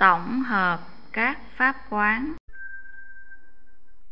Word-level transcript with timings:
tổng 0.00 0.42
hợp 0.42 0.80
các 1.12 1.38
pháp 1.56 1.76
quán. 1.90 2.32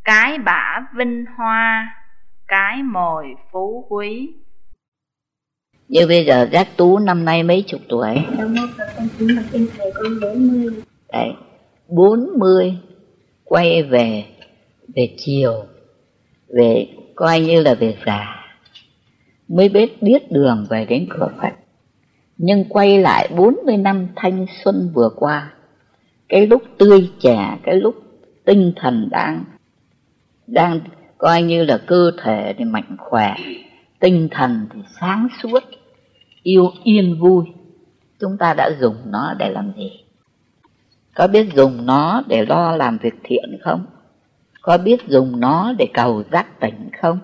Cái 0.05 0.39
bả 0.39 0.81
vinh 0.97 1.25
hoa 1.37 1.89
cái 2.49 2.83
mồi 2.83 3.27
phú 3.53 3.87
quý. 3.89 4.31
Như 5.89 6.07
bây 6.07 6.25
giờ 6.25 6.49
giác 6.53 6.69
tú 6.77 6.99
năm 6.99 7.25
nay 7.25 7.43
mấy 7.43 7.65
chục 7.67 7.81
tuổi? 7.89 8.15
Đâu 8.39 8.49
mất 8.49 8.67
là 8.79 8.93
con 8.97 9.09
chỉ 9.19 9.27
mà 9.37 9.43
trên 9.53 9.69
thầy 9.77 9.93
con 9.95 10.21
40 10.21 10.83
đấy 11.13 11.33
bốn 11.89 12.29
mươi 12.39 12.79
quay 13.45 13.83
về 13.83 14.25
về 14.95 15.15
chiều 15.19 15.65
về 16.49 16.89
coi 17.15 17.41
như 17.41 17.63
là 17.63 17.75
về 17.75 17.97
già. 18.07 18.27
Mới 19.49 19.69
biết 19.69 20.03
biết 20.03 20.33
đường 20.33 20.67
về 20.71 20.85
đến 20.85 21.07
cửa 21.11 21.29
Phật. 21.43 21.53
Nhưng 22.37 22.65
quay 22.69 22.99
lại 22.99 23.31
40 23.37 23.77
năm 23.77 24.09
thanh 24.17 24.47
xuân 24.65 24.93
vừa 24.95 25.11
qua 25.17 25.53
cái 26.29 26.47
lúc 26.47 26.63
tươi 26.79 27.11
trẻ 27.21 27.59
cái 27.63 27.77
lúc 27.77 27.95
tinh 28.45 28.73
thần 28.77 29.09
đang 29.11 29.45
đang 30.47 30.81
coi 31.19 31.43
như 31.43 31.65
là 31.65 31.79
cơ 31.87 32.11
thể 32.23 32.55
thì 32.59 32.65
mạnh 32.65 32.97
khỏe, 32.99 33.35
tinh 34.01 34.29
thần 34.31 34.67
thì 34.75 34.81
sáng 35.01 35.29
suốt, 35.43 35.63
yêu, 36.43 36.71
yên 36.85 37.21
vui. 37.21 37.45
Chúng 38.21 38.39
ta 38.39 38.55
đã 38.55 38.71
dùng 38.81 38.97
nó 39.05 39.35
để 39.39 39.51
làm 39.51 39.73
gì? 39.77 39.91
Có 41.15 41.27
biết 41.27 41.55
dùng 41.55 41.87
nó 41.87 42.23
để 42.29 42.47
lo 42.47 42.77
làm 42.77 42.99
việc 42.99 43.15
thiện 43.25 43.59
không? 43.63 43.87
Có 44.63 44.79
biết 44.79 45.09
dùng 45.09 45.41
nó 45.41 45.73
để 45.79 45.89
cầu 45.95 46.23
giác 46.33 46.61
tỉnh 46.61 46.91
không? 47.01 47.19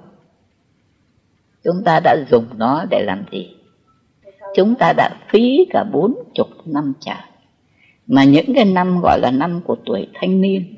Chúng 1.65 1.85
ta 1.85 2.01
đã 2.01 2.17
dùng 2.31 2.47
nó 2.57 2.85
để 2.91 3.03
làm 3.03 3.25
gì? 3.33 3.57
Chúng 4.57 4.75
ta 4.75 4.93
đã 4.97 5.11
phí 5.29 5.67
cả 5.71 5.85
bốn 5.93 6.15
chục 6.35 6.49
năm 6.65 6.93
trời 7.01 7.34
mà 8.07 8.25
những 8.25 8.55
cái 8.55 8.65
năm 8.65 9.01
gọi 9.01 9.21
là 9.21 9.31
năm 9.31 9.61
của 9.65 9.77
tuổi 9.87 10.07
thanh 10.15 10.41
niên 10.41 10.75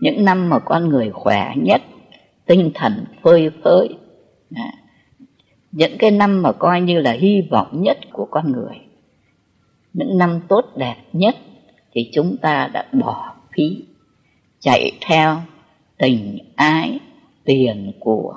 những 0.00 0.24
năm 0.24 0.48
mà 0.48 0.58
con 0.58 0.88
người 0.88 1.10
khỏe 1.10 1.52
nhất 1.56 1.82
tinh 2.46 2.70
thần 2.74 3.04
phơi 3.22 3.50
phới 3.64 3.88
à, 4.54 4.72
những 5.72 5.98
cái 5.98 6.10
năm 6.10 6.42
mà 6.42 6.52
coi 6.52 6.80
như 6.80 7.00
là 7.00 7.12
hy 7.12 7.42
vọng 7.50 7.82
nhất 7.82 7.98
của 8.12 8.26
con 8.30 8.52
người 8.52 8.76
những 9.92 10.18
năm 10.18 10.40
tốt 10.48 10.64
đẹp 10.76 10.96
nhất 11.12 11.36
thì 11.92 12.10
chúng 12.12 12.36
ta 12.36 12.70
đã 12.72 12.86
bỏ 12.92 13.34
phí 13.56 13.84
chạy 14.60 14.92
theo 15.00 15.36
tình 15.98 16.38
ái 16.56 16.98
tiền 17.44 17.92
của 18.00 18.34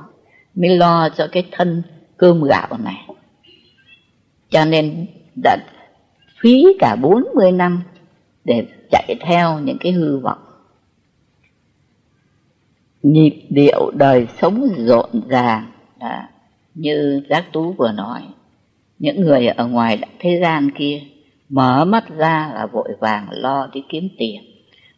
mới 0.56 0.78
lo 0.78 1.10
cho 1.10 1.28
cái 1.32 1.44
thân 1.52 1.84
cơm 2.18 2.44
gạo 2.44 2.68
này. 2.84 3.06
Cho 4.50 4.66
nên 4.66 5.06
đã 5.44 5.58
phí 6.42 6.66
cả 6.80 6.96
40 6.96 7.52
năm 7.52 7.82
để 8.44 8.68
chạy 8.92 9.16
theo 9.22 9.60
những 9.60 9.78
cái 9.80 9.92
hư 9.92 10.20
vọng. 10.20 10.40
Nhịp 13.04 13.42
điệu 13.50 13.92
đời 13.96 14.28
sống 14.42 14.68
rộn 14.78 15.10
ràng 15.28 15.72
đó, 16.00 16.22
như 16.74 17.22
giác 17.30 17.46
tú 17.54 17.74
vừa 17.74 17.92
nói. 17.92 18.22
Những 19.00 19.22
người 19.22 19.48
ở 19.48 19.68
ngoài 19.68 20.02
thế 20.20 20.40
gian 20.42 20.72
kia 20.72 21.02
mở 21.50 21.86
mắt 21.86 22.04
ra 22.18 22.52
là 22.54 22.66
vội 22.66 22.90
vàng 23.00 23.28
lo 23.32 23.68
đi 23.74 23.84
kiếm 23.90 24.10
tiền 24.18 24.42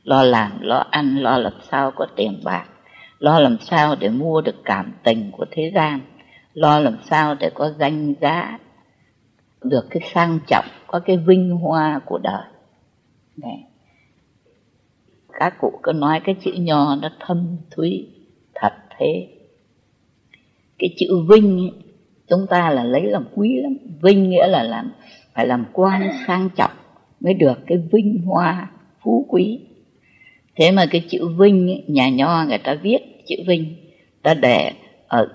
lo 0.03 0.23
làm 0.23 0.51
lo 0.61 0.85
ăn 0.91 1.17
lo 1.17 1.37
làm 1.37 1.53
sao 1.71 1.91
có 1.91 2.07
tiền 2.15 2.39
bạc 2.43 2.65
lo 3.19 3.39
làm 3.39 3.57
sao 3.61 3.95
để 3.99 4.09
mua 4.09 4.41
được 4.41 4.55
cảm 4.65 4.93
tình 5.03 5.31
của 5.31 5.45
thế 5.51 5.71
gian 5.75 5.99
lo 6.53 6.79
làm 6.79 6.97
sao 7.09 7.35
để 7.35 7.49
có 7.53 7.73
danh 7.79 8.13
giá 8.21 8.59
được 9.63 9.87
cái 9.89 10.01
sang 10.13 10.39
trọng 10.47 10.65
có 10.87 10.99
cái 10.99 11.17
vinh 11.17 11.57
hoa 11.57 11.99
của 12.05 12.17
đời. 12.17 12.43
Đấy. 13.37 13.57
các 15.39 15.53
cụ 15.61 15.79
cứ 15.83 15.91
nói 15.91 16.21
cái 16.23 16.35
chữ 16.43 16.51
nho 16.51 16.95
nó 16.95 17.09
thâm 17.19 17.57
thúy 17.71 18.07
thật 18.55 18.73
thế. 18.97 19.27
Cái 20.79 20.89
chữ 20.97 21.25
vinh 21.29 21.57
ấy, 21.57 21.71
chúng 22.27 22.47
ta 22.49 22.69
là 22.69 22.83
lấy 22.83 23.03
làm 23.03 23.25
quý 23.35 23.61
lắm. 23.61 23.77
Vinh 24.01 24.29
nghĩa 24.29 24.47
là 24.47 24.63
làm 24.63 24.91
phải 25.33 25.47
làm 25.47 25.65
quan 25.73 26.09
sang 26.27 26.49
trọng 26.55 26.71
mới 27.19 27.33
được 27.33 27.59
cái 27.67 27.77
vinh 27.91 28.21
hoa 28.25 28.71
phú 29.03 29.25
quý. 29.29 29.59
Thế 30.55 30.71
mà 30.71 30.85
cái 30.91 31.05
chữ 31.09 31.27
vinh 31.27 31.67
ấy, 31.69 31.83
nhà 31.87 32.09
nho 32.09 32.45
người 32.45 32.57
ta 32.57 32.73
viết 32.73 32.99
chữ 33.27 33.35
vinh 33.47 33.75
ta 34.21 34.33
để 34.33 34.71
ở 35.07 35.27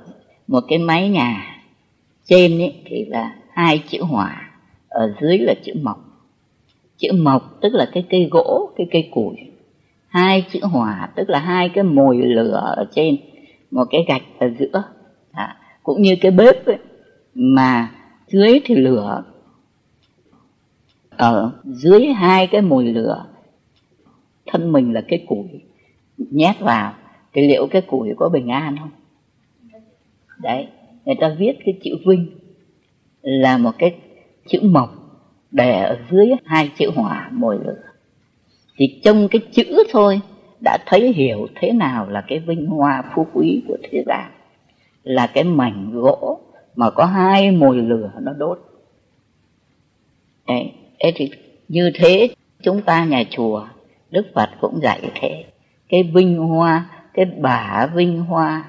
một 0.47 0.61
cái 0.69 0.79
mái 0.79 1.09
nhà 1.09 1.63
trên 2.25 2.59
ấy 2.59 2.83
thì 2.85 3.05
là 3.05 3.37
hai 3.53 3.83
chữ 3.89 4.03
hỏa 4.03 4.51
ở 4.89 5.15
dưới 5.21 5.39
là 5.39 5.55
chữ 5.65 5.73
mộc 5.83 6.06
chữ 6.97 7.09
mộc 7.13 7.61
tức 7.61 7.75
là 7.75 7.87
cái 7.93 8.05
cây 8.11 8.29
gỗ 8.31 8.71
cái 8.77 8.87
cây 8.91 9.09
củi. 9.11 9.37
Hai 10.09 10.43
chữ 10.53 10.61
hỏa 10.63 11.09
tức 11.15 11.31
là 11.31 11.39
hai 11.39 11.69
cái 11.69 11.85
mồi 11.85 12.17
lửa 12.17 12.75
ở 12.77 12.85
trên 12.91 13.17
một 13.71 13.85
cái 13.91 14.05
gạch 14.09 14.23
ở 14.39 14.51
giữa. 14.59 14.83
À, 15.33 15.57
cũng 15.83 16.03
như 16.03 16.17
cái 16.21 16.31
bếp 16.31 16.67
ấy, 16.67 16.79
mà 17.35 17.93
dưới 18.29 18.61
thì 18.65 18.75
lửa. 18.75 19.25
Ở 21.11 21.53
dưới 21.65 22.07
hai 22.07 22.47
cái 22.47 22.63
mồi 22.63 22.85
lửa 22.85 23.27
thân 24.47 24.73
mình 24.73 24.93
là 24.93 25.01
cái 25.09 25.19
củi. 25.27 25.49
Nhét 26.19 26.61
vào 26.61 26.95
thì 27.33 27.49
liệu 27.49 27.67
cái 27.67 27.83
củi 27.83 28.15
có 28.17 28.29
bình 28.29 28.49
an 28.49 28.77
không? 28.79 28.91
Đấy 30.39 30.67
người 31.05 31.15
ta 31.21 31.37
viết 31.39 31.53
cái 31.65 31.75
chữ 31.83 31.91
vinh 32.07 32.27
là 33.23 33.59
một 33.59 33.73
cái 33.79 33.97
chữ 34.49 34.61
mộc 34.63 35.06
để 35.51 35.83
ở 35.83 35.99
dưới 36.11 36.31
hai 36.45 36.71
chữ 36.79 36.91
hỏa 36.95 37.29
mồi 37.33 37.59
lửa. 37.65 37.83
Thì 38.77 39.01
trong 39.05 39.29
cái 39.29 39.41
chữ 39.53 39.85
thôi 39.93 40.21
đã 40.65 40.79
thấy 40.87 41.13
hiểu 41.13 41.47
thế 41.55 41.73
nào 41.73 42.09
là 42.09 42.25
cái 42.29 42.39
vinh 42.39 42.67
hoa 42.67 43.03
phú 43.15 43.27
quý 43.33 43.63
của 43.69 43.77
thế 43.83 44.05
gian. 44.07 44.31
Là 45.03 45.27
cái 45.27 45.45
mảnh 45.45 45.91
gỗ 45.93 46.41
mà 46.77 46.91
có 46.91 47.05
hai 47.05 47.51
mồi 47.51 47.77
lửa 47.77 48.11
nó 48.21 48.33
đốt. 48.33 48.59
Đấy, 50.49 50.73
thế 50.99 51.13
thì 51.17 51.31
như 51.69 51.91
thế 51.95 52.29
chúng 52.63 52.83
ta 52.83 53.05
nhà 53.05 53.25
chùa, 53.31 53.67
đức 54.11 54.27
phật 54.35 54.49
cũng 54.61 54.81
dạy 54.83 55.11
thế. 55.15 55.45
Cái 55.89 56.03
vinh 56.03 56.37
hoa, 56.37 56.91
cái 57.15 57.25
bả 57.25 57.87
vinh 57.95 58.21
hoa, 58.21 58.65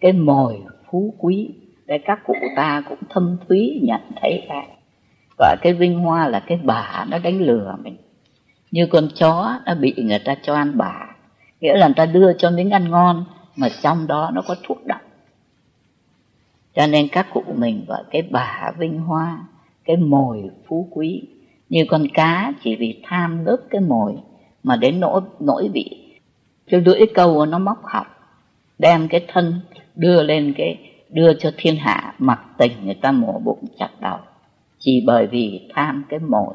cái 0.00 0.12
mồi 0.12 0.62
phú 0.90 1.14
quý, 1.18 1.50
để 1.86 1.98
các 1.98 2.20
cụ 2.26 2.34
ta 2.56 2.82
cũng 2.88 2.98
thâm 3.10 3.36
thúy 3.48 3.80
nhận 3.82 4.00
thấy 4.20 4.44
cái 4.48 4.66
và 5.42 5.56
cái 5.62 5.72
vinh 5.72 5.98
hoa 5.98 6.28
là 6.28 6.40
cái 6.40 6.58
bả 6.62 7.04
nó 7.08 7.18
đánh 7.18 7.40
lừa 7.40 7.76
mình. 7.82 7.96
Như 8.70 8.86
con 8.86 9.08
chó 9.14 9.60
nó 9.66 9.74
bị 9.74 9.94
người 9.96 10.18
ta 10.18 10.36
cho 10.42 10.54
ăn 10.54 10.78
bả 10.78 10.94
nghĩa 11.60 11.76
là 11.76 11.86
người 11.86 11.94
ta 11.94 12.06
đưa 12.06 12.32
cho 12.32 12.50
miếng 12.50 12.70
ăn 12.70 12.90
ngon 12.90 13.24
mà 13.56 13.68
trong 13.82 14.06
đó 14.06 14.30
nó 14.34 14.42
có 14.42 14.56
thuốc 14.62 14.86
độc. 14.86 15.00
Cho 16.74 16.86
nên 16.86 17.08
các 17.08 17.26
cụ 17.34 17.42
mình 17.56 17.84
gọi 17.88 18.02
cái 18.10 18.22
bả 18.22 18.72
vinh 18.78 19.00
hoa, 19.00 19.38
cái 19.84 19.96
mồi 19.96 20.50
phú 20.66 20.88
quý. 20.90 21.22
Như 21.68 21.84
con 21.88 22.06
cá 22.14 22.52
chỉ 22.62 22.76
vì 22.76 23.00
tham 23.04 23.44
lớp 23.44 23.56
cái 23.70 23.80
mồi 23.80 24.14
mà 24.62 24.76
đến 24.76 25.00
nỗi 25.00 25.20
nỗi 25.40 25.68
bị 25.68 26.14
cái 26.66 26.80
lưỡi 26.80 27.00
câu 27.14 27.46
nó 27.46 27.58
móc 27.58 27.84
học 27.84 28.06
đem 28.78 29.08
cái 29.08 29.24
thân 29.28 29.60
đưa 29.94 30.22
lên 30.22 30.54
cái, 30.56 30.78
đưa 31.10 31.34
cho 31.34 31.50
thiên 31.56 31.76
hạ, 31.76 32.14
mặc 32.18 32.40
tình 32.58 32.72
người 32.84 32.94
ta 32.94 33.12
mổ 33.12 33.38
bụng 33.38 33.64
chặt 33.78 33.90
đầu 34.00 34.18
chỉ 34.82 35.02
bởi 35.06 35.26
vì 35.26 35.60
tham 35.74 36.04
cái 36.08 36.18
mồi. 36.18 36.54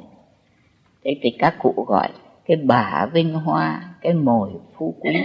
Thế 1.03 1.17
thì 1.21 1.29
các 1.39 1.55
cụ 1.59 1.85
gọi 1.87 2.09
cái 2.45 2.57
bả 2.57 3.05
vinh 3.13 3.33
hoa, 3.33 3.95
cái 4.01 4.13
mồi 4.13 4.49
phú 4.77 4.95
quý. 4.99 5.15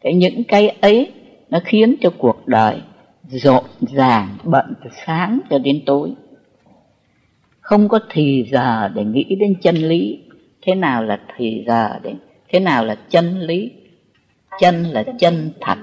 Cái 0.00 0.14
những 0.14 0.44
cái 0.44 0.68
ấy 0.68 1.12
nó 1.50 1.58
khiến 1.64 1.96
cho 2.00 2.10
cuộc 2.18 2.46
đời 2.46 2.80
rộn 3.28 3.64
ràng, 3.80 4.28
bận 4.44 4.74
từ 4.84 4.90
sáng 5.06 5.40
cho 5.50 5.58
đến 5.58 5.82
tối. 5.86 6.12
Không 7.60 7.88
có 7.88 8.00
thì 8.10 8.48
giờ 8.50 8.88
để 8.94 9.04
nghĩ 9.04 9.36
đến 9.40 9.54
chân 9.62 9.76
lý. 9.76 10.18
Thế 10.62 10.74
nào 10.74 11.02
là 11.02 11.20
thì 11.36 11.64
giờ 11.66 11.98
để, 12.02 12.14
thế 12.48 12.60
nào 12.60 12.84
là 12.84 12.94
chân 13.08 13.40
lý? 13.40 13.70
Chân 14.60 14.82
là 14.82 15.04
chân 15.18 15.52
thật, 15.60 15.78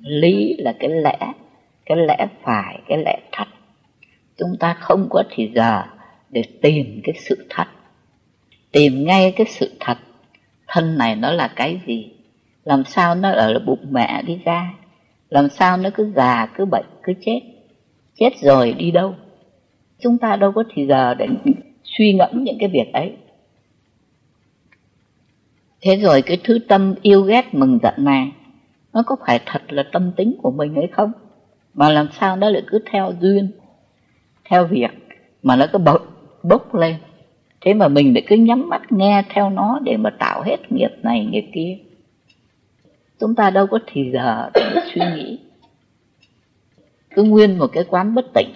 lý 0.00 0.56
là 0.58 0.74
cái 0.78 0.90
lẽ 0.90 1.18
cái 1.86 1.98
lẽ 1.98 2.26
phải, 2.42 2.78
cái 2.88 2.98
lẽ 3.04 3.18
thật 3.32 3.48
chúng 4.38 4.56
ta 4.60 4.74
không 4.80 5.06
có 5.10 5.22
thì 5.30 5.50
giờ 5.54 5.82
để 6.30 6.42
tìm 6.62 7.00
cái 7.04 7.14
sự 7.28 7.46
thật. 7.50 7.66
Tìm 8.72 9.04
ngay 9.04 9.32
cái 9.36 9.46
sự 9.46 9.72
thật. 9.80 9.98
Thân 10.66 10.98
này 10.98 11.16
nó 11.16 11.32
là 11.32 11.48
cái 11.48 11.80
gì? 11.86 12.12
Làm 12.64 12.84
sao 12.84 13.14
nó 13.14 13.30
ở 13.30 13.58
bụng 13.66 13.86
mẹ 13.90 14.22
đi 14.22 14.38
ra? 14.44 14.74
Làm 15.28 15.48
sao 15.48 15.76
nó 15.76 15.90
cứ 15.94 16.12
già, 16.16 16.46
cứ 16.54 16.64
bệnh, 16.64 16.86
cứ 17.02 17.12
chết? 17.20 17.40
Chết 18.14 18.30
rồi 18.42 18.72
đi 18.72 18.90
đâu? 18.90 19.14
Chúng 20.00 20.18
ta 20.18 20.36
đâu 20.36 20.52
có 20.52 20.64
thì 20.74 20.86
giờ 20.86 21.14
để 21.14 21.26
suy 21.84 22.12
ngẫm 22.12 22.44
những 22.44 22.56
cái 22.60 22.68
việc 22.68 22.92
ấy. 22.92 23.12
Thế 25.80 25.96
rồi 25.96 26.22
cái 26.22 26.38
thứ 26.44 26.58
tâm 26.68 26.94
yêu 27.02 27.22
ghét 27.22 27.54
mừng 27.54 27.78
giận 27.82 27.94
này, 27.98 28.32
nó 28.92 29.02
có 29.06 29.16
phải 29.26 29.40
thật 29.46 29.72
là 29.72 29.82
tâm 29.92 30.12
tính 30.16 30.36
của 30.42 30.50
mình 30.50 30.74
hay 30.74 30.88
không? 30.92 31.12
Mà 31.74 31.88
làm 31.88 32.08
sao 32.20 32.36
nó 32.36 32.50
lại 32.50 32.62
cứ 32.66 32.78
theo 32.90 33.12
duyên? 33.20 33.50
Theo 34.48 34.66
việc 34.66 34.90
mà 35.42 35.56
nó 35.56 35.66
cứ 35.72 35.78
bốc, 35.78 36.02
bốc 36.42 36.74
lên. 36.74 36.96
Thế 37.60 37.74
mà 37.74 37.88
mình 37.88 38.14
lại 38.14 38.24
cứ 38.26 38.36
nhắm 38.36 38.68
mắt 38.68 38.92
nghe 38.92 39.22
theo 39.28 39.50
nó 39.50 39.78
để 39.82 39.96
mà 39.96 40.10
tạo 40.10 40.42
hết 40.42 40.72
nghiệp 40.72 40.90
này 41.02 41.24
nghiệp 41.24 41.44
kia. 41.54 41.78
Chúng 43.20 43.34
ta 43.34 43.50
đâu 43.50 43.66
có 43.66 43.78
thì 43.86 44.10
giờ 44.12 44.50
để 44.54 44.80
suy 44.94 45.00
nghĩ. 45.16 45.38
Cứ 47.14 47.22
nguyên 47.22 47.58
một 47.58 47.66
cái 47.72 47.84
quán 47.84 48.14
bất 48.14 48.26
tỉnh. 48.34 48.48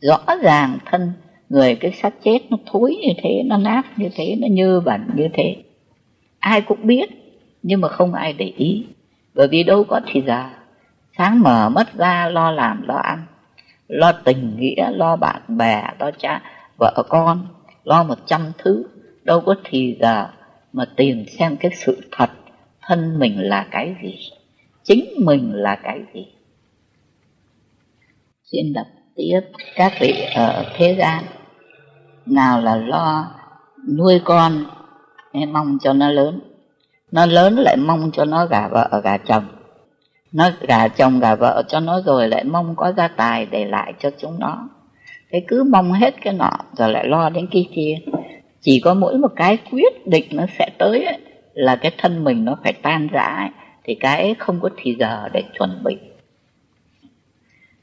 Rõ 0.00 0.18
ràng 0.42 0.78
thân 0.84 1.12
người 1.48 1.74
cái 1.74 1.92
xác 1.92 2.14
chết 2.24 2.38
nó 2.50 2.56
thối 2.66 2.96
như 3.02 3.12
thế 3.22 3.42
nó 3.46 3.56
nát 3.56 3.82
như 3.96 4.08
thế 4.14 4.36
nó 4.40 4.46
nhơ 4.50 4.80
bẩn 4.80 5.00
như 5.14 5.28
thế. 5.32 5.56
Ai 6.38 6.60
cũng 6.60 6.86
biết 6.86 7.10
nhưng 7.62 7.80
mà 7.80 7.88
không 7.88 8.14
ai 8.14 8.32
để 8.32 8.52
ý. 8.56 8.86
Bởi 9.34 9.48
vì 9.48 9.62
đâu 9.62 9.84
có 9.84 10.00
thì 10.06 10.22
giờ. 10.26 10.50
Sáng 11.18 11.40
mở 11.40 11.68
mắt 11.68 11.94
ra 11.94 12.28
lo 12.28 12.50
làm 12.50 12.82
lo 12.88 12.96
ăn 12.96 13.26
lo 13.94 14.12
tình 14.24 14.56
nghĩa, 14.56 14.90
lo 14.90 15.16
bạn 15.16 15.42
bè, 15.48 15.82
lo 15.98 16.10
cha, 16.18 16.42
vợ 16.78 17.04
con, 17.08 17.46
lo 17.84 18.04
một 18.04 18.18
trăm 18.26 18.52
thứ. 18.58 18.84
Đâu 19.22 19.40
có 19.40 19.54
thì 19.64 19.96
giờ 20.00 20.28
mà 20.72 20.84
tìm 20.96 21.24
xem 21.38 21.56
cái 21.56 21.70
sự 21.74 22.08
thật 22.12 22.30
thân 22.82 23.18
mình 23.18 23.40
là 23.48 23.66
cái 23.70 23.96
gì, 24.02 24.18
chính 24.82 25.04
mình 25.18 25.52
là 25.52 25.76
cái 25.82 26.00
gì. 26.14 26.26
Xin 28.52 28.72
đọc 28.72 28.86
tiếp 29.16 29.40
các 29.76 29.92
vị 30.00 30.26
ở 30.34 30.64
thế 30.74 30.96
gian. 30.98 31.24
Nào 32.26 32.60
là 32.60 32.76
lo 32.76 33.30
nuôi 33.96 34.20
con 34.24 34.64
mong 35.48 35.78
cho 35.82 35.92
nó 35.92 36.08
lớn. 36.08 36.40
Nó 37.12 37.26
lớn 37.26 37.54
lại 37.54 37.76
mong 37.76 38.10
cho 38.12 38.24
nó 38.24 38.46
gả 38.46 38.68
vợ, 38.68 39.00
gả 39.04 39.18
chồng 39.18 39.44
nó 40.34 40.50
gà 40.60 40.88
chồng 40.88 41.20
gà 41.20 41.34
vợ 41.34 41.62
cho 41.68 41.80
nó 41.80 42.00
rồi 42.00 42.28
lại 42.28 42.44
mong 42.44 42.74
có 42.76 42.92
gia 42.92 43.08
tài 43.08 43.46
để 43.46 43.64
lại 43.64 43.92
cho 43.98 44.10
chúng 44.18 44.38
nó. 44.38 44.68
Thế 45.30 45.44
cứ 45.48 45.64
mong 45.64 45.92
hết 45.92 46.14
cái 46.20 46.34
nọ 46.34 46.50
rồi 46.72 46.92
lại 46.92 47.06
lo 47.06 47.30
đến 47.30 47.46
cái 47.50 47.68
kia. 47.74 47.98
Chỉ 48.60 48.80
có 48.80 48.94
mỗi 48.94 49.18
một 49.18 49.32
cái 49.36 49.58
quyết 49.70 50.06
định 50.06 50.24
nó 50.30 50.44
sẽ 50.58 50.70
tới 50.78 51.04
ấy, 51.04 51.18
là 51.52 51.76
cái 51.76 51.92
thân 51.98 52.24
mình 52.24 52.44
nó 52.44 52.56
phải 52.62 52.72
tan 52.72 53.08
rã 53.12 53.24
ấy, 53.24 53.48
thì 53.84 53.94
cái 53.94 54.22
ấy 54.22 54.34
không 54.38 54.60
có 54.60 54.68
thì 54.76 54.96
giờ 54.98 55.28
để 55.32 55.42
chuẩn 55.58 55.84
bị. 55.84 55.96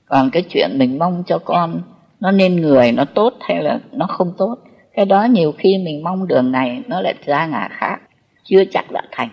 Còn 0.05 0.29
cái 0.29 0.43
chuyện 0.49 0.69
mình 0.77 0.99
mong 0.99 1.23
cho 1.27 1.39
con 1.39 1.81
nó 2.19 2.31
nên 2.31 2.55
người 2.55 2.91
nó 2.91 3.05
tốt 3.05 3.33
hay 3.39 3.63
là 3.63 3.79
nó 3.91 4.07
không 4.07 4.33
tốt 4.37 4.57
cái 4.93 5.05
đó 5.05 5.23
nhiều 5.23 5.51
khi 5.57 5.77
mình 5.77 6.03
mong 6.03 6.27
đường 6.27 6.51
này 6.51 6.81
nó 6.87 7.01
lại 7.01 7.13
ra 7.25 7.45
ngả 7.45 7.67
khác 7.71 7.97
chưa 8.43 8.63
chắc 8.71 8.91
đã 8.91 9.01
thành 9.11 9.29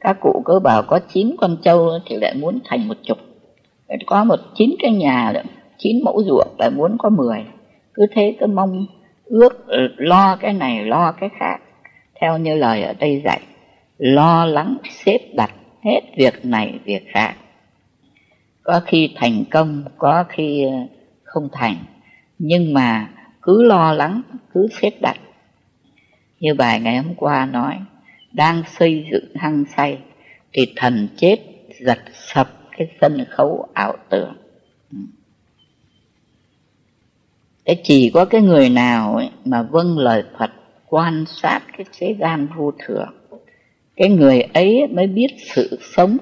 các 0.00 0.16
cụ 0.20 0.42
cứ 0.44 0.58
bảo 0.58 0.82
có 0.82 0.98
chín 0.98 1.36
con 1.40 1.56
trâu 1.62 1.90
thì 2.06 2.16
lại 2.16 2.34
muốn 2.34 2.58
thành 2.64 2.88
một 2.88 2.96
chục. 3.02 3.18
Có 4.06 4.24
một 4.24 4.40
chín 4.54 4.74
cái 4.82 4.92
nhà, 4.92 5.32
chín 5.78 6.04
mẫu 6.04 6.22
ruộng, 6.24 6.48
lại 6.58 6.70
muốn 6.70 6.96
có 6.98 7.08
mười. 7.08 7.44
Cứ 7.94 8.06
thế 8.10 8.36
cứ 8.40 8.46
mong 8.46 8.86
ước, 9.24 9.66
lo 9.96 10.36
cái 10.36 10.52
này, 10.52 10.84
lo 10.84 11.12
cái 11.12 11.28
khác. 11.38 11.56
Theo 12.20 12.38
như 12.38 12.56
lời 12.56 12.82
ở 12.82 12.92
đây 12.92 13.22
dạy, 13.24 13.40
lo 13.98 14.44
lắng, 14.44 14.76
xếp 14.90 15.18
đặt 15.34 15.50
hết 15.84 16.00
việc 16.16 16.44
này, 16.44 16.78
việc 16.84 17.04
khác. 17.08 17.34
Có 18.62 18.80
khi 18.86 19.12
thành 19.16 19.44
công, 19.50 19.84
có 19.98 20.24
khi 20.28 20.66
không 21.22 21.48
thành. 21.52 21.76
Nhưng 22.38 22.74
mà 22.74 23.08
cứ 23.42 23.62
lo 23.62 23.92
lắng, 23.92 24.22
cứ 24.54 24.68
xếp 24.80 24.90
đặt. 25.00 25.16
Như 26.40 26.54
bài 26.54 26.80
ngày 26.80 26.96
hôm 26.96 27.14
qua 27.14 27.46
nói 27.46 27.74
đang 28.32 28.62
xây 28.78 29.06
dựng 29.12 29.24
hăng 29.34 29.64
say 29.76 29.98
thì 30.52 30.72
thần 30.76 31.08
chết 31.16 31.38
giật 31.80 31.98
sập 32.12 32.48
cái 32.76 32.88
sân 33.00 33.24
khấu 33.30 33.68
ảo 33.74 33.96
tưởng. 34.08 34.36
Ừ. 34.92 34.98
Thế 37.64 37.80
chỉ 37.84 38.10
có 38.14 38.24
cái 38.24 38.40
người 38.40 38.68
nào 38.68 39.16
ấy 39.16 39.30
mà 39.44 39.62
vâng 39.62 39.98
lời 39.98 40.22
Phật, 40.38 40.50
quan 40.86 41.24
sát 41.26 41.60
cái 41.76 41.86
thế 41.98 42.16
gian 42.20 42.48
vô 42.56 42.72
thường, 42.78 43.14
cái 43.96 44.08
người 44.08 44.40
ấy 44.40 44.86
mới 44.86 45.06
biết 45.06 45.28
sự 45.54 45.78
sống 45.96 46.16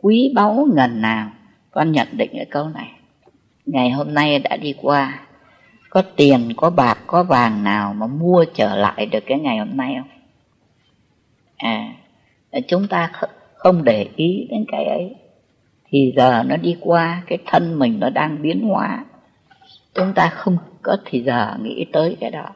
quý 0.00 0.32
báu 0.34 0.66
ngần 0.74 1.00
nào. 1.00 1.30
Con 1.70 1.92
nhận 1.92 2.08
định 2.12 2.30
cái 2.32 2.46
câu 2.50 2.68
này. 2.68 2.90
Ngày 3.66 3.90
hôm 3.90 4.14
nay 4.14 4.38
đã 4.38 4.56
đi 4.56 4.74
qua, 4.82 5.20
có 5.90 6.02
tiền, 6.16 6.52
có 6.56 6.70
bạc, 6.70 6.98
có 7.06 7.22
vàng 7.22 7.64
nào 7.64 7.94
mà 7.94 8.06
mua 8.06 8.44
trở 8.54 8.76
lại 8.76 9.06
được 9.06 9.24
cái 9.26 9.38
ngày 9.38 9.58
hôm 9.58 9.76
nay 9.76 9.94
không? 9.98 10.19
À 11.62 11.94
chúng 12.68 12.88
ta 12.88 13.12
không 13.54 13.84
để 13.84 14.08
ý 14.16 14.46
đến 14.50 14.64
cái 14.72 14.84
ấy. 14.84 15.14
Thì 15.88 16.12
giờ 16.16 16.42
nó 16.46 16.56
đi 16.56 16.76
qua, 16.80 17.22
cái 17.26 17.38
thân 17.46 17.78
mình 17.78 18.00
nó 18.00 18.10
đang 18.10 18.42
biến 18.42 18.60
hóa. 18.60 19.04
Chúng 19.94 20.12
ta 20.14 20.28
không 20.28 20.56
có 20.82 20.96
thì 21.04 21.22
giờ 21.22 21.56
nghĩ 21.62 21.86
tới 21.92 22.16
cái 22.20 22.30
đó. 22.30 22.46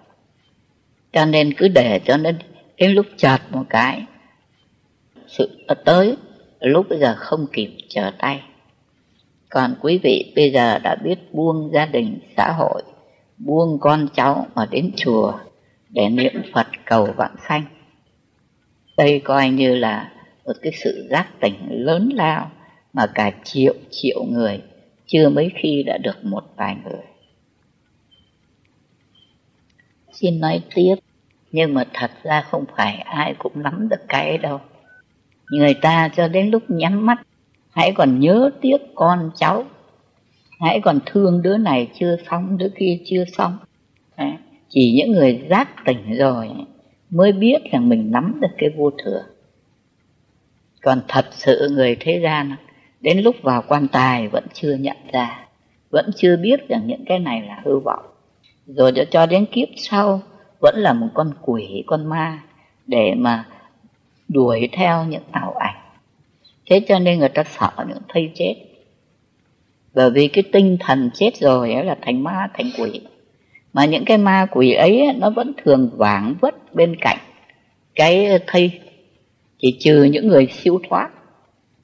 Cho 1.13 1.25
nên 1.25 1.55
cứ 1.55 1.69
để 1.69 2.01
cho 2.05 2.17
nên 2.17 2.39
đến 2.77 2.93
lúc 2.93 3.07
chợt 3.17 3.39
một 3.51 3.65
cái, 3.69 4.03
sự 5.27 5.67
tới, 5.85 6.17
lúc 6.61 6.87
bây 6.89 6.99
giờ 6.99 7.15
không 7.19 7.47
kịp 7.53 7.71
trở 7.89 8.11
tay. 8.19 8.43
Còn 9.49 9.75
quý 9.81 9.99
vị 10.03 10.33
bây 10.37 10.53
giờ 10.53 10.79
đã 10.79 10.95
biết 11.05 11.33
buông 11.33 11.71
gia 11.73 11.87
đình, 11.87 12.19
xã 12.37 12.53
hội, 12.53 12.83
buông 13.39 13.79
con 13.81 14.09
cháu 14.15 14.47
mà 14.55 14.67
đến 14.71 14.91
chùa 14.97 15.33
để 15.91 16.09
niệm 16.09 16.43
phật 16.53 16.67
cầu 16.85 17.09
vãng 17.17 17.37
sanh 17.49 17.65
đây 18.97 19.21
coi 19.25 19.51
như 19.51 19.75
là 19.75 20.13
một 20.47 20.53
cái 20.63 20.73
sự 20.85 21.07
giác 21.11 21.41
tỉnh 21.41 21.55
lớn 21.69 22.09
lao 22.15 22.51
mà 22.93 23.07
cả 23.15 23.31
triệu 23.45 23.75
triệu 23.91 24.25
người 24.25 24.61
chưa 25.07 25.29
mấy 25.29 25.51
khi 25.55 25.83
đã 25.83 25.99
được 25.99 26.25
một 26.25 26.45
vài 26.57 26.77
người. 26.85 27.03
Xin 30.13 30.41
nói 30.41 30.63
tiếp, 30.75 30.95
nhưng 31.53 31.75
mà 31.75 31.85
thật 31.93 32.11
ra 32.23 32.41
không 32.41 32.65
phải 32.77 32.97
ai 32.97 33.35
cũng 33.39 33.63
nắm 33.63 33.89
được 33.89 34.09
cái 34.09 34.39
đâu. 34.39 34.61
Người 35.51 35.75
ta 35.75 36.11
cho 36.17 36.29
đến 36.29 36.51
lúc 36.51 36.63
nhắm 36.69 37.07
mắt, 37.07 37.27
hãy 37.71 37.93
còn 37.93 38.21
nhớ 38.21 38.51
tiếc 38.61 38.77
con 38.95 39.31
cháu. 39.37 39.65
Hãy 40.61 40.81
còn 40.81 40.99
thương 41.07 41.43
đứa 41.43 41.57
này 41.57 41.91
chưa 42.01 42.17
xong, 42.31 42.59
đứa 42.59 42.69
kia 42.79 42.99
chưa 43.05 43.25
xong. 43.37 43.59
Chỉ 44.69 44.93
những 44.97 45.13
người 45.13 45.43
giác 45.51 45.85
tỉnh 45.85 46.19
rồi 46.19 46.51
mới 47.15 47.33
biết 47.33 47.59
rằng 47.73 47.89
mình 47.89 48.11
nắm 48.11 48.39
được 48.41 48.49
cái 48.59 48.71
vô 48.77 48.91
thừa. 49.05 49.25
Còn 50.83 51.01
thật 51.09 51.27
sự 51.31 51.69
người 51.73 51.97
thế 52.01 52.21
gian, 52.23 52.57
đến 53.01 53.19
lúc 53.19 53.37
vào 53.43 53.65
quan 53.69 53.89
tài 53.89 54.29
vẫn 54.29 54.45
chưa 54.53 54.75
nhận 54.75 54.97
ra, 55.13 55.47
vẫn 55.91 56.11
chưa 56.17 56.37
biết 56.37 56.69
rằng 56.69 56.87
những 56.87 57.05
cái 57.05 57.19
này 57.19 57.43
là 57.43 57.61
hư 57.65 57.79
vọng. 57.79 58.05
Rồi 58.67 58.93
cho 59.11 59.27
đến 59.27 59.47
kiếp 59.47 59.69
sau, 59.77 60.23
vẫn 60.61 60.75
là 60.79 60.93
một 60.93 61.09
con 61.15 61.33
quỷ, 61.43 61.85
con 61.87 62.07
ma 62.07 62.43
để 62.87 63.15
mà 63.17 63.49
đuổi 64.29 64.69
theo 64.73 65.05
những 65.05 65.23
ảo 65.31 65.55
ảnh. 65.59 65.77
Thế 66.67 66.81
cho 66.89 66.99
nên 66.99 67.19
người 67.19 67.29
ta 67.29 67.45
sợ 67.45 67.71
những 67.89 68.03
thây 68.09 68.33
chết. 68.35 68.55
Bởi 69.95 70.11
vì 70.11 70.29
cái 70.29 70.45
tinh 70.53 70.77
thần 70.81 71.11
chết 71.15 71.37
rồi 71.37 71.73
ấy 71.73 71.85
là 71.85 71.97
thành 72.03 72.23
ma 72.25 72.49
thành 72.55 72.67
quỷ 72.79 73.01
mà 73.75 73.85
những 73.85 74.05
cái 74.05 74.19
ma 74.19 74.47
quỷ 74.51 74.73
ấy 74.73 75.13
nó 75.17 75.31
vẫn 75.31 75.53
thường 75.65 75.91
vảng 75.97 76.35
vất 76.41 76.75
bên 76.75 76.97
cạnh 77.01 77.19
cái 77.95 78.39
thây, 78.47 78.81
chỉ 79.59 79.77
trừ 79.81 80.03
những 80.03 80.29
người 80.29 80.49
siêu 80.53 80.81
thoát. 80.89 81.11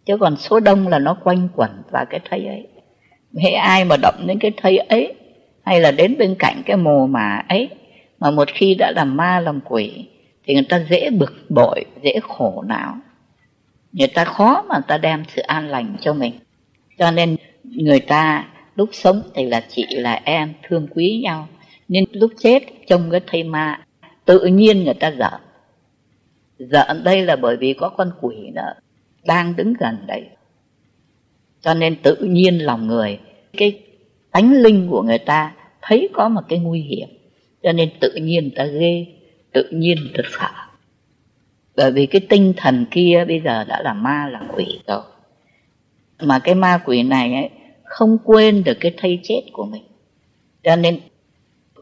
Chứ 0.07 0.17
còn 0.17 0.37
số 0.37 0.61
đông 0.61 0.89
là 0.89 0.99
nó 0.99 1.17
quanh 1.25 1.49
quẩn 1.57 1.71
vào 1.91 2.05
cái 2.11 2.21
thây 2.31 2.47
ấy. 2.47 2.67
Hễ 3.43 3.51
ai 3.51 3.85
mà 3.85 3.97
động 4.03 4.25
đến 4.27 4.39
cái 4.39 4.53
thây 4.57 4.79
ấy, 4.79 5.15
hay 5.65 5.81
là 5.81 5.91
đến 5.91 6.17
bên 6.19 6.35
cạnh 6.39 6.63
cái 6.67 6.77
mồ 6.77 7.07
mà 7.07 7.43
ấy, 7.49 7.69
mà 8.19 8.31
một 8.31 8.49
khi 8.55 8.75
đã 8.75 8.93
làm 8.97 9.17
ma 9.17 9.41
làm 9.41 9.61
quỷ, 9.65 10.07
thì 10.47 10.55
người 10.55 10.67
ta 10.69 10.85
dễ 10.91 11.11
bực 11.11 11.33
bội, 11.49 11.85
dễ 12.03 12.15
khổ 12.23 12.65
não. 12.67 12.97
Người 13.93 14.09
ta 14.09 14.25
khó 14.25 14.65
mà 14.69 14.75
người 14.75 14.85
ta 14.89 14.99
đem 14.99 15.25
sự 15.29 15.43
an 15.43 15.69
lành 15.69 15.97
cho 16.01 16.13
mình. 16.13 16.33
Cho 16.99 17.11
nên 17.11 17.37
người 17.65 18.01
ta 18.01 18.49
lúc 18.77 18.89
sống 18.93 19.23
thì 19.35 19.45
là 19.45 19.61
chị, 19.69 19.87
là 19.91 20.21
em, 20.25 20.53
thương 20.63 20.89
quý 20.95 21.21
nhau 21.23 21.49
nên 21.91 22.05
lúc 22.13 22.31
chết 22.39 22.63
trong 22.87 23.11
cái 23.11 23.21
thây 23.27 23.45
ma 23.45 23.85
tự 24.25 24.47
nhiên 24.47 24.85
người 24.85 24.95
ta 24.95 25.13
giận. 25.19 25.41
Giận 26.59 27.05
đây 27.05 27.25
là 27.27 27.37
bởi 27.37 27.57
vì 27.57 27.73
có 27.73 27.89
con 27.89 28.13
quỷ 28.21 28.37
đó 28.55 28.75
đang 29.25 29.57
đứng 29.57 29.75
gần 29.81 29.97
đây 30.07 30.27
cho 31.61 31.75
nên 31.75 31.97
tự 32.03 32.17
nhiên 32.17 32.59
lòng 32.59 32.87
người 32.87 33.19
cái 33.53 33.81
tánh 34.31 34.53
linh 34.53 34.89
của 34.91 35.03
người 35.03 35.19
ta 35.19 35.55
thấy 35.83 36.09
có 36.13 36.29
một 36.29 36.41
cái 36.49 36.59
nguy 36.59 36.81
hiểm. 36.81 37.09
Cho 37.63 37.73
nên 37.73 37.91
tự 38.01 38.15
nhiên 38.15 38.51
ta 38.57 38.65
ghê 38.65 39.07
tự 39.53 39.69
nhiên 39.71 39.99
ta 40.17 40.23
sợ. 40.39 40.51
Bởi 41.77 41.93
vì 41.93 42.07
cái 42.07 42.21
tinh 42.29 42.53
thần 42.57 42.87
kia 42.91 43.25
bây 43.29 43.41
giờ 43.41 43.65
đã 43.65 43.83
là 43.83 43.93
ma 43.93 44.29
là 44.33 44.43
quỷ 44.55 44.81
rồi. 44.87 45.03
Mà 46.23 46.39
cái 46.39 46.55
ma 46.55 46.81
quỷ 46.85 47.03
này 47.03 47.35
ấy, 47.35 47.51
không 47.85 48.19
quên 48.25 48.65
được 48.65 48.77
cái 48.81 48.95
thây 48.97 49.21
chết 49.23 49.43
của 49.53 49.65
mình. 49.65 49.83
Cho 50.65 50.77
nên 50.77 51.01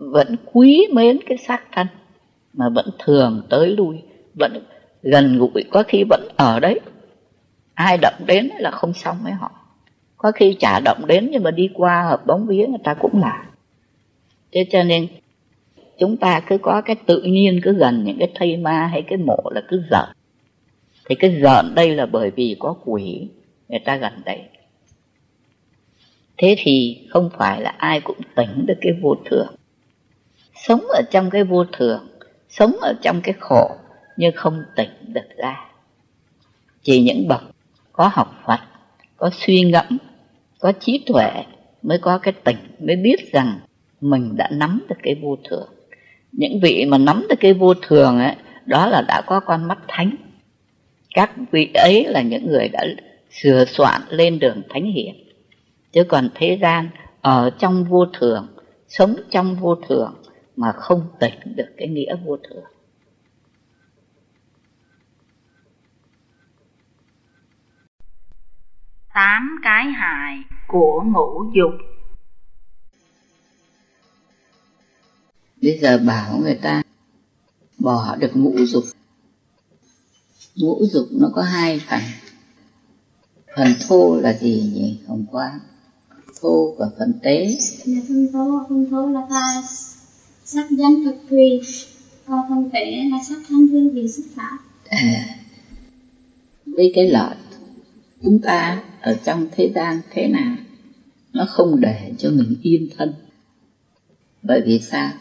vẫn 0.00 0.36
quý 0.52 0.86
mến 0.92 1.18
cái 1.26 1.38
xác 1.38 1.62
thân, 1.72 1.86
mà 2.52 2.68
vẫn 2.68 2.90
thường 2.98 3.42
tới 3.48 3.76
lui, 3.76 3.96
vẫn 4.34 4.64
gần 5.02 5.38
gũi. 5.38 5.64
Có 5.70 5.82
khi 5.82 6.04
vẫn 6.08 6.28
ở 6.36 6.60
đấy. 6.60 6.80
Ai 7.74 7.98
động 8.02 8.14
đến 8.26 8.48
là 8.58 8.70
không 8.70 8.94
xong 8.94 9.16
với 9.22 9.32
họ. 9.32 9.50
Có 10.16 10.32
khi 10.32 10.56
chả 10.60 10.80
động 10.80 11.06
đến 11.06 11.28
nhưng 11.32 11.42
mà 11.42 11.50
đi 11.50 11.70
qua 11.74 12.02
hợp 12.02 12.26
bóng 12.26 12.46
vía 12.46 12.66
người 12.66 12.78
ta 12.84 12.94
cũng 12.94 13.20
là. 13.20 13.46
Thế 14.52 14.66
cho 14.70 14.82
nên 14.82 15.06
chúng 15.98 16.16
ta 16.16 16.40
cứ 16.40 16.58
có 16.58 16.80
cái 16.80 16.96
tự 17.06 17.22
nhiên, 17.22 17.60
cứ 17.62 17.72
gần 17.72 18.04
những 18.04 18.18
cái 18.18 18.30
thây 18.34 18.56
ma 18.56 18.86
hay 18.86 19.02
cái 19.02 19.18
mộ 19.18 19.42
là 19.50 19.62
cứ 19.68 19.82
giận. 19.90 20.08
Thì 21.08 21.14
cái 21.14 21.40
giận 21.42 21.74
đây 21.74 21.94
là 21.94 22.06
bởi 22.06 22.30
vì 22.30 22.56
có 22.58 22.74
quỷ, 22.84 23.28
người 23.68 23.80
ta 23.84 23.96
gần 23.96 24.12
đây 24.24 24.40
thế 26.38 26.54
thì 26.58 27.00
không 27.10 27.30
phải 27.38 27.60
là 27.60 27.70
ai 27.78 28.00
cũng 28.00 28.16
tỉnh 28.34 28.66
được 28.66 28.78
cái 28.80 28.92
vô 29.02 29.16
thường 29.24 29.54
sống 30.66 30.80
ở 30.88 31.02
trong 31.10 31.30
cái 31.30 31.44
vô 31.44 31.64
thường, 31.64 32.08
sống 32.48 32.76
ở 32.80 32.94
trong 33.02 33.20
cái 33.20 33.34
khổ, 33.40 33.70
nhưng 34.16 34.32
không 34.36 34.62
tỉnh 34.76 34.90
được 35.06 35.36
ra. 35.36 35.70
Chỉ 36.82 37.02
những 37.02 37.28
bậc 37.28 37.42
có 37.92 38.10
học 38.12 38.34
phật, 38.46 38.60
có 39.16 39.30
suy 39.32 39.62
ngẫm, 39.62 39.98
có 40.60 40.72
trí 40.80 41.04
tuệ 41.06 41.30
mới 41.82 41.98
có 41.98 42.18
cái 42.18 42.34
tỉnh, 42.44 42.56
mới 42.78 42.96
biết 42.96 43.32
rằng 43.32 43.60
mình 44.00 44.36
đã 44.36 44.48
nắm 44.52 44.82
được 44.88 44.96
cái 45.02 45.14
vô 45.22 45.36
thường. 45.44 45.68
Những 46.32 46.60
vị 46.60 46.84
mà 46.88 46.98
nắm 46.98 47.26
được 47.28 47.36
cái 47.40 47.52
vô 47.52 47.74
thường 47.74 48.18
ấy, 48.18 48.34
đó 48.66 48.86
là 48.86 49.02
đã 49.08 49.22
có 49.26 49.40
con 49.40 49.68
mắt 49.68 49.78
thánh. 49.88 50.16
Các 51.14 51.30
vị 51.50 51.70
ấy 51.74 52.06
là 52.08 52.22
những 52.22 52.46
người 52.46 52.68
đã 52.68 52.86
sửa 53.30 53.64
soạn 53.64 54.02
lên 54.08 54.38
đường 54.38 54.62
thánh 54.68 54.84
hiền 54.84 55.14
chứ 55.92 56.04
còn 56.04 56.28
thế 56.34 56.58
gian, 56.62 56.88
ở 57.20 57.50
trong 57.58 57.84
vô 57.84 58.06
thường, 58.06 58.46
sống 58.88 59.16
trong 59.30 59.54
vô 59.54 59.74
thường 59.74 60.14
mà 60.58 60.72
không 60.72 61.08
tỉnh 61.20 61.56
được 61.56 61.68
cái 61.76 61.88
nghĩa 61.88 62.16
vô 62.24 62.36
thường. 62.36 62.64
Tám 69.14 69.60
cái 69.62 69.86
hại 69.86 70.38
của 70.68 71.02
ngũ 71.06 71.50
dục. 71.54 71.70
Bây 75.62 75.78
giờ 75.78 75.98
bảo 76.06 76.38
người 76.38 76.58
ta 76.62 76.82
bỏ 77.78 78.16
được 78.16 78.30
ngũ 78.34 78.52
dục. 78.66 78.84
Ngũ 80.56 80.86
dục 80.92 81.06
nó 81.10 81.28
có 81.34 81.42
hai 81.42 81.80
phần. 81.90 82.00
Phần 83.56 83.68
thô 83.88 84.20
là 84.20 84.32
gì 84.32 84.70
nhỉ? 84.74 85.00
Hôm 85.08 85.26
qua 85.30 85.60
thô 86.40 86.74
và 86.78 86.86
phần 86.98 87.20
tế. 87.22 87.56
Là 87.86 88.00
phân 88.08 88.28
thô 88.32 88.66
phân 88.68 88.90
thô 88.90 89.08
là 89.08 89.26
ta 89.30 89.62
sắc 90.50 90.70
danh 90.70 91.04
thực 91.04 91.16
tùy 91.30 91.60
còn 92.26 92.40
phần 92.48 92.70
tế 92.72 93.04
là 93.10 93.18
sắc 93.28 93.38
thanh 93.48 93.66
hương 93.66 93.90
vị 93.90 94.08
xuất 94.08 94.22
pháp. 94.34 94.58
À, 94.88 95.36
với 96.66 96.92
cái 96.94 97.08
lợi 97.08 97.34
chúng 98.22 98.38
ta 98.38 98.84
ở 99.00 99.18
trong 99.24 99.48
thế 99.52 99.70
gian 99.74 100.00
thế 100.10 100.28
nào 100.28 100.56
nó 101.32 101.46
không 101.48 101.80
để 101.80 102.12
cho 102.18 102.30
mình 102.30 102.56
yên 102.62 102.88
thân. 102.96 103.14
Bởi 104.42 104.60
vì 104.66 104.78
sao? 104.78 105.12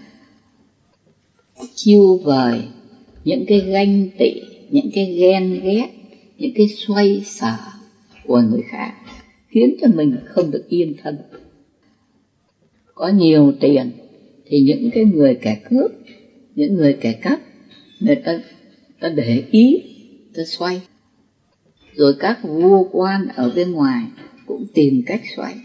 Chiêu 1.75 2.17
vời 2.17 2.61
những 3.23 3.45
cái 3.47 3.59
ganh 3.59 4.09
tị 4.17 4.41
những 4.69 4.89
cái 4.93 5.05
ghen 5.05 5.61
ghét 5.63 5.89
những 6.37 6.51
cái 6.55 6.67
xoay 6.67 7.21
sở 7.25 7.57
của 8.23 8.41
người 8.41 8.61
khác 8.69 8.93
khiến 9.47 9.75
cho 9.81 9.87
mình 9.87 10.17
không 10.25 10.51
được 10.51 10.65
yên 10.69 10.93
thân. 11.03 11.17
Có 12.95 13.07
nhiều 13.07 13.53
tiền 13.59 13.91
thì 14.47 14.59
những 14.61 14.91
cái 14.93 15.05
người 15.05 15.35
kẻ 15.41 15.61
cướp, 15.69 15.91
những 16.55 16.75
người 16.75 16.97
kẻ 17.01 17.13
cắp, 17.13 17.39
người 17.99 18.15
ta 18.15 18.39
ta 18.99 19.09
để 19.09 19.43
ý, 19.51 19.81
ta 20.35 20.43
xoay. 20.45 20.81
Rồi 21.95 22.15
các 22.19 22.39
vua 22.43 22.83
quan 22.91 23.27
ở 23.35 23.51
bên 23.55 23.71
ngoài 23.71 24.03
cũng 24.45 24.65
tìm 24.73 25.01
cách 25.05 25.21
xoay. 25.35 25.55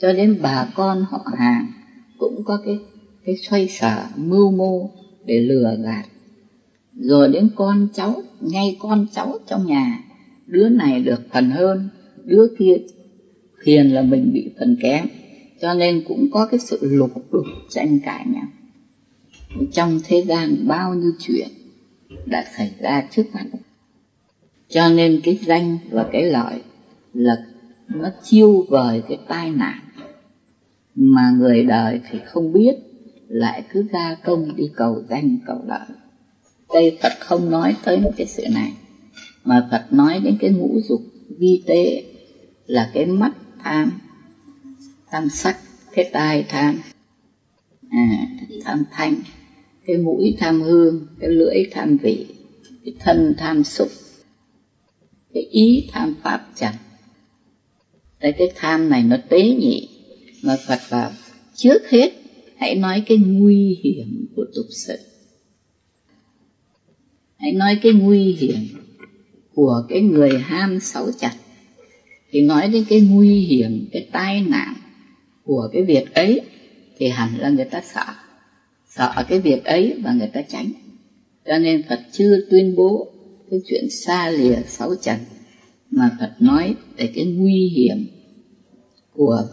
Cho 0.00 0.12
đến 0.12 0.38
bà 0.42 0.72
con 0.74 1.04
họ 1.10 1.24
hàng 1.38 1.66
cũng 2.18 2.44
có 2.44 2.62
cái 2.66 2.78
cái 3.26 3.36
xoay 3.36 3.68
sở, 3.68 4.06
mưu 4.16 4.50
mô 4.50 4.90
để 5.26 5.40
lừa 5.40 5.76
gạt. 5.84 6.04
Rồi 6.96 7.28
đến 7.28 7.50
con 7.54 7.88
cháu, 7.94 8.22
ngay 8.40 8.76
con 8.78 9.06
cháu 9.12 9.38
trong 9.46 9.66
nhà, 9.66 10.04
đứa 10.46 10.68
này 10.68 11.00
được 11.00 11.20
phần 11.32 11.50
hơn, 11.50 11.88
đứa 12.24 12.46
kia 12.58 12.76
hiền 13.66 13.94
là 13.94 14.02
mình 14.02 14.32
bị 14.32 14.50
phần 14.58 14.76
kém 14.82 15.06
cho 15.60 15.74
nên 15.74 16.04
cũng 16.08 16.30
có 16.30 16.46
cái 16.46 16.60
sự 16.60 16.78
lục 16.80 17.10
đục 17.32 17.46
tranh 17.68 17.98
cãi 18.04 18.24
nhau. 18.26 18.46
Trong 19.72 20.00
thế 20.04 20.22
gian 20.22 20.56
bao 20.66 20.94
nhiêu 20.94 21.12
chuyện 21.18 21.48
đã 22.26 22.44
xảy 22.56 22.74
ra 22.78 23.08
trước 23.10 23.24
mặt. 23.32 23.44
Cho 24.68 24.88
nên 24.88 25.20
cái 25.24 25.38
danh 25.46 25.78
và 25.90 26.08
cái 26.12 26.24
lợi 26.24 26.62
là 27.14 27.36
nó 27.88 28.10
chiêu 28.22 28.66
vời 28.68 29.02
cái 29.08 29.18
tai 29.28 29.50
nạn 29.50 29.80
mà 30.94 31.30
người 31.30 31.62
đời 31.62 32.00
thì 32.10 32.18
không 32.26 32.52
biết, 32.52 32.74
lại 33.28 33.64
cứ 33.72 33.86
ra 33.92 34.16
công 34.24 34.56
đi 34.56 34.64
cầu 34.76 35.02
danh, 35.08 35.38
cầu 35.46 35.58
lợi. 35.66 35.86
Đây 36.74 36.98
Phật 37.02 37.12
không 37.20 37.50
nói 37.50 37.76
tới 37.84 38.00
một 38.00 38.10
cái 38.16 38.26
sự 38.26 38.42
này, 38.54 38.72
mà 39.44 39.68
Phật 39.70 39.86
nói 39.90 40.20
đến 40.24 40.36
cái 40.40 40.50
ngũ 40.50 40.80
dục 40.88 41.00
vi 41.38 41.62
tế 41.66 42.04
là 42.66 42.90
cái 42.94 43.06
mắt 43.06 43.32
tham 43.62 43.92
tham 45.10 45.28
sắc 45.28 45.58
cái 45.92 46.10
tai 46.12 46.44
tham. 46.48 46.80
À, 47.90 48.26
tham 48.64 48.84
thanh 48.90 49.14
cái 49.86 49.96
mũi 49.96 50.36
tham 50.38 50.60
hương 50.60 51.06
cái 51.20 51.30
lưỡi 51.30 51.64
tham 51.70 51.96
vị 51.96 52.26
cái 52.84 52.94
thân 52.98 53.34
tham 53.38 53.64
xúc 53.64 53.88
cái 55.34 55.42
ý 55.42 55.88
tham 55.92 56.14
pháp 56.22 56.48
chẳng. 56.54 56.74
Tại 58.20 58.32
cái 58.38 58.52
tham 58.54 58.88
này 58.88 59.02
nó 59.02 59.16
tế 59.28 59.42
nhị 59.42 59.88
mà 60.42 60.56
Phật 60.66 60.80
vào 60.88 61.10
trước 61.54 61.90
hết 61.90 62.12
hãy 62.56 62.74
nói 62.74 63.02
cái 63.06 63.18
nguy 63.18 63.78
hiểm 63.82 64.26
của 64.36 64.44
tục 64.54 64.66
sự. 64.70 64.96
Hãy 67.36 67.52
nói 67.52 67.78
cái 67.82 67.92
nguy 67.92 68.32
hiểm 68.32 68.68
của 69.54 69.86
cái 69.88 70.00
người 70.00 70.38
ham 70.38 70.80
sáu 70.80 71.08
chặt. 71.18 71.34
Thì 72.30 72.40
nói 72.40 72.68
đến 72.68 72.84
cái 72.88 73.00
nguy 73.00 73.40
hiểm 73.40 73.88
cái 73.92 74.08
tai 74.12 74.40
nạn 74.40 74.74
của 75.50 75.68
cái 75.72 75.82
việc 75.82 76.14
ấy, 76.14 76.40
thì 76.96 77.08
hẳn 77.08 77.38
là 77.38 77.48
người 77.48 77.64
ta 77.64 77.82
sợ. 77.94 78.04
Sợ 78.88 79.24
cái 79.28 79.40
việc 79.40 79.64
ấy 79.64 79.94
và 80.02 80.12
người 80.12 80.30
ta 80.32 80.42
tránh. 80.48 80.72
Cho 81.46 81.58
nên 81.58 81.82
phật 81.88 82.00
chưa 82.12 82.36
tuyên 82.50 82.74
bố 82.76 83.08
cái 83.50 83.60
chuyện 83.66 83.90
xa 83.90 84.30
lìa 84.30 84.62
sáu 84.66 84.94
trần, 84.94 85.16
mà 85.90 86.16
phật 86.20 86.30
nói 86.40 86.74
về 86.96 87.12
cái 87.14 87.24
nguy 87.24 87.68
hiểm 87.68 88.06
của 89.12 89.44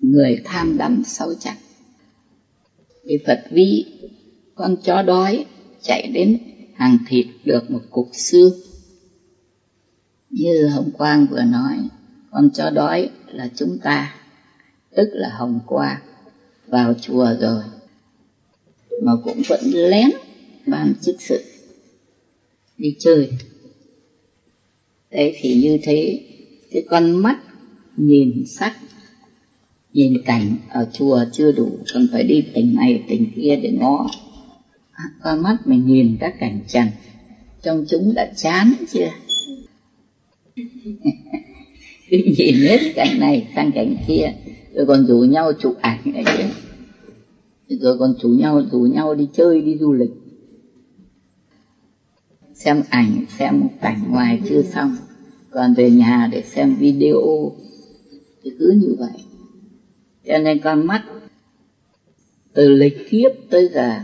người 0.00 0.40
tham 0.44 0.78
đắm 0.78 1.02
sáu 1.04 1.34
trần. 1.40 1.54
Thì 3.04 3.18
phật 3.26 3.44
ví 3.50 3.84
con 4.54 4.76
chó 4.84 5.02
đói 5.02 5.44
chạy 5.82 6.10
đến 6.14 6.38
hàng 6.74 6.98
thịt 7.08 7.26
được 7.44 7.70
một 7.70 7.82
cục 7.90 8.08
xương. 8.12 8.52
Như 10.30 10.66
hồng 10.66 10.90
quang 10.90 11.26
vừa 11.30 11.42
nói, 11.42 11.78
con 12.30 12.50
chó 12.54 12.70
đói 12.70 13.10
là 13.26 13.50
chúng 13.56 13.78
ta 13.78 14.25
tức 14.96 15.08
là 15.12 15.28
hôm 15.38 15.60
qua, 15.66 16.02
vào 16.66 16.94
chùa 16.94 17.34
rồi, 17.40 17.62
mà 19.02 19.12
cũng 19.24 19.42
vẫn 19.48 19.60
lén 19.72 20.10
ban 20.66 20.94
chức 21.02 21.16
sự, 21.18 21.44
đi 22.78 22.96
chơi. 22.98 23.30
Đấy, 25.10 25.36
thì 25.40 25.62
như 25.62 25.78
thế, 25.82 26.20
cái 26.70 26.84
con 26.88 27.16
mắt 27.16 27.38
nhìn 27.96 28.44
sắc, 28.46 28.76
nhìn 29.92 30.22
cảnh 30.24 30.56
ở 30.68 30.90
chùa 30.92 31.24
chưa 31.32 31.52
đủ, 31.52 31.78
còn 31.94 32.06
phải 32.12 32.22
đi 32.22 32.46
tỉnh 32.54 32.74
này, 32.74 33.04
tỉnh 33.08 33.32
kia 33.36 33.56
để 33.62 33.70
ngó. 33.80 34.08
À, 34.92 35.04
con 35.22 35.42
mắt 35.42 35.56
mình 35.64 35.86
nhìn 35.86 36.16
các 36.20 36.34
cảnh 36.40 36.60
trần 36.68 36.86
trong 37.62 37.84
chúng 37.88 38.14
đã 38.14 38.32
chán 38.36 38.72
chưa? 38.92 39.08
Cứ 42.10 42.16
nhìn 42.38 42.54
hết 42.54 42.92
cảnh 42.94 43.18
này 43.18 43.46
sang 43.54 43.72
cảnh 43.72 43.96
kia 44.08 44.32
rồi 44.76 44.86
còn 44.86 45.06
rủ 45.06 45.18
nhau 45.20 45.52
chụp 45.58 45.76
ảnh 45.80 46.00
này 46.04 46.24
chứ 47.68 47.76
rồi 47.80 47.98
còn 47.98 48.14
rủ 48.22 48.28
nhau 48.28 48.62
rủ 48.72 48.78
nhau 48.80 49.14
đi 49.14 49.28
chơi 49.32 49.60
đi 49.60 49.76
du 49.78 49.92
lịch. 49.92 50.10
Xem 52.54 52.82
ảnh 52.90 53.26
xem 53.38 53.60
một 53.60 53.70
cảnh 53.80 54.00
ngoài 54.10 54.40
chưa 54.48 54.62
xong. 54.62 54.96
Còn 55.50 55.74
về 55.74 55.90
nhà 55.90 56.28
để 56.32 56.42
xem 56.42 56.76
video. 56.76 57.52
Thì 58.42 58.50
cứ 58.58 58.70
như 58.70 58.94
vậy. 58.98 59.24
Cho 60.26 60.38
nên 60.38 60.60
con 60.60 60.86
mắt 60.86 61.04
từ 62.52 62.68
lịch 62.68 63.10
kiếp 63.10 63.32
tới 63.50 63.70
giờ 63.74 64.00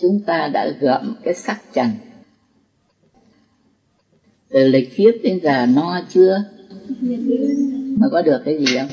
chúng 0.00 0.20
ta 0.26 0.48
đã 0.48 0.76
gợm 0.80 1.14
cái 1.24 1.34
sắc 1.34 1.60
trần. 1.72 1.88
Từ 4.48 4.68
lịch 4.68 4.96
kiếp 4.96 5.14
đến 5.22 5.40
giờ 5.42 5.66
no 5.66 6.00
chưa? 6.08 6.44
Mà 7.96 8.08
có 8.12 8.22
được 8.22 8.42
cái 8.44 8.58
gì 8.58 8.66
không 8.78 8.88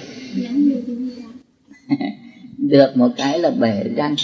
được 2.57 2.97
một 2.97 3.09
cái 3.17 3.39
là 3.39 3.49
bể 3.49 3.83
răng. 3.95 4.15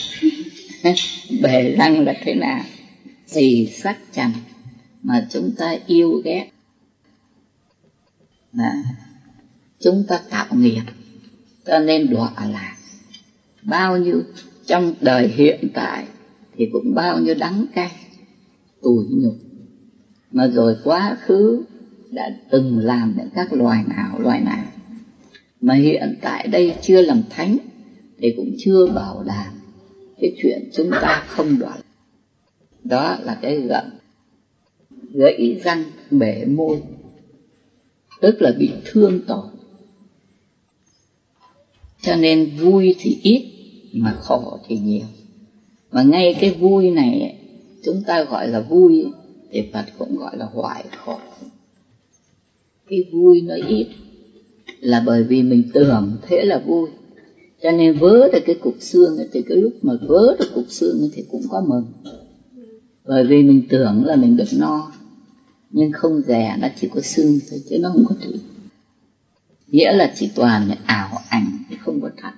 Bể 1.41 1.75
răng 1.77 2.05
là 2.05 2.13
thế 2.21 2.33
nào? 2.33 2.63
Thì 3.33 3.69
sắc 3.73 3.97
trần 4.13 4.31
mà 5.03 5.27
chúng 5.29 5.51
ta 5.57 5.75
yêu 5.87 6.21
ghét. 6.23 6.49
Là 8.53 8.83
chúng 9.79 10.03
ta 10.07 10.19
tạo 10.29 10.47
nghiệp, 10.51 10.81
cho 11.65 11.79
nên 11.79 12.09
đọa 12.09 12.33
lạc. 12.51 12.75
Bao 13.63 13.97
nhiêu 13.97 14.21
trong 14.65 14.93
đời 15.01 15.27
hiện 15.27 15.69
tại 15.73 16.05
thì 16.57 16.69
cũng 16.73 16.95
bao 16.95 17.19
nhiêu 17.19 17.35
đắng 17.39 17.65
cay, 17.73 17.91
tủi 18.81 19.05
nhục. 19.09 19.35
Mà 20.31 20.47
rồi 20.47 20.75
quá 20.83 21.17
khứ 21.21 21.63
đã 22.11 22.29
từng 22.49 22.79
làm 22.79 23.13
những 23.17 23.29
các 23.35 23.53
loài 23.53 23.83
nào 23.87 24.19
loài 24.19 24.41
nào? 24.41 24.65
Mà 25.63 25.73
hiện 25.73 26.15
tại 26.21 26.47
đây 26.47 26.75
chưa 26.81 27.01
làm 27.01 27.23
thánh, 27.29 27.57
thì 28.17 28.33
cũng 28.37 28.51
chưa 28.57 28.87
bảo 28.87 29.23
đảm 29.23 29.53
cái 30.21 30.33
chuyện 30.41 30.69
chúng 30.73 30.91
ta 30.91 31.23
không 31.27 31.59
đoạn 31.59 31.79
đó 32.83 33.17
là 33.23 33.39
cái 33.41 33.59
gận 33.59 33.85
gãy 35.13 35.59
răng 35.63 35.83
bể 36.11 36.45
môi, 36.45 36.81
tức 38.21 38.41
là 38.41 38.51
bị 38.59 38.71
thương 38.85 39.21
tổn. 39.27 39.45
Cho 42.01 42.15
nên 42.15 42.49
vui 42.57 42.95
thì 42.99 43.19
ít, 43.23 43.51
mà 43.93 44.17
khổ 44.21 44.59
thì 44.67 44.77
nhiều. 44.77 45.05
Mà 45.91 46.03
ngay 46.03 46.35
cái 46.39 46.51
vui 46.51 46.91
này, 46.91 47.37
chúng 47.83 48.03
ta 48.07 48.23
gọi 48.23 48.47
là 48.47 48.59
vui, 48.59 49.05
thì 49.51 49.69
Phật 49.73 49.85
cũng 49.97 50.15
gọi 50.17 50.37
là 50.37 50.45
hoại 50.45 50.85
khổ 50.97 51.19
cái 52.89 53.03
vui 53.11 53.41
nó 53.41 53.55
ít 53.67 53.87
là 54.83 55.03
bởi 55.05 55.23
vì 55.23 55.43
mình 55.43 55.63
tưởng 55.73 56.17
thế 56.21 56.45
là 56.45 56.59
vui. 56.65 56.89
Cho 57.63 57.71
nên 57.71 57.97
vớ 57.97 58.29
được 58.31 58.39
cái 58.45 58.55
cục 58.55 58.75
xương 58.79 59.17
thì 59.33 59.41
cái 59.41 59.57
lúc 59.57 59.73
mà 59.81 59.93
vớ 60.07 60.35
được 60.39 60.51
cục 60.55 60.65
xương 60.69 61.09
thì 61.13 61.23
cũng 61.31 61.43
có 61.49 61.61
mừng. 61.61 61.85
Bởi 63.05 63.25
vì 63.25 63.43
mình 63.43 63.61
tưởng 63.69 64.05
là 64.05 64.15
mình 64.15 64.37
được 64.37 64.47
no 64.57 64.91
nhưng 65.69 65.91
không 65.91 66.21
rẻ 66.27 66.57
nó 66.59 66.67
chỉ 66.81 66.87
có 66.87 67.01
xương 67.01 67.39
thôi 67.49 67.61
chứ 67.69 67.77
nó 67.77 67.89
không 67.89 68.05
có 68.09 68.15
thịt 68.21 68.41
nghĩa 69.73 69.91
là 69.91 70.13
chỉ 70.15 70.29
toàn 70.35 70.67
là 70.67 70.77
ảo 70.85 71.21
ảnh 71.29 71.47
chứ 71.69 71.75
không 71.79 72.01
có 72.01 72.09
thật. 72.17 72.31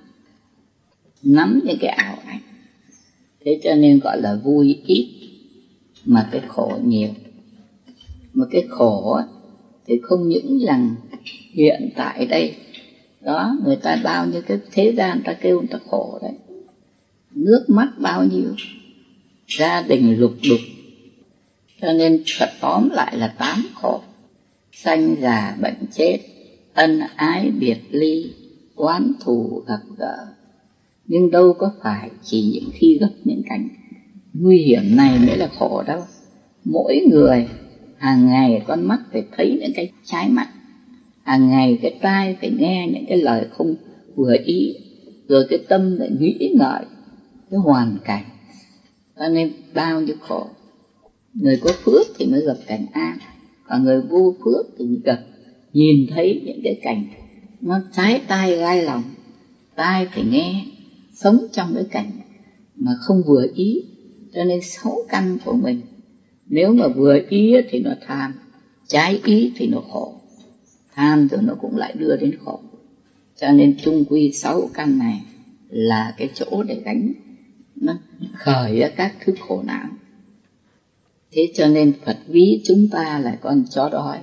Nắm 1.22 1.60
những 1.64 1.78
cái 1.80 1.90
ảo 1.90 2.18
ảnh. 2.26 2.40
Thế 3.44 3.60
cho 3.64 3.74
nên 3.74 3.98
gọi 3.98 4.20
là 4.20 4.34
vui 4.44 4.82
ít 4.86 5.08
mà 6.04 6.28
cái 6.32 6.42
khổ 6.48 6.78
nhiều. 6.84 7.08
Mà 8.32 8.46
cái 8.50 8.64
khổ 8.68 9.12
ấy, 9.12 9.24
thì 9.86 9.98
không 10.02 10.28
những 10.28 10.58
rằng 10.66 10.94
hiện 11.52 11.90
tại 11.96 12.26
đây, 12.26 12.54
đó, 13.20 13.56
người 13.64 13.76
ta 13.76 14.00
bao 14.04 14.26
nhiêu 14.26 14.42
cái 14.46 14.58
thế 14.72 14.92
gian 14.96 15.22
ta 15.24 15.32
kêu 15.32 15.58
người 15.58 15.68
ta 15.70 15.78
khổ 15.90 16.18
đấy. 16.22 16.32
Nước 17.34 17.64
mắt 17.68 17.88
bao 17.98 18.24
nhiêu, 18.24 18.54
gia 19.48 19.82
đình 19.82 20.20
lục 20.20 20.32
đục. 20.48 20.60
Cho 21.80 21.92
nên 21.92 22.22
thật 22.38 22.48
tóm 22.60 22.90
lại 22.90 23.16
là 23.16 23.34
tám 23.38 23.66
khổ. 23.74 24.00
Sanh 24.72 25.16
già, 25.20 25.56
bệnh 25.60 25.86
chết, 25.92 26.18
ân 26.74 27.00
ái, 27.16 27.50
biệt 27.50 27.78
ly, 27.90 28.32
oán 28.74 29.12
thù, 29.20 29.62
gặp 29.66 29.80
gỡ. 29.98 30.26
Nhưng 31.06 31.30
đâu 31.30 31.52
có 31.52 31.72
phải 31.82 32.10
chỉ 32.22 32.42
những 32.42 32.70
khi 32.74 32.98
gặp 33.00 33.10
những 33.24 33.42
cảnh 33.48 33.68
nguy 34.34 34.58
hiểm 34.58 34.96
này 34.96 35.18
mới 35.26 35.36
là 35.36 35.48
khổ 35.58 35.82
đâu. 35.86 36.00
Mỗi 36.64 37.00
người 37.10 37.48
hàng 37.98 38.26
ngày 38.26 38.62
con 38.66 38.84
mắt 38.84 39.00
phải 39.12 39.24
thấy 39.36 39.58
những 39.60 39.72
cái 39.74 39.90
trái 40.04 40.28
mặt 40.28 40.48
hàng 41.26 41.50
ngày 41.50 41.78
cái 41.82 41.98
tai 42.02 42.36
phải 42.40 42.50
nghe 42.58 42.88
những 42.92 43.04
cái 43.08 43.18
lời 43.18 43.46
không 43.50 43.74
vừa 44.14 44.36
ý, 44.44 44.76
rồi 45.28 45.46
cái 45.50 45.58
tâm 45.68 45.96
lại 45.96 46.10
nghĩ 46.18 46.54
ngợi 46.58 46.84
cái 47.50 47.60
hoàn 47.60 47.98
cảnh. 48.04 48.24
Cho 49.18 49.28
nên 49.28 49.52
bao 49.74 50.00
nhiêu 50.00 50.16
khổ. 50.20 50.46
Người 51.34 51.60
có 51.64 51.72
phước 51.84 52.06
thì 52.18 52.26
mới 52.26 52.46
gặp 52.46 52.56
cảnh 52.66 52.86
an, 52.92 53.18
còn 53.68 53.84
người 53.84 54.00
vô 54.00 54.34
phước 54.44 54.66
thì 54.78 54.84
gặp. 55.04 55.20
Nhìn 55.72 56.06
thấy 56.10 56.42
những 56.44 56.60
cái 56.64 56.78
cảnh 56.82 57.04
nó 57.60 57.80
trái 57.92 58.20
tai 58.28 58.56
gai 58.56 58.82
lòng, 58.82 59.02
tai 59.74 60.06
phải 60.14 60.24
nghe, 60.24 60.64
sống 61.14 61.46
trong 61.52 61.72
cái 61.74 61.84
cảnh 61.90 62.10
mà 62.76 62.92
không 63.00 63.22
vừa 63.26 63.46
ý. 63.54 63.82
Cho 64.34 64.44
nên 64.44 64.60
sáu 64.62 64.96
căn 65.08 65.38
của 65.44 65.52
mình 65.52 65.80
nếu 66.48 66.72
mà 66.72 66.88
vừa 66.88 67.18
ý 67.28 67.54
thì 67.70 67.80
nó 67.80 67.90
tham, 68.06 68.34
trái 68.86 69.20
ý 69.24 69.52
thì 69.56 69.66
nó 69.66 69.80
khổ. 69.80 70.20
Tham 70.94 71.28
rồi 71.28 71.42
nó 71.42 71.54
cũng 71.54 71.76
lại 71.76 71.92
đưa 71.98 72.16
đến 72.16 72.38
khổ. 72.44 72.60
Cho 73.40 73.52
nên 73.52 73.76
chung 73.82 74.04
quy 74.08 74.32
sáu 74.32 74.70
căn 74.74 74.98
này 74.98 75.24
là 75.68 76.14
cái 76.16 76.30
chỗ 76.34 76.62
để 76.62 76.82
gánh, 76.84 77.12
nó 77.76 77.92
khởi 78.34 78.78
ra 78.78 78.88
các 78.88 79.14
thứ 79.24 79.34
khổ 79.40 79.62
não. 79.66 79.88
Thế 81.32 81.52
cho 81.54 81.68
nên 81.68 81.92
phật 82.04 82.18
ví 82.26 82.62
chúng 82.64 82.88
ta 82.88 83.18
là 83.18 83.38
con 83.40 83.64
chó 83.70 83.88
đói. 83.88 84.18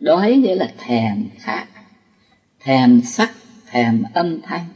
Đói 0.00 0.36
nghĩa 0.36 0.54
là 0.54 0.74
thèm 0.78 1.24
khát, 1.38 1.66
thèm 2.60 3.02
sắc, 3.02 3.30
thèm 3.66 4.02
âm 4.14 4.40
thanh, 4.42 4.66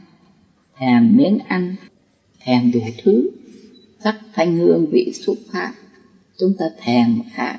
thèm 0.77 1.16
miếng 1.16 1.38
ăn, 1.38 1.77
thèm 2.40 2.72
đủ 2.72 2.81
thứ. 3.03 3.31
Sắc 4.05 4.20
thanh 4.35 4.57
hương 4.57 4.87
vị 4.92 5.12
xúc 5.14 5.38
pháp 5.53 5.74
chúng 6.38 6.55
ta 6.59 6.66
thèm 6.79 7.22
khát 7.33 7.59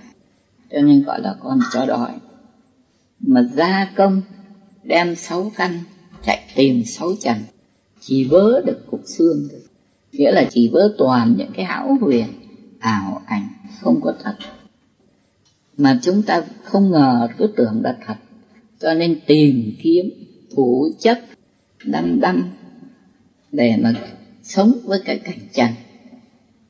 cho 0.72 0.82
nên 0.82 1.04
gọi 1.04 1.22
là 1.22 1.36
con 1.40 1.60
chó 1.74 1.86
đói. 1.86 2.12
Mà 3.20 3.44
gia 3.54 3.92
công 3.96 4.22
đem 4.84 5.16
sáu 5.16 5.52
căn, 5.56 5.80
chạy 6.26 6.46
tìm 6.56 6.84
sáu 6.86 7.12
trần, 7.22 7.38
chỉ 8.00 8.24
vớ 8.24 8.62
được 8.66 8.86
cục 8.92 9.02
xương 9.06 9.48
thôi. 9.52 9.62
Nghĩa 10.12 10.32
là 10.32 10.48
chỉ 10.52 10.70
vớ 10.74 10.94
toàn 10.98 11.36
những 11.38 11.52
cái 11.54 11.66
hão 11.66 11.98
huyền, 12.02 12.28
ảo 12.80 13.22
ảnh, 13.26 13.48
không 13.82 14.02
có 14.02 14.14
thật. 14.24 14.36
Mà 15.78 16.00
chúng 16.02 16.22
ta 16.22 16.44
không 16.64 16.92
ngờ, 16.92 17.28
cứ 17.38 17.48
tưởng 17.58 17.82
là 17.84 17.98
thật. 18.06 18.16
Cho 18.80 18.94
nên 18.94 19.20
tìm 19.28 19.74
kiếm 19.84 20.10
thủ 20.56 20.90
chấp 21.00 21.20
đăm 21.86 22.20
đăm 22.20 22.50
để 23.52 23.76
mà 23.82 23.94
sống 24.44 24.72
với 24.84 25.02
cái 25.06 25.20
cảnh 25.20 25.40
trần 25.54 25.70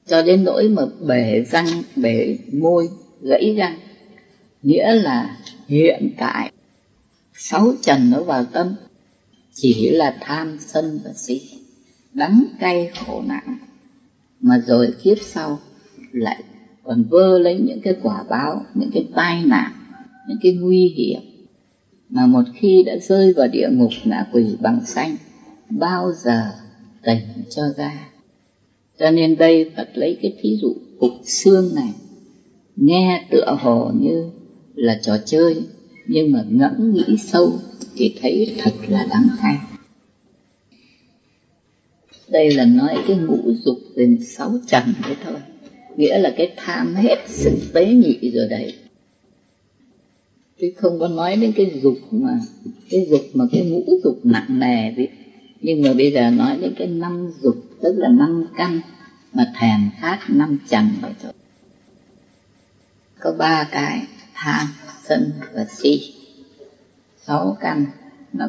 cho 0.10 0.22
đến 0.22 0.43
nỗi 0.43 0.69
mà 0.69 0.82
bể 1.08 1.43
răng, 1.52 1.67
bể 1.95 2.38
môi, 2.54 2.89
gãy 3.22 3.56
răng, 3.58 3.80
nghĩa 4.63 4.93
là 4.93 5.38
hiện 5.67 6.10
tại 6.17 6.52
sáu 7.34 7.74
trần 7.82 8.12
nó 8.12 8.24
vào 8.24 8.45
tâm, 8.45 8.76
chỉ 9.54 9.89
là 9.89 10.17
tham 10.22 10.58
sân 10.60 11.00
và 11.04 11.13
si 11.13 11.41
đắng 12.13 12.45
cay 12.60 12.91
khổ 13.06 13.24
nạn 13.28 13.58
mà 14.41 14.63
rồi 14.67 14.93
kiếp 15.04 15.17
sau 15.22 15.60
lại 16.12 16.43
còn 16.84 17.04
vơ 17.04 17.39
lấy 17.39 17.60
những 17.60 17.82
cái 17.82 17.95
quả 18.04 18.24
báo, 18.30 18.65
những 18.74 18.91
cái 18.93 19.08
tai 19.15 19.43
nạn, 19.45 19.72
những 20.28 20.38
cái 20.41 20.54
nguy 20.54 20.88
hiểm. 20.88 21.22
Mà 22.10 22.26
một 22.26 22.43
khi 22.56 22.84
đã 22.86 22.93
rơi 22.98 23.34
vào 23.34 23.48
địa 23.48 23.69
ngục 23.72 23.91
ngạ 24.04 24.26
quỷ 24.32 24.56
bằng 24.62 24.86
xanh, 24.86 25.15
bao 25.69 26.12
giờ 26.13 26.52
tỉnh 27.04 27.19
cho 27.50 27.63
ra 27.78 28.09
cho 29.00 29.12
nên 29.12 29.38
đây 29.38 29.72
Phật 29.76 29.90
lấy 29.94 30.18
cái 30.22 30.34
thí 30.42 30.58
dụ 30.62 30.76
cục 31.00 31.12
xương 31.24 31.76
này. 31.76 31.94
Nghe 32.76 33.26
tựa 33.32 33.58
hồ 33.60 33.92
như 34.00 34.30
là 34.76 35.00
trò 35.04 35.18
chơi, 35.26 35.56
nhưng 36.08 36.32
mà 36.32 36.46
ngẫm 36.50 36.94
nghĩ 36.94 37.18
sâu 37.18 37.60
thì 37.96 38.16
thấy 38.22 38.56
thật 38.58 38.72
là 38.88 39.08
đáng 39.10 39.28
hay. 39.38 39.56
Đây 42.30 42.52
là 42.52 42.66
nói 42.66 42.98
cái 43.08 43.18
ngũ 43.18 43.54
dục 43.66 43.78
về 43.96 44.18
sáu 44.22 44.60
trần 44.68 44.84
đấy 45.04 45.16
thôi. 45.24 45.38
Nghĩa 45.98 46.18
là 46.18 46.34
cái 46.38 46.52
tham 46.56 46.96
hết 46.96 47.18
sự 47.28 47.52
tế 47.74 47.94
nhị 47.94 48.32
rồi 48.34 48.48
đấy. 48.50 48.74
Chứ 50.62 50.72
không 50.76 51.00
có 51.00 51.08
nói 51.08 51.36
đến 51.36 51.52
cái 51.56 51.80
dục 51.84 51.98
mà, 52.12 52.40
cái 52.90 53.08
dục 53.10 53.22
mà 53.34 53.46
cái 53.52 53.66
ngũ 53.66 53.84
dục 54.04 54.20
nặng 54.24 54.60
nề 54.60 54.92
đấy. 54.92 55.08
Nhưng 55.62 55.82
mà 55.82 55.94
bây 55.94 56.12
giờ 56.12 56.30
nói 56.32 56.58
đến 56.62 56.74
cái 56.78 56.88
năm 56.88 57.32
dục 57.42 57.68
tức 57.82 57.94
là 57.98 58.10
năm 58.10 58.46
căn 58.58 58.82
mà 59.34 59.54
thèm 59.60 59.89
khát 60.00 60.20
năm 60.28 60.58
trần 60.70 60.89
vậy 61.02 61.13
thôi. 61.22 61.34
Có 63.20 63.32
ba 63.32 63.68
cái, 63.72 64.08
tham, 64.34 64.68
sân 65.04 65.32
và 65.54 65.65
si. 65.65 66.13
Sáu 67.22 67.58
căn, 67.60 67.86
nó 68.34 68.46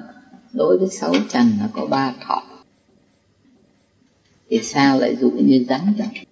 đối 0.52 0.78
với 0.78 0.88
sáu 0.88 1.14
trần 1.28 1.52
nó 1.60 1.66
có 1.72 1.86
ba 1.86 2.14
thọ. 2.20 2.42
Thì 4.48 4.60
sao 4.62 4.98
lại 4.98 5.16
dụ 5.16 5.30
như 5.30 5.64
rắn 5.68 5.94
vậy? 5.98 6.24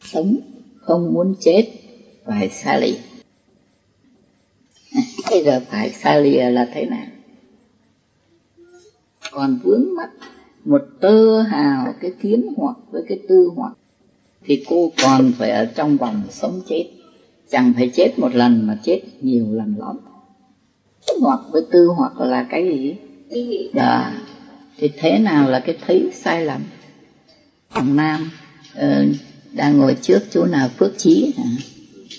Sống, 0.00 0.36
không 0.80 1.14
muốn 1.14 1.34
chết, 1.40 1.66
phải 2.24 2.48
xa 2.48 2.76
lì 2.76 2.98
bây 5.30 5.44
giờ 5.44 5.60
phải 5.70 5.92
xa 5.92 6.18
lìa 6.18 6.50
là 6.50 6.68
thế 6.74 6.86
nào? 6.86 7.06
Còn 9.30 9.58
vướng 9.62 9.94
mắt 9.96 10.10
một 10.64 10.82
tơ 11.00 11.42
hào 11.42 11.94
cái 12.00 12.12
kiến 12.22 12.52
hoặc 12.56 12.76
với 12.90 13.02
cái 13.08 13.18
tư 13.28 13.50
hoặc 13.56 13.72
thì 14.44 14.64
cô 14.68 14.92
còn 15.02 15.32
phải 15.38 15.50
ở 15.50 15.64
trong 15.64 15.96
vòng 15.96 16.22
sống 16.30 16.60
chết. 16.68 16.88
Chẳng 17.50 17.72
phải 17.76 17.90
chết 17.94 18.18
một 18.18 18.34
lần 18.34 18.66
mà 18.66 18.78
chết 18.82 19.02
nhiều 19.20 19.46
lần 19.52 19.74
lắm. 19.78 19.98
Hoặc 21.20 21.40
với 21.50 21.62
tư 21.70 21.86
hoặc 21.96 22.20
là 22.20 22.46
cái 22.50 22.68
gì? 22.68 22.96
Đó 23.74 24.10
thì 24.78 24.90
thế 24.98 25.18
nào 25.18 25.50
là 25.50 25.60
cái 25.60 25.78
thấy 25.86 26.10
sai 26.12 26.44
lầm? 26.44 26.60
Thằng 27.70 27.96
nam 27.96 28.30
uh, 28.78 29.16
đang 29.52 29.78
ngồi 29.78 29.96
trước 30.02 30.20
chỗ 30.30 30.44
nào 30.46 30.68
phước 30.68 30.98
trí 30.98 31.34
hả? 31.36 31.44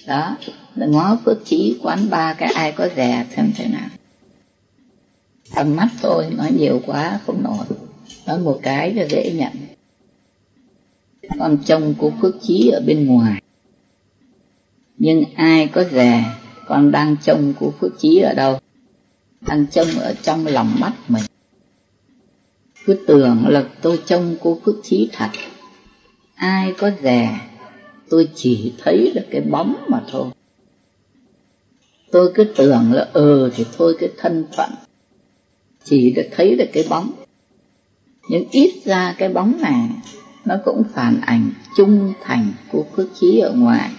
đó 0.07 0.37
ngó 0.75 1.17
phước 1.25 1.45
trí 1.45 1.77
quán 1.81 2.09
ba 2.09 2.33
cái 2.33 2.51
ai 2.53 2.71
có 2.71 2.89
rẻ 2.95 3.25
xem 3.35 3.51
thế 3.55 3.67
nào. 3.67 3.89
Thằng 5.51 5.75
mắt 5.75 5.87
thôi 6.01 6.25
nói 6.37 6.51
nhiều 6.51 6.81
quá 6.85 7.19
không 7.25 7.43
nổi 7.43 7.65
nói 8.25 8.39
một 8.39 8.59
cái 8.63 8.93
là 8.93 9.07
dễ 9.09 9.31
nhận. 9.31 9.53
Con 11.39 11.57
trông 11.65 11.93
của 11.97 12.11
phước 12.21 12.35
trí 12.41 12.69
ở 12.69 12.81
bên 12.85 13.05
ngoài. 13.05 13.41
Nhưng 14.97 15.23
ai 15.35 15.67
có 15.67 15.83
rè 15.83 16.23
con 16.65 16.91
đang 16.91 17.15
trông 17.23 17.53
của 17.59 17.71
phước 17.79 17.99
trí 17.99 18.19
ở 18.19 18.33
đâu? 18.33 18.59
Đang 19.41 19.65
trông 19.71 19.87
ở 19.99 20.13
trong 20.21 20.47
lòng 20.47 20.75
mắt 20.79 20.93
mình. 21.07 21.23
Cứ 22.85 22.99
tưởng 23.07 23.47
là 23.47 23.69
tôi 23.81 23.99
trông 24.05 24.35
cô 24.41 24.59
phước 24.65 24.75
trí 24.83 25.09
thật. 25.13 25.29
Ai 26.35 26.73
có 26.77 26.91
rè, 27.03 27.39
tôi 28.09 28.29
chỉ 28.35 28.73
thấy 28.77 29.11
được 29.15 29.25
cái 29.31 29.41
bóng 29.41 29.75
mà 29.87 30.03
thôi. 30.11 30.27
Tôi 32.11 32.31
cứ 32.35 32.43
tưởng 32.43 32.91
là 32.91 33.07
ờ 33.13 33.49
thì 33.55 33.65
thôi, 33.77 33.95
cái 33.99 34.09
thân 34.17 34.45
phận. 34.57 34.69
Chỉ 35.83 36.11
được 36.11 36.27
thấy 36.31 36.55
được 36.55 36.69
cái 36.73 36.83
bóng 36.89 37.11
nhưng 38.29 38.43
ít 38.51 38.81
ra 38.85 39.15
cái 39.17 39.29
bóng 39.29 39.61
này 39.61 39.89
nó 40.45 40.55
cũng 40.65 40.83
phản 40.93 41.21
ảnh 41.21 41.49
trung 41.77 42.13
thành 42.23 42.51
của 42.71 42.85
phước 42.95 43.07
khí 43.19 43.39
ở 43.39 43.53
ngoài. 43.53 43.91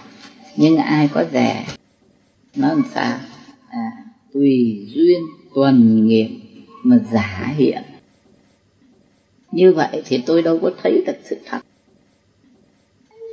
Nhưng 0.57 0.77
ai 0.77 1.09
có 1.13 1.23
rẻ 1.33 1.65
nó 2.55 2.67
làm 2.67 2.83
sao? 2.93 3.17
À, 3.69 3.91
tùy 4.33 4.85
duyên 4.87 5.19
tuần 5.55 6.07
nghiệp 6.07 6.29
mà 6.83 6.97
giả 7.11 7.53
hiện. 7.57 7.81
Như 9.51 9.73
vậy 9.73 10.01
thì 10.05 10.23
tôi 10.25 10.41
đâu 10.41 10.59
có 10.61 10.71
thấy 10.83 11.03
được 11.07 11.17
sự 11.23 11.37
thật. 11.45 11.59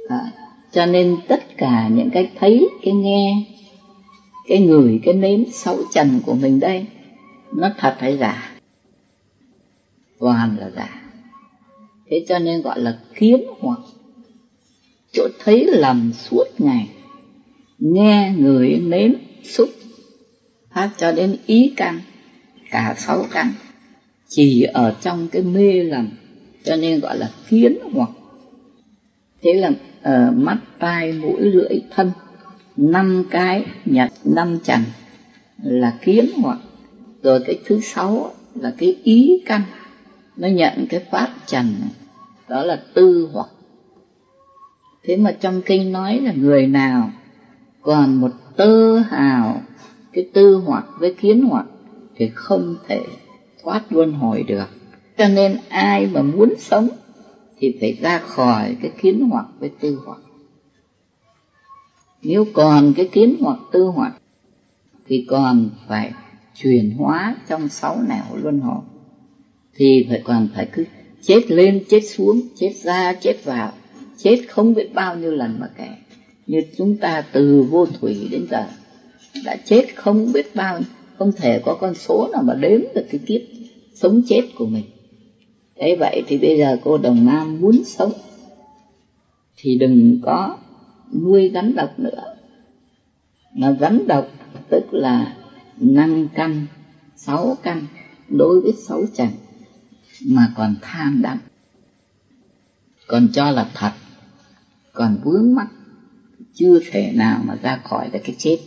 À, 0.08 0.32
cho 0.72 0.86
nên 0.86 1.16
tất 1.28 1.56
cả 1.56 1.88
những 1.88 2.10
cái 2.10 2.30
thấy 2.38 2.68
cái 2.82 2.94
nghe 2.94 3.44
cái 4.48 4.60
người 4.60 5.00
cái 5.04 5.14
nếm 5.14 5.40
sáu 5.52 5.78
trần 5.94 6.20
của 6.26 6.34
mình 6.34 6.60
đây 6.60 6.86
nó 7.52 7.70
thật 7.78 7.96
hay 7.98 8.16
giả? 8.18 8.57
Toàn 10.20 10.56
là 10.60 10.70
giả. 10.76 11.02
Thế 12.10 12.24
cho 12.28 12.38
nên 12.38 12.62
gọi 12.62 12.80
là 12.80 12.98
kiến 13.14 13.40
hoặc. 13.60 13.78
Chỗ 15.12 15.28
thấy 15.44 15.66
lầm 15.66 16.12
suốt 16.12 16.44
ngày 16.58 16.88
nghe 17.78 18.34
người 18.38 18.78
nếm 18.78 19.10
xúc. 19.42 19.68
Phát 20.74 20.90
cho 20.96 21.12
đến 21.12 21.36
ý 21.46 21.72
căn 21.76 22.00
cả 22.70 22.94
sáu 22.98 23.24
căn. 23.30 23.52
Chỉ 24.28 24.62
ở 24.62 24.96
trong 25.00 25.28
cái 25.28 25.42
mê 25.42 25.82
lầm 25.84 26.08
cho 26.64 26.76
nên 26.76 27.00
gọi 27.00 27.18
là 27.18 27.30
kiến 27.48 27.78
hoặc. 27.92 28.10
Thế 29.42 29.54
là 29.54 29.68
uh, 29.68 30.36
mắt 30.36 30.58
tai 30.78 31.12
mũi 31.12 31.40
lưỡi 31.40 31.80
thân 31.90 32.10
năm 32.76 33.24
cái 33.30 33.64
nhặt 33.84 34.12
năm 34.24 34.58
trần 34.64 34.80
là 35.62 35.98
kiến 36.04 36.26
hoặc. 36.36 36.58
Rồi 37.22 37.40
cái 37.46 37.58
thứ 37.66 37.80
sáu 37.80 38.32
là 38.54 38.74
cái 38.78 38.96
ý 39.04 39.42
căn 39.46 39.62
nó 40.38 40.48
nhận 40.48 40.86
cái 40.88 41.00
pháp 41.10 41.28
trần 41.46 41.74
này, 41.80 41.90
đó 42.48 42.64
là 42.64 42.82
tư 42.94 43.28
hoặc. 43.32 43.48
Thế 45.04 45.16
mà 45.16 45.32
trong 45.40 45.62
kinh 45.66 45.92
nói 45.92 46.20
là 46.20 46.32
người 46.32 46.66
nào 46.66 47.10
còn 47.82 48.14
một 48.14 48.30
tơ 48.56 48.98
hào 48.98 49.62
cái 50.12 50.28
tư 50.32 50.54
hoặc 50.54 50.84
với 50.98 51.14
kiến 51.14 51.42
hoặc 51.42 51.66
thì 52.16 52.30
không 52.34 52.76
thể 52.86 53.04
thoát 53.62 53.82
luân 53.90 54.12
hồi 54.12 54.42
được. 54.42 54.66
Cho 55.18 55.28
nên 55.28 55.56
ai 55.68 56.06
mà 56.06 56.22
muốn 56.22 56.54
sống 56.58 56.88
thì 57.58 57.76
phải 57.80 57.98
ra 58.00 58.18
khỏi 58.18 58.76
cái 58.82 58.92
kiến 59.00 59.28
hoặc 59.30 59.46
với 59.58 59.70
tư 59.80 60.00
hoặc. 60.06 60.18
Nếu 62.22 62.46
còn 62.54 62.92
cái 62.96 63.08
kiến 63.12 63.36
hoặc 63.40 63.58
tư 63.72 63.84
hoặc 63.84 64.12
thì 65.06 65.26
còn 65.28 65.70
phải 65.88 66.12
chuyển 66.54 66.94
hóa 66.96 67.36
trong 67.48 67.68
sáu 67.68 68.02
nẻo 68.08 68.36
luân 68.42 68.60
hồi 68.60 68.80
thì 69.78 70.06
phải 70.08 70.20
còn 70.24 70.48
phải 70.54 70.68
cứ 70.72 70.84
chết 71.22 71.50
lên, 71.50 71.84
chết 71.88 72.00
xuống, 72.00 72.40
chết 72.56 72.72
ra, 72.82 73.12
chết 73.12 73.44
vào. 73.44 73.72
Chết 74.16 74.36
không 74.48 74.74
biết 74.74 74.94
bao 74.94 75.16
nhiêu 75.16 75.30
lần 75.30 75.56
mà 75.60 75.66
kể. 75.78 75.88
Như 76.46 76.60
chúng 76.76 76.96
ta 76.96 77.24
từ 77.32 77.62
vô 77.70 77.86
thủy 77.86 78.28
đến 78.30 78.46
giờ, 78.50 78.66
đã 79.44 79.56
chết 79.64 79.84
không 79.96 80.32
biết 80.32 80.54
bao, 80.54 80.80
không 81.18 81.32
thể 81.32 81.62
có 81.64 81.76
con 81.80 81.94
số 81.94 82.28
nào 82.32 82.42
mà 82.42 82.54
đếm 82.54 82.80
được 82.94 83.06
cái 83.10 83.20
kiếp 83.26 83.40
sống 83.94 84.22
chết 84.28 84.42
của 84.58 84.66
mình. 84.66 84.84
Thế 85.80 85.96
vậy 86.00 86.22
thì 86.26 86.38
bây 86.38 86.58
giờ 86.58 86.78
cô 86.84 86.98
đồng 86.98 87.26
nam 87.26 87.60
muốn 87.60 87.84
sống, 87.84 88.12
thì 89.56 89.78
đừng 89.78 90.20
có 90.22 90.56
nuôi 91.22 91.50
rắn 91.54 91.74
độc 91.74 91.98
nữa. 91.98 92.22
Mà 93.54 93.76
rắn 93.80 94.06
độc 94.06 94.28
tức 94.70 94.94
là 94.94 95.36
năm 95.80 96.28
căn, 96.34 96.66
sáu 97.16 97.56
căn 97.62 97.86
đối 98.28 98.60
với 98.60 98.72
sáu 98.72 99.02
trần 99.14 99.28
mà 100.26 100.52
còn 100.56 100.74
tham 100.82 101.22
đắm. 101.22 101.38
Còn 103.06 103.28
cho 103.32 103.50
là 103.50 103.70
thật 103.74 103.92
còn 104.92 105.16
vướng 105.24 105.54
mắc 105.54 105.68
chưa 106.54 106.80
thể 106.90 107.12
nào 107.14 107.40
mà 107.44 107.56
ra 107.62 107.80
khỏi 107.84 108.10
được 108.12 108.18
cái 108.24 108.34
chết. 108.38 108.58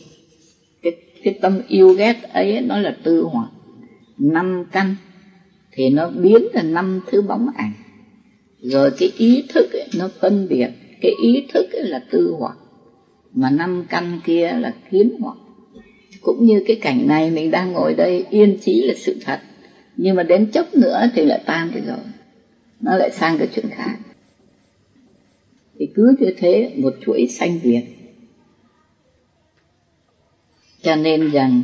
Cái 0.82 0.94
cái 1.24 1.40
tâm 1.42 1.62
yêu 1.68 1.94
ghét 1.94 2.24
ấy 2.34 2.62
nó 2.62 2.78
là 2.78 2.98
tư 3.04 3.24
hoặc 3.32 3.50
năm 4.18 4.66
căn 4.72 4.96
thì 5.72 5.90
nó 5.90 6.10
biến 6.10 6.42
thành 6.54 6.74
năm 6.74 7.02
thứ 7.12 7.22
bóng 7.22 7.50
ảnh. 7.56 7.74
Rồi 8.62 8.92
cái 8.98 9.12
ý 9.18 9.44
thức 9.50 9.74
ấy, 9.74 9.90
nó 9.98 10.10
phân 10.22 10.48
biệt. 10.50 10.70
Cái 11.02 11.12
ý 11.24 11.46
thức 11.54 11.72
ấy 11.72 11.84
là 11.84 12.04
tư 12.12 12.36
hoặc 12.40 12.58
mà 13.34 13.50
năm 13.50 13.86
căn 13.90 14.20
kia 14.26 14.52
là 14.60 14.74
kiến 14.92 15.12
hoặc 15.20 15.38
cũng 16.22 16.46
như 16.46 16.64
cái 16.68 16.76
cảnh 16.76 17.08
này 17.08 17.32
mình 17.32 17.52
đang 17.52 17.72
ngồi 17.74 17.94
đây 17.94 18.26
yên 18.30 18.58
trí 18.62 18.82
là 18.82 18.94
sự 18.98 19.20
thật 19.26 19.40
nhưng 19.98 20.16
mà 20.16 20.24
đến 20.24 20.52
chốc 20.52 20.76
nữa 20.76 21.10
thì 21.16 21.26
lại 21.26 21.44
tan 21.46 21.72
cái 21.74 21.82
rồi. 21.86 22.06
Nó 22.80 22.98
lại 22.98 23.12
sang 23.12 23.38
cái 23.38 23.48
chuyện 23.56 23.66
khác. 23.72 24.00
Thì 25.80 25.88
cứ 25.96 26.16
như 26.20 26.34
thế 26.38 26.74
một 26.78 26.94
chuỗi 27.06 27.28
sanh 27.28 27.60
việt 27.60 27.84
cho 30.82 30.96
nên 30.96 31.32
rằng 31.32 31.64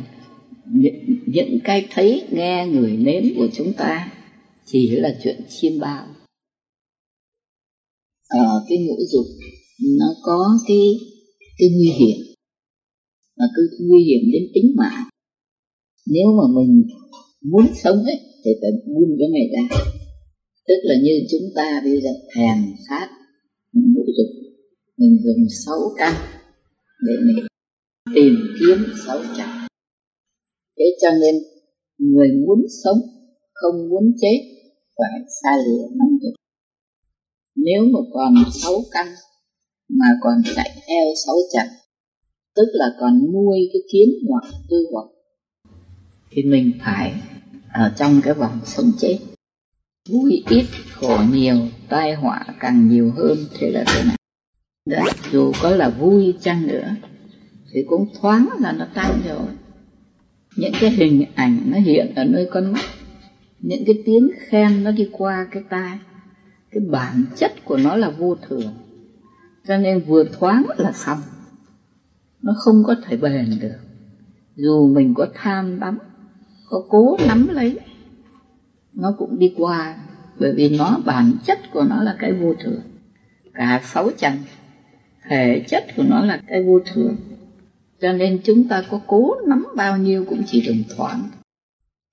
những, 0.64 1.18
những 1.26 1.58
cái 1.64 1.88
thấy 1.90 2.24
nghe 2.30 2.66
người 2.66 2.96
nếm 2.96 3.22
của 3.36 3.48
chúng 3.52 3.72
ta 3.72 4.12
chỉ 4.66 4.90
là 4.90 5.18
chuyện 5.22 5.40
chiêm 5.48 5.78
bao. 5.80 6.06
Ở 8.28 8.64
cái 8.68 8.78
ngũ 8.78 8.96
dục 9.12 9.26
nó 9.98 10.06
có 10.22 10.58
cái 10.68 10.92
cái 11.58 11.68
nguy 11.76 11.90
hiểm. 11.98 12.16
Mà 13.38 13.44
cứ 13.56 13.68
nguy 13.80 14.02
hiểm 14.04 14.32
đến 14.32 14.42
tính 14.54 14.74
mạng. 14.76 15.08
Nếu 16.06 16.26
mà 16.26 16.60
mình 16.60 16.82
muốn 17.42 17.66
sống 17.82 18.04
ấy 18.04 18.20
thì 18.44 18.50
phải 18.60 18.70
buông 18.86 19.16
cái 19.18 19.28
này 19.28 19.46
ra. 19.52 19.76
Tức 20.68 20.80
là 20.82 20.94
như 21.02 21.12
chúng 21.30 21.48
ta 21.54 21.80
bây 21.84 22.00
giờ 22.00 22.10
thèm 22.34 22.56
khát 22.88 23.08
ngũ 23.72 24.04
dục 24.16 24.30
mình 24.96 25.18
dùng 25.24 25.46
sáu 25.66 25.78
căn 25.96 26.14
để 27.06 27.12
mình 27.26 27.46
tìm 28.14 28.34
kiếm 28.60 28.78
sáu 29.06 29.18
trạng, 29.36 29.68
thế 30.78 30.84
cho 31.02 31.08
nên 31.20 31.34
người 31.98 32.28
muốn 32.46 32.58
sống 32.84 32.98
không 33.54 33.88
muốn 33.88 34.12
chết 34.20 34.38
phải 34.96 35.20
xa 35.42 35.50
lìa 35.56 35.86
năm 35.98 36.18
dục. 36.22 36.34
Nếu 37.56 37.82
mà 37.92 37.98
còn 38.12 38.34
sáu 38.62 38.74
căn 38.90 39.06
mà 39.88 40.06
còn 40.20 40.34
chạy 40.56 40.70
theo 40.88 41.06
sáu 41.26 41.36
trạng, 41.52 41.68
tức 42.56 42.66
là 42.72 42.86
còn 43.00 43.32
nuôi 43.32 43.58
cái 43.72 43.82
kiến 43.92 44.08
hoặc 44.28 44.44
tư 44.70 44.76
hoặc 44.92 45.08
thì 46.38 46.44
mình 46.50 46.72
phải 46.84 47.22
ở 47.72 47.92
trong 47.96 48.20
cái 48.22 48.34
vòng 48.34 48.60
sống 48.64 48.92
chết. 48.98 49.18
Vui 50.08 50.44
ít 50.50 50.66
khổ 50.92 51.18
nhiều 51.30 51.56
tai 51.88 52.14
họa 52.14 52.44
càng 52.60 52.88
nhiều 52.88 53.12
hơn 53.16 53.38
thế 53.58 53.70
là 53.70 53.84
thế 53.86 54.04
này. 54.04 54.16
Đấy, 54.86 55.10
dù 55.32 55.52
có 55.62 55.70
là 55.70 55.88
vui 55.88 56.34
chăng 56.40 56.66
nữa 56.66 56.94
thì 57.72 57.84
cũng 57.88 58.08
thoáng 58.20 58.48
là 58.60 58.72
nó 58.72 58.86
tan 58.94 59.20
rồi. 59.28 59.48
Những 60.56 60.72
cái 60.80 60.90
hình 60.90 61.24
ảnh 61.34 61.62
nó 61.66 61.78
hiện 61.78 62.14
ở 62.14 62.24
nơi 62.24 62.48
con 62.50 62.72
mắt 62.72 62.84
những 63.58 63.84
cái 63.86 64.02
tiếng 64.06 64.30
khen 64.38 64.84
nó 64.84 64.90
đi 64.90 65.08
qua 65.12 65.46
cái 65.50 65.62
tai 65.70 65.98
cái 66.70 66.80
bản 66.90 67.24
chất 67.36 67.52
của 67.64 67.76
nó 67.76 67.96
là 67.96 68.10
vô 68.10 68.36
thường. 68.48 68.74
Cho 69.68 69.76
nên 69.76 70.04
vừa 70.06 70.24
thoáng 70.24 70.66
là 70.76 70.92
xong. 70.92 71.18
Nó 72.42 72.54
không 72.58 72.84
có 72.86 72.94
thể 73.04 73.16
bền 73.16 73.58
được. 73.60 73.78
Dù 74.56 74.88
mình 74.88 75.14
có 75.14 75.26
tham 75.34 75.80
đắm 75.80 75.98
có 76.70 76.82
cố 76.88 77.16
nắm 77.28 77.48
lấy. 77.48 77.78
Nó 78.92 79.14
cũng 79.18 79.38
đi 79.38 79.54
qua, 79.56 79.96
bởi 80.40 80.52
vì 80.56 80.76
nó 80.78 80.98
bản 81.04 81.32
chất 81.46 81.58
của 81.72 81.82
nó 81.82 82.02
là 82.02 82.16
cái 82.18 82.32
vô 82.32 82.54
thường. 82.60 82.80
Cả 83.54 83.80
sáu 83.84 84.10
trần 84.18 84.32
thể 85.28 85.64
chất 85.68 85.84
của 85.96 86.02
nó 86.08 86.24
là 86.24 86.40
cái 86.46 86.62
vô 86.62 86.80
thường. 86.94 87.16
Cho 88.00 88.12
nên 88.12 88.40
chúng 88.44 88.68
ta 88.68 88.84
có 88.90 89.00
cố 89.06 89.34
nắm 89.46 89.66
bao 89.76 89.98
nhiêu 89.98 90.24
cũng 90.28 90.42
chỉ 90.46 90.66
đồng 90.66 90.96
thoáng. 90.96 91.22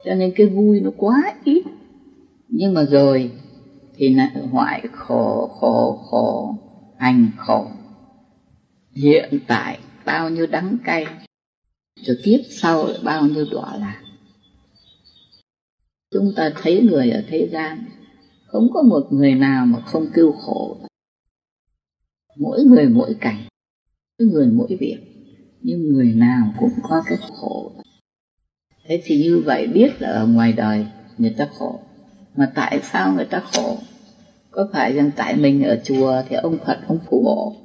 Cho 0.05 0.15
nên 0.15 0.33
cái 0.35 0.47
vui 0.47 0.79
nó 0.79 0.91
quá 0.97 1.33
ít. 1.43 1.63
Nhưng 2.47 2.73
mà 2.73 2.83
rồi 2.83 3.31
thì 3.95 4.15
lại 4.15 4.31
hoại 4.51 4.87
khổ 4.91 5.47
khổ 5.59 5.99
khổ, 6.05 6.55
hành 6.97 7.27
khổ. 7.37 7.67
Hiện 8.91 9.39
tại 9.47 9.79
bao 10.05 10.29
nhiêu 10.29 10.47
đắng 10.47 10.77
cay, 10.83 11.05
rồi 12.01 12.17
kiếp 12.23 12.39
sau 12.49 12.87
lại 12.87 12.99
bao 13.03 13.25
nhiêu 13.25 13.45
đọa 13.51 13.77
lạc 13.77 14.01
chúng 16.15 16.33
ta 16.35 16.51
thấy 16.61 16.81
người 16.81 17.11
ở 17.11 17.21
thế 17.29 17.49
gian, 17.51 17.85
không 18.45 18.67
có 18.73 18.81
một 18.81 19.07
người 19.09 19.35
nào 19.35 19.65
mà 19.65 19.79
không 19.79 20.05
kêu 20.15 20.31
khổ. 20.31 20.77
Mỗi 22.37 22.63
người 22.63 22.89
mỗi 22.89 23.15
cảnh, 23.19 23.37
mỗi 24.19 24.27
người 24.27 24.47
mỗi 24.47 24.77
việc, 24.79 24.97
nhưng 25.61 25.89
người 25.89 26.13
nào 26.15 26.53
cũng 26.59 26.69
có 26.83 27.03
cái 27.05 27.17
khổ. 27.39 27.71
Thế 28.87 29.01
thì 29.05 29.23
như 29.23 29.43
vậy 29.45 29.67
biết 29.67 30.01
là 30.01 30.09
ở 30.09 30.27
ngoài 30.27 30.53
đời 30.53 30.85
người 31.17 31.35
ta 31.37 31.47
khổ. 31.57 31.79
Mà 32.35 32.51
tại 32.55 32.79
sao 32.83 33.13
người 33.13 33.25
ta 33.25 33.43
khổ? 33.53 33.77
Có 34.51 34.69
phải 34.73 34.93
rằng 34.93 35.11
tại 35.15 35.35
mình 35.35 35.63
ở 35.63 35.81
chùa 35.83 36.21
thì 36.29 36.35
ông 36.35 36.57
phật 36.65 36.79
không 36.87 36.99
phù 37.09 37.23
hộ, 37.23 37.55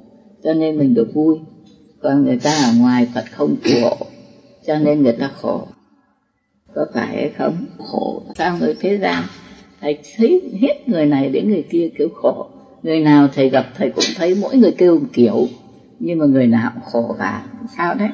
cho 0.43 0.53
nên 0.53 0.77
mình 0.77 0.93
được 0.93 1.11
vui. 1.13 1.39
Còn 2.01 2.23
người 2.23 2.39
ta 2.39 2.51
ở 2.51 2.73
ngoài 2.79 3.07
phật 3.13 3.25
không 3.31 3.55
phù 3.63 3.81
hộ, 3.81 3.97
cho 4.67 4.79
nên 4.79 5.03
người 5.03 5.17
ta 5.19 5.31
khổ 5.41 5.67
có 6.75 6.85
phải 6.93 7.07
hay 7.07 7.29
không? 7.37 7.65
Khổ. 7.77 8.23
Sao 8.35 8.57
người 8.57 8.75
thế 8.79 8.97
gian 8.97 9.23
thầy 9.81 9.97
thấy 10.17 10.41
hết 10.61 10.89
người 10.89 11.05
này 11.05 11.29
đến 11.29 11.49
người 11.49 11.63
kia 11.69 11.89
kiểu 11.97 12.09
khổ? 12.15 12.49
Người 12.83 12.99
nào 12.99 13.27
thầy 13.27 13.49
gặp 13.49 13.65
thầy 13.75 13.89
cũng 13.89 14.05
thấy 14.15 14.35
mỗi 14.41 14.57
người 14.57 14.71
kêu 14.77 14.99
một 14.99 15.07
kiểu, 15.13 15.47
nhưng 15.99 16.19
mà 16.19 16.25
người 16.25 16.47
nào 16.47 16.71
cũng 16.73 16.83
khổ 16.83 17.15
cả. 17.19 17.43
Sao 17.77 17.95
đấy? 17.95 18.09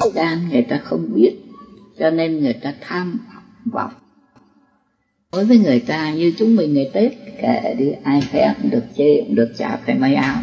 Thế 0.00 0.10
gian 0.14 0.48
người 0.48 0.62
ta 0.62 0.78
không 0.78 1.14
biết, 1.14 1.32
cho 1.98 2.10
nên 2.10 2.40
người 2.40 2.52
ta 2.52 2.74
tham 2.80 3.18
vọng. 3.64 3.90
Đối 5.32 5.44
với 5.44 5.58
người 5.58 5.80
ta 5.80 6.12
như 6.12 6.32
chúng 6.38 6.56
mình 6.56 6.74
ngày 6.74 6.90
tết 6.92 7.12
kể 7.42 7.74
đi, 7.78 7.92
ai 8.02 8.20
khẽ 8.20 8.54
cũng 8.62 8.70
được, 8.70 8.84
chê 8.96 9.20
cũng 9.20 9.34
được, 9.34 9.52
chả 9.56 9.76
phải 9.86 9.94
may 9.94 10.14
áo. 10.14 10.36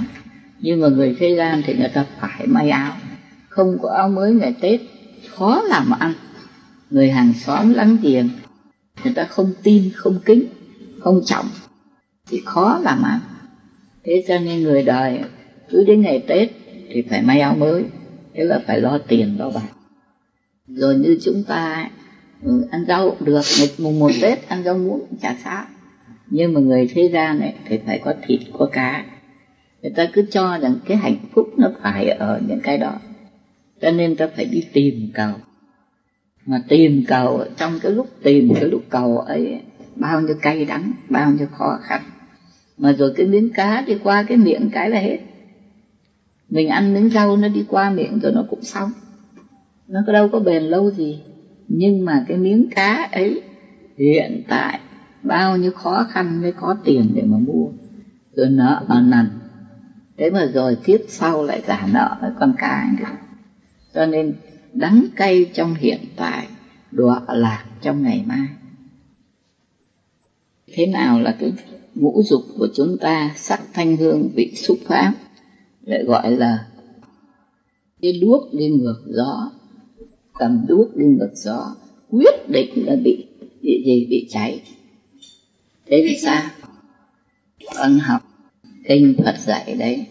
Nhưng 0.60 0.82
mà 0.82 0.88
người 0.88 1.16
thế 1.20 1.36
gian 1.36 1.62
thì 1.66 1.74
người 1.74 1.90
ta 1.94 2.06
phải 2.20 2.48
may 2.48 2.70
áo. 2.70 2.94
Không 3.50 3.78
có 3.82 3.90
áo 3.90 4.10
mới 4.10 4.34
ngày 4.34 4.56
tết, 4.62 4.82
khó 5.30 5.62
làm 5.62 5.92
ăn 6.00 6.14
người 6.90 7.10
hàng 7.10 7.34
xóm 7.34 7.74
láng 7.74 7.98
giềng 8.02 8.30
người 9.04 9.14
ta 9.14 9.26
không 9.26 9.54
tin 9.64 9.92
không 9.96 10.20
kính 10.26 10.46
không 11.00 11.22
trọng. 11.26 11.46
Thì 12.28 12.42
khó 12.46 12.80
làm 12.84 13.02
ăn 13.02 13.20
thế 14.04 14.24
cho 14.28 14.40
nên 14.40 14.64
người 14.64 14.84
đời 14.84 15.20
cứ 15.70 15.84
đến 15.84 16.02
ngày 16.02 16.24
tết 16.28 16.50
thì 16.90 17.04
phải 17.10 17.22
may 17.22 17.40
áo 17.40 17.56
mới 17.56 17.84
thế 18.34 18.44
là 18.44 18.62
phải 18.68 18.82
lo 18.82 18.98
tiền 18.98 19.36
lo 19.40 19.50
bạc 19.50 19.76
rồi 20.68 20.96
như 20.96 21.18
chúng 21.22 21.44
ta 21.44 21.90
ừ, 22.44 22.68
ăn 22.72 22.86
rau 22.88 23.10
cũng 23.10 23.26
được 23.26 23.42
ngày 23.60 23.70
mùng 23.78 24.00
một 24.00 24.12
tết 24.22 24.48
ăn 24.48 24.64
rau 24.64 24.78
muống 24.78 25.00
cũng 25.10 25.20
chả 25.22 25.36
sao. 25.44 25.66
Nhưng 26.30 26.54
mà 26.54 26.60
người 26.60 26.90
thế 26.94 27.10
gian 27.14 27.40
này 27.40 27.56
thì 27.68 27.80
phải 27.86 28.00
có 28.04 28.14
thịt 28.28 28.40
có 28.54 28.70
cá. 28.72 29.06
Người 29.82 29.92
ta 29.96 30.08
cứ 30.14 30.26
cho 30.32 30.58
rằng 30.58 30.76
cái 30.86 30.98
hạnh 30.98 31.18
phúc 31.34 31.50
nó 31.58 31.72
phải 31.82 32.10
ở 32.10 32.42
những 32.48 32.60
cái 32.64 32.78
đó. 32.78 32.94
Cho 33.82 33.92
nên 33.92 34.16
ta 34.16 34.28
phải 34.36 34.46
đi 34.46 34.64
tìm 34.74 35.12
cầu 35.14 35.32
mà 36.46 36.62
tìm 36.68 37.04
cầu, 37.08 37.44
trong 37.58 37.80
cái 37.82 37.92
lúc 37.92 38.08
tìm 38.24 38.54
cái 38.56 38.64
lúc 38.64 38.82
cầu 38.90 39.18
ấy, 39.18 39.62
bao 39.96 40.22
nhiêu 40.22 40.36
cay 40.42 40.66
đắng, 40.66 40.92
bao 41.10 41.32
nhiêu 41.32 41.48
khó 41.52 41.80
khăn. 41.82 42.02
Mà 42.78 42.94
rồi 42.94 43.14
cái 43.18 43.26
miếng 43.26 43.50
cá 43.54 43.82
đi 43.82 43.98
qua 44.04 44.24
cái 44.24 44.38
miệng 44.38 44.70
cái 44.72 44.90
là 44.90 45.00
hết. 45.00 45.18
Mình 46.50 46.68
ăn 46.68 46.94
miếng 46.94 47.10
rau 47.10 47.38
nó 47.38 47.48
đi 47.48 47.66
qua 47.68 47.90
miệng 47.90 48.20
rồi 48.20 48.32
nó 48.32 48.44
cũng 48.50 48.64
xong. 48.64 48.92
Nó 49.88 50.04
có 50.08 50.14
đâu 50.14 50.30
có 50.30 50.40
bền 50.40 50.64
lâu 50.64 50.92
gì. 50.92 51.22
Nhưng 51.68 52.06
mà 52.06 52.26
cái 52.28 52.38
miếng 52.38 52.70
cá 52.76 53.10
ấy, 53.12 53.42
hiện 53.98 54.44
tại, 54.48 54.80
bao 55.24 55.58
nhiêu 55.58 55.72
khó 55.72 56.08
khăn 56.10 56.42
mới 56.42 56.52
có 56.52 56.76
tiền 56.84 57.12
để 57.14 57.22
mà 57.26 57.38
mua. 57.38 57.68
Rồi 58.36 58.50
nợ 58.50 58.84
ở 58.88 59.02
nần 59.02 59.30
thế 60.18 60.30
mà 60.30 60.46
rồi 60.46 60.78
kiếp 60.84 61.00
sau 61.08 61.44
lại 61.44 61.62
trả 61.68 61.88
nợ 61.94 62.18
với 62.22 62.32
con 62.40 62.54
cá 62.58 62.90
nữa. 63.00 63.06
Cho 63.94 64.06
nên 64.06 64.34
đắng 64.76 65.06
cay 65.16 65.46
trong 65.54 65.74
hiện 65.74 66.00
tại 66.16 66.48
đọa 66.92 67.22
lạc 67.28 67.66
trong 67.82 68.04
ngày 68.04 68.24
mai. 68.26 68.48
Thế 70.74 70.86
nào 70.86 71.20
là 71.20 71.36
cái 71.40 71.54
ngũ 71.96 72.24
dục 72.24 72.42
của 72.58 72.68
chúng 72.76 72.98
ta, 72.98 73.32
sắc 73.36 73.62
thanh 73.74 73.98
hương 73.98 74.30
vị 74.36 74.52
xúc 74.56 74.78
pháp 74.86 75.14
lại 75.82 76.04
gọi 76.04 76.32
là 76.32 76.68
cái 78.02 78.20
đuốc 78.22 78.54
đi 78.54 78.70
ngược 78.70 79.04
gió. 79.06 79.52
Cầm 80.40 80.66
đuốc 80.68 80.98
đi 80.98 81.06
ngược 81.06 81.32
gió, 81.36 81.76
quyết 82.10 82.50
định 82.50 82.86
là 82.86 82.96
bị 82.96 83.26
bị 83.62 83.84
gì, 83.86 84.08
bị 84.10 84.28
cháy. 84.30 84.62
Thế 85.86 86.06
thì 86.08 86.18
sao? 86.18 86.44
Con 87.76 88.00
học, 88.00 88.22
kinh 88.88 89.16
phật 89.24 89.36
dạy 89.40 89.76
đấy, 89.80 90.06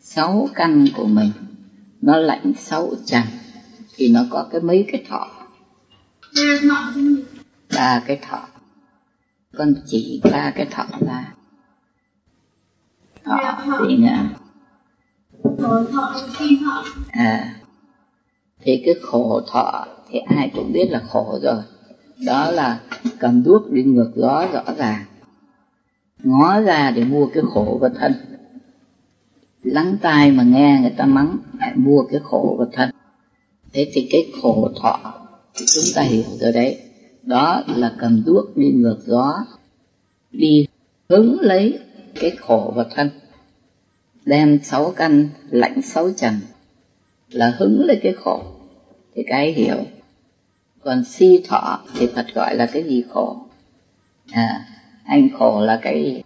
sáu 0.00 0.48
căn 0.54 0.86
của 0.96 1.06
mình, 1.06 1.30
nó 2.02 2.16
lãnh 2.16 2.52
sáu 2.58 2.90
trần 3.06 3.22
thì 3.96 4.08
nó 4.12 4.20
có 4.30 4.48
cái 4.52 4.60
mấy 4.60 4.86
cái 4.92 5.04
thọ. 5.08 5.28
Ba 7.74 8.02
cái 8.06 8.18
thọ. 8.28 8.48
Con 9.56 9.74
chỉ 9.86 10.20
ba 10.24 10.52
cái 10.56 10.66
thọ 10.70 10.84
là 11.00 11.32
thọ 13.24 13.84
thì 13.88 13.96
nữa 13.96 14.08
à 17.10 17.54
thì 18.60 18.82
cái 18.84 18.94
khổ 19.02 19.40
thọ 19.52 19.86
thì 20.10 20.18
ai 20.18 20.50
cũng 20.54 20.72
biết 20.72 20.88
là 20.90 21.02
khổ 21.08 21.38
rồi. 21.42 21.62
Đó 22.26 22.50
là 22.50 22.80
cầm 23.18 23.42
đuốc 23.42 23.72
đi 23.72 23.82
ngược 23.82 24.12
gió 24.16 24.46
rõ 24.52 24.62
ràng. 24.76 25.04
Ngó 26.22 26.60
ra 26.60 26.90
để 26.90 27.04
mua 27.04 27.26
cái 27.26 27.42
khổ 27.46 27.78
vật 27.80 27.92
thân. 27.98 28.12
Lắng 29.62 29.96
tai 30.02 30.32
mà 30.32 30.42
nghe 30.42 30.78
người 30.82 30.94
ta 30.96 31.04
mắng, 31.04 31.36
lại 31.58 31.72
mua 31.76 32.02
cái 32.10 32.20
khổ 32.24 32.56
vật 32.58 32.70
thân 32.72 32.90
thế 33.76 33.90
thì 33.92 34.08
cái 34.10 34.26
khổ 34.42 34.70
thọ 34.80 35.14
thì 35.54 35.66
chúng 35.74 35.84
ta 35.94 36.02
hiểu 36.02 36.24
rồi 36.40 36.52
đấy. 36.52 36.78
Đó 37.22 37.62
là 37.66 37.94
cầm 37.98 38.22
đuốc 38.26 38.56
đi 38.56 38.68
ngược 38.70 38.98
gió, 39.06 39.44
đi 40.32 40.66
hứng 41.08 41.40
lấy 41.40 41.78
cái 42.14 42.30
khổ 42.30 42.72
vào 42.76 42.86
thân, 42.94 43.10
đem 44.24 44.58
sáu 44.62 44.92
căn 44.96 45.28
lãnh 45.50 45.82
sáu 45.82 46.10
trần 46.16 46.34
là 47.30 47.54
hứng 47.58 47.84
lấy 47.86 48.00
cái 48.02 48.12
khổ. 48.12 48.42
Thì 49.14 49.22
cái 49.26 49.52
hiểu? 49.52 49.84
Còn 50.80 51.04
si 51.04 51.40
thọ 51.48 51.80
thì 51.94 52.06
phật 52.14 52.26
gọi 52.34 52.56
là 52.56 52.66
cái 52.66 52.82
gì 52.82 53.04
khổ? 53.10 53.36
À 54.32 54.66
anh 55.04 55.28
khổ 55.38 55.60
là 55.60 55.80
cái 55.82 56.04
gì 56.04 56.22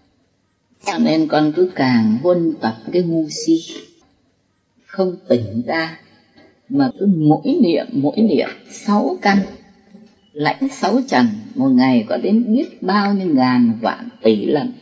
cho 0.86 0.98
nên 0.98 1.28
con 1.28 1.52
cứ 1.56 1.70
càng 1.74 2.18
huân 2.22 2.54
tập 2.60 2.76
cái 2.92 3.02
ngu 3.02 3.28
si, 3.30 3.60
không 4.86 5.16
tỉnh 5.28 5.62
ra 5.66 6.00
mà 6.70 6.90
cứ 6.98 7.06
mỗi 7.06 7.56
niệm 7.62 7.86
mỗi 7.92 8.16
niệm 8.16 8.48
sáu 8.70 9.18
căn 9.22 9.38
lãnh 10.32 10.68
sáu 10.68 11.00
trần 11.08 11.26
một 11.54 11.68
ngày 11.68 12.04
có 12.08 12.16
đến 12.16 12.54
biết 12.54 12.82
bao 12.82 13.14
nhiêu 13.14 13.34
ngàn 13.34 13.72
vạn 13.80 14.08
tỷ 14.22 14.46
lần. 14.46 14.72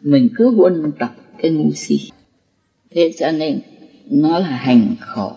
Mình 0.00 0.28
cứ 0.36 0.50
huân 0.50 0.92
tập 0.98 1.14
cái 1.38 1.50
ngu 1.50 1.72
si. 1.72 2.00
Thế 2.90 3.12
cho 3.18 3.30
nên 3.32 3.60
nó 4.10 4.38
là 4.38 4.56
hành 4.56 4.94
khổ. 5.00 5.32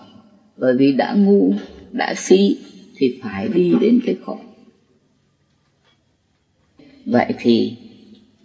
Bởi 0.58 0.74
vì 0.78 0.94
đã 0.94 1.14
ngu 1.14 1.54
đã 1.92 2.14
si 2.18 2.58
thì 2.96 3.20
phải 3.24 3.48
đi 3.48 3.74
đến 3.82 4.00
cái 4.06 4.16
khổ. 4.26 4.38
Vậy 7.06 7.34
thì 7.40 7.78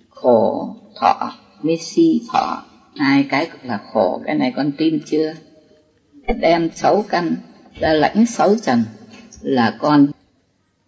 khổ 0.08 0.74
thọ 1.00 1.32
với 1.62 1.76
si 1.76 2.20
thọ 2.32 2.62
hai 2.96 3.24
cái 3.28 3.48
là 3.62 3.80
khổ. 3.92 4.22
Cái 4.26 4.34
này 4.34 4.52
con 4.56 4.72
tin 4.78 5.00
chưa 5.06 5.34
đem 6.32 6.70
sáu 6.74 7.04
căn 7.08 7.36
ra 7.80 7.92
lãnh 7.92 8.26
sáu 8.26 8.54
trần, 8.62 8.82
là 9.40 9.76
con 9.78 10.06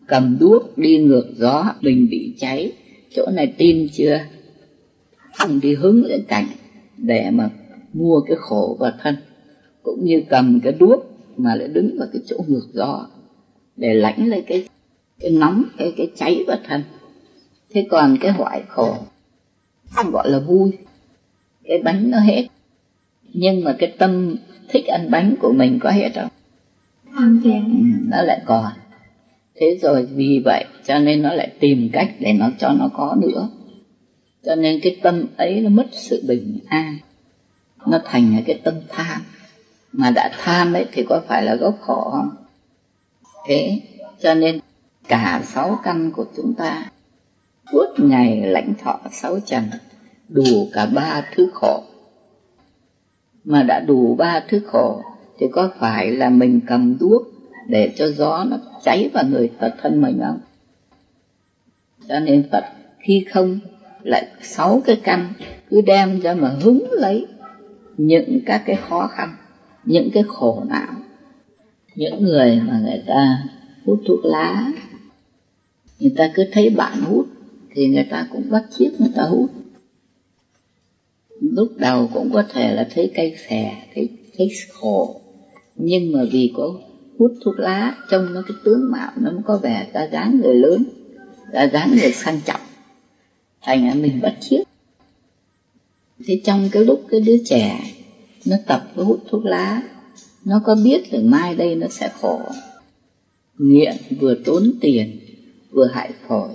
cầm 0.06 0.36
đuốc 0.40 0.78
đi 0.78 0.98
ngược 0.98 1.26
gió 1.36 1.74
mình 1.80 2.08
bị 2.10 2.34
cháy. 2.38 2.72
Chỗ 3.14 3.26
này 3.32 3.54
tin 3.56 3.88
chưa? 3.92 4.18
Không 5.34 5.60
đi 5.60 5.74
hứng 5.74 6.04
lên 6.04 6.24
cảnh 6.28 6.46
để 6.96 7.30
mà 7.30 7.50
mua 7.92 8.20
cái 8.20 8.36
khổ 8.40 8.76
vào 8.80 8.92
thân, 9.02 9.16
cũng 9.82 10.04
như 10.04 10.22
cầm 10.28 10.60
cái 10.60 10.72
đuốc 10.72 11.12
mà 11.36 11.54
lại 11.54 11.68
đứng 11.68 11.98
vào 11.98 12.08
cái 12.12 12.22
chỗ 12.26 12.36
ngược 12.46 12.66
gió 12.72 13.06
để 13.76 13.94
lãnh 13.94 14.28
lấy 14.28 14.42
cái 14.42 14.68
cái 15.20 15.30
nóng, 15.30 15.64
cái 15.78 15.92
cái 15.96 16.10
cháy 16.16 16.44
vào 16.46 16.56
thân. 16.64 16.82
Thế 17.70 17.86
còn 17.90 18.16
cái 18.20 18.32
hoại 18.32 18.62
khổ 18.68 18.96
không 19.90 20.10
gọi 20.10 20.30
là 20.30 20.38
vui. 20.38 20.70
Cái 21.64 21.78
bánh 21.84 22.10
nó 22.10 22.18
hết. 22.18 22.46
Nhưng 23.32 23.64
mà 23.64 23.76
cái 23.78 23.92
tâm 23.98 24.36
thích 24.68 24.86
ăn 24.86 25.10
bánh 25.10 25.34
của 25.40 25.52
mình 25.52 25.78
có 25.78 25.90
hết 25.90 26.10
không 26.14 26.28
không 27.14 27.40
ừ, 27.44 27.50
nó 28.08 28.22
lại 28.22 28.40
còn. 28.44 28.72
Thế 29.54 29.78
rồi 29.82 30.06
vì 30.14 30.42
vậy 30.44 30.64
cho 30.84 30.98
nên 30.98 31.22
nó 31.22 31.32
lại 31.32 31.52
tìm 31.60 31.90
cách 31.92 32.10
để 32.18 32.32
nó 32.32 32.50
cho 32.58 32.72
nó 32.72 32.88
có 32.94 33.16
nữa. 33.20 33.48
Cho 34.44 34.54
nên 34.54 34.80
cái 34.82 34.96
tâm 35.02 35.24
ấy 35.36 35.60
nó 35.60 35.70
mất 35.70 35.86
sự 35.92 36.24
bình 36.28 36.58
an. 36.68 36.98
Nó 37.86 38.00
thành 38.04 38.42
cái 38.46 38.60
tâm 38.64 38.74
tham. 38.88 39.22
Mà 39.92 40.10
đã 40.10 40.30
tham 40.38 40.72
ấy 40.72 40.86
thì 40.92 41.04
có 41.08 41.22
phải 41.28 41.42
là 41.42 41.54
gốc 41.54 41.78
khổ 41.80 42.10
không? 42.10 42.30
Thế 43.46 43.80
cho 44.20 44.34
nên 44.34 44.60
cả 45.08 45.42
sáu 45.44 45.78
căn 45.84 46.10
của 46.10 46.24
chúng 46.36 46.54
ta 46.54 46.90
suốt 47.72 47.86
ngày 47.98 48.40
lãnh 48.40 48.74
thọ 48.82 49.00
sáu 49.12 49.40
trần 49.46 49.64
đủ 50.28 50.68
cả 50.72 50.86
ba 50.86 51.22
thứ 51.34 51.50
khổ 51.54 51.82
mà 53.44 53.62
đã 53.62 53.80
đủ 53.80 54.14
ba 54.14 54.42
thứ 54.48 54.60
khổ, 54.66 55.02
thì 55.38 55.46
có 55.52 55.70
phải 55.78 56.10
là 56.10 56.30
mình 56.30 56.60
cầm 56.66 56.96
đuốc 57.00 57.22
để 57.68 57.92
cho 57.96 58.10
gió 58.10 58.44
nó 58.50 58.56
cháy 58.82 59.10
vào 59.12 59.24
người 59.24 59.50
Phật 59.60 59.74
thân 59.82 60.00
mình 60.00 60.18
không? 60.26 60.38
Cho 62.08 62.20
nên 62.20 62.48
Phật 62.52 62.64
khi 62.98 63.24
không, 63.30 63.58
lại 64.02 64.26
sáu 64.40 64.82
cái 64.84 65.00
căn 65.04 65.32
cứ 65.70 65.80
đem 65.80 66.20
ra 66.20 66.34
mà 66.34 66.48
hứng 66.48 66.86
lấy 66.92 67.26
những 67.96 68.40
các 68.46 68.62
cái 68.66 68.76
khó 68.88 69.06
khăn, 69.06 69.36
những 69.84 70.10
cái 70.12 70.22
khổ 70.28 70.62
não, 70.68 70.94
những 71.94 72.22
người 72.22 72.60
mà 72.66 72.80
người 72.84 73.02
ta 73.06 73.42
hút 73.86 74.00
thuốc 74.06 74.24
lá 74.24 74.72
người 76.00 76.12
ta 76.16 76.30
cứ 76.34 76.44
thấy 76.52 76.70
bạn 76.70 77.00
hút 77.00 77.26
thì 77.74 77.88
người 77.88 78.06
ta 78.10 78.26
cũng 78.32 78.50
bắt 78.50 78.64
chiếc 78.70 78.90
người 78.98 79.10
ta 79.16 79.22
hút 79.22 79.50
lúc 81.56 81.72
đầu 81.76 82.10
cũng 82.14 82.30
có 82.32 82.42
thể 82.42 82.74
là 82.74 82.88
thấy 82.94 83.10
cay 83.14 83.36
xè, 83.48 83.86
thấy 83.94 84.08
thấy 84.38 84.48
khổ. 84.72 85.20
Nhưng 85.76 86.12
mà 86.12 86.20
vì 86.32 86.52
có 86.56 86.74
hút 87.18 87.32
thuốc 87.44 87.54
lá 87.58 87.96
trông 88.10 88.34
nó, 88.34 88.42
cái 88.48 88.56
tướng 88.64 88.90
mạo 88.90 89.12
nó 89.16 89.32
có 89.44 89.58
vẻ 89.62 89.86
ra 89.92 90.08
dáng 90.12 90.40
người 90.40 90.54
lớn, 90.54 90.84
ra 91.52 91.68
dáng 91.72 91.90
người 91.90 92.12
sang 92.12 92.40
trọng. 92.44 92.60
Thành 93.62 93.86
ra 93.86 93.94
mình 93.94 94.20
bất 94.22 94.34
chiếc 94.40 94.62
thế 96.26 96.40
trong 96.44 96.68
cái 96.72 96.84
lúc 96.84 97.02
cái 97.10 97.20
đứa 97.20 97.36
trẻ 97.44 97.80
nó 98.46 98.56
tập 98.66 98.82
cái 98.96 99.04
hút 99.04 99.20
thuốc 99.30 99.44
lá, 99.44 99.82
nó 100.44 100.60
có 100.64 100.76
biết 100.84 101.12
là 101.14 101.20
mai 101.22 101.54
đây 101.54 101.74
nó 101.74 101.86
sẽ 101.90 102.10
khổ. 102.20 102.40
Nghiện 103.58 103.96
vừa 104.20 104.34
tốn 104.44 104.72
tiền, 104.80 105.18
vừa 105.70 105.86
hại 105.86 106.12
phổi, 106.28 106.50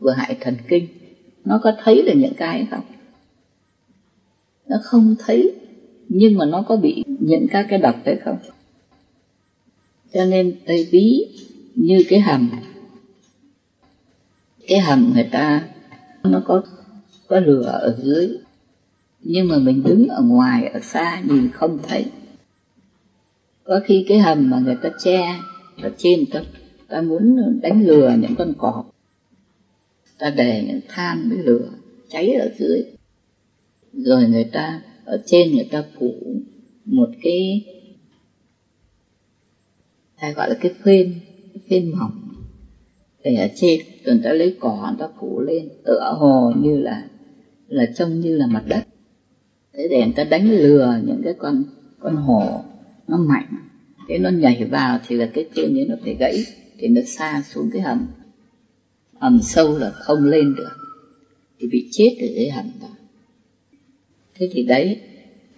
vừa 0.00 0.10
hại 0.10 0.36
thần 0.40 0.56
kinh, 0.68 0.88
nó 1.44 1.60
có 1.62 1.72
thấy 1.84 2.02
được 2.02 2.14
những 2.16 2.34
cái 2.34 2.66
không? 2.70 2.84
Nó 4.68 4.76
không 4.82 5.14
thấy, 5.18 5.52
nhưng 6.08 6.38
mà 6.38 6.44
nó 6.44 6.62
có 6.62 6.76
bị 6.76 7.04
những 7.06 7.46
các 7.50 7.66
cái 7.70 7.78
độc 7.78 7.96
đấy 8.04 8.18
không? 8.24 8.38
Cho 10.12 10.24
nên 10.24 10.56
đây 10.66 10.88
ví 10.90 11.26
như 11.74 12.04
cái 12.08 12.20
hầm. 12.20 12.50
Cái 14.66 14.80
hầm 14.80 15.12
người 15.14 15.28
ta, 15.32 15.68
nó 16.22 16.42
có 16.46 16.62
có 17.26 17.40
lửa 17.40 17.78
ở 17.82 17.98
dưới, 18.02 18.28
nhưng 19.22 19.48
mà 19.48 19.58
mình 19.58 19.82
đứng 19.82 20.08
ở 20.08 20.22
ngoài, 20.22 20.66
ở 20.66 20.80
xa 20.80 21.22
nhìn 21.28 21.50
không 21.52 21.78
thấy. 21.82 22.04
Có 23.64 23.80
khi 23.84 24.04
cái 24.08 24.18
hầm 24.18 24.50
mà 24.50 24.58
người 24.58 24.76
ta 24.82 24.90
che 25.04 25.40
ở 25.82 25.90
trên 25.98 26.26
ta 26.26 26.42
ta 26.88 27.00
muốn 27.00 27.60
đánh 27.62 27.86
lừa 27.86 28.14
những 28.20 28.34
con 28.38 28.52
cọp. 28.58 28.94
Ta 30.18 30.30
để 30.30 30.64
những 30.66 30.80
than 30.88 31.28
với 31.28 31.38
lửa 31.38 31.68
cháy 32.08 32.32
ở 32.32 32.50
dưới 32.58 32.82
rồi 33.96 34.28
người 34.28 34.44
ta, 34.44 34.82
ở 35.04 35.22
trên 35.26 35.54
người 35.54 35.68
ta 35.70 35.84
phủ 35.98 36.14
một 36.84 37.08
cái, 37.22 37.64
hay 40.14 40.32
gọi 40.32 40.48
là 40.48 40.56
cái 40.60 40.72
phên 40.84 41.14
cái 41.54 41.62
phên 41.68 41.92
mỏng. 41.98 42.20
Để 43.24 43.34
ở 43.34 43.48
trên 43.56 43.80
rồi 44.04 44.14
người 44.14 44.24
ta 44.24 44.32
lấy 44.32 44.56
cỏ, 44.60 44.86
người 44.88 45.06
ta 45.06 45.14
phủ 45.20 45.40
lên 45.40 45.68
tựa 45.84 46.16
hồ 46.18 46.52
như 46.56 46.76
là 46.76 47.08
là 47.68 47.86
trông 47.96 48.20
như 48.20 48.36
là 48.36 48.46
mặt 48.46 48.64
đất. 48.68 48.82
Để 49.72 49.88
để 49.90 50.04
người 50.04 50.14
ta 50.16 50.24
đánh 50.24 50.50
lừa 50.50 51.00
những 51.06 51.20
cái 51.24 51.34
con 51.38 51.64
con 51.98 52.16
hổ 52.16 52.64
nó 53.08 53.16
mạnh. 53.16 53.46
Thế 54.08 54.18
nó 54.18 54.30
nhảy 54.30 54.64
vào 54.64 54.98
thì 55.06 55.16
là 55.16 55.30
cái 55.34 55.48
chân 55.54 55.78
ấy 55.78 55.86
nó 55.88 55.94
phải 56.04 56.14
gãy, 56.14 56.44
thì 56.78 56.88
nó 56.88 57.00
xa 57.06 57.42
xuống 57.42 57.70
cái 57.72 57.82
hầm. 57.82 58.06
Hầm 59.18 59.40
sâu 59.42 59.78
là 59.78 59.90
không 59.90 60.24
lên 60.24 60.54
được. 60.54 60.72
Thì 61.58 61.68
bị 61.68 61.88
chết 61.90 62.16
ở 62.20 62.26
dưới 62.34 62.48
hầm 62.48 62.66
đó 62.80 62.88
thế 64.34 64.48
thì 64.52 64.62
đấy, 64.62 65.00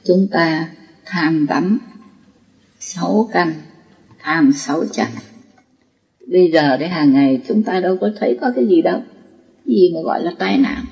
chúng 0.05 0.29
ta 0.31 0.69
tham 1.05 1.47
đắm 1.49 1.79
sáu 2.79 3.29
căn, 3.33 3.53
tham 4.19 4.53
sáu 4.53 4.85
trần 4.93 5.09
bây 6.27 6.51
giờ 6.51 6.77
đấy, 6.77 6.89
hàng 6.89 7.13
ngày 7.13 7.43
chúng 7.49 7.63
ta 7.63 7.81
đâu 7.81 7.97
có 8.01 8.11
thấy 8.17 8.39
có 8.41 8.53
cái 8.57 8.67
gì 8.67 8.83
đâu. 8.83 9.01
Gì 9.65 9.93
mà 9.95 10.01
gọi 10.01 10.23
là 10.23 10.33
tai 10.39 10.59
nạn? 10.59 10.85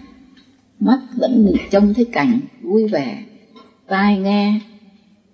Mắt 0.81 1.01
vẫn 1.17 1.53
trông 1.71 1.95
thấy 1.95 2.05
cảnh 2.13 2.41
vui 2.63 2.89
vẻ, 2.89 3.25
tai 3.87 4.19
nghe, 4.19 4.61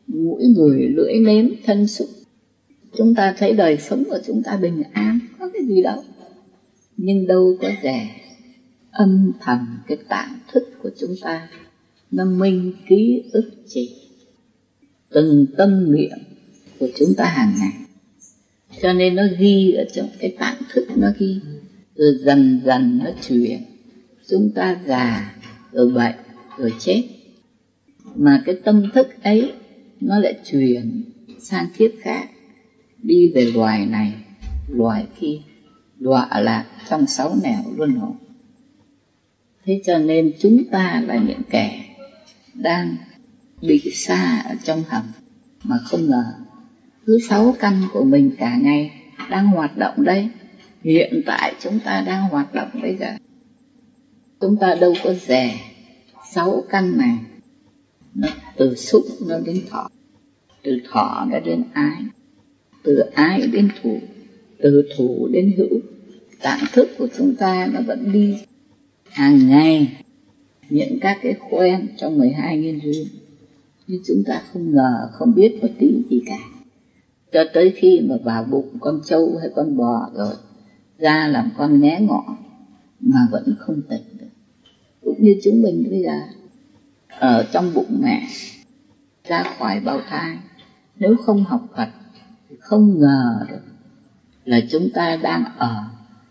mũi 0.07 0.43
người 0.47 0.89
lưỡi 0.89 1.15
nếm 1.15 1.47
thân 1.65 1.87
xúc. 1.87 2.09
Chúng 2.97 3.15
ta 3.15 3.35
thấy 3.39 3.53
đời 3.53 3.79
sống 3.79 4.05
của 4.05 4.19
chúng 4.27 4.43
ta 4.43 4.57
bình 4.57 4.83
an, 4.93 5.19
có 5.39 5.51
cái 5.53 5.63
gì 5.67 5.83
đâu. 5.83 6.03
Nhưng 6.97 7.27
đâu 7.27 7.57
có 7.61 7.69
rẻ 7.83 8.21
âm 8.91 9.33
thầm 9.41 9.79
cái 9.87 9.99
tạng 10.09 10.39
thức 10.53 10.69
của 10.83 10.91
chúng 11.01 11.15
ta 11.23 11.49
nó 12.11 12.25
minh 12.25 12.73
ký 12.89 13.23
ức 13.33 13.51
chỉ 13.69 13.97
từng 15.11 15.47
tâm 15.57 15.93
niệm 15.93 16.19
của 16.79 16.89
chúng 16.97 17.15
ta 17.17 17.25
hàng 17.25 17.55
ngày. 17.59 17.73
Cho 18.83 18.93
nên 18.93 19.15
nó 19.15 19.23
ghi 19.39 19.73
ở 19.73 19.85
trong 19.95 20.09
cái 20.19 20.37
tạng 20.39 20.63
thức 20.73 20.87
nó 20.97 21.09
ghi. 21.19 21.41
Rồi 21.95 22.15
dần 22.21 22.61
dần 22.65 22.99
nó 23.05 23.11
chuyển 23.29 23.59
chúng 24.29 24.51
ta 24.55 24.81
già, 24.87 25.35
rồi 25.73 25.91
bệnh, 25.93 26.17
rồi 26.59 26.73
chết. 26.79 27.03
Mà 28.15 28.43
cái 28.47 28.55
tâm 28.65 28.83
thức 28.95 29.07
ấy, 29.23 29.53
nó 30.01 30.19
lại 30.19 30.35
chuyển 30.51 31.03
sang 31.39 31.67
kiếp 31.79 31.91
khác. 32.01 32.31
Đi 33.03 33.33
về 33.35 33.45
loài 33.45 33.87
này, 33.87 34.13
loài 34.69 35.07
kia, 35.21 35.39
đọa 35.99 36.41
lạc 36.41 36.67
trong 36.91 37.07
sáu 37.07 37.37
nẻo 37.43 37.63
luôn 37.77 37.91
hồi 37.91 38.13
thế 39.65 39.81
cho 39.87 39.99
nên 39.99 40.33
chúng 40.41 40.65
ta 40.71 41.03
là 41.07 41.17
những 41.17 41.43
kẻ 41.51 41.90
đang 42.63 42.97
bị 43.63 43.93
xa 43.95 44.43
ở 44.49 44.55
trong 44.65 44.85
hầm 44.89 45.05
mà 45.65 45.79
không 45.85 46.07
ngờ 46.07 46.25
thứ 47.11 47.19
sáu 47.29 47.55
căn 47.59 47.83
của 47.93 48.05
mình 48.05 48.31
cả 48.39 48.57
ngày 48.63 48.91
đang 49.31 49.47
hoạt 49.47 49.77
động 49.77 49.95
đây. 50.05 50.29
Hiện 50.85 51.23
tại 51.27 51.55
chúng 51.61 51.79
ta 51.85 52.03
đang 52.07 52.29
hoạt 52.29 52.55
động 52.55 52.69
bây 52.83 52.97
giờ. 52.97 53.07
Chúng 54.41 54.57
ta 54.57 54.75
đâu 54.75 54.95
có 55.05 55.15
rẻ 55.15 55.61
sáu 56.33 56.65
căn 56.71 56.99
này. 56.99 57.17
Nó 58.15 58.29
từ 58.57 58.75
xúc 58.75 59.03
nó 59.29 59.39
đến 59.45 59.63
thọ. 59.71 59.89
Từ 60.63 60.81
thọ 60.91 61.27
nó 61.31 61.39
đến 61.41 61.65
ái. 61.73 62.03
Từ 62.83 62.99
ái 63.15 63.47
đến 63.53 63.69
thủ 63.83 64.01
từ 64.59 64.89
thủ 64.97 65.29
đến 65.33 65.55
hữu. 65.57 65.81
Tạng 66.43 66.65
thức 66.73 66.89
của 66.99 67.09
chúng 67.19 67.35
ta 67.37 67.69
nó 67.73 67.81
vẫn 67.87 68.13
đi 68.13 68.37
hàng 69.11 69.49
ngày 69.49 69.97
những 70.71 70.99
các 71.01 71.19
cái 71.23 71.35
quen 71.51 71.89
trong 71.97 72.19
12 72.19 72.59
nghiên 72.59 72.81
duyên 72.81 73.07
nhưng 73.91 74.03
chúng 74.07 74.23
ta 74.27 74.43
không 74.53 74.73
ngờ, 74.75 75.11
không 75.13 75.35
biết 75.35 75.59
một 75.63 75.69
tí 75.79 76.03
gì 76.11 76.23
cả. 76.27 76.39
Cho 77.33 77.45
tới 77.55 77.73
khi 77.77 78.01
mà 78.01 78.17
vào 78.25 78.45
bụng 78.45 78.77
con 78.81 79.01
trâu 79.05 79.37
hay 79.41 79.51
con 79.57 79.77
bò 79.77 80.11
rồi, 80.15 80.35
ra 80.99 81.29
làm 81.29 81.51
con 81.57 81.81
né 81.81 82.01
ngọ, 82.01 82.37
mà 83.01 83.27
vẫn 83.31 83.55
không 83.59 83.83
tỉnh 83.89 84.03
được. 84.19 84.27
Cũng 85.05 85.23
như 85.23 85.37
chúng 85.45 85.63
mình 85.63 85.87
bây 85.91 86.03
giờ, 86.03 86.21
ở 87.09 87.47
trong 87.53 87.75
bụng 87.75 88.01
mẹ, 88.01 88.29
ra 89.25 89.45
khỏi 89.59 89.81
bào 89.81 90.01
thai, 90.09 90.39
nếu 90.97 91.17
không 91.17 91.45
học 91.45 91.69
Phật, 91.77 91.89
không 92.59 93.01
ngờ 93.01 93.47
được 93.49 93.63
là 94.45 94.61
chúng 94.71 94.91
ta 94.95 95.17
đang 95.23 95.45
ở, 95.57 95.85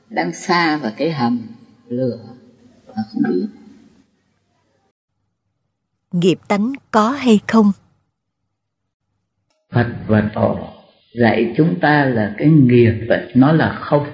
đang 0.09 0.33
xa 0.33 0.77
vào 0.77 0.91
cái 0.97 1.11
hầm 1.11 1.41
lửa 1.87 2.19
mà 2.87 3.03
không 3.11 3.23
biết 3.29 3.47
nghiệp 6.11 6.37
tánh 6.47 6.73
có 6.91 7.09
hay 7.09 7.39
không? 7.47 7.71
Phật 9.71 9.87
và 10.07 10.31
Tổ 10.33 10.59
dạy 11.13 11.53
chúng 11.57 11.79
ta 11.79 12.05
là 12.05 12.35
cái 12.37 12.49
nghiệp 12.49 12.93
vậy 13.07 13.31
nó 13.35 13.51
là 13.51 13.79
không. 13.81 14.07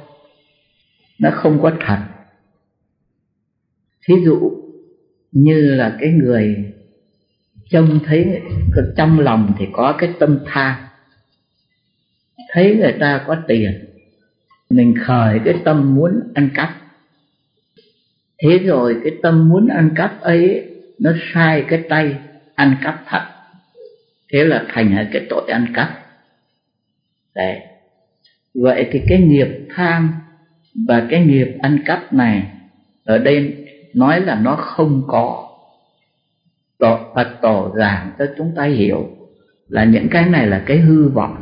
Nó 1.19 1.29
không 1.33 1.61
có 1.61 1.71
thật. 1.85 1.99
Thí 4.07 4.15
dụ 4.25 4.51
như 5.31 5.75
là 5.75 5.97
cái 5.99 6.09
người 6.09 6.73
trông 7.69 7.99
thấy, 8.05 8.41
trong 8.97 9.19
lòng 9.19 9.53
thì 9.59 9.65
có 9.73 9.95
cái 9.97 10.13
tâm 10.19 10.39
tham 10.45 10.75
thấy 12.53 12.75
người 12.75 12.95
ta 12.99 13.23
có 13.27 13.37
tiền, 13.47 13.85
mình 14.69 14.93
khởi 15.05 15.39
cái 15.45 15.55
tâm 15.65 15.95
muốn 15.95 16.31
ăn 16.33 16.49
cắp. 16.53 16.77
Thế 18.37 18.57
rồi 18.57 18.97
cái 19.03 19.13
tâm 19.23 19.49
muốn 19.49 19.67
ăn 19.67 19.89
cắp 19.95 20.21
ấy 20.21 20.74
nó 20.99 21.11
sai 21.33 21.65
cái 21.67 21.83
tay 21.89 22.15
ăn 22.55 22.75
cắp 22.83 23.03
thật. 23.07 23.21
Thế 24.33 24.43
là 24.43 24.65
thành 24.69 25.07
cái 25.11 25.25
tội 25.29 25.51
ăn 25.51 25.65
cắp. 25.73 25.89
Đấy. 27.35 27.59
Vậy 28.55 28.89
thì 28.91 29.01
cái 29.09 29.21
nghiệp 29.21 29.47
tham 29.75 30.13
và 30.87 31.07
cái 31.09 31.25
nghiệp 31.25 31.57
ăn 31.61 31.79
cắp 31.85 32.13
này 32.13 32.47
ở 33.05 33.17
đây 33.17 33.67
nói 33.93 34.21
là 34.21 34.35
nó 34.35 34.55
không 34.55 35.03
có. 35.07 35.49
Tổ, 36.79 36.99
Phật 37.15 37.27
tổ 37.41 37.73
giảng 37.77 38.11
cho 38.19 38.25
chúng 38.37 38.51
ta 38.55 38.63
hiểu 38.63 39.09
là 39.67 39.83
những 39.83 40.07
cái 40.09 40.25
này 40.25 40.47
là 40.47 40.63
cái 40.65 40.77
hư 40.77 41.09
vọng. 41.09 41.41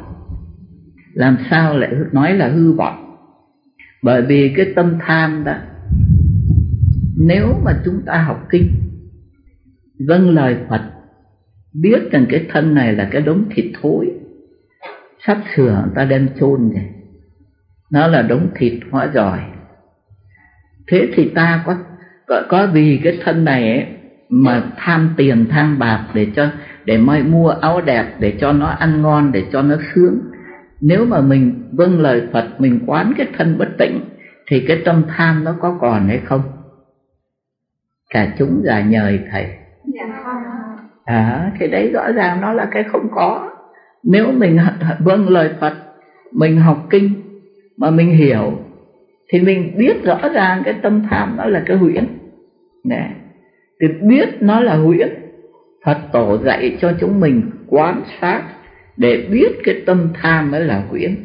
Làm 1.14 1.38
sao 1.50 1.78
lại 1.78 1.92
nói 2.12 2.34
là 2.34 2.48
hư 2.48 2.72
vọng? 2.72 3.18
Bởi 4.02 4.22
vì 4.22 4.54
cái 4.58 4.66
tâm 4.76 4.98
tham 5.00 5.44
đó 5.44 5.56
nếu 7.18 7.62
mà 7.66 7.72
chúng 7.86 8.02
ta 8.06 8.18
học 8.18 8.48
kinh 8.50 8.83
vâng 10.08 10.30
lời 10.30 10.58
Phật. 10.70 10.82
Biết 11.74 12.12
rằng 12.12 12.26
cái 12.30 12.46
thân 12.50 12.76
này 12.76 12.94
là 12.94 13.08
cái 13.12 13.22
đống 13.22 13.44
thịt 13.56 13.66
thối. 13.82 14.12
Sắp 15.26 15.38
sửa 15.56 15.82
người 15.86 15.94
ta 15.96 16.06
đem 16.06 16.30
chôn 16.40 16.70
rồi 16.70 16.86
nó 17.94 18.08
là 18.08 18.22
đống 18.22 18.50
thịt 18.56 18.74
hóa 18.92 19.10
giỏi. 19.14 19.40
Thế 20.88 21.10
thì 21.14 21.30
ta 21.36 21.64
có 21.66 21.78
có, 22.28 22.44
có 22.50 22.68
vì 22.74 23.02
cái 23.04 23.20
thân 23.24 23.46
này 23.46 23.72
ấy, 23.72 23.86
mà 24.30 24.64
tham 24.78 25.14
tiền 25.18 25.46
tham 25.50 25.80
bạc 25.80 26.08
để 26.14 26.28
cho 26.36 26.50
để 26.86 26.98
mai 26.98 27.24
mua 27.24 27.50
áo 27.50 27.82
đẹp 27.82 28.16
để 28.20 28.34
cho 28.40 28.52
nó 28.52 28.68
ăn 28.68 29.02
ngon 29.02 29.32
để 29.32 29.46
cho 29.52 29.62
nó 29.62 29.76
sướng. 29.96 30.20
Nếu 30.82 31.06
mà 31.06 31.22
mình 31.22 31.70
vâng 31.72 32.02
lời 32.02 32.28
Phật 32.34 32.48
mình 32.58 32.80
quán 32.86 33.14
cái 33.18 33.28
thân 33.38 33.58
bất 33.58 33.70
tịnh 33.78 34.00
thì 34.48 34.66
cái 34.68 34.82
tâm 34.86 35.04
tham 35.08 35.44
nó 35.44 35.56
có 35.60 35.78
còn 35.82 36.08
hay 36.08 36.22
không? 36.26 36.42
Cả 38.10 38.36
chúng 38.38 38.62
già 38.66 38.82
nhời 38.82 39.20
thầy 39.32 39.46
à 41.04 41.52
thì 41.60 41.68
đấy 41.68 41.90
rõ 41.94 42.12
ràng 42.12 42.42
nó 42.42 42.54
là 42.54 42.66
cái 42.72 42.84
không 42.84 43.08
có. 43.12 43.50
Nếu 44.04 44.32
mình 44.32 44.58
vâng 45.00 45.30
lời 45.30 45.50
Phật 45.60 45.74
mình 46.32 46.58
học 46.58 46.88
kinh 46.90 47.14
mà 47.78 47.90
mình 47.90 48.10
hiểu 48.10 48.60
thì 49.30 49.40
mình 49.40 49.74
biết 49.78 50.04
rõ 50.04 50.30
ràng 50.34 50.62
cái 50.66 50.74
tâm 50.82 51.04
tham 51.10 51.34
nó 51.38 51.46
là 51.46 51.64
cái 51.66 51.78
huyễn. 51.78 52.08
Nè 52.84 53.10
thì 53.82 53.88
biết 54.02 54.30
nó 54.40 54.60
là 54.60 54.76
huyễn 54.76 55.10
Phật 55.86 55.98
tổ 56.12 56.38
dạy 56.38 56.78
cho 56.82 56.94
chúng 57.00 57.20
mình 57.20 57.44
quan 57.68 58.02
sát 58.22 58.44
để 58.98 59.28
biết 59.32 59.50
cái 59.64 59.76
tâm 59.86 60.10
tham 60.14 60.52
nó 60.52 60.60
là 60.60 60.84
huyễn. 60.90 61.16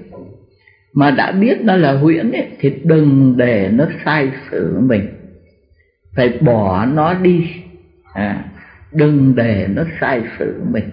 Mà 0.95 1.11
đã 1.11 1.33
biết 1.33 1.59
nó 1.61 1.77
là 1.77 1.93
huyễn 1.93 2.33
ấy, 2.33 2.49
thì 2.59 2.73
đừng 2.85 3.35
để 3.37 3.71
nó 3.73 3.87
sai 4.05 4.31
sử 4.51 4.79
mình. 4.81 5.09
Phải 6.17 6.39
bỏ 6.41 6.87
nó 6.87 7.15
đi. 7.15 7.51
À, 8.13 8.45
đừng 8.93 9.35
để 9.37 9.67
nó 9.75 9.83
sai 10.01 10.23
sử 10.39 10.61
mình. 10.71 10.91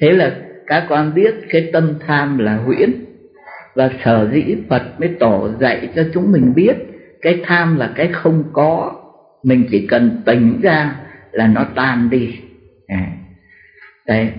Thế 0.00 0.12
là 0.12 0.36
các 0.66 0.86
con 0.88 1.14
biết 1.14 1.34
cái 1.48 1.70
tâm 1.72 1.94
tham 2.06 2.38
là 2.38 2.56
huyễn 2.56 2.90
và 3.74 3.90
sở 4.04 4.30
dĩ 4.32 4.56
Phật 4.68 4.82
mới 4.98 5.08
tổ 5.20 5.50
dạy 5.60 5.88
cho 5.96 6.04
chúng 6.14 6.32
mình 6.32 6.52
biết 6.54 6.76
cái 7.22 7.40
tham 7.44 7.76
là 7.76 7.92
cái 7.94 8.08
không 8.12 8.44
có. 8.52 9.00
Mình 9.42 9.66
chỉ 9.70 9.86
cần 9.86 10.22
tỉnh 10.24 10.60
ra 10.62 10.96
là 11.32 11.46
nó 11.46 11.64
tan 11.74 12.10
đi. 12.10 12.38
À. 12.86 13.06
đấy. 14.06 14.30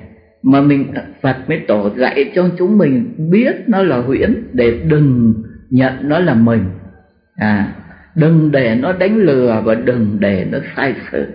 Mà 0.44 0.62
mình, 0.62 0.94
Phật 1.22 1.38
mới 1.48 1.60
tổ 1.68 1.90
dạy 1.98 2.32
cho 2.36 2.50
chúng 2.58 2.78
mình 2.78 3.16
biết 3.32 3.56
nó 3.68 3.84
là 3.84 3.98
huyễn 3.98 4.44
để 4.54 4.80
đừng 4.88 5.34
nhận 5.70 5.94
nó 6.02 6.20
là 6.20 6.34
mình. 6.34 6.66
À 7.36 7.76
đừng 8.16 8.52
để 8.52 8.76
nó 8.76 8.94
đánh 8.94 9.18
lừa 9.18 9.62
và 9.66 9.76
đừng 9.76 10.18
để 10.20 10.48
nó 10.52 10.58
sai 10.76 10.96
sự 11.12 11.28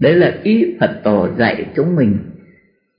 đấy 0.00 0.14
là 0.14 0.32
ý 0.42 0.76
Phật 0.80 1.00
tổ 1.04 1.28
dạy 1.38 1.66
chúng 1.76 1.96
mình. 1.96 2.18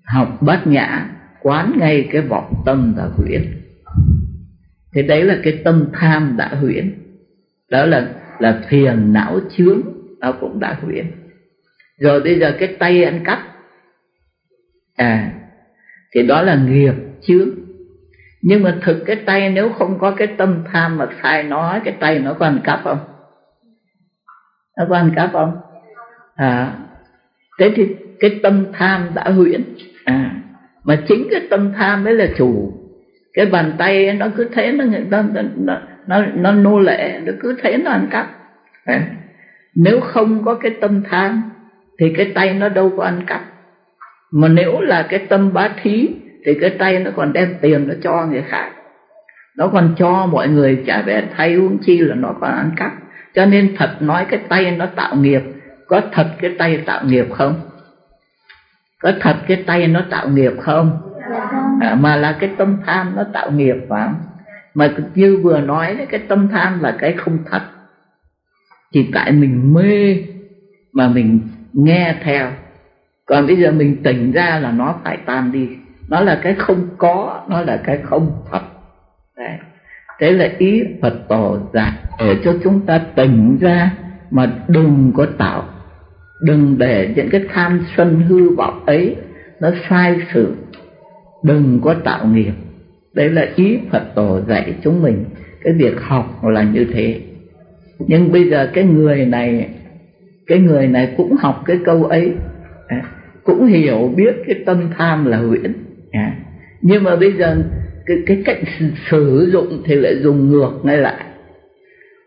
Học 0.06 0.38
bát 0.42 0.68
nhã, 0.68 1.10
quán 1.42 1.74
ngay 1.78 2.08
cái 2.12 2.22
vọng 2.22 2.54
tâm 2.66 2.94
đã 2.98 3.04
huyễn 3.04 3.42
thế 4.94 5.02
đấy 5.02 5.24
là 5.24 5.40
cái 5.44 5.62
tâm 5.64 5.90
tham 5.94 6.36
đã 6.38 6.48
huyễn 6.48 6.94
đó 7.72 7.86
là 7.86 8.14
là 8.40 8.62
phiền 8.70 9.14
não 9.14 9.40
chướng, 9.50 9.82
nó 10.20 10.32
cũng 10.32 10.60
đã 10.60 10.78
huyễn 10.82 11.06
rồi 12.00 12.22
bây 12.22 12.40
giờ 12.40 12.56
cái 12.60 12.76
tay 12.80 13.04
ăn 13.04 13.24
cắp. 13.24 13.40
À 14.96 15.32
thì 16.16 16.28
đó 16.28 16.42
là 16.42 16.56
nghiệp 16.56 16.94
chướng. 17.22 17.50
Nhưng 18.42 18.64
mà 18.64 18.78
thực 18.82 19.04
cái 19.06 19.16
tay 19.16 19.50
nếu 19.50 19.70
không 19.70 20.00
có 20.00 20.12
cái 20.12 20.28
tâm 20.28 20.64
tham 20.72 20.98
mà 20.98 21.08
sai 21.24 21.44
nói, 21.44 21.82
cái 21.86 21.94
tay 22.00 22.20
nó 22.20 22.34
có 22.34 22.46
ăn 22.46 22.60
cắp 22.64 22.80
không? 22.84 23.00
Nó 24.78 24.86
có 24.90 24.96
ăn 24.96 25.12
cắp 25.16 25.30
không? 25.34 25.58
À 26.36 26.78
thế 27.60 27.72
thì 27.76 27.88
cái 28.20 28.40
tâm 28.44 28.66
tham 28.74 29.08
đã 29.16 29.24
huyễn. 29.24 29.64
À. 30.06 30.32
Mà 30.84 31.02
chính 31.08 31.28
cái 31.32 31.42
tâm 31.50 31.74
tham 31.78 32.04
mới 32.04 32.14
là 32.14 32.28
chủ. 32.38 32.74
Cái 33.34 33.46
bàn 33.46 33.74
tay 33.78 34.14
nó 34.14 34.28
cứ 34.36 34.50
thế 34.54 34.72
nó 34.72 34.86
nó 35.10 35.22
nó 35.56 35.78
nó, 36.08 36.26
nó 36.36 36.52
nô 36.52 36.80
lệ 36.80 37.20
nó 37.26 37.34
cứ 37.40 37.56
thế 37.62 37.78
nó 37.78 37.92
ăn 37.92 38.08
cắp. 38.12 38.28
À. 38.86 39.08
nếu 39.76 40.00
không 40.00 40.46
có 40.46 40.56
cái 40.56 40.72
tâm 40.82 41.04
tham 41.10 41.42
thì 42.00 42.14
cái 42.18 42.32
tay 42.36 42.54
nó 42.54 42.70
đâu 42.70 42.94
có 42.98 43.04
ăn 43.04 43.22
cắp. 43.28 43.42
Mà 44.32 44.48
nếu 44.48 44.82
là 44.82 45.08
cái 45.10 45.20
tâm 45.20 45.54
bá 45.54 45.70
thí 45.82 46.10
thì 46.46 46.54
cái 46.62 46.70
tay 46.70 47.00
nó 47.00 47.12
còn 47.16 47.34
đem 47.34 47.56
tiền 47.62 47.88
nó 47.88 47.94
cho 48.02 48.26
người 48.26 48.44
khác. 48.48 48.72
Nó 49.58 49.68
còn 49.68 49.96
cho 49.98 50.26
mọi 50.26 50.48
người 50.48 50.84
trả 50.88 51.02
về 51.02 51.24
thay 51.38 51.54
uống 51.54 51.78
chi 51.78 51.98
là 51.98 52.16
nó 52.16 52.34
còn 52.42 52.52
ăn 52.52 52.72
cắp. 52.76 52.92
Cho 53.34 53.46
nên 53.46 53.76
thật 53.78 53.90
nói 54.00 54.26
cái 54.30 54.40
tay 54.50 54.72
nó 54.72 54.86
tạo 54.86 55.16
nghiệp 55.16 55.42
có 55.90 56.02
thật 56.12 56.28
cái 56.42 56.56
tay 56.60 56.84
tạo 56.86 57.06
nghiệp 57.06 57.26
không? 57.32 57.62
Có 59.02 59.12
thật 59.22 59.36
cái 59.48 59.64
tay 59.68 59.88
nó 59.88 60.02
tạo 60.10 60.30
nghiệp 60.30 60.54
không? 60.62 61.02
À, 61.82 61.96
mà 61.96 62.16
là 62.16 62.38
cái 62.40 62.50
tâm 62.58 62.78
tham 62.86 63.14
nó 63.16 63.24
tạo 63.34 63.52
nghiệp 63.52 63.76
phải 63.90 64.10
mà 64.74 64.90
như 65.16 65.40
vừa 65.44 65.60
nói 65.60 65.96
đấy 65.96 66.08
cái 66.10 66.20
tâm 66.28 66.48
tham 66.48 66.84
là 66.84 66.96
cái 67.00 67.14
không 67.14 67.38
thật. 67.52 67.62
Chỉ 68.92 69.10
tại 69.14 69.32
mình 69.32 69.74
mê 69.74 70.18
mà 70.94 71.08
mình 71.08 71.40
nghe 71.74 72.16
theo. 72.24 72.52
Còn 73.26 73.48
bây 73.48 73.56
giờ 73.56 73.72
mình 73.72 74.04
tỉnh 74.04 74.32
ra 74.32 74.60
là 74.60 74.72
nó 74.72 74.96
phải 75.04 75.18
tan 75.26 75.52
đi. 75.52 75.70
Nó 76.10 76.20
là 76.20 76.40
cái 76.44 76.56
không 76.56 76.88
có 76.98 77.44
nó 77.48 77.62
là 77.62 77.78
cái 77.84 78.00
không 78.04 78.44
thật. 78.52 78.62
Đấy. 79.38 79.58
Thế 80.20 80.32
là 80.32 80.50
ý 80.58 80.84
phật 81.02 81.14
tổ 81.28 81.58
dạy 81.74 81.92
để 82.20 82.36
cho 82.44 82.54
chúng 82.64 82.86
ta 82.86 83.02
tỉnh 83.16 83.58
ra 83.62 83.92
mà 84.32 84.52
đừng 84.68 85.12
có 85.16 85.28
tạo 85.38 85.64
đừng 86.42 86.78
để 86.78 87.14
những 87.16 87.30
cái 87.30 87.42
tham 87.50 87.86
sân 87.98 88.22
hư 88.22 88.50
vọng 88.50 88.84
ấy 88.86 89.16
nó 89.60 89.72
sai 89.90 90.16
sự. 90.34 90.54
Đừng 91.44 91.80
có 91.84 91.94
tạo 91.94 92.28
nghiệp. 92.28 92.54
Đấy 93.14 93.30
là 93.30 93.48
ý 93.56 93.78
phật 93.92 94.04
tổ 94.16 94.40
dạy 94.48 94.74
chúng 94.84 95.02
mình. 95.02 95.26
Cái 95.64 95.74
việc 95.74 96.02
học 96.02 96.44
là 96.44 96.64
như 96.64 96.86
thế. 96.94 97.20
Nhưng 98.00 98.32
bây 98.32 98.50
giờ 98.50 98.70
cái 98.74 98.84
người 98.84 99.26
này, 99.26 99.70
cái 100.48 100.60
người 100.60 100.88
này 100.88 101.14
cũng 101.18 101.36
học 101.36 101.64
cái 101.66 101.80
câu 101.86 102.04
ấy 102.04 102.32
à, 102.88 103.04
cũng 103.44 103.66
hiểu 103.66 104.14
biết 104.16 104.36
cái 104.48 104.56
tâm 104.66 104.90
tham 104.98 105.26
là 105.26 105.38
huyễn 105.38 105.74
à. 106.12 106.36
nhưng 106.82 107.04
mà 107.04 107.16
bây 107.16 107.32
giờ 107.32 107.58
cái 108.06 108.18
cái 108.26 108.42
cách 108.46 108.58
sử 109.12 109.50
dụng 109.52 109.82
thì 109.86 109.96
lại 109.96 110.16
dùng 110.22 110.52
ngược 110.52 110.72
ngay 110.84 110.98
lại. 110.98 111.26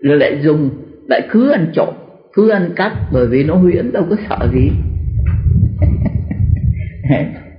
Rồi 0.01 0.17
lại 0.17 0.39
dùng, 0.43 0.71
lại 1.09 1.29
cứ 1.31 1.51
ăn 1.51 1.67
trộm 1.73 1.95
cứ 2.33 2.49
ăn 2.49 2.71
cắp 2.77 2.93
bởi 3.13 3.27
vì 3.27 3.45
nó 3.45 3.55
huyễn 3.55 3.93
đâu 3.93 4.07
có 4.11 4.17
sợ 4.29 4.49
gì. 4.53 4.71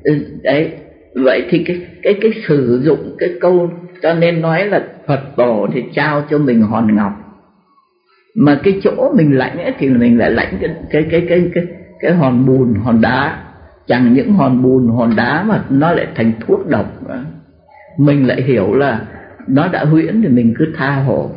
Đấy. 0.43 0.71
Vậy 1.15 1.45
thì 1.49 1.63
cái 1.63 1.82
cái 2.01 2.13
cái 2.21 2.32
sử 2.47 2.82
dụng 2.84 3.15
cái 3.19 3.30
câu 3.41 3.69
cho 4.01 4.13
nên 4.13 4.41
nói 4.41 4.65
là 4.65 4.84
Phật 5.07 5.21
tổ 5.36 5.67
thì 5.74 5.84
trao 5.93 6.24
cho 6.30 6.38
mình 6.38 6.61
hòn 6.61 6.95
ngọc. 6.95 7.11
Mà 8.36 8.59
cái 8.63 8.80
chỗ 8.84 9.13
mình 9.15 9.38
lãnh 9.38 9.57
ấy 9.57 9.74
thì 9.80 9.89
mình 9.89 10.17
lại 10.17 10.32
lãnh 10.32 10.57
cái 10.59 10.76
cái 10.91 11.05
cái 11.11 11.26
cái 11.30 11.51
cái, 11.53 11.63
cái 11.99 12.13
hòn 12.13 12.45
bùn 12.45 12.74
hòn 12.76 13.01
đá. 13.01 13.43
Chẳng 13.88 14.13
những 14.13 14.34
hòn 14.34 14.63
bùn 14.63 14.88
hòn 14.88 15.15
đá 15.15 15.43
mà 15.43 15.63
nó 15.69 15.91
lại 15.91 16.07
thành 16.15 16.32
thuốc 16.39 16.67
độc. 16.67 16.86
Mình 17.97 18.28
lại 18.28 18.41
hiểu 18.41 18.74
là 18.74 19.01
nó 19.47 19.67
đã 19.67 19.86
huyễn 19.86 20.21
thì 20.21 20.28
mình 20.28 20.53
cứ 20.57 20.74
tha 20.76 20.95
hồ. 20.95 21.32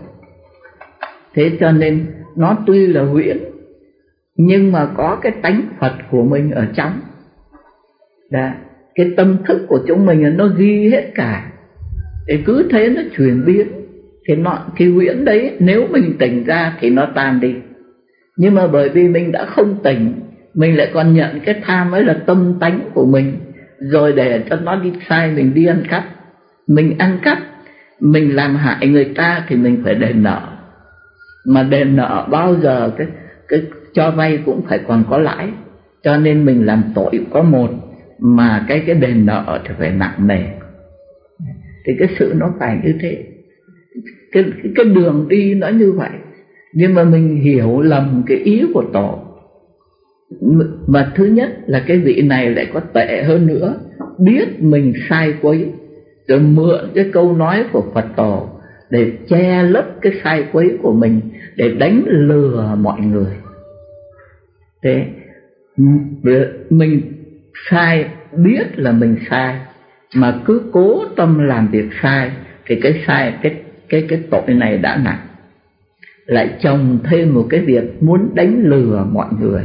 Thế 1.35 1.51
cho 1.61 1.73
nên 1.73 2.07
nó 2.37 2.57
tuy 2.67 2.87
là 2.87 3.03
huyễn 3.03 3.39
nhưng 4.37 4.73
mà 4.73 4.89
có 4.97 5.19
cái 5.23 5.33
tánh 5.43 5.63
Phật 5.81 5.93
của 6.11 6.23
mình 6.23 6.51
ở 6.51 6.67
trong. 6.75 6.93
Đã, 8.31 8.55
cái 8.95 9.07
tâm 9.17 9.37
thức 9.47 9.67
của 9.69 9.79
chúng 9.87 10.07
mình 10.07 10.37
nó 10.37 10.47
ghi 10.47 10.89
hết 10.89 11.11
cả. 11.15 11.51
Thì 12.29 12.37
cứ 12.47 12.69
thế 12.71 12.89
nó 12.89 13.03
chuyển 13.17 13.45
biến. 13.45 13.69
Thì 14.29 14.35
nó 14.35 14.59
cái 14.77 14.89
huyễn 14.89 15.25
đấy 15.25 15.57
nếu 15.59 15.87
mình 15.91 16.17
tỉnh 16.19 16.45
ra 16.45 16.77
thì 16.81 16.91
nó 16.91 17.07
tan 17.15 17.41
đi. 17.41 17.55
Nhưng 18.37 18.55
mà 18.55 18.67
bởi 18.67 18.89
vì 18.89 19.09
mình 19.09 19.33
đã 19.33 19.45
không 19.45 19.77
tỉnh 19.83 20.13
mình 20.55 20.77
lại 20.77 20.91
còn 20.95 21.15
nhận 21.15 21.41
cái 21.41 21.61
tham 21.65 21.93
ấy 21.93 22.05
là 22.05 22.15
tâm 22.27 22.55
tánh 22.61 22.81
của 22.95 23.07
mình. 23.07 23.37
Rồi 23.79 24.13
để 24.13 24.43
cho 24.51 24.57
nó 24.57 24.77
đi 24.77 24.93
sai 25.09 25.31
mình 25.31 25.55
đi 25.55 25.67
ăn 25.67 25.83
cắp. 25.89 26.05
Mình 26.67 26.99
ăn 26.99 27.19
cắp 27.23 27.39
mình 28.01 28.37
làm 28.37 28.57
hại 28.57 28.89
người 28.89 29.05
ta 29.05 29.45
thì 29.49 29.57
mình 29.57 29.81
phải 29.85 29.95
đền 29.95 30.23
nợ 30.23 30.56
mà 31.47 31.63
đền 31.63 31.97
nợ 31.97 32.27
bao 32.31 32.57
giờ 32.57 32.91
cái 32.97 33.07
cái 33.49 33.63
cho 33.93 34.11
vay 34.11 34.39
cũng 34.47 34.63
phải 34.69 34.79
còn 34.79 35.05
có 35.11 35.19
lãi. 35.19 35.49
Cho 36.03 36.17
nên 36.17 36.45
mình 36.45 36.67
làm 36.67 36.83
tội 36.95 37.21
có 37.31 37.43
một, 37.43 37.71
mà 38.19 38.65
cái 38.69 38.83
cái 38.87 38.95
đền 38.95 39.27
nợ 39.27 39.61
thì 39.65 39.75
phải 39.79 39.91
nặng 39.91 40.27
nề. 40.27 40.43
Thì 41.87 41.93
cái 41.99 42.09
sự 42.19 42.33
nó 42.37 42.53
phải 42.59 42.79
như 42.85 42.95
thế. 43.01 43.25
Cái 44.33 44.45
cái 44.75 44.85
đường 44.85 45.27
đi 45.29 45.55
nó 45.55 45.69
như 45.69 45.93
vậy. 45.93 46.11
Nhưng 46.73 46.95
mà 46.95 47.05
mình 47.05 47.37
hiểu 47.37 47.81
lầm 47.81 48.23
cái 48.27 48.37
ý 48.37 48.65
của 48.75 48.85
tổ 48.93 49.19
mà 50.87 51.13
thứ 51.15 51.25
nhất 51.25 51.51
là 51.67 51.85
cái 51.87 51.99
vị 51.99 52.23
này 52.23 52.51
lại 52.51 52.67
có 52.73 52.81
tệ 52.81 53.23
hơn 53.23 53.47
nữa. 53.47 53.81
Biết 54.19 54.63
mình 54.63 54.93
sai 55.09 55.35
quấy, 55.43 55.69
rồi 56.29 56.41
mượn 56.41 56.81
cái 56.95 57.11
câu 57.13 57.37
nói 57.37 57.65
của 57.73 57.85
Phật 57.95 58.05
tổ 58.17 58.49
để 58.91 59.13
che 59.29 59.63
lấp 59.63 59.87
cái 60.03 60.13
sai 60.25 60.49
quấy 60.53 60.79
của 60.83 60.93
mình, 60.93 61.21
để 61.57 61.75
đánh 61.79 62.05
lừa 62.07 62.77
mọi 62.81 63.01
người. 63.01 63.37
Thế 64.83 65.07
mình 66.71 67.03
sai, 67.71 68.09
biết 68.37 68.79
là 68.79 68.93
mình 68.93 69.17
sai, 69.31 69.61
mà 70.15 70.41
cứ 70.45 70.63
cố 70.73 71.05
tâm 71.17 71.39
làm 71.39 71.69
việc 71.69 71.89
sai, 72.03 72.31
thì 72.67 72.81
cái 72.81 73.03
sai, 73.07 73.35
cái 73.43 73.55
cái 73.89 74.07
cái 74.09 74.23
tội 74.31 74.55
này 74.55 74.79
đã 74.79 74.97
nặng. 75.05 75.27
Lại 76.27 76.51
chồng 76.63 76.99
thêm 77.05 77.35
một 77.35 77.47
cái 77.51 77.61
việc 77.61 78.03
muốn 78.03 78.35
đánh 78.35 78.63
lừa 78.65 79.07
mọi 79.13 79.29
người. 79.41 79.65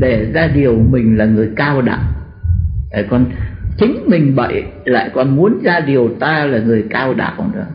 Để 0.00 0.30
ra 0.34 0.50
điều 0.54 0.78
mình 0.90 1.18
là 1.18 1.24
người 1.24 1.50
cao 1.56 1.82
đẳng. 1.82 2.04
Con 3.10 3.24
chính 3.80 4.04
mình 4.06 4.36
bậy 4.36 4.64
lại 4.84 5.10
còn 5.14 5.36
muốn 5.36 5.60
ra 5.62 5.80
điều 5.80 6.08
ta 6.20 6.44
là 6.46 6.58
người 6.58 6.86
cao 6.90 7.14
đẳng 7.14 7.50
nữa. 7.54 7.66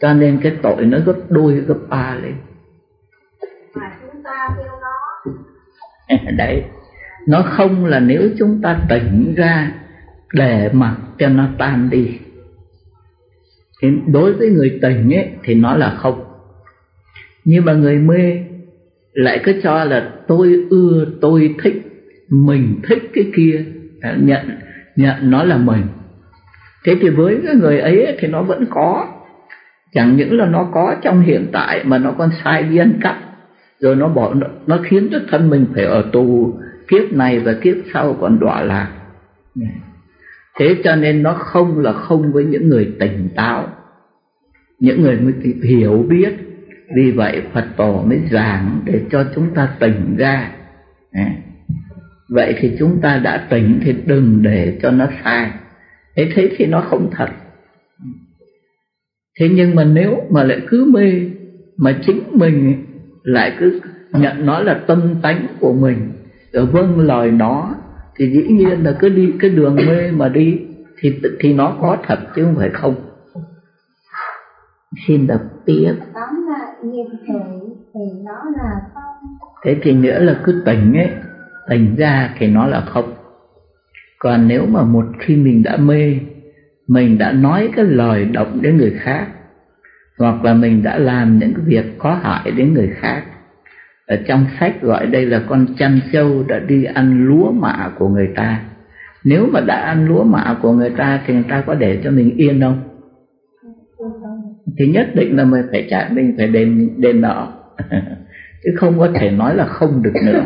Cho 0.00 0.14
nên 0.14 0.38
cái 0.42 0.56
tội 0.62 0.84
nó 0.84 0.98
gấp 1.06 1.16
đôi 1.28 1.54
gấp 1.54 1.78
ba 1.88 2.16
lên. 2.22 2.34
Mà 3.74 3.90
chúng 4.02 4.22
ta 4.22 4.48
kêu 4.58 4.72
nó 4.80 6.30
đấy. 6.36 6.64
Nó 7.28 7.42
không 7.42 7.84
là 7.84 8.00
nếu 8.00 8.30
chúng 8.38 8.60
ta 8.62 8.78
tỉnh 8.88 9.34
ra 9.36 9.72
để 10.32 10.70
mặc 10.72 10.96
cho 11.18 11.28
nó 11.28 11.48
tan 11.58 11.90
đi. 11.90 12.18
Thì 13.82 13.88
đối 14.06 14.32
với 14.32 14.50
người 14.50 14.78
tỉnh 14.82 15.14
ấy 15.14 15.30
thì 15.42 15.54
nó 15.54 15.76
là 15.76 15.94
không. 15.98 16.24
Nhưng 17.44 17.64
mà 17.64 17.72
người 17.72 17.98
mê 17.98 18.44
lại 19.12 19.40
cứ 19.44 19.60
cho 19.62 19.84
là 19.84 20.12
tôi 20.28 20.66
ưa 20.70 21.06
tôi 21.20 21.54
thích 21.62 21.82
mình 22.28 22.80
thích 22.88 23.10
cái 23.14 23.30
kia. 23.36 23.64
Nhận 24.16 24.58
nhận 24.98 25.30
nó 25.30 25.44
là 25.44 25.56
mình 25.56 25.86
thế 26.84 26.96
thì 27.00 27.08
với 27.08 27.40
cái 27.46 27.54
người 27.54 27.80
ấy 27.80 28.16
thì 28.18 28.28
nó 28.28 28.42
vẫn 28.42 28.66
có. 28.70 29.06
Chẳng 29.92 30.16
những 30.16 30.38
là 30.38 30.46
nó 30.46 30.68
có 30.72 30.94
trong 31.02 31.20
hiện 31.20 31.46
tại 31.52 31.84
mà 31.84 31.98
nó 31.98 32.12
còn 32.18 32.30
sai 32.44 32.62
biên 32.62 32.98
cắt 33.02 33.18
rồi 33.80 33.96
nó 33.96 34.08
bỏ 34.08 34.34
nó, 34.34 34.46
nó 34.66 34.78
khiến 34.82 35.08
cho 35.12 35.18
thân 35.30 35.50
mình 35.50 35.66
phải 35.74 35.84
ở 35.84 36.04
tù. 36.12 36.58
Kiếp 36.88 37.12
này 37.12 37.40
và 37.40 37.52
kiếp 37.52 37.76
sau 37.92 38.16
còn 38.20 38.38
đọa 38.38 38.62
lạc. 38.62 38.92
Thế 40.58 40.76
cho 40.84 40.96
nên 40.96 41.22
nó 41.22 41.32
không 41.32 41.78
là 41.78 41.92
không 41.92 42.32
với 42.32 42.44
những 42.44 42.68
người 42.68 42.94
tỉnh 43.00 43.28
táo. 43.36 43.68
Những 44.80 45.02
người 45.02 45.20
mới 45.20 45.32
hiểu 45.62 46.06
biết. 46.08 46.32
Vì 46.96 47.10
vậy 47.10 47.42
phật 47.52 47.64
tổ 47.76 48.02
mới 48.06 48.20
giảng 48.30 48.80
để 48.84 49.00
cho 49.10 49.24
chúng 49.34 49.54
ta 49.54 49.68
tỉnh 49.78 50.16
ra 50.18 50.50
vậy 52.28 52.54
thì 52.58 52.72
chúng 52.78 53.00
ta 53.00 53.18
đã 53.18 53.46
tỉnh 53.50 53.80
thì 53.82 53.94
đừng 54.06 54.42
để 54.42 54.78
cho 54.82 54.90
nó 54.90 55.06
sai. 55.24 55.50
Thế 56.16 56.28
thế 56.34 56.48
thì 56.56 56.66
nó 56.66 56.80
không 56.80 57.08
thật. 57.10 57.28
Thế 59.40 59.48
nhưng 59.48 59.74
mà 59.74 59.84
nếu 59.84 60.22
mà 60.30 60.42
lại 60.44 60.60
cứ 60.66 60.84
mê 60.84 61.26
mà 61.76 61.98
chính 62.06 62.20
mình 62.32 62.76
lại 63.22 63.52
cứ 63.58 63.80
nhận 64.12 64.46
nó 64.46 64.60
là 64.60 64.74
tâm 64.86 65.14
tánh 65.22 65.46
của 65.60 65.72
mình 65.72 66.12
rồi 66.52 66.66
vâng 66.66 66.98
lời 66.98 67.30
nó 67.30 67.74
thì 68.16 68.30
dĩ 68.30 68.42
nhiên 68.48 68.82
là 68.82 68.92
cứ 68.98 69.08
đi 69.08 69.32
cái 69.38 69.50
đường 69.50 69.76
mê 69.76 70.10
mà 70.10 70.28
đi 70.28 70.60
thì 71.00 71.12
thì 71.40 71.52
nó 71.52 71.76
có 71.80 71.96
thật 72.06 72.18
chứ 72.36 72.44
không 72.44 72.54
phải 72.56 72.70
không. 72.70 72.94
Xin 75.06 75.26
đọc 75.26 75.40
tiếp. 75.64 75.92
Tóm 76.14 76.46
là 76.48 76.58
nghiệp 76.84 77.06
khởi 77.28 77.58
thì 77.94 78.00
nó 78.24 78.44
là 78.56 78.70
không 78.94 79.36
thế 79.64 79.76
thì 79.82 79.92
nữa 79.92 80.18
là 80.18 80.40
cứ 80.44 80.62
tỉnh 80.64 80.94
ấy 80.94 81.10
thành 81.68 81.96
ra 81.96 82.34
thì 82.38 82.46
nó 82.46 82.66
là 82.66 82.80
không. 82.80 83.14
Còn 84.18 84.48
nếu 84.48 84.66
mà 84.66 84.82
một 84.82 85.04
khi 85.18 85.36
mình 85.36 85.62
đã 85.62 85.76
mê, 85.76 86.18
mình 86.88 87.18
đã 87.18 87.32
nói 87.32 87.70
cái 87.76 87.84
lời 87.84 88.24
động 88.24 88.58
đến 88.62 88.76
người 88.76 88.94
khác, 88.98 89.26
hoặc 90.18 90.44
là 90.44 90.54
mình 90.54 90.82
đã 90.82 90.98
làm 90.98 91.38
những 91.38 91.54
cái 91.54 91.64
việc 91.66 91.84
có 91.98 92.14
hại 92.14 92.50
đến 92.50 92.74
người 92.74 92.90
khác, 93.00 93.22
ở 94.06 94.16
trong 94.26 94.46
sách 94.60 94.82
gọi 94.82 95.06
đây 95.06 95.26
là 95.26 95.42
con 95.48 95.66
chăn 95.78 96.00
trâu 96.12 96.44
đã 96.48 96.58
đi 96.58 96.84
ăn 96.84 97.26
lúa 97.26 97.50
mạ 97.50 97.90
của 97.98 98.08
người 98.08 98.28
ta. 98.34 98.60
Nếu 99.24 99.48
mà 99.52 99.60
đã 99.60 99.74
ăn 99.74 100.08
lúa 100.08 100.24
mạ 100.24 100.58
của 100.62 100.72
người 100.72 100.90
ta 100.90 101.20
thì 101.26 101.34
người 101.34 101.44
ta 101.48 101.62
có 101.66 101.74
để 101.74 102.00
cho 102.04 102.10
mình 102.10 102.36
yên 102.36 102.60
không? 102.60 102.80
Thì 104.78 104.86
nhất 104.86 105.08
định 105.14 105.36
là 105.36 105.44
mình 105.44 105.66
phải 105.70 105.86
trả 105.90 106.08
mình 106.12 106.34
phải 106.36 106.48
đền 106.48 106.90
đền 106.96 107.20
nợ. 107.20 107.52
Chứ 108.64 108.70
không 108.76 108.98
có 108.98 109.08
thể 109.14 109.30
nói 109.30 109.54
là 109.54 109.66
không 109.66 110.02
được 110.02 110.14
nữa 110.24 110.44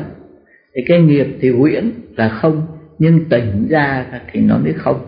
thì 0.74 0.82
cái 0.88 1.00
nghiệp 1.00 1.26
thì 1.40 1.50
huyễn 1.50 1.92
là 2.16 2.28
không 2.28 2.66
nhưng 2.98 3.24
tỉnh 3.28 3.68
ra 3.70 4.04
thì 4.32 4.40
nó 4.40 4.58
mới 4.58 4.72
không. 4.72 5.06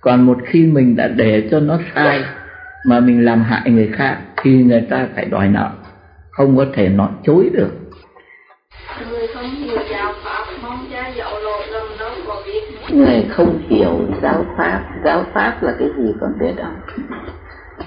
Còn 0.00 0.22
một 0.22 0.38
khi 0.44 0.66
mình 0.66 0.96
đã 0.96 1.08
để 1.08 1.48
cho 1.50 1.60
nó 1.60 1.78
sai 1.94 2.24
mà 2.86 3.00
mình 3.00 3.24
làm 3.24 3.42
hại 3.42 3.70
người 3.70 3.90
khác 3.92 4.18
thì 4.42 4.50
người 4.50 4.86
ta 4.90 5.08
phải 5.14 5.24
đòi 5.24 5.48
nợ 5.48 5.70
không 6.30 6.56
có 6.56 6.66
thể 6.74 6.88
nói 6.88 7.08
chối 7.22 7.50
được. 7.52 7.70
Người 9.10 9.26
không 9.34 9.50
hiểu 9.50 9.78
giáo 9.90 10.12
pháp 10.24 10.44
mong 10.62 10.86
cha 10.92 11.08
dạy 11.08 11.32
lộ 11.44 11.60
lầm 11.72 11.86
đâu 11.98 12.10
có 12.26 12.42
biết 12.46 12.94
người 12.94 13.26
không 13.30 13.58
hiểu 13.68 14.00
giáo 14.22 14.44
pháp 14.56 14.80
giáo 15.04 15.24
pháp 15.34 15.62
là 15.62 15.74
cái 15.78 15.88
gì 15.98 16.12
còn 16.20 16.30
biết 16.40 16.52
không 16.62 17.02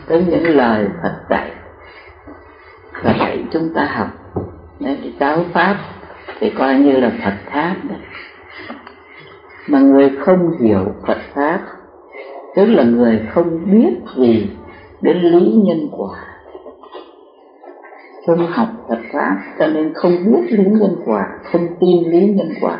tới 0.07 0.23
những 0.27 0.43
lời 0.43 0.87
Phật 1.03 1.15
dạy 1.29 1.51
và 3.03 3.15
dạy 3.19 3.43
chúng 3.51 3.73
ta 3.75 3.85
học. 3.85 4.07
Thì 4.79 5.13
giáo 5.19 5.45
pháp 5.53 5.77
thì 6.39 6.49
coi 6.49 6.75
như 6.75 6.91
là 6.91 7.11
Phật 7.23 7.33
pháp 7.51 7.75
đấy 7.89 7.99
mà 9.67 9.79
người 9.79 10.09
không 10.19 10.57
hiểu 10.59 10.85
Phật 11.07 11.17
pháp 11.33 11.59
tức 12.55 12.65
là 12.65 12.83
người 12.83 13.21
không 13.29 13.71
biết 13.71 13.89
gì 14.17 14.47
đến 15.01 15.17
lý 15.17 15.51
nhân 15.53 15.87
quả. 15.91 16.19
Không 18.27 18.47
học 18.47 18.67
Phật 18.89 18.99
pháp 19.13 19.37
cho 19.59 19.67
nên 19.67 19.93
không 19.93 20.11
biết 20.11 20.51
lý 20.51 20.63
nhân 20.63 20.95
quả 21.05 21.27
không 21.43 21.67
tin 21.79 22.09
lý 22.11 22.27
nhân 22.27 22.49
quả. 22.61 22.79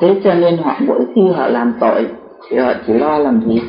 Thế 0.00 0.20
cho 0.24 0.34
nên 0.34 0.56
họ 0.56 0.76
mỗi 0.80 1.06
khi 1.14 1.22
họ 1.34 1.46
làm 1.46 1.74
tội 1.80 2.06
thì 2.48 2.56
họ 2.56 2.72
chỉ 2.86 2.92
lo 2.92 3.18
làm 3.18 3.40
gì? 3.46 3.62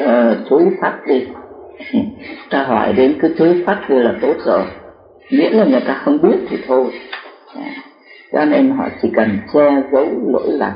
Ờ, 0.00 0.36
chối 0.50 0.70
phát 0.80 0.98
đi. 1.06 1.26
Ta 2.50 2.62
hỏi 2.64 2.92
đến 2.92 3.18
cứ 3.22 3.34
chối 3.38 3.62
phát 3.66 3.80
đi 3.88 3.96
là 3.96 4.14
tốt 4.22 4.34
rồi 4.44 4.62
miễn 5.30 5.52
là 5.52 5.64
người 5.64 5.80
ta 5.80 6.00
không 6.04 6.22
biết 6.22 6.38
thì 6.48 6.56
thôi. 6.66 6.90
Dạ. 7.54 7.62
Cho 8.32 8.44
nên 8.44 8.70
họ 8.70 8.88
chỉ 9.02 9.08
cần 9.14 9.38
che 9.54 9.82
giấu 9.92 10.06
lỗi 10.26 10.48
lầm. 10.48 10.72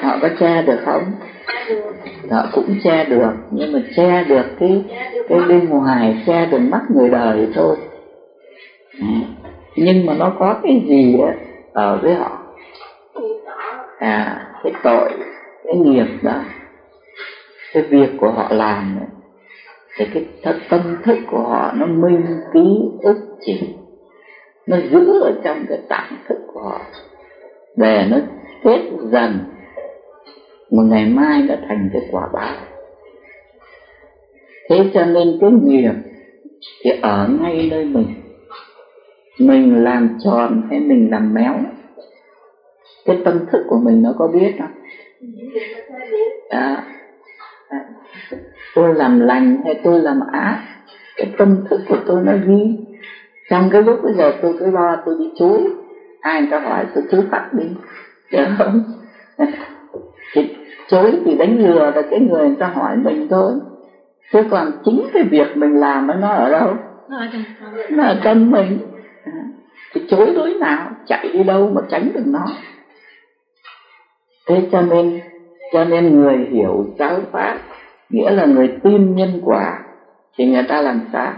Họ 0.00 0.18
có 0.22 0.28
che 0.38 0.62
được 0.62 0.78
không? 0.84 1.02
Họ 2.30 2.48
cũng 2.52 2.78
che 2.84 3.04
được 3.04 3.32
nhưng 3.50 3.72
mà 3.72 3.78
che 3.96 4.24
được 4.24 4.46
cái 4.60 4.84
cái 5.28 5.38
bên 5.48 5.68
ngoài 5.68 6.22
che 6.26 6.46
được 6.46 6.58
mắt 6.58 6.82
người 6.90 7.10
đời 7.10 7.48
thôi. 7.54 7.76
Dạ. 9.00 9.06
Nhưng 9.76 10.06
mà 10.06 10.14
nó 10.14 10.32
có 10.38 10.60
cái 10.62 10.84
gì 10.88 11.18
á 11.26 11.34
ở 11.72 11.98
với 12.02 12.14
họ? 12.14 12.42
À 13.98 14.46
cái 14.62 14.72
tội 14.82 15.10
cái 15.64 15.76
nghiệp 15.76 16.06
đó. 16.22 16.40
Cái 17.72 17.82
việc 17.82 18.10
của 18.20 18.30
họ 18.30 18.46
làm 18.50 18.96
này, 18.98 19.08
thì 19.96 20.04
cái 20.14 20.24
thật 20.42 20.56
tâm 20.70 20.96
thức 21.04 21.18
của 21.30 21.42
họ 21.42 21.72
nó 21.76 21.86
minh 21.86 22.26
ký 22.52 22.88
ức 23.02 23.16
chỉ. 23.40 23.74
Nó 24.66 24.76
giữ 24.90 25.20
ở 25.20 25.32
trong 25.44 25.64
cái 25.68 25.78
tạng 25.88 26.16
thức 26.28 26.38
của 26.46 26.60
họ. 26.60 26.80
Để 27.76 28.06
nó 28.10 28.16
kết 28.64 28.80
dần. 29.12 29.38
Một 30.70 30.82
ngày 30.82 31.06
mai 31.06 31.42
đã 31.42 31.58
thành 31.68 31.90
cái 31.92 32.02
quả 32.10 32.28
báo. 32.32 32.54
Thế 34.68 34.90
cho 34.94 35.04
nên 35.04 35.38
cái 35.40 35.50
nghiệp 35.50 35.92
thì 36.82 36.90
ở 37.02 37.28
ngay 37.40 37.68
nơi 37.70 37.84
mình. 37.84 38.14
Mình 39.38 39.84
làm 39.84 40.18
tròn 40.24 40.66
hay 40.70 40.80
mình 40.80 41.08
làm 41.10 41.34
méo. 41.34 41.54
Cái 43.04 43.18
tâm 43.24 43.46
thức 43.52 43.64
của 43.68 43.78
mình 43.84 44.02
nó 44.02 44.14
có 44.18 44.28
biết 44.28 44.54
không? 44.58 44.72
Đó. 46.50 46.76
Tôi 48.76 48.94
làm 48.94 49.20
lành 49.20 49.62
hay 49.64 49.80
tôi 49.84 50.00
làm 50.00 50.20
ác 50.32 50.60
cái 51.16 51.32
tâm 51.38 51.64
thức 51.70 51.80
của 51.88 51.98
tôi 52.06 52.22
nó 52.24 52.32
ghi. 52.46 52.76
Trong 53.50 53.70
cái 53.70 53.82
lúc 53.82 54.00
bây 54.02 54.14
giờ 54.14 54.32
tôi 54.42 54.56
cứ 54.60 54.70
lo 54.70 54.96
tôi 55.06 55.14
đi 55.18 55.30
chối 55.38 55.64
ai 56.20 56.40
người 56.40 56.50
ta 56.50 56.60
hỏi 56.60 56.84
tôi 56.94 57.04
chối 57.10 57.22
phạt 57.30 57.48
đi 57.52 57.64
được 58.32 58.46
không? 58.58 58.82
Thì 60.32 60.56
chối 60.88 61.20
thì 61.24 61.34
đánh 61.34 61.58
lừa 61.58 61.90
là 61.90 62.02
cái 62.10 62.20
người 62.20 62.46
người 62.46 62.56
ta 62.58 62.66
hỏi 62.66 62.96
mình 62.96 63.26
thôi. 63.30 63.52
Chứ 64.32 64.42
còn 64.50 64.72
chính 64.84 65.06
cái 65.12 65.22
việc 65.22 65.56
mình 65.56 65.80
làm 65.80 66.20
nó 66.20 66.28
ở 66.28 66.50
đâu? 66.50 66.74
Nó 67.90 68.02
ở 68.02 68.20
trong 68.24 68.50
mình. 68.50 68.78
Thì 69.94 70.06
chối 70.08 70.32
đối 70.34 70.54
nào 70.54 70.90
chạy 71.06 71.28
đi 71.32 71.42
đâu 71.42 71.70
mà 71.74 71.80
tránh 71.88 72.10
được 72.14 72.26
nó. 72.26 72.46
Thế 74.46 74.68
cho 74.72 74.82
nên 74.82 75.20
cho 75.72 75.84
nên 75.84 76.20
người 76.20 76.36
hiểu 76.50 76.86
giáo 76.98 77.20
pháp 77.32 77.58
nghĩa 78.10 78.30
là 78.30 78.46
người 78.46 78.78
tin 78.82 79.14
nhân 79.14 79.40
quả 79.44 79.78
thì 80.36 80.46
người 80.46 80.64
ta 80.68 80.82
làm 80.82 81.00
sao 81.12 81.32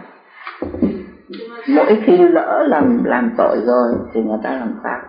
mỗi 1.68 2.02
khi 2.06 2.16
lỡ 2.16 2.64
làm 2.68 3.04
làm 3.04 3.30
tội 3.38 3.60
rồi 3.64 3.92
thì 4.12 4.20
người 4.22 4.38
ta 4.42 4.50
làm 4.50 4.74
sao 4.82 5.00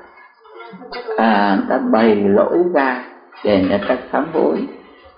à 1.18 1.58
người 1.58 1.66
ta 1.70 1.78
bày 1.78 2.16
lỗi 2.16 2.58
ra 2.74 3.06
để 3.44 3.66
người 3.70 3.80
ta 3.88 3.98
sám 4.12 4.28
hối. 4.34 4.68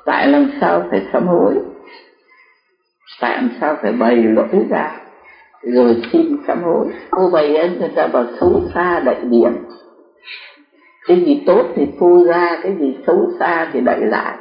Tại 0.06 0.28
làm 0.28 0.52
sao 0.62 0.84
phải 0.90 1.06
sám 1.14 1.28
hối? 1.28 1.54
Tại 3.22 3.36
làm 3.36 3.50
sao 3.62 3.78
phải 3.82 3.92
bày 3.92 4.16
lỗi 4.16 4.66
ra 4.70 4.92
rồi 5.62 6.02
xin 6.12 6.38
sám 6.48 6.64
hối? 6.64 6.88
Cô 7.10 7.30
bày 7.30 7.56
ấy, 7.56 7.70
người 7.80 7.92
ta 7.96 8.08
bảo 8.08 8.26
xấu 8.40 8.62
xa 8.74 9.00
đại 9.00 9.22
điểm. 9.24 9.52
Cái 11.08 11.24
gì 11.26 11.44
tốt 11.46 11.66
thì 11.76 11.88
phu 12.00 12.24
ra, 12.24 12.60
cái 12.64 12.76
gì 12.80 12.98
xấu 13.08 13.32
xa 13.40 13.70
thì 13.74 13.82
đẩy 13.82 14.00
lại 14.00 14.38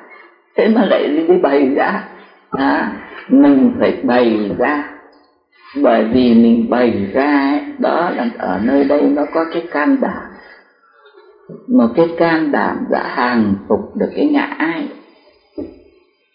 thế 0.57 0.69
mà 0.69 0.85
lại 0.85 1.09
đi 1.09 1.37
bày 1.43 1.69
ra. 1.69 2.09
À, 2.51 2.93
mình 3.29 3.73
phải 3.81 3.97
bày 4.03 4.51
ra. 4.59 4.85
Bởi 5.83 6.05
vì 6.05 6.35
mình 6.35 6.71
bày 6.71 7.07
ra 7.13 7.51
ấy, 7.51 7.61
đó 7.79 8.11
là 8.11 8.31
ở 8.39 8.61
nơi 8.65 8.85
đây 8.85 9.03
nó 9.03 9.23
có 9.35 9.45
cái 9.53 9.63
can 9.71 9.97
đảm. 10.01 10.23
Một 11.69 11.89
cái 11.97 12.07
can 12.19 12.53
đảm 12.53 12.77
đã 12.91 13.03
hàng 13.09 13.55
phục 13.69 13.97
được 13.97 14.11
cái 14.17 14.27
ngã 14.27 14.55
ái 14.59 14.89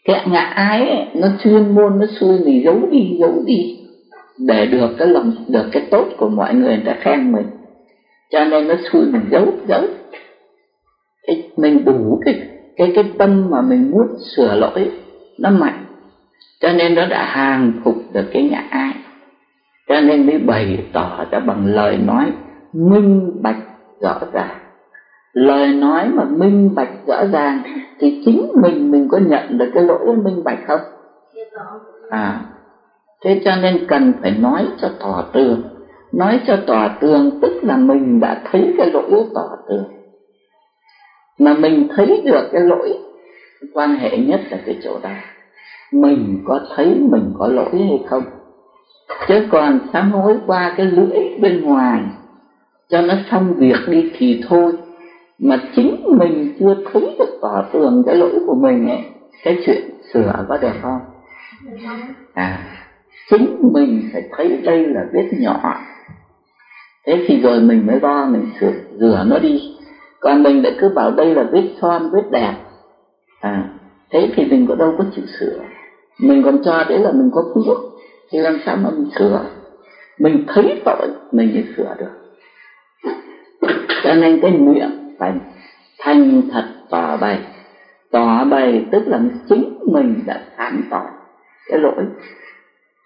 cái 0.05 0.27
ngã 0.27 0.39
ái 0.39 0.89
ấy, 0.89 1.05
nó 1.13 1.27
chuyên 1.43 1.75
môn 1.75 1.99
nó 1.99 2.05
xui 2.19 2.39
mình 2.39 2.63
giấu 2.63 2.79
đi 2.91 3.17
giấu 3.19 3.43
đi. 3.45 3.79
Để 4.39 4.65
được 4.65 4.89
cái 4.99 5.07
lòng 5.07 5.31
được 5.47 5.65
cái 5.71 5.87
tốt 5.91 6.07
của 6.17 6.29
mọi 6.29 6.53
người 6.53 6.75
người 6.75 6.83
ta 6.85 6.95
khen 6.99 7.31
mình. 7.31 7.45
Cho 8.31 8.45
nên 8.45 8.67
nó 8.67 8.75
xui 8.91 9.05
mình 9.05 9.21
giấu 9.31 9.53
giấu. 9.67 9.83
Cái, 11.27 11.43
mình 11.57 11.85
đủ 11.85 12.19
cái 12.25 12.35
cái 12.77 12.91
cái 12.95 13.11
tâm 13.17 13.49
mà 13.49 13.61
mình 13.61 13.91
muốn 13.91 14.07
sửa 14.35 14.55
lỗi 14.55 14.91
nó 15.39 15.49
mạnh. 15.49 15.85
Cho 16.59 16.73
nên 16.73 16.95
nó 16.95 17.05
đã 17.05 17.25
hàng 17.25 17.71
phục 17.83 17.95
được 18.13 18.25
cái 18.31 18.43
ngã 18.43 18.63
ai. 18.69 18.93
Cho 19.87 20.01
nên 20.01 20.27
mới 20.27 20.37
bày 20.37 20.85
tỏ 20.93 21.25
ra 21.31 21.39
bằng 21.39 21.65
lời 21.65 21.97
nói 21.97 22.31
minh 22.73 23.41
bạch 23.41 23.57
rõ 24.01 24.19
ràng. 24.33 24.59
Lời 25.33 25.73
nói 25.73 26.09
mà 26.13 26.23
minh 26.23 26.75
bạch 26.75 26.91
rõ 27.07 27.25
ràng 27.31 27.59
thì 27.99 28.21
chính 28.25 28.51
mình 28.61 28.91
mình 28.91 29.07
có 29.11 29.17
nhận 29.17 29.57
được 29.57 29.71
cái 29.73 29.83
lỗi 29.83 30.15
minh 30.15 30.43
bạch 30.43 30.59
không? 30.67 30.81
À 32.09 32.41
thế 33.25 33.41
cho 33.45 33.55
nên 33.55 33.85
cần 33.87 34.13
phải 34.21 34.31
nói 34.39 34.67
cho 34.77 34.89
tỏ 34.99 35.25
tường. 35.33 35.63
Nói 36.11 36.39
cho 36.47 36.57
tỏ 36.67 36.89
tường 37.01 37.39
tức 37.41 37.53
là 37.61 37.77
mình 37.77 38.19
đã 38.19 38.41
thấy 38.51 38.73
cái 38.77 38.91
lỗi 38.91 39.25
tỏ 39.35 39.49
tường 39.69 39.83
mà 41.39 41.53
mình 41.53 41.87
thấy 41.95 42.21
được 42.25 42.49
cái 42.51 42.61
lỗi, 42.61 42.93
quan 43.73 43.95
hệ 43.95 44.17
nhất 44.17 44.41
là 44.49 44.57
cái 44.65 44.75
chỗ 44.83 44.99
đó. 45.03 45.15
Mình 45.91 46.37
có 46.45 46.59
thấy 46.75 46.95
mình 47.11 47.33
có 47.33 47.47
lỗi 47.47 47.69
hay 47.71 47.99
không? 48.05 48.23
Chứ 49.27 49.41
còn 49.49 49.79
sám 49.93 50.11
hối 50.11 50.37
qua 50.45 50.73
cái 50.77 50.85
lưỡi 50.85 51.37
bên 51.39 51.61
ngoài, 51.61 52.01
cho 52.89 53.01
nó 53.01 53.13
xong 53.31 53.53
việc 53.53 53.87
đi 53.87 54.11
thì 54.17 54.41
thôi. 54.47 54.73
Mà 55.39 55.57
chính 55.75 55.95
mình 56.17 56.55
chưa 56.59 56.73
thấy 56.91 57.15
được 57.19 57.37
tỏ 57.41 57.63
tường 57.73 58.03
cái 58.05 58.15
lỗi 58.15 58.39
của 58.45 58.55
mình 58.55 58.89
ấy, 58.89 59.01
cái 59.43 59.57
chuyện 59.65 59.81
sửa 60.13 60.45
có 60.49 60.57
được 60.57 60.73
không? 60.81 60.99
À 62.33 62.75
chính 63.29 63.47
mình 63.73 64.09
phải 64.13 64.21
thấy 64.31 64.61
đây 64.63 64.85
là 64.87 65.05
vết 65.13 65.25
nhỏ. 65.39 65.75
Thế 67.05 67.23
thì 67.27 67.39
rồi 67.41 67.61
mình 67.61 67.85
mới 67.85 67.99
lo 67.99 68.25
mình 68.25 68.45
sửa, 68.59 68.71
rửa 68.99 69.23
nó 69.27 69.39
đi 69.39 69.74
còn 70.25 70.43
mình 70.43 70.63
lại 70.63 70.75
cứ 70.79 70.89
bảo 70.89 71.11
đây 71.11 71.35
là 71.35 71.43
vết 71.43 71.63
son, 71.81 72.09
vết 72.13 72.31
đẹp. 72.31 72.53
À 73.39 73.63
thế 74.09 74.29
thì 74.35 74.45
mình 74.45 74.65
có 74.69 74.75
đâu 74.75 74.95
có 74.97 75.03
chịu 75.15 75.25
sửa. 75.39 75.59
Mình 76.19 76.43
còn 76.43 76.63
cho 76.63 76.83
đấy 76.89 76.99
là 76.99 77.11
mình 77.11 77.29
có 77.33 77.43
phước. 77.55 77.77
Thì 78.31 78.39
làm 78.39 78.59
sao 78.65 78.77
mà 78.77 78.89
mình 78.89 79.09
sửa? 79.19 79.45
Mình 80.19 80.43
thấy 80.47 80.81
tội, 80.85 81.07
mình 81.31 81.53
mới 81.53 81.63
sửa 81.77 81.95
được. 81.99 82.11
Cho 84.03 84.13
nên 84.13 84.39
cái 84.41 84.51
miệng 84.51 85.15
phải 85.19 85.33
thành 85.99 86.41
thật 86.51 86.65
tỏ 86.89 87.17
bày. 87.17 87.39
Tỏ 88.11 88.45
bày 88.45 88.85
tức 88.91 89.07
là 89.07 89.19
chính 89.49 89.79
mình 89.91 90.23
đã 90.25 90.41
sáng 90.57 90.81
tỏ 90.89 91.05
cái 91.67 91.79
lỗi. 91.79 92.05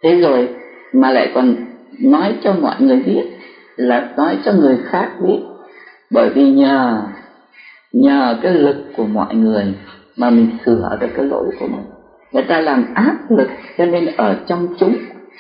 Thế 0.04 0.22
rồi 0.22 0.50
mà 0.94 1.12
lại 1.12 1.32
còn 1.36 1.56
nói 2.00 2.36
cho 2.44 2.54
mọi 2.54 2.76
người 2.80 3.04
biết, 3.06 3.24
là 3.76 4.14
nói 4.18 4.38
cho 4.46 4.54
người 4.54 4.78
khác 4.86 5.12
biết 5.22 5.40
bởi 6.12 6.30
vì 6.30 6.52
nhờ 6.52 7.02
nhờ 7.94 8.38
cái 8.42 8.54
lực 8.54 8.76
của 8.98 9.06
mọi 9.06 9.36
người 9.36 9.74
mà 10.18 10.30
mình 10.30 10.50
sửa 10.66 10.98
được 11.00 11.08
cái 11.16 11.26
lỗi 11.26 11.46
của 11.60 11.68
mình. 11.68 11.86
Người 12.32 12.44
ta 12.44 12.60
làm 12.60 12.86
áp 12.94 13.16
lực 13.30 13.50
cho 13.78 13.86
nên 13.86 14.06
ở 14.18 14.36
trong 14.48 14.68
chúng 14.80 14.96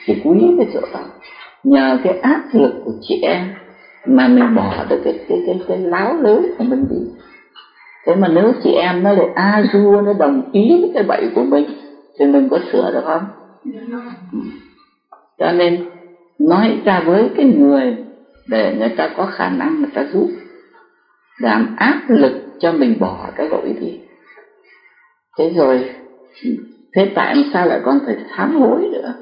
thì 0.06 0.22
quý 0.24 0.40
cái 0.58 0.68
chỗ 0.74 0.80
đó. 0.94 1.00
Nhờ 1.64 1.98
cái 2.04 2.20
áp 2.20 2.42
lực 2.54 2.72
của 2.86 2.92
chị 3.02 3.22
em 3.22 3.48
mà 4.06 4.28
mình 4.28 4.56
bỏ 4.56 4.86
được 4.90 5.02
cái 5.04 5.20
cái 5.30 5.38
cái 5.48 5.62
cái 5.68 5.78
láo 5.78 6.14
lớn 6.14 6.46
của 6.58 6.64
mình 6.64 6.86
đi. 6.90 6.98
Thế 8.06 8.16
mà 8.16 8.28
nếu 8.28 8.54
chị 8.64 8.72
em 8.72 9.04
nó 9.04 9.12
lại 9.12 9.28
a 9.36 9.64
du 9.74 10.02
nó 10.02 10.14
đồng 10.14 10.52
ý 10.52 10.82
với 10.82 10.92
cái 10.94 11.04
bẫy 11.04 11.30
của 11.36 11.44
mình, 11.44 11.66
thì 12.20 12.26
mình 12.26 12.50
có 12.50 12.60
sửa 12.72 12.92
được 12.94 13.04
không? 13.06 13.26
Cho 15.40 15.52
nên 15.52 15.90
nói 16.40 16.78
ra 16.86 17.04
với 17.06 17.30
cái 17.38 17.46
người 17.46 17.96
để 18.48 18.76
người 18.80 18.90
ta 18.90 19.10
có 19.18 19.26
khả 19.26 19.50
năng, 19.50 19.82
người 19.82 19.92
ta 19.94 20.06
giúp 20.14 20.28
làm 21.40 21.76
áp 21.78 22.02
lực 22.08 22.32
cho 22.60 22.72
mình 22.72 23.00
bỏ 23.00 23.30
cái 23.36 23.50
lỗi 23.50 23.76
đi 23.82 24.00
thế 25.38 25.54
rồi, 25.56 25.90
thế 26.96 27.12
tại 27.16 27.36
sao 27.54 27.68
lại 27.68 27.80
con 27.84 28.00
phải 28.06 28.18
sám 28.38 28.60
hối 28.60 28.90
nữa? 28.92 29.14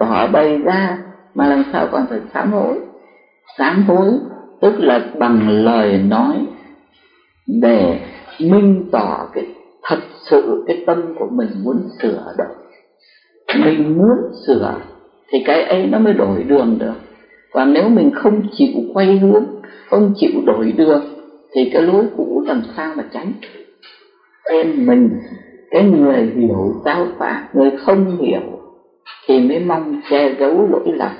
Bỏ 0.00 0.26
bày 0.26 0.58
ra, 0.58 0.98
mà 1.34 1.46
làm 1.46 1.64
sao 1.72 1.88
con 1.92 2.06
phải 2.10 2.20
sám 2.34 2.52
hối? 2.52 2.80
Sám 3.58 3.82
hối 3.82 4.12
tức 4.60 4.74
là 4.78 5.00
bằng 5.18 5.48
lời 5.48 5.98
nói 5.98 6.46
để 7.46 8.00
minh 8.40 8.88
tỏ 8.92 9.28
cái 9.34 9.44
thật 9.82 9.98
sự 10.30 10.64
cái 10.66 10.82
tâm 10.86 11.14
của 11.18 11.28
mình 11.30 11.48
muốn 11.64 11.88
sửa 12.02 12.34
được 12.38 12.66
mình 13.54 13.98
muốn 13.98 14.16
sửa 14.46 14.74
thì 15.28 15.38
cái 15.46 15.62
ấy 15.62 15.86
nó 15.86 15.98
mới 15.98 16.12
đổi 16.12 16.42
đường 16.42 16.78
được. 16.78 16.94
Còn 17.52 17.72
nếu 17.72 17.88
mình 17.88 18.10
không 18.14 18.42
chịu 18.52 18.74
quay 18.94 19.18
hướng 19.18 19.44
không 19.90 20.12
chịu 20.16 20.30
đổi 20.46 20.72
được, 20.72 21.02
thì 21.54 21.70
cái 21.72 21.82
lối 21.82 22.04
cũ 22.16 22.42
làm 22.46 22.62
sao 22.76 22.92
mà 22.96 23.04
tránh? 23.12 23.32
Em 24.44 24.86
mình, 24.86 25.10
cái 25.70 25.84
người 25.84 26.32
hiểu 26.36 26.74
giáo 26.84 27.06
pháp, 27.18 27.48
người 27.52 27.70
không 27.78 28.18
hiểu, 28.18 28.60
thì 29.26 29.40
mới 29.40 29.60
mong 29.60 30.00
che 30.10 30.34
giấu 30.40 30.68
lỗi 30.70 30.92
lầm. 30.96 31.10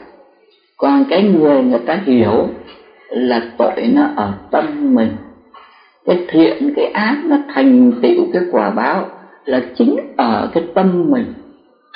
Còn 0.76 1.04
cái 1.10 1.22
người 1.22 1.62
người 1.62 1.80
ta 1.86 2.00
hiểu 2.06 2.48
là 3.08 3.42
tội 3.58 3.86
nó 3.94 4.08
ở 4.16 4.32
tâm 4.50 4.94
mình. 4.94 5.10
Cái 6.06 6.24
thiện, 6.28 6.72
cái 6.76 6.86
ác 6.86 7.16
nó 7.24 7.36
thành 7.54 7.92
tựu 8.02 8.26
cái 8.32 8.42
quả 8.52 8.70
báo 8.70 9.08
là 9.44 9.62
chính 9.74 9.96
ở 10.16 10.50
cái 10.54 10.64
tâm 10.74 11.10
mình. 11.10 11.34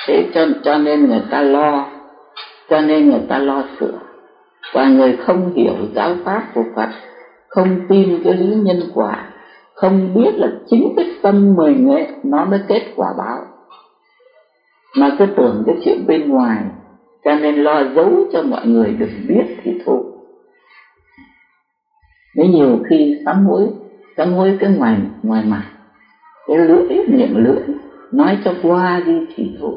Thế 0.06 0.24
cho 0.34 0.46
cho 0.62 0.78
nên 0.78 1.06
người 1.06 1.22
ta 1.30 1.42
lo, 1.42 1.86
cho 2.70 2.80
nên 2.80 3.10
người 3.10 3.20
ta 3.28 3.38
lo 3.38 3.64
sửa 3.80 3.98
và 4.72 4.88
người 4.88 5.16
không 5.16 5.54
hiểu 5.54 5.74
giáo 5.94 6.16
pháp 6.24 6.42
của 6.54 6.64
Phật, 6.76 6.88
không 7.48 7.80
tin 7.88 8.20
cái 8.24 8.34
lý 8.34 8.54
nhân 8.54 8.80
quả, 8.94 9.28
không 9.74 10.14
biết 10.14 10.34
là 10.34 10.48
chính 10.70 10.92
cái 10.96 11.06
tâm 11.22 11.56
mình 11.56 11.90
ấy, 11.90 12.06
nó 12.22 12.44
mới 12.44 12.60
kết 12.68 12.82
quả 12.96 13.08
báo. 13.18 13.38
Mà 14.96 15.16
cứ 15.18 15.26
tưởng 15.36 15.62
cái 15.66 15.76
chuyện 15.84 16.06
bên 16.06 16.28
ngoài, 16.28 16.64
cho 17.24 17.34
nên 17.34 17.54
lo 17.54 17.84
giấu 17.94 18.10
cho 18.32 18.42
mọi 18.42 18.66
người 18.66 18.90
được 18.90 19.10
biết 19.28 19.44
thì 19.62 19.80
thôi. 19.84 20.00
Nếu 22.36 22.46
nhiều 22.46 22.78
khi 22.90 23.16
sám 23.24 23.46
hối 23.46 23.68
sám 24.16 24.32
hối 24.32 24.56
cái 24.60 24.70
ngoài 24.70 24.96
ngoài 25.22 25.44
mặt, 25.48 25.64
cái 26.46 26.58
lưỡi, 26.58 27.06
miệng 27.08 27.36
lưỡi, 27.36 27.62
nói 28.12 28.38
cho 28.44 28.54
qua 28.62 29.02
đi 29.06 29.26
thì 29.34 29.50
thôi. 29.60 29.74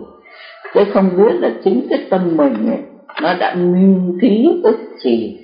Chứ 0.74 0.84
không 0.94 1.18
biết 1.18 1.34
là 1.34 1.52
chính 1.64 1.88
cái 1.90 2.08
tâm 2.10 2.38
mình 2.38 2.70
ấy 2.70 2.80
nó 3.22 3.34
đã 3.40 3.56
minh 3.56 4.18
ký 4.22 4.62
ức 4.64 4.78
chỉ 5.04 5.38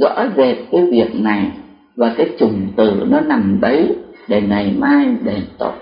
rõ 0.00 0.26
rệt 0.36 0.56
cái 0.72 0.86
việc 0.90 1.20
này 1.20 1.50
và 1.96 2.14
cái 2.16 2.30
trùng 2.38 2.72
từ 2.76 3.06
nó 3.08 3.20
nằm 3.20 3.60
đấy 3.60 3.96
để 4.28 4.42
ngày 4.42 4.74
mai 4.78 5.06
đền 5.24 5.42
tội. 5.58 5.72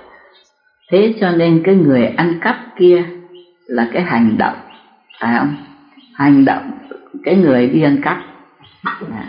Thế 0.91 1.14
cho 1.20 1.30
nên 1.30 1.62
cái 1.64 1.74
người 1.74 2.07
ăn 2.07 2.38
cắp 2.41 2.57
kia 2.78 3.05
là 3.66 3.88
cái 3.93 4.03
hành 4.03 4.38
động, 4.38 4.57
phải 5.20 5.34
không? 5.38 5.57
Hành 6.14 6.45
động, 6.45 6.70
cái 7.24 7.36
người 7.36 7.68
đi 7.68 7.82
ăn 7.82 7.97
cắp. 8.03 8.16
À. 9.12 9.24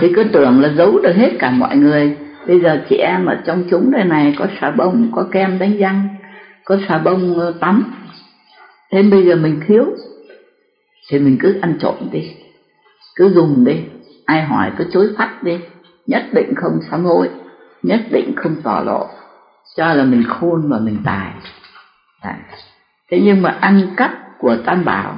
Thì 0.00 0.12
cứ 0.14 0.24
tưởng 0.24 0.60
là 0.60 0.72
giấu 0.76 0.98
được 0.98 1.16
hết 1.16 1.30
cả 1.38 1.50
mọi 1.50 1.76
người. 1.76 2.16
Bây 2.46 2.60
giờ 2.60 2.80
chị 2.88 2.96
em 2.96 3.26
ở 3.26 3.38
trong 3.46 3.64
chúng 3.70 3.90
đây 3.90 4.04
này, 4.04 4.34
có 4.38 4.46
xà 4.60 4.70
bông, 4.70 5.10
có 5.12 5.26
kem 5.32 5.58
đánh 5.58 5.76
răng, 5.78 6.08
có 6.64 6.78
xà 6.88 6.98
bông 6.98 7.38
ờ, 7.38 7.54
tắm. 7.60 7.84
Thế 8.92 9.02
bây 9.02 9.24
giờ 9.26 9.36
mình 9.36 9.60
thiếu 9.66 9.84
thì 11.10 11.18
mình 11.18 11.36
cứ 11.40 11.58
ăn 11.60 11.78
trộm 11.80 11.94
đi 12.12 12.34
cứ 13.16 13.30
dùng 13.34 13.64
đi. 13.64 13.84
Ai 14.24 14.42
hỏi 14.42 14.72
cứ 14.78 14.84
chối 14.92 15.08
phát 15.18 15.42
đi. 15.42 15.58
Nhất 16.06 16.22
định 16.32 16.54
không 16.56 16.78
sám 16.90 17.04
hối 17.04 17.28
nhất 17.82 18.00
định 18.10 18.32
không 18.36 18.56
tỏ 18.62 18.82
lộ. 18.86 19.06
Cho 19.76 19.94
là 19.94 20.04
mình 20.04 20.24
khôn 20.28 20.68
và 20.68 20.78
mình 20.78 20.98
tài. 21.04 21.32
Đấy. 22.24 22.34
thế 23.10 23.20
nhưng 23.24 23.42
mà 23.42 23.56
ăn 23.60 23.94
cắp 23.96 24.10
của 24.38 24.56
tam 24.64 24.84
bảo 24.84 25.16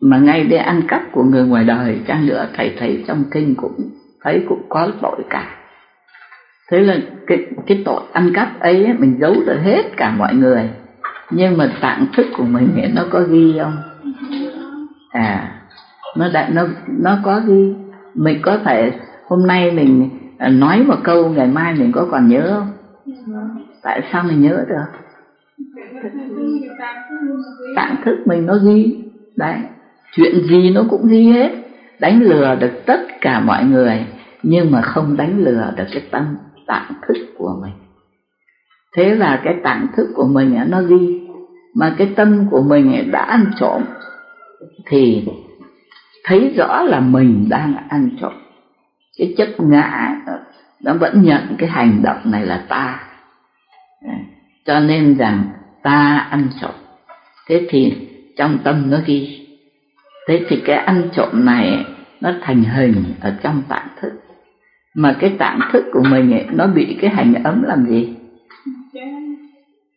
mà 0.00 0.18
ngay 0.18 0.44
để 0.44 0.56
ăn 0.56 0.82
cắp 0.88 1.02
của 1.12 1.22
người 1.22 1.44
ngoài 1.44 1.64
đời 1.64 2.00
chăng 2.06 2.26
nữa 2.26 2.48
thầy 2.56 2.76
thấy 2.78 3.04
trong 3.06 3.24
kinh 3.30 3.54
cũng 3.54 3.90
thấy 4.22 4.44
cũng 4.48 4.62
có 4.68 4.90
tội 5.02 5.22
cả. 5.30 5.56
Thế 6.70 6.80
là 6.80 6.96
cái 7.26 7.46
cái 7.66 7.82
tội 7.84 8.02
ăn 8.12 8.32
cắp 8.34 8.60
ấy 8.60 8.94
mình 8.98 9.18
giấu 9.20 9.34
được 9.46 9.58
hết 9.62 9.82
cả 9.96 10.14
mọi 10.18 10.34
người. 10.34 10.70
Nhưng 11.30 11.56
mà 11.58 11.72
tạng 11.80 12.06
thức 12.16 12.26
của 12.36 12.44
mình 12.44 12.82
ấy, 12.82 12.90
nó 12.94 13.02
có 13.10 13.20
ghi 13.20 13.54
không? 13.62 13.89
À 15.10 15.60
nó 16.16 16.28
đã, 16.32 16.48
nó 16.52 16.66
nó 16.86 17.18
có 17.22 17.40
ghi 17.46 17.74
mình 18.14 18.38
có 18.42 18.58
thể, 18.64 18.92
hôm 19.28 19.46
nay 19.46 19.70
mình 19.70 20.10
à, 20.38 20.48
nói 20.48 20.82
một 20.82 20.96
câu, 21.04 21.28
ngày 21.28 21.46
mai 21.46 21.74
mình 21.74 21.92
có 21.92 22.08
còn 22.10 22.28
nhớ 22.28 22.50
không? 22.50 22.72
Tại 23.82 24.02
sao 24.12 24.22
mình 24.22 24.42
nhớ 24.42 24.64
được? 24.68 24.84
Tạng 27.76 27.96
thức 28.04 28.18
mình 28.24 28.46
nó 28.46 28.54
ghi, 28.64 29.04
đấy. 29.36 29.56
Chuyện 30.12 30.34
gì 30.48 30.70
nó 30.74 30.84
cũng 30.90 31.08
ghi 31.08 31.24
hết. 31.24 31.50
Đánh 32.00 32.22
lừa 32.22 32.56
được 32.60 32.82
tất 32.86 33.00
cả 33.20 33.40
mọi 33.40 33.64
người, 33.64 34.06
nhưng 34.42 34.70
mà 34.70 34.82
không 34.82 35.16
đánh 35.16 35.38
lừa 35.38 35.72
được 35.76 35.84
cái 35.92 36.02
tâm, 36.10 36.36
tạng 36.66 36.92
thức 37.08 37.16
của 37.38 37.58
mình. 37.62 37.72
Thế 38.96 39.14
là 39.14 39.40
cái 39.44 39.54
tạng 39.62 39.86
thức 39.96 40.08
của 40.14 40.26
mình 40.26 40.58
nó 40.68 40.82
ghi. 40.82 41.28
Mà 41.74 41.94
cái 41.98 42.12
tâm 42.16 42.46
của 42.50 42.62
mình 42.62 43.10
đã 43.12 43.20
ăn 43.20 43.44
trộm 43.60 43.82
thì 44.86 45.24
thấy 46.24 46.52
rõ 46.56 46.82
là 46.82 47.00
mình 47.00 47.46
đang 47.48 47.74
ăn 47.88 48.10
trộm. 48.20 48.32
Cái 49.18 49.34
chất 49.36 49.48
ngã 49.58 50.16
nó 50.80 50.94
vẫn 50.94 51.22
nhận 51.22 51.56
cái 51.58 51.68
hành 51.68 52.02
động 52.02 52.18
này 52.24 52.46
là 52.46 52.64
ta. 52.68 53.00
Cho 54.64 54.80
nên 54.80 55.18
rằng 55.18 55.44
ta 55.82 56.26
ăn 56.30 56.48
trộm. 56.60 56.74
Thế 57.48 57.66
thì 57.70 58.08
trong 58.36 58.58
tâm 58.64 58.90
nó 58.90 58.98
ghi. 59.06 59.46
Thế 60.28 60.44
thì 60.48 60.62
cái 60.64 60.76
ăn 60.76 61.08
trộm 61.12 61.44
này 61.44 61.84
nó 62.20 62.32
thành 62.40 62.62
hình 62.62 63.04
ở 63.20 63.36
trong 63.42 63.62
tạng 63.68 63.88
thức. 64.00 64.12
Mà 64.94 65.16
cái 65.20 65.34
tạng 65.38 65.60
thức 65.72 65.84
của 65.92 66.02
mình 66.02 66.32
ấy, 66.32 66.46
nó 66.52 66.66
bị 66.66 66.96
cái 67.00 67.10
hành 67.10 67.34
ấm 67.44 67.62
làm 67.62 67.86
gì? 67.86 68.14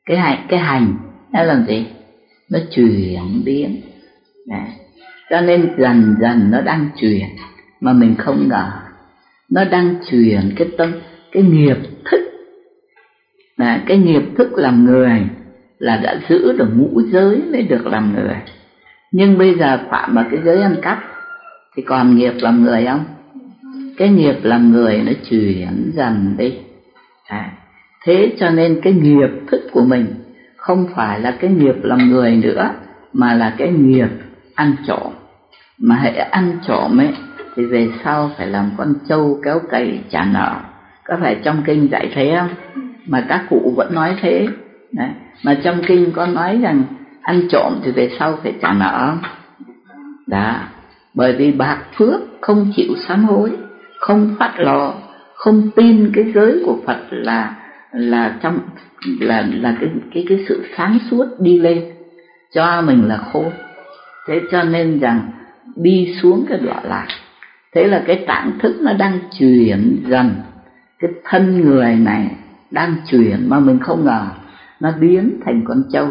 Cái 0.06 0.18
hành 0.18 0.46
cái 0.50 0.60
hành 0.60 0.94
nó 1.32 1.44
làm 1.44 1.66
gì? 1.68 1.88
Nó 2.50 2.60
chuyển 2.76 3.42
biến. 3.46 3.82
Đấy. 4.48 4.68
cho 5.30 5.42
nên 5.42 5.70
dần 5.78 6.16
dần 6.22 6.52
nó 6.52 6.62
đang 6.62 6.90
truyền 7.02 7.28
mà 7.82 7.94
mình 7.94 8.16
không 8.18 8.48
ngờ. 8.50 8.72
Nó 9.50 9.64
đang 9.66 9.96
truyền 10.10 10.54
cái 10.56 10.68
tâm 10.78 10.94
cái 11.32 11.44
nghiệp 11.44 11.78
thức. 12.12 12.22
Đấy, 13.58 13.80
cái 13.86 13.98
nghiệp 13.98 14.24
thức 14.38 14.54
làm 14.54 14.86
người 14.86 15.22
là 15.80 15.98
đã 15.98 16.20
giữ 16.30 16.58
được 16.58 16.70
ngũ 16.76 17.02
giới 17.12 17.42
mới 17.52 17.62
được 17.62 17.86
làm 17.86 18.14
người. 18.16 18.36
Nhưng 19.12 19.38
bây 19.38 19.56
giờ 19.56 19.80
phạm 19.90 20.16
vào 20.16 20.26
cái 20.32 20.40
giới 20.46 20.62
ăn 20.62 20.76
cắp 20.82 21.00
thì 21.76 21.84
còn 21.84 22.16
nghiệp 22.16 22.34
làm 22.40 22.64
người 22.64 22.86
không? 22.86 23.06
Cái 23.98 24.10
nghiệp 24.10 24.36
làm 24.44 24.72
người 24.72 25.02
nó 25.06 25.12
chuyển 25.30 25.92
dần 25.96 26.36
đi. 26.38 26.58
À, 27.28 27.52
thế 28.04 28.34
cho 28.40 28.50
nên 28.50 28.82
cái 28.84 28.94
nghiệp 28.94 29.30
thức 29.48 29.62
của 29.72 29.84
mình 29.84 30.06
không 30.56 30.88
phải 30.96 31.20
là 31.20 31.32
cái 31.40 31.52
nghiệp 31.52 31.76
làm 31.84 32.10
người 32.10 32.36
nữa 32.36 32.70
mà 33.14 33.34
là 33.34 33.56
cái 33.58 33.72
nghiệp 33.72 34.10
ăn 34.56 34.76
trộm. 34.88 35.14
Mà 35.78 35.96
hãy 35.96 36.16
ăn 36.16 36.58
trộm 36.68 36.98
ấy, 36.98 37.14
thì 37.56 37.66
về 37.66 37.90
sau 38.04 38.32
phải 38.38 38.48
làm 38.48 38.72
con 38.78 38.94
trâu 39.10 39.40
kéo 39.44 39.60
cày 39.70 40.00
trả 40.10 40.26
nợ. 40.26 40.56
Có 41.04 41.18
phải 41.22 41.38
trong 41.44 41.64
kinh 41.66 41.88
dạy 41.92 42.12
thế 42.14 42.36
không? 42.40 42.50
Mà 43.06 43.26
các 43.30 43.46
cụ 43.50 43.74
vẫn 43.78 43.96
nói 43.96 44.16
thế. 44.22 44.48
Đấy. 44.92 45.10
mà 45.44 45.58
trong 45.64 45.82
kinh 45.88 46.12
có 46.12 46.28
nói 46.28 46.60
rằng 46.62 46.84
ăn 47.22 47.42
trộm 47.50 47.80
thì 47.84 47.92
về 47.92 48.12
sau 48.20 48.40
phải 48.44 48.54
trả 48.62 48.74
nợ. 48.74 49.16
Đó 50.28 50.56
bởi 51.14 51.34
vì 51.34 51.52
bạc 51.52 51.80
phước 51.98 52.22
không 52.42 52.72
chịu 52.76 52.94
sám 53.08 53.26
hối, 53.26 53.52
không 54.00 54.36
phát 54.40 54.54
lò, 54.58 54.94
không 55.36 55.70
tin 55.76 56.12
cái 56.14 56.32
giới 56.36 56.64
của 56.66 56.78
Phật 56.86 57.00
là 57.10 57.56
là 57.92 58.38
trong, 58.42 58.60
là 59.20 59.48
là 59.54 59.78
cái 59.80 59.90
cái 60.14 60.26
cái 60.30 60.46
sự 60.48 60.66
sáng 60.78 60.98
suốt 61.12 61.26
đi 61.40 61.60
lên. 61.60 61.84
Cho 62.54 62.82
mình 62.82 63.08
là 63.08 63.18
khôn 63.18 63.52
thế 64.28 64.42
cho 64.52 64.64
nên 64.64 65.00
rằng 65.00 65.22
đi 65.76 66.16
xuống 66.22 66.46
cái 66.50 66.58
đọa 66.58 66.82
lạc. 66.84 67.08
Thế 67.76 67.88
là 67.88 68.04
cái 68.08 68.24
tạng 68.28 68.52
thức 68.60 68.76
nó 68.82 68.94
đang 68.94 69.20
chuyển 69.40 70.04
dần. 70.08 70.32
Cái 71.00 71.12
thân 71.24 71.62
người 71.62 71.96
này 71.96 72.28
đang 72.72 72.96
chuyển 73.12 73.50
mà 73.50 73.60
mình 73.60 73.80
không 73.80 74.06
ngờ. 74.06 74.26
Nó 74.80 74.92
biến 75.00 75.40
thành 75.46 75.62
con 75.68 75.84
trâu. 75.92 76.08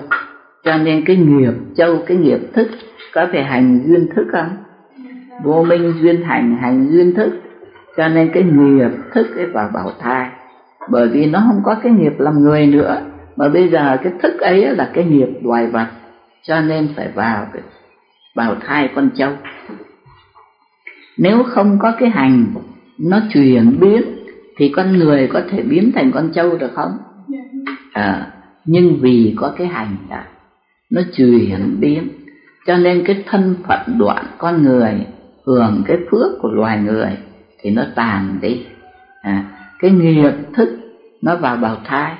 Cho 0.64 0.78
nên 0.78 1.04
cái 1.04 1.16
nghiệp 1.16 1.54
trâu, 1.76 1.98
cái 2.06 2.16
nghiệp 2.16 2.40
thức, 2.54 2.68
có 3.12 3.26
thể 3.32 3.42
hành 3.42 3.80
duyên 3.86 4.08
thức 4.16 4.26
không? 4.32 4.48
Vô 5.42 5.64
minh 5.64 5.92
duyên 6.00 6.22
hành 6.22 6.56
hành 6.60 6.88
duyên 6.90 7.14
thức. 7.14 7.32
Cho 7.96 8.08
nên 8.08 8.30
cái 8.32 8.42
nghiệp 8.42 8.90
thức 9.14 9.36
ấy 9.36 9.46
vào 9.46 9.70
bảo 9.74 9.92
thai. 10.00 10.28
Bởi 10.90 11.08
vì 11.08 11.26
nó 11.26 11.42
không 11.46 11.60
có 11.64 11.74
cái 11.82 11.92
nghiệp 11.92 12.12
làm 12.18 12.42
người 12.42 12.66
nữa. 12.66 13.02
Mà 13.36 13.48
bây 13.48 13.68
giờ 13.68 13.96
cái 14.02 14.12
thức 14.22 14.40
ấy 14.40 14.76
là 14.76 14.90
cái 14.94 15.04
nghiệp 15.04 15.28
loài 15.42 15.66
vật. 15.66 15.86
Cho 16.42 16.60
nên 16.60 16.88
phải 16.96 17.08
vào 17.14 17.46
cái 17.52 17.62
bào 18.34 18.56
thai 18.66 18.90
con 18.94 19.10
trâu. 19.16 19.32
Nếu 21.18 21.42
không 21.42 21.78
có 21.78 21.92
cái 21.98 22.10
hành 22.10 22.46
nó 22.98 23.20
chuyển 23.32 23.80
biến 23.80 24.02
thì 24.56 24.72
con 24.76 24.92
người 24.98 25.28
có 25.32 25.42
thể 25.50 25.62
biến 25.62 25.92
thành 25.94 26.12
con 26.12 26.30
trâu 26.34 26.56
được 26.56 26.70
không? 26.74 26.98
À, 27.92 28.32
nhưng 28.64 28.98
vì 29.00 29.34
có 29.36 29.54
cái 29.58 29.66
hành 29.66 29.96
đã 30.08 30.26
nó 30.90 31.02
chuyển 31.16 31.76
biến 31.80 32.08
cho 32.66 32.76
nên 32.76 33.04
cái 33.06 33.24
thân 33.26 33.54
phận 33.68 33.98
đoạn 33.98 34.24
con 34.38 34.62
người 34.62 35.06
hưởng 35.46 35.82
cái 35.86 35.96
phước 36.10 36.32
của 36.40 36.50
loài 36.50 36.78
người 36.78 37.18
thì 37.60 37.70
nó 37.70 37.82
tàn 37.94 38.38
đi. 38.40 38.66
À, 39.22 39.44
cái 39.78 39.90
nghiệp 39.90 40.34
thức 40.54 40.78
nó 41.22 41.36
vào 41.36 41.56
bào 41.56 41.76
thai 41.84 42.14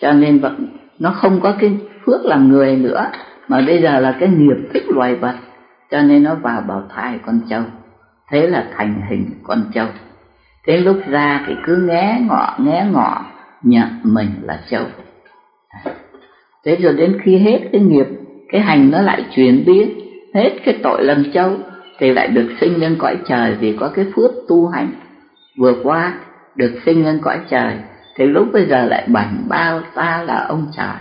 cho 0.00 0.12
nên 0.12 0.38
vẫn 0.38 0.66
nó 0.98 1.10
không 1.10 1.40
có 1.40 1.54
cái 1.60 1.76
phước 2.06 2.24
làm 2.24 2.48
người 2.48 2.76
nữa 2.76 3.10
mà 3.50 3.62
bây 3.66 3.82
giờ 3.82 4.00
là 4.00 4.16
cái 4.20 4.28
nghiệp 4.28 4.56
thức 4.74 4.82
loài 4.88 5.14
vật, 5.14 5.34
cho 5.90 6.02
nên 6.02 6.22
nó 6.22 6.34
vào 6.34 6.60
bào 6.60 6.82
thai 6.94 7.18
con 7.26 7.40
trâu. 7.50 7.62
Thế 8.30 8.46
là 8.46 8.66
thành 8.76 9.02
hình 9.10 9.30
con 9.42 9.64
trâu. 9.74 9.86
Thế 10.66 10.76
lúc 10.76 10.96
ra 11.06 11.44
thì 11.46 11.54
cứ 11.66 11.76
nghe 11.76 12.20
ngọ 12.28 12.54
nghe 12.58 12.86
ngọ, 12.92 13.24
nhận 13.62 13.88
mình 14.02 14.30
là 14.42 14.60
trâu. 14.70 14.84
Thế 16.64 16.76
rồi 16.76 16.92
đến 16.92 17.20
khi 17.22 17.38
hết 17.38 17.60
cái 17.72 17.80
nghiệp, 17.80 18.06
cái 18.48 18.60
hành 18.60 18.90
nó 18.90 19.02
lại 19.02 19.24
chuyển 19.34 19.64
biến, 19.66 20.00
hết 20.34 20.50
cái 20.64 20.78
tội 20.82 21.04
làm 21.04 21.24
trâu, 21.34 21.56
thì 21.98 22.12
lại 22.12 22.28
được 22.28 22.48
sinh 22.60 22.80
lên 22.80 22.96
cõi 22.98 23.16
trời 23.26 23.54
vì 23.60 23.76
có 23.80 23.90
cái 23.94 24.04
phước 24.16 24.30
tu 24.48 24.66
hành. 24.66 24.92
Vừa 25.58 25.74
qua 25.82 26.14
được 26.54 26.80
sinh 26.86 27.04
lên 27.04 27.18
cõi 27.22 27.40
trời, 27.48 27.74
thì 28.16 28.26
lúc 28.26 28.48
bây 28.52 28.66
giờ 28.66 28.84
lại 28.84 29.04
bảnh 29.08 29.44
bao 29.48 29.80
ta 29.94 30.22
là 30.26 30.46
ông 30.48 30.66
trời. 30.76 30.96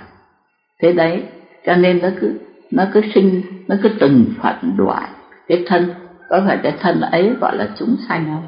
Thế 0.81 0.93
đấy 0.93 1.23
cho 1.69 1.75
nên 1.75 1.99
nó 2.01 2.09
cứ 2.21 2.39
nó 2.71 2.85
cứ 2.93 3.01
sinh, 3.13 3.41
nó 3.67 3.75
cứ 3.83 3.89
từng 3.99 4.25
phận 4.41 4.55
đoạn 4.77 5.09
cái 5.47 5.63
thân, 5.67 5.93
có 6.29 6.41
phải 6.47 6.57
cái 6.63 6.73
thân 6.79 7.01
ấy 7.01 7.33
gọi 7.41 7.57
là 7.57 7.69
chúng 7.79 7.95
sanh 8.07 8.25
không? 8.25 8.47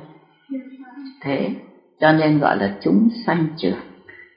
Thế, 1.22 1.50
cho 2.00 2.12
nên 2.12 2.40
gọi 2.40 2.58
là 2.58 2.74
chúng 2.82 3.10
sanh 3.26 3.48
trưởng 3.58 3.80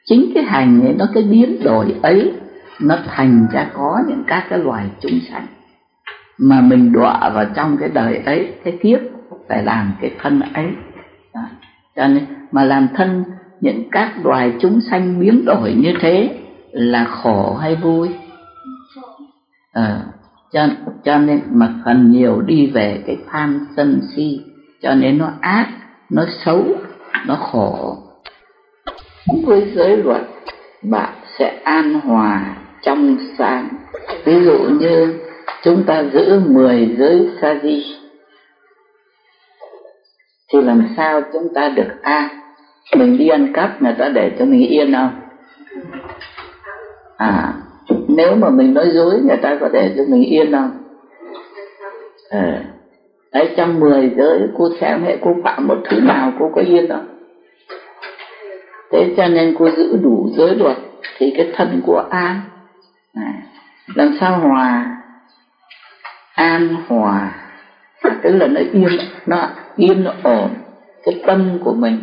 chính 0.04 0.30
cái 0.34 0.44
hành 0.44 0.80
ấy, 0.82 0.94
nó 0.98 1.06
cái 1.14 1.22
biến 1.22 1.62
đổi 1.64 1.94
ấy, 2.02 2.32
nó 2.80 2.98
thành 3.06 3.46
ra 3.52 3.66
có 3.74 4.02
những 4.08 4.24
các 4.26 4.46
cái 4.50 4.58
loài 4.58 4.86
chúng 5.00 5.18
sanh. 5.30 5.46
Mà 6.38 6.60
mình 6.60 6.92
đọa 6.92 7.30
vào 7.34 7.44
trong 7.54 7.76
cái 7.76 7.88
đời 7.88 8.22
ấy, 8.26 8.54
cái 8.64 8.78
kiếp, 8.82 9.00
phải 9.48 9.62
làm 9.62 9.92
cái 10.00 10.10
thân 10.22 10.40
ấy. 10.40 10.66
Đó. 11.34 11.40
cho 11.96 12.08
nên, 12.08 12.24
mà 12.52 12.64
làm 12.64 12.88
thân 12.94 13.24
những 13.60 13.90
các 13.90 14.12
loài 14.24 14.52
chúng 14.60 14.80
sanh 14.90 15.20
biến 15.20 15.44
đổi 15.44 15.74
như 15.74 15.94
thế 16.00 16.38
là 16.70 17.04
khổ 17.04 17.54
hay 17.54 17.76
vui? 17.76 18.08
À, 19.74 20.00
cho 20.52 20.68
cho 21.04 21.18
nên 21.18 21.40
mà 21.50 21.74
phần 21.84 22.10
nhiều 22.10 22.40
đi 22.40 22.66
về 22.66 23.02
cái 23.06 23.18
tham 23.30 23.66
sân 23.76 24.00
si 24.16 24.40
cho 24.82 24.94
nên 24.94 25.18
nó 25.18 25.30
ác 25.40 25.68
nó 26.10 26.24
xấu 26.44 26.64
nó 27.26 27.34
khổ. 27.34 27.96
Với 29.46 29.72
giới 29.74 29.96
luật 29.96 30.22
bạn 30.82 31.14
sẽ 31.38 31.60
an 31.64 32.00
hòa 32.00 32.56
trong 32.82 33.16
sáng. 33.38 33.68
Ví 34.24 34.44
dụ 34.44 34.58
như 34.58 35.20
chúng 35.62 35.84
ta 35.86 36.04
giữ 36.12 36.40
10 36.46 36.96
giới 36.98 37.30
sa 37.40 37.54
di 37.62 37.96
thì 40.52 40.60
làm 40.60 40.88
sao 40.96 41.22
chúng 41.32 41.54
ta 41.54 41.68
được 41.68 42.02
an 42.02 42.28
mình 42.96 43.18
đi 43.18 43.28
ăn 43.28 43.52
cắp 43.52 43.82
người 43.82 43.94
ta 43.98 44.08
để 44.08 44.36
cho 44.38 44.44
mình 44.44 44.68
yên 44.68 44.92
không? 44.92 45.20
À 47.16 47.54
nếu 48.16 48.36
mà 48.36 48.50
mình 48.50 48.74
nói 48.74 48.90
dối 48.94 49.20
người 49.24 49.36
ta 49.36 49.56
có 49.60 49.68
thể 49.72 49.94
cho 49.96 50.02
mình 50.08 50.22
yên 50.22 50.52
không 50.52 50.70
à, 52.30 52.64
đấy 53.32 53.54
trong 53.56 53.80
10 53.80 54.10
giới 54.16 54.38
cô 54.58 54.68
xem 54.80 55.02
hệ 55.02 55.16
cô 55.20 55.36
phạm 55.44 55.66
một 55.66 55.78
thứ 55.84 56.00
nào 56.00 56.32
cô 56.38 56.50
có 56.54 56.60
yên 56.60 56.88
không 56.88 57.06
thế 58.92 59.14
cho 59.16 59.28
nên 59.28 59.54
cô 59.58 59.70
giữ 59.70 59.96
đủ 60.02 60.28
giới 60.36 60.56
luật 60.56 60.76
thì 61.18 61.32
cái 61.36 61.52
thân 61.56 61.82
của 61.86 62.04
an 62.10 62.40
à, 63.14 63.32
làm 63.94 64.16
sao 64.20 64.38
hòa? 64.38 64.96
An 66.34 66.76
hòa. 66.88 67.34
Tức 68.22 68.30
là 68.30 68.46
nó 68.46 68.60
yên 68.72 68.98
nó 69.26 69.48
yên 69.76 70.04
nó 70.04 70.12
ổn. 70.22 70.50
Cái 71.04 71.22
tâm 71.26 71.58
của 71.64 71.72
mình 71.72 72.00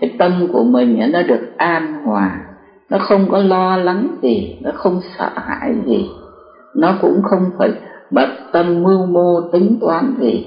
cái 0.00 0.14
tâm 0.18 0.48
của 0.52 0.64
mình 0.64 1.12
nó 1.12 1.22
được 1.22 1.52
an 1.56 2.04
hòa 2.04 2.38
nó 2.92 2.98
không 2.98 3.28
có 3.30 3.38
lo 3.38 3.76
lắng 3.76 4.08
gì, 4.22 4.56
nó 4.60 4.70
không 4.74 5.00
sợ 5.18 5.30
hãi 5.34 5.74
gì. 5.86 6.08
Nó 6.74 6.94
cũng 7.00 7.22
không 7.22 7.50
phải 7.58 7.70
bận 8.10 8.30
tâm 8.52 8.82
mưu 8.82 9.06
mô 9.06 9.40
tính 9.40 9.78
toán 9.80 10.14
gì. 10.20 10.46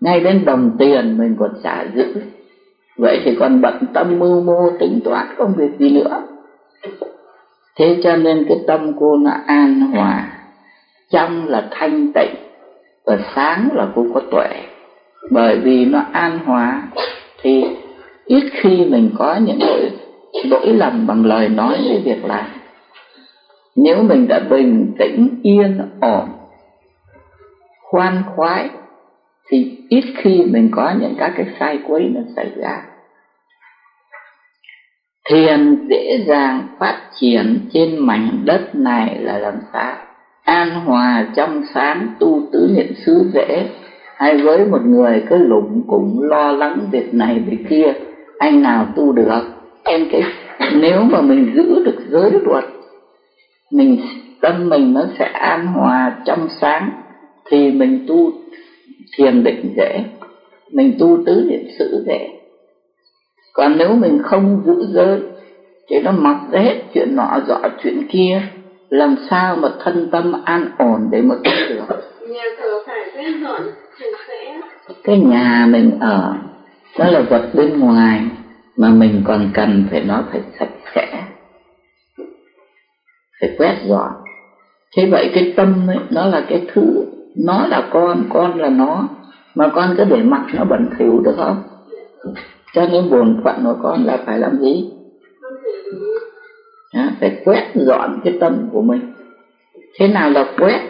Ngay 0.00 0.20
đến 0.20 0.44
đồng 0.44 0.70
tiền 0.78 1.18
mình 1.18 1.36
còn 1.38 1.50
trả 1.62 1.84
giữ. 1.94 2.14
Vậy 2.96 3.20
thì 3.24 3.36
còn 3.40 3.60
bận 3.60 3.74
tâm 3.94 4.18
mưu 4.18 4.40
mô 4.40 4.70
tính 4.80 5.00
toán 5.04 5.26
không 5.36 5.54
việc 5.56 5.78
gì 5.78 5.90
nữa? 5.90 6.22
Thế 7.76 8.00
cho 8.02 8.16
nên 8.16 8.44
cái 8.48 8.58
tâm 8.66 8.92
cô 9.00 9.16
nó 9.16 9.30
an 9.46 9.80
hòa. 9.80 10.32
Trong 11.10 11.48
là 11.48 11.68
thanh 11.70 12.12
tịnh, 12.14 12.34
và 13.04 13.18
sáng 13.34 13.68
là 13.72 13.88
cô 13.94 14.06
có 14.14 14.20
tuệ. 14.30 14.48
Bởi 15.30 15.60
vì 15.60 15.84
nó 15.84 16.02
an 16.12 16.38
hòa, 16.44 16.82
thì 17.42 17.64
ít 18.24 18.44
khi 18.52 18.86
mình 18.90 19.10
có 19.18 19.36
những 19.36 19.58
cái 19.60 19.90
lỗi 20.44 20.66
lầm 20.66 21.06
bằng 21.06 21.24
lời 21.24 21.48
nói 21.48 21.78
với 21.88 22.02
việc 22.04 22.24
làm, 22.24 22.46
nếu 23.76 24.02
mình 24.02 24.28
đã 24.28 24.38
bình 24.38 24.94
tĩnh, 24.98 25.40
yên, 25.42 25.80
ổn, 26.00 26.28
khoan 27.82 28.22
khoái, 28.26 28.70
thì 29.48 29.78
ít 29.88 30.04
khi 30.16 30.44
mình 30.44 30.68
có 30.72 30.94
những 31.00 31.14
các 31.18 31.32
cái 31.36 31.46
sai 31.60 31.78
quấy 31.86 32.10
nó 32.14 32.20
xảy 32.36 32.50
ra. 32.56 32.82
Thiền 35.28 35.86
dễ 35.88 36.24
dàng 36.26 36.68
phát 36.78 37.02
triển 37.20 37.58
trên 37.72 38.06
mảnh 38.06 38.42
đất 38.44 38.74
này 38.74 39.18
là 39.18 39.38
làm 39.38 39.54
sao? 39.72 39.96
An 40.44 40.70
hòa 40.70 41.26
trong 41.36 41.62
sáng, 41.74 42.08
tu 42.20 42.42
tứ 42.52 42.70
niệm 42.76 42.92
xứ 43.06 43.30
dễ 43.34 43.68
hay 44.16 44.36
với 44.36 44.64
một 44.64 44.82
người 44.84 45.24
cứ 45.28 45.36
lủng 45.36 45.82
cũng 45.86 46.22
lo 46.22 46.52
lắng 46.52 46.88
việc 46.90 47.14
này 47.14 47.38
việc 47.38 47.64
kia, 47.68 47.92
anh 48.38 48.62
nào 48.62 48.86
tu 48.96 49.12
được? 49.12 49.57
Em 49.88 50.08
cái 50.12 50.22
nếu 50.74 51.00
mà 51.00 51.20
mình 51.20 51.52
giữ 51.54 51.84
được 51.84 51.98
giới 52.08 52.30
luật 52.44 52.64
mình 53.70 54.00
tâm 54.40 54.68
mình 54.68 54.94
nó 54.94 55.02
sẽ 55.18 55.24
an 55.24 55.66
hòa 55.66 56.16
trong 56.24 56.48
sáng 56.60 56.90
thì 57.50 57.70
mình 57.70 58.04
tu 58.08 58.32
thiền 59.16 59.44
định 59.44 59.74
dễ 59.76 60.04
mình 60.72 60.96
tu 60.98 61.18
tứ 61.26 61.46
niệm 61.50 61.62
xứ 61.78 62.04
dễ. 62.06 62.28
Còn 63.52 63.78
nếu 63.78 63.94
mình 63.94 64.22
không 64.22 64.62
giữ 64.66 64.86
giới 64.92 65.20
thì 65.88 66.00
nó 66.02 66.12
mặc 66.12 66.38
hết 66.52 66.82
chuyện 66.94 67.16
nọ 67.16 67.40
dọ 67.48 67.60
chuyện 67.82 68.06
kia 68.08 68.42
làm 68.90 69.16
sao 69.30 69.56
mà 69.56 69.68
thân 69.84 70.08
tâm 70.12 70.42
an 70.44 70.68
ổn 70.78 71.08
để 71.10 71.22
mà 71.22 71.34
tu 71.44 71.50
được? 71.68 71.84
Cái 75.04 75.18
nhà 75.18 75.66
mình 75.68 75.98
ở 76.00 76.34
đó 76.98 77.06
là 77.10 77.20
vật 77.20 77.50
bên 77.54 77.80
ngoài 77.80 78.20
mà 78.78 78.88
mình 78.88 79.22
còn 79.24 79.50
cần 79.54 79.86
phải 79.90 80.00
nó 80.00 80.24
phải 80.30 80.40
sạch 80.58 80.68
sẽ 80.94 81.24
phải 83.40 83.50
quét 83.58 83.76
dọn. 83.84 84.12
Thế 84.96 85.06
vậy 85.06 85.30
cái 85.34 85.52
tâm 85.56 85.86
ấy 85.86 85.98
nó 86.10 86.26
là 86.26 86.44
cái 86.48 86.66
thứ 86.72 87.04
nó 87.36 87.66
là 87.66 87.88
con 87.90 88.24
con 88.30 88.58
là 88.58 88.68
nó. 88.68 89.08
Mà 89.54 89.68
con 89.74 89.94
cứ 89.96 90.04
để 90.04 90.22
mặc 90.22 90.42
nó 90.54 90.64
bẩn 90.64 90.90
thỉu 90.98 91.20
được 91.24 91.34
không? 91.36 91.56
Cho 92.74 92.86
nên 92.86 93.10
bổn 93.10 93.40
phận 93.44 93.56
của 93.64 93.76
con 93.82 94.04
là 94.04 94.22
phải 94.26 94.38
làm 94.38 94.58
gì? 94.58 94.84
À, 96.92 97.12
phải 97.20 97.42
quét 97.44 97.70
dọn 97.74 98.20
cái 98.24 98.34
tâm 98.40 98.68
của 98.72 98.82
mình. 98.82 99.00
Thế 99.98 100.08
nào 100.08 100.30
là 100.30 100.54
quét 100.58 100.80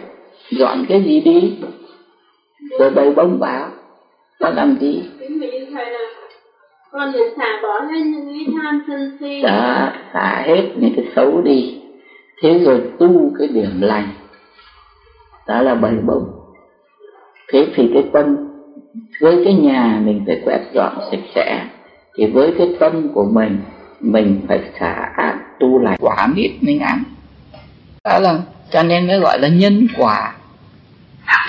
dọn 0.51 0.85
cái 0.89 1.03
gì 1.03 1.21
đi? 1.21 1.57
Rồi 2.79 2.89
bày 2.89 3.11
bông 3.11 3.39
vào 3.39 3.71
nó 4.39 4.49
làm 4.49 4.77
gì? 4.79 5.03
Con 6.91 7.11
được 7.11 7.33
xả 7.37 7.59
bỏ 7.63 7.79
hết 7.79 7.99
những 7.99 8.27
cái 8.27 8.53
tham 8.61 8.83
sân 8.87 9.17
si. 9.19 9.41
Đó 9.41 9.91
xả 10.13 10.43
hết 10.45 10.69
những 10.75 10.93
cái 10.95 11.05
xấu 11.15 11.41
đi. 11.41 11.81
Thế 12.41 12.59
rồi 12.59 12.81
tu 12.99 13.31
cái 13.39 13.47
điểm 13.47 13.81
lành. 13.81 14.09
Đó 15.47 15.61
là 15.61 15.75
bảy 15.75 15.93
bông 16.05 16.39
thế 17.51 17.67
thì 17.75 17.89
cái 17.93 18.03
tâm, 18.13 18.35
với 19.21 19.41
cái 19.45 19.53
nhà 19.53 20.01
mình 20.05 20.23
phải 20.27 20.41
quét 20.45 20.59
dọn 20.73 20.97
sạch 21.11 21.19
sẽ, 21.35 21.65
thì 22.17 22.25
với 22.25 22.53
cái 22.57 22.75
tâm 22.79 23.09
của 23.13 23.25
mình 23.25 23.59
mình 23.99 24.41
phải 24.47 24.59
xả 24.79 25.11
ác 25.15 25.39
tu 25.59 25.79
lại 25.79 25.97
quả 26.01 26.27
biết 26.35 26.57
mình 26.61 26.79
ăn 26.79 27.03
đó 28.03 28.19
là, 28.19 28.39
cho 28.71 28.83
nên 28.83 29.07
mới 29.07 29.19
gọi 29.19 29.39
là 29.39 29.47
nhân 29.47 29.87
quả. 29.97 30.35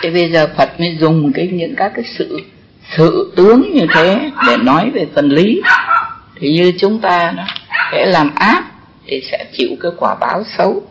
Thế 0.03 0.11
bây 0.11 0.30
giờ 0.30 0.47
Phật 0.57 0.68
mới 0.80 0.97
dùng 1.01 1.32
cái, 1.34 1.49
những 1.53 1.74
các 1.76 1.93
cái 1.95 2.05
sự 2.18 2.38
sự 2.97 3.33
tướng 3.37 3.72
như 3.74 3.87
thế 3.95 4.31
để 4.47 4.57
nói 4.57 4.91
về 4.91 5.07
phần 5.14 5.28
lý, 5.28 5.61
thì 6.37 6.53
như 6.53 6.72
chúng 6.78 7.01
ta 7.01 7.33
đó 7.37 7.45
sẽ 7.93 8.07
làm 8.07 8.35
ác 8.35 8.64
thì 9.07 9.22
sẽ 9.31 9.45
chịu 9.53 9.68
cái 9.81 9.93
quả 9.97 10.14
báo 10.14 10.45
xấu, 10.59 10.83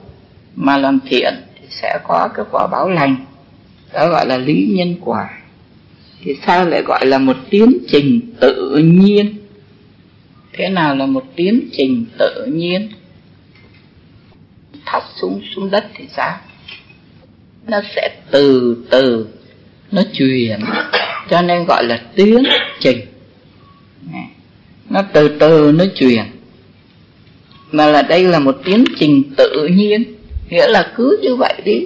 mà 0.56 0.78
làm 0.78 1.00
thiện 1.10 1.34
thì 1.56 1.68
sẽ 1.70 2.00
có 2.08 2.30
cái 2.36 2.46
quả 2.52 2.68
báo 2.68 2.90
lành. 2.90 3.16
Đó 3.94 4.08
gọi 4.10 4.28
là 4.28 4.38
lý 4.38 4.74
nhân 4.76 4.96
quả. 5.02 5.30
Thì 6.24 6.36
sao 6.46 6.66
lại 6.66 6.82
gọi 6.82 7.06
là 7.06 7.18
một 7.18 7.38
tiến 7.50 7.78
trình 7.88 8.22
tự 8.40 8.78
nhiên? 8.78 9.36
Thế 10.54 10.70
nào 10.70 10.96
là 10.96 11.06
một 11.06 11.24
tiến 11.36 11.70
trình 11.72 12.06
tự 12.18 12.46
nhiên? 12.46 12.90
Thọc 14.86 15.04
xuống 15.22 15.42
xuống 15.56 15.72
đất 15.72 15.86
thì 15.96 16.06
sao? 16.16 16.38
Nó 17.68 17.82
sẽ 17.96 18.10
từ 18.32 18.78
từ, 18.90 19.28
nó 19.92 20.02
truyền 20.14 20.60
cho 21.30 21.42
nên 21.42 21.66
gọi 21.66 21.86
là 21.86 22.02
tiến 22.16 22.44
trình. 22.80 23.00
Nó 24.90 25.02
từ 25.14 25.30
từ 25.40 25.72
nó 25.76 25.86
truyền. 25.96 26.24
Mà 27.72 27.88
là 27.88 28.02
đây 28.02 28.24
là 28.24 28.40
một 28.40 28.58
tiến 28.66 28.84
trình 29.00 29.24
tự 29.38 29.68
nhiên. 29.72 30.04
Nghĩa 30.50 30.68
là 30.68 30.92
cứ 30.96 31.20
như 31.22 31.36
vậy 31.36 31.54
đi. 31.66 31.86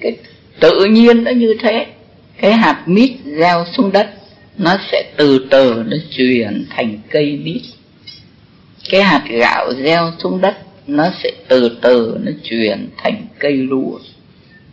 Cái 0.00 0.16
tự 0.60 0.84
nhiên 0.84 1.24
nó 1.24 1.30
như 1.30 1.54
thế. 1.60 1.86
Cái 2.40 2.52
hạt 2.52 2.82
mít 2.86 3.10
gieo 3.24 3.64
xuống 3.76 3.92
đất, 3.92 4.10
nó 4.58 4.76
sẽ 4.92 5.04
từ 5.16 5.46
từ 5.50 5.84
nó 5.86 5.96
chuyển 6.16 6.66
thành 6.70 6.98
cây 7.10 7.40
mít. 7.44 7.62
Cái 8.90 9.02
hạt 9.02 9.24
gạo 9.30 9.72
gieo 9.84 10.12
xuống 10.18 10.40
đất, 10.40 10.58
nó 10.86 11.04
sẽ 11.22 11.30
từ 11.48 11.78
từ 11.82 12.16
nó 12.24 12.32
chuyển 12.44 12.88
thành 12.96 13.26
cây 13.38 13.52
lúa. 13.52 13.98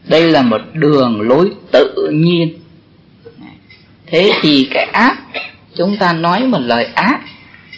Đây 0.08 0.32
là 0.32 0.42
một 0.42 0.62
đường 0.74 1.22
lối 1.22 1.50
tự 1.72 2.10
nhiên 2.14 2.54
thế 4.08 4.32
thì 4.42 4.68
cái 4.72 4.84
ác, 4.84 5.18
chúng 5.76 5.98
ta 5.98 6.14
nói 6.14 6.46
một 6.46 6.60
lời 6.62 6.86
ác, 6.86 7.20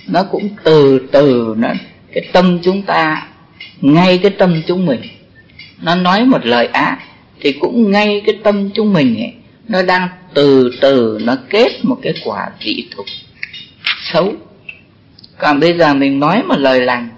nó 0.07 0.23
cũng 0.23 0.49
từ 0.63 1.07
từ 1.11 1.55
nó, 1.57 1.69
cái 2.13 2.23
tâm 2.33 2.59
chúng 2.63 2.81
ta, 2.81 3.27
ngay 3.81 4.17
cái 4.17 4.31
tâm 4.31 4.61
chúng 4.67 4.85
mình. 4.85 5.01
Nó 5.81 5.95
nói 5.95 6.25
một 6.25 6.45
lời 6.45 6.65
ác 6.65 6.97
thì 7.41 7.51
cũng 7.51 7.91
ngay 7.91 8.21
cái 8.25 8.35
tâm 8.43 8.69
chúng 8.69 8.93
mình 8.93 9.17
ấy, 9.17 9.33
nó 9.67 9.81
đang 9.81 10.07
từ 10.33 10.71
từ 10.81 11.19
nó 11.23 11.35
kết 11.49 11.71
một 11.83 11.97
cái 12.01 12.13
quả 12.23 12.49
dị 12.65 12.85
thục 12.95 13.05
xấu. 14.13 14.33
Còn 15.37 15.59
bây 15.59 15.77
giờ 15.77 15.93
mình 15.93 16.19
nói 16.19 16.43
một 16.43 16.59
lời 16.59 16.81
lành 16.81 17.09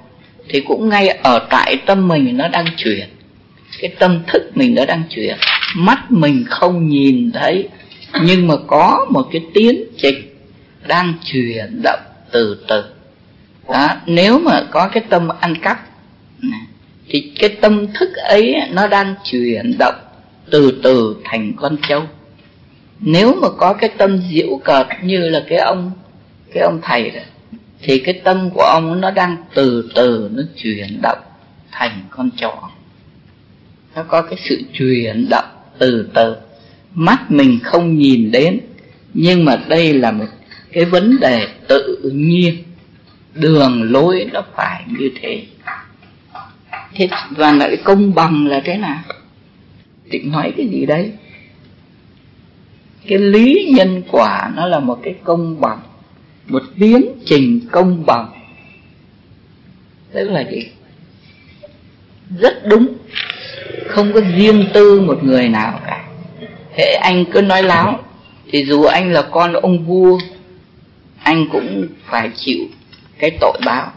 thì 0.49 0.61
cũng 0.61 0.89
ngay 0.89 1.07
ở 1.07 1.47
tại 1.49 1.77
tâm 1.85 2.07
mình 2.07 2.37
nó 2.37 2.47
đang 2.47 2.65
chuyển. 2.77 3.09
Cái 3.79 3.91
tâm 3.99 4.19
thức 4.27 4.51
mình 4.55 4.75
nó 4.75 4.85
đang 4.85 5.03
chuyển. 5.09 5.37
Mắt 5.75 6.11
mình 6.11 6.45
không 6.49 6.89
nhìn 6.89 7.31
thấy 7.31 7.67
nhưng 8.23 8.47
mà 8.47 8.55
có 8.67 9.07
một 9.09 9.27
cái 9.31 9.41
tiến 9.53 9.83
trình 9.97 10.15
đang 10.87 11.13
chuyển 11.23 11.81
động 11.83 11.99
từ 12.31 12.65
từ. 12.67 12.83
Đó, 13.69 13.87
nếu 14.05 14.39
mà 14.39 14.63
có 14.71 14.87
cái 14.87 15.03
tâm 15.09 15.29
ăn 15.39 15.55
cắp, 15.61 15.87
thì 17.09 17.31
cái 17.39 17.49
tâm 17.49 17.87
thức 17.93 18.09
ấy 18.15 18.55
nó 18.71 18.87
đang 18.87 19.15
chuyển 19.23 19.75
động 19.79 19.95
từ 20.51 20.79
từ 20.83 21.15
thành 21.23 21.53
con 21.55 21.77
trâu. 21.87 22.03
Nếu 22.99 23.35
mà 23.41 23.47
có 23.57 23.73
cái 23.73 23.89
tâm 23.97 24.19
diễu 24.31 24.59
cợt 24.63 24.87
như 25.03 25.29
là 25.29 25.43
cái 25.49 25.57
ông 25.57 25.91
cái 26.53 26.63
ông 26.63 26.79
thầy 26.83 27.09
đó, 27.09 27.21
thì 27.81 27.99
cái 27.99 28.13
tâm 28.23 28.49
của 28.49 28.61
ông 28.61 29.01
nó 29.01 29.11
đang 29.11 29.37
từ 29.53 29.89
từ 29.95 30.29
nó 30.31 30.43
chuyển 30.57 31.01
động 31.01 31.19
thành 31.71 32.03
con 32.09 32.29
chó. 32.41 32.69
Nó 33.95 34.03
có 34.03 34.21
cái 34.21 34.39
sự 34.49 34.61
chuyển 34.73 35.27
động 35.29 35.45
từ 35.77 36.09
từ 36.13 36.35
mắt 36.93 37.31
mình 37.31 37.59
không 37.63 37.97
nhìn 37.97 38.31
đến, 38.31 38.59
nhưng 39.13 39.45
mà 39.45 39.55
đây 39.67 39.93
là 39.93 40.11
một 40.11 40.25
cái 40.71 40.85
vấn 40.85 41.19
đề 41.19 41.47
tự 41.67 42.11
nhiên. 42.13 42.55
Đường 43.35 43.91
lối 43.91 44.29
nó 44.33 44.41
phải 44.55 44.83
như 44.87 45.11
thế. 45.21 45.43
Thế 46.93 47.09
và 47.29 47.51
lại 47.51 47.77
công 47.83 48.15
bằng 48.15 48.47
là 48.47 48.61
thế 48.65 48.77
nào? 48.77 48.99
Định 50.09 50.31
nói 50.31 50.53
cái 50.57 50.67
gì 50.67 50.85
đấy? 50.85 51.11
Cái 53.07 53.17
lý 53.17 53.73
nhân 53.75 54.01
quả 54.11 54.51
nó 54.55 54.67
là 54.67 54.79
một 54.79 54.99
cái 55.03 55.15
công 55.23 55.61
bằng, 55.61 55.79
một 56.47 56.63
tiến 56.79 57.05
trình 57.25 57.59
công 57.71 58.05
bằng. 58.05 58.29
Tức 60.13 60.29
là 60.29 60.43
gì? 60.51 60.67
Rất 62.39 62.67
đúng. 62.67 62.87
Không 63.87 64.13
có 64.13 64.21
riêng 64.35 64.65
tư 64.73 65.01
một 65.01 65.23
người 65.23 65.49
nào 65.49 65.79
cả 65.85 66.10
thế 66.75 66.83
anh 66.83 67.25
cứ 67.25 67.41
nói 67.41 67.63
láo. 67.63 67.99
Thì 68.51 68.65
dù 68.65 68.83
anh 68.83 69.13
là 69.13 69.21
con 69.21 69.53
ông 69.53 69.85
vua, 69.85 70.19
anh 71.23 71.47
cũng 71.51 71.87
phải 72.05 72.31
chịu 72.35 72.65
cái 73.19 73.31
tội 73.41 73.59
báo. 73.65 73.91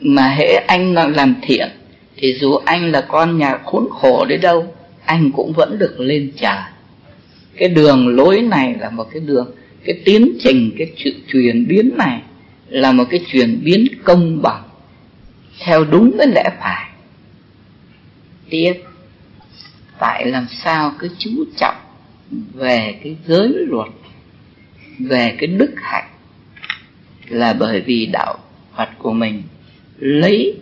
Mà 0.00 0.28
hễ 0.28 0.54
anh 0.54 0.94
làm 0.94 1.34
thiện, 1.42 1.68
thì 2.16 2.34
dù 2.40 2.56
anh 2.64 2.92
là 2.92 3.00
con 3.00 3.38
nhà 3.38 3.58
khốn 3.64 3.88
khổ 3.90 4.24
đến 4.24 4.40
đâu, 4.40 4.74
anh 5.04 5.30
cũng 5.32 5.52
vẫn 5.52 5.78
được 5.78 6.00
lên 6.00 6.32
trời 6.36 6.58
cái 7.60 7.68
đường 7.68 8.16
lối 8.16 8.40
này 8.40 8.76
là 8.80 8.90
một 8.90 9.08
cái 9.12 9.20
đường, 9.20 9.50
cái 9.84 10.00
tiến 10.04 10.32
trình, 10.40 10.70
cái 10.78 10.92
sự 11.04 11.10
chuyển 11.32 11.68
biến 11.68 11.90
này 11.96 12.20
là 12.68 12.92
một 12.92 13.04
cái 13.10 13.20
chuyển 13.32 13.60
biến 13.64 13.86
công 14.04 14.42
bằng, 14.42 14.62
theo 15.58 15.84
đúng 15.84 16.18
cái 16.18 16.26
lẽ 16.26 16.50
phải. 16.60 16.90
Tiếp 18.50 18.74
tại 20.00 20.26
làm 20.26 20.46
sao 20.64 20.92
cứ 20.98 21.08
chú 21.18 21.30
trọng 21.56 21.76
về 22.54 22.98
cái 23.02 23.16
giới 23.26 23.48
luật, 23.68 23.88
về 24.98 25.36
cái 25.38 25.46
đức 25.46 25.74
hạnh, 25.76 26.08
là 27.28 27.52
bởi 27.52 27.80
vì 27.80 28.06
đạo 28.06 28.38
Phật 28.76 28.88
của 28.98 29.12
mình 29.12 29.42
lấy 29.98 30.54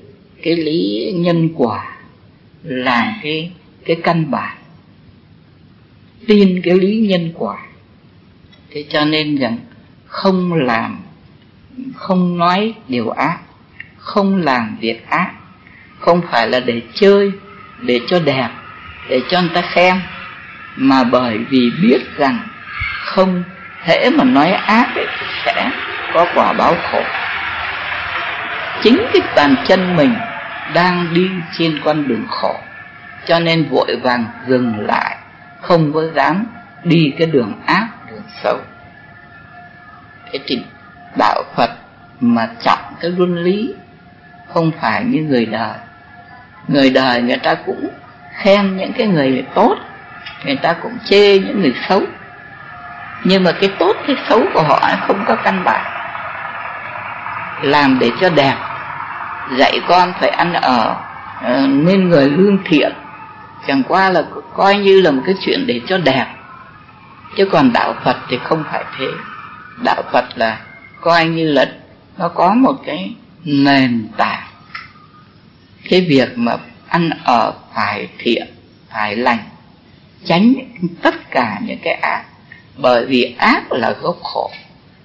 cái 0.42 0.56
lý 0.56 1.12
nhân 1.16 1.48
quả, 1.56 1.96
làm 2.62 3.12
cái 3.22 3.52
cái 3.84 3.96
căn 4.02 4.30
bản, 4.30 4.58
tin 6.26 6.60
cái 6.62 6.78
lý 6.78 6.98
nhân 6.98 7.32
quả. 7.34 7.66
Thế 8.70 8.84
cho 8.88 9.04
nên 9.04 9.36
rằng 9.36 9.58
không 10.06 10.54
làm, 10.54 11.00
không 11.94 12.38
nói 12.38 12.74
điều 12.88 13.10
ác, 13.10 13.38
không 13.96 14.42
làm 14.42 14.76
việc 14.80 15.06
ác, 15.06 15.32
không 15.98 16.20
phải 16.30 16.48
là 16.48 16.60
để 16.60 16.82
chơi, 16.94 17.32
để 17.82 18.00
cho 18.08 18.18
đẹp 18.18 18.48
để 19.08 19.20
cho 19.30 19.40
người 19.40 19.50
ta 19.54 19.60
khen. 19.60 20.00
Mà 20.76 21.04
bởi 21.04 21.38
vì 21.50 21.72
biết 21.82 22.00
rằng 22.16 22.38
không 23.04 23.42
thể 23.84 24.10
mà 24.10 24.24
nói 24.24 24.50
ác 24.50 24.94
ấy, 24.94 25.06
sẽ 25.44 25.70
có 26.14 26.26
quả 26.34 26.52
báo 26.52 26.74
khổ. 26.90 27.02
Chính 28.82 29.06
cái 29.12 29.22
bàn 29.36 29.54
chân 29.66 29.96
mình 29.96 30.14
đang 30.74 31.14
đi 31.14 31.30
trên 31.58 31.80
con 31.84 32.08
đường 32.08 32.26
khổ 32.28 32.56
cho 33.26 33.40
nên 33.40 33.68
vội 33.70 33.96
vàng 34.02 34.24
dừng 34.46 34.86
lại 34.86 35.16
không 35.60 35.92
có 35.92 36.02
dám 36.14 36.46
đi 36.84 37.14
cái 37.18 37.26
đường 37.26 37.60
ác 37.66 37.88
đường 38.10 38.22
xấu. 38.42 38.58
Thế 40.32 40.38
thì 40.46 40.62
đạo 41.18 41.42
phật 41.56 41.70
mà 42.20 42.48
trọng 42.62 42.94
cái 43.00 43.10
luân 43.10 43.38
lý 43.38 43.74
không 44.48 44.70
phải 44.80 45.04
như 45.04 45.22
người 45.22 45.46
đời. 45.46 45.74
Người 46.68 46.90
đời 46.90 47.22
người 47.22 47.38
ta 47.38 47.54
cũng 47.54 47.88
khen 48.38 48.76
những 48.76 48.92
cái 48.92 49.06
người 49.06 49.44
tốt, 49.54 49.76
người 50.44 50.56
ta 50.56 50.72
cũng 50.72 50.98
chê 51.04 51.38
những 51.38 51.60
người 51.60 51.74
xấu. 51.88 52.02
Nhưng 53.24 53.44
mà 53.44 53.52
cái 53.52 53.70
tốt, 53.78 53.96
cái 54.06 54.16
xấu 54.28 54.42
của 54.54 54.62
họ 54.62 54.90
không 55.06 55.24
có 55.28 55.36
căn 55.36 55.64
bản. 55.64 55.84
Làm 57.62 57.98
để 57.98 58.10
cho 58.20 58.30
đẹp. 58.30 58.56
Dạy 59.56 59.80
con 59.88 60.12
phải 60.20 60.30
ăn 60.30 60.52
ở 60.52 60.96
ờ, 61.42 61.66
nên 61.66 62.08
người 62.08 62.30
lương 62.30 62.58
thiện. 62.64 62.92
Chẳng 63.66 63.82
qua 63.88 64.10
là 64.10 64.22
coi 64.56 64.78
như 64.78 65.00
là 65.00 65.10
một 65.10 65.22
cái 65.26 65.34
chuyện 65.40 65.66
để 65.66 65.80
cho 65.86 65.98
đẹp. 65.98 66.26
Chứ 67.36 67.48
còn 67.52 67.72
đạo 67.72 67.94
phật 68.04 68.16
thì 68.28 68.38
không 68.44 68.64
phải 68.72 68.84
thế. 68.98 69.06
Đạo 69.84 70.02
phật 70.12 70.24
là 70.34 70.58
coi 71.00 71.26
như 71.26 71.52
là 71.52 71.68
nó 72.18 72.28
có 72.28 72.54
một 72.54 72.74
cái 72.86 73.14
nền 73.44 74.08
tảng. 74.16 74.42
Cái 75.90 76.06
việc 76.08 76.38
mà 76.38 76.52
ăn 76.88 77.10
ở 77.24 77.52
phải 77.74 78.08
thiện 78.18 78.46
phải 78.90 79.16
lành 79.16 79.38
tránh 80.24 80.54
tất 81.02 81.30
cả 81.30 81.60
những 81.66 81.78
cái 81.82 81.94
ác. 81.94 82.24
Bởi 82.76 83.06
vì 83.06 83.34
ác 83.38 83.72
là 83.72 83.96
gốc 84.02 84.18
khổ. 84.22 84.50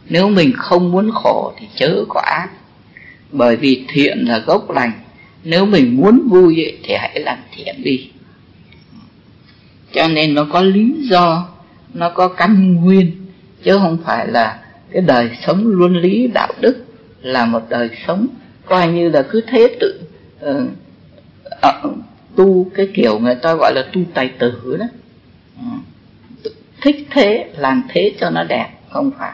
Nếu 0.10 0.30
mình 0.30 0.54
không 0.58 0.92
muốn 0.92 1.12
khổ 1.12 1.54
thì 1.60 1.68
chớ 1.76 2.04
có 2.10 2.22
ác. 2.22 2.48
Bởi 3.32 3.56
vì 3.56 3.86
thiện 3.88 4.18
là 4.28 4.38
gốc 4.38 4.72
lành. 4.72 4.92
Nếu 5.44 5.66
mình 5.66 5.98
muốn 5.98 6.28
vui 6.30 6.66
ấy, 6.66 6.78
thì 6.84 6.94
hãy 6.94 7.20
làm 7.20 7.38
thiện 7.56 7.84
đi. 7.84 8.10
Cho 9.94 10.08
nên 10.08 10.34
nó 10.34 10.48
có 10.52 10.62
lý 10.62 10.94
do 11.00 11.48
nó 11.94 12.10
có 12.10 12.28
căn 12.28 12.76
nguyên 12.76 13.12
chứ 13.64 13.78
không 13.78 13.98
phải 14.06 14.28
là 14.28 14.60
cái 14.92 15.02
đời 15.02 15.30
sống 15.48 15.64
luân 15.66 15.98
lý 15.98 16.28
đạo 16.28 16.54
đức 16.62 16.86
là 17.22 17.46
một 17.46 17.70
đời 17.70 17.90
sống 18.08 18.28
coi 18.66 18.88
như 18.88 19.10
là 19.10 19.22
cứ 19.32 19.42
thế 19.48 19.78
tự 19.80 20.02
uh, 20.46 20.64
uh, 21.68 21.96
tu 22.36 22.68
cái 22.76 22.88
kiểu 22.94 23.20
người 23.20 23.36
ta 23.36 23.54
gọi 23.54 23.74
là 23.76 23.90
tu 23.94 24.02
tài 24.14 24.30
tử 24.40 24.78
đó. 24.80 24.86
Uh, 25.60 25.80
thích 26.82 27.08
thế 27.12 27.52
làm 27.58 27.84
thế 27.90 28.16
cho 28.20 28.30
nó 28.30 28.44
đẹp 28.44 28.70
không 28.90 29.12
phải. 29.20 29.34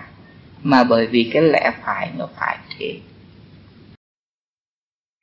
Mà 0.63 0.83
bởi 0.83 1.07
vì 1.07 1.29
cái 1.33 1.41
lẽ 1.41 1.71
phải 1.85 2.11
nó 2.17 2.27
phải 2.39 2.57
thế. 2.77 2.97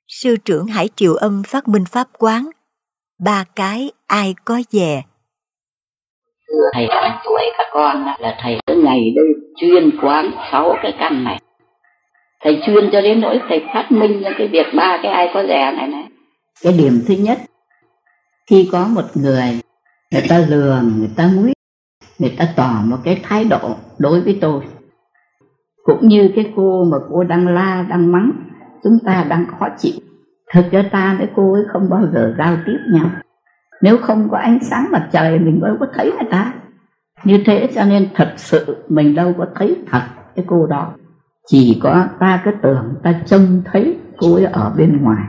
Sư 0.09 0.37
trưởng 0.45 0.67
hải 0.67 0.89
triều 0.97 1.15
âm 1.15 1.43
phát 1.47 1.69
minh 1.69 1.85
pháp 1.91 2.07
quán 2.19 2.51
ba 3.19 3.45
cái 3.57 3.91
ai 4.07 4.35
có 4.45 4.61
về? 4.73 5.03
Thầy 6.75 6.87
bằng 6.89 7.19
tuổi 7.25 7.43
các 7.59 7.67
con 7.73 8.05
là 8.19 8.37
thầy 8.43 8.59
cứ 8.67 8.83
ngày 8.83 9.01
đêm 9.17 9.25
chuyên 9.57 9.99
quán 10.03 10.31
sáu 10.53 10.77
cái 10.83 10.95
căn 10.99 11.25
này. 11.25 11.41
Thầy 12.41 12.63
chuyên 12.67 12.91
cho 12.93 13.01
đến 13.01 13.21
nỗi 13.21 13.41
thầy 13.49 13.65
phát 13.75 13.93
minh 13.93 14.21
những 14.21 14.33
cái 14.39 14.49
việc 14.49 14.67
ba 14.77 14.99
cái 15.03 15.13
ai 15.13 15.31
có 15.35 15.43
rẻ 15.49 15.73
này 15.77 15.89
này 15.89 16.05
cái 16.63 16.73
điểm 16.73 17.03
thứ 17.07 17.15
nhất, 17.15 17.39
khi 18.51 18.69
có 18.73 18.87
một 18.87 19.05
người 19.15 19.61
người 20.13 20.23
ta 20.29 20.39
lừa, 20.39 20.83
người 20.97 21.11
ta 21.17 21.31
nguy 21.35 21.53
người 22.19 22.35
ta 22.39 22.49
tỏ 22.57 22.83
một 22.85 22.97
cái 23.05 23.21
thái 23.23 23.45
độ 23.45 23.77
đối 23.99 24.21
với 24.21 24.39
tôi. 24.41 24.65
Cũng 25.85 26.09
như 26.09 26.31
cái 26.37 26.53
cô 26.57 26.85
mà 26.85 26.97
cô 27.11 27.25
đang 27.25 27.49
la, 27.49 27.87
đang 27.89 28.13
mắng, 28.13 28.33
chúng 28.85 28.99
ta 29.05 29.27
đang 29.29 29.47
khó 29.59 29.69
chịu. 29.79 29.95
Thực 30.53 30.71
ra 30.71 30.85
ta 30.93 31.17
với 31.19 31.29
cô 31.37 31.53
ấy 31.53 31.63
không 31.73 31.91
bao 31.91 32.03
giờ 32.13 32.35
giao 32.39 32.57
tiếp 32.67 32.79
nhau. 32.93 33.11
Nếu 33.83 33.99
không 33.99 34.29
có 34.31 34.39
ánh 34.39 34.59
sáng 34.63 34.87
mặt 34.91 35.09
trời, 35.13 35.39
mình 35.39 35.61
đâu 35.61 35.77
có 35.81 35.87
thấy 35.95 36.13
người 36.13 36.31
ta. 36.31 36.55
Như 37.25 37.43
thế 37.47 37.69
cho 37.75 37.85
nên 37.85 38.09
thật 38.15 38.35
sự 38.37 38.85
mình 38.89 39.15
đâu 39.15 39.35
có 39.39 39.47
thấy 39.55 39.77
thật 39.91 40.03
cái 40.37 40.45
cô 40.49 40.67
đó. 40.67 40.93
Chỉ 41.47 41.81
có 41.83 42.07
ta 42.21 42.43
cứ 42.45 42.51
tưởng 42.63 42.95
ta 43.03 43.21
trông 43.27 43.63
thấy 43.65 43.97
cô 44.19 44.35
ấy 44.35 44.45
ở 44.45 44.75
bên 44.77 45.03
ngoài 45.03 45.25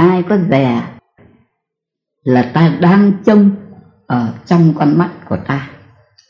ai 0.00 0.22
có 0.28 0.38
dè 0.50 0.82
là 2.22 2.50
ta 2.54 2.78
đang 2.80 3.12
trông 3.24 3.50
ở 4.06 4.34
trong 4.46 4.72
con 4.76 4.98
mắt 4.98 5.10
của 5.28 5.36
ta. 5.46 5.70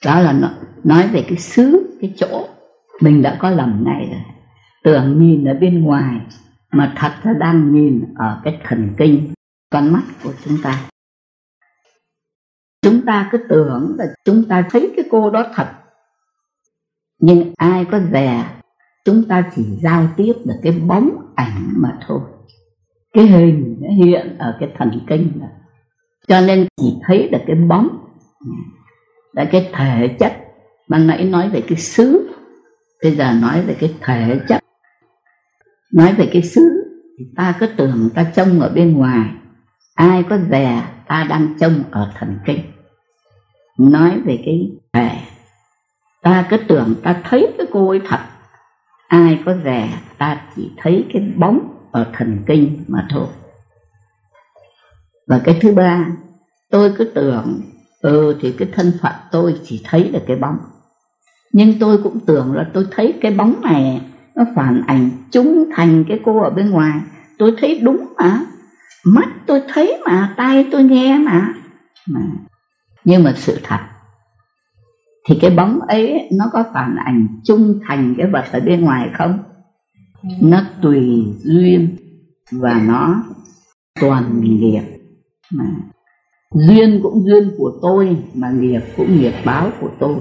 Đó 0.04 0.20
là 0.20 0.32
nó, 0.32 0.50
nói 0.84 1.08
về 1.08 1.24
cái 1.28 1.38
xứ 1.38 1.96
cái 2.00 2.14
chỗ 2.16 2.48
mình 3.00 3.22
đã 3.22 3.36
có 3.40 3.50
lầm 3.50 3.84
này 3.84 4.08
rồi. 4.10 4.22
Tưởng 4.84 5.18
nhìn 5.18 5.44
ở 5.44 5.54
bên 5.54 5.82
ngoài 5.82 6.20
mà 6.72 6.92
thật 6.96 7.12
ra 7.22 7.32
đang 7.40 7.72
nhìn 7.72 8.14
ở 8.16 8.40
cái 8.44 8.60
thần 8.64 8.94
kinh 8.98 9.32
con 9.70 9.92
mắt 9.92 10.02
của 10.24 10.32
chúng 10.44 10.56
ta. 10.62 10.88
Chúng 12.82 13.06
ta 13.06 13.28
cứ 13.32 13.38
tưởng 13.48 13.94
là 13.98 14.06
chúng 14.24 14.44
ta 14.48 14.64
thấy 14.70 14.92
cái 14.96 15.04
cô 15.10 15.30
đó 15.30 15.46
thật. 15.54 15.68
Nhưng 17.18 17.52
ai 17.56 17.84
có 17.84 18.00
dè 18.12 18.44
chúng 19.04 19.24
ta 19.28 19.50
chỉ 19.56 19.64
giao 19.82 20.08
tiếp 20.16 20.32
được 20.44 20.56
cái 20.62 20.72
bóng 20.72 21.32
ảnh 21.36 21.72
mà 21.76 21.98
thôi 22.06 22.20
cái 23.12 23.26
hình 23.26 23.76
nó 23.80 23.88
hiện 23.88 24.38
ở 24.38 24.56
cái 24.60 24.68
thần 24.78 25.00
kinh 25.06 25.40
đó. 25.40 25.46
cho 26.28 26.40
nên 26.40 26.66
chỉ 26.76 26.96
thấy 27.06 27.28
được 27.32 27.38
cái 27.46 27.56
bóng, 27.56 27.88
là 29.32 29.44
cái 29.44 29.70
thể 29.72 30.16
chất. 30.18 30.32
Ban 30.88 31.06
nãy 31.06 31.24
nói 31.24 31.48
về 31.48 31.60
cái 31.68 31.78
xứ, 31.78 32.30
bây 33.02 33.12
giờ 33.12 33.32
nói 33.32 33.62
về 33.62 33.76
cái 33.80 33.94
thể 34.00 34.40
chất. 34.48 34.64
Nói 35.92 36.14
về 36.14 36.28
cái 36.32 36.42
xứ, 36.42 36.60
thì 37.18 37.24
ta 37.36 37.54
cứ 37.60 37.66
tưởng 37.66 38.08
ta 38.14 38.32
trông 38.34 38.60
ở 38.60 38.68
bên 38.74 38.92
ngoài. 38.92 39.30
Ai 39.94 40.22
có 40.22 40.38
dè 40.50 40.82
ta 41.06 41.26
đang 41.28 41.54
trông 41.60 41.82
ở 41.90 42.12
thần 42.18 42.38
kinh. 42.46 42.60
Nói 43.78 44.20
về 44.24 44.42
cái 44.44 44.70
thể, 44.92 45.10
ta 46.22 46.46
cứ 46.50 46.56
tưởng 46.56 46.94
ta 47.02 47.20
thấy 47.24 47.52
cái 47.58 47.66
cô 47.72 47.88
ấy 47.88 48.00
thật. 48.08 48.20
Ai 49.08 49.42
có 49.44 49.54
dè 49.64 49.88
ta 50.18 50.42
chỉ 50.56 50.70
thấy 50.76 51.04
cái 51.12 51.22
bóng 51.36 51.79
ở 51.92 52.06
thần 52.12 52.38
kinh 52.46 52.84
mà 52.88 53.06
thôi. 53.10 53.26
Và 55.26 55.40
cái 55.44 55.58
thứ 55.60 55.72
ba 55.72 56.06
tôi 56.70 56.92
cứ 56.98 57.04
tưởng 57.04 57.60
ừ 58.00 58.36
thì 58.40 58.52
cái 58.52 58.68
thân 58.72 58.92
phận 59.02 59.12
tôi 59.30 59.60
chỉ 59.64 59.82
thấy 59.84 60.10
được 60.12 60.22
cái 60.26 60.36
bóng. 60.36 60.58
Nhưng 61.52 61.78
tôi 61.78 61.98
cũng 62.02 62.20
tưởng 62.26 62.52
là 62.52 62.70
tôi 62.72 62.86
thấy 62.90 63.14
cái 63.20 63.32
bóng 63.32 63.60
này 63.62 64.00
nó 64.34 64.44
phản 64.54 64.82
ảnh 64.86 65.10
chúng 65.30 65.64
thành 65.74 66.04
cái 66.08 66.20
cô 66.24 66.42
ở 66.42 66.50
bên 66.50 66.70
ngoài. 66.70 67.00
Tôi 67.38 67.54
thấy 67.60 67.80
đúng 67.82 68.14
mà. 68.16 68.40
Mắt 69.04 69.28
tôi 69.46 69.62
thấy 69.68 70.02
mà 70.04 70.34
tai 70.36 70.68
tôi 70.72 70.82
nghe 70.82 71.18
mà, 71.18 71.54
mà. 72.08 72.20
nhưng 73.04 73.24
mà 73.24 73.32
sự 73.36 73.58
thật 73.62 73.78
thì 75.28 75.38
cái 75.40 75.50
bóng 75.50 75.80
ấy 75.80 76.28
nó 76.32 76.44
có 76.52 76.64
phản 76.74 76.96
ảnh 76.96 77.26
trung 77.44 77.80
thành 77.88 78.14
cái 78.18 78.26
vật 78.26 78.44
ở 78.52 78.60
bên 78.60 78.80
ngoài 78.80 79.10
không? 79.14 79.38
Nó 80.22 80.64
tùy 80.82 81.24
duyên 81.38 81.96
và 82.52 82.82
nó 82.86 83.24
toàn 84.00 84.40
nghiệp 84.40 84.82
mà. 85.52 85.64
Duyên 86.54 87.00
cũng 87.02 87.24
duyên 87.24 87.50
của 87.58 87.78
tôi 87.82 88.16
mà 88.34 88.50
nghiệp 88.50 88.80
cũng 88.96 89.20
nghiệp 89.20 89.34
báo 89.44 89.70
của 89.80 89.90
tôi. 90.00 90.16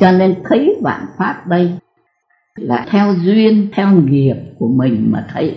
Cho 0.00 0.12
nên 0.12 0.34
thấy 0.44 0.76
vạn 0.82 1.06
pháp 1.18 1.46
đây 1.46 1.72
là 2.56 2.86
theo 2.90 3.14
duyên, 3.24 3.68
theo 3.72 3.90
nghiệp 3.90 4.36
của 4.58 4.68
mình 4.68 5.08
mà 5.12 5.26
thấy. 5.32 5.56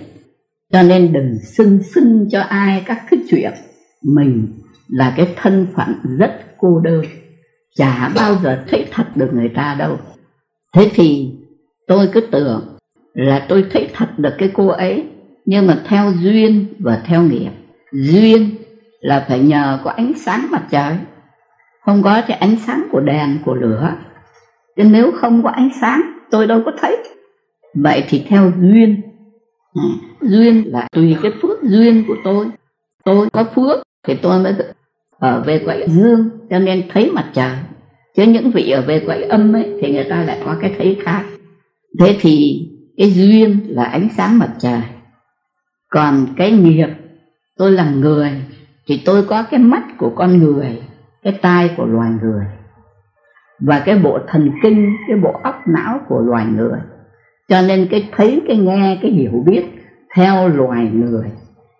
Cho 0.72 0.82
nên 0.82 1.14
đừng 1.14 1.38
xưng 1.58 1.84
xưng 1.84 2.28
cho 2.32 2.42
ai 2.42 2.84
các 2.86 3.06
cái 3.12 3.20
chuyện. 3.30 3.54
Mình 4.04 4.48
là 4.90 5.14
cái 5.18 5.28
thân 5.36 5.68
phận 5.76 5.96
rất 6.18 6.32
cô 6.58 6.80
đơn. 6.80 7.06
Chả 7.76 8.12
bao 8.16 8.36
giờ 8.44 8.64
thấy 8.68 8.88
thật 8.92 9.06
được 9.16 9.30
người 9.34 9.50
ta 9.56 9.76
đâu. 9.80 9.98
Thế 10.74 10.92
thì 10.94 11.32
tôi 11.88 12.10
cứ 12.14 12.22
tưởng 12.32 12.73
là 13.14 13.46
tôi 13.50 13.66
thấy 13.72 13.90
thật 13.94 14.08
được 14.18 14.34
cái 14.38 14.52
cô 14.54 14.68
ấy 14.68 15.06
nhưng 15.46 15.68
mà 15.68 15.82
theo 15.88 16.12
duyên 16.22 16.66
và 16.80 17.02
theo 17.06 17.22
nghiệp. 17.24 17.52
Duyên 17.92 18.50
là 19.00 19.26
phải 19.30 19.40
nhờ 19.40 19.80
có 19.84 19.92
ánh 19.92 20.14
sáng 20.18 20.48
mặt 20.52 20.64
trời. 20.72 20.96
Không 21.86 22.04
có 22.04 22.22
cái 22.28 22.38
ánh 22.38 22.56
sáng 22.60 22.88
của 22.92 23.00
đèn 23.00 23.38
của 23.46 23.54
lửa. 23.54 23.96
Chứ 24.78 24.84
nếu 24.84 25.12
không 25.12 25.44
có 25.44 25.50
ánh 25.50 25.70
sáng 25.82 26.02
tôi 26.32 26.48
đâu 26.48 26.62
có 26.66 26.72
thấy. 26.82 26.98
Vậy 27.76 28.04
thì 28.10 28.24
theo 28.28 28.52
duyên. 28.60 29.02
À, 29.74 29.84
duyên 30.22 30.64
là 30.66 30.88
tùy 30.92 31.18
cái 31.22 31.32
phước 31.42 31.64
duyên 31.64 32.04
của 32.08 32.16
tôi. 32.24 32.46
Tôi 33.06 33.30
có 33.30 33.44
phước 33.56 33.84
thì 34.08 34.16
tôi 34.16 34.44
mới 34.44 34.54
ở 35.20 35.44
về 35.46 35.60
quậy 35.60 35.86
dương 35.90 36.30
cho 36.50 36.60
nên 36.60 36.84
thấy 36.90 37.12
mặt 37.12 37.30
trời. 37.34 37.58
Chứ 38.16 38.24
những 38.24 38.52
vị 38.52 38.70
ở 38.70 38.82
về 38.82 39.00
quậy 39.00 39.24
âm 39.24 39.54
ấy 39.54 39.74
thì 39.82 39.94
người 39.94 40.08
ta 40.10 40.24
lại 40.24 40.42
có 40.46 40.56
cái 40.62 40.76
thấy 40.78 40.98
khác. 41.04 41.24
Thế 42.00 42.18
thì 42.20 42.68
cái 42.98 43.12
duyên 43.12 43.60
là 43.70 43.84
ánh 43.84 44.08
sáng 44.10 44.38
mặt 44.40 44.50
trời. 44.60 44.82
Còn 45.90 46.28
cái 46.38 46.52
nghiệp, 46.52 46.90
tôi 47.58 47.72
là 47.72 47.90
người, 47.90 48.32
thì 48.88 49.02
tôi 49.06 49.24
có 49.24 49.44
cái 49.44 49.60
mắt 49.60 49.84
của 49.98 50.12
con 50.16 50.38
người, 50.38 50.82
cái 51.24 51.40
tai 51.42 51.70
của 51.78 51.86
loài 51.86 52.12
người, 52.22 52.46
và 53.60 53.80
cái 53.80 54.00
bộ 54.00 54.20
thần 54.28 54.52
kinh, 54.64 54.96
cái 55.08 55.18
bộ 55.18 55.32
óc 55.44 55.62
não 55.68 56.00
của 56.08 56.20
loài 56.20 56.46
người. 56.46 56.80
Cho 57.50 57.62
nên 57.62 57.88
cái 57.92 58.10
thấy, 58.12 58.42
cái 58.48 58.58
nghe, 58.58 59.00
cái 59.02 59.12
hiểu 59.12 59.44
biết 59.46 59.66
theo 60.16 60.48
loài 60.48 60.90
người, 60.94 61.32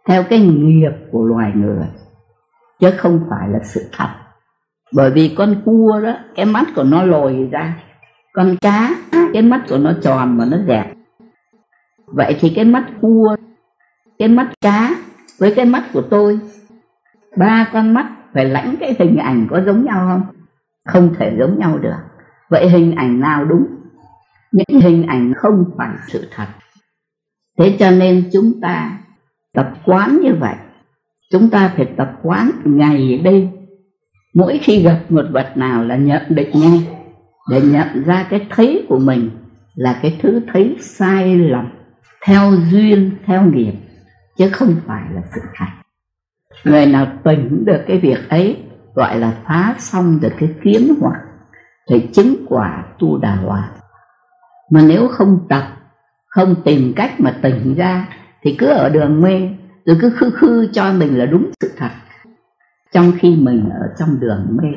theo 0.08 0.24
cái 0.24 0.40
nghiệp 0.40 0.92
của 1.12 1.24
loài 1.24 1.52
người, 1.56 1.86
chứ 2.80 2.92
không 2.98 3.20
phải 3.30 3.50
là 3.50 3.60
sự 3.64 3.82
thật. 3.98 4.10
Bởi 4.94 5.12
vì 5.12 5.36
con 5.38 5.62
cua 5.66 6.00
đó, 6.04 6.14
cái 6.36 6.46
mắt 6.46 6.66
của 6.76 6.84
nó 6.84 7.04
lồi 7.04 7.50
ra, 7.52 7.74
con 8.34 8.56
cá, 8.62 8.96
cái 9.34 9.42
mắt 9.42 9.62
của 9.70 9.78
nó 9.78 9.94
tròn 10.02 10.38
và 10.38 10.46
nó 10.46 10.58
dẹp 10.68 10.86
vậy 12.14 12.38
thì 12.40 12.54
cái 12.56 12.66
mắt 12.66 12.86
cua, 13.02 13.36
cái 14.20 14.28
mắt 14.28 14.52
cá 14.62 14.96
với 15.40 15.54
cái 15.56 15.66
mắt 15.66 15.84
của 15.94 16.02
tôi, 16.02 16.40
ba 17.38 17.70
con 17.74 17.94
mắt 17.94 18.12
phải 18.34 18.46
lãnh 18.46 18.76
cái 18.80 18.96
hình 19.00 19.18
ảnh 19.18 19.48
có 19.50 19.62
giống 19.66 19.86
nhau 19.86 20.08
không? 20.08 20.36
Không 20.86 21.14
thể 21.20 21.36
giống 21.40 21.60
nhau 21.60 21.78
được. 21.78 21.98
Vậy 22.50 22.70
hình 22.70 22.96
ảnh 22.96 23.20
nào 23.20 23.46
đúng? 23.46 23.66
Những 24.52 24.82
hình 24.82 25.08
ảnh 25.08 25.34
không 25.38 25.66
phải 25.78 25.90
sự 26.08 26.28
thật. 26.36 26.48
Thế 27.60 27.76
cho 27.80 27.92
nên 27.92 28.30
chúng 28.34 28.62
ta 28.62 29.00
tập 29.54 29.74
quán 29.86 30.20
như 30.22 30.32
vậy. 30.40 30.56
Chúng 31.32 31.50
ta 31.50 31.74
phải 31.76 31.86
tập 31.98 32.12
quán 32.24 32.52
ngày 32.64 33.18
đêm. 33.24 33.50
Mỗi 34.36 34.60
khi 34.64 34.84
gặp 34.84 35.00
một 35.10 35.26
vật 35.32 35.52
nào 35.56 35.84
là 35.84 35.96
nhận 35.96 36.22
định 36.30 36.50
ngay, 36.54 36.88
để 37.50 37.62
nhận 37.62 38.04
ra 38.04 38.28
cái 38.30 38.48
thấy 38.50 38.86
của 38.90 39.00
mình 39.00 39.30
là 39.76 40.00
cái 40.02 40.20
thứ 40.22 40.42
thấy 40.54 40.76
sai 40.80 41.36
lầm 41.36 41.83
theo 42.26 42.52
duyên, 42.72 43.12
theo 43.26 43.44
nghiệp, 43.44 43.74
chứ 44.38 44.50
không 44.54 44.76
phải 44.86 45.04
là 45.14 45.22
sự 45.36 45.42
thật. 45.56 45.66
Người 46.64 46.86
nào 46.86 47.08
tỉnh 47.24 47.66
được 47.66 47.82
cái 47.88 48.00
việc 48.00 48.30
ấy, 48.30 48.64
gọi 48.96 49.20
là 49.20 49.34
phá 49.46 49.76
xong 49.78 50.20
được 50.22 50.32
cái 50.40 50.50
kiến 50.64 50.96
hoặc, 51.00 51.22
thì 51.90 52.10
chứng 52.14 52.46
quả 52.50 52.86
tu 53.00 53.18
đà 53.18 53.36
hòa 53.36 53.72
mà 54.72 54.82
nếu 54.88 55.08
không 55.08 55.46
tập, 55.50 55.64
không 56.28 56.56
tìm 56.66 56.94
cách 56.96 57.20
mà 57.20 57.40
tỉnh 57.42 57.76
ra, 57.76 58.08
thì 58.42 58.56
cứ 58.60 58.68
ở 58.68 58.90
đường 58.90 59.22
mê, 59.22 59.50
rồi 59.86 59.98
cứ 60.02 60.10
khư 60.10 60.30
khư 60.30 60.70
cho 60.74 60.94
mình 60.94 61.18
là 61.18 61.26
đúng 61.26 61.52
sự 61.62 61.72
thật. 61.78 61.90
Trong 62.94 63.12
khi 63.20 63.36
mình 63.36 63.70
ở 63.70 63.88
trong 64.00 64.20
đường 64.20 64.58
mê, 64.62 64.70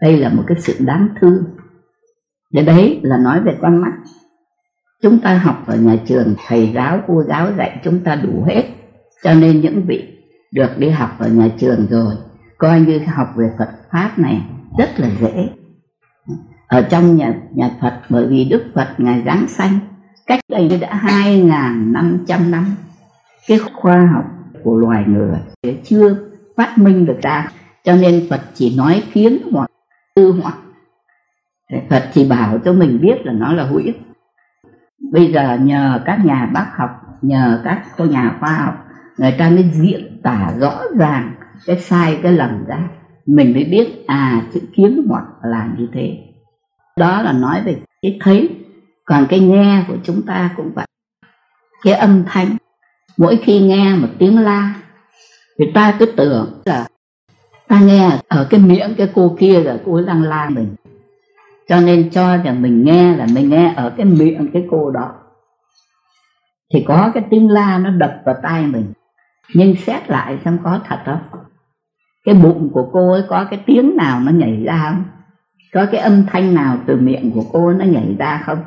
đây 0.00 0.16
là 0.16 0.28
một 0.28 0.42
cái 0.46 0.60
sự 0.60 0.74
đáng 0.78 1.08
thương. 1.20 1.44
Để 2.52 2.62
đấy 2.64 3.00
là 3.02 3.16
nói 3.16 3.40
về 3.40 3.58
con 3.62 3.76
mắt 3.76 3.92
chúng 5.02 5.18
ta 5.18 5.34
học 5.34 5.64
ở 5.66 5.76
nhà 5.76 5.96
trường, 6.06 6.34
thầy 6.46 6.72
giáo, 6.74 7.00
cô 7.06 7.22
giáo 7.28 7.52
dạy 7.58 7.80
chúng 7.84 8.00
ta 8.00 8.14
đủ 8.14 8.44
hết. 8.46 8.64
Cho 9.22 9.34
nên 9.34 9.60
những 9.60 9.82
vị 9.86 10.18
được 10.52 10.78
đi 10.78 10.90
học 10.90 11.10
ở 11.18 11.28
nhà 11.28 11.48
trường 11.58 11.86
rồi, 11.90 12.14
coi 12.58 12.80
như 12.80 12.98
học 12.98 13.28
về 13.36 13.50
Phật 13.58 13.68
pháp 13.90 14.18
này 14.18 14.42
rất 14.78 15.00
là 15.00 15.10
dễ. 15.20 15.48
Ở 16.66 16.82
trong 16.82 17.16
nhà 17.16 17.34
nhà 17.54 17.70
Phật, 17.80 18.00
bởi 18.08 18.26
vì 18.26 18.44
Đức 18.44 18.64
Phật 18.74 18.88
ngài 18.98 19.22
giáng 19.26 19.48
sanh, 19.48 19.78
cách 20.26 20.40
đây 20.48 20.78
đã 20.80 20.94
hai 20.94 21.40
ngàn 21.40 21.92
năm 21.92 22.24
trăm 22.26 22.50
năm, 22.50 22.66
cái 23.46 23.58
khoa 23.74 24.10
học 24.14 24.24
của 24.64 24.76
loài 24.76 25.04
người 25.06 25.38
chưa 25.84 26.16
phát 26.56 26.78
minh 26.78 27.06
được 27.06 27.18
ra. 27.22 27.48
Cho 27.84 27.96
nên 27.96 28.26
Phật 28.30 28.40
chỉ 28.54 28.76
nói 28.76 29.02
kiến 29.12 29.38
hoặc 29.52 29.70
tư 30.14 30.34
hoặc. 30.42 30.58
Phật 31.90 32.04
chỉ 32.12 32.28
bảo 32.28 32.58
cho 32.64 32.72
mình 32.72 33.00
biết 33.00 33.14
là 33.24 33.32
nó 33.32 33.52
là 33.52 33.64
hữu 33.64 33.78
ích 33.78 34.00
bây 35.12 35.32
giờ 35.32 35.58
nhờ 35.60 36.00
các 36.06 36.24
nhà 36.24 36.50
bác 36.52 36.66
học, 36.76 36.90
nhờ 37.22 37.60
các 37.64 37.82
cô 37.96 38.04
nhà 38.04 38.36
khoa 38.40 38.52
học, 38.52 38.74
người 39.18 39.34
ta 39.38 39.50
mới 39.50 39.70
diễn 39.72 40.20
tả 40.22 40.52
rõ 40.60 40.80
ràng 40.98 41.34
cái 41.66 41.80
sai, 41.80 42.18
cái 42.22 42.32
lầm 42.32 42.64
ra. 42.66 42.78
Mình 43.26 43.52
mới 43.52 43.64
biết 43.64 44.04
à 44.06 44.42
chữ 44.54 44.60
kiến 44.76 45.06
hoặc 45.08 45.24
là 45.42 45.68
như 45.78 45.88
thế. 45.92 46.18
Đó 46.96 47.22
là 47.22 47.32
nói 47.32 47.62
về 47.64 47.76
cái 48.02 48.18
thấy. 48.20 48.48
Còn 49.04 49.26
cái 49.28 49.40
nghe 49.40 49.84
của 49.88 49.96
chúng 50.04 50.22
ta 50.26 50.50
cũng 50.56 50.72
vậy. 50.74 50.86
Cái 51.82 51.94
âm 51.94 52.24
thanh. 52.26 52.56
Mỗi 53.16 53.36
khi 53.36 53.60
nghe 53.60 53.96
một 53.96 54.08
tiếng 54.18 54.38
la, 54.38 54.74
thì 55.58 55.64
ta 55.74 55.96
cứ 55.98 56.06
tưởng 56.06 56.62
là 56.64 56.86
ta 57.68 57.80
nghe 57.80 58.10
ở 58.28 58.46
cái 58.50 58.60
miệng 58.60 58.94
cái 58.98 59.10
cô 59.14 59.36
kia 59.38 59.62
là 59.62 59.76
cô 59.86 59.94
ấy 59.94 60.04
đang 60.06 60.22
la 60.22 60.48
mình 60.48 60.74
cho 61.70 61.80
nên 61.80 62.10
cho 62.10 62.36
rằng 62.36 62.62
mình 62.62 62.84
nghe 62.84 63.16
là 63.16 63.26
mình 63.34 63.50
nghe 63.50 63.74
ở 63.76 63.90
cái 63.96 64.06
miệng 64.06 64.50
cái 64.52 64.66
cô 64.70 64.90
đó. 64.90 65.12
Thì 66.72 66.84
có 66.88 67.10
cái 67.14 67.24
tiếng 67.30 67.50
la 67.50 67.78
nó 67.78 67.90
đập 67.90 68.14
vào 68.24 68.34
tai 68.42 68.66
mình. 68.66 68.92
Nhưng 69.54 69.76
xét 69.76 70.10
lại 70.10 70.38
xem 70.44 70.58
có 70.64 70.80
thật 70.88 70.98
không? 71.06 71.20
Cái 72.24 72.34
bụng 72.34 72.70
của 72.72 72.90
cô 72.92 73.12
ấy 73.12 73.22
có 73.28 73.46
cái 73.50 73.62
tiếng 73.66 73.96
nào 73.96 74.20
nó 74.20 74.32
nhảy 74.32 74.62
ra 74.66 74.90
không? 74.90 75.04
Có 75.72 75.86
cái 75.92 76.00
âm 76.00 76.26
thanh 76.26 76.54
nào 76.54 76.78
từ 76.86 76.96
miệng 76.96 77.32
của 77.34 77.44
cô 77.52 77.72
nó 77.72 77.84
nhảy 77.84 78.16
ra 78.18 78.42
không? 78.46 78.64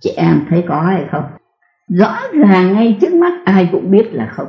Chị 0.00 0.10
em 0.16 0.46
thấy 0.48 0.64
có 0.68 0.80
hay 0.80 1.04
không? 1.10 1.24
Rõ 1.88 2.18
ràng 2.32 2.72
ngay 2.72 2.98
trước 3.00 3.14
mắt 3.14 3.32
ai 3.44 3.68
cũng 3.72 3.90
biết 3.90 4.08
là 4.12 4.32
không. 4.36 4.48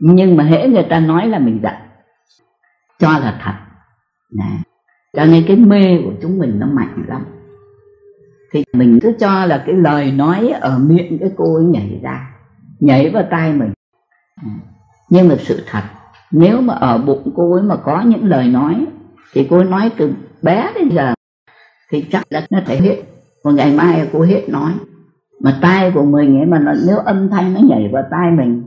Nhưng 0.00 0.36
mà 0.36 0.44
hễ 0.44 0.68
người 0.68 0.86
ta 0.90 1.00
nói 1.00 1.28
là 1.28 1.38
mình 1.38 1.60
giận. 1.62 1.74
Cho 2.98 3.18
là 3.18 3.38
thật. 3.42 3.54
Nè 4.30 4.69
cho 5.12 5.24
nên 5.24 5.44
cái 5.46 5.56
mê 5.56 5.98
của 6.04 6.12
chúng 6.22 6.38
mình 6.38 6.58
nó 6.58 6.66
mạnh 6.66 7.04
lắm. 7.08 7.24
Thì 8.52 8.64
mình 8.72 8.98
cứ 9.02 9.12
cho 9.20 9.46
là 9.46 9.62
cái 9.66 9.74
lời 9.74 10.12
nói 10.12 10.48
ở 10.60 10.78
miệng 10.78 11.18
cái 11.18 11.30
cô 11.36 11.54
ấy 11.54 11.64
nhảy 11.64 12.00
ra 12.02 12.30
nhảy 12.80 13.10
vào 13.10 13.24
tai 13.30 13.52
mình. 13.52 13.72
À, 14.36 14.50
nhưng 15.10 15.28
mà 15.28 15.34
sự 15.38 15.62
thật 15.70 15.82
nếu 16.30 16.60
mà 16.60 16.74
ở 16.74 16.98
bụng 16.98 17.32
cô 17.36 17.52
ấy 17.52 17.62
mà 17.62 17.76
có 17.76 18.02
những 18.06 18.24
lời 18.24 18.48
nói 18.48 18.86
thì 19.32 19.46
cô 19.50 19.56
ấy 19.56 19.64
nói 19.64 19.90
từ 19.96 20.12
bé 20.42 20.72
đến 20.74 20.88
giờ 20.88 21.14
thì 21.90 22.04
chắc 22.12 22.22
là 22.30 22.46
nó 22.50 22.58
thể 22.66 22.76
hết 22.76 22.96
một 23.44 23.50
ngày 23.50 23.72
mai 23.72 24.08
cô 24.12 24.22
hết 24.22 24.48
nói 24.48 24.72
mà 25.40 25.58
tai 25.62 25.90
của 25.94 26.04
mình 26.04 26.36
ấy 26.36 26.46
mà 26.46 26.58
nó, 26.58 26.72
nếu 26.86 26.98
âm 26.98 27.28
thanh 27.28 27.54
nó 27.54 27.60
nhảy 27.60 27.90
vào 27.92 28.04
tai 28.10 28.30
mình 28.30 28.62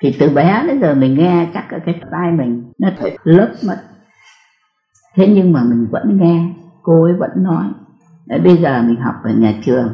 thì 0.00 0.16
từ 0.18 0.28
bé 0.28 0.64
đến 0.66 0.80
giờ 0.80 0.94
mình 0.94 1.18
nghe 1.18 1.46
chắc 1.54 1.70
ở 1.70 1.78
cái 1.86 2.00
tai 2.10 2.32
mình 2.32 2.72
nó 2.78 2.88
thể 2.98 3.16
lớp 3.24 3.52
mất 3.66 3.76
thế 5.18 5.28
nhưng 5.34 5.52
mà 5.52 5.64
mình 5.64 5.86
vẫn 5.90 6.18
nghe 6.20 6.54
cô 6.82 7.02
ấy 7.04 7.14
vẫn 7.14 7.30
nói 7.36 7.66
Đấy, 8.26 8.38
bây 8.38 8.56
giờ 8.56 8.82
mình 8.82 8.96
học 8.96 9.14
ở 9.22 9.30
nhà 9.30 9.54
trường 9.64 9.88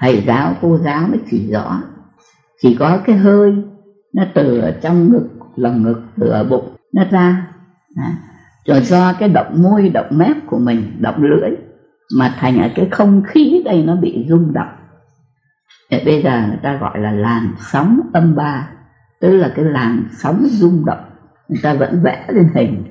thầy 0.00 0.24
giáo 0.26 0.54
cô 0.62 0.78
giáo 0.78 1.08
mới 1.08 1.18
chỉ 1.30 1.52
rõ. 1.52 1.82
Chỉ 2.62 2.76
có 2.78 2.98
cái 3.04 3.16
hơi 3.16 3.54
nó 4.12 4.24
từ 4.34 4.58
ở 4.58 4.70
trong 4.82 5.12
ngực 5.12 5.28
lồng 5.56 5.82
ngực 5.82 6.02
từ 6.20 6.28
ở 6.28 6.44
bụng 6.44 6.76
nó 6.92 7.04
ra. 7.10 7.46
Đó. 7.96 8.02
rồi 8.66 8.80
do 8.80 9.12
cái 9.12 9.28
động 9.28 9.62
môi 9.62 9.88
động 9.88 10.06
mép 10.10 10.36
của 10.46 10.58
mình 10.58 10.96
động 11.00 11.22
lưỡi 11.22 11.50
mà 12.18 12.34
thành 12.38 12.62
ở 12.62 12.68
cái 12.74 12.88
không 12.90 13.22
khí 13.26 13.62
đây 13.64 13.84
nó 13.86 13.96
bị 13.96 14.26
rung 14.28 14.52
động. 14.52 14.74
Để 15.90 16.02
bây 16.04 16.22
giờ 16.22 16.46
người 16.48 16.58
ta 16.62 16.76
gọi 16.76 16.98
là 16.98 17.12
làn 17.12 17.54
sóng 17.58 18.00
âm 18.12 18.34
ba 18.36 18.68
tức 19.20 19.36
là 19.36 19.52
cái 19.56 19.64
làn 19.64 20.04
sóng 20.12 20.46
rung 20.50 20.84
động 20.84 21.04
người 21.48 21.60
ta 21.62 21.74
vẫn 21.74 22.02
vẽ 22.02 22.26
lên 22.28 22.48
hình 22.54 22.84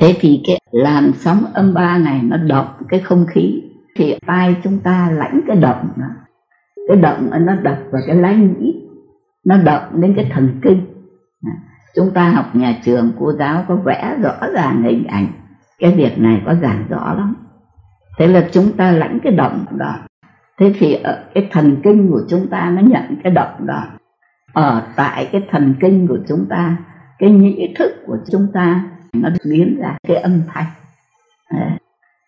thế 0.00 0.16
thì 0.20 0.42
cái 0.46 0.60
làn 0.70 1.12
sóng 1.12 1.44
âm 1.54 1.74
ba 1.74 1.98
này 1.98 2.20
nó 2.22 2.36
động 2.36 2.68
cái 2.88 3.00
không 3.00 3.26
khí, 3.28 3.62
thì 3.96 4.14
tai 4.26 4.56
chúng 4.64 4.78
ta 4.78 5.10
lãnh 5.10 5.40
cái 5.46 5.56
động 5.56 5.88
đó. 5.96 6.06
Cái 6.88 6.96
động 6.96 7.30
nó 7.46 7.54
đập 7.54 7.78
vào 7.90 8.02
cái 8.06 8.16
lái 8.16 8.36
nhĩ, 8.36 8.88
nó 9.44 9.56
động 9.56 9.82
đến 10.00 10.14
cái 10.16 10.30
thần 10.32 10.60
kinh. 10.62 10.86
Chúng 11.94 12.10
ta 12.10 12.30
học 12.30 12.56
nhà 12.56 12.78
trường, 12.84 13.12
cô 13.18 13.32
giáo 13.32 13.64
có 13.68 13.76
vẽ 13.76 14.16
rõ 14.22 14.48
ràng 14.54 14.82
hình 14.82 15.04
ảnh. 15.06 15.26
Cái 15.78 15.92
việc 15.92 16.18
này 16.18 16.42
có 16.46 16.54
giảng 16.54 16.84
rõ 16.88 17.14
lắm. 17.14 17.34
Thế 18.18 18.26
là 18.26 18.48
chúng 18.52 18.72
ta 18.76 18.92
lãnh 18.92 19.18
cái 19.22 19.32
động 19.32 19.64
đó. 19.70 19.94
Thế 20.58 20.74
thì 20.78 20.94
ở 20.94 21.24
cái 21.34 21.48
thần 21.52 21.76
kinh 21.84 22.10
của 22.10 22.20
chúng 22.28 22.46
ta 22.50 22.70
nó 22.70 22.82
nhận 22.82 23.16
cái 23.24 23.32
động 23.32 23.66
đó. 23.66 23.84
Ở 24.52 24.82
tại 24.96 25.28
cái 25.32 25.46
thần 25.50 25.74
kinh 25.80 26.06
của 26.06 26.18
chúng 26.28 26.46
ta, 26.50 26.76
cái 27.18 27.30
nhĩ 27.30 27.74
thức 27.78 27.92
của 28.06 28.16
chúng 28.32 28.46
ta 28.54 28.84
nó 29.22 29.28
biến 29.44 29.78
ra 29.80 29.96
cái 30.08 30.16
âm 30.16 30.42
thanh. 30.48 30.66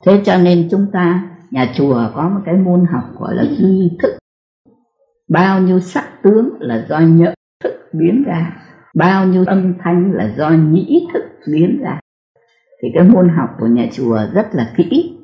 Thế 0.07 0.21
cho 0.25 0.37
nên 0.37 0.69
chúng 0.71 0.87
ta, 0.93 1.31
nhà 1.51 1.73
chùa 1.75 2.11
có 2.15 2.29
một 2.29 2.41
cái 2.45 2.55
môn 2.55 2.87
học 2.91 3.05
gọi 3.19 3.35
là 3.35 3.45
duy 3.59 3.91
thức. 4.03 4.19
Bao 5.29 5.61
nhiêu 5.61 5.81
sắc 5.81 6.23
tướng 6.23 6.51
là 6.61 6.87
do 6.89 7.01
nhận 7.01 7.35
thức 7.65 7.73
biến 7.93 8.25
ra, 8.27 8.57
bao 8.95 9.27
nhiêu 9.27 9.45
âm 9.47 9.75
thanh 9.79 10.13
là 10.13 10.35
do 10.37 10.51
nhĩ 10.51 11.07
thức 11.13 11.23
biến 11.53 11.81
ra. 11.83 12.01
Thì 12.83 12.89
cái 12.95 13.05
môn 13.05 13.29
học 13.29 13.51
của 13.61 13.67
nhà 13.67 13.87
chùa 13.93 14.19
rất 14.35 14.49
là 14.53 14.73
kỹ. 14.77 15.15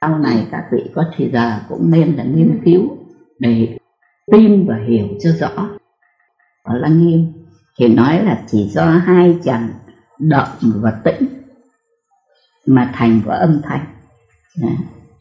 Sau 0.00 0.18
này 0.18 0.46
các 0.50 0.64
vị 0.72 0.90
có 0.94 1.04
thời 1.16 1.30
giờ 1.32 1.52
cũng 1.68 1.90
nên 1.90 2.16
là 2.16 2.24
nghiên 2.24 2.60
cứu 2.64 2.96
để 3.38 3.78
tin 4.32 4.66
và 4.68 4.76
hiểu 4.88 5.06
cho 5.20 5.30
rõ. 5.30 5.68
Ở 6.62 6.78
lăng 6.78 7.06
nghiêm. 7.06 7.32
Thì 7.78 7.94
nói 7.94 8.24
là 8.24 8.42
chỉ 8.46 8.68
do 8.68 8.84
hai 8.84 9.38
trần 9.44 9.60
động 10.18 10.48
và 10.62 10.90
tĩnh 11.04 11.28
mà 12.66 12.92
thành 12.94 13.20
có 13.26 13.34
âm 13.34 13.60
thanh. 13.64 13.84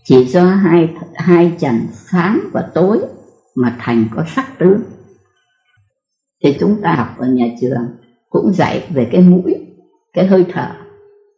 Chỉ 0.03 0.25
do 0.25 0.45
hai 0.45 0.95
hai 1.15 1.55
trần 1.59 1.79
sáng 1.91 2.39
và 2.53 2.69
tối 2.73 3.01
mà 3.55 3.75
thành 3.79 4.05
có 4.15 4.23
sắc 4.27 4.59
tướng. 4.59 4.81
Thì 6.43 6.57
chúng 6.59 6.81
ta 6.81 6.93
học 6.95 7.07
ở 7.17 7.27
nhà 7.27 7.45
trường 7.61 7.87
cũng 8.29 8.53
dạy 8.53 8.87
về 8.89 9.09
cái 9.11 9.21
mũi, 9.21 9.55
cái 10.13 10.27
hơi 10.27 10.45
thở. 10.53 10.71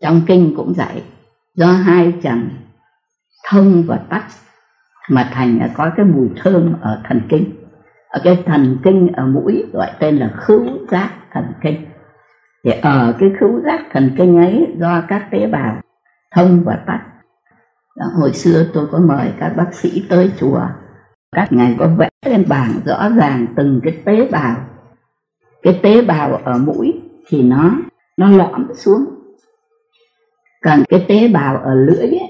Trong 0.01 0.21
kinh 0.27 0.53
cũng 0.57 0.73
dạy, 0.73 1.03
do 1.55 1.67
hai 1.67 2.13
trần 2.21 2.49
thông 3.49 3.83
và 3.87 3.97
tắt 4.09 4.27
mà 5.09 5.29
thành 5.33 5.69
có 5.73 5.91
cái 5.97 6.05
mùi 6.05 6.29
thơm 6.35 6.73
ở 6.81 7.01
thần 7.03 7.21
kinh. 7.29 7.51
Ở 8.09 8.21
cái 8.23 8.43
thần 8.45 8.77
kinh, 8.83 9.11
ở 9.13 9.25
mũi 9.27 9.63
gọi 9.73 9.91
tên 9.99 10.17
là 10.17 10.33
khứu 10.37 10.65
giác 10.91 11.11
thần 11.31 11.45
kinh 11.63 11.85
thì 12.63 12.71
ở 12.81 13.15
cái 13.19 13.29
khứu 13.39 13.61
giác 13.65 13.85
thần 13.91 14.15
kinh 14.17 14.37
ấy 14.37 14.75
do 14.79 15.03
các 15.07 15.27
tế 15.31 15.47
bào 15.47 15.81
thông 16.35 16.63
và 16.65 16.83
tắt. 16.87 17.01
Đó, 17.97 18.05
hồi 18.19 18.33
xưa 18.33 18.65
tôi 18.73 18.87
có 18.91 18.99
mời 18.99 19.33
các 19.39 19.53
bác 19.57 19.73
sĩ 19.73 20.05
tới 20.09 20.31
chùa. 20.39 20.61
Các 21.31 21.53
ngài 21.53 21.75
có 21.79 21.87
vẽ 21.97 22.09
lên 22.25 22.45
bảng 22.49 22.71
rõ 22.85 23.09
ràng 23.09 23.47
từng 23.55 23.81
cái 23.83 23.97
tế 24.05 24.27
bào. 24.31 24.55
Cái 25.61 25.79
tế 25.83 26.01
bào 26.01 26.35
ở 26.35 26.57
mũi 26.57 27.01
thì 27.27 27.43
nó 27.43 27.71
nó 28.17 28.29
lõm 28.29 28.67
xuống. 28.75 29.05
Còn 30.63 30.83
cái 30.89 31.05
tế 31.07 31.27
bào 31.27 31.57
ở 31.57 31.75
lưỡi 31.75 32.07
ấy, 32.07 32.29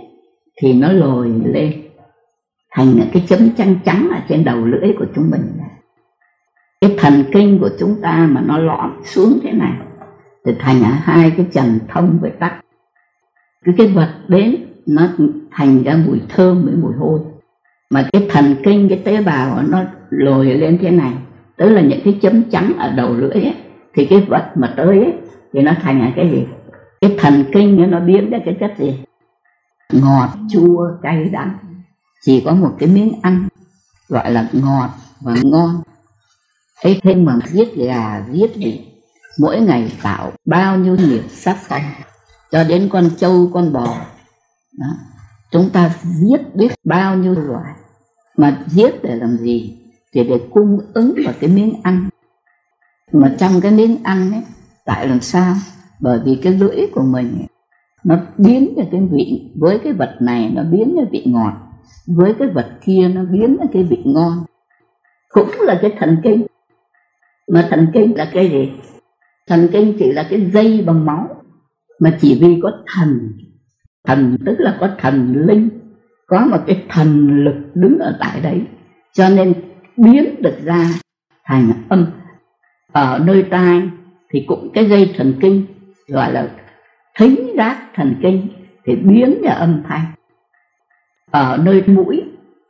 thì 0.61 0.73
nó 0.73 0.91
lồi 0.91 1.41
lên. 1.45 1.83
Thành 2.71 3.09
cái 3.13 3.25
chấm 3.27 3.39
trắng 3.57 3.75
trắng 3.85 4.07
ở 4.11 4.19
trên 4.29 4.43
đầu 4.43 4.65
lưỡi 4.65 4.93
của 4.99 5.05
chúng 5.15 5.29
mình. 5.31 5.41
Cái 6.81 6.95
thần 6.97 7.23
kinh 7.33 7.59
của 7.59 7.69
chúng 7.79 8.01
ta 8.01 8.27
mà 8.31 8.41
nó 8.41 8.57
lõm 8.57 9.01
xuống 9.03 9.39
thế 9.43 9.51
này 9.51 9.73
thì 10.47 10.53
thành 10.59 10.79
hai 10.81 11.31
cái 11.37 11.45
trần 11.51 11.79
thông 11.93 12.19
với 12.21 12.31
tắc. 12.31 12.53
Cái 13.65 13.75
cái 13.77 13.87
vật 13.87 14.09
đến 14.27 14.55
nó 14.85 15.07
thành 15.51 15.83
ra 15.83 15.99
mùi 16.05 16.21
thơm 16.29 16.65
với 16.65 16.75
mùi 16.75 16.93
hôi. 16.93 17.19
Mà 17.89 18.09
cái 18.11 18.27
thần 18.29 18.55
kinh 18.63 18.89
cái 18.89 19.01
tế 19.05 19.23
bào 19.23 19.63
nó 19.69 19.83
lồi 20.09 20.45
lên 20.45 20.77
thế 20.81 20.91
này 20.91 21.13
tức 21.57 21.69
là 21.69 21.81
những 21.81 21.99
cái 22.03 22.19
chấm 22.21 22.43
trắng 22.51 22.73
ở 22.77 22.91
đầu 22.91 23.13
lưỡi 23.13 23.31
ấy, 23.31 23.55
thì 23.93 24.05
cái 24.05 24.19
vật 24.19 24.51
mà 24.55 24.73
tới 24.77 24.99
ấy, 24.99 25.13
thì 25.53 25.61
nó 25.61 25.71
thành 25.81 26.01
là 26.01 26.13
cái 26.15 26.29
gì? 26.29 26.45
Cái 27.01 27.15
thần 27.19 27.45
kinh 27.53 27.91
nó 27.91 27.99
biến 27.99 28.29
ra 28.29 28.37
cái 28.45 28.57
chất 28.59 28.73
gì? 28.77 28.99
Ngọt 29.93 30.29
chua 30.49 30.87
cay 31.01 31.25
đắng. 31.25 31.57
Chỉ 32.21 32.41
có 32.45 32.53
một 32.53 32.75
cái 32.79 32.89
miếng 32.89 33.13
ăn 33.21 33.47
gọi 34.09 34.31
là 34.31 34.49
ngọt 34.53 34.89
và 35.21 35.35
ngon. 35.43 35.75
Ấy 36.83 36.99
thêm 37.03 37.25
mà 37.25 37.39
giết 37.45 37.75
gà 37.75 38.25
giết 38.31 38.55
vịt 38.55 38.81
mỗi 39.39 39.59
ngày 39.59 39.91
tạo 40.03 40.31
bao 40.45 40.77
nhiêu 40.77 40.95
nghiệp 40.95 41.23
sát 41.30 41.57
sanh 41.69 41.91
cho 42.51 42.64
đến 42.64 42.89
con 42.91 43.09
trâu 43.18 43.49
con 43.53 43.73
bò. 43.73 44.01
Đó. 44.80 44.88
chúng 45.51 45.69
ta 45.69 45.93
giết 46.03 46.55
biết 46.55 46.72
bao 46.84 47.15
nhiêu 47.15 47.34
loại 47.34 47.73
mà 48.38 48.65
giết 48.68 49.03
để 49.03 49.15
làm 49.15 49.38
gì? 49.38 49.77
Thì 50.14 50.23
để 50.23 50.41
cung 50.51 50.80
ứng 50.93 51.14
vào 51.26 51.34
cái 51.39 51.49
miếng 51.49 51.73
ăn. 51.84 52.09
Mà 53.11 53.35
trong 53.39 53.61
cái 53.61 53.72
miếng 53.72 54.03
ăn 54.03 54.31
ấy 54.31 54.43
tại 54.85 55.07
làm 55.07 55.22
sao? 55.22 55.55
Bởi 55.99 56.19
vì 56.26 56.39
cái 56.43 56.53
lưỡi 56.53 56.88
của 56.93 57.01
mình 57.01 57.38
ấy, 57.39 57.47
nó 58.03 58.18
biến 58.38 58.73
ra 58.77 58.84
cái 58.91 59.01
vị 59.11 59.51
với 59.55 59.80
cái 59.84 59.93
vật 59.93 60.15
này 60.19 60.51
nó 60.55 60.64
biến 60.64 60.95
ra 60.97 61.03
vị 61.11 61.23
ngọt 61.26 61.53
với 62.07 62.34
cái 62.39 62.47
vật 62.47 62.68
kia 62.81 63.07
nó 63.14 63.23
biến 63.23 63.57
ra 63.57 63.65
cái 63.73 63.84
vị 63.84 63.97
ngon. 64.05 64.45
Cũng 65.30 65.51
là 65.59 65.80
cái 65.81 65.91
thần 65.99 66.18
kinh. 66.23 66.45
Mà 67.51 67.68
thần 67.69 67.88
kinh 67.93 68.18
là 68.18 68.30
cái 68.34 68.49
gì? 68.49 68.72
Thần 69.47 69.67
kinh 69.71 69.95
chỉ 69.99 70.11
là 70.11 70.27
cái 70.29 70.51
dây 70.51 70.83
bằng 70.87 71.05
máu 71.05 71.27
mà 71.99 72.17
chỉ 72.21 72.39
vì 72.41 72.59
có 72.63 72.71
thần. 72.95 73.31
Thần 74.05 74.37
tức 74.45 74.55
là 74.59 74.77
có 74.79 74.89
thần 74.99 75.45
linh, 75.47 75.69
có 76.27 76.45
một 76.45 76.57
cái 76.67 76.83
thần 76.89 77.43
lực 77.45 77.55
đứng 77.73 77.99
ở 77.99 78.17
tại 78.19 78.41
đấy. 78.41 78.61
Cho 79.13 79.29
nên 79.29 79.53
biến 79.97 80.41
được 80.41 80.55
ra 80.63 80.85
thành 81.45 81.71
âm. 81.89 82.07
Ở 82.91 83.19
nơi 83.25 83.43
tai 83.43 83.81
thì 84.29 84.45
cũng 84.47 84.69
cái 84.73 84.85
dây 84.85 85.13
thần 85.17 85.33
kinh, 85.41 85.65
gọi 86.07 86.33
là 86.33 86.49
thính 87.19 87.53
giác 87.57 87.89
thần 87.95 88.15
kinh, 88.21 88.47
thì 88.85 88.95
biến 88.95 89.41
ra 89.43 89.51
âm 89.51 89.83
thanh. 89.87 90.05
Ở 91.31 91.57
nơi 91.57 91.83
mũi 91.87 92.23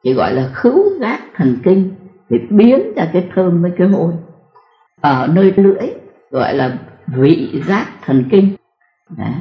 thì 0.03 0.13
gọi 0.13 0.33
là 0.33 0.49
khứu 0.53 0.99
giác 0.99 1.19
thần 1.35 1.57
kinh, 1.63 1.91
thì 2.29 2.37
biến 2.49 2.93
ra 2.95 3.09
cái 3.13 3.29
thơm 3.35 3.61
với 3.61 3.71
cái 3.77 3.87
hôi. 3.87 4.13
Ở 5.01 5.27
nơi 5.27 5.53
lưỡi 5.57 5.89
gọi 6.31 6.53
là 6.53 6.77
vị 7.07 7.61
giác 7.67 7.87
thần 8.05 8.27
kinh. 8.31 8.55
Đấy. 9.17 9.31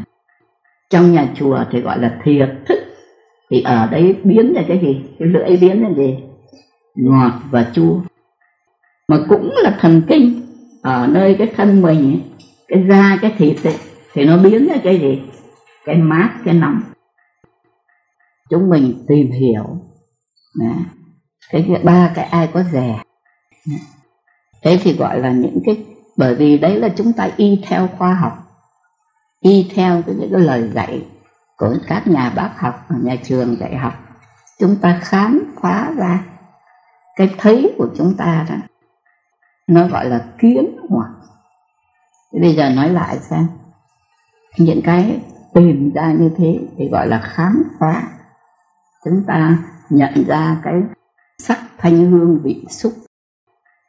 trong 0.90 1.12
nhà 1.12 1.28
chùa 1.34 1.64
thì 1.70 1.80
gọi 1.80 1.98
là 1.98 2.20
thiệt 2.24 2.48
thức. 2.66 2.78
Thì 3.50 3.62
ở 3.62 3.88
đấy 3.90 4.16
biến 4.24 4.54
ra 4.54 4.62
cái 4.68 4.78
gì? 4.78 5.04
Cái 5.18 5.28
lưỡi 5.28 5.56
biến 5.56 5.82
ra 5.82 5.88
gì? 5.96 6.16
Ngọt 6.94 7.32
và 7.50 7.70
chua. 7.74 8.00
Mà 9.08 9.16
cũng 9.28 9.54
là 9.56 9.76
thần 9.80 10.02
kinh. 10.08 10.42
Ở 10.82 11.06
nơi 11.06 11.36
cái 11.38 11.52
thân 11.56 11.82
mình 11.82 12.12
ấy, 12.12 12.22
cái 12.68 12.84
da 12.88 13.18
cái 13.22 13.34
thịt 13.38 13.56
ấy, 13.64 13.76
thì 14.12 14.24
nó 14.24 14.36
biến 14.36 14.68
ra 14.68 14.74
cái 14.84 14.98
gì? 15.00 15.22
Cái 15.84 15.96
mát 15.96 16.30
cái 16.44 16.54
nóng. 16.54 16.80
Chúng 18.50 18.70
mình 18.70 19.04
tìm 19.08 19.30
hiểu. 19.30 19.64
Đấy. 20.58 20.76
cái 21.50 21.80
ba 21.84 22.12
cái 22.14 22.24
ai 22.24 22.48
có 22.52 22.62
rẻ. 22.72 23.02
Thế 24.62 24.78
thì 24.82 24.92
gọi 24.92 25.20
là 25.20 25.32
những 25.32 25.58
cái 25.64 25.84
bởi 26.16 26.34
vì 26.34 26.58
đấy 26.58 26.80
là 26.80 26.88
chúng 26.96 27.12
ta 27.12 27.30
y 27.36 27.62
theo 27.66 27.88
khoa 27.98 28.14
học, 28.14 28.32
y 29.40 29.70
theo 29.74 30.02
cái 30.06 30.14
những 30.14 30.30
cái 30.32 30.40
lời 30.40 30.70
dạy 30.74 31.06
của 31.56 31.74
các 31.86 32.06
nhà 32.06 32.32
bác 32.36 32.50
học 32.56 32.86
nhà 33.02 33.16
trường 33.24 33.56
dạy 33.60 33.76
học. 33.76 33.94
Chúng 34.58 34.76
ta 34.76 35.00
khám 35.02 35.54
phá 35.62 35.92
ra 35.96 36.24
cái 37.16 37.34
thấy 37.38 37.74
của 37.78 37.88
chúng 37.96 38.14
ta 38.16 38.46
đó. 38.48 38.54
Nó 39.66 39.86
gọi 39.86 40.08
là 40.08 40.26
kiến 40.38 40.76
hoặc. 40.88 41.10
Bây 42.40 42.54
giờ 42.54 42.70
nói 42.70 42.88
lại 42.88 43.18
xem. 43.18 43.46
Những 44.58 44.80
cái 44.84 45.20
tìm 45.54 45.92
ra 45.94 46.12
như 46.12 46.30
thế 46.36 46.58
thì 46.76 46.88
gọi 46.88 47.08
là 47.08 47.20
khám 47.20 47.62
phá. 47.80 48.02
Chúng 49.04 49.24
ta 49.26 49.58
nhận 49.90 50.24
ra 50.26 50.56
cái 50.62 50.74
sắc 51.38 51.58
thanh 51.78 52.10
hương 52.10 52.40
vị 52.42 52.64
xúc 52.70 52.92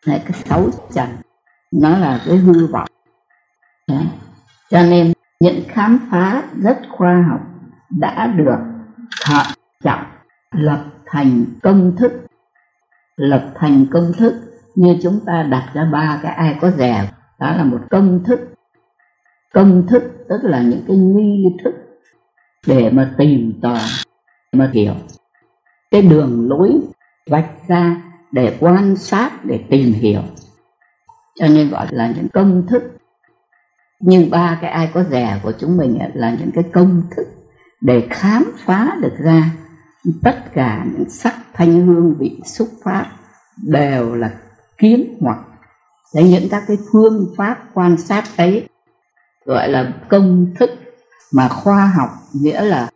hay 0.05 0.23
cái 0.25 0.43
sáu 0.45 0.65
trần 0.93 1.07
nó 1.71 1.97
là 1.97 2.21
cái 2.25 2.37
hư 2.37 2.67
vọng. 2.67 2.87
Đấy. 3.87 4.05
cho 4.69 4.83
nên 4.83 5.13
những 5.39 5.63
khám 5.67 6.07
phá 6.11 6.43
rất 6.63 6.79
khoa 6.89 7.25
học 7.29 7.41
đã 7.89 8.27
được 8.27 8.59
thận 9.25 9.45
trọng, 9.83 10.03
lập 10.51 10.85
thành 11.05 11.45
công 11.63 11.95
thức. 11.95 12.11
Lập 13.15 13.51
thành 13.55 13.85
công 13.91 14.11
thức, 14.17 14.33
như 14.75 14.97
chúng 15.03 15.19
ta 15.25 15.43
đặt 15.43 15.71
ra 15.73 15.89
ba 15.91 16.19
cái 16.23 16.33
ai 16.33 16.57
có 16.61 16.71
rẻ 16.71 17.09
đó 17.39 17.51
là 17.51 17.63
một 17.63 17.79
công 17.89 18.23
thức. 18.23 18.39
Công 19.53 19.87
thức 19.87 20.03
tức 20.29 20.39
là 20.43 20.61
những 20.61 20.83
cái 20.87 20.97
nghi 20.97 21.45
thức 21.63 21.73
để 22.67 22.89
mà 22.89 23.13
tìm 23.17 23.53
tòi 23.61 23.79
mà 24.53 24.69
hiểu. 24.73 24.93
Cái 25.91 26.01
đường 26.01 26.49
lối 26.49 26.79
vạch 27.29 27.49
ra 27.67 28.01
để 28.31 28.57
quan 28.59 28.95
sát, 28.95 29.45
để 29.45 29.63
tìm 29.69 29.93
hiểu 29.93 30.21
cho 31.39 31.47
nên 31.47 31.69
gọi 31.69 31.87
là 31.91 32.13
những 32.15 32.29
công 32.29 32.67
thức. 32.67 32.83
Nhưng 33.99 34.29
ba 34.29 34.57
cái 34.61 34.71
ai 34.71 34.91
có 34.93 35.03
rẻ 35.03 35.39
của 35.43 35.51
chúng 35.59 35.77
mình 35.77 35.99
là 36.13 36.35
những 36.39 36.51
cái 36.55 36.63
công 36.73 37.01
thức 37.15 37.27
để 37.81 38.07
khám 38.09 38.51
phá 38.65 38.95
được 39.01 39.15
ra 39.19 39.51
tất 40.23 40.53
cả 40.53 40.85
những 40.93 41.09
sắc 41.09 41.35
thanh 41.53 41.87
hương 41.87 42.15
vị 42.19 42.39
xúc 42.45 42.69
pháp 42.83 43.11
đều 43.63 44.15
là 44.15 44.31
kiến 44.77 45.17
hoặc 45.21 45.37
đấy 46.15 46.29
những 46.29 46.49
các 46.49 46.63
cái 46.67 46.77
phương 46.91 47.33
pháp 47.37 47.57
quan 47.73 47.97
sát 47.97 48.23
ấy, 48.37 48.67
gọi 49.45 49.69
là 49.69 49.93
công 50.09 50.53
thức 50.59 50.69
mà 51.33 51.47
khoa 51.47 51.85
học 51.85 52.09
nghĩa 52.33 52.61
là 52.61 52.89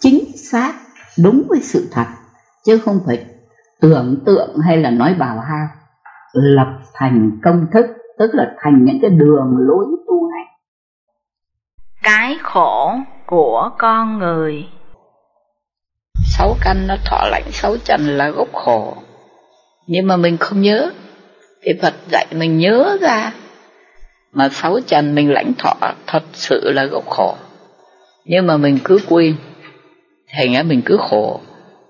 chính 0.00 0.24
xác 0.36 0.74
đúng 1.18 1.42
với 1.48 1.60
sự 1.62 1.88
thật, 1.92 2.06
chứ 2.64 2.78
không 2.78 3.00
phải 3.06 3.26
tưởng 3.80 4.22
tượng 4.26 4.58
hay 4.58 4.76
là 4.76 4.90
nói 4.90 5.14
bào 5.14 5.40
hao 5.40 5.68
lập 6.34 6.78
thành 6.94 7.30
công 7.44 7.66
thức 7.72 7.86
tức 8.18 8.30
là 8.32 8.54
thành 8.58 8.84
những 8.84 8.98
cái 9.02 9.10
đường 9.10 9.56
lối 9.58 9.86
tu 10.06 10.30
hành. 10.30 10.46
Cái 12.02 12.36
khổ 12.42 12.94
của 13.26 13.70
con 13.78 14.18
người. 14.18 14.68
Sáu 16.24 16.54
căn 16.60 16.86
nó 16.86 16.96
thọ 17.04 17.28
lãnh 17.30 17.50
sáu 17.52 17.76
trần 17.84 18.00
là 18.06 18.30
gốc 18.30 18.48
khổ. 18.52 18.94
Nhưng 19.86 20.06
mà 20.06 20.16
mình 20.16 20.36
không 20.36 20.60
nhớ. 20.60 20.90
Thì 21.62 21.72
Phật 21.82 21.94
dạy 22.10 22.26
mình 22.32 22.58
nhớ 22.58 22.96
ra 23.00 23.32
mà 24.32 24.48
sáu 24.48 24.80
trần 24.86 25.14
mình 25.14 25.32
lãnh 25.32 25.52
thọ 25.58 25.74
thật 26.06 26.22
sự 26.32 26.72
là 26.74 26.84
gốc 26.84 27.04
khổ. 27.06 27.36
Nhưng 28.24 28.46
mà 28.46 28.56
mình 28.56 28.78
cứ 28.84 28.98
quên. 29.08 29.36
Thành 30.28 30.52
ra 30.52 30.62
mình 30.62 30.82
cứ 30.84 30.96
khổ. 31.00 31.40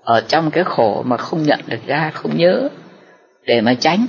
Ở 0.03 0.21
trong 0.27 0.51
cái 0.51 0.63
khổ 0.63 1.03
mà 1.05 1.17
không 1.17 1.43
nhận 1.43 1.59
được 1.67 1.85
ra 1.85 2.11
không 2.13 2.37
nhớ. 2.37 2.69
Để 3.45 3.61
mà 3.61 3.73
tránh 3.73 4.05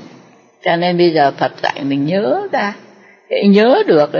cho 0.66 0.76
nên 0.76 0.98
bây 0.98 1.10
giờ 1.10 1.30
Phật 1.30 1.52
dạy 1.62 1.84
mình 1.84 2.06
nhớ 2.06 2.48
ra. 2.52 2.74
Để 3.30 3.44
nhớ 3.48 3.82
được 3.86 4.10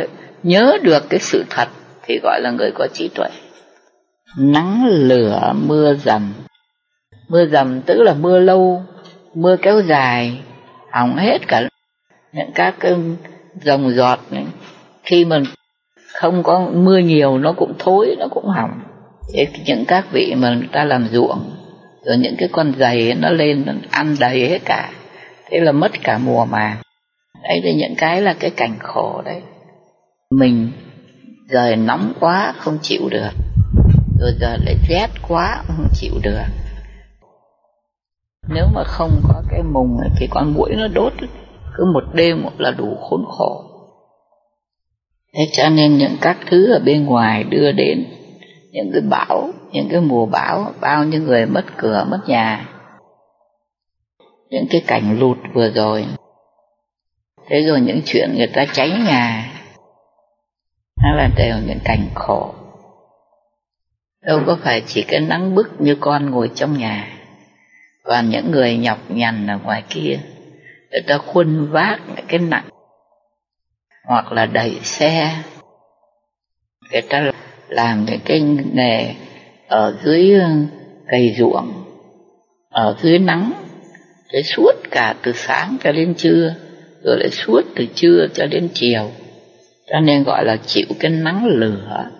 nhớ 0.42 0.78
được 0.82 1.10
cái 1.10 1.20
sự 1.20 1.44
thật 1.50 1.68
thì 2.02 2.20
gọi 2.22 2.40
là 2.40 2.50
người 2.50 2.70
có 2.74 2.86
trí 2.92 3.08
tuệ. 3.08 3.28
Nắng 4.38 4.86
lửa, 4.86 5.52
mưa 5.66 5.94
dầm. 5.94 6.34
Mưa 7.28 7.46
dầm 7.46 7.80
tức 7.80 8.02
là 8.02 8.14
mưa 8.14 8.38
lâu, 8.38 8.82
mưa 9.34 9.56
kéo 9.56 9.80
dài, 9.80 10.40
hỏng 10.92 11.16
hết 11.16 11.48
cả 11.48 11.68
những 12.32 12.52
các 12.54 12.74
cái 12.80 12.94
dòng 13.62 13.90
giọt. 13.90 14.20
Này. 14.30 14.44
khi 15.02 15.24
mà 15.24 15.40
không 16.12 16.42
có 16.42 16.70
mưa 16.74 16.98
nhiều, 16.98 17.38
nó 17.38 17.52
cũng 17.52 17.72
thối, 17.78 18.16
nó 18.18 18.26
cũng 18.30 18.48
hỏng. 18.48 18.80
Thế 19.34 19.46
những 19.66 19.84
các 19.84 20.12
vị 20.12 20.34
mà 20.36 20.54
người 20.54 20.68
ta 20.72 20.84
làm 20.84 21.08
ruộng, 21.12 21.50
rồi 22.04 22.16
những 22.16 22.34
cái 22.38 22.48
con 22.52 22.72
giày 22.78 23.14
nó 23.14 23.30
lên, 23.30 23.62
nó 23.66 23.72
ăn 23.90 24.16
đầy 24.20 24.48
hết 24.48 24.58
cả 24.64 24.90
thế 25.50 25.60
là 25.60 25.72
mất 25.72 25.92
cả 26.02 26.18
mùa 26.18 26.44
màng. 26.44 26.76
Đấy 27.42 27.62
là 27.64 27.72
những 27.72 27.94
cái 27.98 28.22
là 28.22 28.34
cái 28.40 28.50
cảnh 28.50 28.76
khổ 28.78 29.22
đấy. 29.24 29.42
Mình 30.30 30.72
giờ 31.48 31.76
nóng 31.76 32.12
quá 32.20 32.54
không 32.58 32.78
chịu 32.82 33.08
được. 33.08 33.30
Rồi 34.20 34.32
giờ 34.40 34.56
lại 34.64 34.76
rét 34.88 35.08
quá 35.28 35.62
không 35.66 35.88
chịu 35.94 36.12
được. 36.22 36.42
Nếu 38.48 38.66
mà 38.74 38.84
không 38.84 39.20
có 39.28 39.42
cái 39.50 39.62
mùng 39.62 39.98
thì 40.18 40.26
con 40.30 40.54
mũi 40.54 40.70
nó 40.76 40.88
đốt 40.88 41.12
cứ 41.76 41.84
một 41.84 42.04
đêm 42.14 42.42
một 42.42 42.52
là 42.58 42.70
đủ 42.70 42.96
khốn 43.00 43.24
khổ. 43.28 43.64
Thế 45.36 45.48
cho 45.52 45.68
nên 45.68 45.98
những 45.98 46.16
các 46.20 46.38
thứ 46.50 46.72
ở 46.72 46.78
bên 46.84 47.04
ngoài 47.04 47.44
đưa 47.44 47.72
đến, 47.72 48.06
những 48.72 48.90
cái 48.92 49.00
bão, 49.00 49.50
những 49.72 49.88
cái 49.90 50.00
mùa 50.00 50.26
bão, 50.26 50.72
bao 50.80 51.04
nhiêu 51.04 51.22
người 51.22 51.46
mất 51.46 51.64
cửa, 51.76 52.06
mất 52.10 52.18
nhà 52.26 52.68
những 54.50 54.66
cái 54.70 54.82
cảnh 54.86 55.18
lụt 55.18 55.38
vừa 55.54 55.70
rồi. 55.70 56.06
Thế 57.48 57.62
rồi 57.62 57.80
những 57.80 58.00
chuyện 58.04 58.34
người 58.36 58.50
ta 58.54 58.66
cháy 58.72 58.90
nhà, 58.90 59.52
nó 61.02 61.14
là 61.14 61.28
đều 61.36 61.56
những 61.66 61.80
cảnh 61.84 62.08
khổ. 62.14 62.54
Đâu 64.22 64.40
có 64.46 64.58
phải 64.62 64.82
chỉ 64.86 65.02
cái 65.08 65.20
nắng 65.20 65.54
bức 65.54 65.80
như 65.80 65.96
con 66.00 66.30
ngồi 66.30 66.50
trong 66.54 66.78
nhà 66.78 67.16
còn 68.06 68.30
những 68.30 68.50
người 68.50 68.76
nhọc 68.76 68.98
nhằn 69.08 69.46
ở 69.46 69.58
ngoài 69.64 69.82
kia, 69.88 70.18
người 70.90 71.02
ta 71.06 71.18
khuân 71.18 71.70
vác 71.70 72.00
cái 72.28 72.38
nặng, 72.38 72.68
hoặc 74.04 74.32
là 74.32 74.46
đẩy 74.46 74.80
xe. 74.82 75.42
Người 76.92 77.02
ta 77.02 77.32
làm 77.68 78.04
những 78.04 78.20
cái 78.24 78.40
nghề 78.72 79.14
ở 79.68 79.98
dưới 80.04 80.40
ờ, 80.40 80.48
cày 81.08 81.34
ruộng, 81.38 81.72
ở 82.70 82.96
dưới 83.02 83.18
nắng 83.18 83.52
để 84.32 84.42
suốt 84.42 84.72
cả 84.90 85.14
từ 85.22 85.32
sáng 85.32 85.76
cho 85.84 85.92
đến 85.92 86.14
trưa 86.14 86.54
rồi 87.02 87.16
lại 87.18 87.30
suốt 87.30 87.62
từ 87.76 87.86
trưa 87.94 88.26
cho 88.34 88.46
đến 88.46 88.68
chiều. 88.74 89.10
Cho 89.90 90.00
nên 90.00 90.24
gọi 90.24 90.44
là 90.44 90.56
chịu 90.56 90.86
cái 91.00 91.10
nắng 91.10 91.46
lửa. 91.46 92.10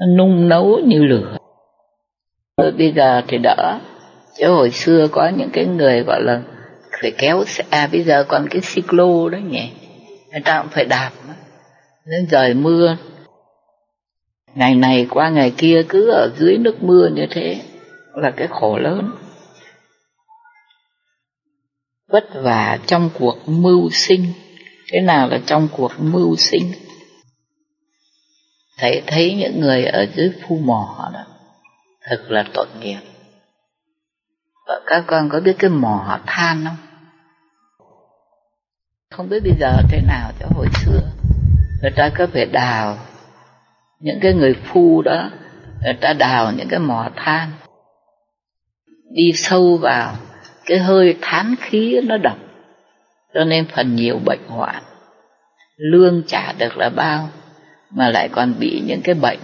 Nó 0.00 0.06
nung 0.16 0.48
nấu 0.48 0.80
như 0.84 1.04
lửa. 1.04 1.36
Rồi 2.56 2.72
bây 2.72 2.92
giờ 2.92 3.22
thì 3.28 3.38
đỡ. 3.38 3.78
Chứ 4.38 4.48
hồi 4.48 4.70
xưa 4.70 5.08
có 5.12 5.28
những 5.28 5.50
cái 5.52 5.66
người 5.66 6.02
gọi 6.02 6.22
là 6.22 6.40
phải 7.02 7.10
kéo 7.18 7.44
xe 7.44 7.64
à, 7.70 7.88
bây 7.92 8.02
giờ 8.02 8.24
còn 8.28 8.46
cái 8.50 8.60
xích 8.60 8.92
lô 8.92 9.28
đó 9.28 9.38
nhỉ? 9.38 9.70
Người 10.32 10.40
ta 10.44 10.60
cũng 10.62 10.70
phải 10.70 10.84
đạp 10.84 11.10
nên 12.06 12.26
trời 12.30 12.54
mưa. 12.54 12.96
Ngày 14.54 14.74
này 14.74 15.06
qua 15.10 15.28
ngày 15.28 15.52
kia 15.56 15.82
cứ 15.88 16.10
ở 16.10 16.30
dưới 16.38 16.58
nước 16.58 16.82
mưa 16.82 17.08
như 17.14 17.26
thế 17.30 17.60
là 18.14 18.30
cái 18.30 18.46
khổ 18.50 18.78
lớn 18.78 19.10
vất 22.10 22.24
vả 22.34 22.78
trong 22.86 23.10
cuộc 23.18 23.48
mưu 23.48 23.90
sinh. 23.90 24.32
Thế 24.92 25.00
nào 25.00 25.28
là 25.28 25.40
trong 25.46 25.68
cuộc 25.76 25.92
mưu 25.98 26.36
sinh? 26.36 26.72
Thấy 28.78 29.02
thấy 29.06 29.34
những 29.34 29.60
người 29.60 29.84
ở 29.84 30.06
dưới 30.14 30.32
phu 30.42 30.58
mỏ 30.58 31.10
đó, 31.14 31.24
thật 32.02 32.24
là 32.28 32.44
tội 32.54 32.66
nghiệp. 32.80 33.00
Và 34.66 34.80
các 34.86 35.04
con 35.06 35.28
có 35.28 35.40
biết 35.40 35.56
cái 35.58 35.70
mỏ 35.70 36.20
than 36.26 36.64
không? 36.64 36.76
Không 39.10 39.28
biết 39.28 39.40
bây 39.44 39.52
giờ 39.60 39.82
thế 39.90 40.00
nào 40.06 40.30
cho 40.40 40.46
hồi 40.54 40.66
xưa. 40.74 41.00
Người 41.82 41.90
ta 41.96 42.10
có 42.18 42.26
phải 42.32 42.46
đào 42.46 42.98
những 44.00 44.18
cái 44.22 44.32
người 44.32 44.54
phu 44.54 45.02
đó, 45.02 45.30
người 45.82 45.94
ta 46.00 46.12
đào 46.12 46.52
những 46.52 46.68
cái 46.68 46.78
mỏ 46.78 47.10
than, 47.16 47.50
đi 49.12 49.32
sâu 49.34 49.76
vào 49.76 50.16
cái 50.70 50.78
hơi 50.78 51.16
thán 51.20 51.54
khí 51.60 52.00
nó 52.04 52.16
độc 52.16 52.38
cho 53.34 53.44
nên 53.44 53.66
phần 53.66 53.96
nhiều 53.96 54.18
bệnh 54.24 54.46
hoạn. 54.48 54.82
Lương 55.76 56.22
trả 56.26 56.52
được 56.52 56.76
là 56.76 56.88
bao, 56.88 57.28
mà 57.90 58.10
lại 58.10 58.28
còn 58.32 58.54
bị 58.58 58.82
những 58.86 59.00
cái 59.04 59.14
bệnh, 59.14 59.38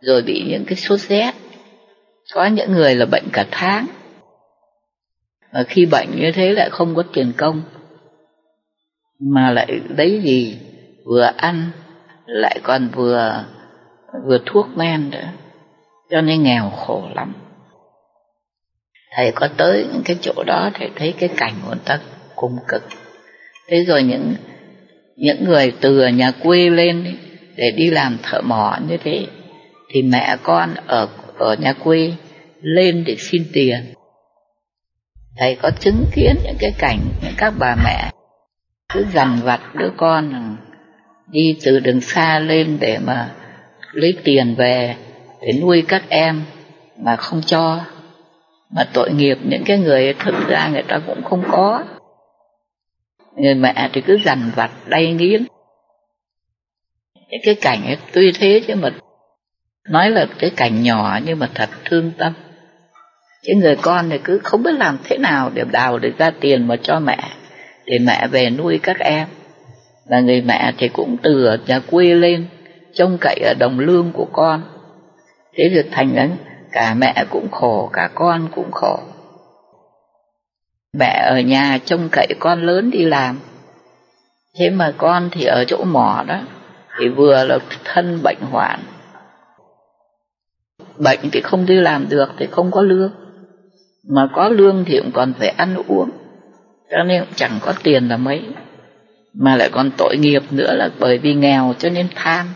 rồi 0.00 0.22
bị 0.22 0.44
những 0.48 0.64
cái 0.64 0.76
sốt 0.76 1.00
rét. 1.00 1.32
Có 2.34 2.46
những 2.46 2.72
người 2.72 2.94
là 2.94 3.06
bệnh 3.06 3.24
cả 3.32 3.46
tháng. 3.50 3.86
Mà 5.52 5.62
khi 5.62 5.86
bệnh 5.86 6.08
như 6.16 6.32
thế 6.32 6.52
lại 6.52 6.70
không 6.70 6.94
có 6.94 7.02
tiền 7.12 7.32
công, 7.36 7.62
mà 9.20 9.50
lại 9.50 9.80
lấy 9.96 10.20
gì? 10.20 10.58
Vừa 11.04 11.30
ăn, 11.36 11.70
lại 12.26 12.60
còn 12.62 12.88
vừa 12.88 13.44
vừa 14.24 14.38
thuốc 14.46 14.66
men 14.76 15.10
nữa. 15.10 15.28
Cho 16.10 16.20
nên 16.20 16.42
nghèo 16.42 16.70
khổ 16.70 17.08
lắm 17.14 17.34
thầy 19.16 19.32
có 19.32 19.48
tới 19.56 19.86
những 19.92 20.02
cái 20.04 20.16
chỗ 20.20 20.42
đó 20.46 20.70
thầy 20.74 20.90
thấy 20.96 21.14
cái 21.18 21.28
cảnh 21.36 21.54
của 21.62 21.68
người 21.68 21.78
ta 21.84 22.00
cùng 22.36 22.58
cực. 22.68 22.82
Thế 23.68 23.84
rồi 23.84 24.02
những 24.02 24.34
những 25.16 25.44
người 25.44 25.72
từ 25.80 26.06
nhà 26.06 26.30
quê 26.30 26.70
lên 26.70 27.16
để 27.56 27.70
đi 27.70 27.90
làm 27.90 28.18
thợ 28.22 28.40
mỏ 28.40 28.78
như 28.88 28.96
thế, 28.96 29.26
thì 29.92 30.02
mẹ 30.02 30.36
con 30.42 30.74
ở 30.86 31.08
ở 31.38 31.54
nhà 31.54 31.72
quê 31.72 32.12
lên 32.62 33.04
để 33.06 33.16
xin 33.18 33.44
tiền. 33.52 33.94
Thầy 35.36 35.54
có 35.54 35.70
chứng 35.80 36.04
kiến 36.12 36.36
những 36.44 36.56
cái 36.58 36.72
cảnh 36.78 36.98
những 37.22 37.34
các 37.36 37.54
bà 37.58 37.76
mẹ 37.84 38.10
cứ 38.94 39.04
dằn 39.12 39.40
vặt 39.42 39.60
đứa 39.74 39.90
con 39.96 40.56
đi 41.30 41.56
từ 41.64 41.80
đường 41.80 42.00
xa 42.00 42.38
lên 42.38 42.78
để 42.80 42.98
mà 42.98 43.30
lấy 43.92 44.14
tiền 44.24 44.54
về 44.54 44.96
để 45.42 45.52
nuôi 45.52 45.84
các 45.88 46.02
em 46.08 46.42
mà 46.96 47.16
không 47.16 47.42
cho 47.46 47.80
mà 48.70 48.88
tội 48.92 49.12
nghiệp 49.12 49.38
những 49.42 49.64
cái 49.64 49.78
người 49.78 50.14
thực 50.14 50.48
ra 50.48 50.68
người 50.72 50.82
ta 50.82 51.00
cũng 51.06 51.22
không 51.22 51.44
có. 51.50 51.84
Người 53.36 53.54
mẹ 53.54 53.90
thì 53.92 54.00
cứ 54.00 54.18
dằn 54.24 54.50
vặt, 54.56 54.70
đay 54.86 55.12
nghiến. 55.12 55.44
Những 57.30 57.40
cái 57.44 57.54
cảnh 57.54 57.86
ấy 57.86 57.96
tuy 58.12 58.32
thế 58.32 58.62
chứ 58.66 58.74
mà 58.74 58.90
nói 59.88 60.10
là 60.10 60.26
cái 60.38 60.50
cảnh 60.50 60.82
nhỏ 60.82 61.18
nhưng 61.24 61.38
mà 61.38 61.50
thật 61.54 61.68
thương 61.84 62.10
tâm. 62.18 62.32
Chứ 63.42 63.52
người 63.54 63.76
con 63.76 64.10
thì 64.10 64.18
cứ 64.24 64.40
không 64.44 64.62
biết 64.62 64.74
làm 64.74 64.98
thế 65.04 65.18
nào 65.18 65.50
để 65.54 65.62
đào 65.72 65.98
được 65.98 66.12
ra 66.18 66.30
tiền 66.40 66.68
mà 66.68 66.76
cho 66.76 67.00
mẹ, 67.00 67.18
để 67.84 67.98
mẹ 67.98 68.26
về 68.26 68.50
nuôi 68.50 68.80
các 68.82 68.98
em. 68.98 69.28
Và 70.06 70.20
người 70.20 70.40
mẹ 70.40 70.72
thì 70.78 70.88
cũng 70.88 71.16
từ 71.22 71.44
ở 71.44 71.58
nhà 71.66 71.80
quê 71.90 72.14
lên, 72.14 72.46
trông 72.94 73.18
cậy 73.20 73.40
ở 73.44 73.54
đồng 73.58 73.78
lương 73.80 74.12
của 74.12 74.26
con. 74.32 74.62
Thế 75.54 75.70
thì 75.74 75.82
thành 75.90 76.14
ra 76.14 76.28
cả 76.72 76.94
mẹ 76.94 77.24
cũng 77.30 77.50
khổ, 77.50 77.90
cả 77.92 78.10
con 78.14 78.48
cũng 78.54 78.72
khổ. 78.72 79.00
Mẹ 80.92 81.26
ở 81.30 81.40
nhà 81.40 81.78
trông 81.84 82.08
cậy 82.12 82.26
con 82.38 82.62
lớn 82.62 82.90
đi 82.90 83.04
làm. 83.04 83.38
Thế 84.58 84.70
mà 84.70 84.92
con 84.96 85.28
thì 85.32 85.44
ở 85.44 85.64
chỗ 85.64 85.84
mỏ 85.84 86.24
đó, 86.26 86.40
thì 86.98 87.08
vừa 87.08 87.44
là 87.44 87.58
thân 87.84 88.20
bệnh 88.22 88.40
hoạn. 88.50 88.80
Bệnh 90.98 91.18
thì 91.32 91.40
không 91.40 91.66
đi 91.66 91.74
làm 91.74 92.08
được 92.08 92.28
thì 92.38 92.46
không 92.50 92.70
có 92.70 92.82
lương. 92.82 93.12
Mà 94.08 94.28
có 94.34 94.48
lương 94.48 94.84
thì 94.86 95.00
cũng 95.00 95.12
còn 95.12 95.32
phải 95.38 95.48
ăn 95.48 95.76
uống. 95.88 96.10
Cho 96.90 97.02
nên 97.02 97.24
cũng 97.24 97.34
chẳng 97.34 97.58
có 97.60 97.72
tiền 97.82 98.08
là 98.08 98.16
mấy. 98.16 98.42
Mà 99.34 99.56
lại 99.56 99.68
còn 99.72 99.90
tội 99.98 100.16
nghiệp 100.16 100.42
nữa 100.50 100.74
là 100.74 100.90
bởi 100.98 101.18
vì 101.18 101.34
nghèo 101.34 101.74
cho 101.78 101.90
nên 101.90 102.08
tham 102.14 102.46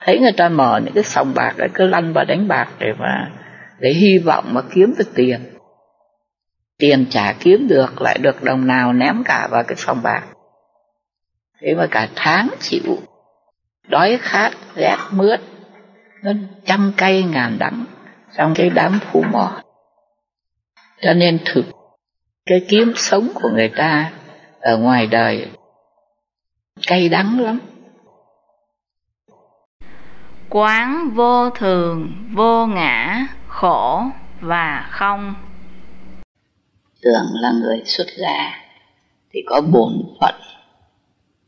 thấy 0.00 0.18
người 0.18 0.32
ta 0.32 0.48
mở 0.48 0.80
những 0.84 0.94
cái 0.94 1.04
sòng 1.04 1.34
bạc 1.34 1.54
để 1.56 1.68
cứ 1.74 1.86
lăn 1.86 2.12
vào 2.12 2.24
đánh 2.24 2.48
bạc 2.48 2.68
để 2.78 2.92
mà 2.98 3.30
để 3.78 3.90
hy 3.90 4.18
vọng 4.18 4.44
mà 4.48 4.62
kiếm 4.74 4.94
được 4.98 5.14
tiền. 5.14 5.40
Tiền 6.78 7.06
trả 7.10 7.32
kiếm 7.32 7.68
được 7.68 8.02
lại 8.02 8.18
được 8.18 8.42
đồng 8.42 8.66
nào 8.66 8.92
ném 8.92 9.24
cả 9.24 9.48
vào 9.50 9.62
cái 9.62 9.76
sòng 9.76 10.02
bạc. 10.02 10.22
Thế 11.60 11.74
mà 11.74 11.86
cả 11.90 12.08
tháng 12.14 12.48
chịu. 12.60 12.98
Đói 13.88 14.18
khát 14.20 14.52
rét 14.74 14.96
mướt 15.10 15.40
nó 16.22 16.32
trăm 16.64 16.92
cây 16.96 17.22
ngàn 17.22 17.56
đắng 17.58 17.84
trong 18.36 18.54
cái 18.54 18.70
đám 18.70 18.98
phú 19.02 19.24
mò. 19.32 19.62
Cho 21.00 21.12
nên 21.12 21.38
thực, 21.44 21.64
cái 22.46 22.66
kiếm 22.68 22.92
sống 22.96 23.28
của 23.34 23.48
người 23.48 23.68
ta 23.68 24.12
ở 24.60 24.78
ngoài 24.78 25.06
đời 25.06 25.50
cay 26.86 27.08
đắng 27.08 27.40
lắm 27.40 27.60
quán 30.48 31.10
vô 31.14 31.50
thường, 31.50 32.12
vô 32.32 32.66
ngã, 32.66 33.26
khổ 33.48 34.04
và 34.40 34.88
không. 34.90 35.34
Tưởng 37.02 37.26
là 37.32 37.52
người 37.52 37.82
xuất 37.84 38.06
gia 38.16 38.66
thì 39.32 39.40
có 39.46 39.60
bổn 39.60 40.02
phận. 40.20 40.34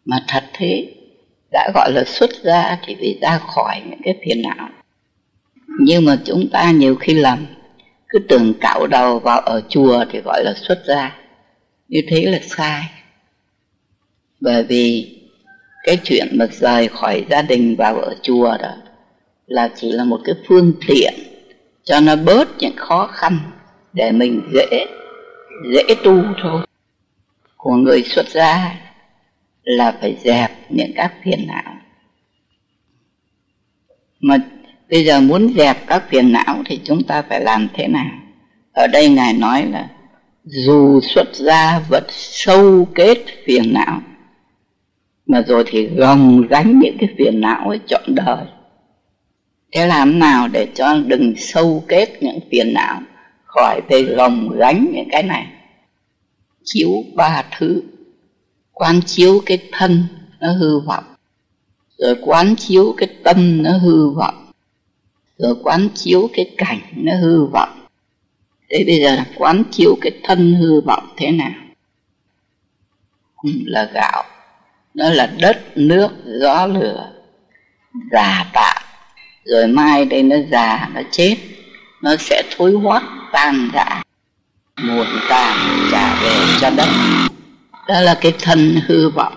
Mà 0.04 0.24
thật 0.28 0.44
thế, 0.52 0.94
đã 1.52 1.70
gọi 1.74 1.92
là 1.92 2.04
xuất 2.06 2.30
gia 2.42 2.78
thì 2.86 2.94
phải 2.94 3.18
ra 3.22 3.38
khỏi 3.38 3.82
những 3.90 4.00
cái 4.04 4.18
phiền 4.24 4.42
não. 4.42 4.68
Nhưng 5.80 6.04
mà 6.04 6.16
chúng 6.24 6.48
ta 6.52 6.70
nhiều 6.70 6.96
khi 6.96 7.14
lầm, 7.14 7.46
cứ 8.08 8.18
tưởng 8.28 8.54
cạo 8.60 8.86
đầu 8.86 9.18
vào 9.18 9.40
ở 9.40 9.62
chùa 9.68 10.04
thì 10.10 10.20
gọi 10.20 10.44
là 10.44 10.54
xuất 10.54 10.82
gia. 10.86 11.16
Như 11.88 12.00
thế 12.08 12.22
là 12.22 12.38
sai. 12.42 12.82
Bởi 14.40 14.62
vì 14.62 15.14
cái 15.82 15.98
chuyện 16.04 16.28
mà 16.32 16.46
rời 16.50 16.88
khỏi 16.88 17.24
gia 17.30 17.42
đình 17.42 17.76
vào 17.76 17.94
ở 17.94 18.14
chùa 18.22 18.56
đó 18.62 18.74
là 19.48 19.70
chỉ 19.76 19.92
là 19.92 20.04
một 20.04 20.20
cái 20.24 20.34
phương 20.48 20.72
tiện 20.88 21.14
cho 21.84 22.00
nó 22.00 22.16
bớt 22.16 22.48
những 22.58 22.76
khó 22.76 23.06
khăn 23.06 23.38
để 23.92 24.12
mình 24.12 24.40
dễ 24.54 24.86
dễ 25.72 25.94
tu 26.04 26.22
thôi. 26.42 26.62
Của 27.56 27.72
người 27.72 28.02
xuất 28.02 28.28
gia 28.28 28.74
là 29.62 29.96
phải 30.00 30.16
dẹp 30.24 30.50
những 30.68 30.92
các 30.96 31.14
phiền 31.24 31.46
não. 31.46 31.74
Mà 34.20 34.36
bây 34.90 35.04
giờ 35.04 35.20
muốn 35.20 35.54
dẹp 35.56 35.86
các 35.86 36.04
phiền 36.10 36.32
não 36.32 36.62
thì 36.66 36.80
chúng 36.84 37.02
ta 37.02 37.22
phải 37.22 37.40
làm 37.40 37.68
thế 37.74 37.86
nào? 37.88 38.10
Ở 38.72 38.86
đây 38.86 39.08
ngài 39.08 39.32
nói 39.32 39.66
là, 39.70 39.88
dù 40.44 41.00
xuất 41.00 41.34
gia 41.34 41.78
vẫn 41.88 42.04
sâu 42.08 42.88
kết 42.94 43.24
phiền 43.46 43.72
não, 43.72 44.02
mà 45.26 45.42
rồi 45.46 45.64
thì 45.66 45.86
gồng 45.86 46.46
gánh 46.46 46.78
những 46.78 46.96
cái 47.00 47.08
phiền 47.18 47.40
não 47.40 47.68
ấy 47.68 47.80
trọn 47.86 48.02
đời 48.14 48.44
thế 49.72 49.86
làm 49.86 50.18
nào 50.18 50.48
để 50.48 50.68
cho 50.74 50.94
đừng 51.06 51.34
sâu 51.36 51.84
kết 51.88 52.22
những 52.22 52.38
phiền 52.50 52.74
não, 52.74 53.00
khỏi 53.44 53.80
về 53.88 54.02
gồng 54.02 54.48
gánh 54.58 54.86
những 54.94 55.08
cái 55.10 55.22
này. 55.22 55.46
Chiếu 56.64 57.04
ba 57.14 57.44
thứ. 57.58 57.82
Quán 58.72 59.00
chiếu 59.06 59.42
cái 59.46 59.58
thân, 59.72 60.04
nó 60.40 60.52
hư 60.52 60.80
vọng. 60.80 61.04
Rồi 61.98 62.16
quán 62.20 62.56
chiếu 62.56 62.94
cái 62.96 63.08
tâm, 63.24 63.62
nó 63.62 63.70
hư 63.78 64.10
vọng. 64.10 64.52
Rồi 65.38 65.54
quán 65.62 65.88
chiếu 65.94 66.30
cái 66.32 66.50
cảnh, 66.56 66.80
nó 66.96 67.12
hư 67.20 67.44
vọng. 67.44 67.86
Thế 68.70 68.84
bây 68.86 69.00
giờ 69.00 69.16
là 69.16 69.26
quán 69.36 69.62
chiếu 69.70 69.98
cái 70.00 70.12
thân 70.22 70.54
hư 70.54 70.80
vọng 70.80 71.08
thế 71.16 71.30
nào? 71.30 71.50
Là 73.64 73.90
gạo. 73.94 74.24
Nó 74.94 75.10
là 75.10 75.32
đất, 75.40 75.76
nước, 75.76 76.08
gió, 76.40 76.66
lửa, 76.66 77.12
già 78.12 78.50
tạm 78.52 78.87
rồi 79.48 79.66
mai 79.66 80.04
đây 80.04 80.22
nó 80.22 80.36
già, 80.50 80.88
nó 80.94 81.00
chết, 81.10 81.36
nó 82.02 82.16
sẽ 82.16 82.42
thối 82.56 82.72
hoắt 82.72 83.02
tan 83.32 83.70
rã. 83.74 84.02
Muộn 84.82 85.06
tàn 85.28 85.56
trả 85.92 86.22
về 86.22 86.34
cho 86.60 86.70
đất. 86.70 86.88
Đó 87.88 88.00
là 88.00 88.18
cái 88.20 88.32
thân 88.40 88.74
hư 88.86 89.08
vọng. 89.10 89.34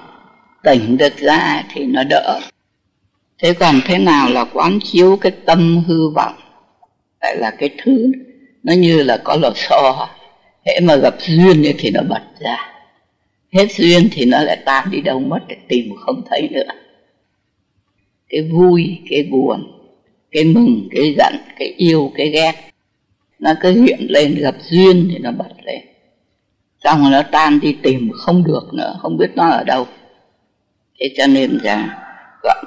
Tỉnh 0.64 0.98
được 0.98 1.18
ra 1.18 1.64
thì 1.74 1.86
nó 1.86 2.04
đỡ. 2.04 2.40
Thế 3.40 3.54
còn 3.54 3.82
thế 3.86 3.98
nào 3.98 4.30
là 4.30 4.46
quán 4.54 4.80
chiếu 4.84 5.18
cái 5.22 5.32
tâm 5.32 5.84
hư 5.88 6.10
vọng? 6.10 6.36
Lại 7.22 7.38
là 7.38 7.52
cái 7.52 7.70
thứ, 7.84 8.12
nó 8.64 8.74
như 8.74 9.04
là 9.04 9.18
có 9.24 9.38
lò 9.42 9.52
xo. 9.56 10.10
Hễ 10.66 10.80
mà 10.80 10.96
gặp 10.96 11.16
duyên 11.20 11.76
thì 11.78 11.92
nó 11.92 12.02
bật 12.10 12.24
ra. 12.40 12.58
Hết 13.54 13.66
duyên 13.72 14.10
thì 14.12 14.26
nó 14.26 14.42
lại 14.42 14.58
tan 14.66 14.92
đi 14.92 15.02
đâu 15.02 15.20
mất 15.20 15.40
để 15.48 15.56
tìm 15.68 15.86
không 16.06 16.22
thấy 16.30 16.50
nữa. 16.52 16.74
Cái 18.30 18.42
vui, 18.42 19.00
cái 19.10 19.24
buồn 19.24 19.81
cái 20.32 20.44
mừng 20.44 20.88
cái 20.92 21.16
giận 21.18 21.34
cái 21.60 21.74
yêu 21.78 22.12
cái 22.16 22.30
ghét 22.30 22.54
nó 23.40 23.54
cứ 23.62 23.82
hiện 23.82 24.00
lên 24.10 24.36
gặp 24.36 24.56
duyên 24.70 25.08
thì 25.12 25.18
nó 25.18 25.32
bật 25.32 25.50
lên. 25.66 25.82
Xong 26.84 27.02
rồi 27.02 27.12
nó 27.12 27.22
tan 27.32 27.60
đi 27.60 27.78
tìm 27.84 28.12
không 28.14 28.44
được 28.44 28.74
nữa 28.74 28.96
không 29.02 29.18
biết 29.18 29.32
nó 29.36 29.50
ở 29.50 29.64
đâu. 29.64 29.88
Thế 31.00 31.14
cho 31.18 31.28
nên 31.28 31.58
là 31.64 32.04
gọi 32.44 32.64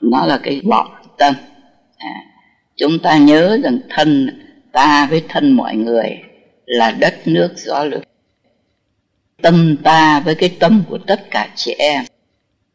nó 0.00 0.26
là 0.26 0.40
cái 0.42 0.60
vọng 0.64 0.88
tâm. 1.18 1.34
À, 1.96 2.14
chúng 2.76 2.98
ta 2.98 3.18
nhớ 3.18 3.58
rằng 3.62 3.78
thân 3.88 4.40
ta 4.72 5.06
với 5.10 5.22
thân 5.28 5.52
mọi 5.52 5.76
người 5.76 6.18
là 6.66 6.90
đất 6.90 7.14
nước 7.24 7.52
gió 7.56 7.84
lửa 7.84 8.00
tâm 9.42 9.76
ta 9.84 10.20
với 10.20 10.34
cái 10.34 10.56
tâm 10.60 10.82
của 10.88 10.98
tất 11.06 11.30
cả 11.30 11.48
chị 11.56 11.72
em 11.78 12.04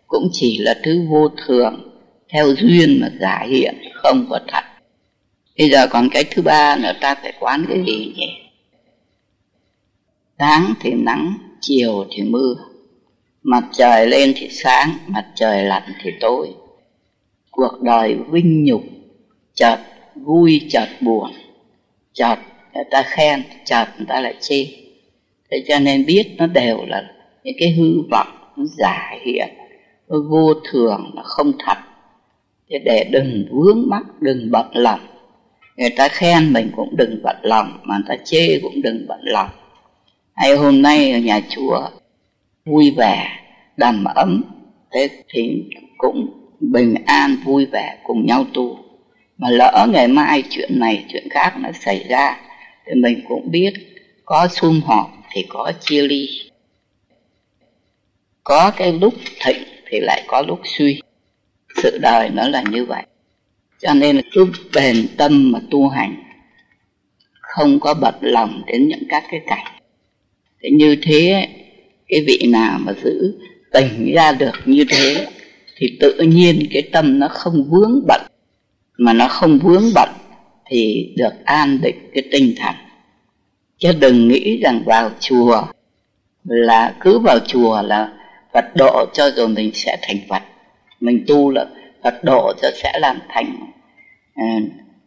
cũng 0.08 0.30
chỉ 0.32 0.58
là 0.58 0.76
thứ 0.84 1.06
vô 1.10 1.30
thường 1.46 1.93
theo 2.34 2.54
duyên 2.58 3.02
mà 3.02 3.10
giả 3.20 3.46
hiện, 3.50 3.76
không 3.94 4.28
có 4.30 4.40
thật. 4.48 4.64
Bây 5.58 5.70
giờ 5.70 5.88
còn 5.88 6.10
cái 6.12 6.24
thứ 6.24 6.42
ba 6.42 6.76
nữa, 6.76 6.92
ta 7.02 7.16
phải 7.16 7.34
quán 7.40 7.66
cái 7.70 7.84
gì 7.86 8.14
nhỉ? 8.16 8.28
Sáng 10.40 10.74
thì 10.80 10.94
nắng, 10.94 11.38
chiều 11.62 12.06
thì 12.12 12.24
mưa. 12.24 12.56
Mặt 13.44 13.64
trời 13.74 14.08
lên 14.08 14.34
thì 14.36 14.50
sáng, 14.50 14.98
mặt 15.08 15.26
trời 15.36 15.64
lặn 15.64 15.84
thì 16.04 16.12
tối. 16.20 16.50
Cuộc 17.52 17.82
đời 17.82 18.18
vinh 18.30 18.64
nhục, 18.64 18.84
chợt 19.54 19.78
vui, 20.16 20.62
chợt 20.70 20.88
buồn. 21.02 21.32
Chợt 22.14 22.36
người 22.74 22.84
ta 22.92 23.04
khen, 23.06 23.44
chợt 23.66 23.86
người 23.98 24.06
ta 24.10 24.22
lại 24.22 24.36
chê. 24.40 24.66
Thế 25.52 25.64
cho 25.68 25.80
nên 25.80 26.06
biết 26.06 26.36
nó 26.38 26.48
đều 26.48 26.86
là 26.88 27.04
những 27.44 27.56
cái 27.60 27.72
hư 27.72 28.02
vọng, 28.12 28.28
nó 28.56 28.64
giả 28.78 29.12
hiện, 29.26 29.50
nó 30.08 30.18
vô 30.30 30.54
thường, 30.72 31.12
nó 31.16 31.22
không 31.26 31.52
thật 31.60 31.78
thế 32.70 32.80
để 32.80 33.08
đừng 33.12 33.48
vướng 33.52 33.84
mắc, 33.88 34.04
đừng 34.22 34.52
bận 34.52 34.66
lòng. 34.74 35.00
Người 35.78 35.90
ta 35.90 36.08
khen 36.08 36.54
mình 36.54 36.72
cũng 36.76 36.98
đừng 36.98 37.20
bận 37.24 37.36
lòng, 37.42 37.80
mà 37.84 37.96
người 37.96 38.06
ta 38.08 38.24
chê 38.24 38.60
cũng 38.62 38.82
đừng 38.82 39.08
bận 39.08 39.20
lòng. 39.24 39.50
Hay 40.36 40.56
hôm 40.56 40.82
nay 40.82 41.12
ở 41.12 41.20
nhà 41.20 41.42
chùa 41.50 41.90
vui 42.66 42.92
vẻ, 42.98 43.30
đầm 43.78 44.04
ấm, 44.04 44.44
thế 44.92 45.10
thì 45.30 45.64
cũng 45.98 46.28
bình 46.60 46.96
an, 47.06 47.36
vui 47.46 47.66
vẻ 47.66 47.98
cùng 48.04 48.26
nhau 48.26 48.46
tu. 48.54 48.78
Mà 49.38 49.50
lỡ 49.50 49.88
ngày 49.90 50.08
mai 50.08 50.44
chuyện 50.50 50.80
này, 50.80 51.06
chuyện 51.10 51.28
khác 51.30 51.54
nó 51.60 51.70
xảy 51.72 52.06
ra, 52.10 52.40
thì 52.86 52.94
mình 52.96 53.22
cũng 53.28 53.52
biết 53.52 53.74
có 54.26 54.48
sum 54.48 54.82
họp 54.82 55.12
thì 55.32 55.46
có 55.50 55.72
chia 55.80 56.02
ly. 56.02 56.30
Có 58.44 58.72
cái 58.78 58.92
lúc 58.92 59.14
thịnh 59.46 59.64
thì 59.90 60.00
lại 60.00 60.24
có 60.28 60.44
lúc 60.48 60.60
suy 60.64 61.02
sự 61.76 61.98
đời 62.02 62.30
nó 62.30 62.48
là 62.48 62.64
như 62.72 62.86
vậy. 62.86 63.04
Cho 63.80 63.94
nên 63.94 64.16
là 64.16 64.22
cứ 64.32 64.48
bền 64.76 65.08
tâm 65.18 65.52
mà 65.52 65.60
tu 65.72 65.90
hành. 65.90 66.16
Không 67.40 67.80
có 67.80 67.94
bật 67.94 68.16
lòng 68.22 68.62
đến 68.68 68.88
những 68.88 69.04
các 69.10 69.24
cái 69.32 69.42
cảnh. 69.48 69.66
Thế 70.62 70.70
như 70.72 70.96
thế, 71.02 71.48
cái 72.08 72.24
vị 72.28 72.48
nào 72.52 72.80
mà 72.80 72.94
giữ 73.04 73.40
tỉnh 73.72 74.14
ra 74.16 74.32
được 74.32 74.56
như 74.66 74.86
thế, 74.90 75.28
thì 75.78 75.98
tự 76.00 76.20
nhiên 76.20 76.68
cái 76.72 76.82
tâm 76.82 77.20
nó 77.20 77.28
không 77.28 77.64
vướng 77.70 78.02
bận. 78.08 78.22
Mà 78.98 79.14
nó 79.14 79.28
không 79.28 79.60
vướng 79.60 79.84
bận, 79.96 80.10
thì 80.66 81.14
được 81.18 81.34
an 81.46 81.82
định 81.82 82.10
cái 82.14 82.24
tinh 82.32 82.54
thần. 82.58 82.76
Chứ 83.78 83.92
đừng 84.00 84.28
nghĩ 84.28 84.58
rằng 84.58 84.84
vào 84.86 85.12
chùa 85.20 85.66
là 86.44 86.96
cứ 87.00 87.20
vào 87.20 87.40
chùa 87.40 87.82
là 87.82 88.14
Phật 88.54 88.66
độ 88.76 89.06
cho 89.14 89.32
rồi 89.36 89.48
mình 89.48 89.72
sẽ 89.74 89.98
thành 90.02 90.18
Phật 90.30 90.44
mình 91.04 91.24
tu 91.28 91.50
là 91.50 91.66
Phật 92.04 92.24
độ 92.24 92.54
cho 92.62 92.72
sẽ 92.84 93.00
làm 93.00 93.20
thành 93.30 93.56
à, 94.36 94.46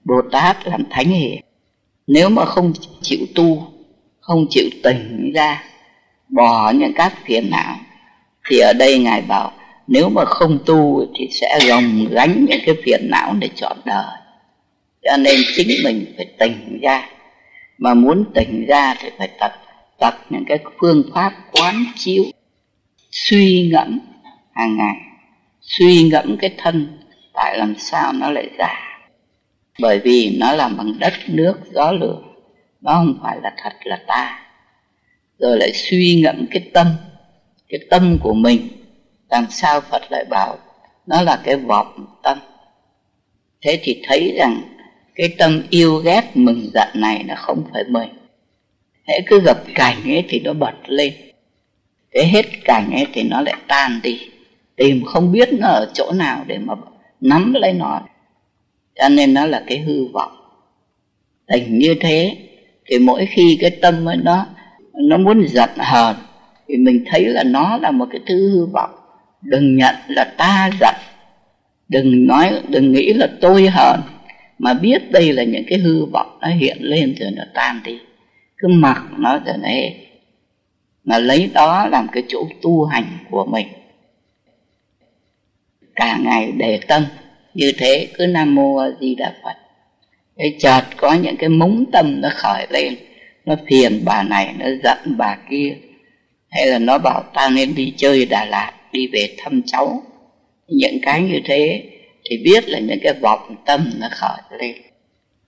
Bồ 0.05 0.23
Tát 0.33 0.67
làm 0.67 0.85
thánh 0.91 1.09
hiền. 1.09 1.41
Nếu 2.07 2.29
mà 2.29 2.45
không 2.45 2.73
chịu 3.03 3.19
tu, 3.35 3.63
không 4.21 4.47
chịu 4.51 4.65
tỉnh 4.83 5.33
ra, 5.35 5.63
bỏ 6.29 6.71
những 6.71 6.93
các 6.95 7.15
phiền 7.25 7.51
não, 7.51 7.77
thì 8.49 8.59
ở 8.59 8.73
đây 8.73 8.99
ngài 8.99 9.23
bảo, 9.23 9.53
nếu 9.87 10.09
mà 10.09 10.25
không 10.25 10.59
tu 10.67 11.07
thì 11.19 11.29
sẽ 11.31 11.59
gồng 11.69 12.07
gánh 12.11 12.47
những 12.49 12.61
cái 12.67 12.75
phiền 12.85 13.11
não 13.11 13.35
để 13.39 13.49
chọn 13.57 13.77
đời. 13.85 14.17
Cho 15.03 15.17
nên 15.17 15.41
chính 15.57 15.69
mình 15.85 16.15
phải 16.17 16.27
tỉnh 16.39 16.81
ra. 16.83 17.09
Mà 17.79 17.95
muốn 17.95 18.25
tỉnh 18.35 18.67
ra 18.69 18.95
thì 19.01 19.09
phải 19.19 19.29
tập 19.41 19.53
tập 19.99 20.15
những 20.31 20.45
cái 20.49 20.59
phương 20.81 21.03
pháp 21.15 21.33
quán 21.53 21.85
chiếu, 21.97 22.25
suy 23.11 23.71
ngẫm 23.73 23.99
hàng 24.53 24.77
ngày 24.77 25.06
suy 25.67 26.03
ngẫm 26.03 26.37
cái 26.37 26.55
thân, 26.59 26.99
tại 27.33 27.59
làm 27.59 27.75
sao 27.79 28.13
nó 28.13 28.31
lại 28.31 28.51
giả 28.59 28.87
bởi 29.79 29.99
vì 29.99 30.37
nó 30.41 30.53
làm 30.53 30.77
bằng 30.77 30.99
đất, 30.99 31.13
nước, 31.27 31.55
gió, 31.73 31.93
lửa, 31.93 32.23
nó 32.81 32.93
không 32.93 33.19
phải 33.23 33.39
là 33.43 33.55
thật, 33.57 33.73
là 33.85 33.99
ta. 34.07 34.41
Rồi 35.39 35.59
lại 35.59 35.73
suy 35.75 36.21
ngẫm 36.23 36.47
cái 36.51 36.71
tâm 36.75 36.87
cái 37.69 37.81
tâm 37.91 38.19
của 38.23 38.35
mình, 38.35 38.69
làm 39.31 39.47
sao 39.51 39.81
phật 39.81 40.03
lại 40.11 40.25
bảo 40.31 40.59
nó 41.07 41.23
là 41.23 41.41
cái 41.45 41.57
vọng 41.57 42.07
tâm. 42.23 42.39
Thế 43.63 43.81
thì 43.83 44.03
thấy 44.05 44.35
rằng 44.39 44.61
cái 45.15 45.29
tâm 45.39 45.63
yêu 45.71 45.97
ghét 45.97 46.23
mừng 46.35 46.71
giận 46.75 46.89
này 46.95 47.23
nó 47.23 47.35
không 47.37 47.65
phải 47.73 47.85
mình. 47.89 48.09
Hễ 49.09 49.21
cứ 49.27 49.41
gặp 49.41 49.59
cảnh 49.75 49.97
ấy 50.05 50.25
thì 50.29 50.41
nó 50.41 50.53
bật 50.53 50.75
lên. 50.87 51.13
Thế 52.15 52.25
hết 52.25 52.45
cảnh 52.65 52.91
ấy 52.93 53.07
thì 53.13 53.23
nó 53.23 53.41
lại 53.41 53.55
tan 53.69 54.01
đi 54.03 54.21
tìm 54.77 55.05
không 55.05 55.33
biết 55.33 55.49
nó 55.53 55.69
ở 55.69 55.91
chỗ 55.95 56.13
nào 56.13 56.45
để 56.47 56.59
mà 56.59 56.75
nắm 57.21 57.55
lấy 57.55 57.73
nó. 57.73 58.01
Cho 58.95 59.09
nên 59.09 59.35
nó 59.35 59.47
là 59.47 59.65
cái 59.67 59.79
hư 59.79 60.07
vọng. 60.13 60.33
Tình 61.47 61.79
như 61.79 61.95
thế, 62.01 62.37
thì 62.87 62.99
mỗi 62.99 63.27
khi 63.27 63.59
cái 63.61 63.71
tâm 63.71 64.09
ấy 64.09 64.17
nó 64.17 64.47
nó 64.95 65.17
muốn 65.17 65.49
giận 65.49 65.71
hờn, 65.77 66.17
thì 66.69 66.77
mình 66.77 67.05
thấy 67.07 67.25
là 67.25 67.43
nó 67.43 67.79
là 67.83 67.91
một 67.91 68.07
cái 68.11 68.21
thứ 68.27 68.51
hư 68.51 68.67
vọng. 68.67 68.91
Đừng 69.43 69.77
nhận 69.77 69.95
là 70.09 70.25
ta 70.39 70.71
giận. 70.81 70.95
Đừng 71.89 72.27
nói, 72.27 72.61
đừng 72.69 72.93
nghĩ 72.93 73.13
là 73.13 73.29
tôi 73.41 73.67
hờn. 73.67 74.01
Mà 74.59 74.75
biết 74.75 75.11
đây 75.11 75.33
là 75.33 75.45
những 75.45 75.65
cái 75.67 75.79
hư 75.79 76.05
vọng 76.05 76.39
nó 76.41 76.49
hiện 76.49 76.77
lên 76.81 77.15
rồi 77.19 77.31
nó 77.37 77.43
tan 77.55 77.81
đi. 77.85 77.99
Cứ 78.59 78.69
mặc 78.69 79.03
nó 79.19 79.39
rồi 79.47 79.57
này 79.59 80.07
mà 81.05 81.19
lấy 81.19 81.51
đó 81.55 81.87
làm 81.87 82.07
cái 82.13 82.23
chỗ 82.29 82.49
tu 82.63 82.85
hành 82.85 83.05
của 83.31 83.47
mình 83.47 83.67
cả 85.97 86.19
ngày 86.23 86.53
để 86.57 86.81
tâm. 86.89 87.05
Như 87.55 87.73
thế 87.79 88.09
cứ 88.15 88.27
nam 88.27 88.55
mô 88.55 88.77
a 88.77 88.89
di 89.01 89.15
đà 89.15 89.35
phật. 89.43 89.55
Cái 90.37 90.57
chợt 90.59 90.83
có 90.97 91.15
những 91.15 91.37
cái 91.37 91.49
mống 91.49 91.85
tâm 91.93 92.21
nó 92.21 92.29
khởi 92.35 92.67
lên. 92.71 92.97
Nó 93.45 93.55
phiền 93.69 94.03
bà 94.05 94.23
này, 94.23 94.55
nó 94.59 94.67
giận 94.85 94.99
bà 95.17 95.37
kia. 95.51 95.77
Hay 96.51 96.67
là 96.67 96.79
nó 96.79 96.99
bảo 96.99 97.23
ta 97.35 97.49
nên 97.49 97.75
đi 97.75 97.95
chơi 97.97 98.27
đà 98.27 98.45
lạt, 98.45 98.73
đi 98.93 99.07
về 99.07 99.35
thăm 99.39 99.63
cháu. 99.67 100.03
Những 100.69 100.99
cái 101.03 101.23
như 101.23 101.41
thế 101.45 101.83
thì 102.25 102.39
biết 102.45 102.69
là 102.69 102.79
những 102.79 102.99
cái 103.03 103.13
vọng 103.21 103.57
tâm 103.67 103.91
nó 103.99 104.09
khởi 104.11 104.59
lên. 104.59 104.77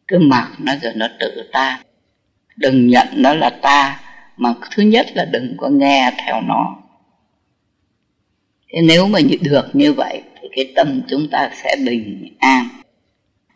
Cứ 0.09 0.19
mặc 0.19 0.51
nó 0.59 0.73
rồi 0.83 0.93
nó 0.97 1.09
tự 1.21 1.49
ta. 1.53 1.83
Đừng 2.57 2.87
nhận 2.87 3.09
nó 3.13 3.35
là 3.35 3.51
ta, 3.51 4.01
mà 4.37 4.55
thứ 4.71 4.83
nhất 4.83 5.07
là 5.15 5.25
đừng 5.25 5.55
có 5.57 5.69
nghe 5.69 6.11
theo 6.27 6.41
nó. 6.41 6.77
Thế 8.73 8.81
nếu 8.83 9.09
mà 9.09 9.19
được 9.41 9.71
như 9.73 9.93
vậy 9.93 10.23
thì 10.57 10.65
cái 10.65 10.73
tâm 10.77 11.03
chúng 11.09 11.29
ta 11.31 11.51
sẽ 11.63 11.77
bình 11.87 12.37
an 12.39 12.69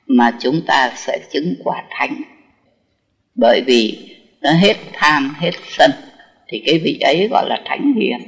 mà 0.07 0.31
chúng 0.41 0.61
ta 0.67 0.93
sẽ 0.97 1.19
chứng 1.33 1.55
quả 1.65 1.83
thánh. 1.91 2.23
Bởi 3.35 3.63
vì 3.67 4.09
nó 4.41 4.53
hết 4.53 4.77
tham 4.93 5.35
hết 5.39 5.51
sân 5.69 5.91
thì 6.49 6.63
cái 6.67 6.79
vị 6.79 6.99
ấy 7.01 7.29
gọi 7.31 7.49
là 7.49 7.63
thánh 7.65 7.93
hiền. 7.97 8.19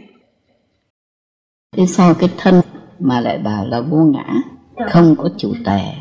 Thế 1.76 1.86
sao 1.86 2.14
cái 2.14 2.28
thân 2.36 2.60
mà 2.98 3.20
lại 3.20 3.38
bảo 3.38 3.66
là 3.66 3.80
vô 3.80 4.04
ngã 4.04 4.34
không 4.90 5.14
có 5.18 5.30
chủ 5.38 5.54
tể 5.64 5.94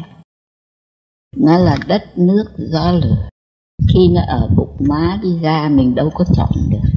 nó 1.38 1.58
là 1.58 1.78
đất 1.88 2.18
nước 2.18 2.46
gió 2.58 2.92
lửa. 2.92 3.28
Khi 3.94 4.08
nó 4.16 4.22
ở 4.28 4.50
bụng 4.58 4.76
má 4.80 5.20
đi 5.24 5.40
ra 5.42 5.70
mình 5.72 5.96
đâu 5.96 6.10
có 6.14 6.26
chọn 6.36 6.52
được. 6.70 6.90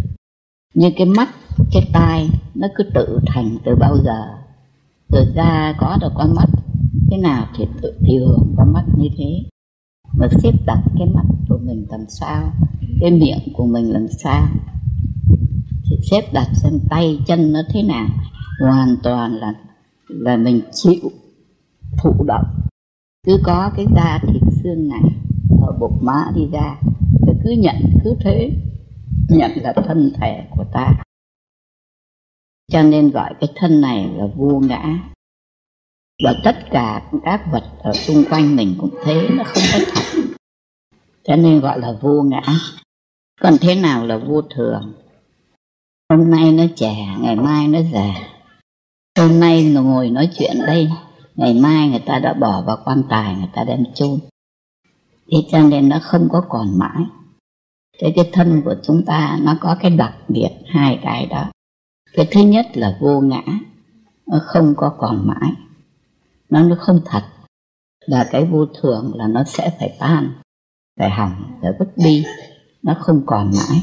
Như 0.75 0.91
cái 0.97 1.07
mắt 1.07 1.29
cái 1.73 1.83
tai 1.93 2.29
nó 2.55 2.69
cứ 2.75 2.85
tự 2.95 3.21
thành 3.27 3.59
từ 3.65 3.75
bao 3.75 3.99
giờ 4.05 4.46
rồi 5.09 5.27
ra 5.35 5.75
có 5.79 5.99
được 6.01 6.13
con 6.15 6.35
mắt, 6.35 6.49
thế 7.11 7.17
nào 7.17 7.47
thì 7.57 7.65
tự 7.83 7.95
thừa 8.09 8.37
con 8.57 8.73
mắt 8.73 8.85
như 8.97 9.09
thế. 9.19 9.43
Mà 10.19 10.29
xếp 10.43 10.53
đặt 10.67 10.83
cái 10.99 11.09
mắt 11.15 11.25
của 11.49 11.59
mình 11.63 11.87
làm 11.89 12.05
sao, 12.09 12.53
cái 13.01 13.11
miệng 13.11 13.53
của 13.55 13.67
mình 13.67 13.93
làm 13.93 14.07
sao. 14.23 14.47
Thì 15.91 15.97
xếp 16.11 16.23
đặt 16.33 16.49
xem 16.55 16.73
tay 16.91 17.19
chân 17.27 17.53
nó 17.53 17.61
thế 17.73 17.83
nào, 17.83 18.07
hoàn 18.61 18.97
toàn 19.03 19.33
là 19.33 19.55
là 20.09 20.37
mình 20.37 20.61
chịu 20.73 21.11
thụ 22.03 22.25
động. 22.27 22.47
Cứ 23.27 23.39
có 23.45 23.71
cái 23.77 23.87
da 23.97 24.19
thịt 24.27 24.43
xương 24.63 24.89
này, 24.89 25.03
ở 25.61 25.73
bụng 25.81 25.99
má 26.01 26.25
đi 26.35 26.47
ra 26.53 26.77
cứ 27.47 27.53
nhận, 27.53 27.77
cứ 28.05 28.15
thế, 28.21 28.51
nhận 29.29 29.51
là 29.63 29.73
thân 29.73 30.13
thể 30.21 30.47
của 30.51 30.65
ta 30.73 31.03
cho 32.73 32.83
nên 32.83 33.11
gọi 33.11 33.35
cái 33.41 33.51
thân 33.57 33.81
này 33.81 34.09
là 34.17 34.27
vô 34.37 34.61
ngã. 34.61 34.99
Và 36.25 36.35
tất 36.45 36.57
cả 36.71 37.11
các 37.25 37.43
vật 37.53 37.65
ở 37.79 37.93
xung 37.93 38.25
quanh 38.31 38.57
mình 38.57 38.75
cũng 38.81 38.95
thế, 39.05 39.29
nó 39.31 39.45
không 39.45 39.63
có 39.73 39.79
thật. 39.95 40.21
Cho 41.25 41.37
nên 41.37 41.61
gọi 41.61 41.81
là 41.81 41.93
vô 42.01 42.23
ngã. 42.23 42.43
Còn 43.41 43.55
thế 43.61 43.75
nào 43.75 44.07
là 44.07 44.17
vô 44.17 44.43
thường? 44.43 44.95
Hôm 46.11 46.31
nay 46.31 46.53
nó 46.53 46.65
trẻ, 46.77 47.17
ngày 47.21 47.37
mai 47.37 47.69
nó 47.69 47.79
già. 47.93 48.15
Hôm 49.19 49.41
nay 49.41 49.65
ngồi 49.65 50.11
nói 50.11 50.31
chuyện 50.39 50.57
đây, 50.67 50.89
ngày 51.35 51.55
mai 51.55 51.89
người 51.89 52.03
ta 52.07 52.19
đã 52.19 52.35
bỏ 52.35 52.63
vào 52.63 52.79
quan 52.85 53.03
tài, 53.09 53.35
người 53.35 53.49
ta 53.55 53.65
đem 53.65 53.85
chôn. 53.95 54.19
Thế 55.33 55.39
cho 55.51 55.63
nên 55.63 55.89
nó 55.89 55.99
không 56.03 56.29
có 56.33 56.45
còn 56.49 56.79
mãi. 56.79 57.05
Thế 57.99 58.13
cái 58.17 58.31
thân 58.33 58.63
của 58.65 58.75
chúng 58.83 59.05
ta, 59.07 59.39
nó 59.43 59.57
có 59.61 59.77
cái 59.81 59.91
đặc 59.91 60.15
biệt 60.29 60.51
hai 60.67 60.99
cái 61.03 61.27
đó 61.27 61.51
cái 62.17 62.29
thứ 62.31 62.41
nhất 62.41 62.67
là 62.75 62.99
vô 63.01 63.21
ngã 63.21 63.43
nó 64.27 64.39
không 64.47 64.75
có 64.77 64.95
còn 64.99 65.27
mãi. 65.27 65.53
Nó 66.51 66.63
nó 66.63 66.77
không 66.81 67.01
thật. 67.05 67.23
Và 68.11 68.27
cái 68.31 68.45
vô 68.45 68.67
thường 68.67 69.13
là 69.15 69.29
nó 69.29 69.45
sẽ 69.45 69.77
phải 69.79 69.97
tan 69.99 70.33
phải 70.99 71.11
hỏng 71.11 71.59
phải 71.63 71.71
vứt 71.79 71.89
đi. 71.97 72.25
Nó 72.83 72.97
không 73.01 73.23
còn 73.27 73.51
mãi. 73.51 73.81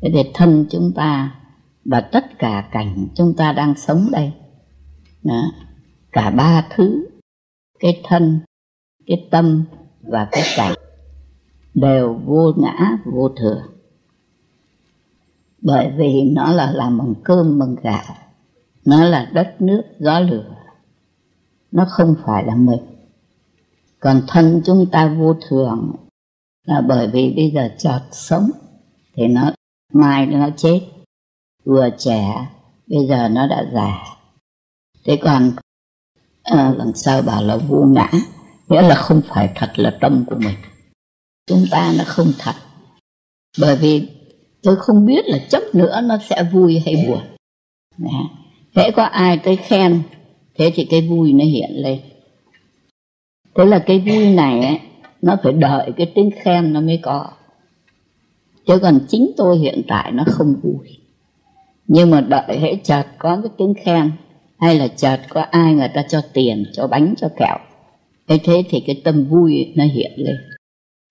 Thế 0.00 0.10
thì 0.14 0.30
thân 0.34 0.66
chúng 0.70 0.92
ta 0.94 1.34
và 1.84 2.00
tất 2.00 2.38
cả 2.38 2.68
cảnh 2.72 3.08
chúng 3.14 3.34
ta 3.36 3.52
đang 3.52 3.74
sống 3.74 4.08
đây 4.12 4.32
đó, 5.22 5.42
cả 6.12 6.30
ba 6.30 6.66
thứ 6.70 7.06
cái 7.78 8.00
thân 8.04 8.40
cái 9.06 9.28
tâm 9.30 9.64
và 10.02 10.28
cái 10.32 10.42
cảnh 10.56 10.74
đều 11.74 12.20
vô 12.24 12.52
ngã 12.56 12.98
vô 13.04 13.28
thường 13.28 13.77
bởi 15.62 15.92
vì 15.96 16.22
nó 16.22 16.52
là 16.52 16.72
làm 16.72 16.98
bằng 16.98 17.14
cơm 17.24 17.58
bằng 17.58 17.76
gạo 17.82 18.14
nó 18.88 19.04
là 19.04 19.30
đất 19.32 19.56
nước 19.58 19.82
gió 19.98 20.20
lửa. 20.20 20.54
Nó 21.70 21.86
không 21.90 22.14
phải 22.24 22.44
là 22.44 22.54
mình. 22.54 22.80
Còn 24.00 24.22
thân 24.28 24.62
chúng 24.64 24.86
ta 24.92 25.14
vô 25.18 25.34
thường 25.48 25.92
là 26.66 26.80
bởi 26.80 27.10
vì 27.12 27.32
bây 27.36 27.50
giờ 27.50 27.68
chọt 27.78 28.02
sống 28.12 28.50
thì 29.14 29.26
nó 29.26 29.52
mai 29.92 30.26
nó 30.26 30.48
chết. 30.56 30.80
Vừa 31.64 31.88
trẻ 31.98 32.48
bây 32.86 33.06
giờ 33.06 33.28
nó 33.28 33.46
đã 33.46 33.64
già. 33.72 34.18
Thế 35.04 35.18
còn 35.22 35.52
ờ, 36.42 36.58
à, 36.58 36.74
làm 36.76 36.94
sao 36.94 37.22
bảo 37.22 37.42
là 37.42 37.56
vô 37.56 37.84
ngã 37.84 38.10
nghĩa 38.68 38.82
là 38.82 38.94
không 38.94 39.20
phải 39.28 39.52
thật 39.54 39.72
là 39.76 39.98
tâm 40.00 40.24
của 40.26 40.36
mình. 40.36 40.56
Chúng 41.46 41.64
ta 41.70 41.92
nó 41.98 42.04
không 42.06 42.32
thật. 42.38 42.54
Bởi 43.60 43.76
vì 43.76 44.08
tôi 44.68 44.76
không 44.76 45.06
biết 45.06 45.28
là 45.28 45.38
chấp 45.48 45.62
nữa 45.72 46.00
nó 46.04 46.18
sẽ 46.18 46.44
vui 46.52 46.82
hay 46.84 47.06
buồn. 47.06 47.20
Hễ 48.76 48.90
có 48.90 49.02
ai 49.02 49.38
tới 49.38 49.56
khen 49.56 50.02
thế 50.58 50.72
thì 50.74 50.84
cái 50.84 51.00
vui 51.00 51.32
nó 51.32 51.44
hiện 51.44 51.70
lên. 51.72 52.00
Thế 53.54 53.64
là 53.64 53.78
cái 53.78 53.98
vui 53.98 54.34
này 54.34 54.60
ấy, 54.60 54.78
nó 55.22 55.36
phải 55.42 55.52
đợi 55.52 55.92
cái 55.96 56.12
tiếng 56.14 56.30
khen 56.42 56.72
nó 56.72 56.80
mới 56.80 56.98
có. 57.02 57.26
Chứ 58.66 58.78
còn 58.78 59.00
chính 59.08 59.30
tôi 59.36 59.58
hiện 59.58 59.82
tại 59.88 60.12
nó 60.12 60.24
không 60.26 60.54
vui. 60.62 60.98
Nhưng 61.86 62.10
mà 62.10 62.20
đợi 62.20 62.58
hễ 62.58 62.76
chợt 62.84 63.04
có 63.18 63.40
cái 63.42 63.52
tiếng 63.58 63.74
khen 63.84 64.10
hay 64.58 64.78
là 64.78 64.88
chợt 64.88 65.20
có 65.28 65.40
ai 65.40 65.74
người 65.74 65.88
ta 65.94 66.02
cho 66.08 66.20
tiền 66.32 66.64
cho 66.72 66.86
bánh 66.86 67.14
cho 67.18 67.28
kẹo 67.38 67.58
thế 68.28 68.38
thế 68.44 68.62
thì 68.68 68.82
cái 68.86 69.00
tâm 69.04 69.24
vui 69.24 69.72
nó 69.76 69.84
hiện 69.84 70.12
lên. 70.16 70.36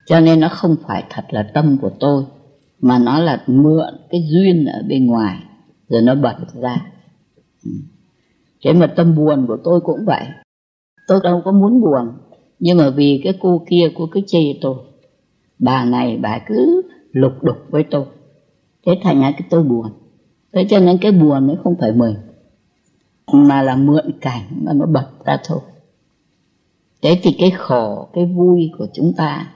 Cho 0.08 0.20
nên 0.20 0.40
nó 0.40 0.50
không 0.50 0.76
phải 0.88 1.04
thật 1.10 1.26
là 1.30 1.44
tâm 1.54 1.78
của 1.82 1.92
tôi 2.00 2.24
mà 2.80 3.00
nó 3.00 3.20
là 3.20 3.44
mượn 3.48 3.94
cái 4.10 4.28
duyên 4.30 4.66
ở 4.66 4.84
bên 4.88 5.06
ngoài, 5.06 5.38
rồi 5.90 6.02
nó 6.02 6.16
bật 6.16 6.36
ra. 6.62 6.86
Ừ. 7.66 7.72
Thế 8.64 8.74
mà 8.74 8.88
tâm 8.88 9.16
buồn 9.16 9.46
của 9.48 9.58
tôi 9.64 9.82
cũng 9.82 10.06
vậy. 10.06 10.26
Tôi 11.08 11.20
đâu 11.24 11.42
có 11.46 11.52
muốn 11.52 11.82
buồn, 11.82 12.08
nhưng 12.60 12.78
mà 12.78 12.90
vì 12.90 13.22
cái 13.24 13.34
cô 13.42 13.66
kia 13.70 13.92
cô 13.96 14.08
cứ 14.12 14.22
chê 14.28 14.40
tôi, 14.62 14.76
bà 15.60 15.86
này 15.86 16.18
bà 16.18 16.40
cứ 16.48 16.82
lục 17.12 17.44
đục 17.44 17.58
với 17.70 17.84
tôi. 17.84 18.06
Thế 18.86 19.00
thành 19.04 19.22
ra 19.22 19.32
cái 19.32 19.48
tôi 19.50 19.64
buồn. 19.64 19.88
Thế 20.54 20.66
cho 20.70 20.80
nên 20.80 20.98
cái 20.98 21.12
buồn 21.12 21.48
ấy 21.48 21.58
không 21.64 21.76
phải 21.80 21.92
mình, 21.92 22.16
mà 23.34 23.62
là 23.62 23.76
mượn 23.76 24.12
cảnh 24.22 24.42
mà 24.62 24.74
nó 24.74 24.86
bật 24.86 25.08
ra 25.26 25.38
thôi. 25.44 25.60
Thế 27.02 27.20
thì 27.24 27.36
cái 27.40 27.52
khổ, 27.52 28.08
cái 28.14 28.26
vui 28.26 28.72
của 28.78 28.88
chúng 28.94 29.14
ta, 29.18 29.52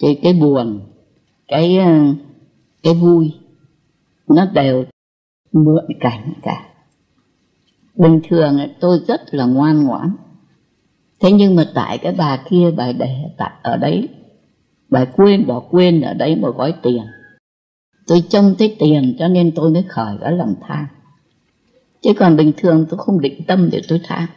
thì 0.00 0.14
cái 0.14 0.32
buồn, 0.32 0.80
cái 1.48 1.78
cái 2.84 2.94
vui, 2.94 3.32
nó 4.28 4.46
đều 4.46 4.84
mượn 5.52 5.84
cảnh 6.00 6.32
cả. 6.42 6.68
Bình 7.94 8.20
thường 8.28 8.58
tôi 8.80 9.00
rất 9.08 9.20
là 9.34 9.44
ngoan 9.44 9.84
ngoãn. 9.84 10.16
Thế 11.20 11.32
nhưng 11.32 11.56
mà 11.56 11.70
tại 11.74 11.98
cái 11.98 12.14
bà 12.18 12.44
kia, 12.50 12.70
bà 12.76 12.92
để 12.92 13.16
tại 13.38 13.50
ở 13.62 13.76
đấy, 13.76 14.08
bà 14.88 15.04
quên 15.04 15.46
bỏ 15.46 15.60
quên 15.70 16.00
ở 16.00 16.14
đấy 16.14 16.36
một 16.36 16.56
gói 16.56 16.74
tiền. 16.82 17.02
Tôi 18.06 18.22
trông 18.28 18.54
thấy 18.58 18.76
tiền 18.78 19.16
cho 19.18 19.28
nên 19.28 19.52
tôi 19.54 19.70
mới 19.70 19.84
khởi 19.88 20.16
cái 20.20 20.32
lòng 20.32 20.54
tham. 20.60 20.86
Chứ 22.02 22.12
còn 22.16 22.36
bình 22.36 22.52
thường 22.56 22.86
tôi 22.90 22.98
không 22.98 23.20
định 23.20 23.44
tâm 23.46 23.70
để 23.72 23.80
tôi 23.88 24.00
tham. 24.04 24.28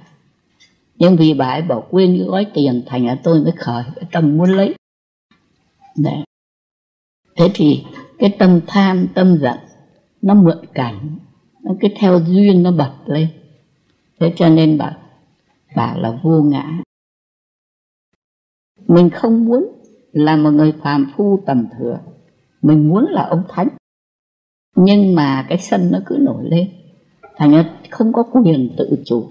Nhưng 0.95 1.15
vì 1.15 1.33
bà 1.33 1.49
ấy 1.49 1.61
bỏ 1.61 1.83
quên 1.89 2.17
cái 2.17 2.27
gói 2.27 2.45
tiền 2.53 2.83
thành 2.85 3.05
ra 3.05 3.17
tôi 3.23 3.41
mới 3.41 3.51
khởi 3.51 3.83
cái 3.95 4.05
tâm 4.11 4.37
muốn 4.37 4.49
lấy. 4.49 4.75
Đấy. 5.97 6.23
thế 7.35 7.51
thì 7.53 7.83
cái 8.19 8.35
tâm 8.39 8.59
tham, 8.67 9.07
tâm 9.15 9.37
giận, 9.37 9.57
nó 10.21 10.33
mượn 10.33 10.57
cảnh 10.73 11.17
nó 11.63 11.73
cứ 11.81 11.87
theo 11.99 12.19
duyên 12.27 12.63
nó 12.63 12.71
bật 12.71 12.93
lên. 13.05 13.27
Thế 14.19 14.33
cho 14.35 14.49
nên 14.49 14.77
bảo 14.77 14.91
bảo 15.75 15.99
là 15.99 16.19
vô 16.23 16.41
ngã. 16.41 16.81
Mình 18.87 19.09
không 19.09 19.45
muốn 19.45 19.67
là 20.11 20.35
một 20.35 20.51
người 20.51 20.73
phàm 20.83 21.11
phu 21.15 21.39
tầm 21.45 21.67
thường. 21.77 21.99
Mình 22.61 22.89
muốn 22.89 23.05
là 23.09 23.25
ông 23.25 23.43
thánh. 23.49 23.67
Nhưng 24.75 25.15
mà 25.15 25.45
cái 25.49 25.57
sân 25.57 25.91
nó 25.91 25.99
cứ 26.05 26.17
nổi 26.19 26.43
lên. 26.43 26.69
Thành 27.35 27.51
ra 27.51 27.69
không 27.89 28.13
có 28.13 28.23
quyền 28.23 28.69
tự 28.77 29.03
chủ. 29.05 29.29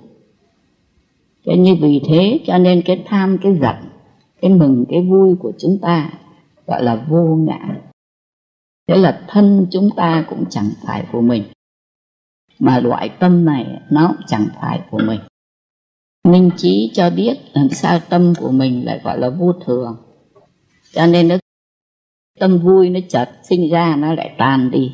Cho 1.44 1.52
như 1.58 1.76
vì 1.80 2.00
thế 2.08 2.40
cho 2.46 2.58
nên 2.58 2.82
cái 2.84 3.02
tham, 3.06 3.38
cái 3.42 3.58
giận, 3.62 3.76
cái 4.40 4.50
mừng, 4.50 4.84
cái 4.88 5.06
vui 5.10 5.34
của 5.40 5.52
chúng 5.58 5.78
ta 5.82 6.10
gọi 6.66 6.82
là 6.82 7.06
vô 7.08 7.36
ngã 7.36 7.80
thế 8.86 8.96
là 8.96 9.22
thân 9.28 9.66
chúng 9.70 9.90
ta 9.96 10.24
cũng 10.28 10.44
chẳng 10.50 10.70
phải 10.86 11.06
của 11.12 11.20
mình. 11.20 11.42
Mà 12.58 12.80
loại 12.80 13.08
tâm 13.08 13.44
này 13.44 13.80
nó 13.90 14.08
cũng 14.08 14.26
chẳng 14.26 14.46
phải 14.60 14.80
của 14.90 15.00
mình. 15.06 15.20
Minh 16.24 16.50
trí 16.56 16.90
cho 16.94 17.10
biết 17.10 17.38
làm 17.52 17.68
sao 17.68 18.00
tâm 18.08 18.32
của 18.40 18.50
mình 18.50 18.86
lại 18.86 19.00
gọi 19.04 19.18
là 19.18 19.30
vô 19.30 19.52
thường. 19.52 19.96
Cho 20.92 21.06
nên 21.06 21.28
nó 21.28 21.36
tâm 22.40 22.58
vui 22.58 22.90
nó 22.90 23.00
chợt 23.08 23.28
sinh 23.48 23.70
ra 23.70 23.96
nó 23.96 24.14
lại 24.14 24.34
tan 24.38 24.70
đi. 24.70 24.92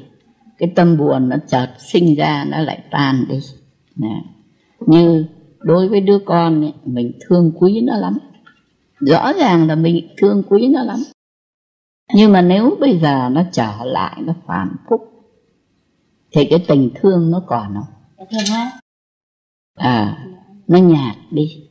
Cái 0.59 0.73
tâm 0.77 0.97
buồn 0.97 1.29
nó 1.29 1.37
chợt 1.49 1.69
sinh 1.79 2.15
ra 2.15 2.45
nó 2.45 2.59
lại 2.59 2.83
tan 2.91 3.25
đi. 3.29 3.39
Nè. 3.97 4.23
như 4.87 5.27
đối 5.59 5.89
với 5.89 6.01
đứa 6.01 6.19
con 6.19 6.65
ấy, 6.65 6.73
mình 6.85 7.13
thương 7.29 7.53
quý 7.55 7.81
nó 7.81 7.97
lắm. 7.97 8.19
Rõ 9.01 9.33
ràng 9.33 9.67
là 9.67 9.75
mình 9.75 10.09
thương 10.17 10.43
quý 10.49 10.69
nó 10.69 10.83
lắm 10.83 11.03
nhưng 12.15 12.33
mà 12.33 12.43
nếu 12.43 12.77
bây 12.81 12.99
giờ 12.99 13.29
nó 13.33 13.43
trở 13.53 13.85
lại 13.85 14.23
nó 14.25 14.35
phản 14.47 14.77
phúc 14.89 15.01
thì 16.31 16.45
cái 16.51 16.65
tình 16.69 16.91
thương 16.95 17.31
nó 17.31 17.43
còn 17.47 17.75
không? 17.75 18.29
À 19.75 20.19
nó 20.69 20.79
nhạt 20.79 21.17
đi. 21.31 21.69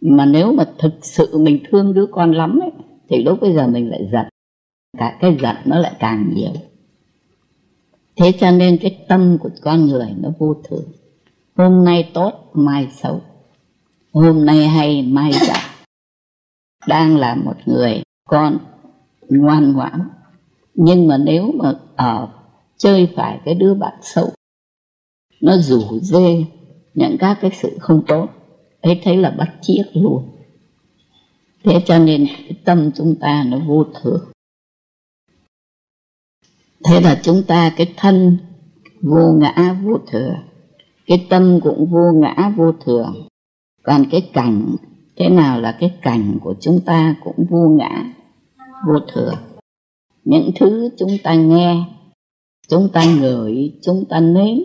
Mà 0.00 0.26
nếu 0.26 0.52
mà 0.52 0.64
thực 0.78 0.92
sự 1.02 1.38
mình 1.38 1.62
thương 1.70 1.94
đứa 1.94 2.06
con 2.06 2.32
lắm 2.32 2.58
ấy, 2.62 2.70
thì 3.08 3.24
lúc 3.24 3.40
bây 3.40 3.54
giờ 3.54 3.66
mình 3.66 3.90
lại 3.90 4.08
giận. 4.12 4.26
Cả 4.98 5.18
cái 5.20 5.36
giận 5.42 5.56
nó 5.64 5.78
lại 5.78 5.92
càng 5.98 6.32
nhiều. 6.34 6.52
Thế 8.16 8.32
cho 8.40 8.50
nên 8.50 8.78
cái 8.82 9.04
tâm 9.08 9.38
của 9.40 9.50
con 9.62 9.86
người 9.86 10.14
nó 10.18 10.28
vô 10.38 10.54
thường. 10.64 10.84
Hôm 11.56 11.84
nay 11.84 12.10
tốt 12.14 12.50
mai 12.54 12.88
xấu. 12.92 13.20
Hôm 14.12 14.46
nay 14.46 14.68
hay 14.68 15.02
mai 15.02 15.32
dại 15.32 15.62
đang 16.86 17.16
là 17.16 17.34
một 17.34 17.54
người 17.66 18.02
con 18.28 18.58
ngoan 19.40 19.72
ngoãn. 19.72 20.00
Nhưng 20.74 21.08
mà 21.08 21.18
nếu 21.18 21.52
mà 21.54 21.74
ở 21.96 22.28
chơi 22.76 23.08
phải 23.16 23.40
cái 23.44 23.54
đứa 23.54 23.74
bạn 23.74 23.94
xấu, 24.02 24.28
nó 25.40 25.56
rủ 25.56 25.98
dê 26.00 26.44
những 26.94 27.16
các 27.18 27.38
cái 27.40 27.50
sự 27.54 27.76
không 27.80 28.02
tốt 28.06 28.28
ấy 28.80 29.00
thấy 29.04 29.16
là 29.16 29.30
bắt 29.30 29.50
chiếc 29.60 29.84
luôn. 29.94 30.28
Thế 31.64 31.82
cho 31.86 31.98
nên 31.98 32.26
cái 32.26 32.56
tâm 32.64 32.90
chúng 32.94 33.14
ta 33.20 33.44
nó 33.48 33.58
vô 33.58 33.84
thường. 34.02 34.24
Thế 36.84 37.00
là 37.00 37.20
chúng 37.22 37.42
ta 37.46 37.72
cái 37.76 37.94
thân 37.96 38.38
vô 39.02 39.32
ngã 39.32 39.76
vô 39.82 39.98
thường 40.06 40.34
cái 41.06 41.26
tâm 41.30 41.60
cũng 41.60 41.86
vô 41.86 42.12
ngã 42.12 42.52
vô 42.56 42.72
thường. 42.72 43.28
Còn 43.82 44.04
cái 44.10 44.30
cảnh 44.32 44.76
thế 45.16 45.28
nào 45.28 45.60
là 45.60 45.76
cái 45.80 45.98
cảnh 46.02 46.38
của 46.42 46.54
chúng 46.60 46.80
ta 46.86 47.14
cũng 47.24 47.46
vô 47.50 47.68
ngã 47.68 48.14
vô 48.86 48.98
thường. 49.12 49.34
Những 50.24 50.50
thứ 50.56 50.90
chúng 50.98 51.16
ta 51.24 51.34
nghe, 51.34 51.84
chúng 52.68 52.88
ta 52.92 53.04
ngửi, 53.04 53.72
chúng 53.82 54.04
ta 54.08 54.20
nếm, 54.20 54.58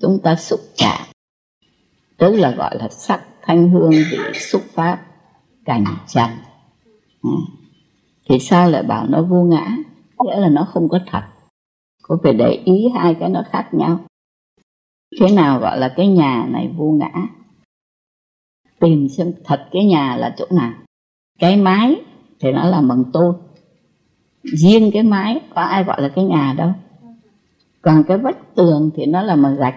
chúng 0.00 0.18
ta 0.22 0.36
xúc 0.36 0.60
chạm 0.76 1.12
tức 2.22 2.36
là 2.36 2.50
gọi 2.50 2.78
là 2.78 2.88
sắc 2.88 3.24
thanh 3.42 3.70
hương 3.70 3.90
vị 3.90 4.18
xúc 4.34 4.62
pháp 4.74 5.06
cảnh 5.64 5.84
trần 6.06 6.30
ừ. 7.22 7.30
thì 8.28 8.38
sao 8.38 8.70
lại 8.70 8.82
bảo 8.82 9.06
nó 9.08 9.22
vô 9.22 9.42
ngã? 9.42 9.76
Nghĩa 10.24 10.40
là 10.40 10.48
nó 10.48 10.68
không 10.72 10.88
có 10.88 10.98
thật. 11.06 11.22
Có 12.02 12.18
phải 12.22 12.32
để 12.32 12.50
ý 12.64 12.88
hai 12.94 13.14
cái 13.20 13.28
nó 13.28 13.42
khác 13.50 13.68
nhau? 13.72 14.00
Thế 15.20 15.32
nào 15.32 15.60
gọi 15.60 15.78
là 15.78 15.94
cái 15.96 16.08
nhà 16.08 16.46
này 16.48 16.72
vô 16.76 16.84
ngã? 16.84 17.12
Tìm 18.80 19.08
xem 19.08 19.32
thật 19.44 19.68
cái 19.72 19.84
nhà 19.84 20.16
là 20.16 20.34
chỗ 20.38 20.46
nào. 20.50 20.72
Cái 21.38 21.56
mái 21.56 21.96
thì 22.40 22.52
nó 22.52 22.64
là 22.64 22.80
bằng 22.80 23.04
tôn 23.12 23.34
riêng 24.42 24.90
cái 24.92 25.02
mái, 25.02 25.40
có 25.54 25.62
ai 25.62 25.84
gọi 25.84 26.02
là 26.02 26.08
cái 26.08 26.24
nhà 26.24 26.54
đâu. 26.58 26.70
Còn 27.82 28.04
cái 28.08 28.18
vách 28.18 28.54
tường 28.54 28.90
thì 28.96 29.06
nó 29.06 29.22
là 29.22 29.36
mà 29.36 29.50
gạch 29.50 29.76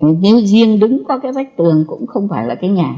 nếu 0.00 0.40
riêng 0.40 0.80
đứng 0.80 1.04
có 1.04 1.18
cái 1.18 1.32
vách 1.32 1.56
tường 1.56 1.84
cũng 1.86 2.06
không 2.06 2.28
phải 2.30 2.46
là 2.46 2.54
cái 2.54 2.70
nhà. 2.70 2.94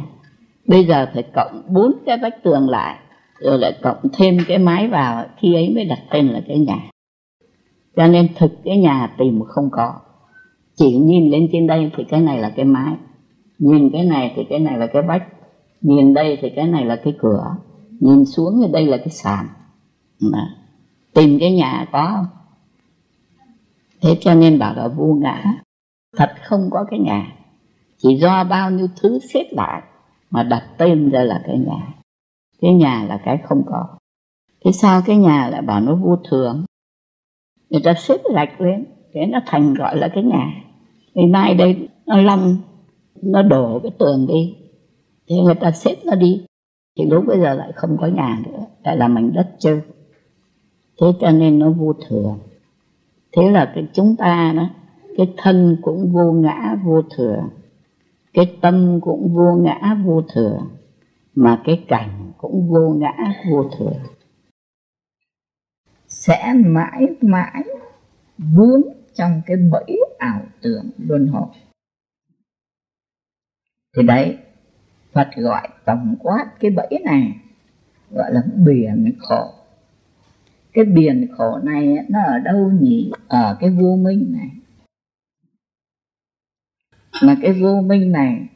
Bây 0.66 0.84
giờ 0.84 1.06
phải 1.14 1.22
cộng 1.34 1.62
bốn 1.68 1.92
cái 2.06 2.18
vách 2.22 2.42
tường 2.42 2.68
lại, 2.68 2.98
rồi 3.40 3.58
lại 3.58 3.78
cộng 3.82 3.98
thêm 4.12 4.38
cái 4.48 4.58
mái 4.58 4.88
vào, 4.88 5.24
khi 5.38 5.54
ấy 5.54 5.72
mới 5.74 5.84
đặt 5.84 5.98
tên 6.10 6.28
là 6.28 6.40
cái 6.48 6.58
nhà. 6.58 6.90
Cho 7.96 8.06
nên 8.06 8.28
thực 8.38 8.50
cái 8.64 8.78
nhà 8.78 9.14
tìm 9.18 9.42
không 9.48 9.68
có. 9.72 9.92
Chỉ 10.76 10.96
nhìn 10.96 11.30
lên 11.30 11.48
trên 11.52 11.66
đây 11.66 11.90
thì 11.96 12.04
cái 12.04 12.20
này 12.20 12.38
là 12.38 12.52
cái 12.56 12.64
mái. 12.64 12.94
Nhìn 13.58 13.90
cái 13.92 14.04
này 14.04 14.32
thì 14.36 14.42
cái 14.50 14.58
này 14.58 14.78
là 14.78 14.86
cái 14.86 15.02
vách. 15.02 15.22
Nhìn 15.80 16.14
đây 16.14 16.38
thì 16.42 16.50
cái 16.56 16.66
này 16.66 16.84
là 16.84 16.96
cái 16.96 17.14
cửa. 17.18 17.56
Nhìn 18.00 18.24
xuống 18.24 18.60
thì 18.62 18.72
đây 18.72 18.86
là 18.86 18.96
cái 18.96 19.08
sàn 19.08 19.46
mà 20.20 20.56
tìm 21.14 21.38
cái 21.40 21.52
nhà 21.52 21.86
có 21.92 22.12
không? 22.16 22.26
Thế 24.00 24.18
cho 24.20 24.34
nên 24.34 24.58
bảo 24.58 24.74
là 24.74 24.88
vô 24.88 25.16
ngã. 25.20 25.44
Thật 26.16 26.34
không 26.42 26.68
có 26.70 26.84
cái 26.90 27.00
nhà. 27.00 27.36
Chỉ 27.98 28.16
do 28.16 28.44
bao 28.44 28.70
nhiêu 28.70 28.88
thứ 29.00 29.18
xếp 29.18 29.44
lại 29.50 29.82
mà 30.30 30.42
đặt 30.42 30.68
tên 30.78 31.10
ra 31.10 31.22
là 31.22 31.42
cái 31.46 31.58
nhà. 31.58 31.94
Cái 32.60 32.74
nhà 32.74 33.04
là 33.08 33.20
cái 33.24 33.38
không 33.44 33.62
có. 33.66 33.86
Thế 34.64 34.72
sao 34.72 35.02
cái 35.06 35.16
nhà 35.16 35.48
lại 35.48 35.62
bảo 35.62 35.80
nó 35.80 35.94
vô 35.94 36.16
thường? 36.30 36.64
Người 37.70 37.80
ta 37.84 37.94
xếp 37.94 38.20
gạch 38.34 38.60
lên 38.60 38.84
thế 39.12 39.26
nó 39.26 39.40
thành 39.46 39.74
gọi 39.74 39.96
là 39.96 40.08
cái 40.14 40.24
nhà. 40.24 40.64
Ngày 41.14 41.26
mai 41.26 41.54
đây 41.54 41.88
nó 42.06 42.16
lăn, 42.16 42.56
nó 43.22 43.42
đổ 43.42 43.80
cái 43.82 43.92
tường 43.98 44.26
đi. 44.28 44.56
Thì 45.28 45.40
người 45.40 45.54
ta 45.54 45.70
xếp 45.70 45.96
nó 46.04 46.14
đi. 46.14 46.44
Thì 46.98 47.04
lúc 47.04 47.24
bây 47.26 47.40
giờ 47.40 47.54
lại 47.54 47.72
không 47.74 47.96
có 48.00 48.06
nhà 48.06 48.42
nữa. 48.44 48.66
Lại 48.84 48.96
là 48.96 49.08
mảnh 49.08 49.32
đất 49.34 49.56
chơi 49.58 49.80
thế 51.00 51.06
cho 51.20 51.30
nên 51.30 51.58
nó 51.58 51.70
vô 51.70 51.92
thường 52.08 52.38
thế 53.32 53.50
là 53.50 53.72
cái 53.74 53.88
chúng 53.92 54.16
ta 54.16 54.52
đó, 54.56 54.70
cái 55.16 55.34
thân 55.36 55.76
cũng 55.82 56.12
vô 56.12 56.32
ngã, 56.32 56.76
vô 56.84 57.02
thường 57.16 57.48
cái 58.32 58.56
tâm 58.60 59.00
cũng 59.00 59.34
vô 59.34 59.54
ngã, 59.54 59.96
vô 60.04 60.22
thường 60.34 60.68
mà 61.34 61.62
cái 61.64 61.84
cảnh 61.88 62.32
cũng 62.38 62.68
vô 62.68 62.88
ngã, 62.90 63.12
vô 63.50 63.70
thường 63.78 64.00
sẽ 66.08 66.52
mãi 66.56 67.06
mãi 67.20 67.64
vướng 68.38 68.82
trong 69.14 69.42
cái 69.46 69.56
bẫy 69.56 70.00
ảo 70.18 70.40
tưởng 70.62 70.90
luân 70.98 71.26
hồi. 71.26 71.48
Thì 73.96 74.02
đấy, 74.02 74.38
Phật 75.12 75.28
gọi 75.36 75.68
tổng 75.84 76.16
quát 76.20 76.46
cái 76.60 76.70
bẫy 76.70 76.98
này, 77.04 77.32
gọi 78.10 78.32
là 78.32 78.42
biển 78.56 79.12
khổ 79.18 79.59
cái 80.72 80.84
biển 80.84 81.28
khổ 81.36 81.58
này 81.58 81.96
nó 82.08 82.22
ở 82.22 82.38
đâu 82.38 82.70
nhỉ? 82.80 83.12
Ở 83.28 83.56
cái 83.60 83.70
vô 83.70 83.96
minh 83.96 84.32
này. 84.32 84.50
Mà 87.22 87.36
cái 87.42 87.52
vô 87.52 87.80
minh 87.80 88.12
này 88.12 88.48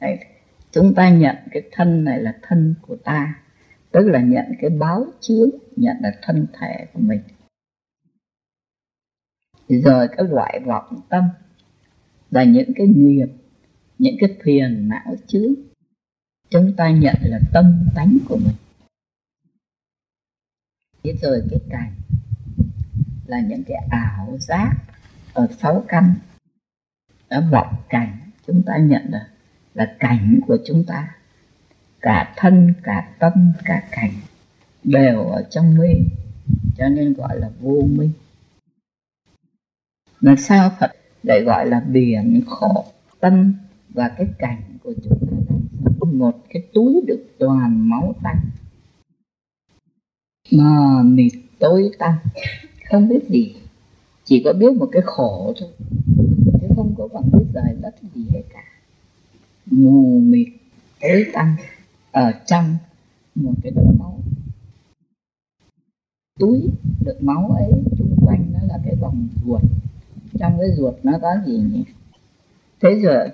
đấy, 0.00 0.18
chúng 0.72 0.94
ta 0.94 1.10
nhận 1.10 1.36
cái 1.50 1.62
thân 1.72 2.04
này 2.04 2.22
là 2.22 2.38
thân 2.42 2.74
của 2.82 2.96
ta. 2.96 3.42
Tức 3.90 4.06
là 4.08 4.20
nhận 4.20 4.44
cái 4.60 4.70
báo 4.70 5.06
chướng 5.20 5.50
nhận 5.76 5.96
là 6.00 6.12
thân 6.22 6.46
thể 6.60 6.86
của 6.92 7.00
mình. 7.00 7.20
Rồi 9.68 10.08
cái 10.16 10.26
loại 10.28 10.60
vọng 10.66 11.00
tâm 11.08 11.24
là 12.30 12.44
những 12.44 12.72
cái 12.76 12.86
nghiệp 12.86 13.28
những 13.98 14.16
cái 14.20 14.36
phiền 14.42 14.88
não 14.88 15.14
chướng. 15.26 15.54
Chúng 16.50 16.72
ta 16.76 16.90
nhận 16.90 17.14
là 17.22 17.40
tâm 17.52 17.64
tánh 17.94 18.18
của 18.28 18.36
mình 18.36 18.54
thế 21.04 21.12
rồi 21.22 21.42
cái 21.50 21.60
cảnh 21.70 21.92
là 23.26 23.40
những 23.40 23.62
cái 23.64 23.76
ảo 23.90 24.36
giác 24.40 24.74
ở 25.32 25.48
sáu 25.58 25.84
căn. 25.88 26.14
Ở 27.28 27.48
vọng 27.50 27.74
cảnh 27.88 28.18
chúng 28.46 28.62
ta 28.66 28.76
nhận 28.76 29.10
được 29.10 29.26
là 29.74 29.96
cảnh 29.98 30.40
của 30.46 30.58
chúng 30.66 30.84
ta. 30.84 31.14
Cả 32.00 32.34
thân, 32.36 32.74
cả 32.82 33.08
tâm, 33.18 33.52
cả 33.64 33.82
cảnh 33.90 34.12
đều 34.84 35.24
ở 35.24 35.46
trong 35.50 35.74
mê 35.74 35.88
cho 36.76 36.88
nên 36.88 37.12
gọi 37.12 37.40
là 37.40 37.50
vô 37.60 37.82
minh 37.90 38.12
mà 40.20 40.36
sao 40.38 40.70
phật 40.80 40.90
lại 41.22 41.42
gọi 41.42 41.66
là 41.66 41.80
biển 41.80 42.40
khổ 42.46 42.84
tâm 43.20 43.54
và 43.88 44.08
cái 44.08 44.26
cảnh 44.38 44.62
của 44.82 44.94
chúng 45.04 45.18
ta 45.20 45.32
một 46.12 46.36
cái 46.48 46.62
túi 46.74 47.00
được 47.06 47.26
toàn 47.38 47.88
máu 47.88 48.14
tanh 48.22 48.40
mà 50.52 51.02
mịt 51.02 51.32
tối 51.58 51.90
tăm 51.98 52.14
không 52.90 53.08
biết 53.08 53.20
gì. 53.28 53.56
Chỉ 54.24 54.42
có 54.44 54.52
biết 54.52 54.76
một 54.76 54.88
cái 54.92 55.02
khổ 55.04 55.54
thôi, 55.58 55.68
chứ 56.60 56.66
không 56.76 56.94
có 56.98 57.08
bằng 57.12 57.30
biết 57.32 57.44
giải 57.54 57.76
đất 57.80 57.94
gì 58.14 58.24
hết 58.32 58.42
cả. 58.52 58.62
Mù 59.66 60.20
mịt 60.20 60.48
tối 61.00 61.26
tăm 61.32 61.56
ở 62.10 62.32
trong 62.46 62.76
một 63.34 63.52
cái 63.62 63.72
đỡ 63.76 63.82
máu. 63.98 64.18
Túi 66.38 66.68
đựng 67.04 67.18
máu 67.20 67.56
ấy 67.58 67.72
chung 67.98 68.16
quanh 68.26 68.44
nó 68.52 68.58
là 68.68 68.78
cái 68.84 68.94
vòng 69.00 69.28
ruột. 69.46 69.62
Trong 70.38 70.58
cái 70.58 70.70
ruột 70.76 70.94
nó 71.02 71.18
có 71.22 71.36
gì 71.46 71.56
nhỉ? 71.72 71.84
Thế 72.82 73.00
rồi, 73.02 73.28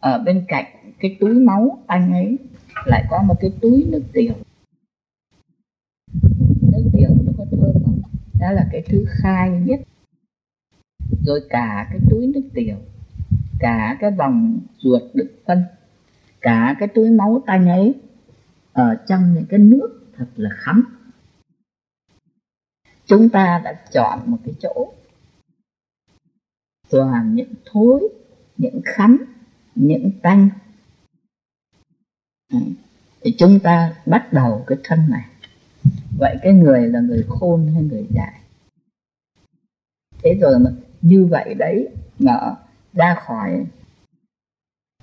ở 0.00 0.18
bên 0.18 0.44
cạnh 0.48 0.64
cái 1.00 1.16
túi 1.20 1.34
máu 1.34 1.78
anh 1.86 2.12
ấy 2.12 2.38
lại 2.86 3.04
có 3.10 3.22
một 3.22 3.34
cái 3.40 3.52
túi 3.60 3.84
nước 3.88 4.02
tiểu 4.12 4.34
nước 6.72 6.90
tiểu 6.92 7.10
nó 7.24 7.32
có 7.38 7.44
thơm 7.50 7.72
không 7.84 8.00
đó 8.40 8.52
là 8.52 8.68
cái 8.72 8.82
thứ 8.86 9.04
khai 9.08 9.50
nhất. 9.50 9.80
Rồi 11.26 11.40
cả 11.50 11.88
cái 11.90 12.00
túi 12.10 12.26
nước 12.26 12.48
tiểu, 12.54 12.76
cả 13.58 13.96
cái 14.00 14.10
vòng 14.10 14.60
ruột 14.78 15.02
đựng 15.14 15.32
phân, 15.46 15.64
cả 16.40 16.76
cái 16.78 16.88
túi 16.88 17.10
máu 17.10 17.42
tanh 17.46 17.68
ấy 17.68 17.94
ở 18.72 18.96
trong 19.08 19.34
những 19.34 19.44
cái 19.48 19.58
nước 19.58 20.02
thật 20.16 20.26
là 20.36 20.50
khắm. 20.54 20.98
Chúng 23.06 23.28
ta 23.28 23.60
đã 23.64 23.84
chọn 23.92 24.30
một 24.30 24.38
cái 24.44 24.54
chỗ 24.60 24.92
toàn 26.90 27.34
những 27.34 27.54
thối, 27.64 28.08
những 28.56 28.80
khắm, 28.84 29.24
những 29.74 30.10
tanh. 30.22 30.48
Thì 33.20 33.34
chúng 33.38 33.60
ta 33.62 33.94
bắt 34.06 34.32
đầu 34.32 34.64
cái 34.66 34.78
thân 34.84 35.00
này 35.10 35.31
vậy 36.22 36.36
cái 36.42 36.52
người 36.52 36.88
là 36.88 37.00
người 37.00 37.24
khôn 37.28 37.66
hay 37.74 37.82
người 37.82 38.06
dại 38.10 38.42
thế 40.22 40.34
rồi 40.40 40.58
mà 40.58 40.70
như 41.02 41.24
vậy 41.30 41.54
đấy, 41.54 41.88
mà 42.18 42.56
ra 42.92 43.14
khỏi 43.26 43.66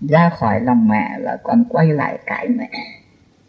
ra 0.01 0.29
khỏi 0.29 0.61
lòng 0.61 0.87
mẹ 0.87 1.19
là 1.19 1.37
còn 1.43 1.63
quay 1.69 1.87
lại 1.87 2.19
cãi 2.25 2.47
mẹ. 2.47 2.69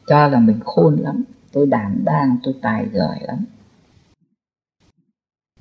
Cho 0.06 0.28
là 0.28 0.40
mình 0.40 0.60
khôn 0.64 0.96
lắm, 0.96 1.24
tôi 1.52 1.66
đảm 1.66 2.02
đang, 2.04 2.36
tôi 2.42 2.54
tài 2.62 2.86
giỏi 2.92 3.18
lắm. 3.22 3.44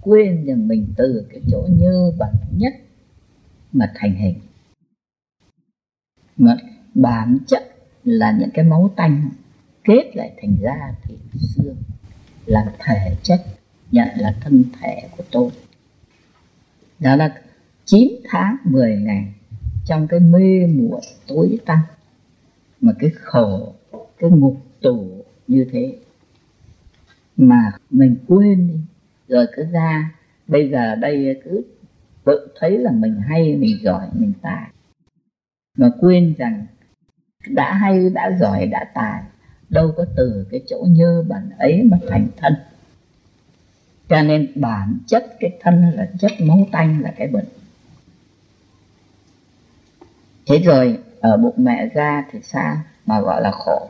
Quên 0.01 0.45
rằng 0.45 0.67
mình 0.67 0.93
từ 0.97 1.27
cái 1.29 1.41
chỗ 1.51 1.67
như 1.69 2.11
bẩn 2.19 2.33
nhất 2.57 2.73
mà 3.71 3.91
thành 3.95 4.15
hình. 4.15 4.39
Mà 6.37 6.57
bản 6.95 7.37
chất 7.47 7.75
là 8.03 8.31
những 8.39 8.49
cái 8.53 8.65
máu 8.65 8.89
tanh 8.95 9.29
kết 9.83 10.11
lại 10.13 10.33
thành 10.41 10.55
da 10.61 10.93
thịt 11.03 11.19
xương 11.39 11.75
là 12.49 12.65
thể 12.79 13.15
chất, 13.23 13.41
nhận 13.91 14.07
là 14.15 14.35
thân 14.41 14.63
thể 14.81 15.09
của 15.17 15.23
tôi. 15.31 15.51
Đó 16.99 17.15
là 17.15 17.41
9 17.85 18.13
tháng 18.29 18.57
10 18.63 18.97
ngày 18.97 19.33
trong 19.85 20.07
cái 20.07 20.19
mê 20.19 20.67
muội 20.67 21.01
tối 21.27 21.59
tăm. 21.65 21.79
Mà 22.81 22.91
cái 22.99 23.09
khổ, 23.09 23.73
cái 23.91 24.29
ngục 24.29 24.57
tù 24.81 25.25
như 25.47 25.67
thế. 25.71 25.97
Mà 27.37 27.71
mình 27.89 28.15
quên 28.27 28.67
đi. 28.67 28.79
Rồi 29.27 29.47
cứ 29.55 29.65
ra, 29.71 30.11
bây 30.47 30.69
giờ 30.69 30.95
đây 30.95 31.41
cứ 31.43 31.63
tự 32.23 32.47
thấy 32.59 32.77
là 32.77 32.91
mình 32.91 33.15
hay, 33.27 33.57
mình 33.57 33.77
giỏi, 33.81 34.07
mình 34.13 34.33
tài. 34.41 34.69
Mà 35.77 35.91
quên 35.99 36.33
rằng 36.37 36.65
đã 37.47 37.73
hay, 37.73 38.09
đã 38.09 38.37
giỏi, 38.39 38.67
đã 38.67 38.91
tài 38.93 39.23
đâu 39.69 39.93
có 39.97 40.05
từ 40.15 40.47
cái 40.51 40.61
chỗ 40.67 40.85
nhơ 40.89 41.23
bản 41.27 41.49
ấy 41.57 41.83
mà 41.83 41.97
thành 42.09 42.27
thân. 42.37 42.53
Cho 44.09 44.21
nên 44.21 44.51
bản 44.55 44.97
chất 45.07 45.35
cái 45.39 45.57
thân 45.61 45.91
là 45.95 46.09
chất 46.19 46.31
máu 46.41 46.67
tanh 46.71 47.01
là 47.01 47.13
cái 47.17 47.27
bệnh. 47.27 47.45
Thế 50.45 50.59
rồi, 50.59 50.99
ở 51.19 51.37
bụng 51.37 51.55
mẹ 51.57 51.89
ra 51.93 52.25
thì 52.31 52.39
sao? 52.43 52.77
Mà 53.05 53.21
gọi 53.21 53.41
là 53.41 53.51
khổ. 53.51 53.89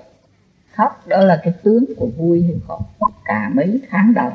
Khóc, 0.73 1.07
đó 1.07 1.22
là 1.22 1.41
cái 1.43 1.53
tướng 1.64 1.85
của 1.97 2.10
vui 2.18 2.43
hay 2.43 2.56
khổ. 2.68 2.81
Cả 3.26 3.49
mấy 3.53 3.81
tháng 3.89 4.14
đầu. 4.14 4.31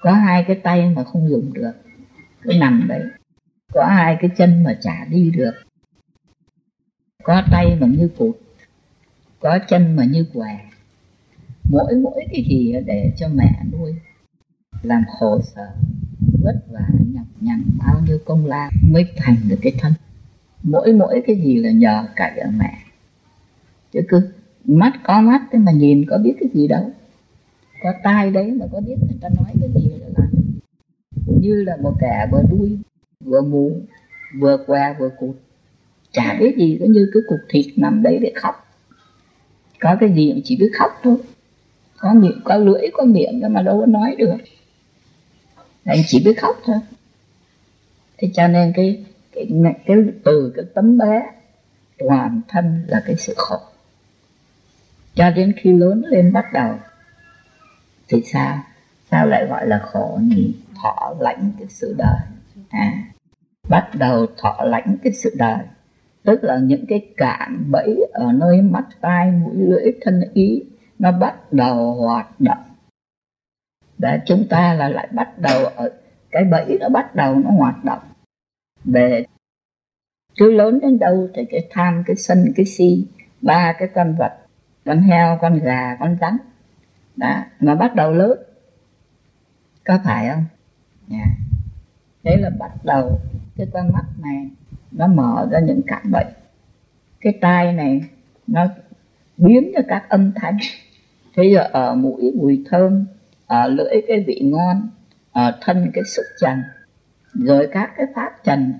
Có 0.00 0.12
hai 0.12 0.44
cái 0.44 0.56
tay 0.56 0.90
mà 0.90 1.04
không 1.04 1.28
dùng 1.28 1.52
được. 1.52 1.72
Cứ 2.42 2.52
nằm 2.60 2.86
đấy. 2.88 3.02
Có 3.72 3.84
hai 3.84 4.16
cái 4.20 4.30
chân 4.36 4.62
mà 4.62 4.78
chả 4.82 5.04
đi 5.10 5.30
được. 5.30 5.52
Có 7.22 7.42
tay 7.50 7.76
mà 7.80 7.86
như 7.86 8.08
cụt 8.18 8.36
có 9.40 9.58
chân 9.68 9.96
mà 9.96 10.04
như 10.04 10.26
què. 10.34 10.60
Mỗi 11.70 11.94
mỗi 11.94 12.26
cái 12.32 12.44
gì 12.48 12.74
để 12.86 13.12
cho 13.16 13.28
mẹ 13.34 13.62
nuôi, 13.72 13.94
làm 14.82 15.04
khổ 15.18 15.40
sở, 15.42 15.68
vất 16.42 16.56
vả, 16.70 16.88
nhọc 17.14 17.26
nhằn, 17.40 17.62
bao 17.78 18.00
nhiêu 18.06 18.18
công 18.24 18.46
lao 18.46 18.70
mới 18.82 19.06
thành 19.16 19.36
được 19.48 19.58
cái 19.62 19.72
thân. 19.78 19.92
Mỗi 20.62 20.92
mỗi 20.92 21.22
cái 21.26 21.36
gì 21.36 21.56
là 21.56 21.70
nhờ 21.70 22.06
cậy 22.16 22.38
ở 22.38 22.50
mẹ. 22.56 22.78
Chứ 23.92 24.00
cứ 24.08 24.28
mắt 24.64 24.92
có 25.04 25.20
mắt 25.20 25.42
thế 25.52 25.58
mà 25.58 25.72
nhìn 25.72 26.04
có 26.10 26.18
biết 26.18 26.34
cái 26.40 26.48
gì 26.54 26.68
đâu. 26.68 26.90
Có 27.82 27.92
tai 28.02 28.30
đấy 28.30 28.52
mà 28.52 28.66
có 28.72 28.80
biết 28.80 28.96
người 29.00 29.18
ta 29.20 29.28
nói 29.28 29.52
cái 29.60 29.70
gì 29.74 29.90
là 30.00 30.06
làm 30.16 30.30
như 31.40 31.64
là 31.64 31.76
một 31.76 31.94
kẻ 32.00 32.28
vừa 32.32 32.42
đuôi 32.50 32.78
vừa 33.20 33.42
mù 33.42 33.80
vừa 34.38 34.56
què, 34.66 34.96
vừa 34.98 35.08
cụt. 35.08 35.36
Chả 36.12 36.36
biết 36.40 36.56
gì 36.56 36.76
có 36.80 36.86
như 36.86 37.10
cái 37.14 37.22
cục 37.28 37.40
thịt 37.48 37.66
nằm 37.76 38.02
đấy 38.02 38.18
để 38.22 38.32
khóc 38.34 38.65
có 39.80 39.96
cái 40.00 40.12
gì 40.12 40.30
cũng 40.32 40.40
chỉ 40.44 40.56
biết 40.56 40.70
khóc 40.78 40.90
thôi. 41.02 41.16
Có 41.98 42.14
miệng 42.14 42.40
có 42.44 42.56
lưỡi 42.56 42.82
có 42.92 43.04
miệng 43.04 43.40
nhưng 43.40 43.52
mà 43.52 43.62
đâu 43.62 43.80
có 43.80 43.86
nói 43.86 44.14
được. 44.18 44.36
Anh 45.84 45.98
chỉ 46.06 46.22
biết 46.24 46.40
khóc 46.40 46.56
thôi. 46.64 46.76
Thế 48.18 48.30
cho 48.34 48.48
nên 48.48 48.72
cái 48.76 49.04
cái, 49.32 49.48
cái 49.86 49.96
từ 50.24 50.52
cái 50.56 50.64
tấm 50.74 50.98
bé 50.98 51.22
toàn 51.98 52.40
thân 52.48 52.84
là 52.88 53.02
cái 53.06 53.16
sự 53.16 53.34
khổ. 53.36 53.58
Cho 55.14 55.30
đến 55.30 55.52
khi 55.56 55.72
lớn 55.72 56.02
lên 56.06 56.32
bắt 56.32 56.44
đầu 56.52 56.74
thì 58.08 58.22
sao? 58.32 58.58
Sao 59.10 59.26
lại 59.26 59.46
gọi 59.46 59.66
là 59.66 59.78
khổ 59.78 60.18
nhỉ? 60.22 60.54
Thọ 60.82 61.14
lãnh 61.20 61.52
cái 61.58 61.68
sự 61.68 61.94
đời. 61.98 62.18
À 62.70 63.02
bắt 63.68 63.90
đầu 63.94 64.26
thọ 64.36 64.64
lãnh 64.64 64.96
cái 65.02 65.12
sự 65.12 65.34
đời 65.38 65.58
tức 66.26 66.44
là 66.44 66.58
những 66.58 66.86
cái 66.88 67.08
cạm 67.16 67.66
bẫy 67.70 68.06
ở 68.12 68.32
nơi 68.32 68.62
mắt 68.62 68.84
tai, 69.00 69.30
mũi 69.30 69.54
lưỡi, 69.56 69.92
thân 70.00 70.22
ý, 70.34 70.64
nó 70.98 71.12
bắt 71.12 71.52
đầu 71.52 71.94
hoạt 71.94 72.40
động. 72.40 72.64
Để 73.98 74.20
chúng 74.26 74.46
ta 74.50 74.74
là 74.74 74.88
lại 74.88 75.08
bắt 75.12 75.38
đầu 75.38 75.66
ở, 75.66 75.92
cái 76.30 76.44
bẫy 76.44 76.78
nó 76.80 76.88
bắt 76.88 77.14
đầu 77.14 77.34
nó 77.34 77.50
hoạt 77.50 77.84
động. 77.84 78.02
Về 78.84 79.24
cứ 80.36 80.52
lớn 80.52 80.80
đến 80.80 80.98
đâu 80.98 81.28
thì 81.34 81.44
cái 81.50 81.68
tham, 81.70 82.02
cái 82.06 82.16
sân, 82.16 82.52
cái 82.56 82.66
si, 82.66 83.06
ba 83.42 83.72
cái 83.78 83.88
con 83.94 84.16
vật, 84.18 84.36
con 84.84 85.00
heo, 85.00 85.38
con 85.40 85.58
gà, 85.58 85.96
con 86.00 86.16
rắn, 86.20 86.36
đó, 87.16 87.44
nó 87.60 87.74
bắt 87.74 87.94
đầu 87.94 88.12
lớn. 88.12 88.38
Có 89.84 89.98
phải 90.04 90.28
không? 90.28 90.44
Yeah. 91.10 91.28
thế 92.24 92.36
là 92.36 92.50
bắt 92.58 92.70
đầu 92.84 93.20
cái 93.56 93.66
con 93.72 93.92
mắt 93.92 94.04
này 94.18 94.50
nó 94.92 95.06
mở 95.06 95.48
ra 95.50 95.60
những 95.60 95.80
cảm 95.86 96.10
bệnh. 96.12 96.26
Cái 97.20 97.38
tai 97.40 97.72
này, 97.72 98.00
nó 98.46 98.66
biến 99.36 99.72
ra 99.74 99.80
các 99.88 100.08
âm 100.08 100.32
thanh. 100.34 100.58
Thế 101.36 101.44
giờ 101.54 101.68
ở 101.72 101.94
mũi 101.94 102.32
mùi 102.36 102.64
thơm, 102.70 103.06
ở 103.46 103.68
lưỡi 103.68 104.02
cái 104.08 104.24
vị 104.26 104.40
ngon, 104.44 104.88
ở 105.32 105.58
thân 105.60 105.90
cái 105.94 106.04
xúc 106.04 106.24
trần, 106.40 106.58
rồi 107.34 107.68
các 107.72 107.90
cái 107.96 108.06
pháp 108.14 108.30
trần, 108.44 108.74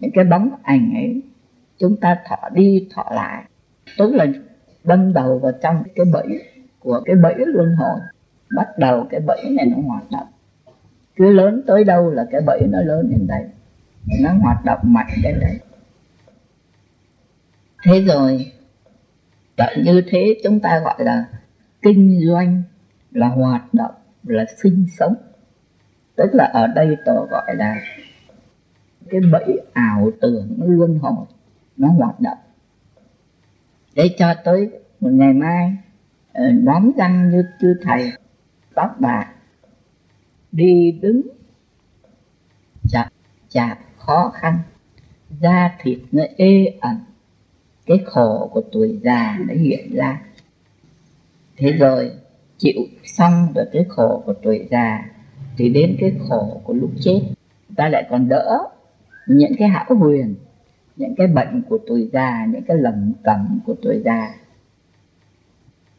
những 0.00 0.10
cái 0.14 0.24
bóng 0.24 0.50
ảnh 0.62 0.92
ấy, 0.94 1.22
chúng 1.78 1.96
ta 1.96 2.18
thọ 2.28 2.48
đi 2.54 2.88
thọ 2.94 3.10
lại. 3.14 3.44
Tức 3.98 4.14
là 4.14 4.26
đâm 4.84 5.12
đầu 5.12 5.38
vào 5.38 5.52
trong 5.62 5.82
cái 5.94 6.06
bẫy 6.12 6.42
của 6.78 7.00
cái 7.04 7.16
bẫy 7.16 7.34
luân 7.36 7.76
hồi. 7.76 8.00
Bắt 8.56 8.68
đầu 8.78 9.06
cái 9.10 9.20
bẫy 9.20 9.50
này 9.50 9.66
nó 9.66 9.76
hoạt 9.86 10.04
động. 10.10 10.26
Cứ 11.16 11.32
lớn 11.32 11.62
tới 11.66 11.84
đâu 11.84 12.10
là 12.10 12.26
cái 12.30 12.40
bẫy 12.40 12.60
nó 12.70 12.80
lớn 12.80 13.08
đến 13.10 13.26
đây 13.26 13.44
nó 14.06 14.32
hoạt 14.32 14.64
động 14.64 14.78
mạnh 14.82 15.10
đến 15.22 15.40
đấy. 15.40 15.58
Thế 17.82 18.00
rồi 18.02 18.52
vậy 19.56 19.76
như 19.84 20.02
thế 20.06 20.40
chúng 20.44 20.60
ta 20.60 20.78
gọi 20.78 20.94
là 20.98 21.28
kinh 21.82 22.20
doanh, 22.26 22.62
là 23.12 23.28
hoạt 23.28 23.74
động, 23.74 23.94
là 24.22 24.44
sinh 24.62 24.86
sống. 24.98 25.14
Tức 26.16 26.30
là 26.32 26.44
ở 26.44 26.66
đây 26.66 26.96
tôi 27.04 27.26
gọi 27.30 27.56
là 27.56 27.80
cái 29.10 29.20
bẫy 29.32 29.60
ảo 29.72 30.10
tưởng 30.20 30.54
nó 30.58 30.66
luân 30.66 30.98
hồi, 30.98 31.26
nó 31.76 31.88
hoạt 31.88 32.20
động. 32.20 32.38
Để 33.94 34.14
cho 34.18 34.34
tới 34.44 34.70
một 35.00 35.10
ngày 35.12 35.32
mai 35.32 35.76
ờ, 36.32 36.44
đóng 36.64 36.90
răng 36.96 37.30
như 37.30 37.44
chư 37.60 37.74
thầy 37.82 38.12
tóc 38.74 39.00
bạc 39.00 39.34
đi 40.52 40.92
đứng 41.02 41.22
chặt 42.88 43.08
chạp 43.48 43.78
khó 44.06 44.32
khăn. 44.34 44.58
Da 45.40 45.76
thịt 45.82 45.98
nó 46.12 46.22
ê 46.36 46.74
ẩm. 46.80 47.04
Cái 47.86 47.98
khổ 48.06 48.50
của 48.52 48.62
tuổi 48.72 48.98
già 49.02 49.38
nó 49.48 49.54
hiện 49.54 49.94
ra. 49.94 50.22
Thế 51.56 51.72
rồi, 51.72 52.10
chịu 52.58 52.80
xong 53.04 53.48
được 53.54 53.68
cái 53.72 53.84
khổ 53.88 54.22
của 54.26 54.34
tuổi 54.42 54.68
già 54.70 55.10
thì 55.56 55.68
đến 55.68 55.96
cái 56.00 56.12
khổ 56.28 56.60
của 56.64 56.72
lúc 56.72 56.90
chết. 57.00 57.20
Ta 57.76 57.88
lại 57.88 58.06
còn 58.10 58.28
đỡ 58.28 58.68
những 59.26 59.52
cái 59.58 59.68
hão 59.68 59.94
huyền, 59.94 60.34
những 60.96 61.14
cái 61.16 61.26
bệnh 61.26 61.62
của 61.68 61.78
tuổi 61.86 62.08
già, 62.12 62.46
những 62.48 62.62
cái 62.62 62.76
lầm 62.76 63.12
cẩm 63.24 63.60
của 63.66 63.74
tuổi 63.82 64.02
già. 64.04 64.34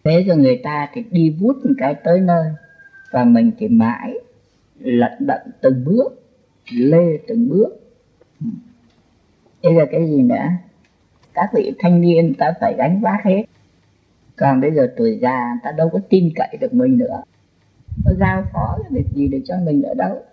Thế 0.03 0.23
rồi 0.23 0.38
người 0.38 0.61
ta 0.64 0.90
thì 0.94 1.03
đi 1.11 1.30
vút 1.30 1.56
một 1.65 1.73
cái 1.77 1.95
tới 2.03 2.19
nơi 2.19 2.45
và 3.11 3.23
mình 3.23 3.52
thì 3.57 3.68
mãi 3.68 4.14
lận 4.80 5.11
đận 5.19 5.41
từng 5.61 5.86
bước, 5.86 6.26
lê 6.72 7.18
từng 7.27 7.49
bước 7.49 7.85
bây 9.64 9.76
giờ 9.76 9.86
cái 9.91 10.07
gì 10.07 10.22
nữa? 10.22 10.45
Các 11.34 11.49
vị 11.53 11.74
thanh 11.80 12.02
niên 12.02 12.34
ta 12.38 12.53
phải 12.62 12.76
gánh 12.78 13.02
vác 13.02 13.24
hết. 13.24 13.44
Còn 14.36 14.62
bây 14.62 14.72
giờ 14.72 14.94
tuổi 14.98 15.20
già, 15.22 15.60
ta 15.64 15.72
đâu 15.72 15.90
có 15.90 15.99
tin 16.10 16.30
cậy 16.36 16.57
được 16.62 16.74
mình 16.74 16.98
nữa. 16.98 17.24
Nó 18.06 18.12
giao 18.20 18.45
phó 18.53 18.78
cái 18.84 18.91
việc 18.91 19.06
gì 19.14 19.28
được 19.28 19.41
cho 19.45 19.56
mình 19.66 19.82
nữa 19.82 19.94
đâu? 19.98 20.24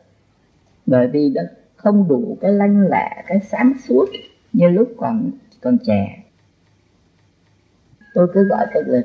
Bởi 0.87 1.09
vì 1.09 1.31
đã 1.35 1.43
không 1.77 2.09
đủ 2.09 2.39
cái 2.41 2.53
lanh 2.53 2.81
lẹ, 2.91 3.23
cái 3.27 3.41
sáng 3.41 3.73
suốt 3.85 4.07
như 4.53 4.69
lúc 4.69 4.95
còn 4.97 5.31
còn 5.61 5.79
trẻ. 5.87 6.23
Tôi 8.15 8.29
cứ 8.35 8.45
gọi 8.45 8.67
cái 8.75 8.83
là 8.87 9.03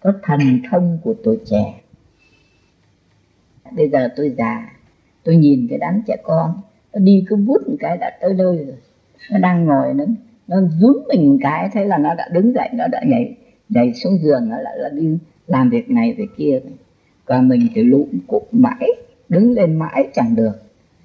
có 0.00 0.12
thần 0.22 0.38
thông 0.70 0.98
của 1.02 1.14
tuổi 1.24 1.38
trẻ. 1.46 1.80
Bây 3.76 3.88
giờ 3.88 4.08
tôi 4.16 4.34
già, 4.38 4.72
tôi 5.24 5.36
nhìn 5.36 5.66
cái 5.70 5.78
đám 5.78 6.02
trẻ 6.06 6.16
con 6.22 6.60
nó 6.94 7.00
đi 7.00 7.24
cứ 7.28 7.36
vút 7.36 7.68
một 7.68 7.76
cái 7.80 7.96
đã 7.96 8.10
tới 8.20 8.34
nơi 8.34 8.56
rồi. 8.56 8.76
Nó 9.30 9.38
đang 9.38 9.64
ngồi, 9.64 9.94
nó 9.94 10.04
nó 10.48 10.56
rúm 10.80 11.02
mình 11.08 11.30
một 11.30 11.38
cái, 11.40 11.68
thế 11.72 11.84
là 11.84 11.98
nó 11.98 12.14
đã 12.14 12.28
đứng 12.32 12.52
dậy, 12.52 12.68
nó 12.72 12.86
đã 12.86 13.02
nhảy 13.06 13.36
nhảy 13.68 13.94
xuống 13.94 14.18
giường, 14.22 14.48
nó 14.48 14.56
lại 14.56 14.78
là 14.78 14.88
đi 14.88 15.18
làm 15.46 15.70
việc 15.70 15.90
này, 15.90 16.14
việc 16.18 16.30
kia. 16.36 16.60
Còn 17.24 17.48
mình 17.48 17.68
thì 17.74 17.82
lụm 17.82 18.08
cụm 18.26 18.42
mãi, 18.52 18.88
đứng 19.28 19.52
lên 19.52 19.76
mãi 19.76 20.08
chẳng 20.14 20.36
được, 20.36 20.52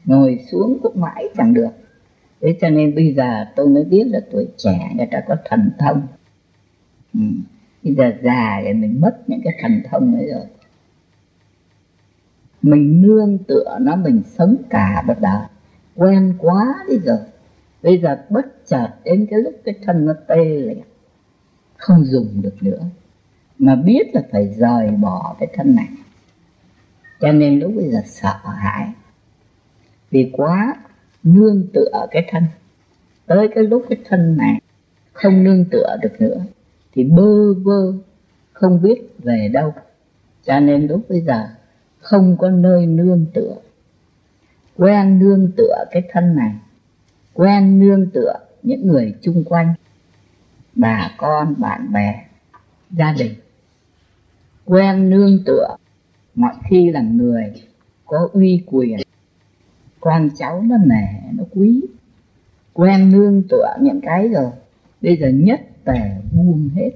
ngồi 0.06 0.40
xuống 0.52 0.78
cũng 0.84 1.02
mãi 1.02 1.26
chẳng 1.38 1.54
được. 1.54 1.70
Thế 2.42 2.56
cho 2.62 2.70
nên 2.70 2.96
bây 2.96 3.14
giờ 3.14 3.46
tôi 3.56 3.68
mới 3.68 3.84
biết 3.84 4.04
là 4.08 4.20
tuổi 4.32 4.48
trẻ, 4.58 4.92
người 4.98 5.08
ta 5.12 5.22
có 5.28 5.36
thần 5.46 5.72
thông. 5.80 6.02
Ừ. 7.14 7.20
bây 7.84 7.94
giờ 7.94 8.12
già 8.24 8.62
thì 8.64 8.74
mình 8.74 9.02
mất 9.02 9.30
những 9.30 9.42
cái 9.44 9.54
thần 9.62 9.82
thông 9.92 10.16
ấy 10.16 10.28
rồi. 10.28 10.46
Mình 12.62 13.02
nương 13.02 13.38
tựa 13.38 13.78
nó, 13.82 13.96
mình 13.96 14.22
sống 14.38 14.56
cả 14.70 15.04
một 15.08 15.14
đời 15.22 15.48
quen 16.00 16.34
quá 16.38 16.76
đi 16.90 16.98
rồi. 17.00 17.18
Bây 17.84 17.98
giờ 17.98 18.18
bất 18.30 18.46
chợt 18.68 18.90
đến 19.04 19.28
cái 19.30 19.40
lúc 19.40 19.54
cái 19.66 19.76
thân 19.86 20.06
nó 20.06 20.14
tê 20.28 20.46
liệt 20.46 20.84
không 21.78 22.06
dùng 22.06 22.42
được 22.42 22.56
nữa. 22.62 22.80
Mà 23.58 23.76
biết 23.76 24.04
là 24.14 24.22
phải 24.32 24.48
rời 24.58 24.92
bỏ 24.92 25.36
cái 25.40 25.50
thân 25.54 25.76
này. 25.76 25.88
Cho 27.20 27.32
nên 27.32 27.60
lúc 27.60 27.72
bây 27.76 27.92
giờ 27.92 28.02
sợ 28.06 28.36
hãi. 28.44 28.94
Vì 30.12 30.30
quá 30.34 30.76
nương 31.24 31.68
tựa 31.74 32.08
cái 32.12 32.28
thân. 32.32 32.44
Tới 33.26 33.48
cái 33.56 33.64
lúc 33.64 33.86
cái 33.90 34.00
thân 34.10 34.38
này 34.38 34.62
không 35.14 35.44
nương 35.44 35.66
tựa 35.66 35.98
được 36.02 36.22
nữa, 36.22 36.42
thì 36.94 37.04
bơ 37.04 37.54
vơ, 37.54 37.94
không 38.54 38.82
biết 38.82 39.02
về 39.18 39.50
đâu. 39.54 39.74
Cho 40.46 40.60
nên 40.60 40.88
lúc 40.88 41.02
bây 41.10 41.22
giờ 41.22 41.48
không 42.00 42.38
có 42.38 42.50
nơi 42.50 42.86
nương 42.86 43.26
tựa 43.34 43.56
quen 44.80 45.20
nương 45.20 45.52
tựa 45.58 45.86
cái 45.92 46.04
thân 46.12 46.36
này. 46.36 46.56
Quen 47.34 47.80
nương 47.80 48.10
tựa 48.10 48.34
những 48.64 48.88
người 48.88 49.16
chung 49.22 49.44
quanh. 49.44 49.74
Bà 50.76 51.12
con, 51.18 51.56
bạn 51.58 51.94
bè, 51.94 52.26
gia 52.92 53.14
đình. 53.14 53.34
Quen 54.66 55.10
nương 55.10 55.44
tựa 55.46 55.76
mọi 56.36 56.54
khi 56.70 56.90
là 56.90 57.02
người 57.02 57.54
có 58.06 58.30
uy 58.34 58.64
quyền. 58.66 59.00
Con 60.00 60.30
cháu 60.38 60.62
nó 60.62 60.78
nể, 60.78 61.32
nó 61.34 61.44
quý. 61.56 61.82
Quen 62.74 63.12
nương 63.12 63.44
tựa 63.50 63.76
những 63.82 64.02
cái 64.02 64.28
rồi, 64.28 64.52
bây 65.02 65.18
giờ 65.18 65.30
nhất 65.30 65.62
tề 65.84 66.22
buông 66.32 66.70
hết. 66.76 66.92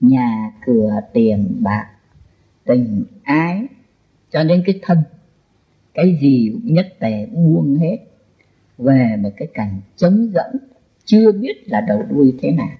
Nhà 0.00 0.52
cửa 0.66 1.00
tiền 1.12 1.56
bạc, 1.60 1.90
tình 2.64 3.04
ái 3.22 3.66
cho 4.30 4.44
đến 4.44 4.62
cái 4.66 4.80
thân 4.82 4.98
cái 5.94 6.18
gì 6.22 6.50
cũng 6.52 6.74
nhất 6.74 6.94
tề 6.98 7.26
buông 7.26 7.78
hết. 7.78 7.98
Về 8.78 9.16
một 9.18 9.30
cái 9.36 9.48
cảnh 9.54 9.80
trống 9.96 10.32
dẫn, 10.34 10.56
chưa 11.04 11.32
biết 11.32 11.68
là 11.68 11.80
đầu 11.80 12.02
đuôi 12.10 12.34
thế 12.42 12.50
nào. 12.50 12.76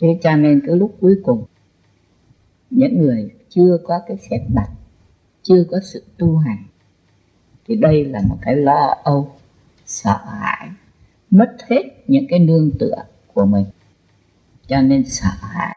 Thế 0.00 0.18
cho 0.22 0.36
nên 0.36 0.60
cái 0.66 0.76
lúc 0.76 0.96
cuối 1.00 1.16
cùng, 1.24 1.44
những 2.70 2.98
người 2.98 3.30
chưa 3.48 3.78
có 3.84 4.00
cái 4.08 4.16
xét 4.16 4.40
đặt 4.54 4.68
chưa 5.42 5.64
có 5.70 5.80
sự 5.82 6.04
tu 6.18 6.36
hành, 6.36 6.64
thì 7.68 7.76
đây 7.76 8.04
là 8.04 8.20
một 8.28 8.36
cái 8.40 8.56
lo 8.56 8.94
âu, 9.04 9.32
sợ 9.84 10.18
hãi, 10.40 10.68
mất 11.30 11.56
hết 11.68 11.82
những 12.06 12.26
cái 12.28 12.38
nương 12.38 12.70
tựa 12.78 12.96
của 13.34 13.46
mình. 13.46 13.64
Cho 14.66 14.80
nên 14.80 15.04
sợ 15.04 15.28
hãi 15.40 15.75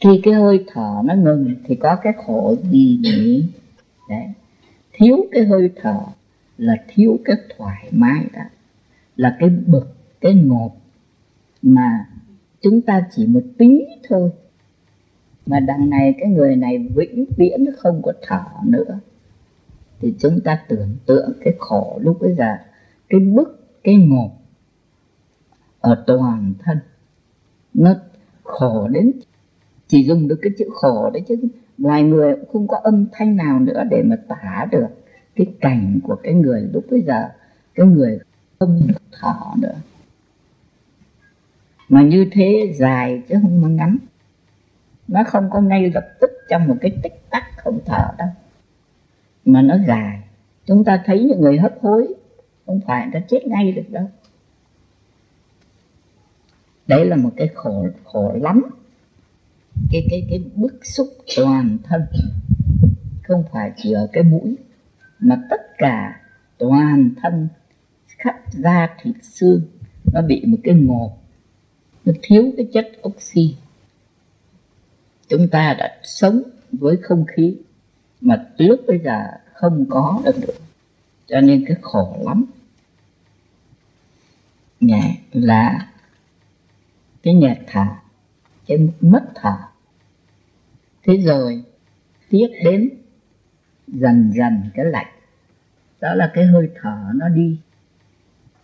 khi 0.00 0.20
cái 0.22 0.34
hơi 0.34 0.64
thở 0.66 1.02
nó 1.04 1.14
ngừng 1.14 1.54
thì 1.64 1.74
có 1.74 1.96
cái 1.96 2.12
khổ 2.26 2.56
gì 2.70 2.98
nhỉ? 3.02 3.44
Đấy. 4.08 4.26
Thiếu 4.92 5.26
cái 5.32 5.44
hơi 5.44 5.72
thở 5.76 6.00
là 6.58 6.74
thiếu 6.88 7.18
cái 7.24 7.36
thoải 7.56 7.88
mái 7.92 8.26
đó. 8.32 8.42
Là 9.16 9.36
cái 9.38 9.48
bực, 9.66 9.94
cái 10.20 10.34
ngột 10.34 10.70
mà 11.62 12.06
chúng 12.60 12.80
ta 12.80 13.06
chỉ 13.16 13.26
một 13.26 13.42
tí 13.58 13.84
thôi. 14.08 14.30
Mà 15.46 15.60
đằng 15.60 15.90
này 15.90 16.14
cái 16.20 16.30
người 16.30 16.56
này 16.56 16.78
vĩnh 16.78 17.24
viễn 17.36 17.66
không 17.78 18.02
có 18.02 18.12
thở 18.22 18.44
nữa. 18.64 18.98
Thì 20.00 20.14
chúng 20.18 20.40
ta 20.40 20.62
tưởng 20.68 20.96
tượng 21.06 21.32
cái 21.44 21.54
khổ 21.58 21.98
lúc 22.02 22.18
bây 22.20 22.34
giờ, 22.34 22.56
cái 23.08 23.20
bức 23.20 23.80
cái 23.84 23.94
ngột 23.94 24.30
ở 25.80 26.04
toàn 26.06 26.54
thân. 26.58 26.78
Nó 27.74 27.94
khổ 28.42 28.88
đến 28.88 29.12
chỉ 29.90 30.04
dùng 30.04 30.28
được 30.28 30.38
cái 30.42 30.52
chữ 30.58 30.64
khổ 30.72 31.10
đấy 31.10 31.22
chứ. 31.28 31.36
Loài 31.78 32.02
người 32.02 32.36
cũng 32.36 32.48
không 32.52 32.68
có 32.68 32.80
âm 32.82 33.06
thanh 33.12 33.36
nào 33.36 33.60
nữa 33.60 33.82
để 33.90 34.02
mà 34.02 34.16
tả 34.28 34.66
được 34.70 34.86
cái 35.36 35.46
cảnh 35.60 36.00
của 36.04 36.16
cái 36.22 36.34
người 36.34 36.68
lúc 36.72 36.84
bây 36.90 37.00
giờ. 37.00 37.28
Cái 37.74 37.86
người 37.86 38.18
không 38.58 38.80
được 38.88 39.02
thở 39.12 39.34
nữa. 39.62 39.74
Mà 41.88 42.02
như 42.02 42.26
thế 42.32 42.72
dài 42.76 43.22
chứ 43.28 43.34
không 43.42 43.62
mà 43.62 43.68
ngắn. 43.68 43.96
Nó 45.08 45.24
không 45.24 45.50
có 45.50 45.60
ngay 45.60 45.90
lập 45.90 46.08
tức 46.20 46.30
trong 46.48 46.68
một 46.68 46.76
cái 46.80 46.98
tích 47.02 47.30
tắc 47.30 47.44
không 47.56 47.78
thở 47.86 48.08
đâu. 48.18 48.28
Mà 49.44 49.62
nó 49.62 49.76
dài. 49.88 50.20
Chúng 50.66 50.84
ta 50.84 51.02
thấy 51.06 51.24
những 51.24 51.40
người 51.40 51.58
hấp 51.58 51.74
hối, 51.80 52.14
không 52.66 52.80
phải 52.86 53.04
người 53.04 53.20
ta 53.20 53.26
chết 53.28 53.46
ngay 53.46 53.72
được 53.72 53.90
đâu. 53.90 54.10
Đấy 56.86 57.06
là 57.06 57.16
một 57.16 57.30
cái 57.36 57.48
khổ 57.54 57.86
khổ 58.04 58.32
lắm 58.40 58.62
cái 59.90 60.06
cái 60.10 60.26
cái 60.30 60.42
bức 60.54 60.86
xúc 60.86 61.08
toàn 61.36 61.78
thân. 61.84 62.02
Không 63.22 63.44
phải 63.52 63.72
chỉ 63.76 63.92
ở 63.92 64.08
cái 64.12 64.22
mũi, 64.22 64.56
mà 65.18 65.36
tất 65.50 65.60
cả 65.78 66.20
toàn 66.58 67.10
thân 67.22 67.48
khắp 68.18 68.34
da 68.52 68.88
thịt 69.02 69.14
xương 69.22 69.62
nó 70.12 70.22
bị 70.22 70.42
một 70.46 70.58
cái 70.64 70.74
ngột 70.74 71.16
nó 72.04 72.12
thiếu 72.22 72.52
cái 72.56 72.68
chất 72.72 72.92
oxy. 73.08 73.56
Chúng 75.28 75.48
ta 75.48 75.74
đã 75.78 75.98
sống 76.02 76.42
với 76.72 76.96
không 77.02 77.24
khí 77.36 77.56
mà 78.20 78.46
lúc 78.58 78.80
bây 78.86 78.98
giờ 78.98 79.24
không 79.54 79.86
có 79.90 80.22
được 80.24 80.38
nữa. 80.40 80.54
Cho 81.26 81.40
nên 81.40 81.64
cái 81.68 81.76
khổ 81.82 82.22
lắm. 82.24 82.44
Nhẹ 84.80 85.18
là 85.32 85.88
cái 87.22 87.34
nhạc 87.34 87.58
thở, 87.66 87.86
cái 88.66 88.78
mất 89.00 89.24
thở 89.34 89.56
thế 91.10 91.16
rồi, 91.16 91.62
tiếp 92.30 92.48
đến 92.64 92.90
dần 93.86 94.32
dần 94.34 94.62
cái 94.74 94.84
lạnh 94.84 95.12
đó 96.00 96.14
là 96.14 96.30
cái 96.34 96.44
hơi 96.44 96.68
thở 96.82 96.98
nó 97.14 97.28
đi. 97.28 97.58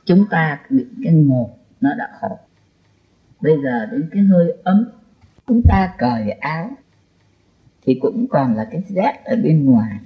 Chúng 0.04 0.26
ta 0.30 0.60
bị 0.70 0.86
cái 1.04 1.12
ngột, 1.12 1.50
nó 1.80 1.94
đã 1.94 2.08
khổ 2.20 2.38
bây 3.40 3.52
giờ 3.64 3.86
đến 3.86 4.08
cái 4.12 4.22
hơi 4.22 4.52
ấm, 4.64 4.90
chúng 5.46 5.62
ta 5.68 5.94
cởi 5.98 6.30
áo, 6.30 6.70
thì 7.82 7.98
cũng 8.02 8.26
còn 8.30 8.54
là 8.54 8.68
cái 8.70 8.82
rét 8.88 9.24
ở 9.24 9.36
bên 9.36 9.64
ngoài. 9.64 9.98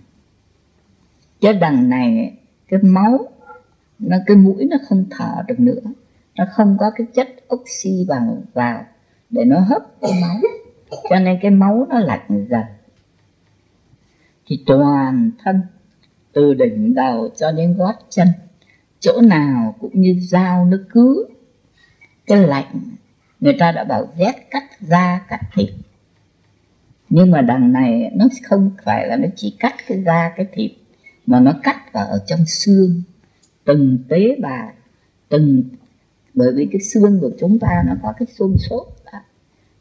Chứ 1.41 1.53
đằng 1.61 1.91
này, 1.91 2.39
cái 2.69 2.81
máu, 2.83 3.29
nó, 3.99 4.17
cái 4.27 4.37
mũi 4.37 4.65
nó 4.71 4.77
không 4.89 5.05
thở 5.11 5.43
được 5.49 5.61
nữa. 5.61 5.81
Nó 6.37 6.45
không 6.53 6.77
có 6.81 6.91
cái 6.97 7.07
chất 7.15 7.29
oxy 7.55 8.05
vào 8.09 8.43
vào 8.53 8.85
để 9.31 9.45
nó 9.45 9.61
hấp 9.61 9.83
cái 10.01 10.13
máu 10.23 10.41
cho 11.11 11.19
nên 11.19 11.39
cái 11.43 11.51
máu 11.51 11.87
nó 11.91 11.99
lạnh 11.99 12.47
dần. 12.51 12.65
Thì 14.47 14.63
toàn 14.67 15.31
thân 15.45 15.63
từ 16.33 16.55
đỉnh 16.55 16.95
đầu 16.95 17.29
cho 17.37 17.53
đến 17.53 17.77
gót 17.77 17.95
chân, 18.11 18.29
chỗ 19.01 19.21
nào 19.21 19.75
cũng 19.81 20.01
như 20.01 20.17
dao 20.21 20.65
nó 20.65 20.77
cứ. 20.91 21.29
Cái 22.27 22.39
lạnh, 22.39 22.81
người 23.41 23.57
ta 23.59 23.73
đã 23.73 23.85
bảo 23.85 24.09
rét 24.19 24.51
cắt 24.51 24.65
da, 24.81 25.27
cắt 25.29 25.41
thịt. 25.55 25.71
Nhưng 27.09 27.31
mà 27.31 27.41
đằng 27.41 27.73
này 27.73 28.11
nó 28.15 28.27
không 28.49 28.71
phải 28.85 29.07
là 29.07 29.17
nó 29.17 29.29
chỉ 29.37 29.57
cắt 29.59 29.75
cái 29.87 30.03
da, 30.03 30.33
cái 30.37 30.47
thịt, 30.53 30.71
mà 31.27 31.41
nó 31.41 31.53
cắt 31.63 31.93
vào 31.93 32.07
ở 32.07 32.25
trong 32.27 32.47
xương. 32.47 33.03
Từng 33.65 33.99
tế 34.09 34.37
bào, 34.43 34.73
từng, 35.29 35.63
bởi 36.35 36.53
vì 36.53 36.69
cái 36.73 36.81
xương 36.81 37.21
của 37.21 37.31
chúng 37.41 37.59
ta 37.59 37.83
nó 37.87 37.95
có 38.03 38.13
cái 38.19 38.27
xương 38.39 38.57
sốt 38.59 38.87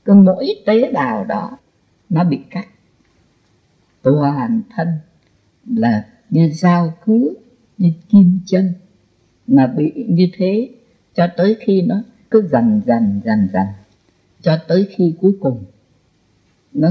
cứ 0.10 0.16
mỗi 0.16 0.56
tế 0.66 0.92
bào 0.94 1.26
đó, 1.26 1.58
nó 2.10 2.24
bị 2.24 2.40
cắt. 2.50 2.68
Toàn 4.02 4.62
thân 4.76 4.88
là 5.66 6.06
như 6.30 6.50
dao 6.54 6.94
cứa, 7.06 7.30
như 7.78 7.92
kim 8.10 8.40
chân 8.46 8.74
mà 9.48 9.68
bị 9.68 10.06
như 10.08 10.30
thế, 10.34 10.70
cho 11.14 11.28
tới 11.38 11.58
khi 11.60 11.82
nó 11.82 11.96
cứ 12.32 12.48
dần 12.52 12.82
dần 12.86 13.22
dần 13.26 13.48
dần, 13.54 13.68
cho 14.42 14.60
tới 14.68 14.88
khi 14.90 15.16
cuối 15.22 15.34
cùng 15.42 15.66
nó 16.74 16.90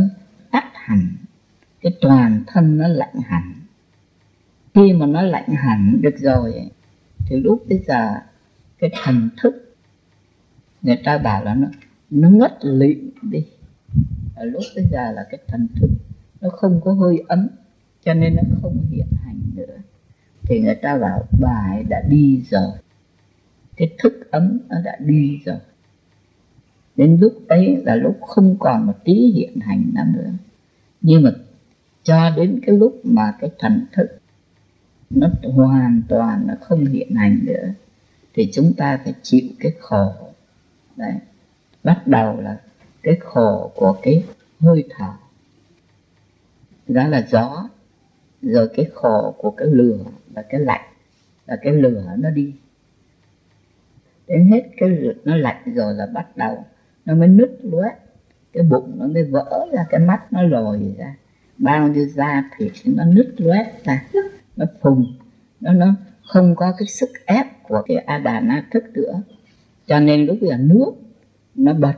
tắt 0.51 0.70
hẳn, 0.74 1.09
cái 1.81 1.93
toàn 2.01 2.43
thân 2.47 2.78
nó 2.78 2.89
lạnh 2.89 3.20
hẳn. 3.24 3.53
Khi 4.74 4.93
mà 4.93 5.07
nó 5.07 5.23
lạnh 5.23 5.49
hẳn 5.49 5.99
được 6.01 6.19
rồi, 6.19 6.70
thì 7.27 7.36
lúc 7.36 7.65
bây 7.69 7.78
giờ 7.78 8.15
cái 8.78 8.90
thần 9.03 9.31
thức, 9.43 9.74
người 10.82 10.99
ta 11.05 11.19
bảo 11.19 11.45
là 11.45 11.55
nó 11.55 11.69
nó 12.10 12.28
ngất 12.30 12.59
lịm 12.62 13.10
đi. 13.22 13.44
Ở 14.35 14.44
lúc 14.44 14.62
bây 14.76 14.85
giờ 14.93 15.12
là 15.12 15.26
cái 15.30 15.40
thần 15.47 15.68
thức 15.80 15.90
nó 16.40 16.48
không 16.48 16.80
có 16.85 16.93
hơi 16.93 17.24
ấm, 17.28 17.48
cho 18.05 18.14
nên 18.14 18.36
nó 18.36 18.43
không 18.62 18.86
hiện 18.90 19.06
hành 19.24 19.40
nữa. 19.55 19.76
Thì 20.43 20.60
người 20.60 20.74
ta 20.74 20.98
bảo 20.98 21.24
bài 21.40 21.85
đã 21.89 22.02
đi 22.09 22.43
rồi. 22.51 22.70
Cái 23.76 23.90
thức 23.98 24.30
ấm 24.30 24.59
nó 24.68 24.76
đã 24.85 24.97
đi 25.01 25.40
rồi. 25.44 25.56
Đến 26.97 27.18
lúc 27.20 27.32
ấy 27.48 27.76
là 27.85 27.94
lúc 27.94 28.18
không 28.26 28.56
còn 28.59 28.86
một 28.86 29.05
tí 29.05 29.14
hiện 29.14 29.60
hành 29.60 29.90
nào 29.94 30.06
nữa. 30.14 30.30
Nhưng 31.01 31.22
mà 31.22 31.30
cho 32.02 32.30
đến 32.36 32.60
cái 32.66 32.76
lúc 32.76 33.01
mà 33.05 33.35
cái 33.40 33.51
thần 33.59 33.86
thức 33.93 34.18
nó 35.10 35.28
hoàn 35.43 36.02
toàn 36.09 36.47
nó 36.47 36.55
không 36.60 36.85
hiện 36.85 37.14
hành 37.14 37.39
nữa, 37.44 37.68
thì 38.35 38.51
chúng 38.52 38.72
ta 38.76 39.01
phải 39.05 39.14
chịu 39.22 39.48
cái 39.60 39.72
khổ. 39.80 40.12
Đấy 40.97 41.14
bắt 41.84 42.02
đầu 42.06 42.40
là 42.40 42.60
cái 43.02 43.16
khổ 43.20 43.72
của 43.74 43.96
cái 44.02 44.24
hơi 44.60 44.84
thở. 44.90 45.12
Đó 46.88 47.09
là 47.09 47.26
gió, 47.30 47.68
rồi 48.42 48.68
cái 48.74 48.90
khổ 48.94 49.34
của 49.38 49.50
cái 49.50 49.68
lửa 49.68 49.98
và 50.34 50.42
cái 50.42 50.60
lạnh 50.60 50.88
là 51.46 51.56
cái 51.62 51.72
lửa 51.72 52.05
nó 52.18 52.30
đi. 52.30 52.55
Đến 54.26 54.48
hết 54.48 54.62
cái 54.76 54.88
lửa, 54.88 55.12
nó 55.24 55.36
lạnh 55.36 55.74
rồi 55.74 55.94
là 55.94 56.06
bắt 56.06 56.36
đầu 56.36 56.64
nó 57.05 57.14
mới 57.14 57.28
nứt 57.28 57.59
loét. 57.62 57.92
Cái 58.52 58.62
bụng 58.62 58.96
nó 58.98 59.06
mới 59.06 59.24
vỡ 59.24 59.66
ra, 59.72 59.86
cái 59.90 60.00
mắt 60.00 60.32
nó 60.32 60.42
lồi 60.42 60.94
ra. 60.98 61.14
Bao 61.59 61.88
nhiêu 61.88 62.06
da 62.06 62.50
thịt 62.59 62.72
nó 62.84 63.05
nứt 63.05 63.34
loét 63.40 63.66
ra, 63.84 64.05
nó 64.56 64.66
phùng. 64.80 65.14
Nó 65.60 65.72
nó 65.72 65.94
không 66.28 66.55
có 66.56 66.74
cái 66.78 66.86
sức 66.86 67.10
ép 67.26 67.46
của 67.62 67.82
cái 67.86 67.96
a 67.96 68.18
đà 68.18 68.40
na 68.40 68.66
thức 68.70 68.84
nữa. 68.94 69.22
Cho 69.86 70.00
nên 70.00 70.26
lúc 70.26 70.38
là 70.40 70.56
nước 70.56 70.92
nó 71.59 71.72
bật 71.72 71.97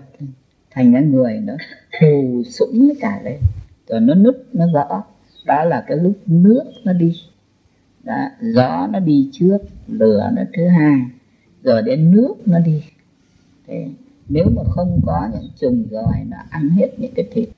thành 0.70 0.92
cái 0.92 1.02
người 1.02 1.40
nó 1.40 1.54
phù 2.00 2.42
sũng 2.44 2.92
cả 3.00 3.20
lên. 3.24 3.38
Rồi 3.88 4.00
nó 4.00 4.14
nứt 4.14 4.46
nó 4.52 4.66
vỡ 4.72 5.02
đó 5.46 5.64
là 5.64 5.84
cái 5.88 5.96
lúc 5.96 6.18
nước 6.26 6.64
nó 6.84 6.92
đi. 6.92 7.16
Đó, 8.04 8.28
gió 8.40 8.88
nó 8.92 8.98
đi 8.98 9.30
trước 9.32 9.58
lửa 9.88 10.30
nó 10.36 10.42
thứ 10.56 10.68
hai. 10.68 11.00
Rồi 11.62 11.82
đến 11.82 12.10
nước 12.10 12.34
nó 12.46 12.58
đi. 12.58 12.82
Thế 13.66 13.88
nếu 14.28 14.44
mà 14.56 14.62
không 14.70 15.00
có 15.06 15.28
những 15.32 15.50
trùng 15.60 15.84
rồi 15.90 16.14
nó 16.28 16.36
ăn 16.50 16.70
hết 16.70 16.88
những 16.98 17.12
cái 17.14 17.28
thịt 17.32 17.48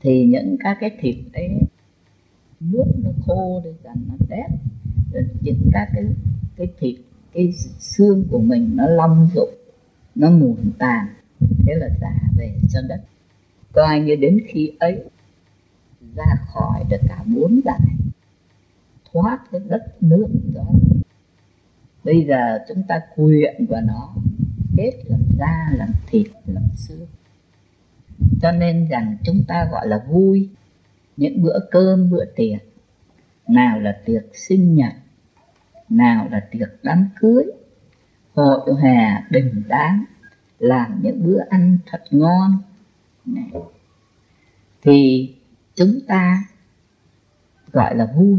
thì 0.00 0.26
những 0.26 0.56
các 0.60 0.76
cái 0.80 0.90
thịt 1.00 1.16
đấy 1.32 1.48
nước 2.60 2.84
nó 3.04 3.10
khô 3.26 3.60
đi 3.64 3.70
dần 3.84 3.94
nó 4.08 4.14
tét 4.28 4.50
rồi 5.12 5.24
những 5.40 5.70
các 5.72 5.88
cái 5.94 6.04
cái 6.56 6.68
thịt 6.78 6.96
cái 7.32 7.52
xương 7.78 8.24
của 8.30 8.38
mình 8.38 8.70
nó 8.74 8.86
long 8.86 9.28
dụng 9.34 9.50
nó 10.14 10.30
mùn 10.30 10.72
tàn, 10.78 11.06
thế 11.40 11.74
là 11.74 11.88
giả 12.00 12.14
về 12.36 12.54
cho 12.72 12.80
đất. 12.88 13.00
Coi 13.72 14.00
như 14.00 14.16
đến 14.16 14.40
khi 14.48 14.72
ấy, 14.78 15.04
ra 16.16 16.34
khỏi 16.46 16.84
được 16.90 17.00
cả 17.08 17.24
bốn 17.26 17.60
đại, 17.64 17.80
thoát 19.12 19.38
cái 19.52 19.60
đất 19.68 19.96
nước 20.00 20.26
đó. 20.54 20.66
Bây 22.04 22.24
giờ 22.28 22.58
chúng 22.68 22.82
ta 22.88 23.00
quyện 23.16 23.66
vào 23.66 23.80
nó, 23.80 24.14
kết 24.76 24.92
làm 25.08 25.20
da 25.38 25.68
làm 25.72 25.88
thịt, 26.06 26.26
làm 26.46 26.64
xương. 26.76 27.06
Cho 28.42 28.52
nên 28.52 28.88
rằng 28.88 29.16
chúng 29.24 29.44
ta 29.48 29.68
gọi 29.72 29.88
là 29.88 30.04
vui. 30.08 30.48
Những 31.16 31.42
bữa 31.42 31.58
cơm, 31.70 32.10
bữa 32.10 32.24
tiệc, 32.24 32.58
nào 33.48 33.80
là 33.80 34.00
tiệc 34.04 34.22
sinh 34.32 34.74
nhật, 34.74 34.92
nào 35.88 36.28
là 36.30 36.40
tiệc 36.50 36.68
đám 36.82 37.08
cưới 37.20 37.44
hội 38.34 38.74
hè 38.82 39.22
đình 39.30 39.62
đám 39.68 40.04
làm 40.58 41.00
những 41.02 41.24
bữa 41.24 41.38
ăn 41.50 41.78
thật 41.86 42.02
ngon. 42.10 42.62
Này. 43.24 43.50
thì 44.82 45.30
chúng 45.74 46.00
ta 46.06 46.44
gọi 47.72 47.96
là 47.96 48.06
vui. 48.16 48.38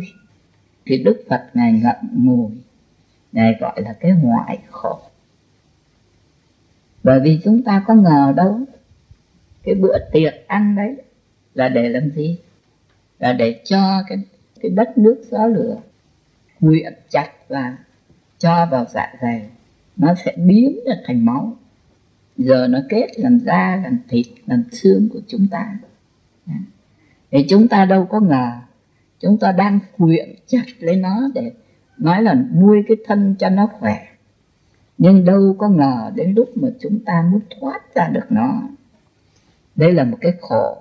Thì 0.85 1.03
đức 1.03 1.23
phật 1.29 1.49
ngài 1.53 1.73
ngậm 1.73 1.95
ngùi, 2.11 2.51
ngài 3.31 3.57
gọi 3.59 3.81
là 3.81 3.93
cái 3.93 4.11
ngoại 4.11 4.59
khổ. 4.71 4.99
Bởi 7.03 7.19
vì 7.19 7.41
chúng 7.43 7.63
ta 7.63 7.83
có 7.87 7.93
ngờ 7.93 8.33
đâu, 8.35 8.59
cái 9.63 9.75
bữa 9.75 9.97
tiệc 10.11 10.33
ăn 10.47 10.75
đấy 10.75 10.95
là 11.53 11.69
để 11.69 11.89
làm 11.89 12.09
gì? 12.09 12.39
Là 13.19 13.33
để 13.33 13.61
cho 13.63 14.03
cái 14.07 14.17
cái 14.61 14.71
đất 14.71 14.97
nước 14.97 15.23
gió 15.31 15.45
lửa 15.45 15.77
quyện 16.59 16.93
chặt 17.09 17.31
và 17.47 17.77
cho 18.37 18.65
vào 18.71 18.85
dạ 18.85 19.13
dày 19.21 19.49
nó 19.97 20.13
sẽ 20.25 20.35
biến 20.37 20.79
ra 20.87 20.95
thành 21.05 21.25
máu. 21.25 21.57
Giờ 22.37 22.67
nó 22.67 22.79
kết 22.89 23.07
làm 23.17 23.39
da, 23.39 23.81
làm 23.83 23.97
thịt, 24.09 24.25
làm 24.45 24.63
xương 24.71 25.09
của 25.13 25.19
chúng 25.27 25.47
ta. 25.51 25.77
Thì 27.31 27.45
chúng 27.49 27.67
ta 27.67 27.85
đâu 27.85 28.05
có 28.05 28.19
ngờ. 28.19 28.51
Chúng 29.19 29.37
ta 29.37 29.51
đang 29.51 29.79
quyện 29.97 30.35
chặt 30.47 30.65
lấy 30.79 30.95
nó 30.95 31.29
để 31.33 31.51
nói 31.97 32.23
là 32.23 32.33
nuôi 32.33 32.83
cái 32.87 32.97
thân 33.05 33.35
cho 33.39 33.49
nó 33.49 33.67
khỏe. 33.79 34.07
Nhưng 34.97 35.25
đâu 35.25 35.55
có 35.57 35.69
ngờ 35.69 36.11
đến 36.15 36.33
lúc 36.35 36.57
mà 36.57 36.69
chúng 36.79 36.99
ta 37.05 37.29
muốn 37.31 37.41
thoát 37.59 37.95
ra 37.95 38.07
được 38.07 38.25
nó. 38.29 38.61
Đây 39.75 39.93
là 39.93 40.03
một 40.03 40.17
cái 40.21 40.31
khổ. 40.41 40.77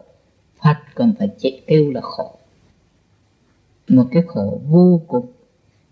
Phật 0.63 0.77
còn 0.95 1.13
phải 1.19 1.29
chịu 1.39 1.53
kêu 1.67 1.91
là 1.91 2.01
khổ. 2.01 2.33
Một 3.89 4.05
cái 4.11 4.23
khổ 4.27 4.61
vô 4.69 5.01
cùng. 5.09 5.27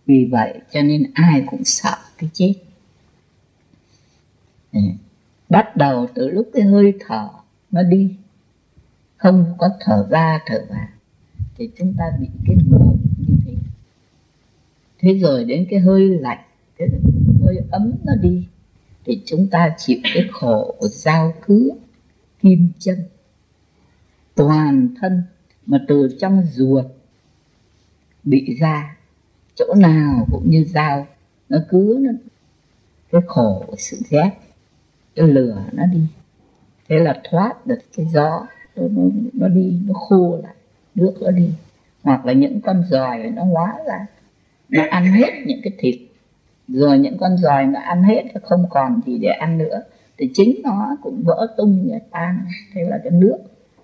Vì 0.07 0.28
vậy 0.31 0.61
cho 0.70 0.82
nên 0.82 1.11
ai 1.15 1.44
cũng 1.47 1.65
sợ 1.65 1.97
cái 2.19 2.31
chết. 2.32 2.55
Ừ. 4.73 4.81
bắt 5.49 5.77
đầu 5.77 6.07
từ 6.15 6.28
lúc 6.28 6.51
cái 6.55 6.62
hơi 6.62 6.94
thở 7.01 7.28
nó 7.70 7.82
đi, 7.82 8.16
không 9.16 9.55
có 9.59 9.70
thở 9.81 10.07
ra, 10.11 10.40
thở 10.47 10.66
vào, 10.70 10.89
thì 11.57 11.70
chúng 11.78 11.94
ta 11.99 12.05
bị 12.20 12.28
cái 12.47 12.57
ngộ 12.69 12.97
như 13.19 13.35
thế. 13.47 13.55
Thế 14.99 15.19
rồi 15.19 15.44
đến 15.44 15.66
cái 15.70 15.81
hơi 15.81 16.09
lạnh, 16.09 16.44
cái 16.78 16.89
hơi 17.44 17.57
ấm 17.70 17.93
nó 18.05 18.12
đi, 18.23 18.47
thì 19.05 19.23
chúng 19.27 19.49
ta 19.49 19.74
chịu 19.78 19.99
cái 20.15 20.28
khổ 20.32 20.74
của 20.78 20.89
dao 20.89 21.35
cứ, 21.47 21.73
kim 22.40 22.69
chân. 22.78 22.99
Toàn 24.35 24.89
thân 25.01 25.23
mà 25.66 25.85
từ 25.89 26.16
trong 26.20 26.43
ruột 26.53 26.85
bị 28.24 28.57
ra, 28.61 28.97
chỗ 29.55 29.74
nào 29.74 30.27
cũng 30.31 30.51
như 30.51 30.65
dao, 30.65 31.07
nó 31.49 31.59
cứ 31.69 31.99
nó 32.01 32.11
cái 33.12 33.23
khổ, 33.27 33.74
sự 33.78 33.99
ghét 34.11 34.31
cái 35.14 35.28
lửa 35.28 35.64
nó 35.72 35.86
đi. 35.86 36.01
Thế 36.89 36.98
là 36.98 37.20
thoát 37.30 37.66
được 37.66 37.78
cái 37.97 38.06
gió 38.06 38.47
nó, 38.76 38.82
nó, 38.90 39.02
nó 39.32 39.48
đi 39.48 39.78
nó 39.86 39.94
khô 39.94 40.39
lại 40.43 40.55
nước 40.94 41.14
nó 41.20 41.30
đi. 41.30 41.51
Hoặc 42.02 42.26
là 42.26 42.32
những 42.32 42.60
con 42.60 42.82
giòi 42.90 43.18
nó 43.18 43.44
hóa 43.44 43.74
ra 43.86 44.06
nó 44.68 44.82
ăn 44.90 45.05
hết 45.05 45.30
những 45.47 45.60
cái 45.62 45.72
thịt. 45.78 46.01
Rồi 46.68 46.98
những 46.98 47.18
con 47.18 47.36
giòi 47.36 47.66
nó 47.66 47.80
ăn 47.80 48.02
hết 48.02 48.22
nó 48.34 48.40
không 48.44 48.66
còn 48.70 49.01
gì 49.06 49.18
để 49.18 49.28
ăn 49.28 49.59
nữa 49.59 49.82
thì 50.18 50.30
chính 50.34 50.60
nó 50.62 50.97
cũng 51.02 51.22
vỡ 51.24 51.55
tung 51.56 51.89
và 51.90 51.98
tan. 52.10 52.44
Thế 52.74 52.80
là 52.84 52.98
cái 53.05 53.12
nước 53.12 53.39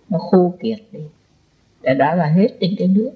nó 0.08 0.18
khô 0.18 0.54
kiệt 0.60 0.78
đi. 0.92 1.00
Để 1.82 1.94
đó 1.94 2.14
là 2.14 2.26
hết 2.26 2.48
những 2.60 2.74
cái 2.78 2.88
nước. 2.88 3.10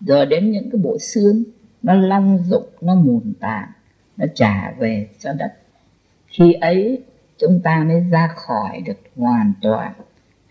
Rồi 0.00 0.26
đến 0.26 0.50
những 0.50 0.70
cái 0.70 0.80
bộ 0.82 0.98
xương 0.98 1.44
nó 1.82 1.94
long 1.94 2.38
dụng 2.38 2.66
nó 2.80 2.94
mùn 2.94 3.32
tàn 3.40 3.68
nó 4.16 4.26
trả 4.34 4.70
về 4.78 5.08
cho 5.18 5.32
đất. 5.32 5.52
Khi 6.26 6.52
ấy 6.52 7.02
chúng 7.46 7.60
ta 7.60 7.84
mới 7.88 8.00
ra 8.10 8.28
khỏi 8.36 8.82
được 8.86 8.98
hoàn 9.16 9.52
toàn 9.62 9.92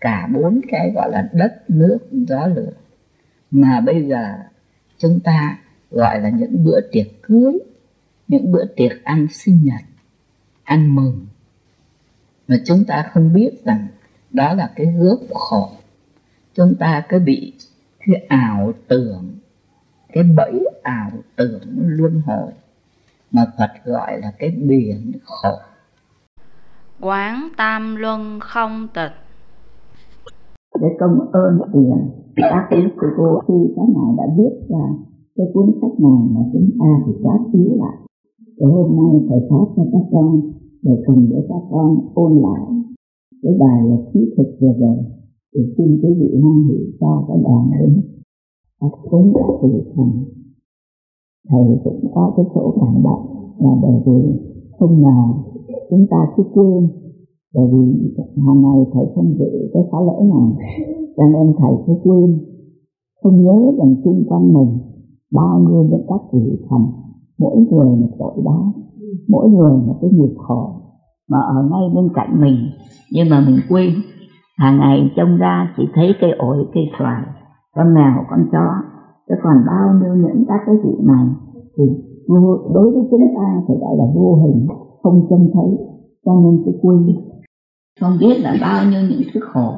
cả 0.00 0.28
bốn 0.34 0.60
cái 0.68 0.92
gọi 0.94 1.10
là 1.10 1.28
đất, 1.32 1.70
nước, 1.70 1.98
gió, 2.12 2.46
lửa. 2.46 2.72
Mà 3.50 3.80
bây 3.80 4.08
giờ 4.08 4.34
chúng 4.98 5.20
ta 5.20 5.58
gọi 5.90 6.20
là 6.20 6.28
những 6.28 6.64
bữa 6.64 6.80
tiệc 6.92 7.06
cưới, 7.22 7.58
những 8.28 8.52
bữa 8.52 8.64
tiệc 8.76 9.04
ăn 9.04 9.26
sinh 9.30 9.60
nhật, 9.64 9.80
ăn 10.64 10.94
mừng. 10.94 11.26
Mà 12.48 12.56
chúng 12.64 12.84
ta 12.84 13.10
không 13.12 13.32
biết 13.32 13.64
rằng 13.64 13.86
đó 14.30 14.54
là 14.54 14.72
cái 14.76 14.86
gốc 14.86 15.20
khổ. 15.34 15.70
Chúng 16.54 16.74
ta 16.74 17.04
cứ 17.08 17.18
bị 17.18 17.52
cái 18.06 18.26
ảo 18.28 18.72
tưởng, 18.88 19.38
cái 20.12 20.24
bẫy 20.24 20.64
ảo 20.82 21.10
tưởng 21.36 21.60
luân 21.76 22.22
hồi. 22.26 22.52
Mà 23.30 23.46
Phật 23.58 23.70
gọi 23.84 24.20
là 24.20 24.32
cái 24.38 24.50
biển 24.50 25.12
khổ 25.24 25.58
quán 27.04 27.34
tam 27.56 27.96
luân 27.96 28.20
không 28.40 28.88
tịch. 28.94 29.16
Để 30.80 30.88
công 31.00 31.18
ơn 31.32 31.52
tiền 31.72 31.98
các 32.36 32.64
quý 32.70 32.82
sư 32.96 33.06
cô 33.16 33.40
khi 33.46 33.54
các 33.76 33.88
ngài 33.94 34.10
đã 34.18 34.26
biết 34.36 34.52
là 34.68 34.86
cái 35.36 35.46
cuốn 35.54 35.66
sách 35.80 36.00
này 36.00 36.20
mà 36.34 36.40
chúng 36.52 36.70
ta 36.80 36.90
thì 37.06 37.12
quá 37.22 37.38
chiếu 37.52 37.70
lại 37.82 37.96
và 38.58 38.66
hôm 38.66 38.96
nay 38.96 39.20
thầy 39.28 39.40
phát 39.50 39.66
cho 39.76 39.82
các 39.92 40.04
con, 40.12 40.40
để 40.82 41.02
cùng 41.06 41.28
để 41.30 41.46
các 41.48 41.62
con 41.70 41.88
ôn 42.14 42.32
lại 42.46 42.62
cái 43.42 43.52
bài 43.60 43.78
là 43.88 43.96
trí 44.12 44.20
thực 44.36 44.48
vừa 44.60 44.72
rồi, 44.78 44.96
thì 45.54 45.60
xin 45.76 46.00
quý 46.02 46.08
vị 46.20 46.40
hoan 46.42 46.64
hỷ 46.68 46.78
cho 47.00 47.24
cái 47.28 47.38
đoàn 47.44 47.70
đến. 47.78 48.02
Các 48.80 48.90
cuốn 49.10 49.32
đã 49.34 49.46
từ 49.62 49.68
thành 49.96 50.24
thầy 51.48 51.78
cũng 51.84 52.10
có 52.14 52.32
cái 52.36 52.46
chỗ 52.54 52.74
cảm 52.80 53.02
động 53.04 53.26
là 53.58 53.70
bởi 53.82 54.02
vì 54.06 54.20
không 54.78 55.02
ngờ 55.02 55.20
chúng 55.90 56.06
ta 56.10 56.16
cứ 56.36 56.42
quên. 56.54 56.88
Bởi 57.54 57.66
vì 57.72 58.14
hàng 58.46 58.62
ngày 58.62 58.84
thầy 58.92 59.04
không 59.14 59.34
dự 59.38 59.70
cái 59.74 59.82
khóa 59.90 60.00
lễ 60.00 60.26
này 60.34 60.48
cho 61.16 61.24
nên 61.32 61.54
thầy 61.58 61.72
cứ 61.86 61.92
quên. 62.04 62.38
Không 63.22 63.42
nhớ 63.42 63.72
rằng 63.78 63.94
xung 64.04 64.24
quanh 64.28 64.52
mình 64.52 64.78
bao 65.32 65.58
nhiêu 65.58 65.82
những 65.90 66.06
các 66.08 66.20
vị 66.32 66.58
thần. 66.68 66.80
Mỗi 67.38 67.56
người 67.56 67.96
một 67.96 68.10
tội 68.18 68.42
báo 68.44 68.72
mỗi 69.28 69.48
người 69.48 69.72
một 69.86 69.98
cái 70.00 70.10
nghiệp 70.10 70.34
khổ. 70.36 70.70
Mà 71.30 71.38
ở 71.38 71.68
ngay 71.70 71.82
bên 71.94 72.08
cạnh 72.14 72.40
mình, 72.40 72.56
nhưng 73.12 73.28
mà 73.30 73.40
mình 73.46 73.58
quên. 73.68 73.90
Hàng 74.58 74.78
ngày 74.78 75.10
trông 75.16 75.36
ra 75.36 75.74
chỉ 75.76 75.82
thấy 75.94 76.06
cây 76.20 76.30
ổi, 76.38 76.56
cây 76.74 76.84
xoài, 76.98 77.22
con 77.76 77.94
mèo, 77.94 78.24
con 78.30 78.40
chó. 78.52 78.66
Chứ 79.28 79.34
còn 79.42 79.56
bao 79.66 79.94
nhiêu 80.00 80.14
những 80.14 80.44
các 80.48 80.60
cái 80.66 80.76
vị 80.84 80.94
này 81.06 81.26
thì 81.76 81.84
đối 82.74 82.90
với 82.90 83.02
chúng 83.10 83.26
ta 83.36 83.62
thì 83.68 83.74
gọi 83.80 83.96
là 83.98 84.04
vô 84.14 84.34
hình 84.34 84.66
không 85.04 85.26
trông 85.30 85.50
thấy 85.54 85.70
cho 86.24 86.32
nên 86.32 86.62
cái 86.64 86.74
quên. 86.82 87.16
Không 88.00 88.16
biết 88.20 88.34
là 88.40 88.56
bao 88.60 88.84
nhiêu 88.90 89.02
những 89.10 89.22
thứ 89.34 89.40
khổ. 89.52 89.74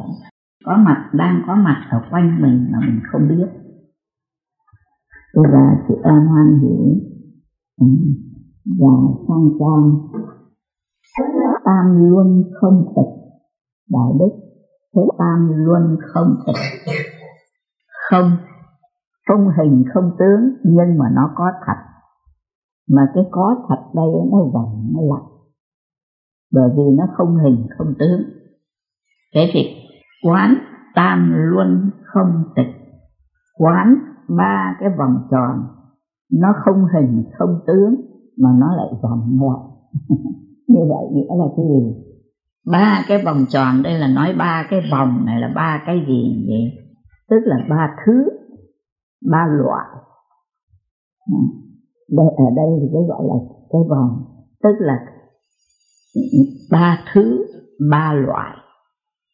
Có 0.64 0.76
mặt 0.76 1.10
đang 1.12 1.42
có 1.46 1.54
mặt 1.54 1.88
ở 1.90 1.98
quanh 2.10 2.42
mình 2.42 2.68
mà 2.72 2.78
mình 2.80 3.00
không 3.12 3.28
biết. 3.28 3.46
Tôi 5.34 5.44
và 5.52 5.84
chị 5.88 5.94
an 6.02 6.26
hoan 6.26 6.58
hỷ 6.62 6.76
ừ, 7.80 7.86
và 8.78 8.94
sang 9.28 9.48
trang. 9.58 9.90
Tam 11.64 12.10
luân 12.10 12.42
không 12.60 12.92
tịch 12.96 13.14
đại 13.90 14.10
đức. 14.18 14.30
Thế 14.94 15.02
tam 15.18 15.48
luân 15.64 15.96
không 16.12 16.36
tịch. 16.46 16.56
Không 18.10 18.30
không 19.28 19.48
hình 19.58 19.84
không 19.94 20.10
tướng 20.18 20.40
nhưng 20.64 20.98
mà 20.98 21.06
nó 21.14 21.30
có 21.34 21.44
thật 21.66 21.95
mà 22.90 23.02
cái 23.14 23.24
có 23.30 23.56
thật 23.68 23.82
đây 23.94 24.06
nó 24.32 24.38
vòng 24.54 24.90
nó 24.94 25.00
lặng 25.00 25.36
bởi 26.52 26.70
vì 26.76 26.82
nó 26.98 27.04
không 27.16 27.36
hình, 27.36 27.66
không 27.78 27.94
tướng. 27.98 28.22
Thế 29.34 29.50
thì 29.52 29.60
quán 30.28 30.54
tam 30.94 31.32
luân 31.34 31.90
không 32.04 32.44
tịch. 32.56 32.74
Quán 33.58 33.94
ba 34.36 34.76
cái 34.80 34.88
vòng 34.98 35.28
tròn, 35.30 35.66
nó 36.32 36.48
không 36.64 36.84
hình, 36.94 37.24
không 37.38 37.60
tướng, 37.66 37.94
mà 38.38 38.50
nó 38.58 38.76
lại 38.76 38.86
vòng 39.02 39.36
ngoại. 39.36 39.60
Như 40.68 40.80
vậy 40.88 41.04
nghĩa 41.12 41.36
là 41.38 41.44
cái 41.56 41.66
gì? 41.66 42.02
Ba 42.72 43.04
cái 43.08 43.24
vòng 43.24 43.44
tròn, 43.48 43.82
đây 43.82 43.98
là 43.98 44.08
nói 44.08 44.34
ba 44.38 44.66
cái 44.70 44.80
vòng, 44.92 45.24
này 45.26 45.40
là 45.40 45.52
ba 45.54 45.82
cái 45.86 46.04
gì 46.08 46.46
vậy? 46.48 46.84
Tức 47.30 47.36
là 47.44 47.56
ba 47.70 47.96
thứ, 48.06 48.12
ba 49.30 49.46
loại. 49.46 49.86
Ừ 51.32 51.65
đây 52.08 52.26
ở 52.36 52.44
đây 52.56 52.66
thì 52.80 52.88
cái 52.92 53.02
gọi 53.08 53.22
là 53.24 53.34
cái 53.72 53.82
vòng 53.90 54.24
tức 54.62 54.76
là 54.78 54.98
ba 56.70 56.98
thứ 57.12 57.46
ba 57.90 58.12
loại 58.12 58.56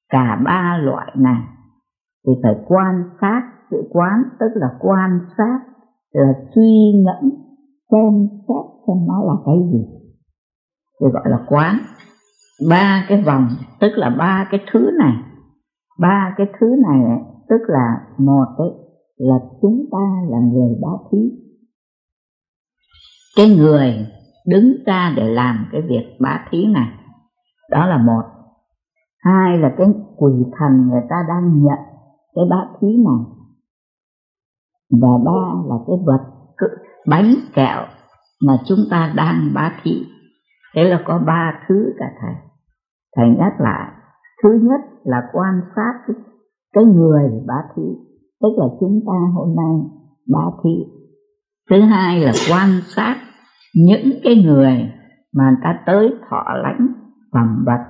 cả 0.09 0.40
ba 0.44 0.78
loại 0.82 1.12
này 1.16 1.43
thì 2.27 2.32
phải 2.43 2.55
quan 2.66 3.03
sát 3.20 3.43
sự 3.70 3.89
quán 3.90 4.23
tức 4.40 4.51
là 4.55 4.69
quan 4.81 5.20
sát 5.39 5.59
là 6.12 6.32
suy 6.55 7.03
ngẫm 7.05 7.31
xem 7.90 8.28
xét 8.49 8.73
xem 8.86 9.07
nó 9.07 9.24
là 9.24 9.35
cái 9.47 9.57
gì. 9.73 9.85
Thì 11.01 11.07
gọi 11.12 11.23
là 11.24 11.44
quán. 11.49 11.78
Ba 12.69 13.05
cái 13.09 13.23
vòng 13.27 13.49
tức 13.81 13.93
là 13.94 14.11
ba 14.19 14.49
cái 14.51 14.61
thứ 14.73 14.90
này. 14.99 15.12
Ba 16.01 16.35
cái 16.36 16.47
thứ 16.61 16.66
này 16.89 17.01
tức 17.49 17.61
là 17.66 18.07
một 18.19 18.47
ấy, 18.57 18.70
là 19.16 19.39
chúng 19.62 19.85
ta 19.93 20.23
là 20.31 20.39
người 20.39 20.78
bá 20.82 20.89
thí 21.12 21.19
cái 23.37 23.57
người 23.57 24.07
đứng 24.47 24.75
ra 24.87 25.13
để 25.17 25.35
làm 25.35 25.67
cái 25.73 25.83
việc 25.83 26.17
bá 26.21 26.45
thí 26.51 26.67
này 26.67 26.93
đó 27.71 27.87
là 27.87 27.99
một. 27.99 28.23
Hai 29.19 29.59
là 29.59 29.75
cái 29.79 29.87
quỷ 30.17 30.33
thần 30.59 30.89
người 30.89 31.03
ta 31.11 31.17
đang 31.29 31.63
nhận 31.63 31.79
cái 32.35 32.45
bá 32.51 32.67
thí 32.81 32.89
này. 32.89 33.25
Và 34.91 35.09
ba 35.25 35.43
là 35.69 35.77
cái 35.87 35.97
vật 36.07 36.33
bánh 37.07 37.35
kẹo 37.55 37.83
mà 38.47 38.59
chúng 38.67 38.79
ta 38.91 39.13
đang 39.17 39.51
bá 39.55 39.73
thí. 39.83 40.07
Thế 40.75 40.85
là 40.85 41.03
có 41.07 41.19
ba 41.27 41.61
thứ 41.69 41.95
cả 41.99 42.07
thầy. 42.21 42.35
Thầy 43.17 43.29
nhắc 43.29 43.61
lại 43.61 43.93
thứ 44.43 44.49
nhất 44.63 44.81
là 45.05 45.23
quan 45.33 45.61
sát 45.77 45.93
cái, 46.07 46.17
cái 46.73 46.85
người 46.85 47.31
bá 47.47 47.63
thí 47.77 47.83
tức 48.43 48.49
là 48.57 48.67
chúng 48.81 49.01
ta 49.07 49.13
hôm 49.35 49.57
nay 49.57 49.91
bá 50.33 50.41
thí 50.65 50.71
thứ 51.73 51.81
hai 51.81 52.20
là 52.20 52.32
quan 52.51 52.69
sát 52.86 53.16
những 53.74 54.11
cái 54.24 54.43
người 54.44 54.93
mà 55.35 55.44
người 55.44 55.61
ta 55.62 55.78
tới 55.86 56.15
thọ 56.31 56.44
lãnh 56.62 56.89
phẩm 57.32 57.65
vật. 57.66 57.85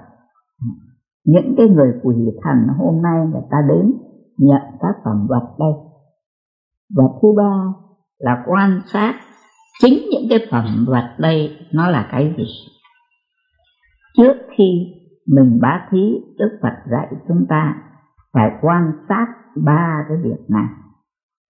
Những 1.24 1.54
cái 1.56 1.68
người 1.68 1.92
quỷ 2.02 2.14
thần 2.42 2.56
hôm 2.78 3.02
nay 3.02 3.26
người 3.32 3.42
ta 3.50 3.56
đến 3.68 3.92
nhận 4.38 4.62
các 4.80 4.94
phẩm 5.04 5.26
vật 5.28 5.56
đây. 5.58 5.72
Và 6.96 7.04
thứ 7.22 7.28
ba 7.36 7.52
là 8.18 8.44
quan 8.46 8.80
sát 8.86 9.14
chính 9.80 9.98
những 10.10 10.26
cái 10.30 10.38
phẩm 10.50 10.84
vật 10.88 11.14
đây 11.18 11.56
nó 11.72 11.90
là 11.90 12.08
cái 12.10 12.34
gì. 12.38 12.44
Trước 14.16 14.34
khi 14.56 14.86
mình 15.26 15.58
bá 15.62 15.88
thí 15.90 15.98
đức 16.38 16.58
phật 16.62 16.90
dạy 16.90 17.06
chúng 17.28 17.46
ta 17.48 17.74
phải 18.32 18.50
quan 18.62 18.92
sát 19.08 19.26
ba 19.64 20.04
cái 20.08 20.16
việc 20.24 20.44
này 20.48 20.66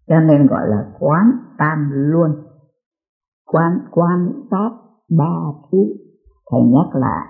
cho 0.06 0.20
nên 0.20 0.46
gọi 0.46 0.68
là 0.68 0.84
quán 0.98 1.32
tam 1.58 1.90
luôn 1.92 2.30
quan 3.46 3.78
quan 3.90 4.32
sát 4.50 4.70
ba 5.18 5.34
thứ 5.72 5.78
thầy 6.50 6.60
nhắc 6.60 7.00
lại 7.00 7.26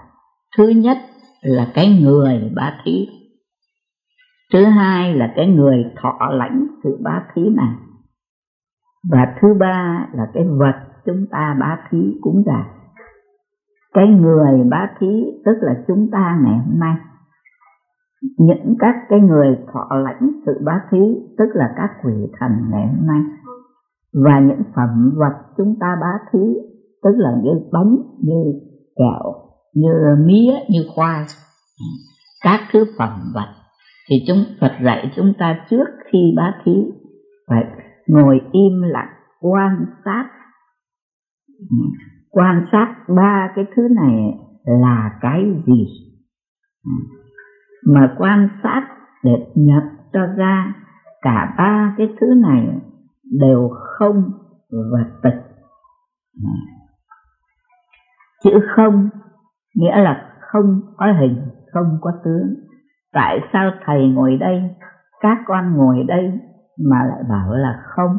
thứ 0.57 0.69
nhất 0.69 0.97
là 1.43 1.73
cái 1.75 2.01
người 2.03 2.53
ba 2.57 2.75
thí. 2.85 3.09
Thứ 4.53 4.65
hai 4.65 5.15
là 5.15 5.33
cái 5.37 5.47
người 5.47 5.85
thọ 6.03 6.29
lãnh 6.31 6.67
sự 6.85 6.99
ba 7.05 7.27
thí 7.35 7.43
này. 7.57 7.75
Và 9.11 9.35
thứ 9.41 9.49
ba 9.61 10.07
là 10.13 10.31
cái 10.35 10.45
vật 10.49 10.75
chúng 11.07 11.27
ta 11.31 11.57
ba 11.61 11.79
thí 11.91 11.99
cũng 12.21 12.43
dường. 12.47 12.67
Cái 13.95 14.07
người 14.09 14.65
ba 14.71 14.91
thí, 15.01 15.25
tức 15.45 15.57
là 15.61 15.75
chúng 15.89 16.09
ta 16.13 16.39
ngày 16.45 16.59
hôm 16.59 16.81
nay 16.81 16.97
những 18.39 18.75
các 18.79 18.95
cái 19.09 19.21
người 19.21 19.59
thọ 19.73 19.97
lãnh 19.97 20.31
sự 20.47 20.53
bá 20.65 20.81
thí, 20.91 20.99
tức 21.39 21.49
là 21.55 21.75
các 21.77 21.91
quỷ 22.05 22.13
thần 22.41 22.51
ngày 22.71 22.87
hôm 22.87 23.07
nay, 23.07 23.23
và 24.25 24.41
những 24.41 24.63
phẩm 24.77 25.13
vật 25.17 25.55
chúng 25.57 25.77
ta 25.81 25.97
bá 26.01 26.13
thí, 26.33 26.39
tức 27.03 27.13
là 27.17 27.31
như 27.43 27.51
bánh, 27.73 27.97
như 28.21 28.61
kẹo, 28.97 29.33
như 29.75 29.93
mía, 30.27 30.53
như 30.71 30.85
khoai, 30.95 31.25
các 32.45 32.61
thứ 32.73 32.85
phẩm 32.99 33.11
vật, 33.35 33.49
thì 34.09 34.17
chúng, 34.27 34.39
Phật 34.61 34.73
dạy 34.85 35.13
chúng 35.17 35.33
ta 35.39 35.67
trước 35.71 35.87
khi 36.13 36.35
bá 36.37 36.55
thí, 36.65 36.73
phải 37.49 37.65
ngồi 38.07 38.41
im 38.53 38.83
lặng, 38.83 39.13
quan 39.41 39.87
sát. 40.05 40.29
Quan 42.31 42.67
sát 42.73 42.95
ba 43.17 43.53
cái 43.57 43.65
thứ 43.77 43.83
này 43.97 44.39
là 44.65 45.19
cái 45.21 45.41
gì? 45.67 45.87
Mà 47.87 48.15
quan 48.19 48.49
sát 48.63 48.89
để 49.25 49.47
nhập 49.55 49.83
cho 50.13 50.27
ra, 50.37 50.75
cả 51.23 51.55
ba 51.59 51.95
cái 51.99 52.09
thứ 52.21 52.27
này 52.43 52.69
đều 53.41 53.69
không 53.99 54.23
và 54.71 55.05
tịch. 55.23 55.43
Chữ 58.45 58.51
không 58.77 59.09
nghĩa 59.75 59.97
là 59.97 60.39
không 60.41 60.81
có 60.97 61.07
hình, 61.21 61.43
không 61.73 61.99
có 62.01 62.11
tướng. 62.25 62.55
Tại 63.13 63.41
sao 63.53 63.71
thầy 63.85 64.09
ngồi 64.09 64.37
đây, 64.37 64.63
các 65.21 65.39
con 65.47 65.77
ngồi 65.77 66.05
đây 66.09 66.33
mà 66.91 66.97
lại 67.09 67.23
bảo 67.31 67.55
là 67.55 67.83
không? 67.85 68.17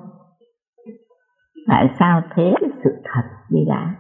Tại 1.68 1.96
sao 2.00 2.22
thế 2.36 2.54
cái 2.62 2.70
sự 2.84 2.90
thật 3.04 3.24
đi 3.50 3.60
đã? 3.68 3.96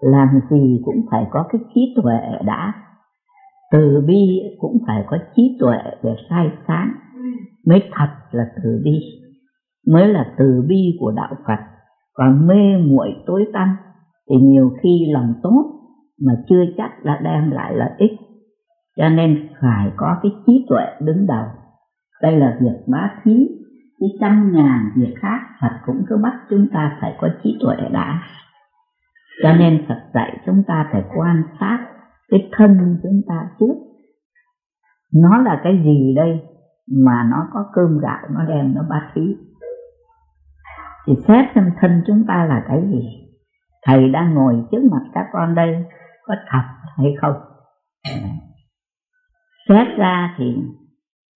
Làm 0.00 0.28
gì 0.50 0.82
cũng 0.84 1.06
phải 1.10 1.26
có 1.30 1.44
cái 1.52 1.60
trí 1.74 1.94
tuệ 1.96 2.38
đã? 2.46 2.72
Từ 3.72 4.04
bi 4.06 4.40
cũng 4.58 4.78
phải 4.86 5.04
có 5.06 5.18
trí 5.36 5.56
tuệ 5.60 5.78
để 6.02 6.10
khai 6.28 6.50
sáng. 6.68 6.92
Mới 7.66 7.82
thật 7.92 8.08
là 8.30 8.44
từ 8.64 8.82
bi, 8.84 9.00
mới 9.92 10.08
là 10.08 10.34
từ 10.38 10.64
bi 10.68 10.96
của 11.00 11.12
đạo 11.16 11.34
phật. 11.46 11.58
Còn 12.14 12.46
mê 12.46 12.76
muội 12.76 13.08
tối 13.26 13.46
tăm 13.52 13.76
thì 14.30 14.36
nhiều 14.36 14.70
khi 14.82 15.06
lòng 15.12 15.34
tốt 15.42 15.64
mà 16.26 16.32
chưa 16.48 16.64
chắc 16.76 17.04
đã 17.04 17.20
đem 17.24 17.50
lại 17.50 17.74
lợi 17.76 17.90
ích. 17.98 18.12
Cho 18.96 19.08
nên 19.08 19.48
phải 19.60 19.90
có 19.96 20.16
cái 20.22 20.32
trí 20.46 20.66
tuệ 20.68 20.84
đứng 21.00 21.26
đầu. 21.26 21.44
Đây 22.22 22.36
là 22.36 22.58
việc 22.60 22.84
bá 22.86 23.10
thí 23.24 23.48
cái 24.00 24.08
trăm 24.20 24.52
ngàn 24.52 24.90
việc 24.96 25.14
khác 25.16 25.40
Phật 25.60 25.72
cũng 25.86 26.02
cứ 26.08 26.16
bắt 26.22 26.32
chúng 26.50 26.66
ta 26.72 26.98
phải 27.00 27.14
có 27.20 27.28
trí 27.42 27.58
tuệ 27.60 27.76
đã. 27.92 28.22
Cho 29.42 29.52
nên 29.52 29.84
Phật 29.88 30.00
dạy 30.14 30.38
chúng 30.46 30.62
ta 30.66 30.88
phải 30.92 31.02
quan 31.16 31.42
sát 31.60 31.86
cái 32.30 32.50
thân 32.52 32.98
chúng 33.02 33.20
ta 33.28 33.50
trước. 33.60 33.74
Nó 35.14 35.38
là 35.38 35.60
cái 35.64 35.82
gì 35.84 36.14
đây 36.16 36.40
mà 37.04 37.28
nó 37.30 37.48
có 37.52 37.64
cơm 37.72 37.98
gạo 37.98 38.28
nó 38.30 38.44
đem 38.44 38.74
nó 38.74 38.82
bát 38.90 39.10
thí 39.14 39.36
thì 41.06 41.14
xét 41.28 41.44
xem 41.54 41.70
thân 41.80 42.02
chúng 42.06 42.24
ta 42.28 42.46
là 42.48 42.64
cái 42.68 42.82
gì. 42.92 43.02
Thầy 43.86 44.08
đang 44.08 44.34
ngồi 44.34 44.66
trước 44.70 44.82
mặt 44.90 45.02
các 45.14 45.26
con 45.32 45.54
đây 45.54 45.84
có 46.26 46.34
thật 46.50 46.62
hay 46.96 47.14
không? 47.20 47.34
Xét 49.68 49.86
ra 49.98 50.34
thì 50.38 50.44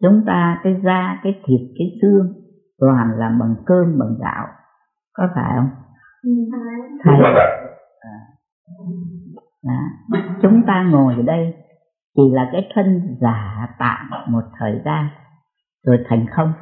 chúng 0.02 0.24
ta 0.26 0.60
cái 0.62 0.80
da 0.84 1.20
cái 1.22 1.32
thịt 1.44 1.60
cái 1.78 1.86
xương 2.02 2.32
toàn 2.78 3.10
là 3.18 3.36
bằng 3.40 3.54
cơm 3.66 3.98
bằng 3.98 4.14
gạo. 4.20 4.46
Có 5.12 5.28
phải 5.34 5.52
không? 5.56 5.70
Thầy. 7.04 7.14
À, 8.00 8.12
đó. 9.64 10.18
chúng 10.42 10.62
ta 10.66 10.82
ngồi 10.82 11.14
ở 11.14 11.22
đây 11.22 11.54
chỉ 12.16 12.22
là 12.32 12.48
cái 12.52 12.68
thân 12.74 13.16
giả 13.20 13.68
tạm 13.78 14.10
một 14.28 14.42
thời 14.58 14.80
gian 14.84 15.08
rồi 15.86 15.98
thành 16.08 16.26
không. 16.36 16.52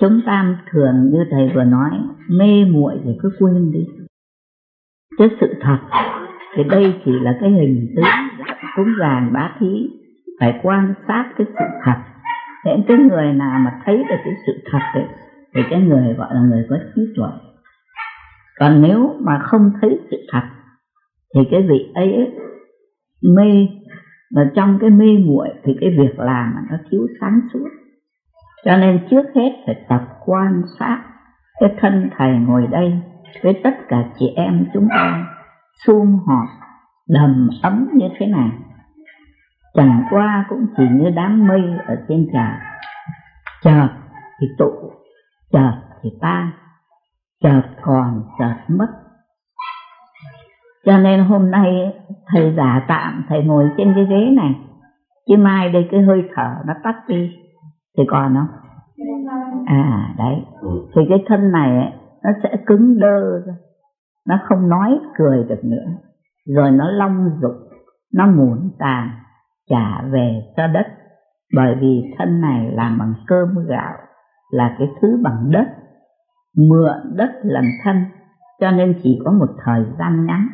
Chúng 0.00 0.20
ta 0.26 0.56
thường 0.70 1.10
như 1.12 1.24
thầy 1.30 1.50
vừa 1.54 1.64
nói 1.64 1.90
mê 2.38 2.64
muội 2.64 3.00
thì 3.04 3.10
cứ 3.22 3.30
quên 3.38 3.72
đi. 3.72 3.86
Cái 5.18 5.28
sự 5.40 5.54
thật 5.60 5.78
thì 6.56 6.64
đây 6.64 7.00
chỉ 7.04 7.12
là 7.20 7.36
cái 7.40 7.50
hình 7.50 7.94
tướng 7.96 8.04
cúng 8.76 8.92
dường 8.98 9.32
bá 9.32 9.56
thí 9.60 9.88
phải 10.40 10.60
quan 10.62 10.94
sát 11.08 11.32
cái 11.38 11.46
sự 11.58 11.64
thật. 11.84 11.96
Những 12.64 12.82
cái 12.88 12.96
người 12.96 13.32
nào 13.32 13.58
mà 13.58 13.80
thấy 13.84 13.96
được 13.96 14.16
cái 14.24 14.34
sự 14.46 14.52
thật 14.70 14.80
ấy, 14.94 15.04
thì 15.54 15.60
cái 15.70 15.80
người 15.80 16.14
gọi 16.14 16.34
là 16.34 16.40
người 16.40 16.66
có 16.70 16.76
trí 16.94 17.02
tuệ. 17.16 17.28
Còn 18.58 18.82
nếu 18.82 19.14
mà 19.20 19.38
không 19.42 19.72
thấy 19.80 19.98
sự 20.10 20.16
thật 20.32 20.42
thì 21.34 21.40
cái 21.50 21.62
vị 21.62 21.92
ấy, 21.94 22.12
ấy 22.12 22.30
mê 23.36 23.68
mà 24.34 24.50
trong 24.54 24.78
cái 24.80 24.90
mê 24.90 25.06
muội 25.26 25.48
thì 25.64 25.76
cái 25.80 25.90
việc 25.90 26.18
làm 26.18 26.54
nó 26.70 26.76
thiếu 26.90 27.06
sáng 27.20 27.40
suốt. 27.52 27.68
Cho 28.64 28.76
nên 28.76 29.06
trước 29.10 29.22
hết 29.34 29.50
phải 29.66 29.84
tập 29.88 30.02
quan 30.26 30.62
sát 30.78 31.02
cái 31.60 31.74
thân 31.80 32.10
thầy 32.16 32.30
ngồi 32.38 32.66
đây 32.70 33.00
với 33.42 33.60
tất 33.64 33.74
cả 33.88 34.04
chị 34.18 34.26
em 34.36 34.66
chúng 34.74 34.88
ta 34.90 35.26
sum 35.86 36.18
họp 36.26 36.48
đầm 37.08 37.50
ấm 37.62 37.88
như 37.94 38.06
thế 38.18 38.26
này. 38.26 38.50
Chẳng 39.74 40.02
qua 40.10 40.46
cũng 40.48 40.66
chỉ 40.76 40.84
như 40.92 41.10
đám 41.10 41.46
mây 41.46 41.62
ở 41.86 41.96
trên 42.08 42.26
trời 42.32 42.52
chợt 43.62 43.88
thì 44.40 44.46
tụ 44.58 44.72
chợt 45.52 45.72
thì 46.02 46.10
tan 46.20 46.50
chợt 47.42 47.62
còn 47.82 48.24
chợt 48.38 48.54
mất 48.68 49.03
cho 50.84 50.98
nên 50.98 51.24
hôm 51.24 51.50
nay 51.50 51.92
thầy 52.26 52.54
giả 52.56 52.84
tạm, 52.88 53.24
thầy 53.28 53.44
ngồi 53.44 53.70
trên 53.76 53.92
cái 53.94 54.04
ghế 54.04 54.30
này. 54.36 54.54
Chứ 55.28 55.36
mai 55.36 55.72
đây 55.72 55.88
cái 55.90 56.02
hơi 56.02 56.22
thở 56.34 56.54
nó 56.66 56.74
tắt 56.84 56.94
đi. 57.08 57.30
Thì 57.98 58.04
còn 58.08 58.34
không? 58.34 58.46
À 59.66 60.14
đấy. 60.18 60.34
Thì 60.94 61.02
cái 61.08 61.24
thân 61.26 61.52
này 61.52 61.92
nó 62.24 62.30
sẽ 62.42 62.56
cứng 62.66 63.00
đơ 63.00 63.40
ra. 63.46 63.54
Nó 64.28 64.38
không 64.48 64.68
nói 64.68 64.98
cười 65.18 65.44
được 65.48 65.64
nữa. 65.64 65.86
Rồi 66.56 66.70
nó 66.70 66.90
long 66.90 67.30
dục, 67.42 67.52
nó 68.14 68.26
muộn 68.26 68.70
tàn, 68.78 69.10
trả 69.70 70.02
về 70.10 70.42
cho 70.56 70.66
đất. 70.66 70.86
Bởi 71.56 71.74
vì 71.80 72.14
thân 72.18 72.40
này 72.40 72.70
làm 72.72 72.98
bằng 72.98 73.14
cơm 73.26 73.48
gạo, 73.68 73.94
là 74.50 74.76
cái 74.78 74.88
thứ 75.00 75.20
bằng 75.22 75.50
đất. 75.50 75.66
Mượn 76.56 77.16
đất 77.16 77.30
làm 77.42 77.64
thân. 77.84 78.04
Cho 78.60 78.70
nên 78.70 79.00
chỉ 79.02 79.20
có 79.24 79.32
một 79.32 79.48
thời 79.64 79.84
gian 79.98 80.26
ngắn 80.26 80.48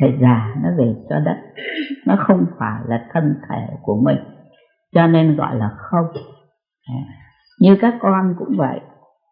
phải 0.00 0.18
già 0.22 0.54
nó 0.62 0.68
về 0.78 0.94
cho 1.08 1.20
đất. 1.20 1.36
Nó 2.06 2.16
không 2.26 2.46
phải 2.58 2.80
là 2.86 3.06
thân 3.12 3.34
thể 3.48 3.66
của 3.82 4.00
mình. 4.04 4.18
Cho 4.94 5.06
nên 5.06 5.36
gọi 5.36 5.56
là 5.56 5.70
không. 5.78 6.06
Như 7.60 7.76
các 7.80 7.94
con 8.00 8.34
cũng 8.38 8.56
vậy. 8.58 8.80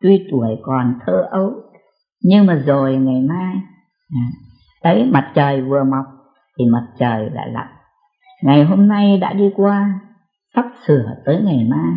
Tuy 0.01 0.29
tuổi 0.31 0.49
còn 0.63 0.99
thơ 1.07 1.29
ấu, 1.31 1.53
nhưng 2.23 2.47
mà 2.47 2.55
rồi 2.55 2.97
ngày 2.97 3.23
mai 3.29 3.55
đấy 4.85 5.11
mặt 5.13 5.33
trời 5.35 5.63
vừa 5.63 5.85
mọc 5.85 6.05
thì 6.59 6.65
mặt 6.65 6.87
trời 6.99 7.31
lại 7.31 7.49
lặn. 7.51 7.67
Ngày 8.43 8.65
hôm 8.65 8.89
nay 8.89 9.19
đã 9.19 9.33
đi 9.33 9.51
qua, 9.57 10.01
sắp 10.55 10.65
sửa 10.87 11.15
tới 11.25 11.43
ngày 11.45 11.67
mai. 11.71 11.93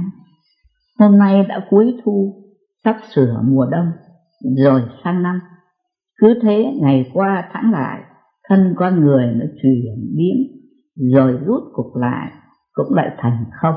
Hôm 1.00 1.18
nay 1.18 1.44
đã 1.44 1.60
cuối 1.70 1.98
thu, 2.06 2.44
sắp 2.84 2.98
sửa 3.16 3.42
mùa 3.44 3.66
đông, 3.72 3.92
rồi 4.58 4.82
sang 5.04 5.24
năm. 5.24 5.40
Cứ 6.22 6.40
thế 6.42 6.74
ngày 6.82 7.12
qua 7.14 7.50
tháng 7.54 7.72
lại 7.72 8.02
thân 8.50 8.74
con 8.78 9.02
người 9.02 9.26
nó 9.36 9.46
chuyển 9.62 10.16
biến, 10.18 10.38
rồi 11.14 11.40
rút 11.46 11.64
cục 11.74 11.96
lại 11.96 12.32
cũng 12.74 12.94
lại 12.94 13.16
thành 13.18 13.46
không. 13.62 13.76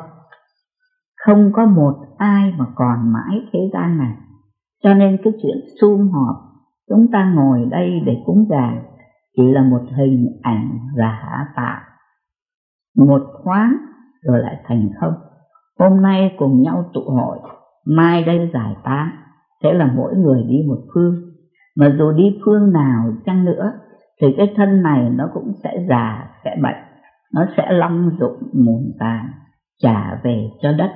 Không 1.26 1.50
có 1.52 1.66
một 1.66 1.94
ai 2.18 2.52
mà 2.58 2.64
còn 2.74 3.12
mãi 3.12 3.40
thế 3.52 3.58
gian 3.72 3.98
này. 3.98 4.16
Cho 4.82 4.94
nên 4.94 5.18
cái 5.24 5.32
chuyện 5.42 5.56
sum 5.80 6.10
họp, 6.10 6.36
chúng 6.88 7.06
ta 7.12 7.32
ngồi 7.34 7.68
đây 7.70 8.00
để 8.06 8.16
cúng 8.26 8.46
dường, 8.50 8.82
chỉ 9.36 9.42
là 9.52 9.62
một 9.62 9.82
hình 9.96 10.26
ảnh 10.42 10.78
giả 10.96 11.46
tạo. 11.56 11.80
Một 12.96 13.22
thoáng 13.44 13.76
rồi 14.22 14.38
lại 14.38 14.56
thành 14.64 14.88
không. 15.00 15.14
Hôm 15.78 16.02
nay 16.02 16.34
cùng 16.38 16.62
nhau 16.62 16.90
tụ 16.94 17.00
hội, 17.00 17.38
mai 17.86 18.24
đây 18.24 18.50
giải 18.54 18.74
tán, 18.84 19.10
sẽ 19.62 19.72
là 19.72 19.92
mỗi 19.96 20.16
người 20.16 20.42
đi 20.48 20.56
một 20.68 20.78
phương. 20.94 21.14
Mà 21.76 21.96
dù 21.98 22.12
đi 22.12 22.38
phương 22.44 22.72
nào 22.72 23.12
chăng 23.26 23.44
nữa 23.44 23.72
thì 24.20 24.26
cái 24.36 24.52
thân 24.56 24.82
này 24.82 25.10
nó 25.10 25.24
cũng 25.34 25.52
sẽ 25.64 25.70
già 25.88 26.28
sẽ 26.44 26.56
bệnh. 26.62 26.76
Nó 27.34 27.46
sẽ 27.56 27.72
long 27.72 28.10
dụng 28.20 28.42
mùn 28.52 28.92
tàn 28.98 29.28
trả 29.82 30.20
về 30.24 30.48
cho 30.62 30.72
đất. 30.72 30.90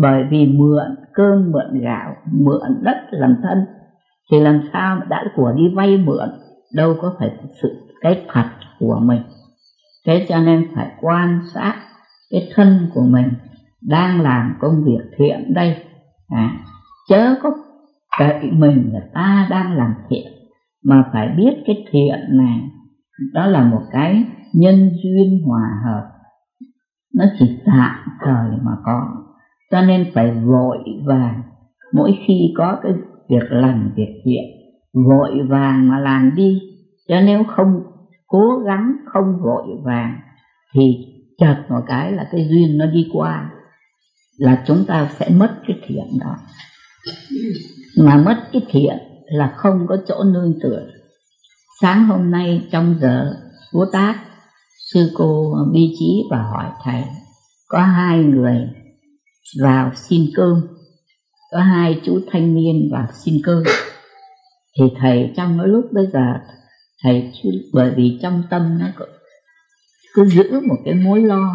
Bởi 0.00 0.24
vì 0.30 0.46
mượn 0.46 0.96
cơm 1.14 1.50
mượn 1.52 1.80
gạo 1.80 2.14
mượn 2.32 2.82
đất 2.82 2.96
làm 3.10 3.36
thân. 3.42 3.58
Thì 4.32 4.40
làm 4.40 4.60
sao 4.72 5.00
đã 5.08 5.24
của 5.36 5.52
đi 5.56 5.62
vay 5.74 5.96
mượn 5.96 6.28
đâu 6.74 6.94
có 7.02 7.14
phải 7.18 7.30
sự 7.62 7.88
cái 8.00 8.24
thật 8.28 8.44
của 8.78 8.98
mình. 9.02 9.22
Thế 10.06 10.26
cho 10.28 10.38
nên 10.38 10.68
phải 10.74 10.92
quan 11.00 11.40
sát 11.54 11.74
cái 12.30 12.48
thân 12.54 12.90
của 12.94 13.02
mình 13.02 13.28
đang 13.88 14.20
làm 14.20 14.56
công 14.60 14.84
việc 14.84 15.10
thiện 15.18 15.54
đây. 15.54 15.76
À, 16.28 16.50
chớ 17.08 17.34
có 17.42 17.50
cậy 18.18 18.50
mình 18.52 18.90
là 18.92 19.00
ta 19.14 19.46
đang 19.50 19.76
làm 19.76 19.94
thiện 20.08 20.39
mà 20.84 21.04
phải 21.12 21.28
biết 21.36 21.62
cái 21.66 21.84
thiện 21.90 22.18
này. 22.30 22.60
Đó 23.32 23.46
là 23.46 23.64
một 23.64 23.82
cái 23.92 24.24
nhân 24.54 24.90
duyên 25.02 25.42
hòa 25.46 25.68
hợp. 25.84 26.10
Nó 27.14 27.24
chỉ 27.38 27.58
tạm 27.66 27.96
thời 28.24 28.50
mà 28.62 28.72
có. 28.84 29.02
Cho 29.70 29.82
nên 29.82 30.06
phải 30.14 30.30
vội 30.30 30.78
vàng. 31.04 31.42
Mỗi 31.92 32.18
khi 32.26 32.54
có 32.56 32.78
cái 32.82 32.92
việc 33.30 33.46
làm 33.50 33.92
việc 33.96 34.22
thiện, 34.24 34.44
vội 35.08 35.42
vàng 35.48 35.88
mà 35.88 35.98
làm 35.98 36.32
đi. 36.36 36.60
Cho 37.08 37.20
nếu 37.20 37.44
không 37.44 37.82
cố 38.26 38.58
gắng, 38.66 38.96
không 39.06 39.38
vội 39.42 39.66
vàng, 39.84 40.20
thì 40.74 40.96
chợt 41.38 41.56
một 41.68 41.80
cái 41.86 42.12
là 42.12 42.28
cái 42.32 42.48
duyên 42.50 42.78
nó 42.78 42.86
đi 42.86 43.08
qua, 43.12 43.50
là 44.38 44.62
chúng 44.66 44.84
ta 44.88 45.08
sẽ 45.10 45.28
mất 45.36 45.50
cái 45.66 45.76
thiện 45.86 46.04
đó. 46.20 46.36
Mà 48.04 48.16
mất 48.16 48.36
cái 48.52 48.62
thiện 48.70 48.96
là 49.30 49.54
không 49.56 49.86
có 49.88 49.96
chỗ 50.08 50.24
nương 50.24 50.54
tựa. 50.62 50.86
Sáng 51.80 52.06
hôm 52.06 52.30
nay 52.30 52.68
trong 52.72 52.98
giờ 53.00 53.34
vô 53.72 53.84
tác 53.92 54.24
sư 54.92 55.10
cô 55.14 55.54
bi 55.72 55.94
trí 55.98 56.22
và 56.30 56.42
hỏi 56.42 56.70
thầy, 56.84 57.02
có 57.68 57.82
hai 57.82 58.18
người 58.18 58.68
vào 59.62 59.90
xin 59.94 60.26
cơm. 60.34 60.60
Có 61.52 61.60
hai 61.60 62.00
chú 62.04 62.20
thanh 62.32 62.54
niên 62.54 62.88
vào 62.92 63.06
xin 63.24 63.34
cơm. 63.44 63.62
Thì 64.78 64.84
thầy 65.00 65.32
trong 65.36 65.58
cái 65.58 65.68
lúc 65.68 65.84
bây 65.92 66.06
giờ, 66.12 66.34
thầy 67.02 67.32
bởi 67.72 67.92
vì 67.96 68.18
trong 68.22 68.42
tâm 68.50 68.78
nó 68.78 68.86
cứ 70.14 70.24
giữ 70.24 70.60
một 70.68 70.76
cái 70.84 70.94
mối 70.94 71.20
lo 71.20 71.54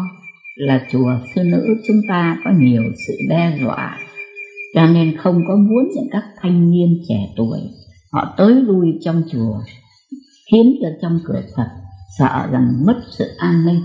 là 0.56 0.86
chùa 0.92 1.12
sư 1.34 1.42
nữ 1.44 1.64
chúng 1.86 2.00
ta 2.08 2.38
có 2.44 2.50
nhiều 2.58 2.82
sự 3.06 3.14
đe 3.28 3.58
dọa 3.62 3.98
cho 4.76 4.86
nên 4.86 5.16
không 5.16 5.42
có 5.48 5.56
muốn 5.56 5.88
những 5.94 6.08
các 6.10 6.24
thanh 6.40 6.70
niên 6.70 7.02
trẻ 7.08 7.32
tuổi, 7.36 7.58
họ 8.12 8.34
tới 8.36 8.54
lui 8.54 8.98
trong 9.00 9.22
chùa, 9.32 9.60
khiến 10.50 10.76
cho 10.82 10.88
trong 11.02 11.18
cửa 11.24 11.42
Phật 11.56 11.68
sợ 12.18 12.48
rằng 12.50 12.82
mất 12.86 13.00
sự 13.18 13.24
an 13.38 13.66
ninh. 13.66 13.80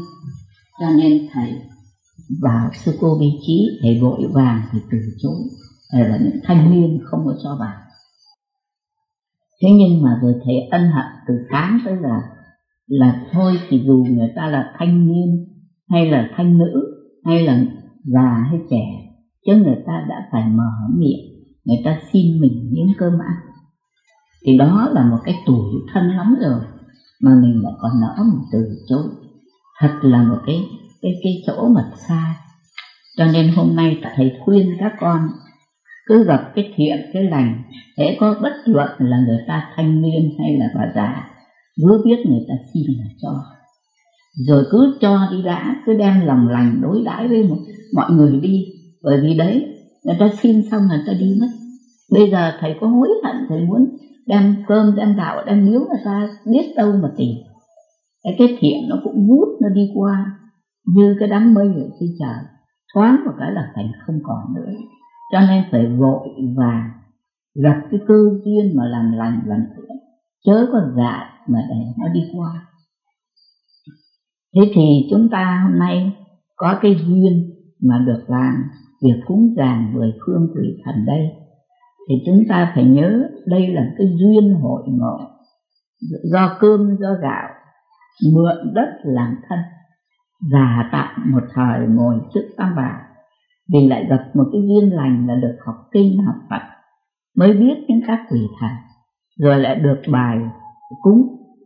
Cho 0.79 0.89
nên 0.97 1.27
thầy 1.33 1.53
và 2.41 2.69
sư 2.73 2.97
cô 3.01 3.19
vị 3.19 3.31
trí 3.47 3.79
thầy 3.81 3.99
vội 3.99 4.27
vàng 4.33 4.61
thì 4.71 4.79
từ 4.91 4.97
chối 5.21 5.39
thầy 5.91 6.09
là 6.09 6.17
những 6.17 6.39
thanh 6.43 6.71
niên 6.71 6.99
không 7.03 7.25
có 7.25 7.33
cho 7.43 7.57
vào. 7.59 7.75
Thế 9.61 9.69
nhưng 9.71 10.01
mà 10.01 10.19
rồi 10.21 10.33
thầy 10.45 10.55
ân 10.71 10.81
hận 10.81 11.05
từ 11.27 11.33
sáng 11.51 11.79
tới 11.85 11.95
giờ 12.03 12.15
là 12.87 13.25
thôi 13.31 13.59
thì 13.69 13.83
dù 13.85 14.05
người 14.09 14.29
ta 14.35 14.47
là 14.47 14.73
thanh 14.79 15.07
niên, 15.07 15.47
hay 15.89 16.11
là 16.11 16.29
thanh 16.37 16.57
nữ, 16.57 16.81
hay 17.25 17.43
là 17.43 17.65
già 18.03 18.45
hay 18.49 18.59
trẻ 18.69 19.10
chứ 19.45 19.55
người 19.55 19.77
ta 19.87 20.05
đã 20.09 20.27
phải 20.31 20.43
mở 20.45 20.71
miệng 20.97 21.31
người 21.65 21.77
ta 21.85 21.99
xin 22.11 22.41
mình 22.41 22.69
miếng 22.71 22.93
cơm 22.97 23.13
ăn. 23.13 23.35
Thì 24.45 24.57
đó 24.57 24.89
là 24.91 25.05
một 25.05 25.17
cái 25.23 25.35
tủi 25.45 25.65
thân 25.93 26.09
lắm 26.09 26.35
rồi 26.41 26.61
mà 27.21 27.31
mình 27.41 27.61
lại 27.63 27.73
còn 27.79 27.91
nỡ 28.01 28.23
mình 28.23 28.41
từ 28.51 28.59
chối 28.89 29.03
thật 29.79 29.99
là 30.01 30.23
một 30.23 30.37
cái 30.45 30.55
cái 31.01 31.11
cái 31.23 31.43
chỗ 31.47 31.67
mà 31.67 31.91
xa. 32.07 32.35
Cho 33.17 33.25
nên 33.25 33.51
hôm 33.55 33.75
nay 33.75 34.01
thầy 34.15 34.31
khuyên 34.45 34.75
các 34.79 34.93
con 34.99 35.29
cứ 36.05 36.23
gặp 36.23 36.51
cái 36.55 36.73
thiện 36.75 36.97
cái 37.13 37.23
lành 37.23 37.63
hễ 37.97 38.17
có 38.19 38.35
bất 38.41 38.53
luận 38.65 38.89
là 38.99 39.17
người 39.27 39.39
ta 39.47 39.69
thanh 39.75 40.01
niên 40.01 40.35
hay 40.39 40.57
là 40.57 40.65
bà 40.75 40.91
già 40.95 41.27
cứ 41.75 42.01
biết 42.05 42.17
người 42.25 42.45
ta 42.47 42.53
xin 42.73 42.83
là 42.97 43.05
cho. 43.21 43.43
Rồi 44.47 44.65
cứ 44.71 44.97
cho 45.01 45.27
đi 45.31 45.41
đã 45.41 45.75
cứ 45.85 45.93
đem 45.93 46.25
lòng 46.25 46.47
lành 46.47 46.81
đối 46.81 47.03
đãi 47.03 47.27
với 47.27 47.43
một, 47.43 47.57
mọi 47.93 48.11
người 48.11 48.39
đi 48.39 48.65
bởi 49.03 49.21
vì 49.21 49.37
đấy, 49.37 49.75
người 50.03 50.15
ta 50.19 50.29
xin 50.41 50.69
xong 50.71 50.87
người 50.87 51.01
ta 51.07 51.13
đi 51.19 51.37
mất. 51.41 51.47
Bây 52.11 52.31
giờ 52.31 52.51
thầy 52.59 52.75
có 52.81 52.87
hối 52.87 53.09
hận, 53.23 53.35
thầy 53.49 53.65
muốn 53.65 53.97
đem 54.27 54.55
cơm, 54.67 54.95
đem 54.95 55.15
gạo, 55.15 55.45
đem 55.45 55.65
miếu 55.65 55.79
người 55.79 56.01
ta 56.05 56.29
biết 56.45 56.73
đâu 56.75 56.93
mà 57.01 57.11
tìm. 57.17 57.35
Cái 58.23 58.35
cái 58.37 58.57
thiện 58.59 58.89
nó 58.89 58.95
cũng 59.03 59.27
vút 59.27 59.47
nó 59.61 59.69
đi 59.69 59.91
qua, 59.95 60.39
như 60.95 61.15
cái 61.19 61.29
đám 61.29 61.53
mây 61.53 61.67
ở 61.67 61.89
trên 61.99 62.09
trời. 62.19 62.43
Thoáng 62.93 63.25
một 63.25 63.31
cái 63.39 63.51
là 63.51 63.71
thành 63.75 63.91
không 64.05 64.19
còn 64.23 64.53
nữa. 64.55 64.71
Cho 65.31 65.39
nên 65.39 65.63
phải 65.71 65.85
vội 65.85 66.27
và 66.57 66.91
gặp 67.63 67.81
cái 67.91 67.99
cơ 68.07 68.15
duyên 68.45 68.77
mà 68.77 68.85
làm 68.85 69.11
lành, 69.11 69.41
làm 69.45 69.59
thiện. 69.75 69.97
Chớ 70.45 70.67
có 70.71 70.79
dại 70.97 71.25
mà 71.47 71.59
để 71.69 71.75
nó 71.97 72.07
đi 72.13 72.21
qua. 72.35 72.67
Thế 74.55 74.71
thì 74.75 75.07
chúng 75.09 75.29
ta 75.29 75.61
hôm 75.63 75.79
nay 75.79 76.11
có 76.55 76.79
cái 76.81 76.95
duyên 77.07 77.51
mà 77.81 78.03
được 78.07 78.23
làm 78.27 78.53
việc 79.01 79.21
cúng 79.25 79.53
dường 79.57 79.93
mười 79.93 80.13
phương 80.25 80.47
quỷ 80.55 80.81
thần 80.85 81.05
đây. 81.05 81.29
Thì 82.09 82.15
chúng 82.25 82.43
ta 82.49 82.71
phải 82.75 82.85
nhớ 82.85 83.29
đây 83.45 83.67
là 83.67 83.81
cái 83.97 84.07
duyên 84.19 84.53
hội 84.61 84.83
ngộ. 84.87 85.19
Do 86.31 86.57
cơm, 86.59 86.97
do 86.99 87.13
gạo, 87.21 87.49
mượn 88.33 88.73
đất 88.73 88.89
làm 89.03 89.35
thân. 89.49 89.59
Già 90.51 90.89
tạm 90.91 91.31
một 91.31 91.43
thời 91.53 91.87
ngồi 91.87 92.15
trước 92.33 92.49
tam 92.57 92.75
bảo. 92.75 92.99
Vì 93.73 93.87
lại 93.87 94.05
gặp 94.09 94.29
một 94.33 94.43
cái 94.51 94.61
duyên 94.61 94.95
lành 94.95 95.27
là 95.27 95.35
được 95.35 95.57
học 95.65 95.75
kinh, 95.91 96.23
học 96.25 96.35
Phật, 96.49 96.61
mới 97.37 97.53
biết 97.53 97.75
những 97.87 98.01
các 98.07 98.19
quỷ 98.29 98.39
thần. 98.59 98.71
Rồi 99.39 99.59
lại 99.59 99.75
được 99.75 100.01
bài 100.11 100.37
cúng 101.01 101.21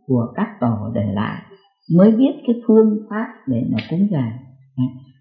của 0.06 0.32
các 0.34 0.48
tổ 0.60 0.76
để 0.94 1.12
lại, 1.12 1.42
mới 1.96 2.12
biết 2.12 2.32
cái 2.46 2.56
phương 2.66 2.96
pháp 3.10 3.26
để 3.46 3.62
mà 3.72 3.78
cúng 3.90 4.08
dường 4.10 4.32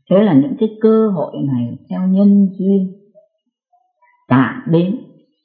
thế 0.10 0.24
là 0.24 0.34
những 0.34 0.56
cái 0.60 0.70
cơ 0.82 1.10
hội 1.10 1.34
này 1.54 1.78
theo 1.90 2.08
nhân 2.08 2.50
duyên 2.60 2.92
tạm 4.28 4.62
đến, 4.68 4.96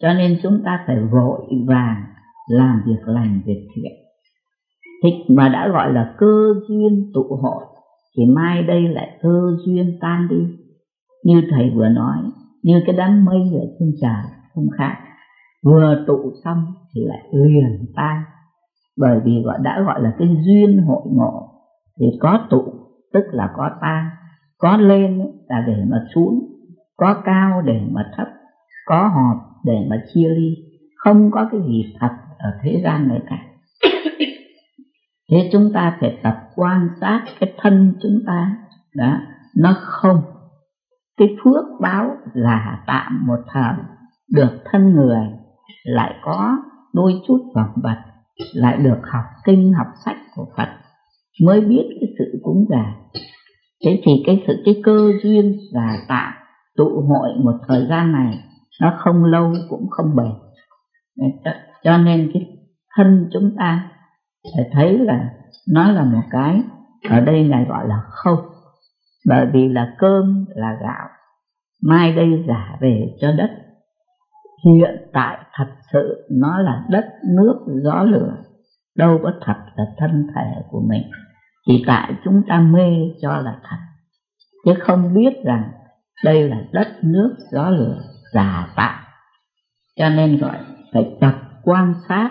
cho 0.01 0.13
nên 0.13 0.39
chúng 0.43 0.63
ta 0.65 0.85
phải 0.87 0.97
vội 1.13 1.41
vàng 1.67 2.05
làm 2.49 2.83
việc 2.87 3.01
lành 3.07 3.41
việc 3.47 3.69
thiện. 3.75 3.93
Thích 5.03 5.15
mà 5.29 5.49
đã 5.49 5.69
gọi 5.69 5.93
là 5.93 6.15
cơ 6.19 6.55
duyên 6.69 7.11
tụ 7.15 7.23
hội, 7.43 7.65
thì 8.17 8.25
mai 8.27 8.63
đây 8.63 8.83
lại 8.89 9.19
cơ 9.23 9.57
duyên 9.67 9.99
tan 10.01 10.29
đi. 10.31 10.57
Như 11.25 11.43
thầy 11.51 11.71
vừa 11.75 11.89
nói, 11.89 12.19
như 12.63 12.83
cái 12.87 12.97
đám 12.97 13.25
mây 13.25 13.41
ở 13.55 13.67
trên 13.79 13.93
trời 14.01 14.33
không 14.55 14.67
khác. 14.79 14.97
Vừa 15.65 16.05
tụ 16.07 16.33
xong 16.45 16.65
thì 16.95 17.01
lại 17.05 17.29
liền 17.33 17.87
tan. 17.97 18.23
Bởi 18.99 19.21
vì 19.25 19.43
gọi, 19.45 19.59
đã 19.63 19.83
gọi 19.87 20.03
là 20.03 20.15
cái 20.19 20.29
duyên 20.47 20.83
hội 20.87 21.03
ngộ, 21.07 21.49
thì 22.01 22.07
có 22.21 22.47
tụ, 22.51 22.65
tức 23.13 23.25
là 23.33 23.51
có 23.57 23.71
tan 23.81 24.09
có 24.61 24.77
lên 24.77 25.19
là 25.49 25.65
để 25.67 25.85
mà 25.91 25.97
xuống 26.15 26.39
có 26.97 27.23
cao 27.25 27.63
để 27.63 27.81
mà 27.91 28.03
thấp 28.17 28.27
có 28.91 29.09
họp 29.09 29.37
để 29.65 29.87
mà 29.91 29.97
chia 30.15 30.29
ly. 30.29 30.55
Không 30.97 31.31
có 31.31 31.49
cái 31.53 31.61
gì 31.61 31.95
thật 32.01 32.11
ở 32.39 32.51
thế 32.63 32.81
gian 32.85 33.09
này 33.09 33.21
cả. 33.27 33.39
Thế 35.31 35.49
chúng 35.53 35.71
ta 35.75 35.97
phải 36.01 36.19
tập 36.23 36.37
quan 36.55 36.89
sát 37.01 37.25
cái 37.41 37.53
thân 37.59 37.95
chúng 38.03 38.19
ta. 38.27 38.57
Đó 38.97 39.17
nó 39.57 39.77
không. 39.81 40.23
Cái 41.17 41.29
phước 41.45 41.65
báo 41.81 42.11
là 42.35 42.83
tạm 42.87 43.27
một 43.27 43.39
thời 43.53 43.73
được 44.35 44.63
thân 44.65 44.95
người 44.95 45.27
lại 45.85 46.15
có 46.23 46.57
đôi 46.93 47.13
chút 47.27 47.39
vọng 47.55 47.73
vật 47.83 47.99
lại 48.55 48.77
được 48.77 49.01
học 49.03 49.25
kinh 49.45 49.73
học 49.73 49.87
sách 50.05 50.17
của 50.35 50.47
Phật 50.57 50.69
mới 51.45 51.61
biết 51.61 51.89
cái 52.01 52.09
sự 52.19 52.41
cúng 52.43 52.67
dường 52.69 53.23
thế 53.85 54.03
thì 54.05 54.13
cái 54.27 54.43
sự, 54.47 54.63
cái 54.65 54.75
cơ 54.85 55.13
duyên 55.23 55.59
và 55.75 55.99
tạo 56.09 56.33
tụ 56.77 56.85
hội 57.09 57.29
một 57.45 57.59
thời 57.69 57.87
gian 57.89 58.13
này 58.13 58.39
nó 58.81 58.95
không 58.99 59.25
lâu 59.25 59.53
cũng 59.69 59.87
không 59.91 60.17
bền. 60.17 60.33
Cho 61.83 61.99
nên 61.99 62.31
cái 62.35 62.43
thân 62.97 63.29
chúng 63.33 63.57
ta 63.59 63.91
phải 64.57 64.65
thấy 64.73 64.99
là 64.99 65.31
nó 65.73 65.93
là 65.93 66.05
một 66.05 66.23
cái 66.31 66.63
ở 67.11 67.21
đây 67.21 67.49
ngài 67.49 67.65
gọi 67.65 67.89
là 67.89 68.01
không. 68.11 68.39
Bởi 69.29 69.47
vì 69.53 69.69
là 69.69 69.95
cơm, 69.99 70.45
là 70.55 70.79
gạo, 70.83 71.09
mai 71.83 72.13
đây 72.17 72.45
giả 72.49 72.77
về 72.81 73.17
cho 73.21 73.33
đất. 73.33 73.51
Hiện 74.65 75.09
tại 75.13 75.39
thật 75.53 75.67
sự 75.93 76.27
nó 76.31 76.59
là 76.59 76.85
đất, 76.91 77.05
nước, 77.37 77.81
gió, 77.85 78.03
lửa. 78.03 78.37
Đâu 78.97 79.19
có 79.23 79.33
thật 79.41 79.57
là 79.77 79.85
thân 79.99 80.27
thể 80.35 80.63
của 80.71 80.83
mình 80.89 81.03
chỉ 81.67 81.85
tại 81.87 82.13
chúng 82.25 82.43
ta 82.49 82.61
mê 82.61 82.91
cho 83.23 83.37
là 83.37 83.57
thật. 83.63 83.77
Chứ 84.65 84.75
không 84.81 85.15
biết 85.15 85.45
rằng 85.45 85.71
đây 86.25 86.49
là 86.49 86.57
đất 86.73 86.89
nước 87.03 87.37
gió 87.53 87.71
lửa 87.71 88.03
giả 88.33 88.69
tạo 88.77 89.01
cho 89.97 90.09
nên 90.09 90.39
gọi 90.39 90.59
phải 90.93 91.17
tập 91.21 91.35
quan 91.63 91.95
sát. 92.09 92.31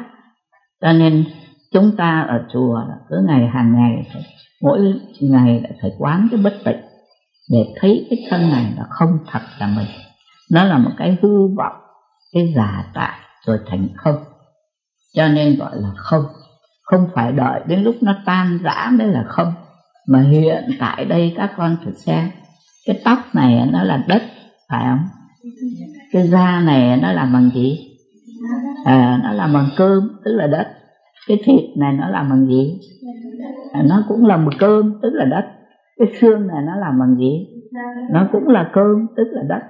Cho 0.81 0.93
nên 0.93 1.26
chúng 1.73 1.95
ta 1.97 2.26
ở 2.30 2.45
chùa 2.53 2.81
cứ 3.10 3.15
ngày 3.27 3.47
hàng 3.47 3.76
ngày 3.76 4.07
mỗi 4.61 4.80
ngày 5.22 5.61
lại 5.61 5.72
phải 5.81 5.91
quán 5.97 6.27
cái 6.31 6.39
bất 6.43 6.53
tịnh 6.65 6.81
để 7.51 7.73
thấy 7.76 8.07
cái 8.10 8.19
thân 8.30 8.49
này 8.49 8.73
là 8.77 8.85
không 8.89 9.18
thật 9.31 9.39
là 9.60 9.68
mình. 9.68 9.88
Nó 10.51 10.64
là 10.64 10.77
một 10.77 10.91
cái 10.97 11.18
hư 11.22 11.47
vọng, 11.57 11.81
cái 12.34 12.53
giả 12.56 12.91
tạo 12.93 13.19
rồi 13.45 13.60
thành 13.65 13.88
không. 13.95 14.23
Cho 15.14 15.27
nên 15.27 15.60
gọi 15.60 15.72
là 15.76 15.89
không 15.97 16.23
không 16.90 17.07
phải 17.14 17.32
đợi 17.32 17.61
đến 17.68 17.84
lúc 17.84 17.95
nó 18.02 18.16
tan 18.26 18.60
rã 18.64 18.91
mới 18.91 19.07
là 19.07 19.24
không. 19.28 19.53
Mà 20.07 20.22
hiện 20.22 20.64
tại 20.80 21.06
đây 21.06 21.34
các 21.38 21.52
con 21.57 21.78
thử 21.86 21.91
xem. 21.91 22.30
Cái 22.86 23.02
tóc 23.06 23.20
này 23.34 23.70
nó 23.72 23.84
là 23.84 24.03
đất 24.07 24.22
phải 24.70 24.86
không? 24.90 25.06
Cái 26.11 26.28
da 26.28 26.60
này 26.60 26.98
nó 27.02 27.11
làm 27.11 27.34
bằng 27.34 27.49
gì? 27.53 27.80
À, 28.86 29.20
nó 29.24 29.32
làm 29.32 29.53
bằng 29.53 29.70
cơm 29.78 30.20
tức 30.26 30.32
là 30.36 30.48
đất. 30.48 30.68
Cái 31.28 31.38
thịt 31.44 31.78
này 31.78 31.94
nó 31.94 32.10
làm 32.10 32.30
bằng 32.30 32.48
gì? 32.48 32.80
À, 33.74 33.82
nó 33.90 34.03
cũng 34.07 34.26
là 34.26 34.38
một 34.38 34.53
cơm 34.60 34.99
tức 35.02 35.10
là 35.14 35.26
đất. 35.26 35.45
Cái 35.98 36.07
xương 36.22 36.48
này 36.48 36.61
nó 36.66 36.76
làm 36.76 36.99
bằng 36.99 37.16
gì? 37.18 37.48
Nó 38.11 38.28
cũng 38.32 38.48
là 38.48 38.70
cơm 38.74 39.07
tức 39.18 39.28
là 39.32 39.44
đất. 39.49 39.61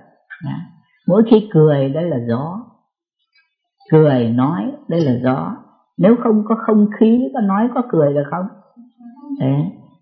À. 0.46 0.60
mỗi 1.08 1.24
khi 1.32 1.50
cười 1.54 1.90
đây 1.90 2.04
là 2.04 2.18
gió. 2.30 2.60
Cười 3.91 4.30
nói 4.30 4.72
đây 4.88 5.02
là 5.02 5.14
gió 5.24 5.56
nếu 6.00 6.16
không 6.24 6.44
có 6.46 6.56
không 6.68 6.88
khí, 7.00 7.20
có 7.34 7.42
nói, 7.42 7.70
có 7.76 7.82
cười 7.92 8.14
được 8.14 8.24
không? 8.32 8.46
Thế. 9.40 9.54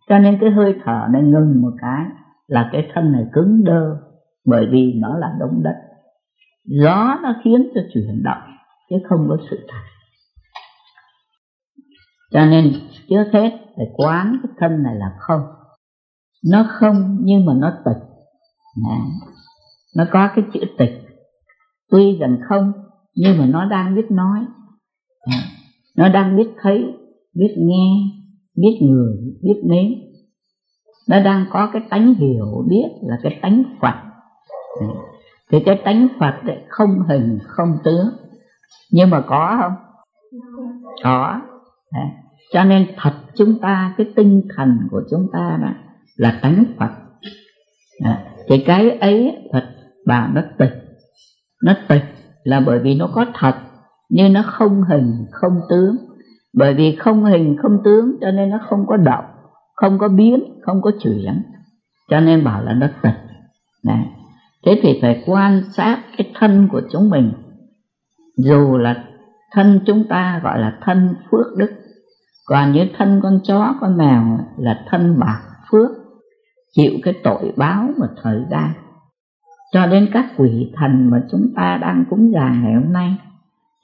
cho 0.10 0.19
nên 0.19 0.38
cái 0.41 0.52
hơi 0.52 0.76
thở 0.86 1.07
này 1.11 1.22
ngừng 1.22 1.61
một 1.61 1.72
cái 1.82 2.06
là 2.48 2.69
cái 2.72 2.90
thân 2.94 3.11
này 3.11 3.26
cứng 3.34 3.64
đơ, 3.64 3.98
bởi 4.45 4.65
vì 4.72 4.94
nó 4.95 5.18
là 5.18 5.28
đống 5.40 5.64
đất. 5.64 5.76
Gió 6.65 7.19
nó 7.24 7.34
khiến 7.44 7.69
cho 7.76 7.82
chuyển 7.94 8.24
động, 8.24 8.41
chứ 8.90 8.95
không 9.10 9.26
có 9.30 9.38
sự 9.49 9.68
thật. 9.68 9.84
Cho 12.32 12.45
nên 12.45 12.74
trước 13.10 13.24
hết 13.34 13.49
phải 13.76 13.86
quán 13.98 14.38
cái 14.44 14.52
thân 14.60 14.84
này 14.84 14.95
là 14.95 15.15
không. 15.19 15.41
Nó 16.52 16.65
không 16.69 17.18
nhưng 17.22 17.45
mà 17.45 17.53
nó 17.57 17.72
tịch. 17.86 18.03
Nó 19.98 20.06
có 20.11 20.30
cái 20.36 20.45
chữ 20.53 20.60
tịch. 20.78 21.03
Tuy 21.91 22.18
rằng 22.18 22.38
không, 22.49 22.72
nhưng 23.15 23.38
mà 23.38 23.45
nó 23.45 23.65
đang 23.65 23.95
biết 23.95 24.11
nói. 24.11 24.45
Đấy 25.28 25.56
nó 25.98 26.10
đang 26.10 26.38
biết 26.38 26.49
thấy, 26.61 26.86
biết 27.36 27.56
nghe, 27.57 27.86
biết 28.56 28.80
người 28.82 29.18
biết 29.44 29.61
nếm. 29.65 29.91
Nó 31.10 31.19
đang 31.24 31.45
có 31.49 31.69
cái 31.74 31.82
tánh 31.90 32.14
hiểu 32.14 32.65
biết 32.69 32.88
là 33.02 33.18
cái 33.24 33.40
tánh 33.41 33.64
phật. 33.82 33.94
Thì 35.52 35.60
cái 35.65 35.82
tánh 35.86 36.07
phật 36.19 36.34
ấy, 36.44 36.57
không 36.68 36.99
hình, 37.10 37.40
không 37.44 37.78
tướng. 37.84 38.07
Nhưng 38.91 39.10
mà 39.10 39.22
có 39.22 39.57
không? 39.61 39.74
Có. 41.03 41.41
Đấy. 41.94 42.06
cho 42.53 42.64
nên 42.64 42.88
thật 42.98 43.14
chúng 43.36 43.60
ta, 43.61 43.94
cái 43.98 44.07
tinh 44.15 44.41
thần 44.56 44.78
của 44.91 45.02
chúng 45.11 45.28
ta 45.34 45.60
đó 45.61 45.69
là 46.15 46.40
tánh 46.41 46.64
phật. 46.80 46.91
Đấy. 48.03 48.15
thì 48.49 48.64
cái 48.65 48.91
ấy, 48.91 49.38
phật 49.53 49.64
bảo 50.06 50.30
nó 50.34 50.41
tịch. 50.57 50.74
Nó 51.64 51.74
tịch 51.88 52.03
là 52.44 52.60
bởi 52.60 52.80
vì 52.80 52.95
nó 52.95 53.10
có 53.14 53.26
thật 53.34 53.56
nhưng 54.09 54.34
nó 54.34 54.41
không 54.45 54.84
hình, 54.84 55.25
không 55.31 55.59
tướng. 55.69 55.95
Bởi 56.53 56.73
vì 56.73 56.95
không 56.95 57.25
hình, 57.25 57.57
không 57.61 57.81
tướng, 57.84 58.17
cho 58.21 58.31
nên 58.31 58.49
nó 58.49 58.57
không 58.69 58.88
có 58.88 58.97
động, 58.97 59.25
không 59.75 59.97
có 59.99 60.07
biến, 60.07 60.43
không 60.61 60.81
có 60.81 60.91
chuyển. 61.03 61.43
Cho 62.09 62.19
nên 62.19 62.43
bảo 62.43 62.63
là 62.63 62.73
nó 62.73 62.88
tịch 63.01 63.13
Đấy. 63.85 64.05
thế 64.65 64.79
thì 64.81 64.99
phải 65.01 65.23
quan 65.25 65.61
sát 65.71 65.99
cái 66.17 66.31
thân 66.35 66.67
của 66.71 66.81
chúng 66.91 67.09
mình. 67.09 67.31
Dù 68.38 68.77
là 68.77 69.03
thân 69.51 69.79
chúng 69.85 70.03
ta 70.09 70.41
gọi 70.43 70.59
là 70.59 70.77
thân 70.81 71.15
phước 71.31 71.57
đức. 71.57 71.71
Còn 72.47 72.71
như 72.71 72.85
thân 72.97 73.19
con 73.23 73.39
chó, 73.43 73.75
con 73.81 73.97
mèo 73.97 74.39
là 74.57 74.85
thân 74.89 75.19
bạc 75.19 75.41
phước, 75.71 75.91
chịu 76.71 76.91
cái 77.03 77.13
tội 77.23 77.53
báo 77.57 77.89
một 77.97 78.07
thời 78.23 78.39
gian. 78.51 78.71
Cho 79.73 79.85
đến 79.88 80.09
các 80.13 80.25
quỷ 80.38 80.71
thần 80.75 81.09
mà 81.09 81.23
chúng 81.31 81.53
ta 81.55 81.77
đang 81.81 82.05
cúng 82.09 82.31
dường 82.34 82.61
ngày 82.63 82.73
hôm 82.73 82.93
nay 82.93 83.17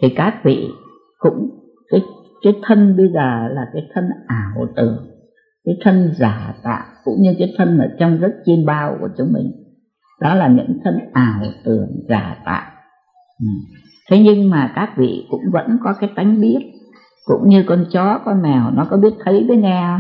thì 0.04 0.10
các 0.16 0.42
vị 0.44 0.70
cũng, 1.18 1.50
cái 1.92 2.02
cái 2.44 2.54
thân 2.64 2.98
bây 2.98 3.08
giờ 3.14 3.48
là 3.52 3.62
cái 3.74 3.82
thân 3.94 4.04
ảo 4.28 4.68
tưởng, 4.76 4.98
cái 5.66 5.76
thân 5.84 6.12
giả 6.20 6.54
tạo, 6.64 6.84
cũng 7.04 7.22
như 7.22 7.36
cái 7.40 7.54
thân 7.58 7.80
ở 7.80 7.88
trong 8.00 8.18
rất 8.18 8.32
chiên 8.46 8.66
bao 8.66 8.98
của 9.00 9.10
chúng 9.18 9.34
mình. 9.34 9.52
Đó 10.22 10.36
là 10.36 10.48
những 10.48 10.80
thân 10.84 11.00
ảo 11.14 11.42
tưởng 11.66 11.90
giả 12.10 12.36
tạo. 12.46 12.72
Ừ. 13.40 13.48
thế 14.10 14.20
nhưng 14.20 14.50
mà 14.50 14.72
các 14.76 14.90
vị 14.98 15.26
cũng 15.30 15.42
vẫn 15.54 15.78
có 15.84 15.94
cái 16.00 16.10
tánh 16.16 16.42
biết, 16.42 16.60
cũng 17.26 17.50
như 17.50 17.64
con 17.68 17.86
chó, 17.94 18.20
con 18.26 18.42
mèo, 18.42 18.72
nó 18.74 18.88
có 18.90 18.98
biết 18.98 19.14
thấy 19.26 19.46
với 19.48 19.58
nghe 19.58 20.00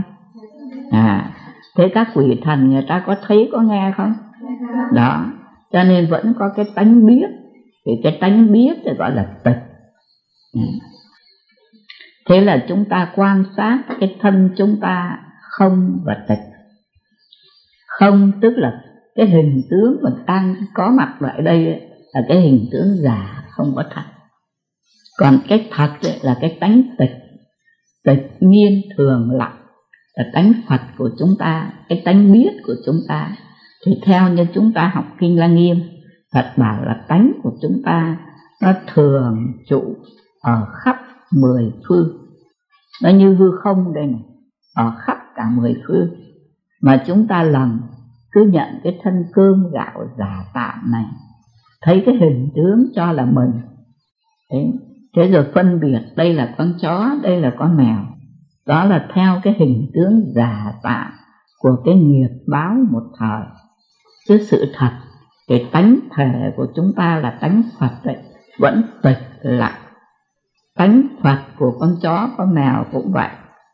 à 0.91 1.33
thế 1.77 1.91
các 1.93 2.07
quỷ 2.13 2.39
thần 2.43 2.69
người 2.69 2.85
ta 2.87 3.03
có 3.05 3.15
thấy, 3.27 3.49
có 3.51 3.61
nghe 3.61 3.93
không? 3.97 4.13
Đó, 4.93 5.25
cho 5.71 5.83
nên 5.83 6.07
vẫn 6.09 6.33
có 6.39 6.49
cái 6.55 6.65
tánh 6.75 7.05
biết. 7.05 7.25
Thì 7.85 7.91
cái 8.03 8.17
tánh 8.21 8.51
biết 8.51 8.73
thì 8.85 8.91
gọi 8.97 9.15
là 9.15 9.27
tịch. 9.43 9.72
Ừ. 10.53 10.61
thế 12.29 12.41
là 12.41 12.65
chúng 12.67 12.85
ta 12.89 13.11
quan 13.15 13.43
sát 13.57 13.83
cái 13.99 14.15
thân 14.21 14.49
chúng 14.57 14.79
ta 14.81 15.19
không 15.49 15.99
và 16.05 16.25
tịch. 16.29 16.39
Không 17.87 18.31
tức 18.41 18.53
là 18.57 18.81
cái 19.15 19.27
hình 19.27 19.61
tướng 19.69 19.97
mình 20.03 20.25
đang 20.27 20.55
có 20.73 20.91
mặt 20.97 21.21
lại 21.21 21.41
đây 21.41 21.81
là 22.13 22.21
cái 22.27 22.41
hình 22.41 22.69
tướng 22.71 22.97
giả, 23.03 23.43
không 23.49 23.73
có 23.75 23.83
thật. 23.91 24.03
Còn 25.17 25.39
cái 25.47 25.67
thật 25.71 25.89
là 26.21 26.37
cái 26.41 26.57
tánh 26.59 26.83
tịch. 26.97 27.11
Tịch 28.03 28.37
nhiên 28.39 28.81
thường 28.97 29.31
lặng, 29.31 29.57
là 30.15 30.25
tánh 30.33 30.53
phật 30.69 30.81
của 30.97 31.09
chúng 31.19 31.35
ta, 31.39 31.73
cái 31.89 32.01
tánh 32.05 32.33
biết 32.33 32.51
của 32.63 32.75
chúng 32.85 32.99
ta. 33.07 33.35
Thì 33.85 33.91
theo 34.05 34.29
như 34.29 34.45
chúng 34.53 34.73
ta 34.73 34.91
học 34.93 35.05
kinh 35.19 35.39
lăng 35.39 35.55
nghiêm, 35.55 35.77
phật 36.33 36.53
bảo 36.57 36.83
là 36.83 37.05
tánh 37.07 37.31
của 37.43 37.51
chúng 37.61 37.81
ta, 37.85 38.17
nó 38.61 38.73
thường 38.93 39.37
trụ 39.69 39.95
ở 40.43 40.65
khắp 40.73 41.01
mười 41.31 41.73
phương. 41.87 42.07
Nó 43.03 43.09
như 43.09 43.35
hư 43.35 43.51
không 43.63 43.93
đây 43.93 44.05
này 44.05 44.21
ở 44.75 44.93
khắp 44.99 45.17
cả 45.35 45.49
mười 45.49 45.75
phương. 45.87 46.09
Mà 46.81 47.03
chúng 47.07 47.27
ta 47.27 47.43
lần 47.43 47.79
cứ 48.31 48.41
nhận 48.53 48.79
cái 48.83 48.99
thân 49.03 49.25
cơm 49.33 49.71
gạo 49.71 50.07
giả 50.17 50.45
tạm 50.53 50.91
này 50.91 51.05
thấy 51.81 52.03
cái 52.05 52.15
hình 52.15 52.49
tướng 52.55 52.85
cho 52.95 53.11
là 53.11 53.25
mình. 53.25 53.51
Đấy. 54.51 54.73
thế 55.15 55.31
rồi 55.31 55.45
phân 55.55 55.79
biệt 55.79 56.01
đây 56.15 56.33
là 56.33 56.55
con 56.57 56.73
chó 56.81 57.15
đây 57.23 57.41
là 57.41 57.53
con 57.57 57.77
mèo. 57.77 58.05
Đó 58.67 58.85
là 58.85 59.07
theo 59.13 59.39
cái 59.43 59.55
hình 59.59 59.91
tướng 59.93 60.33
giả 60.35 60.73
tạm 60.83 61.11
của 61.59 61.75
cái 61.85 61.95
nghiệp 61.95 62.29
báo 62.47 62.75
một 62.91 63.03
thời. 63.19 63.43
Chứ 64.27 64.37
sự 64.41 64.71
thật 64.75 64.91
cái 65.47 65.69
tánh 65.71 65.99
thể 66.15 66.53
của 66.55 66.67
chúng 66.75 66.93
ta 66.95 67.19
là 67.19 67.37
tánh 67.41 67.63
phật 67.79 67.91
ấy, 68.03 68.17
vẫn 68.59 68.83
tịch 69.01 69.19
lặng 69.41 69.79
tánh 70.77 71.07
phật 71.23 71.39
của 71.59 71.77
con 71.79 71.95
chó 72.01 72.29
con 72.37 72.55
mèo 72.55 72.85
cũng 72.91 73.11
vậy, 73.11 73.29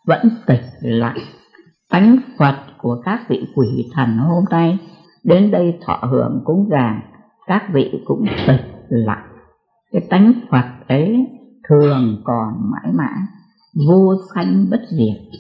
vẫn 0.08 0.30
tịch 0.46 0.64
lặng 0.82 1.18
tánh 1.90 2.18
phật 2.38 2.56
của 2.78 3.02
các 3.06 3.20
vị 3.30 3.48
quỷ 3.56 3.90
thần 3.94 4.18
hôm 4.18 4.44
nay, 4.50 4.80
đến 5.24 5.52
đây 5.52 5.78
thọ 5.86 6.00
hưởng 6.12 6.42
cúng 6.46 6.68
dường, 6.70 7.00
các 7.48 7.64
vị 7.74 8.04
cũng 8.06 8.26
tịch 8.48 8.66
lặng 8.90 9.30
cái 9.92 10.02
tánh 10.10 10.34
phật 10.52 10.66
ấy 10.88 11.28
thường 11.70 12.22
còn 12.24 12.72
mãi 12.72 12.94
mãi, 12.94 13.20
vô 13.88 14.14
sanh 14.36 14.66
bất 14.72 14.82
diệt. 14.90 15.40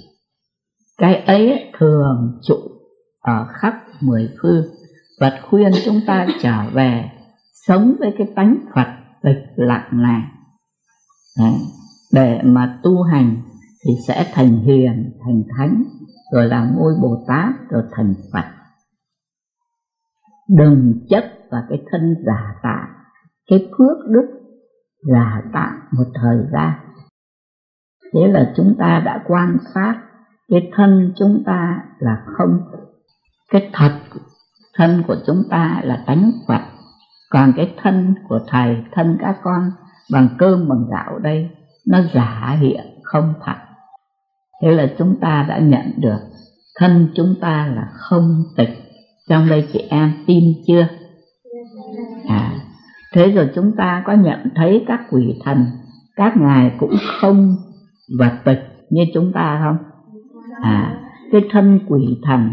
Cái 0.98 1.16
ấy 1.16 1.72
thường 1.80 2.40
trụ 2.48 2.56
ở 3.22 3.46
khắp 3.50 3.74
mười 4.02 4.30
phương 4.42 4.66
Phật 5.20 5.34
khuyên 5.50 5.72
chúng 5.86 6.00
ta 6.08 6.28
trở 6.42 6.70
về, 6.74 7.12
sống 7.68 7.96
với 8.00 8.14
cái 8.18 8.28
tánh 8.36 8.56
Phật 8.76 8.88
tịch 9.24 9.44
lặng 9.56 9.90
này 9.92 10.22
để 12.14 12.42
mà 12.44 12.80
tu 12.84 13.04
hành 13.04 13.36
thì 13.86 13.92
sẽ 14.08 14.32
thành 14.34 14.60
hiền, 14.60 15.12
thành 15.26 15.44
thánh, 15.58 15.84
rồi 16.34 16.48
là 16.48 16.70
ngôi 16.76 16.94
bồ 17.02 17.26
tát, 17.28 17.70
rồi 17.70 17.84
thành 17.92 18.14
phật. 18.34 18.46
Đừng 20.50 21.06
chấp 21.10 21.24
vào 21.52 21.62
cái 21.70 21.82
thân 21.92 22.16
giả 22.26 22.56
tạo, 22.64 22.88
cái 23.50 23.70
phước 23.78 23.98
đức 24.10 24.28
giả 25.14 25.42
tạo 25.54 25.72
một 25.92 26.06
thời 26.14 26.38
gian. 26.54 26.74
Thế 28.14 28.28
là 28.28 28.54
chúng 28.56 28.76
ta 28.80 29.02
đã 29.06 29.24
quan 29.28 29.58
sát 29.74 29.96
cái 30.50 30.72
thân 30.76 31.14
chúng 31.20 31.44
ta 31.46 31.84
là 32.00 32.24
không. 32.26 32.60
Cái 33.52 33.70
thật, 33.74 34.00
thân 34.74 35.04
của 35.08 35.16
chúng 35.28 35.44
ta 35.50 35.82
là 35.84 36.04
tánh 36.08 36.32
phật. 36.48 36.62
Còn 37.30 37.54
cái 37.56 37.74
thân 37.84 38.16
của 38.30 38.40
thầy, 38.48 38.84
thân 38.92 39.18
các 39.22 39.40
con 39.44 39.72
bằng 40.12 40.28
cơm, 40.38 40.70
bằng 40.70 40.86
gạo 40.92 41.20
đây, 41.20 41.50
nó 41.88 42.00
giả 42.14 42.58
hiện 42.62 42.86
không 43.04 43.34
thật. 43.46 43.56
Thế 44.62 44.72
là 44.72 44.88
chúng 44.98 45.16
ta 45.22 45.46
đã 45.50 45.60
nhận 45.60 45.92
được, 45.98 46.20
thân 46.80 47.10
chúng 47.16 47.36
ta 47.42 47.68
là 47.76 47.90
không 47.94 48.44
tịch. 48.58 48.70
Trong 49.30 49.50
đây 49.50 49.68
chị 49.74 49.80
em 49.90 50.14
tin 50.28 50.44
chưa? 50.68 50.88
À 52.28 52.60
thế 53.14 53.32
rồi 53.32 53.50
chúng 53.56 53.72
ta 53.78 54.04
có 54.06 54.14
nhận 54.14 54.40
thấy 54.56 54.84
các 54.88 55.00
quỷ 55.12 55.40
thần, 55.44 55.66
các 56.16 56.38
ngài 56.38 56.72
cũng 56.80 56.94
không 57.22 57.56
và 58.20 58.40
tịch 58.46 58.60
như 58.90 59.04
chúng 59.14 59.32
ta 59.34 59.62
không? 59.64 59.78
À 60.62 61.02
cái 61.32 61.42
thân 61.52 61.80
quỷ 61.88 62.20
thần 62.24 62.52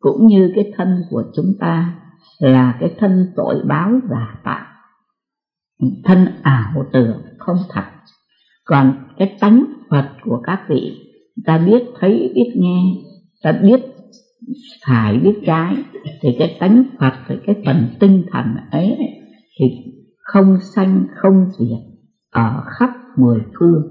cũng 0.00 0.26
như 0.26 0.52
cái 0.54 0.72
thân 0.76 1.02
của 1.10 1.22
chúng 1.36 1.52
ta 1.60 1.94
là 2.38 2.76
cái 2.80 2.94
thân 2.98 3.32
tội 3.36 3.62
báo 3.68 3.90
giả 4.10 4.38
tạo 4.44 4.66
thân 6.04 6.26
ảo 6.42 6.86
tưởng 6.92 7.22
không 7.38 7.56
thật. 7.68 7.84
Còn 8.64 9.08
cái 9.18 9.36
tánh 9.40 9.64
phật 9.90 10.08
của 10.24 10.40
các 10.44 10.60
vị, 10.68 10.92
ta 11.44 11.58
biết 11.58 11.82
thấy, 12.00 12.32
biết 12.34 12.52
nghe, 12.56 12.80
ta 13.42 13.52
biết 13.52 13.80
phải 14.86 15.18
biết 15.18 15.42
trái, 15.46 15.76
thì 16.22 16.28
cái 16.38 16.56
tánh 16.60 16.84
phật, 17.00 17.12
thì 17.28 17.34
cái 17.46 17.56
phần 17.66 17.88
tinh 18.00 18.24
thần 18.32 18.56
ấy 18.70 18.96
thì 19.60 19.66
không 20.18 20.58
sanh, 20.74 21.06
không 21.16 21.46
diệt, 21.58 21.78
ở 22.30 22.64
khắp 22.66 22.90
mười 23.16 23.40
phương. 23.58 23.82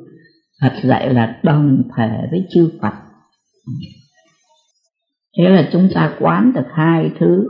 Phật 0.61 0.73
dạy 0.83 1.13
là 1.13 1.39
đồng 1.43 1.83
thể 1.97 2.27
với 2.31 2.45
chư 2.53 2.71
Phật. 2.81 2.93
Thế 5.37 5.49
là 5.49 5.69
chúng 5.71 5.89
ta 5.95 6.15
quán 6.19 6.53
được 6.55 6.65
hai 6.73 7.11
thứ, 7.19 7.47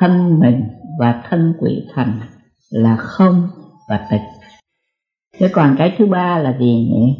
thân 0.00 0.40
mình 0.40 0.62
và 1.00 1.22
thân 1.30 1.54
quỷ 1.60 1.70
thần 1.94 2.08
là 2.70 2.96
không 2.96 3.48
và 3.88 4.06
tịch. 4.10 4.20
Thế 5.38 5.48
còn 5.52 5.74
cái 5.78 5.94
thứ 5.98 6.06
ba 6.06 6.38
là 6.38 6.56
gì 6.60 6.88
nhỉ? 6.92 7.16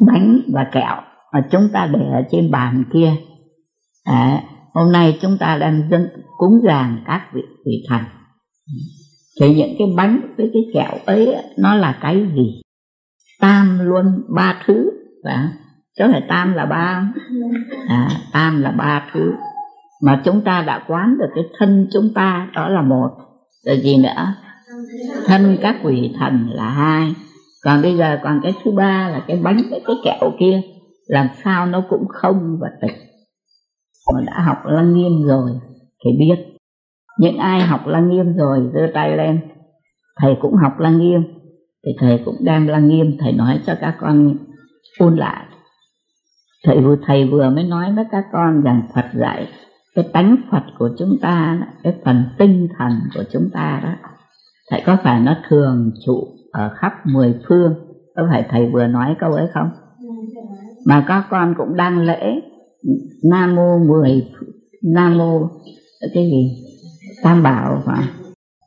Bánh 0.00 0.40
và 0.52 0.66
kẹo 0.72 0.96
mà 1.32 1.48
chúng 1.50 1.68
ta 1.72 1.90
để 1.92 2.00
ở 2.12 2.22
trên 2.30 2.50
bàn 2.50 2.84
kia. 2.92 3.12
À, 4.04 4.42
hôm 4.74 4.92
nay 4.92 5.18
chúng 5.20 5.38
ta 5.38 5.56
đang 5.56 5.88
dâng 5.90 6.06
cúng 6.38 6.60
dường 6.62 7.04
các 7.06 7.28
vị 7.32 7.42
vị 7.66 7.84
thần. 7.88 8.02
Thì 9.40 9.54
những 9.54 9.74
cái 9.78 9.88
bánh 9.96 10.34
với 10.36 10.50
cái 10.52 10.62
kẹo 10.74 10.98
ấy 11.06 11.36
nó 11.58 11.74
là 11.74 11.98
cái 12.00 12.26
gì? 12.34 12.62
Tam 13.40 13.78
luôn 13.78 14.22
ba 14.36 14.62
thứ 14.66 14.90
và 15.24 15.52
chứ 15.98 16.04
phải 16.12 16.22
tam 16.28 16.54
là 16.54 16.66
ba 16.66 17.12
à, 17.88 18.08
tam 18.32 18.62
là 18.62 18.70
ba 18.70 19.08
thứ. 19.12 19.32
Mà 20.02 20.22
chúng 20.24 20.40
ta 20.44 20.62
đã 20.66 20.84
quán 20.88 21.16
được 21.18 21.28
cái 21.34 21.44
thân 21.58 21.88
chúng 21.92 22.14
ta 22.14 22.48
đó 22.54 22.68
là 22.68 22.82
một. 22.82 23.10
Rồi 23.66 23.80
gì 23.80 23.96
nữa? 23.96 24.34
Thân 25.26 25.56
các 25.62 25.76
quỷ 25.82 26.12
thần 26.18 26.48
là 26.52 26.70
hai. 26.70 27.14
Còn 27.64 27.82
bây 27.82 27.96
giờ 27.96 28.18
còn 28.22 28.40
cái 28.42 28.52
thứ 28.64 28.70
ba 28.70 29.08
là 29.08 29.24
cái 29.26 29.36
bánh 29.36 29.56
với 29.70 29.82
cái 29.86 29.96
kẹo 30.04 30.30
kia. 30.40 30.60
Làm 31.06 31.28
sao 31.44 31.66
nó 31.66 31.82
cũng 31.90 32.08
không 32.08 32.58
và 32.60 32.68
tịch 32.80 32.96
mà 34.14 34.20
đã 34.26 34.40
học 34.40 34.58
lăng 34.64 34.94
nghiêm 34.94 35.22
rồi 35.26 35.50
thì 36.04 36.10
biết. 36.18 36.36
Những 37.18 37.36
ai 37.36 37.60
học 37.60 37.86
lăng 37.86 38.10
nghiêm 38.10 38.36
rồi, 38.36 38.70
giơ 38.74 38.80
tay 38.94 39.16
lên. 39.16 39.40
Thầy 40.20 40.36
cũng 40.40 40.54
học 40.54 40.72
lăng 40.78 40.98
nghiêm. 40.98 41.22
Thì 41.86 41.92
thầy 41.98 42.22
cũng 42.24 42.36
đang 42.40 42.68
lăng 42.68 42.88
nghiêm, 42.88 43.16
thầy 43.18 43.32
nói 43.32 43.60
cho 43.66 43.74
các 43.80 43.96
con 44.00 44.36
ôn 44.98 45.16
lại. 45.16 45.44
Thầy 46.64 46.80
vừa 46.80 46.96
thầy 47.06 47.24
vừa 47.24 47.50
mới 47.50 47.64
nói 47.64 47.92
với 47.92 48.04
các 48.10 48.24
con 48.32 48.62
rằng 48.62 48.82
Phật 48.94 49.04
dạy, 49.14 49.48
cái 49.94 50.08
tánh 50.12 50.36
Phật 50.50 50.62
của 50.78 50.90
chúng 50.98 51.18
ta, 51.22 51.58
cái 51.82 51.94
phần 52.04 52.24
tinh 52.38 52.68
thần 52.78 52.92
của 53.14 53.24
chúng 53.32 53.50
ta 53.52 53.80
đó 53.82 54.08
thầy 54.72 54.82
có 54.86 54.96
phải 55.02 55.20
nó 55.20 55.36
thường 55.48 55.90
trụ 56.06 56.28
ở 56.52 56.70
khắp 56.74 56.92
mười 57.06 57.34
phương? 57.48 57.74
Có 58.16 58.26
phải 58.30 58.46
thầy 58.50 58.70
vừa 58.72 58.86
nói 58.86 59.16
câu 59.20 59.32
ấy 59.32 59.46
không? 59.54 59.70
Mà 60.86 61.04
các 61.08 61.24
con 61.30 61.54
cũng 61.58 61.76
đang 61.76 61.98
lễ. 61.98 62.40
Nam 63.30 63.54
mô 63.54 63.78
mười 63.78 64.30
nam 64.94 65.18
mô 65.18 65.48
cái 66.14 66.24
gì? 66.24 66.64
Tam 67.22 67.42
bảo 67.42 67.82
và 67.86 68.08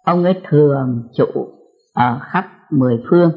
ông 0.04 0.24
ấy 0.24 0.34
thường 0.50 1.04
trụ 1.18 1.26
ở 1.94 2.20
khắp 2.22 2.46
mười 2.72 3.04
phương. 3.10 3.32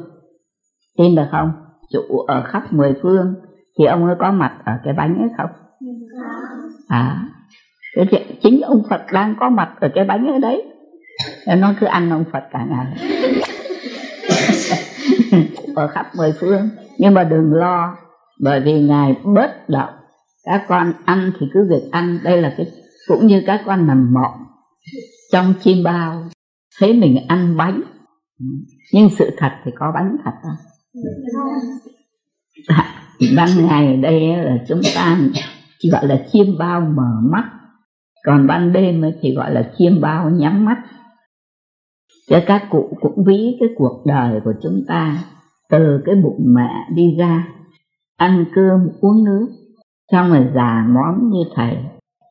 Tin 0.97 1.15
được 1.15 1.27
không? 1.31 1.51
Trụ 1.93 2.17
ở 2.27 2.43
khắp 2.43 2.73
mười 2.73 2.93
phương. 3.01 3.35
Thì 3.79 3.85
ông 3.85 4.05
ấy 4.05 4.15
có 4.19 4.31
mặt 4.31 4.57
ở 4.65 4.73
cái 4.83 4.93
bánh 4.93 5.17
ấy 5.17 5.29
không? 5.37 5.49
À 6.87 7.29
cái 7.95 8.37
chính 8.43 8.61
ông 8.61 8.81
Phật 8.89 9.01
đang 9.13 9.35
có 9.39 9.49
mặt 9.49 9.75
ở 9.79 9.89
cái 9.95 10.05
bánh 10.05 10.27
ở 10.27 10.39
đấy 10.39 10.68
nó 11.55 11.73
cứ 11.79 11.85
ăn 11.85 12.09
ông 12.09 12.23
Phật 12.31 12.43
cả 12.51 12.65
ngày. 12.69 12.85
Ở 15.75 15.87
khắp 15.87 16.05
mười 16.17 16.33
phương. 16.39 16.69
Nhưng 16.97 17.13
mà 17.13 17.23
đừng 17.23 17.53
lo, 17.53 17.97
bởi 18.39 18.59
vì 18.59 18.81
ngài 18.81 19.15
bớt 19.23 19.69
động 19.69 19.93
các 20.43 20.65
con 20.67 20.93
ăn 21.05 21.31
thì 21.39 21.45
cứ 21.53 21.67
việc 21.69 21.91
ăn. 21.91 22.19
Đây 22.23 22.41
là 22.41 22.53
cái, 22.57 22.67
cũng 23.07 23.27
như 23.27 23.43
các 23.45 23.61
con 23.65 23.87
nằm 23.87 24.13
mộng 24.13 24.45
trong 25.31 25.53
chim 25.61 25.83
bao. 25.83 26.23
Thấy 26.79 26.93
mình 26.93 27.27
ăn 27.27 27.57
bánh. 27.57 27.81
Nhưng 28.93 29.09
sự 29.17 29.29
thật 29.37 29.51
thì 29.65 29.71
có 29.79 29.91
bánh 29.95 30.17
thật 30.23 30.31
đó. 30.43 30.49
Ban 33.35 33.67
ngày 33.67 33.97
đây 33.97 34.37
là 34.37 34.57
chúng 34.67 34.81
ta 34.95 35.17
chỉ 35.79 35.89
gọi 35.89 36.07
là 36.07 36.25
chiêm 36.31 36.57
bao 36.57 36.81
mở 36.81 37.11
mắt. 37.31 37.43
Còn 38.25 38.47
ban 38.47 38.73
đêm 38.73 39.03
thì 39.21 39.35
gọi 39.35 39.53
là 39.53 39.71
chiêm 39.77 40.01
bao 40.01 40.29
nhắm 40.29 40.65
mắt 40.65 40.77
cho 42.29 42.39
các 42.47 42.67
cụ 42.69 42.97
cũng 43.01 43.23
ví 43.23 43.57
cái 43.59 43.69
cuộc 43.77 44.03
đời 44.05 44.41
của 44.43 44.53
chúng 44.63 44.81
ta, 44.87 45.23
từ 45.69 46.01
cái 46.05 46.15
bụng 46.15 46.53
mẹ 46.55 46.71
đi 46.95 47.15
ra, 47.19 47.47
ăn 48.17 48.45
cơm, 48.55 48.87
uống 49.01 49.23
nước, 49.23 49.47
xong 50.11 50.29
rồi 50.29 50.47
già 50.55 50.85
móm 50.89 51.29
như 51.29 51.43
thầy, 51.55 51.77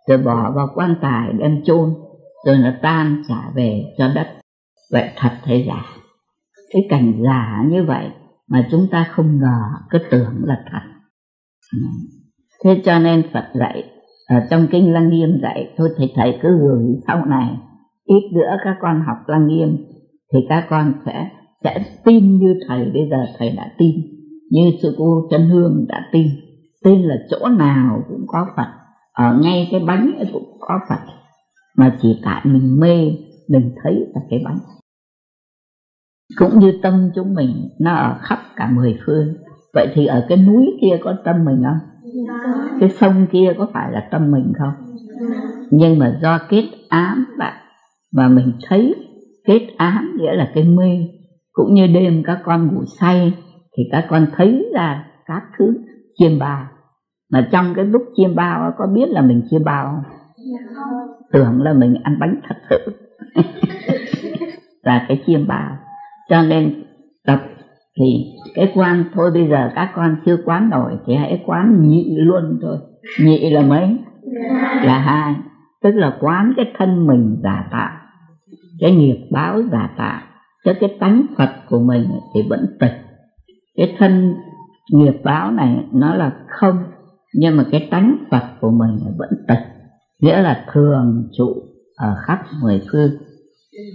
rồi 0.08 0.18
bỏ 0.18 0.52
vào 0.54 0.68
quan 0.74 0.94
tài 1.00 1.32
đem 1.32 1.62
chôn, 1.64 1.94
rồi 2.46 2.58
nó 2.58 2.70
tan 2.82 3.22
trả 3.28 3.50
về 3.54 3.84
cho 3.98 4.08
đất. 4.14 4.26
Vậy 4.92 5.10
thật 5.16 5.30
thế 5.44 5.64
giả 5.68 5.82
cái 6.72 6.82
cảnh 6.88 7.12
giả 7.24 7.64
như 7.70 7.84
vậy 7.84 8.06
mà 8.48 8.68
chúng 8.70 8.86
ta 8.90 9.06
không 9.10 9.38
ngờ, 9.40 9.60
cứ 9.90 9.98
tưởng 10.10 10.44
là 10.44 10.64
thật. 10.72 10.80
Thế 12.64 12.82
cho 12.84 12.98
nên 12.98 13.22
phật 13.32 13.44
dạy, 13.54 13.84
ở 14.28 14.36
trong 14.50 14.66
kinh 14.70 14.92
lăng 14.92 15.08
nghiêm 15.10 15.40
dạy, 15.42 15.74
thôi 15.76 15.88
thì 15.98 16.12
thầy 16.14 16.38
cứ 16.42 16.58
gửi 16.58 16.84
sau 17.06 17.24
này, 17.24 17.56
ít 18.04 18.30
nữa 18.32 18.56
các 18.64 18.76
con 18.80 19.02
học 19.06 19.16
lăng 19.26 19.46
nghiêm 19.46 19.76
thì 20.32 20.38
các 20.48 20.66
con 20.70 20.92
sẽ 21.06 21.28
sẽ 21.64 21.84
tin 22.04 22.38
như 22.38 22.54
thầy, 22.68 22.90
bây 22.94 23.08
giờ 23.10 23.16
thầy 23.38 23.50
đã 23.56 23.70
tin. 23.78 23.94
Như 24.50 24.70
sư 24.82 24.94
cô 24.98 25.28
chân 25.30 25.48
hương 25.48 25.84
đã 25.88 26.08
tin. 26.12 26.26
Tin 26.84 27.02
là 27.02 27.14
chỗ 27.30 27.48
nào 27.48 28.02
cũng 28.08 28.24
có 28.26 28.46
phật. 28.56 28.68
Ở 29.12 29.38
ngay 29.42 29.68
cái 29.70 29.80
bánh 29.80 30.12
ấy 30.16 30.26
cũng 30.32 30.56
có 30.60 30.80
phật. 30.88 31.00
Mà 31.76 31.96
chỉ 32.02 32.20
tại 32.24 32.42
mình 32.44 32.80
mê, 32.80 33.12
mình 33.48 33.74
thấy 33.82 33.94
là 34.14 34.20
cái 34.30 34.40
bánh. 34.44 34.58
Cũng 36.36 36.58
như 36.58 36.72
tâm 36.82 37.10
chúng 37.14 37.34
mình, 37.34 37.68
nó 37.80 37.94
ở 37.94 38.18
khắp 38.20 38.38
cả 38.56 38.70
mười 38.74 38.98
phương. 39.06 39.34
Vậy 39.74 39.88
thì 39.94 40.06
ở 40.06 40.26
cái 40.28 40.38
núi 40.38 40.66
kia 40.80 40.98
có 41.00 41.14
tâm 41.24 41.44
mình 41.44 41.62
không? 41.64 41.78
Cái 42.80 42.90
sông 42.90 43.26
kia 43.32 43.52
có 43.58 43.68
phải 43.72 43.92
là 43.92 44.08
tâm 44.10 44.30
mình 44.30 44.52
không? 44.58 44.74
Nhưng 45.70 45.98
mà 45.98 46.18
do 46.22 46.38
kết 46.48 46.64
ám 46.88 47.26
bạn 47.38 47.54
và 48.12 48.28
mình 48.28 48.52
thấy 48.68 48.94
kết 49.48 49.66
ám 49.76 50.16
nghĩa 50.18 50.32
là 50.32 50.50
cái 50.54 50.64
mê. 50.64 51.08
Cũng 51.52 51.74
như 51.74 51.86
đêm 51.86 52.22
các 52.26 52.38
con 52.44 52.66
ngủ 52.66 52.84
say, 53.00 53.34
thì 53.76 53.82
các 53.92 54.06
con 54.08 54.26
thấy 54.36 54.70
ra 54.74 55.04
các 55.26 55.42
thứ 55.58 55.74
chiêm 56.18 56.38
bao. 56.38 56.66
Mà 57.32 57.48
trong 57.52 57.74
cái 57.74 57.84
lúc 57.84 58.02
chiêm 58.16 58.34
bao 58.34 58.72
có 58.78 58.86
biết 58.86 59.08
là 59.08 59.22
mình 59.22 59.42
chiêm 59.50 59.64
bao 59.64 59.84
không? 59.84 60.12
Tưởng 61.32 61.62
là 61.62 61.72
mình 61.72 61.94
ăn 62.02 62.16
bánh 62.20 62.40
thật 62.48 62.56
sự. 62.70 62.92
Là 64.82 65.04
cái 65.08 65.22
chiêm 65.26 65.46
bao. 65.46 65.76
Cho 66.28 66.42
nên 66.42 66.84
tập 67.26 67.40
thì 67.98 68.04
cái 68.54 68.72
quan 68.74 69.04
thôi, 69.14 69.30
bây 69.34 69.48
giờ 69.48 69.70
các 69.74 69.92
con 69.94 70.16
chưa 70.26 70.36
quán 70.44 70.70
nổi 70.70 70.92
thì 71.06 71.14
hãy 71.14 71.42
quán 71.46 71.88
nhị 71.88 72.16
luôn 72.18 72.58
thôi. 72.62 72.78
Nhị 73.20 73.50
là 73.50 73.62
mấy? 73.62 73.98
Là 74.82 74.98
hai. 74.98 75.34
Tức 75.82 75.90
là 75.90 76.16
quán 76.20 76.52
cái 76.56 76.66
thân 76.78 77.06
mình 77.06 77.36
giả 77.42 77.68
tạo 77.70 77.90
cái 78.80 78.92
nghiệp 78.92 79.28
báo 79.30 79.62
giả 79.72 79.90
tạo 79.98 80.20
cho 80.64 80.72
cái 80.80 80.96
tánh 81.00 81.26
phật 81.36 81.50
của 81.68 81.78
mình 81.78 82.04
thì 82.34 82.40
vẫn 82.48 82.66
tịch. 82.80 82.92
Cái 83.76 83.94
thân 83.98 84.34
nghiệp 84.92 85.20
báo 85.24 85.50
này 85.50 85.84
nó 85.92 86.14
là 86.14 86.32
không, 86.48 86.76
nhưng 87.34 87.56
mà 87.56 87.64
cái 87.70 87.88
tánh 87.90 88.16
phật 88.30 88.44
của 88.60 88.70
mình 88.70 88.98
vẫn 89.18 89.30
tịch. 89.48 89.66
Nghĩa 90.20 90.42
là 90.42 90.64
thường 90.72 91.28
trụ 91.38 91.54
ở 91.96 92.16
khắp 92.26 92.38
mười 92.62 92.82
phương. 92.92 93.10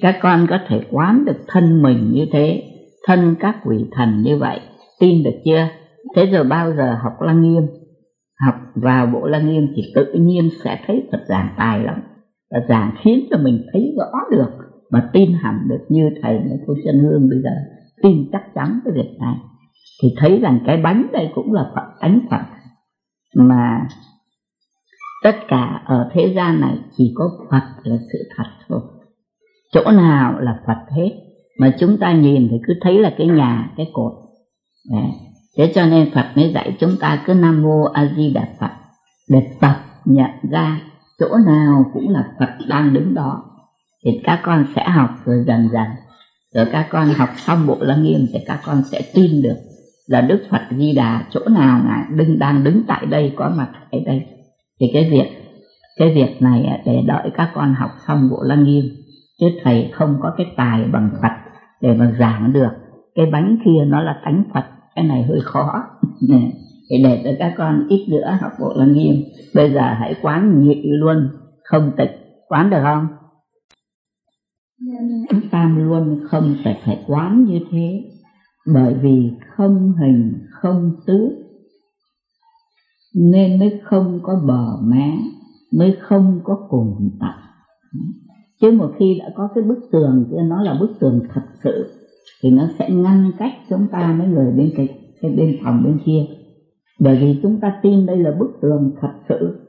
Các 0.02 0.20
con 0.22 0.48
có 0.50 0.60
thể 0.68 0.82
quán 0.92 1.26
được 1.26 1.38
thân 1.48 1.82
mình 1.82 2.12
như 2.14 2.26
thế, 2.32 2.64
thân 3.08 3.36
các 3.40 3.56
quỷ 3.66 3.86
thần 3.92 4.22
như 4.22 4.38
vậy, 4.38 4.60
tin 5.00 5.24
được 5.24 5.40
chưa? 5.46 5.68
Thế 6.16 6.26
rồi 6.26 6.44
bao 6.44 6.74
giờ 6.74 6.98
học 7.04 7.22
lăng 7.22 7.42
nghiêm? 7.42 7.68
Học 8.46 8.56
vào 8.76 9.06
bộ 9.06 9.28
lăng 9.28 9.48
nghiêm 9.48 9.68
thì 9.76 9.82
tự 9.96 10.14
nhiên 10.14 10.50
sẽ 10.64 10.80
thấy 10.88 11.08
Phật 11.12 11.22
giảng 11.28 11.54
tài 11.58 11.80
lắm. 11.80 12.02
Phật 12.52 12.66
giảng 12.70 12.92
khiến 13.04 13.28
cho 13.32 13.38
mình 13.38 13.66
thấy 13.74 13.96
rõ 13.98 14.20
được 14.32 14.52
mà 14.94 15.10
tin 15.14 15.34
hẳn 15.34 15.68
được 15.68 15.86
như 15.90 16.10
thầy 16.22 16.34
như 16.34 16.56
cô 16.68 16.74
chân 16.86 17.00
hương 17.00 17.30
bây 17.30 17.40
giờ 17.44 17.50
tin 18.02 18.30
chắc 18.32 18.44
chắn 18.56 18.80
cái 18.86 18.94
việc 18.94 19.18
này. 19.20 19.36
Thì 20.02 20.10
thấy 20.18 20.40
rằng 20.40 20.60
cái 20.66 20.78
bánh 20.78 21.08
đây 21.14 21.30
cũng 21.36 21.54
là 21.54 21.72
Phật 21.76 22.00
ánh 22.00 22.20
Phật. 22.30 22.44
Mà 23.36 23.88
tất 25.24 25.36
cả 25.48 25.84
ở 25.86 26.10
thế 26.14 26.34
gian 26.36 26.62
này 26.62 26.78
chỉ 26.98 27.14
có 27.16 27.30
Phật 27.52 27.64
là 27.84 27.96
sự 28.14 28.20
thật 28.38 28.44
thôi. 28.70 28.80
Chỗ 29.72 29.92
nào 29.92 30.40
là 30.40 30.60
Phật 30.68 30.96
hết? 30.96 31.12
Mà 31.60 31.76
chúng 31.80 31.98
ta 31.98 32.14
nhìn 32.14 32.48
thì 32.52 32.58
cứ 32.68 32.74
thấy 32.82 33.00
là 33.00 33.14
cái 33.18 33.28
nhà, 33.28 33.74
cái 33.78 33.92
cột. 33.94 34.14
Đấy. 34.92 35.12
thế 35.58 35.72
cho 35.76 35.86
nên 35.86 36.12
Phật 36.14 36.26
mới 36.36 36.52
dạy 36.54 36.78
chúng 36.80 36.96
ta 37.00 37.24
cứ 37.26 37.34
Nam 37.34 37.62
Mô 37.62 37.84
A 37.84 38.14
Di 38.16 38.34
Đà 38.34 38.48
Phật 38.60 38.72
để 39.30 39.48
tập 39.62 39.76
nhận 40.06 40.32
ra 40.52 40.82
chỗ 41.20 41.38
nào 41.46 41.86
cũng 41.94 42.10
là 42.10 42.28
Phật 42.40 42.50
đang 42.70 42.94
đứng 42.94 43.14
đó 43.14 43.53
thì 44.06 44.22
các 44.24 44.40
con 44.44 44.66
sẽ 44.76 44.84
học 44.90 45.10
rồi 45.26 45.44
dần 45.48 45.70
dần. 45.74 45.88
Rồi 46.56 46.66
các 46.72 46.88
con 46.90 47.08
học 47.08 47.30
xong 47.38 47.68
bộ 47.68 47.78
lăng 47.80 48.04
nghiêm 48.04 48.28
thì 48.34 48.40
các 48.48 48.60
con 48.66 48.82
sẽ 48.92 49.02
tin 49.14 49.42
được 49.42 49.56
là 50.08 50.22
Đức 50.22 50.44
Phật 50.50 50.62
Di 50.78 50.94
Đà 50.94 51.26
chỗ 51.30 51.40
nào 51.50 51.82
ngài 51.86 52.04
đứng 52.16 52.40
đang 52.40 52.64
đứng 52.64 52.84
tại 52.88 53.06
đây, 53.06 53.34
có 53.36 53.50
mặt 53.58 53.70
tại 53.92 54.04
đây. 54.06 54.26
Thì 54.80 54.86
cái 54.94 55.10
việc 55.12 55.44
cái 56.00 56.14
việc 56.16 56.42
này 56.42 56.82
để 56.86 57.04
đợi 57.08 57.30
các 57.34 57.52
con 57.54 57.74
học 57.74 57.90
xong 58.08 58.30
bộ 58.30 58.44
lăng 58.44 58.64
nghiêm, 58.64 58.86
chứ 59.40 59.46
thầy 59.64 59.90
không 59.94 60.18
có 60.22 60.34
cái 60.38 60.48
tài 60.58 60.84
bằng 60.84 61.10
Phật 61.22 61.52
để 61.82 61.94
mà 61.94 62.12
giảng 62.20 62.54
được. 62.54 62.72
Cái 63.16 63.26
bánh 63.26 63.58
kia 63.66 63.86
nó 63.88 64.02
là 64.02 64.22
tánh 64.26 64.44
Phật, 64.54 64.66
cái 64.96 65.06
này 65.06 65.24
hơi 65.24 65.40
khó. 65.44 65.84
Thì 66.90 67.04
để 67.04 67.22
cho 67.24 67.30
các 67.40 67.54
con 67.58 67.88
ít 67.90 68.06
nữa 68.10 68.38
học 68.42 68.52
bộ 68.60 68.74
lăng 68.76 68.94
nghiêm. 68.94 69.16
Bây 69.56 69.72
giờ 69.72 69.94
hãy 70.00 70.16
quán 70.22 70.64
nhị 70.64 70.82
luôn, 70.84 71.30
không 71.64 71.92
tịch. 71.98 72.12
Quán 72.48 72.70
được 72.70 72.82
không? 72.84 73.08
Chúng 75.30 75.50
ta 75.52 75.76
luôn 75.78 76.20
không 76.24 76.56
thể 76.64 76.76
phải 76.86 77.04
quán 77.08 77.44
như 77.46 77.60
thế 77.72 78.04
bởi 78.74 78.94
vì 78.94 79.32
không 79.56 79.94
hình 80.00 80.34
không 80.50 80.92
tứ 81.08 81.44
nên 83.16 83.60
mới 83.60 83.80
không 83.84 84.20
có 84.24 84.36
bờ 84.48 84.82
mé 84.84 85.18
mới 85.74 85.98
không 86.02 86.40
có 86.44 86.68
cùng 86.70 87.10
tận. 87.20 87.36
chứ 88.62 88.72
một 88.72 88.92
khi 89.00 89.18
đã 89.20 89.26
có 89.36 89.50
cái 89.56 89.64
bức 89.64 89.80
tường 89.92 90.28
kia 90.32 90.42
nó 90.50 90.62
là 90.62 90.78
bức 90.80 90.92
tường 91.00 91.22
thật 91.34 91.44
sự 91.64 92.04
thì 92.44 92.50
nó 92.50 92.68
sẽ 92.80 92.90
ngăn 92.90 93.32
cách 93.38 93.54
chúng 93.70 93.88
ta 93.92 94.16
với 94.18 94.28
người 94.28 94.52
bên 94.52 94.72
cái, 94.76 94.90
cái 95.22 95.32
bên 95.32 95.58
phòng 95.64 95.84
bên 95.84 96.00
kia. 96.06 96.26
Bởi 97.00 97.18
vì 97.22 97.40
chúng 97.42 97.60
ta 97.60 97.80
tin 97.84 98.06
đây 98.06 98.18
là 98.18 98.32
bức 98.40 98.52
tường 98.62 98.92
thật 99.02 99.14
sự. 99.30 99.60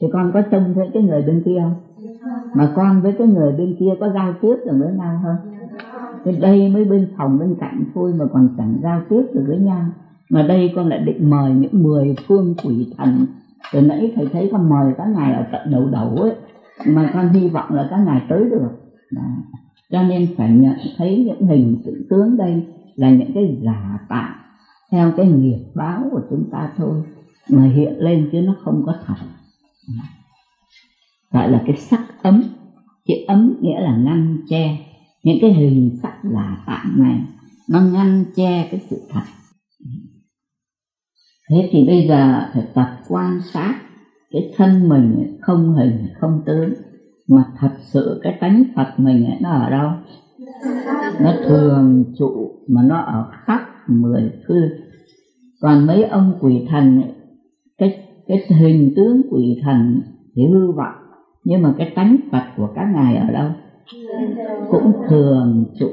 Thì 0.00 0.06
con 0.12 0.30
có 0.34 0.42
trông 0.50 0.72
thấy 0.74 0.90
cái 0.94 1.02
người 1.02 1.22
bên 1.22 1.42
kia 1.44 1.60
không? 1.62 1.74
Mà 2.54 2.72
con 2.76 3.02
với 3.02 3.14
cái 3.18 3.26
người 3.26 3.52
bên 3.52 3.76
kia 3.80 3.90
có 4.00 4.08
giao 4.14 4.34
tiếp 4.42 4.56
được 4.66 4.76
với 4.78 4.92
nhau 4.92 5.20
không? 5.22 5.54
Thì 6.24 6.36
đây 6.36 6.68
mới 6.68 6.84
bên 6.84 7.08
phòng 7.16 7.38
bên 7.38 7.54
cạnh 7.60 7.84
thôi 7.94 8.14
mà 8.18 8.24
còn 8.32 8.48
chẳng 8.58 8.76
giao 8.82 9.02
tiếp 9.10 9.22
được 9.34 9.44
với 9.46 9.58
nhau. 9.58 9.84
Mà 10.30 10.42
đây 10.42 10.72
con 10.76 10.88
lại 10.88 10.98
định 10.98 11.30
mời 11.30 11.52
những 11.52 11.82
mười 11.82 12.14
phương 12.26 12.54
quỷ 12.64 12.92
thần. 12.96 13.26
Từ 13.72 13.80
nãy 13.80 14.12
thầy 14.16 14.26
thấy 14.32 14.48
con 14.52 14.68
mời 14.68 14.92
các 14.98 15.08
ngài 15.08 15.32
ở 15.32 15.44
tận 15.52 15.70
đầu 15.70 15.86
đầu 15.92 16.16
ấy, 16.16 16.34
mà 16.86 17.10
con 17.14 17.28
hy 17.28 17.48
vọng 17.48 17.74
là 17.74 17.86
các 17.90 17.98
ngài 18.06 18.22
tới 18.28 18.44
được. 18.44 18.70
Đó. 19.10 19.22
cho 19.90 20.02
nên 20.02 20.26
phải 20.36 20.50
nhận 20.50 20.76
thấy 20.96 21.24
những 21.26 21.46
hình 21.46 21.76
sự 21.84 22.06
tướng 22.10 22.36
đây 22.36 22.66
là 22.94 23.10
những 23.10 23.34
cái 23.34 23.58
giả 23.62 23.98
tạo 24.08 24.34
theo 24.90 25.12
cái 25.16 25.26
nghiệp 25.26 25.64
báo 25.74 26.02
của 26.10 26.20
chúng 26.30 26.50
ta 26.52 26.70
thôi. 26.76 27.02
Mà 27.50 27.62
hiện 27.62 27.98
lên 27.98 28.28
chứ 28.32 28.40
nó 28.40 28.54
không 28.64 28.82
có 28.86 28.94
thật 29.06 29.14
gọi 31.34 31.50
là 31.50 31.62
cái 31.66 31.76
sắc 31.76 32.22
ấm. 32.22 32.42
Chữ 33.06 33.14
ấm 33.26 33.58
nghĩa 33.60 33.80
là 33.80 33.96
ngăn 33.96 34.36
che. 34.48 34.78
Những 35.22 35.38
cái 35.40 35.52
hình 35.52 35.98
sắc 36.02 36.18
là 36.22 36.64
tạm 36.66 36.94
này, 36.98 37.20
nó 37.70 37.80
ngăn 37.80 38.24
che 38.36 38.68
cái 38.70 38.80
sự 38.90 38.96
thật. 39.10 39.22
Thế 41.50 41.68
thì 41.72 41.86
bây 41.86 42.06
giờ 42.08 42.40
phải 42.54 42.62
tập 42.74 42.88
quan 43.08 43.40
sát 43.52 43.74
cái 44.30 44.52
thân 44.56 44.88
mình, 44.88 45.38
không 45.40 45.74
hình, 45.74 46.06
không 46.20 46.42
tướng. 46.46 46.74
Mà 47.28 47.44
thật 47.58 47.72
sự 47.80 48.20
cái 48.22 48.38
tánh 48.40 48.64
phật 48.76 48.94
mình 48.96 49.26
nó 49.40 49.50
ở 49.50 49.70
đâu? 49.70 49.90
Nó 51.20 51.32
thường 51.48 52.04
trụ 52.18 52.50
mà 52.68 52.82
nó 52.82 52.98
ở 53.00 53.30
khắp 53.44 53.60
mười 53.88 54.30
phương 54.48 54.68
còn 55.60 55.86
mấy 55.86 56.04
ông 56.04 56.38
quỷ 56.40 56.66
thần 56.68 57.02
cái 57.78 58.08
cái 58.26 58.46
hình 58.48 58.92
tướng 58.96 59.22
quỷ 59.30 59.60
thần 59.62 60.00
thì 60.36 60.42
hư 60.52 60.72
vọng 60.72 61.03
nhưng 61.44 61.62
mà 61.62 61.74
cái 61.78 61.92
tánh 61.94 62.16
phật 62.32 62.42
của 62.56 62.68
các 62.74 62.86
ngài 62.94 63.16
ở 63.16 63.30
đâu? 63.32 63.50
Cũng 64.70 64.92
thường 65.08 65.64
trụ 65.80 65.88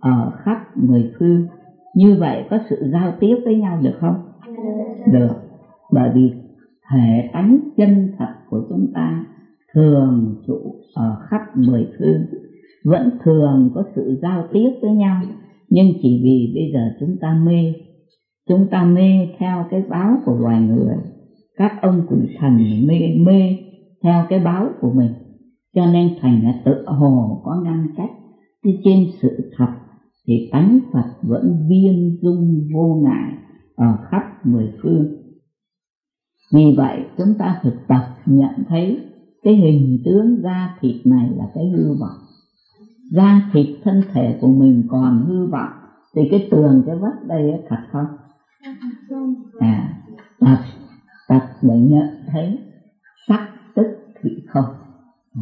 ở 0.00 0.30
khắp 0.44 0.58
mười 0.76 1.10
phương. 1.18 1.46
Như 1.94 2.16
vậy 2.20 2.44
có 2.50 2.58
sự 2.70 2.76
giao 2.92 3.12
tiếp 3.20 3.36
với 3.44 3.54
nhau 3.54 3.78
được 3.82 3.96
không? 4.00 4.14
Được. 5.12 5.34
Bởi 5.92 6.10
vì 6.14 6.32
thể 6.92 7.30
tánh 7.32 7.58
chân 7.76 8.08
thật 8.18 8.34
của 8.50 8.66
chúng 8.68 8.86
ta 8.94 9.24
thường 9.74 10.34
trụ 10.46 10.74
ở 10.94 11.16
khắp 11.28 11.40
mười 11.54 11.86
phương. 11.98 12.22
Vẫn 12.84 13.10
thường 13.24 13.70
có 13.74 13.84
sự 13.96 14.18
giao 14.22 14.44
tiếp 14.52 14.70
với 14.82 14.90
nhau. 14.90 15.22
Nhưng 15.68 15.86
chỉ 16.02 16.20
vì 16.24 16.52
bây 16.54 16.70
giờ 16.72 16.96
chúng 17.00 17.16
ta 17.20 17.40
mê. 17.46 17.72
Chúng 18.48 18.66
ta 18.70 18.84
mê 18.84 19.28
theo 19.38 19.64
cái 19.70 19.82
báo 19.88 20.16
của 20.24 20.38
loài 20.38 20.60
người. 20.60 20.96
Các 21.56 21.72
ông 21.82 22.06
quỷ 22.08 22.16
thần 22.38 22.58
mê 22.86 23.14
mê 23.26 23.56
theo 24.02 24.26
cái 24.28 24.40
báo 24.40 24.68
của 24.80 24.92
mình. 24.92 25.12
Cho 25.74 25.86
nên 25.86 26.16
thành 26.20 26.42
là 26.44 26.62
tự 26.64 26.84
hồ 26.86 27.40
có 27.44 27.60
ngăn 27.64 27.86
cách 27.96 28.10
chứ 28.64 28.70
trên 28.84 29.06
sự 29.22 29.50
thật 29.56 29.72
thì 30.26 30.48
tánh 30.52 30.78
Phật 30.92 31.06
vẫn 31.22 31.66
viên 31.70 32.18
dung 32.22 32.68
vô 32.74 33.00
ngại 33.04 33.32
ở 33.76 33.98
khắp 34.10 34.46
mười 34.46 34.72
phương. 34.82 35.06
Vì 36.54 36.74
vậy 36.76 37.04
chúng 37.18 37.34
ta 37.38 37.60
phải 37.62 37.72
tập 37.88 38.02
nhận 38.26 38.64
thấy 38.68 39.00
cái 39.42 39.54
hình 39.54 39.98
tướng 40.04 40.42
da 40.42 40.76
thịt 40.80 41.06
này 41.06 41.30
là 41.36 41.44
cái 41.54 41.64
hư 41.70 41.92
vọng. 42.00 42.18
Da 43.12 43.50
thịt 43.52 43.66
thân 43.84 44.02
thể 44.12 44.38
của 44.40 44.48
mình 44.48 44.84
còn 44.88 45.24
hư 45.28 45.46
vọng 45.46 45.72
thì 46.14 46.22
cái 46.30 46.48
tường 46.50 46.82
cái 46.86 46.96
vách 46.96 47.26
đây 47.26 47.52
thật 47.68 47.76
không? 47.92 48.06
À 49.58 50.02
tập 50.40 50.58
tập 51.28 51.42
để 51.62 51.78
nhận 51.78 52.08
thấy 52.26 52.58
sắc 53.28 53.57
thì 54.22 54.30
không 54.48 54.64
ừ. 55.34 55.40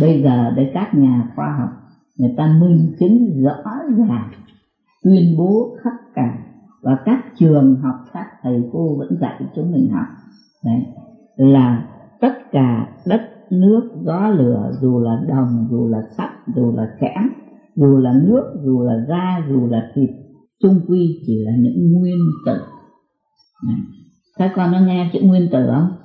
bây 0.00 0.22
giờ 0.22 0.50
để 0.56 0.70
các 0.74 0.94
nhà 0.94 1.32
khoa 1.36 1.56
học, 1.58 1.70
người 2.18 2.34
ta 2.36 2.56
minh 2.60 2.94
chứng 3.00 3.42
rõ 3.42 3.62
ràng, 3.98 4.30
tuyên 5.04 5.36
bố 5.38 5.76
khắp 5.82 5.92
cả 6.14 6.38
và 6.82 6.98
các 7.04 7.24
trường 7.38 7.76
học 7.82 7.94
các 8.12 8.26
thầy 8.42 8.62
cô 8.72 8.96
vẫn 8.98 9.18
dạy 9.20 9.42
chúng 9.56 9.72
mình 9.72 9.90
học. 9.92 10.06
Đấy. 10.64 10.86
Là 11.36 11.88
tất 12.20 12.32
cả 12.52 12.96
đất 13.06 13.20
nước 13.50 13.90
gió 14.04 14.28
lửa, 14.28 14.72
dù 14.80 15.00
là 15.00 15.22
đồng, 15.28 15.68
dù 15.70 15.88
là 15.88 16.02
sắt, 16.16 16.30
dù 16.54 16.72
là 16.76 16.96
kẽm, 17.00 17.28
dù 17.76 17.96
là 17.96 18.12
nước, 18.24 18.54
dù 18.64 18.82
là 18.82 19.04
da, 19.08 19.46
dù 19.48 19.66
là 19.66 19.90
thịt, 19.94 20.10
chung 20.62 20.80
quy 20.88 21.22
chỉ 21.26 21.44
là 21.44 21.52
những 21.58 21.92
nguyên 21.92 22.18
tử. 22.46 22.58
Các 24.38 24.52
con 24.56 24.72
có 24.72 24.80
nghe 24.80 25.10
chữ 25.12 25.20
nguyên 25.22 25.48
tử 25.52 25.66
không? 25.74 26.01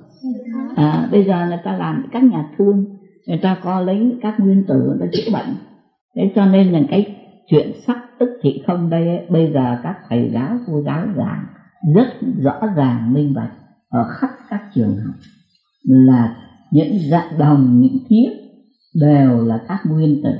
À, 0.78 1.08
bây 1.12 1.24
giờ 1.24 1.46
người 1.46 1.58
ta 1.64 1.76
làm 1.76 2.06
các 2.12 2.22
nhà 2.22 2.50
thương 2.58 2.84
người 3.28 3.38
ta 3.42 3.56
có 3.62 3.80
lấy 3.80 4.18
các 4.22 4.40
nguyên 4.40 4.64
tử 4.68 4.96
để 5.00 5.06
chữa 5.12 5.32
bệnh. 5.32 5.54
Thế 6.16 6.32
cho 6.34 6.46
nên 6.46 6.72
là 6.72 6.80
cái 6.90 7.16
chuyện 7.50 7.72
sắc 7.86 7.98
tức 8.18 8.28
thị 8.42 8.62
không 8.66 8.90
đây 8.90 9.08
ấy, 9.08 9.26
bây 9.30 9.52
giờ 9.52 9.76
các 9.82 9.96
thầy 10.08 10.30
giáo 10.32 10.56
cô 10.66 10.82
giáo 10.82 11.06
giảng 11.16 11.44
rất 11.94 12.06
rõ 12.42 12.60
ràng 12.76 13.14
minh 13.14 13.34
bạch 13.34 13.52
ở 13.88 14.04
khắp 14.08 14.30
các 14.50 14.60
trường 14.74 14.96
học 14.96 15.14
là 15.84 16.36
những 16.70 16.98
dạng 17.10 17.38
đồng 17.38 17.80
những 17.80 17.98
thiết 18.08 18.28
đều 19.00 19.44
là 19.44 19.60
các 19.68 19.78
nguyên 19.86 20.22
tử. 20.24 20.30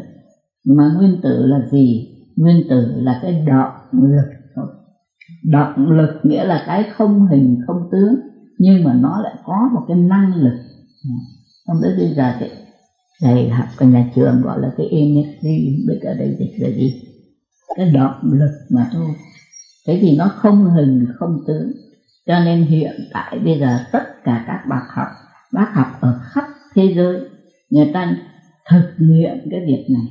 Mà 0.76 0.94
nguyên 0.96 1.20
tử 1.22 1.46
là 1.46 1.60
gì? 1.70 2.08
Nguyên 2.36 2.62
tử 2.70 2.92
là 2.96 3.18
cái 3.22 3.44
động 3.46 4.02
lực 4.02 4.28
thôi. 4.56 4.66
Động 5.44 5.90
lực 5.90 6.20
nghĩa 6.22 6.44
là 6.44 6.62
cái 6.66 6.84
không 6.96 7.26
hình 7.26 7.60
không 7.66 7.88
tướng 7.92 8.14
nhưng 8.58 8.84
mà 8.84 8.94
nó 8.94 9.20
lại 9.22 9.34
có 9.44 9.70
một 9.74 9.84
cái 9.88 9.96
năng 9.96 10.34
lực. 10.34 10.58
Không 11.66 11.80
biết 11.82 11.94
bây 11.98 12.14
giờ 12.14 12.32
cái 12.40 12.50
thầy 13.20 13.48
học 13.48 13.66
ở 13.76 13.86
nhà 13.86 14.10
trường 14.14 14.42
gọi 14.42 14.60
là 14.60 14.72
cái 14.76 14.86
energy 14.86 15.84
biết 15.88 16.00
ở 16.02 16.14
đây 16.14 16.36
dịch 16.38 16.54
là 16.58 16.68
gì. 16.68 17.02
Cái 17.76 17.90
động 17.90 18.20
lực 18.22 18.50
mà 18.70 18.90
thôi. 18.92 19.06
Thế 19.86 19.98
thì 20.02 20.16
nó 20.16 20.28
không 20.36 20.70
hình 20.74 21.06
không 21.18 21.38
tướng. 21.46 21.72
Cho 22.26 22.40
nên 22.40 22.62
hiện 22.62 22.94
tại 23.12 23.38
bây 23.44 23.58
giờ 23.58 23.78
tất 23.92 24.24
cả 24.24 24.44
các 24.46 24.64
bác 24.68 24.82
học 24.94 25.08
bác 25.52 25.74
học 25.74 25.86
ở 26.00 26.20
khắp 26.22 26.44
thế 26.74 26.94
giới, 26.96 27.20
người 27.70 27.90
ta 27.94 28.16
thực 28.70 28.94
nghiệm 28.98 29.34
cái 29.50 29.60
việc 29.66 29.86
này. 29.90 30.06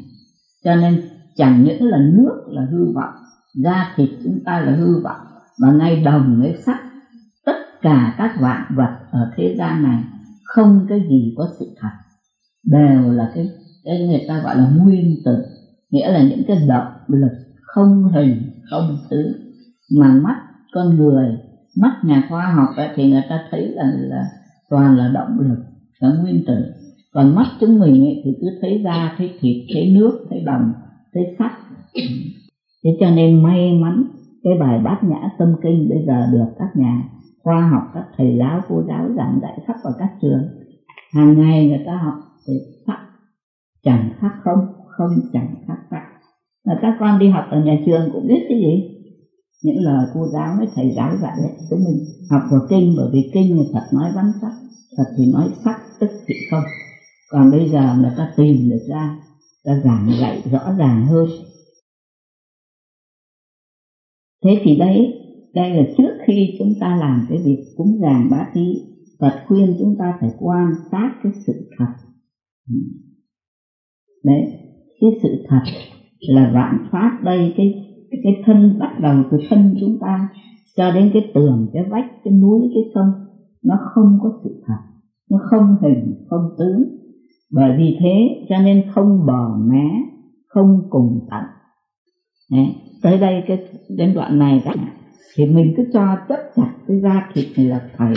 Cho 0.64 0.76
nên 0.76 1.10
chẳng 1.36 1.64
những 1.64 1.84
là 1.84 1.98
nước 1.98 2.44
là 2.48 2.62
hư 2.72 2.94
vọng, 2.96 3.14
da 3.56 3.94
thịt 3.96 4.10
chúng 4.24 4.40
ta 4.46 4.60
là 4.60 4.76
hư 4.76 5.04
vọng, 5.04 5.22
mà 5.60 5.72
ngay 5.72 6.02
đồng 6.02 6.42
với 6.42 6.56
sắc 6.66 6.80
cả 7.82 8.16
các 8.18 8.36
vạn 8.40 8.76
vật 8.76 8.98
ở 9.12 9.32
thế 9.38 9.56
gian 9.58 9.84
này 9.84 10.04
không 10.44 10.86
cái 10.90 11.02
gì 11.10 11.34
có 11.38 11.48
sự 11.60 11.76
thật. 11.80 11.90
Đều 12.64 13.12
là 13.12 13.32
cái 13.36 13.50
cái 13.86 14.08
người 14.08 14.22
ta 14.28 14.42
gọi 14.44 14.58
là 14.58 14.70
nguyên 14.78 15.16
tử. 15.26 15.46
Nghĩa 15.90 16.12
là 16.12 16.24
những 16.24 16.44
cái 16.48 16.58
động 16.68 16.94
lực 17.08 17.32
không 17.62 18.04
hình 18.14 18.42
không 18.70 18.98
thứ. 19.10 19.34
Mà 19.98 20.14
mắt 20.24 20.36
con 20.74 20.96
người 20.96 21.38
mắt 21.82 21.92
nhà 22.04 22.24
khoa 22.30 22.52
học 22.52 22.70
ấy, 22.78 22.90
thì 22.96 23.12
người 23.12 23.24
ta 23.30 23.40
thấy 23.52 23.68
là, 23.68 23.84
là 23.98 24.24
toàn 24.70 24.98
là 24.98 25.08
động 25.14 25.40
lực 25.40 25.60
là 26.00 26.10
nguyên 26.10 26.44
tử. 26.48 26.66
Còn 27.14 27.36
mắt 27.36 27.46
chúng 27.60 27.80
mình 27.80 28.06
ấy, 28.06 28.22
thì 28.26 28.32
cứ 28.42 28.48
thấy 28.62 28.82
da 28.84 29.16
thấy 29.18 29.32
thịt 29.40 29.64
thấy 29.74 29.92
nước 29.96 30.26
thấy 30.30 30.40
đồng 30.46 30.74
thấy 31.14 31.24
sắt. 31.40 31.52
Thế 32.84 32.98
cho 33.00 33.10
nên 33.10 33.44
may 33.44 33.74
mắn 33.74 34.04
cái 34.44 34.54
bài 34.60 34.80
bát 34.84 35.04
nhã 35.04 35.30
tâm 35.40 35.56
kinh 35.64 35.90
bây 35.90 36.06
giờ 36.08 36.28
được 36.32 36.48
các 36.60 36.76
nhà 36.76 37.04
khoa 37.48 37.70
học, 37.72 37.84
các 37.94 38.06
thầy 38.18 38.38
giáo, 38.40 38.62
cô 38.70 38.84
giáo 38.88 39.08
giảng 39.18 39.40
dạy 39.42 39.58
khắp 39.68 39.76
ở 39.84 39.92
các 40.00 40.10
trường. 40.22 40.50
Hàng 41.14 41.40
ngày 41.40 41.68
người 41.68 41.84
ta 41.86 41.98
học 42.06 42.14
thì 42.48 42.54
khắc, 42.88 43.00
chẳng 43.84 44.10
khác 44.20 44.32
không 44.44 44.60
không 44.98 45.12
chẳng 45.34 45.48
khác 45.68 45.78
sắc 45.92 46.04
mà 46.66 46.80
các 46.82 46.96
con 47.00 47.20
đi 47.20 47.28
học 47.28 47.46
ở 47.52 47.60
nhà 47.60 47.78
trường 47.86 48.10
cũng 48.14 48.28
biết 48.28 48.46
cái 48.50 48.58
gì? 48.58 48.84
Những 49.64 49.78
lời 49.78 50.06
cô 50.14 50.28
giáo 50.34 50.56
với 50.58 50.68
thầy 50.76 50.92
giáo 50.96 51.12
dạy 51.22 51.34
đấy 51.38 51.52
chúng 51.70 51.80
mình 51.86 51.98
học 52.30 52.42
vào 52.52 52.62
kinh, 52.70 52.94
bởi 52.98 53.10
vì 53.14 53.30
kinh 53.34 53.56
người 53.56 53.66
thật 53.74 53.84
nói 53.94 54.12
văn 54.16 54.32
sắc 54.42 54.52
thật 54.98 55.06
thì 55.18 55.32
nói 55.32 55.50
sắc 55.66 55.76
tức 56.00 56.10
thì 56.28 56.36
không. 56.52 56.64
Còn 57.30 57.52
bây 57.52 57.70
giờ 57.70 57.96
người 58.02 58.12
ta 58.18 58.28
tìm 58.38 58.70
được 58.70 58.86
ra, 58.90 59.16
ta 59.66 59.76
giảng 59.84 60.10
dạy 60.20 60.42
rõ 60.52 60.72
ràng 60.78 61.06
hơn. 61.06 61.26
Thế 64.44 64.62
thì 64.64 64.76
đấy 64.80 65.27
đây 65.58 65.74
là 65.74 65.84
trước 65.98 66.18
khi 66.28 66.56
chúng 66.60 66.74
ta 66.80 66.98
làm 67.00 67.26
cái 67.30 67.38
việc 67.46 67.64
cúng 67.78 68.00
dường 68.02 68.28
bá 68.32 68.50
thí 68.54 68.62
Phật 69.20 69.44
khuyên 69.48 69.76
chúng 69.80 69.96
ta 70.00 70.18
phải 70.20 70.30
quan 70.40 70.74
sát 70.92 71.12
cái 71.24 71.32
sự 71.48 71.54
thật. 71.78 71.94
Đấy 74.24 74.42
cái 75.02 75.10
sự 75.24 75.30
thật 75.48 75.62
là 76.20 76.52
vạn 76.54 76.88
pháp 76.92 77.20
đây 77.24 77.54
cái 77.58 77.84
cái 78.24 78.34
thân 78.46 78.80
bắt 78.80 78.98
đầu 79.02 79.24
từ 79.32 79.38
thân 79.50 79.76
chúng 79.80 79.98
ta 80.02 80.30
cho 80.76 80.92
đến 80.92 81.10
cái 81.14 81.32
tường 81.34 81.70
cái 81.74 81.84
vách 81.90 82.12
cái 82.24 82.34
núi 82.34 82.60
cái 82.74 82.84
sông 82.96 83.10
nó 83.64 83.76
không 83.94 84.20
có 84.24 84.30
sự 84.44 84.64
thật 84.68 84.98
nó 85.32 85.38
không 85.50 85.76
hình 85.82 86.26
không 86.30 86.50
tướng. 86.58 86.84
Bởi 87.52 87.78
vì 87.78 87.98
thế 88.00 88.46
cho 88.50 88.56
nên 88.60 88.84
không 88.96 89.26
bò 89.28 89.58
mé 89.72 89.90
không 90.48 90.82
cùng 90.90 91.20
tận. 91.32 91.44
Đấy. 92.52 92.76
tới 93.04 93.20
đây 93.20 93.44
cái 93.48 93.58
đến 93.98 94.14
đoạn 94.14 94.40
này 94.40 94.62
đó, 94.66 94.74
thì 95.36 95.46
mình 95.46 95.74
cứ 95.78 95.84
cho 95.94 96.18
chấp 96.30 96.40
chặt 96.56 96.72
cái 96.88 97.00
da 97.04 97.30
thịt 97.34 97.46
này 97.58 97.66
là 97.66 97.82
thầy 97.98 98.14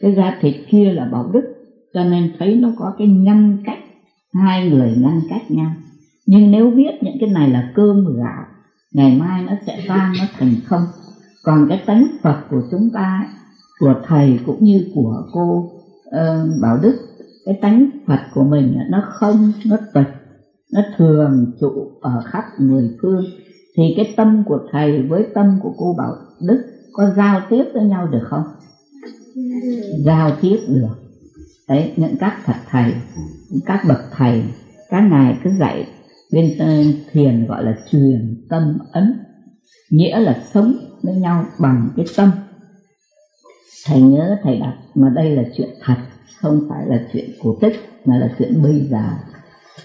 cái 0.00 0.14
da 0.14 0.38
thịt 0.40 0.54
kia 0.70 0.92
là 0.92 1.04
bảo 1.04 1.30
đức. 1.32 1.42
Cho 1.94 2.04
nên 2.04 2.32
thấy 2.38 2.56
nó 2.56 2.68
có 2.76 2.94
cái 2.98 3.08
ngăn 3.08 3.58
cách. 3.64 3.78
Hai 4.34 4.70
người 4.70 4.96
ngăn 4.96 5.20
cách 5.30 5.50
nhau. 5.50 5.70
Nhưng 6.26 6.50
nếu 6.50 6.70
biết 6.70 6.90
những 7.00 7.16
cái 7.20 7.30
này 7.30 7.50
là 7.50 7.72
cơm 7.74 8.16
gạo 8.16 8.44
ngày 8.92 9.16
mai 9.20 9.42
nó 9.42 9.52
sẽ 9.66 9.84
tan 9.88 10.12
nó 10.18 10.24
thành 10.38 10.54
không. 10.66 10.82
Còn 11.44 11.66
cái 11.68 11.82
tánh 11.86 12.06
phật 12.22 12.40
của 12.50 12.62
chúng 12.70 12.90
ta 12.94 13.28
của 13.80 13.94
thầy 14.06 14.40
cũng 14.46 14.64
như 14.64 14.86
của 14.94 15.22
cô 15.32 15.72
uh, 16.08 16.60
bảo 16.62 16.78
đức 16.82 16.96
cái 17.46 17.58
tánh 17.62 17.90
phật 18.06 18.20
của 18.34 18.44
mình 18.44 18.78
nó 18.90 19.02
không 19.08 19.52
nó 19.66 19.76
tịch 19.94 20.14
nó 20.72 20.80
thường 20.96 21.52
trụ 21.60 21.90
ở 22.00 22.22
khắp 22.26 22.44
mười 22.58 22.90
phương 23.02 23.24
thì 23.80 23.94
cái 23.96 24.14
tâm 24.16 24.42
của 24.46 24.58
thầy 24.72 25.02
với 25.02 25.26
tâm 25.34 25.58
của 25.62 25.72
cô 25.78 25.94
bảo 25.98 26.14
đức 26.40 26.64
có 26.92 27.10
giao 27.16 27.40
tiếp 27.50 27.64
với 27.74 27.84
nhau 27.84 28.06
được 28.06 28.24
không? 28.24 28.44
Giao 30.04 30.30
tiếp 30.40 30.58
được. 30.68 30.94
Đấy, 31.68 31.92
những 31.96 32.16
các 32.20 32.36
thật 32.44 32.56
thầy 32.70 32.92
các 33.66 33.84
bậc 33.88 33.98
thầy, 34.12 34.42
các 34.88 35.00
ngài 35.00 35.38
cứ 35.44 35.50
dạy 35.58 35.86
bên 36.32 36.58
ờ, 36.58 36.66
thiền 37.12 37.46
gọi 37.46 37.64
là 37.64 37.76
truyền 37.90 38.46
tâm 38.48 38.78
ấn, 38.92 39.18
nghĩa 39.90 40.20
là 40.20 40.42
sống 40.54 40.74
với 41.02 41.14
nhau 41.14 41.44
bằng 41.60 41.88
cái 41.96 42.06
tâm. 42.16 42.30
Thầy 43.86 44.02
nhớ, 44.02 44.36
thầy 44.42 44.56
đặt 44.56 44.76
mà 44.94 45.08
đây 45.14 45.30
là 45.36 45.42
chuyện 45.56 45.68
thật, 45.80 45.96
không 46.40 46.66
phải 46.68 46.86
là 46.86 47.06
chuyện 47.12 47.30
cổ 47.42 47.58
tích, 47.60 47.74
mà 48.04 48.18
là 48.18 48.34
chuyện 48.38 48.62
bây 48.62 48.86
giờ. 48.90 49.04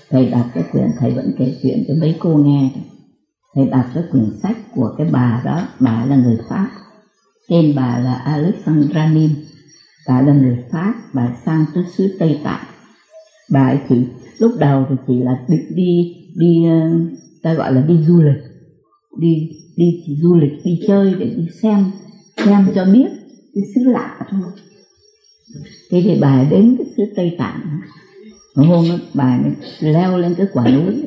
Thầy 0.10 0.30
đặt 0.30 0.46
cái 0.54 0.64
quyển, 0.72 0.88
thầy 1.00 1.12
vẫn 1.12 1.32
kể 1.38 1.56
chuyện 1.62 1.84
cho 1.88 1.94
mấy 2.02 2.16
cô 2.20 2.30
nghe 2.30 2.70
thì 3.56 3.62
đọc 3.72 3.86
cái 3.94 4.04
quyển 4.12 4.30
sách 4.44 4.58
của 4.76 4.96
cái 4.98 5.08
bà 5.12 5.42
đó. 5.46 5.68
Bà 5.80 6.06
là 6.06 6.16
người 6.16 6.38
pháp. 6.50 6.70
Tên 7.50 7.74
bà 7.76 7.98
là 7.98 8.14
Alexandra 8.14 9.06
Nim 9.14 9.32
bà 10.08 10.22
là 10.22 10.34
người 10.34 10.58
pháp. 10.72 10.94
Bà 11.14 11.36
sang 11.46 11.66
tới 11.74 11.84
xứ 11.98 12.16
tây 12.20 12.40
tạng. 12.44 12.66
Bà 13.52 13.68
ấy 13.68 13.80
chỉ 13.90 14.06
lúc 14.38 14.52
đầu 14.60 14.86
thì 14.90 14.96
chỉ 15.08 15.20
là 15.20 15.46
đi 15.48 15.58
đi 15.76 16.16
đi 16.36 16.66
ờ, 16.66 16.90
ta 17.42 17.54
gọi 17.54 17.74
là 17.74 17.82
đi 17.82 18.04
du 18.08 18.22
lịch. 18.22 18.44
Đi 19.18 19.50
đi 19.76 20.02
du 20.22 20.36
lịch, 20.36 20.52
đi 20.66 20.80
chơi 20.88 21.14
để 21.20 21.26
đi 21.26 21.48
xem 21.62 21.92
xem 22.46 22.68
cho 22.76 22.86
biết 22.86 23.08
cái 23.56 23.64
xứ 23.76 23.82
lạ 23.84 24.20
thôi. 24.30 24.42
Thế 25.92 26.02
thì 26.06 26.18
bà 26.22 26.44
đến 26.50 26.76
cái 26.78 26.88
xứ 26.98 27.04
tây 27.16 27.36
tạng 27.38 27.60
hôm 28.56 28.86
đó, 28.90 28.96
bà 29.14 29.40
leo 29.80 30.18
lên 30.18 30.34
cái 30.38 30.48
quả 30.54 30.72
núi. 30.72 31.04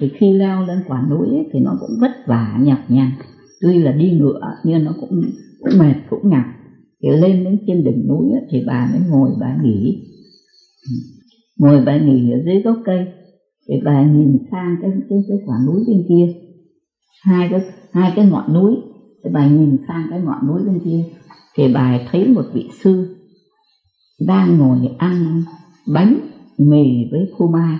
Thì 0.00 0.10
khi 0.14 0.32
leo 0.32 0.62
lên 0.66 0.78
quả 0.88 1.06
núi 1.10 1.28
ấy, 1.28 1.46
thì 1.52 1.60
nó 1.60 1.76
cũng 1.80 1.90
vất 2.00 2.10
vả 2.26 2.58
nhọc 2.60 2.78
nhằn. 2.88 3.10
Tuy 3.60 3.78
là 3.78 3.92
đi 3.92 4.10
ngựa 4.10 4.40
nhưng 4.64 4.84
nó 4.84 4.92
cũng 5.00 5.22
cũng 5.60 5.78
mệt 5.78 5.94
cũng 6.10 6.30
nhọc 6.30 6.44
thì 7.02 7.08
lên 7.10 7.44
đến 7.44 7.58
trên 7.66 7.84
đỉnh 7.84 8.08
núi 8.08 8.32
ấy, 8.32 8.42
thì 8.50 8.58
bà 8.66 8.88
mới 8.92 9.00
ngồi 9.08 9.30
bà 9.40 9.56
nghỉ. 9.62 9.98
Ngồi 11.58 11.82
bà 11.86 11.96
nghỉ 11.96 12.30
ở 12.30 12.38
dưới 12.44 12.62
gốc 12.62 12.76
cây 12.84 13.06
thì 13.68 13.74
bà 13.84 14.02
nhìn 14.02 14.38
sang 14.50 14.76
cái 14.82 14.90
cái, 15.10 15.18
cái 15.28 15.38
quả 15.46 15.56
núi 15.66 15.84
bên 15.86 16.04
kia. 16.08 16.28
Hai 17.22 17.48
cái 17.50 17.60
hai 17.92 18.12
cái 18.16 18.26
ngọn 18.26 18.54
núi 18.54 18.76
thì 19.24 19.30
bà 19.32 19.46
nhìn 19.46 19.76
sang 19.88 20.06
cái 20.10 20.20
ngọn 20.20 20.46
núi 20.46 20.62
bên 20.66 20.80
kia 20.84 21.04
thì 21.54 21.72
bà 21.74 21.98
thấy 22.10 22.28
một 22.28 22.44
vị 22.54 22.68
sư 22.82 23.16
đang 24.26 24.58
ngồi 24.58 24.78
ăn 24.98 25.42
bánh 25.86 26.31
mì 26.58 27.08
với 27.10 27.30
phô 27.38 27.46
mai 27.46 27.78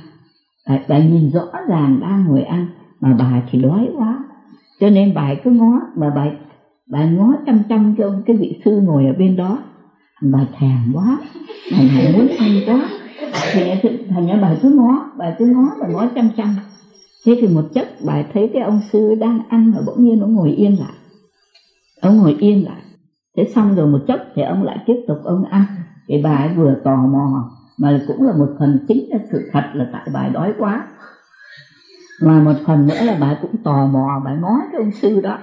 à, 0.65 0.85
bà 0.89 0.99
nhìn 0.99 1.31
rõ 1.31 1.47
ràng 1.69 2.01
đang 2.01 2.25
ngồi 2.25 2.43
ăn 2.43 2.67
mà 3.01 3.17
bà 3.19 3.43
thì 3.51 3.59
đói 3.59 3.89
quá. 3.99 4.25
Cho 4.81 4.91
nên 4.91 5.15
bà 5.15 5.35
cứ 5.45 5.51
ngó 5.51 5.81
mà 5.97 6.11
bà 6.11 6.27
bà 6.91 7.05
ngó 7.05 7.35
chăm 7.47 7.63
chăm 7.69 7.95
cho 7.99 8.05
ông 8.05 8.23
cái 8.27 8.37
vị 8.37 8.61
sư 8.65 8.81
ngồi 8.81 9.07
ở 9.07 9.13
bên 9.13 9.37
đó. 9.37 9.59
Bà 10.23 10.47
thèm 10.59 10.93
quá 10.95 11.19
bà 11.73 11.79
muốn 12.17 12.29
ăn 12.39 12.51
quá. 12.67 12.89
Thì 13.53 13.63
thành 14.11 14.27
ra 14.27 14.39
bà 14.43 14.57
cứ 14.63 14.71
ngó 14.71 15.11
bà 15.19 15.35
cứ 15.39 15.47
ngó 15.47 15.71
bà 15.81 15.89
ngó 15.89 16.07
chăm 16.15 16.29
chăm. 16.37 16.49
Thế 17.25 17.37
thì 17.41 17.47
một 17.47 17.65
chất 17.75 17.89
bà 18.07 18.23
thấy 18.33 18.51
cái 18.53 18.63
ông 18.63 18.81
sư 18.93 19.15
đang 19.15 19.41
ăn 19.49 19.71
mà 19.71 19.79
bỗng 19.87 20.05
nhiên 20.05 20.21
nó 20.21 20.27
ngồi 20.27 20.51
yên 20.51 20.79
lại. 20.79 20.93
Ông 22.01 22.17
ngồi 22.17 22.37
yên 22.39 22.65
lại. 22.65 22.83
Thế 23.37 23.45
xong 23.55 23.75
rồi 23.75 23.87
một 23.87 23.99
chốc 24.09 24.21
thì 24.35 24.43
ông 24.43 24.63
lại 24.63 24.79
tiếp 24.87 24.97
tục 25.09 25.19
ông 25.25 25.45
ăn. 25.45 25.65
Thì 26.09 26.23
bà 26.23 26.37
ấy 26.37 26.55
vừa 26.55 26.75
tò 26.85 26.97
mò 26.97 27.51
mà 27.79 28.01
cũng 28.07 28.23
là 28.23 28.33
một 28.33 28.49
phần 28.59 28.79
chính 28.89 29.11
là 29.11 29.19
sự 29.33 29.49
thật 29.53 29.63
là 29.75 29.91
tại 29.93 30.09
bà 30.13 30.29
đói 30.29 30.55
quá. 30.59 30.87
Mà 32.23 32.41
một 32.41 32.55
phần 32.67 32.87
nữa 32.87 33.05
là 33.05 33.17
bà 33.21 33.39
cũng 33.43 33.63
tò 33.65 33.87
mò 33.87 34.23
bà 34.25 34.35
ngó 34.35 34.59
cái 34.73 34.81
ông 34.81 34.91
sư 35.03 35.21
đó. 35.21 35.39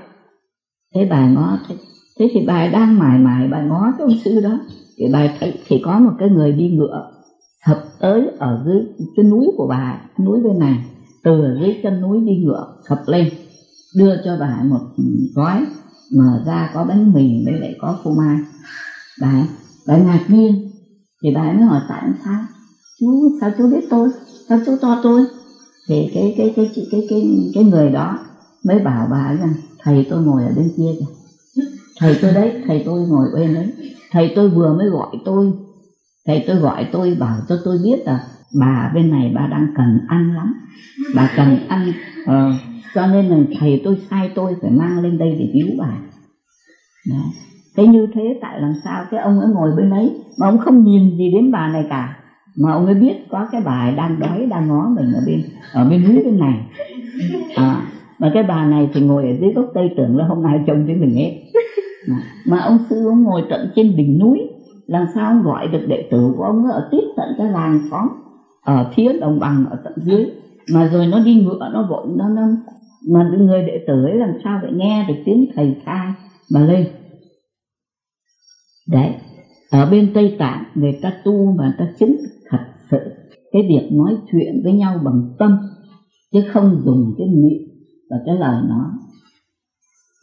Thế 0.95 1.07
bà 1.09 1.27
ngó 1.29 1.57
thế, 1.67 1.75
thế 2.19 2.29
thì 2.33 2.45
bà 2.47 2.67
đang 2.67 2.99
mải 2.99 3.19
mải 3.19 3.47
bà 3.47 3.61
ngó 3.61 3.93
cái 3.97 4.05
ông 4.07 4.17
sư 4.23 4.39
đó. 4.41 4.59
Thì 4.97 5.05
bà 5.13 5.27
thấy 5.39 5.53
thì 5.67 5.81
có 5.85 5.99
một 5.99 6.11
cái 6.17 6.29
người 6.29 6.51
đi 6.51 6.69
ngựa 6.69 7.11
sập 7.65 7.77
tới 7.99 8.31
ở 8.37 8.63
dưới 8.65 8.81
cái 9.15 9.25
núi 9.25 9.47
của 9.57 9.67
bà 9.67 10.01
núi 10.25 10.39
bên 10.43 10.59
này. 10.59 10.77
Từ 11.23 11.43
dưới 11.59 11.79
chân 11.83 12.01
núi 12.01 12.19
đi 12.19 12.37
ngựa 12.37 12.67
sập 12.89 12.99
lên 13.07 13.29
đưa 13.95 14.15
cho 14.25 14.37
bà 14.39 14.63
một 14.63 14.79
gói 15.35 15.65
mở 16.17 16.43
ra 16.45 16.69
có 16.73 16.83
bánh 16.83 17.13
mì 17.13 17.45
với 17.45 17.59
lại 17.59 17.75
có 17.81 17.97
phô 18.03 18.11
mai. 18.11 18.37
Bà 19.21 19.47
bà 19.87 19.97
ngạc 19.97 20.25
nhiên 20.27 20.68
thì 21.23 21.29
bà 21.35 21.41
ấy 21.41 21.53
mới 21.53 21.63
hỏi 21.63 21.81
tại 21.89 22.03
sao? 22.25 22.41
Chú 22.99 23.37
sao 23.41 23.51
chú 23.57 23.67
biết 23.67 23.87
tôi? 23.89 24.09
Sao 24.49 24.59
chú 24.65 24.75
to 24.81 24.99
tôi? 25.03 25.25
Thì 25.87 26.09
cái 26.13 26.35
cái 26.37 26.53
cái 26.55 26.71
cái 26.75 26.85
cái 26.91 27.01
cái, 27.09 27.23
cái 27.53 27.63
người 27.63 27.89
đó 27.89 28.19
mới 28.65 28.79
bảo 28.79 29.07
bà 29.11 29.33
rằng 29.33 29.53
thầy 29.79 30.05
tôi 30.09 30.21
ngồi 30.21 30.43
ở 30.43 30.51
bên 30.55 30.69
kia 30.77 30.91
kìa. 30.99 31.05
Thầy 31.99 32.17
tôi 32.21 32.33
đấy 32.33 32.63
thầy 32.67 32.81
tôi 32.85 33.07
ngồi 33.07 33.27
bên 33.33 33.53
đấy. 33.53 33.73
Thầy 34.11 34.31
tôi 34.35 34.49
vừa 34.49 34.73
mới 34.73 34.87
gọi 34.87 35.07
tôi. 35.25 35.53
Thầy 36.25 36.43
tôi 36.47 36.55
gọi 36.55 36.85
tôi 36.91 37.15
bảo 37.19 37.37
cho 37.49 37.57
tôi 37.65 37.77
biết 37.83 37.99
là 38.05 38.19
bà 38.59 38.91
bên 38.93 39.09
này 39.09 39.31
bà 39.35 39.47
đang 39.47 39.67
cần 39.75 39.99
ăn 40.07 40.35
lắm. 40.35 40.53
Bà 41.15 41.33
cần 41.37 41.67
ăn. 41.67 41.91
Ờ, 42.25 42.51
cho 42.95 43.07
nên 43.07 43.29
là 43.29 43.37
thầy 43.59 43.81
tôi 43.83 43.97
sai 44.09 44.29
tôi 44.35 44.55
phải 44.61 44.71
mang 44.71 44.99
lên 44.99 45.17
đây 45.17 45.35
để 45.39 45.49
cứu 45.53 45.67
bà. 45.79 45.99
Đó 47.09 47.23
thế 47.79 47.87
như 47.87 48.07
thế 48.13 48.37
tại 48.41 48.61
làm 48.61 48.73
sao 48.83 49.05
cái 49.11 49.19
ông 49.19 49.39
ấy 49.39 49.49
ngồi 49.49 49.71
bên 49.77 49.89
ấy 49.89 50.11
mà 50.39 50.47
ông 50.47 50.57
không 50.57 50.83
nhìn 50.83 51.17
gì 51.17 51.29
đến 51.33 51.51
bà 51.51 51.67
này 51.67 51.85
cả. 51.89 52.17
Mà 52.57 52.71
ông 52.71 52.85
ấy 52.85 52.95
biết 52.95 53.13
có 53.29 53.47
cái 53.51 53.61
bà 53.65 53.71
ấy 53.71 53.95
đang 53.95 54.19
đói 54.19 54.45
đang 54.45 54.67
ngó 54.67 54.89
mình 54.95 55.13
ở 55.13 55.21
bên 55.27 55.41
ở 55.73 55.85
bên 55.89 56.03
núi 56.03 56.23
bên 56.23 56.39
này. 56.39 56.59
À, 57.55 57.81
mà 58.19 58.31
cái 58.33 58.43
bà 58.43 58.65
này 58.65 58.89
thì 58.93 59.01
ngồi 59.01 59.23
ở 59.23 59.33
dưới 59.39 59.51
gốc 59.51 59.65
cây 59.73 59.89
tưởng 59.97 60.17
là 60.17 60.25
hôm 60.25 60.43
nay 60.43 60.59
trông 60.67 60.85
với 60.85 60.95
mình 60.95 61.13
hết 61.13 61.31
mà 62.45 62.59
ông 62.59 62.77
sư 62.89 63.07
ông 63.07 63.23
ngồi 63.23 63.43
tận 63.49 63.71
trên 63.75 63.95
đỉnh 63.95 64.19
núi 64.19 64.39
làm 64.87 65.05
sao 65.15 65.25
ông 65.25 65.43
gọi 65.43 65.67
được 65.67 65.85
đệ 65.87 66.07
tử 66.11 66.33
của 66.37 66.43
ông 66.43 66.71
ở 66.71 66.87
tiếp 66.91 67.03
tận 67.17 67.27
cái 67.37 67.49
làng 67.49 67.79
xóm 67.91 68.07
ở 68.61 68.91
phía 68.95 69.13
đồng 69.19 69.39
bằng 69.39 69.65
ở 69.69 69.77
tận 69.83 69.93
dưới. 69.95 70.25
Mà 70.73 70.89
rồi 70.93 71.07
nó 71.07 71.19
đi 71.19 71.35
ngựa 71.35 71.69
nó 71.73 71.87
vội 71.89 72.07
nó 72.17 72.29
nó 72.29 72.41
mà 73.09 73.29
người 73.37 73.61
đệ 73.61 73.83
tử 73.87 74.03
ấy 74.03 74.15
làm 74.15 74.33
sao 74.43 74.59
vậy 74.61 74.71
nghe 74.73 75.05
được 75.07 75.13
tiếng 75.25 75.45
thầy 75.55 75.75
khai 75.85 76.13
mà 76.53 76.59
lên 76.59 76.85
đấy. 78.91 79.15
Ở 79.71 79.89
bên 79.91 80.11
tây 80.13 80.35
tạng 80.39 80.63
người 80.75 80.99
ta 81.01 81.13
tu 81.25 81.55
mà 81.57 81.75
ta 81.79 81.85
chứng 81.99 82.17
thật 82.49 82.59
sự. 82.91 82.97
Cái 83.51 83.61
việc 83.69 83.89
nói 83.91 84.17
chuyện 84.31 84.61
với 84.63 84.73
nhau 84.73 85.01
bằng 85.03 85.35
tâm 85.39 85.57
chứ 86.33 86.43
không 86.53 86.81
dùng 86.85 87.13
cái 87.17 87.27
miệng 87.27 87.67
và 88.09 88.17
cái 88.25 88.35
lời 88.35 88.61
nói. 88.69 88.89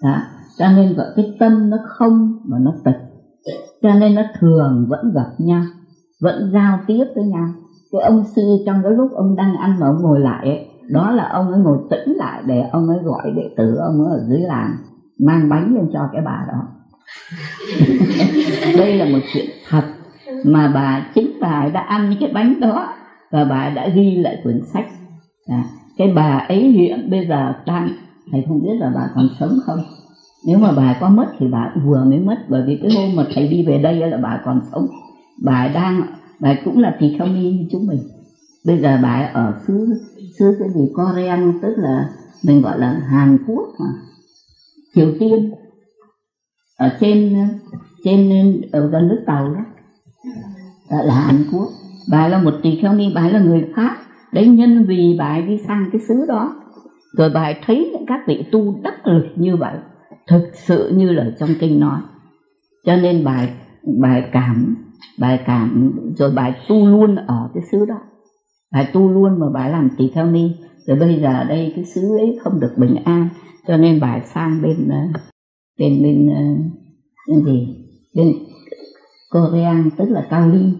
Đó. 0.03 0.21
Cho 0.59 0.69
nên 0.77 0.95
gọi 0.95 1.07
cái 1.17 1.37
tâm 1.39 1.71
nó 1.71 1.77
không 1.87 2.33
và 2.51 2.59
nó 2.59 2.73
tịch. 2.85 2.97
Cho 3.83 3.95
nên 3.95 4.15
nó 4.15 4.23
thường 4.41 4.87
vẫn 4.89 5.13
gặp 5.15 5.31
nhau 5.39 5.63
vẫn 6.21 6.51
giao 6.53 6.79
tiếp 6.87 7.05
với 7.15 7.25
nhau. 7.25 7.49
Cái 7.93 8.03
ông 8.03 8.25
sư 8.37 8.43
trong 8.67 8.77
cái 8.83 8.93
lúc 8.93 9.11
ông 9.13 9.37
đang 9.37 9.57
ăn 9.57 9.81
mà 9.81 9.87
ông 9.87 10.03
ngồi 10.03 10.21
lại 10.21 10.47
ấy, 10.47 10.67
đó 10.91 11.11
là 11.11 11.29
ông 11.29 11.49
ấy 11.49 11.61
ngồi 11.61 11.79
tĩnh 11.91 12.17
lại 12.17 12.43
để 12.47 12.63
ông 12.73 12.89
ấy 12.89 12.99
gọi 13.05 13.31
đệ 13.37 13.55
tử 13.57 13.77
ông 13.77 14.05
ấy 14.05 14.19
ở 14.19 14.27
dưới 14.29 14.41
làng 14.41 14.77
mang 15.27 15.49
bánh 15.49 15.75
lên 15.75 15.91
cho 15.93 16.09
cái 16.13 16.23
bà 16.25 16.47
đó. 16.49 16.76
đây 18.79 18.95
là 18.95 19.05
một 19.05 19.19
chuyện 19.33 19.47
thật 19.69 19.83
mà 20.45 20.69
bà 20.75 21.11
chính 21.15 21.33
bà 21.41 21.69
đã 21.73 21.81
ăn 21.81 22.15
cái 22.21 22.31
bánh 22.33 22.61
đó 22.61 22.89
và 23.31 23.45
bà 23.45 23.71
đã 23.71 23.89
ghi 23.89 24.17
lại 24.17 24.37
quyển 24.43 24.61
sách. 24.73 24.87
À, 25.47 25.65
cái 25.99 26.09
bà 26.09 26.39
ấy 26.49 26.61
hiện 26.61 27.11
bây 27.11 27.27
giờ 27.27 27.53
đang 27.67 27.89
thầy 28.33 28.45
không 28.49 28.63
biết 28.63 28.75
là 28.81 28.91
bà 28.95 29.09
còn 29.15 29.29
sống 29.41 29.59
không? 29.67 29.79
Nếu 30.47 30.59
mà 30.59 30.73
bà 30.73 30.97
có 31.01 31.09
mất 31.09 31.27
thì 31.39 31.47
bà 31.53 31.71
vừa 31.85 32.05
mới 32.05 32.19
mất 32.19 32.37
bởi 32.49 32.63
vì 32.67 32.79
cái 32.83 32.91
hôm 32.95 33.17
mà 33.17 33.27
thầy 33.35 33.49
đi 33.49 33.63
về 33.63 33.79
đây 33.79 33.95
là 33.95 34.19
bà 34.23 34.41
còn 34.45 34.61
sống. 34.73 34.87
Bà 35.45 35.69
đang 35.69 36.03
bà 36.41 36.55
cũng 36.65 36.79
là 36.79 36.97
tỳ 37.01 37.15
kheo 37.19 37.29
ni 37.29 37.51
như 37.51 37.65
chúng 37.71 37.87
mình. 37.87 37.99
Bây 38.67 38.79
giờ 38.79 38.99
bà 39.03 39.31
ở 39.33 39.53
xứ 39.67 39.95
xứ 40.39 40.57
cái 40.59 40.69
gì 40.75 40.81
Korean 40.95 41.53
tức 41.63 41.75
là 41.77 42.09
mình 42.45 42.61
gọi 42.63 42.79
là 42.79 43.01
Hàn 43.11 43.39
Quốc 43.47 43.69
mà. 43.81 43.87
Triều 44.95 45.13
Tiên 45.19 45.51
ở 46.77 46.91
trên 47.01 47.37
trên 48.05 48.31
ở 48.73 48.87
gần 48.87 49.09
nước 49.09 49.23
tàu 49.27 49.55
đó. 49.55 49.61
Gọi 50.91 51.07
là 51.07 51.15
Hàn 51.15 51.45
Quốc. 51.53 51.69
Bà 52.11 52.29
là 52.29 52.39
một 52.39 52.55
tỳ 52.63 52.79
kheo 52.83 52.93
ni, 52.93 53.13
bà 53.15 53.29
là 53.29 53.39
người 53.39 53.69
Pháp. 53.77 53.97
Đấy, 54.33 54.47
nhân 54.47 54.85
vì 54.87 55.17
bà 55.19 55.41
đi 55.41 55.59
sang 55.59 55.89
cái 55.93 56.01
xứ 56.09 56.27
đó, 56.29 56.55
rồi 57.17 57.31
bà 57.35 57.53
thấy 57.67 57.91
những 57.93 58.07
các 58.07 58.21
vị 58.27 58.45
tu 58.53 58.81
đắc 58.83 59.07
lực 59.07 59.27
như 59.37 59.57
vậy, 59.57 59.75
thực 60.29 60.51
sự 60.55 60.93
như 60.97 61.13
là 61.13 61.31
trong 61.39 61.49
kinh 61.61 61.81
nói. 61.81 62.01
Cho 62.85 62.97
nên 62.97 63.25
bà 63.25 63.49
bà 64.01 64.21
cảm 64.33 64.77
bà 65.19 65.37
cảm, 65.37 65.93
rồi 66.17 66.31
bà 66.35 66.55
tu 66.69 66.87
luôn 66.87 67.17
ở 67.17 67.51
cái 67.55 67.63
xứ 67.73 67.85
đó. 67.85 68.01
Bà 68.73 68.83
tu 68.93 69.09
luôn 69.09 69.41
mà 69.41 69.47
bà 69.55 69.69
làm 69.69 69.89
tỳ 69.99 70.09
kheo 70.09 70.27
ni. 70.27 70.57
Rồi 70.87 70.99
bây 70.99 71.21
giờ 71.21 71.45
đây 71.45 71.73
cái 71.77 71.85
xứ 71.85 72.17
ấy 72.19 72.39
không 72.43 72.61
được 72.61 72.73
bình 72.77 72.97
an, 73.05 73.29
cho 73.69 73.77
nên 73.77 74.01
bà 74.01 74.21
sang 74.21 74.63
bên 74.63 74.89
ờ, 74.91 75.21
bên 75.79 76.03
bên 76.03 76.29
ờ, 76.29 76.43
bên 77.29 77.45
gì? 77.45 77.69
Bên 78.15 78.35
Korea 79.31 79.85
tức 79.97 80.09
là 80.09 80.27
cao 80.31 80.49
ly 80.49 80.73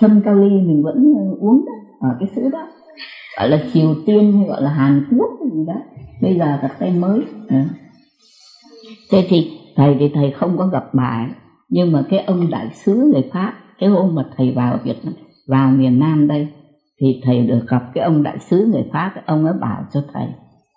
sâm 0.00 0.20
cao 0.24 0.34
ly 0.34 0.50
mình 0.50 0.82
vẫn 0.82 1.14
ờ, 1.16 1.36
uống 1.40 1.64
đó, 1.66 2.08
ở 2.08 2.16
cái 2.20 2.28
sữa 2.36 2.48
đó. 2.52 2.68
Gọi 3.38 3.48
là 3.48 3.64
triều 3.72 3.94
tiên 4.06 4.32
hay 4.32 4.46
gọi 4.46 4.62
là 4.62 4.70
hàn 4.70 5.04
quốc 5.18 5.30
gì 5.52 5.64
đó. 5.66 5.74
Bây 6.22 6.38
giờ 6.38 6.58
gặp 6.62 6.76
tay 6.78 6.90
mới. 6.90 7.20
Thế 9.10 9.26
thì 9.28 9.50
thầy 9.76 9.96
thì 9.98 10.10
thầy 10.14 10.30
không 10.30 10.58
có 10.58 10.66
gặp 10.66 10.84
bà 10.94 11.28
nhưng 11.68 11.92
mà 11.92 12.04
cái 12.10 12.20
ông 12.20 12.50
đại 12.50 12.70
sứ 12.74 12.94
người 12.94 13.30
pháp 13.32 13.54
cái 13.78 13.88
hôm 13.88 14.14
mà 14.14 14.26
thầy 14.36 14.52
vào 14.52 14.78
việt 14.84 14.96
nam 15.04 15.14
vào 15.46 15.70
miền 15.70 15.98
nam 15.98 16.28
đây 16.28 16.48
thì 17.00 17.20
thầy 17.24 17.46
được 17.46 17.66
gặp 17.68 17.82
cái 17.94 18.04
ông 18.04 18.22
đại 18.22 18.38
sứ 18.38 18.66
người 18.66 18.84
pháp 18.92 19.12
ông 19.26 19.44
ấy 19.44 19.54
bảo 19.60 19.84
cho 19.92 20.02
thầy 20.12 20.26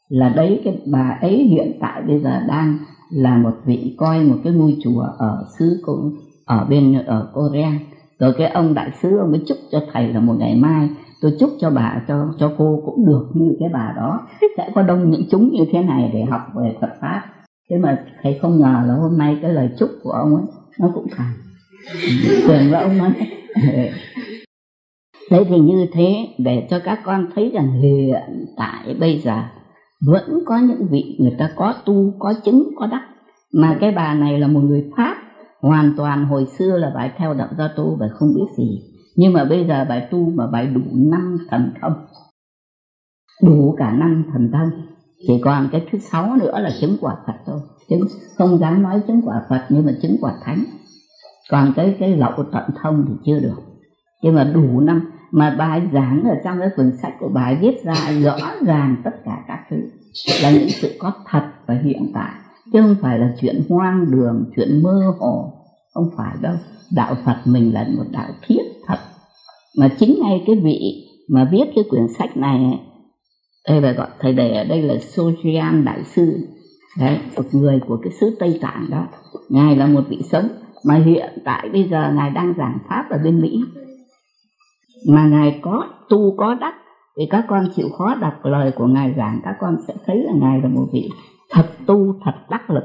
là 0.10 0.30
đấy 0.30 0.62
cái 0.64 0.82
bà 0.92 1.18
ấy 1.22 1.38
hiện 1.38 1.78
tại 1.82 2.02
bây 2.02 2.20
giờ 2.20 2.40
đang 2.48 2.78
là 3.12 3.38
một 3.38 3.54
vị 3.66 3.96
coi 3.98 4.24
một 4.24 4.36
cái 4.44 4.54
ngôi 4.54 4.78
chùa 4.84 5.02
ở 5.18 5.46
xứ 5.60 5.82
cũng 5.86 6.16
ở 6.46 6.66
bên 6.70 6.94
ở 7.06 7.32
Korea. 7.34 7.72
Rồi 8.20 8.34
cái 8.38 8.48
ông 8.48 8.74
đại 8.74 8.92
sứ 9.02 9.18
ông 9.18 9.32
mới 9.32 9.42
chúc 9.48 9.58
cho 9.72 9.82
thầy 9.94 10.14
là 10.14 10.20
một 10.20 10.36
ngày 10.40 10.56
mai. 10.56 10.90
Tôi 11.22 11.36
chúc 11.40 11.50
cho 11.60 11.70
bà 11.70 12.02
cho 12.08 12.28
cho 12.40 12.52
cô 12.58 12.82
cũng 12.86 13.06
được 13.06 13.28
như 13.34 13.56
cái 13.60 13.70
bà 13.74 13.94
đó. 13.96 14.28
Sẽ 14.58 14.72
có 14.76 14.82
đông 14.82 15.12
những 15.12 15.24
chúng 15.32 15.50
như 15.52 15.66
thế 15.72 15.84
này 15.84 16.12
để 16.14 16.24
học 16.24 16.42
về 16.56 16.76
Phật 16.82 16.92
pháp. 17.02 17.24
Thế 17.70 17.78
mà 17.78 18.06
thầy 18.24 18.40
không 18.42 18.60
ngờ 18.60 18.84
là 18.88 18.94
hôm 18.94 19.18
nay 19.18 19.38
cái 19.42 19.54
lời 19.54 19.70
chúc 19.80 19.90
của 20.04 20.12
ông 20.12 20.36
ấy 20.36 20.46
nó 20.80 20.92
cũng 20.94 21.08
thành 21.12 21.34
quyền 22.48 22.72
với 22.72 22.82
ông 22.82 23.00
ấy 23.00 23.12
thế 25.30 25.44
thì 25.50 25.60
như 25.60 25.86
thế 25.94 26.28
để 26.38 26.68
cho 26.70 26.80
các 26.80 27.00
con 27.04 27.28
thấy 27.36 27.52
rằng 27.54 27.72
hiện 27.82 28.46
tại 28.58 28.96
bây 29.00 29.20
giờ 29.20 29.44
vẫn 30.06 30.44
có 30.46 30.58
những 30.58 30.88
vị 30.88 31.18
người 31.20 31.36
ta 31.40 31.50
có 31.56 31.74
tu, 31.86 32.14
có 32.20 32.34
chứng, 32.46 32.70
có 32.76 32.88
đắc. 32.88 33.02
Mà 33.54 33.78
cái 33.82 33.92
bà 33.92 34.14
này 34.14 34.40
là 34.40 34.48
một 34.48 34.60
người 34.60 34.92
pháp. 34.98 35.16
Hoàn 35.62 35.94
toàn 35.98 36.26
hồi 36.26 36.46
xưa 36.58 36.78
là 36.78 36.92
bà 36.96 37.14
theo 37.18 37.34
đạo 37.34 37.50
gia 37.58 37.68
tu 37.68 37.98
và 38.00 38.08
không 38.14 38.34
biết 38.36 38.46
gì. 38.58 38.82
Nhưng 39.16 39.34
mà 39.34 39.46
bây 39.46 39.68
giờ 39.68 39.86
bà 39.90 40.00
tu 40.12 40.30
mà 40.30 40.48
bà 40.48 40.64
đủ 40.64 40.82
năm 40.94 41.38
thần 41.50 41.72
thông. 41.82 41.94
Đủ 43.44 43.76
cả 43.78 43.92
năm 43.92 44.26
thần 44.34 44.52
thông. 44.54 44.70
Chỉ 45.28 45.42
còn 45.44 45.70
cái 45.72 45.86
thứ 45.92 45.98
sáu 45.98 46.36
nữa 46.36 46.60
là 46.60 46.72
chứng 46.82 46.98
quả 47.02 47.16
phật 47.28 47.34
thôi. 47.46 47.60
Chứng, 47.90 48.02
không 48.38 48.58
dám 48.58 48.84
nói 48.84 49.02
chứng 49.08 49.22
quả 49.26 49.42
phật, 49.50 49.62
nhưng 49.70 49.86
mà 49.86 49.92
chứng 50.02 50.16
quả 50.22 50.34
thánh. 50.44 50.64
Còn 51.52 51.74
cái 51.76 51.96
cái 52.00 52.18
lậu 52.18 52.44
tận 52.52 52.64
thông 52.84 53.06
thì 53.08 53.14
chưa 53.26 53.40
được. 53.40 53.58
Nhưng 54.24 54.36
mà 54.36 54.44
đủ 54.44 54.80
năm 54.80 55.12
mà 55.32 55.56
bài 55.60 55.82
giảng 55.94 56.24
ở 56.24 56.36
trong 56.44 56.60
cái 56.60 56.70
quyển 56.76 56.92
sách 57.02 57.14
của 57.20 57.30
bài 57.34 57.58
viết 57.62 57.84
ra 57.84 58.12
rõ 58.24 58.52
ràng 58.66 58.96
tất 59.04 59.12
cả 59.26 59.44
các 59.48 59.60
thứ. 59.70 59.78
Là 60.44 60.52
những 60.52 60.70
sự 60.70 60.96
có 61.00 61.14
thật 61.30 61.44
và 61.68 61.76
hiện 61.84 62.12
tại. 62.14 62.32
Chứ 62.74 62.82
không 62.82 62.96
phải 63.02 63.20
là 63.20 63.34
chuyện 63.42 63.64
hoang 63.70 64.12
đường, 64.12 64.52
chuyện 64.56 64.84
mơ 64.84 65.14
hồ. 65.20 65.54
Không 65.94 66.10
phải 66.18 66.36
đâu. 66.42 66.56
Đạo 66.96 67.16
phật 67.26 67.38
mình 67.46 67.74
là 67.74 67.88
một 67.98 68.04
đạo 68.12 68.30
thiết 68.48 68.64
thật. 68.88 68.98
Mà 69.78 69.90
chính 70.00 70.20
ngay 70.24 70.44
cái 70.48 70.56
vị 70.56 71.08
mà 71.30 71.50
viết 71.52 71.66
cái 71.76 71.84
quyển 71.90 72.08
sách 72.18 72.38
này, 72.38 72.80
đây 73.70 73.82
là 73.82 73.92
gọi, 73.92 74.08
thầy 74.20 74.34
đề 74.34 74.56
ở 74.56 74.64
đây 74.64 74.82
là 74.82 74.94
Sojian 74.94 75.84
đại 75.84 76.04
sư. 76.04 76.48
Đấy, 77.00 77.18
một 77.36 77.46
người 77.52 77.80
của 77.88 77.98
cái 78.04 78.14
xứ 78.20 78.36
Tây 78.40 78.60
Tạng 78.62 78.86
đó. 78.90 79.08
Ngài 79.50 79.76
là 79.76 79.86
một 79.86 80.04
vị 80.10 80.22
sống. 80.32 80.48
Mà 80.86 80.96
hiện 80.96 81.42
tại 81.46 81.70
bây 81.74 81.84
giờ 81.92 82.12
ngài 82.16 82.30
đang 82.30 82.54
giảng 82.58 82.78
pháp 82.90 83.06
ở 83.10 83.18
bên 83.24 83.42
Mỹ 83.42 83.64
mà 85.08 85.28
ngài 85.28 85.60
có 85.62 85.88
tu, 86.10 86.36
có 86.38 86.54
đắc, 86.54 86.74
thì 87.18 87.24
các 87.30 87.46
con 87.48 87.68
chịu 87.76 87.90
khó 87.98 88.16
đọc 88.16 88.34
lời 88.44 88.72
của 88.76 88.88
ngài 88.88 89.14
giảng, 89.18 89.40
các 89.44 89.56
con 89.60 89.76
sẽ 89.88 89.94
thấy 90.06 90.18
là 90.18 90.34
ngài 90.42 90.62
là 90.62 90.68
một 90.68 90.86
vị 90.94 91.10
thật 91.50 91.66
tu, 91.86 92.16
thật 92.26 92.34
đắc 92.50 92.70
lực. 92.70 92.84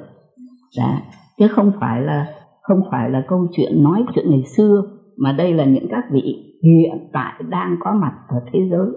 Đã. 0.79 1.03
chứ 1.39 1.49
không 1.49 1.73
phải 1.81 2.01
là, 2.01 2.27
không 2.63 2.81
phải 2.91 3.11
là 3.11 3.25
câu 3.29 3.47
chuyện 3.57 3.83
nói 3.83 4.05
chuyện 4.15 4.31
ngày 4.31 4.43
xưa, 4.57 4.83
mà 5.17 5.33
đây 5.33 5.55
là 5.55 5.65
những 5.65 5.87
các 5.91 6.05
vị 6.13 6.23
hiện 6.63 7.11
tại 7.13 7.43
đang 7.49 7.77
có 7.81 7.93
mặt 7.93 8.13
ở 8.29 8.37
thế 8.53 8.61
giới. 8.71 8.89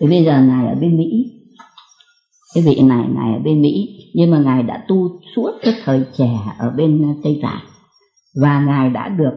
Thì 0.00 0.06
bây 0.06 0.24
giờ 0.24 0.42
ngài 0.42 0.66
ở 0.66 0.74
bên 0.80 0.96
mỹ. 0.96 1.10
Cái 2.54 2.64
vị 2.66 2.82
này 2.88 3.08
ngài 3.14 3.32
ở 3.32 3.38
bên 3.44 3.62
mỹ, 3.62 3.88
nhưng 4.14 4.30
mà 4.30 4.38
ngài 4.38 4.62
đã 4.62 4.84
tu 4.88 5.08
suốt 5.36 5.50
cái 5.62 5.74
thời 5.84 6.06
trẻ 6.12 6.30
ở 6.58 6.70
bên 6.70 7.14
tây 7.24 7.40
tạng 7.42 7.62
và 8.42 8.64
ngài 8.66 8.90
đã 8.90 9.08
được, 9.08 9.34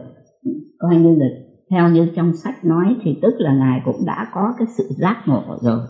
coi 0.78 0.96
như 0.96 1.16
là 1.18 1.26
theo 1.72 1.88
như 1.88 2.08
trong 2.16 2.32
sách 2.32 2.64
nói 2.64 2.96
thì 3.02 3.18
tức 3.22 3.34
là 3.38 3.54
ngài 3.54 3.80
cũng 3.84 4.06
đã 4.06 4.26
có 4.34 4.54
cái 4.58 4.66
sự 4.78 4.84
giác 4.98 5.22
ngộ 5.26 5.42
rồi. 5.60 5.80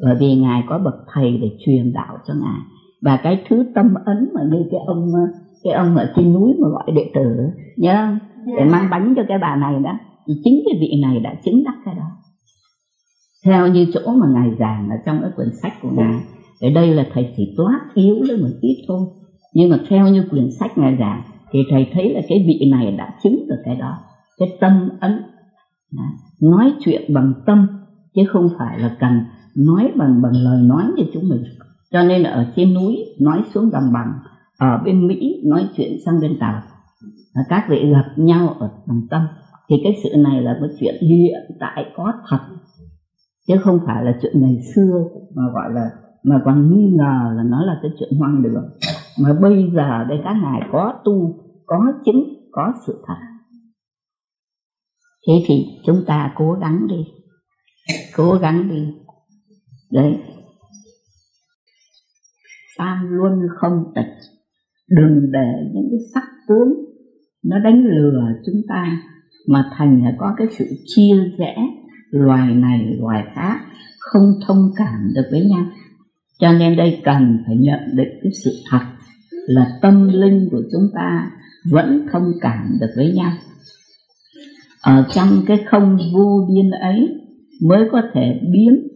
Bởi 0.00 0.16
vì 0.20 0.34
ngài 0.34 0.62
có 0.68 0.78
bậc 0.78 0.94
thầy 1.14 1.38
để 1.42 1.48
truyền 1.66 1.92
đạo 1.92 2.18
cho 2.26 2.34
ngài. 2.34 2.60
Và 3.02 3.20
cái 3.22 3.44
thứ 3.48 3.64
tâm 3.74 3.94
ấn 4.04 4.28
mà 4.34 4.40
như 4.50 4.64
cái 4.70 4.80
ông 4.86 5.12
cái 5.64 5.72
ông 5.72 5.96
ở 5.96 6.12
trên 6.16 6.32
núi 6.34 6.54
mà 6.58 6.68
gọi 6.68 6.84
đệ 6.94 7.10
tử 7.14 7.36
nhớ 7.76 7.94
không? 7.94 8.18
Để 8.58 8.64
mang 8.64 8.90
bánh 8.90 9.14
cho 9.16 9.22
cái 9.28 9.38
bà 9.38 9.56
này 9.56 9.74
đó. 9.84 9.98
Thì 10.26 10.34
chính 10.44 10.62
cái 10.64 10.78
vị 10.80 11.00
này 11.02 11.20
đã 11.20 11.34
chứng 11.44 11.64
đắc 11.64 11.74
cái 11.84 11.94
đó. 11.94 12.06
Theo 13.44 13.68
như 13.68 13.86
chỗ 13.94 14.00
mà 14.12 14.26
ngài 14.34 14.50
giảng 14.58 14.88
ở 14.90 14.96
trong 15.06 15.18
cái 15.22 15.30
quyển 15.36 15.48
sách 15.62 15.72
của 15.82 15.90
ngài 15.96 16.20
ở 16.60 16.68
đây 16.74 16.94
là 16.94 17.06
thầy 17.12 17.32
chỉ 17.36 17.54
toát 17.56 17.80
yếu 17.94 18.16
lên 18.22 18.40
một 18.42 18.50
ít 18.60 18.84
thôi. 18.88 19.06
Nhưng 19.54 19.70
mà 19.70 19.78
theo 19.88 20.08
như 20.08 20.24
quyển 20.30 20.50
sách 20.60 20.78
ngài 20.78 20.96
giảng 21.00 21.22
thì 21.52 21.58
thầy 21.70 21.90
thấy 21.92 22.14
là 22.14 22.20
cái 22.28 22.44
vị 22.46 22.70
này 22.70 22.92
đã 22.92 23.14
chứng 23.22 23.46
được 23.48 23.62
cái 23.64 23.76
đó 23.76 23.98
cái 24.38 24.56
tâm 24.60 24.88
ấn. 25.00 25.22
Nói 26.42 26.72
chuyện 26.80 27.14
bằng 27.14 27.32
tâm, 27.46 27.66
chứ 28.14 28.22
không 28.28 28.48
phải 28.58 28.78
là 28.78 28.96
cần 29.00 29.20
nói 29.56 29.92
bằng 29.96 30.22
bằng 30.22 30.32
lời 30.32 30.62
nói 30.62 30.84
như 30.96 31.04
chúng 31.12 31.28
mình. 31.28 31.42
Cho 31.90 32.02
nên 32.02 32.22
là 32.22 32.30
ở 32.30 32.46
trên 32.56 32.74
núi, 32.74 32.96
nói 33.20 33.42
xuống 33.54 33.70
đồng 33.70 33.92
bằng, 33.92 34.12
ở 34.58 34.82
bên 34.84 35.06
mỹ, 35.06 35.42
nói 35.46 35.68
chuyện 35.76 35.92
sang 36.04 36.20
bên 36.20 36.38
tàu. 36.40 36.62
Các 37.48 37.66
vị 37.68 37.90
gặp 37.92 38.04
nhau 38.16 38.48
ở 38.60 38.70
bằng 38.86 39.02
tâm, 39.10 39.26
thì 39.68 39.76
cái 39.84 39.96
sự 40.02 40.08
này 40.16 40.42
là 40.42 40.58
một 40.60 40.66
chuyện 40.80 40.94
hiện 41.00 41.56
tại 41.60 41.92
có 41.96 42.12
thật. 42.28 42.40
Chứ 43.48 43.54
không 43.60 43.78
phải 43.86 44.04
là 44.04 44.18
chuyện 44.22 44.32
ngày 44.42 44.58
xưa, 44.74 45.04
mà 45.34 45.42
gọi 45.52 45.72
là, 45.72 45.90
mà 46.24 46.40
còn 46.44 46.74
nghi 46.74 46.90
ngờ 46.90 47.32
là 47.36 47.42
nó 47.42 47.64
là 47.64 47.78
cái 47.82 47.90
chuyện 47.98 48.18
hoang 48.18 48.42
đường. 48.42 48.70
Mà 49.22 49.32
bây 49.40 49.70
giờ 49.74 50.04
đây 50.08 50.20
các 50.24 50.36
ngài 50.42 50.60
có 50.72 50.94
tu, 51.04 51.34
có 51.66 51.92
chứng, 52.04 52.24
có 52.52 52.72
sự 52.86 53.04
thật 53.06 53.14
thế 55.26 55.32
thì 55.46 55.54
chúng 55.86 56.04
ta 56.06 56.32
cố 56.36 56.52
gắng 56.52 56.86
đi. 56.88 57.04
Cố 58.16 58.34
gắng 58.34 58.68
đi. 58.68 58.82
Đấy. 59.92 60.16
Tam 62.78 63.08
luôn 63.10 63.32
không 63.60 63.92
tịch. 63.94 64.14
Đừng 64.88 65.32
để 65.32 65.70
những 65.74 65.88
cái 65.90 66.00
sắc 66.14 66.24
tướng 66.48 66.86
nó 67.44 67.58
đánh 67.58 67.84
lừa 67.84 68.20
chúng 68.46 68.62
ta 68.68 69.02
mà 69.48 69.70
thành 69.78 70.04
là 70.04 70.14
có 70.18 70.34
cái 70.36 70.46
sự 70.50 70.64
chia 70.86 71.14
rẽ 71.38 71.56
loài 72.10 72.54
này, 72.54 72.80
loài 72.98 73.24
khác, 73.34 73.60
không 74.00 74.32
thông 74.46 74.70
cảm 74.76 75.12
được 75.14 75.28
với 75.30 75.44
nhau. 75.44 75.64
Cho 76.38 76.52
nên 76.52 76.76
đây 76.76 77.00
cần 77.04 77.42
phải 77.46 77.56
nhận 77.56 77.80
định 77.96 78.08
cái 78.22 78.32
sự 78.44 78.50
thật 78.70 78.80
là 79.46 79.78
tâm 79.82 80.08
linh 80.08 80.48
của 80.50 80.62
chúng 80.72 80.90
ta 80.94 81.30
vẫn 81.70 82.06
thông 82.12 82.32
cảm 82.40 82.76
được 82.80 82.90
với 82.96 83.12
nhau 83.12 83.32
ở 84.86 85.04
trong 85.14 85.28
cái 85.46 85.58
không 85.66 85.98
vô 86.14 86.46
biên 86.48 86.70
ấy 86.70 87.08
mới 87.68 87.88
có 87.92 88.02
thể 88.14 88.40
biến 88.52 88.88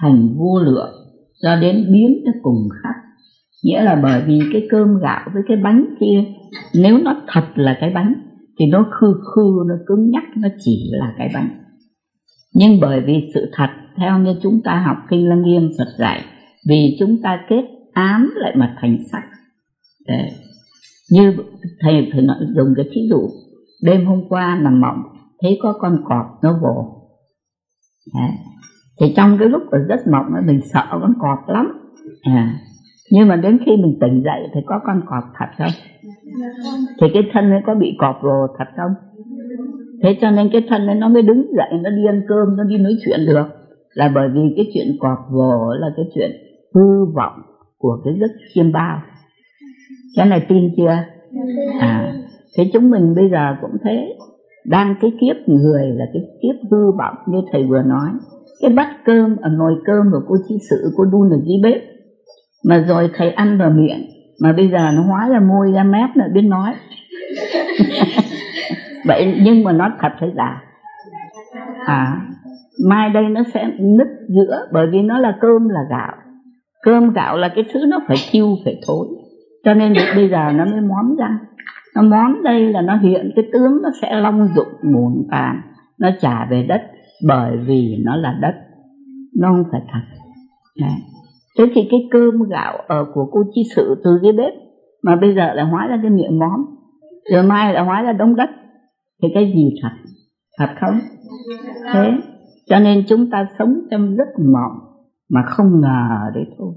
thành 0.00 0.34
vô 0.38 0.60
lượng 0.60 0.94
cho 1.42 1.56
đến 1.56 1.86
biến 1.92 2.22
cái 2.24 2.34
cùng 2.42 2.68
khắc. 2.82 2.94
Nghĩa 3.64 3.82
là 3.82 4.00
bởi 4.02 4.22
vì 4.26 4.40
cái 4.52 4.66
cơm 4.70 4.88
gạo 5.02 5.30
với 5.34 5.42
cái 5.48 5.56
bánh 5.56 5.84
kia 6.00 6.24
nếu 6.74 6.98
nó 6.98 7.22
thật 7.28 7.44
là 7.54 7.76
cái 7.80 7.90
bánh 7.90 8.14
thì 8.58 8.66
nó 8.66 8.86
khư 8.90 9.14
khư 9.34 9.64
nó 9.68 9.74
cứng 9.86 10.10
nhắc 10.10 10.24
nó 10.36 10.48
chỉ 10.58 10.90
là 10.92 11.14
cái 11.18 11.30
bánh. 11.34 11.48
Nhưng 12.54 12.80
bởi 12.80 13.00
vì 13.00 13.30
sự 13.34 13.50
thật 13.52 13.68
theo 13.96 14.18
như 14.18 14.34
chúng 14.42 14.60
ta 14.64 14.82
học 14.86 14.96
kinh 15.10 15.28
lăng 15.28 15.42
nghiêm 15.42 15.70
phật 15.78 15.88
dạy 15.98 16.24
vì 16.68 16.96
chúng 16.98 17.22
ta 17.22 17.40
kết 17.48 17.64
ám 17.92 18.30
lại 18.36 18.52
mà 18.56 18.76
thành 18.80 18.98
sắc. 19.12 19.22
Để, 20.08 20.30
như 21.10 21.32
thầy 21.80 22.08
phải 22.12 22.22
nói 22.22 22.36
dùng 22.56 22.68
cái 22.76 22.86
thí 22.92 23.00
dụ 23.10 23.28
đêm 23.82 24.06
hôm 24.06 24.28
qua 24.28 24.60
nằm 24.62 24.80
mộng 24.80 25.02
thấy 25.42 25.58
có 25.62 25.72
con 25.78 26.04
cọp 26.08 26.26
nó 26.42 26.58
vồ. 26.62 26.94
Đấy. 28.14 28.30
thì 29.00 29.12
trong 29.16 29.36
cái 29.38 29.48
lúc 29.48 29.62
mà 29.70 29.78
rất 29.78 30.06
mộng 30.12 30.26
mình 30.46 30.60
sợ 30.72 30.86
con 30.90 31.14
cọp 31.20 31.48
lắm. 31.48 31.66
À. 32.22 32.60
nhưng 33.10 33.28
mà 33.28 33.36
đến 33.36 33.58
khi 33.66 33.72
mình 33.76 33.98
tỉnh 34.00 34.22
dậy 34.24 34.42
thì 34.54 34.60
có 34.66 34.80
con 34.84 35.02
cọp 35.06 35.24
thật 35.38 35.46
không? 35.58 35.72
Thì 37.00 37.06
cái 37.14 37.22
thân 37.32 37.50
nó 37.50 37.56
có 37.66 37.74
bị 37.74 37.96
cọp 37.98 38.16
vồ 38.22 38.46
thật 38.58 38.64
không? 38.76 38.92
Thế 40.02 40.18
cho 40.20 40.30
nên 40.30 40.48
cái 40.52 40.66
thân 40.68 40.86
ấy 40.86 40.94
nó 40.94 41.08
mới 41.08 41.22
đứng 41.22 41.46
dậy 41.56 41.80
nó 41.82 41.90
đi 41.90 42.06
ăn 42.06 42.22
cơm 42.28 42.56
nó 42.56 42.64
đi 42.64 42.78
nói 42.78 42.92
chuyện 43.04 43.20
được. 43.26 43.46
Là 43.94 44.12
bởi 44.14 44.28
vì 44.34 44.40
cái 44.56 44.66
chuyện 44.74 44.96
cọp 45.00 45.18
vồ 45.30 45.74
là 45.78 45.86
cái 45.96 46.04
chuyện 46.14 46.30
hư 46.74 47.04
vọng 47.14 47.42
của 47.78 48.00
cái 48.04 48.14
giấc 48.20 48.30
chiêm 48.54 48.72
bao. 48.72 49.02
Cái 50.16 50.26
này 50.26 50.46
tin 50.48 50.74
chưa? 50.76 50.96
À. 51.80 52.12
Thế 52.56 52.70
chúng 52.72 52.90
mình 52.90 53.14
bây 53.14 53.30
giờ 53.30 53.56
cũng 53.60 53.76
thế 53.84 54.14
đang 54.70 54.94
cái 55.00 55.12
kiếp 55.20 55.36
người 55.48 55.82
là 55.96 56.04
cái 56.12 56.22
kiếp 56.42 56.70
hư 56.70 56.92
vọng 56.98 57.14
như 57.26 57.38
thầy 57.52 57.64
vừa 57.64 57.82
nói. 57.82 58.08
Cái 58.60 58.70
bát 58.70 58.88
cơm 59.04 59.36
ở 59.36 59.48
nồi 59.48 59.74
cơm 59.84 60.10
của 60.12 60.20
cô 60.28 60.36
chi 60.48 60.54
sự 60.70 60.76
cô 60.96 61.04
đun 61.04 61.30
ở 61.30 61.38
dưới 61.44 61.56
bếp. 61.62 61.82
Mà 62.64 62.84
rồi 62.88 63.10
thầy 63.16 63.30
ăn 63.30 63.58
vào 63.58 63.70
miệng. 63.70 64.06
Mà 64.42 64.52
bây 64.52 64.68
giờ 64.68 64.90
nó 64.94 65.02
hóa 65.02 65.28
ra 65.28 65.40
môi, 65.40 65.72
ra 65.72 65.84
mép 65.84 66.16
nữa, 66.16 66.26
biết 66.34 66.42
nói. 66.42 66.74
Vậy 69.06 69.34
nhưng 69.42 69.64
mà 69.64 69.72
nó 69.72 69.90
thật 70.00 70.12
thấy 70.20 70.30
giả? 70.36 70.62
À 71.86 72.20
mai 72.84 73.10
đây 73.10 73.24
nó 73.28 73.42
sẽ 73.54 73.70
nứt 73.78 74.06
giữa, 74.28 74.66
bởi 74.72 74.86
vì 74.92 75.02
nó 75.02 75.18
là 75.18 75.38
cơm 75.40 75.68
là 75.68 75.80
gạo. 75.90 76.12
Cơm 76.82 77.12
gạo 77.12 77.36
là 77.36 77.48
cái 77.48 77.64
thứ 77.72 77.80
nó 77.88 78.00
phải 78.08 78.16
thiêu, 78.30 78.56
phải 78.64 78.80
thối. 78.86 79.06
Cho 79.64 79.74
nên 79.74 79.92
bây 80.16 80.28
giờ 80.28 80.52
nó 80.54 80.64
mới 80.64 80.80
móm 80.80 81.16
răng 81.18 81.38
nó 81.94 82.02
món 82.02 82.42
đây 82.42 82.72
là 82.72 82.80
nó 82.80 82.96
hiện, 82.96 83.32
cái 83.36 83.44
tướng 83.52 83.82
nó 83.82 83.88
sẽ 84.02 84.20
long 84.20 84.48
dụng 84.56 84.92
muộn 84.92 85.26
tàn, 85.30 85.60
nó 85.98 86.10
trả 86.20 86.46
về 86.50 86.66
đất 86.68 86.82
bởi 87.26 87.56
vì 87.66 87.96
nó 88.04 88.16
là 88.16 88.38
đất, 88.42 88.54
nó 89.38 89.48
không 89.48 89.64
phải 89.72 89.80
thật. 89.92 90.00
Đấy. 90.80 90.90
thế 91.58 91.64
thì 91.74 91.88
cái 91.90 92.08
cơm 92.10 92.42
gạo 92.50 92.78
ở 92.88 93.04
của 93.14 93.28
cô 93.32 93.42
chi 93.54 93.62
sự 93.76 94.00
từ 94.04 94.18
cái 94.22 94.32
bếp 94.32 94.52
mà 95.02 95.16
bây 95.16 95.34
giờ 95.34 95.54
lại 95.54 95.64
hóa 95.64 95.86
ra 95.86 95.98
cái 96.02 96.10
miệng 96.10 96.38
món, 96.38 96.64
rồi 97.32 97.42
mai 97.42 97.74
lại 97.74 97.84
hóa 97.84 98.02
ra 98.02 98.12
đống 98.12 98.36
đất, 98.36 98.50
thì 99.22 99.28
cái 99.34 99.52
gì 99.54 99.70
thật? 99.82 99.90
Thật 100.58 100.68
không? 100.80 100.98
Thế, 101.92 102.10
cho 102.66 102.78
nên 102.78 103.04
chúng 103.08 103.30
ta 103.30 103.46
sống 103.58 103.74
trong 103.90 104.16
giấc 104.16 104.28
mộng 104.52 104.78
mà 105.30 105.42
không 105.46 105.80
ngờ 105.80 106.30
đấy 106.34 106.44
thôi. 106.58 106.74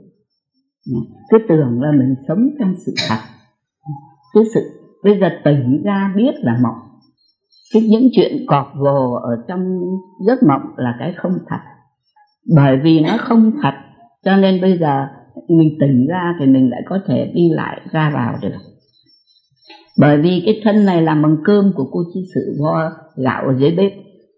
Cứ 1.30 1.38
tưởng 1.50 1.82
là 1.82 1.92
mình 1.92 2.16
sống 2.28 2.50
trong 2.60 2.74
sự 2.86 2.94
thật. 3.10 3.18
Cái 4.34 4.44
sự 4.54 4.81
bây 5.04 5.20
giờ 5.20 5.30
tỉnh 5.44 5.84
ra 5.84 6.14
biết 6.16 6.32
là 6.42 6.58
mộng. 6.64 6.90
Cái 7.74 7.84
những 7.90 8.10
chuyện 8.12 8.32
cọp 8.48 8.74
vồ 8.76 9.14
ở 9.14 9.44
trong 9.48 9.80
giấc 10.28 10.44
mộng 10.44 10.62
là 10.78 10.96
cái 11.00 11.14
không 11.18 11.32
thật. 11.48 11.60
Bởi 12.56 12.78
vì 12.84 13.00
nó 13.00 13.18
không 13.20 13.52
thật, 13.62 13.74
cho 14.26 14.36
nên 14.36 14.62
bây 14.62 14.78
giờ 14.78 15.08
mình 15.50 15.78
tỉnh 15.80 16.08
ra 16.10 16.36
thì 16.40 16.46
mình 16.46 16.70
lại 16.70 16.82
có 16.86 17.00
thể 17.08 17.32
đi 17.36 17.50
lại 17.50 17.82
ra 17.92 18.12
vào 18.14 18.34
được. 18.42 18.58
Bởi 20.00 20.18
vì 20.18 20.44
cái 20.46 20.62
thân 20.64 20.86
này 20.86 21.02
là 21.02 21.16
bằng 21.16 21.38
cơm 21.44 21.72
của 21.76 21.86
cô 21.92 22.00
chi 22.14 22.20
sự 22.36 22.56
vo 22.64 22.90
gạo 23.24 23.44
ở 23.48 23.56
dưới 23.60 23.72
bếp. 23.72 23.92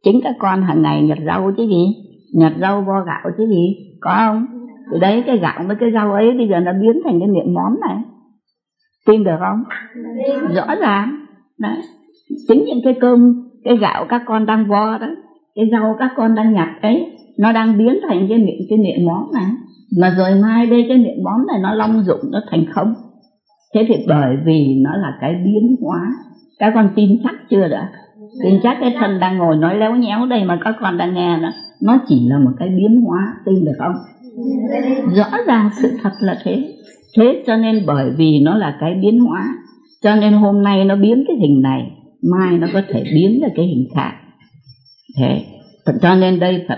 Chính 0.04 0.20
các 0.24 0.36
con 0.40 0.62
hàng 0.62 0.82
ngày 0.82 1.04
nhặt 1.04 1.18
rau 1.26 1.52
chứ 1.58 1.68
gì? 1.68 1.86
Nhặt 2.34 2.54
rau 2.62 2.82
vo 2.82 3.04
gạo 3.04 3.32
chứ 3.38 3.48
gì? 3.48 3.76
Có 4.02 4.16
không? 4.18 4.46
Thì 4.92 5.00
đấy, 5.00 5.24
cái 5.28 5.38
gạo 5.38 5.64
với 5.68 5.76
cái 5.80 5.90
rau 5.94 6.14
ấy 6.14 6.32
bây 6.38 6.48
giờ 6.48 6.60
nó 6.60 6.72
biến 6.74 7.02
thành 7.04 7.20
cái 7.20 7.28
miệng 7.28 7.54
món 7.54 7.80
này 7.88 7.98
tin 9.06 9.24
được 9.24 9.38
không? 9.40 9.64
Rõ 10.56 10.76
ràng. 10.82 11.26
Đấy. 11.60 11.78
Chính 12.48 12.64
những 12.66 12.80
cái 12.84 12.98
cơm, 13.02 13.34
cái 13.64 13.78
gạo 13.78 14.06
các 14.10 14.22
con 14.26 14.46
đang 14.46 14.68
vo 14.68 14.98
đó, 14.98 15.08
cái 15.56 15.70
rau 15.72 15.96
các 16.00 16.12
con 16.16 16.36
đang 16.36 16.54
nhặt 16.54 16.70
ấy 16.82 17.12
nó 17.40 17.52
đang 17.52 17.78
biến 17.78 18.00
thành 18.08 18.26
cái 18.30 18.38
miệng 18.38 18.62
cái 18.70 18.80
miệng 18.80 19.06
món 19.06 19.34
này. 19.34 19.46
Mà 20.02 20.16
rồi 20.18 20.36
mai 20.42 20.66
đây 20.66 20.86
cái 20.88 20.98
miệng 20.98 21.24
món 21.24 21.48
này 21.48 21.60
nó 21.62 21.74
long 21.74 22.04
dụng, 22.04 22.20
nó 22.32 22.40
thành 22.52 22.66
không? 22.74 22.94
Thế 23.74 23.86
thì 23.88 24.06
bởi 24.08 24.36
vì 24.46 24.82
nó 24.84 24.92
là 24.96 25.18
cái 25.22 25.36
biến 25.46 25.76
hóa. 25.82 26.08
Các 26.60 26.72
con 26.76 26.90
tin 26.96 27.10
chắc 27.24 27.36
chưa 27.50 27.68
đã? 27.68 27.90
Tin 28.44 28.60
chắc 28.64 28.78
cái 28.82 28.96
thân 29.00 29.20
đang 29.20 29.38
ngồi 29.38 29.56
nói 29.56 29.78
léo 29.78 29.96
nhéo 29.96 30.26
đây 30.26 30.44
mà 30.44 30.60
các 30.64 30.76
con 30.80 30.98
đang 30.98 31.14
nghe 31.14 31.40
đó. 31.42 31.50
Nó 31.84 31.98
chỉ 32.08 32.28
là 32.30 32.40
một 32.40 32.52
cái 32.60 32.70
biến 32.70 33.02
hóa, 33.02 33.34
tin 33.46 33.66
được 33.66 33.76
không? 33.80 33.96
Rõ 35.16 35.38
ràng, 35.48 35.70
sự 35.82 35.92
thật 36.04 36.12
là 36.20 36.38
thế 36.44 36.73
thế 37.18 37.44
cho 37.48 37.58
nên 37.58 37.84
bởi 37.88 38.12
vì 38.18 38.40
nó 38.40 38.58
là 38.58 38.78
cái 38.80 38.94
biến 39.02 39.20
hóa, 39.20 39.46
cho 40.02 40.16
nên 40.16 40.34
hôm 40.34 40.64
nay 40.64 40.86
nó 40.86 40.96
biến 40.96 41.24
cái 41.28 41.38
hình 41.42 41.62
này, 41.62 41.92
mai 42.32 42.58
nó 42.58 42.68
có 42.74 42.82
thể 42.90 43.04
biến 43.14 43.40
ra 43.42 43.48
cái 43.56 43.66
hình 43.66 43.88
khác. 43.96 44.14
Thế, 45.18 45.46
cho 46.02 46.16
nên 46.16 46.40
đây 46.40 46.66
thật 46.68 46.78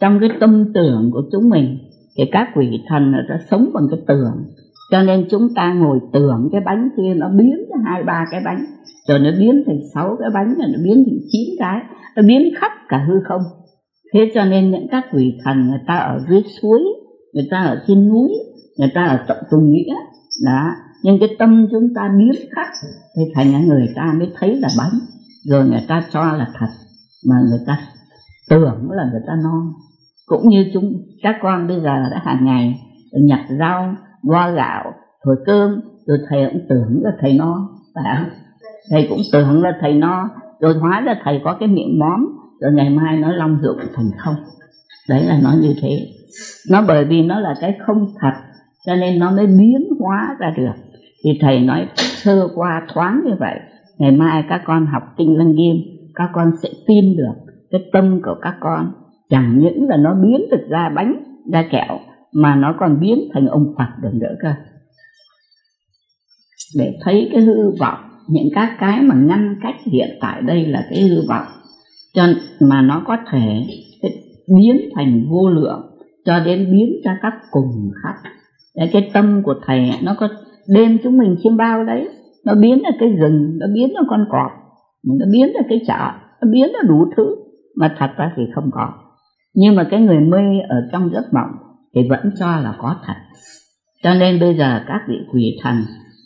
trong 0.00 0.20
cái 0.20 0.30
tâm 0.40 0.72
tưởng 0.74 1.10
của 1.12 1.22
chúng 1.32 1.48
mình, 1.48 1.78
thì 2.18 2.24
các 2.32 2.48
quỷ 2.54 2.66
thần 2.88 3.12
nó 3.12 3.18
sống 3.50 3.70
bằng 3.74 3.84
cái 3.90 4.00
tưởng. 4.08 4.44
Cho 4.90 5.02
nên 5.02 5.26
chúng 5.30 5.54
ta 5.54 5.72
ngồi 5.72 5.98
tưởng 6.12 6.48
cái 6.52 6.60
bánh 6.66 6.88
kia 6.96 7.14
nó 7.16 7.28
biến 7.28 7.56
ra 7.70 7.76
hai, 7.84 8.02
ba 8.02 8.24
cái 8.30 8.40
bánh, 8.44 8.64
rồi 9.08 9.18
nó 9.18 9.30
biến 9.38 9.62
thành 9.66 9.78
sáu 9.94 10.16
cái 10.20 10.30
bánh, 10.34 10.54
rồi 10.58 10.68
nó 10.68 10.78
biến 10.84 11.04
thành 11.06 11.18
chín 11.32 11.54
cái, 11.58 11.80
nó 12.16 12.22
biến 12.22 12.54
khắp 12.60 12.72
cả 12.88 13.04
hư 13.08 13.14
không. 13.28 13.42
Thế 14.14 14.30
cho 14.34 14.44
nên 14.44 14.70
những 14.70 14.86
các 14.90 15.04
quỷ 15.12 15.32
thần 15.44 15.68
người 15.68 15.80
ta 15.86 15.94
ở 15.94 16.20
dưới 16.28 16.42
suối, 16.62 16.80
người 17.34 17.46
ta 17.50 17.58
ở 17.58 17.84
trên 17.86 18.08
núi 18.08 18.28
người 18.78 18.90
ta 18.94 19.04
ở 19.04 19.24
trọng 19.28 19.38
tùng 19.50 19.72
nghĩa. 19.72 19.94
Đó. 20.44 20.70
Nhưng 21.02 21.18
cái 21.20 21.28
tâm 21.38 21.66
chúng 21.70 21.94
ta 21.94 22.10
biến 22.18 22.32
khắc 22.56 22.68
thì 23.16 23.22
thành 23.34 23.52
ra 23.52 23.58
người 23.58 23.92
ta 23.96 24.14
mới 24.18 24.32
thấy 24.40 24.56
là 24.56 24.68
bánh 24.78 24.98
rồi 25.44 25.64
người 25.64 25.84
ta 25.88 26.04
cho 26.10 26.32
là 26.32 26.46
thật, 26.58 26.68
mà 27.28 27.36
người 27.50 27.60
ta 27.66 27.78
tưởng 28.50 28.90
là 28.90 29.04
người 29.12 29.20
ta 29.26 29.32
non. 29.42 29.72
Cũng 30.26 30.48
như 30.48 30.70
chúng, 30.74 30.92
các 31.22 31.36
con 31.42 31.68
bây 31.68 31.80
giờ 31.80 31.94
đã 32.10 32.22
hàng 32.24 32.44
ngày 32.44 32.80
nhặt 33.12 33.40
rau 33.58 33.94
vo 34.22 34.50
gạo 34.50 34.92
thổi 35.24 35.36
cơm, 35.46 35.80
rồi 36.06 36.18
thầy 36.28 36.46
cũng 36.52 36.66
tưởng 36.68 37.00
là 37.02 37.10
thầy 37.20 37.32
no, 37.38 37.68
phải 37.94 38.16
không? 38.16 38.28
Thầy 38.90 39.06
cũng 39.08 39.18
tưởng 39.32 39.62
là 39.62 39.72
thầy 39.80 39.94
no, 39.94 40.28
rồi 40.60 40.74
hóa 40.74 41.00
ra 41.00 41.14
thầy 41.24 41.40
có 41.44 41.56
cái 41.60 41.68
miệng 41.68 41.98
móm, 41.98 42.26
rồi 42.60 42.72
ngày 42.72 42.90
mai 42.90 43.16
nó 43.16 43.32
long 43.32 43.58
dụng 43.62 43.78
thành 43.94 44.10
không. 44.18 44.34
Đấy 45.08 45.24
là 45.24 45.38
nó 45.42 45.54
như 45.60 45.74
thế. 45.82 46.06
Nó 46.70 46.84
bởi 46.88 47.04
vì 47.04 47.22
nó 47.22 47.40
là 47.40 47.54
cái 47.60 47.78
không 47.86 48.06
thật 48.20 48.32
cho 48.86 48.96
nên 48.96 49.18
nó 49.18 49.30
mới 49.30 49.46
biến 49.46 49.88
hóa 50.00 50.36
ra 50.38 50.54
được. 50.56 50.74
Thì 51.24 51.38
thầy 51.40 51.60
nói, 51.60 51.88
sơ 51.96 52.48
qua 52.54 52.86
thoáng 52.94 53.22
như 53.26 53.32
vậy, 53.38 53.60
ngày 53.98 54.10
mai 54.10 54.44
các 54.48 54.62
con 54.64 54.86
học 54.86 55.02
kinh 55.16 55.38
lăng 55.38 55.54
nghiêm, 55.54 55.76
các 56.14 56.30
con 56.32 56.52
sẽ 56.62 56.68
tin 56.86 57.16
được 57.16 57.34
cái 57.70 57.80
tâm 57.92 58.20
của 58.24 58.36
các 58.42 58.54
con. 58.60 58.92
Chẳng 59.30 59.58
những 59.58 59.88
là 59.88 59.96
nó 59.96 60.14
biến 60.14 60.50
được 60.50 60.66
ra 60.68 60.92
bánh, 60.96 61.24
ra 61.52 61.64
kẹo, 61.70 61.98
mà 62.32 62.54
nó 62.54 62.74
còn 62.78 63.00
biến 63.00 63.18
thành 63.34 63.46
ông 63.46 63.74
Phật 63.78 63.88
được 64.02 64.14
nữa 64.14 64.34
cơ. 64.42 64.52
Để 66.78 66.98
thấy 67.04 67.28
cái 67.32 67.40
hư 67.40 67.70
vọng, 67.80 67.98
những 68.28 68.48
các 68.54 68.76
cái 68.80 69.02
mà 69.02 69.14
ngăn 69.14 69.56
cách 69.62 69.76
hiện 69.92 70.08
tại 70.20 70.42
đây 70.42 70.66
là 70.66 70.86
cái 70.90 71.00
hư 71.00 71.28
vọng. 71.28 71.46
Cho 72.14 72.26
mà 72.60 72.82
nó 72.82 73.02
có 73.06 73.16
thể 73.32 73.62
biến 74.56 74.76
thành 74.94 75.26
vô 75.30 75.50
lượng, 75.50 75.90
cho 76.24 76.40
đến 76.40 76.72
biến 76.72 76.88
ra 77.04 77.18
các 77.22 77.32
cùng 77.50 77.90
khắp 78.02 78.30
để 78.78 78.90
cái 78.92 79.10
tâm 79.14 79.42
của 79.42 79.54
thầy 79.66 79.90
nó 80.02 80.14
có 80.18 80.28
đem 80.74 80.98
chúng 81.02 81.18
mình 81.18 81.36
chiêm 81.42 81.56
bao 81.56 81.84
đấy. 81.84 82.08
Nó 82.44 82.54
biến 82.54 82.82
ra 82.82 82.90
cái 83.00 83.08
rừng, 83.08 83.58
nó 83.58 83.66
biến 83.74 83.88
ra 83.88 84.00
con 84.08 84.24
cọp, 84.30 84.50
nó 85.18 85.26
biến 85.32 85.52
ra 85.54 85.60
cái 85.68 85.80
chợ, 85.86 86.10
nó 86.42 86.50
biến 86.52 86.72
ra 86.72 86.80
đủ 86.88 87.04
thứ 87.16 87.36
mà 87.76 87.94
thật 87.98 88.10
ra 88.16 88.32
thì 88.36 88.42
không 88.54 88.70
có. 88.72 88.92
Nhưng 89.54 89.76
mà 89.76 89.88
cái 89.90 90.00
người 90.00 90.20
mê 90.20 90.38
ở 90.68 90.76
trong 90.92 91.10
giấc 91.12 91.24
mộng 91.32 91.50
thì 91.94 92.08
vẫn 92.10 92.30
cho 92.38 92.46
là 92.46 92.74
có 92.78 92.96
thật. 93.06 93.14
Cho 94.02 94.14
nên 94.14 94.40
bây 94.40 94.56
giờ 94.56 94.80
các 94.86 95.00
vị 95.08 95.14
quỷ 95.32 95.56
thần, 95.62 95.76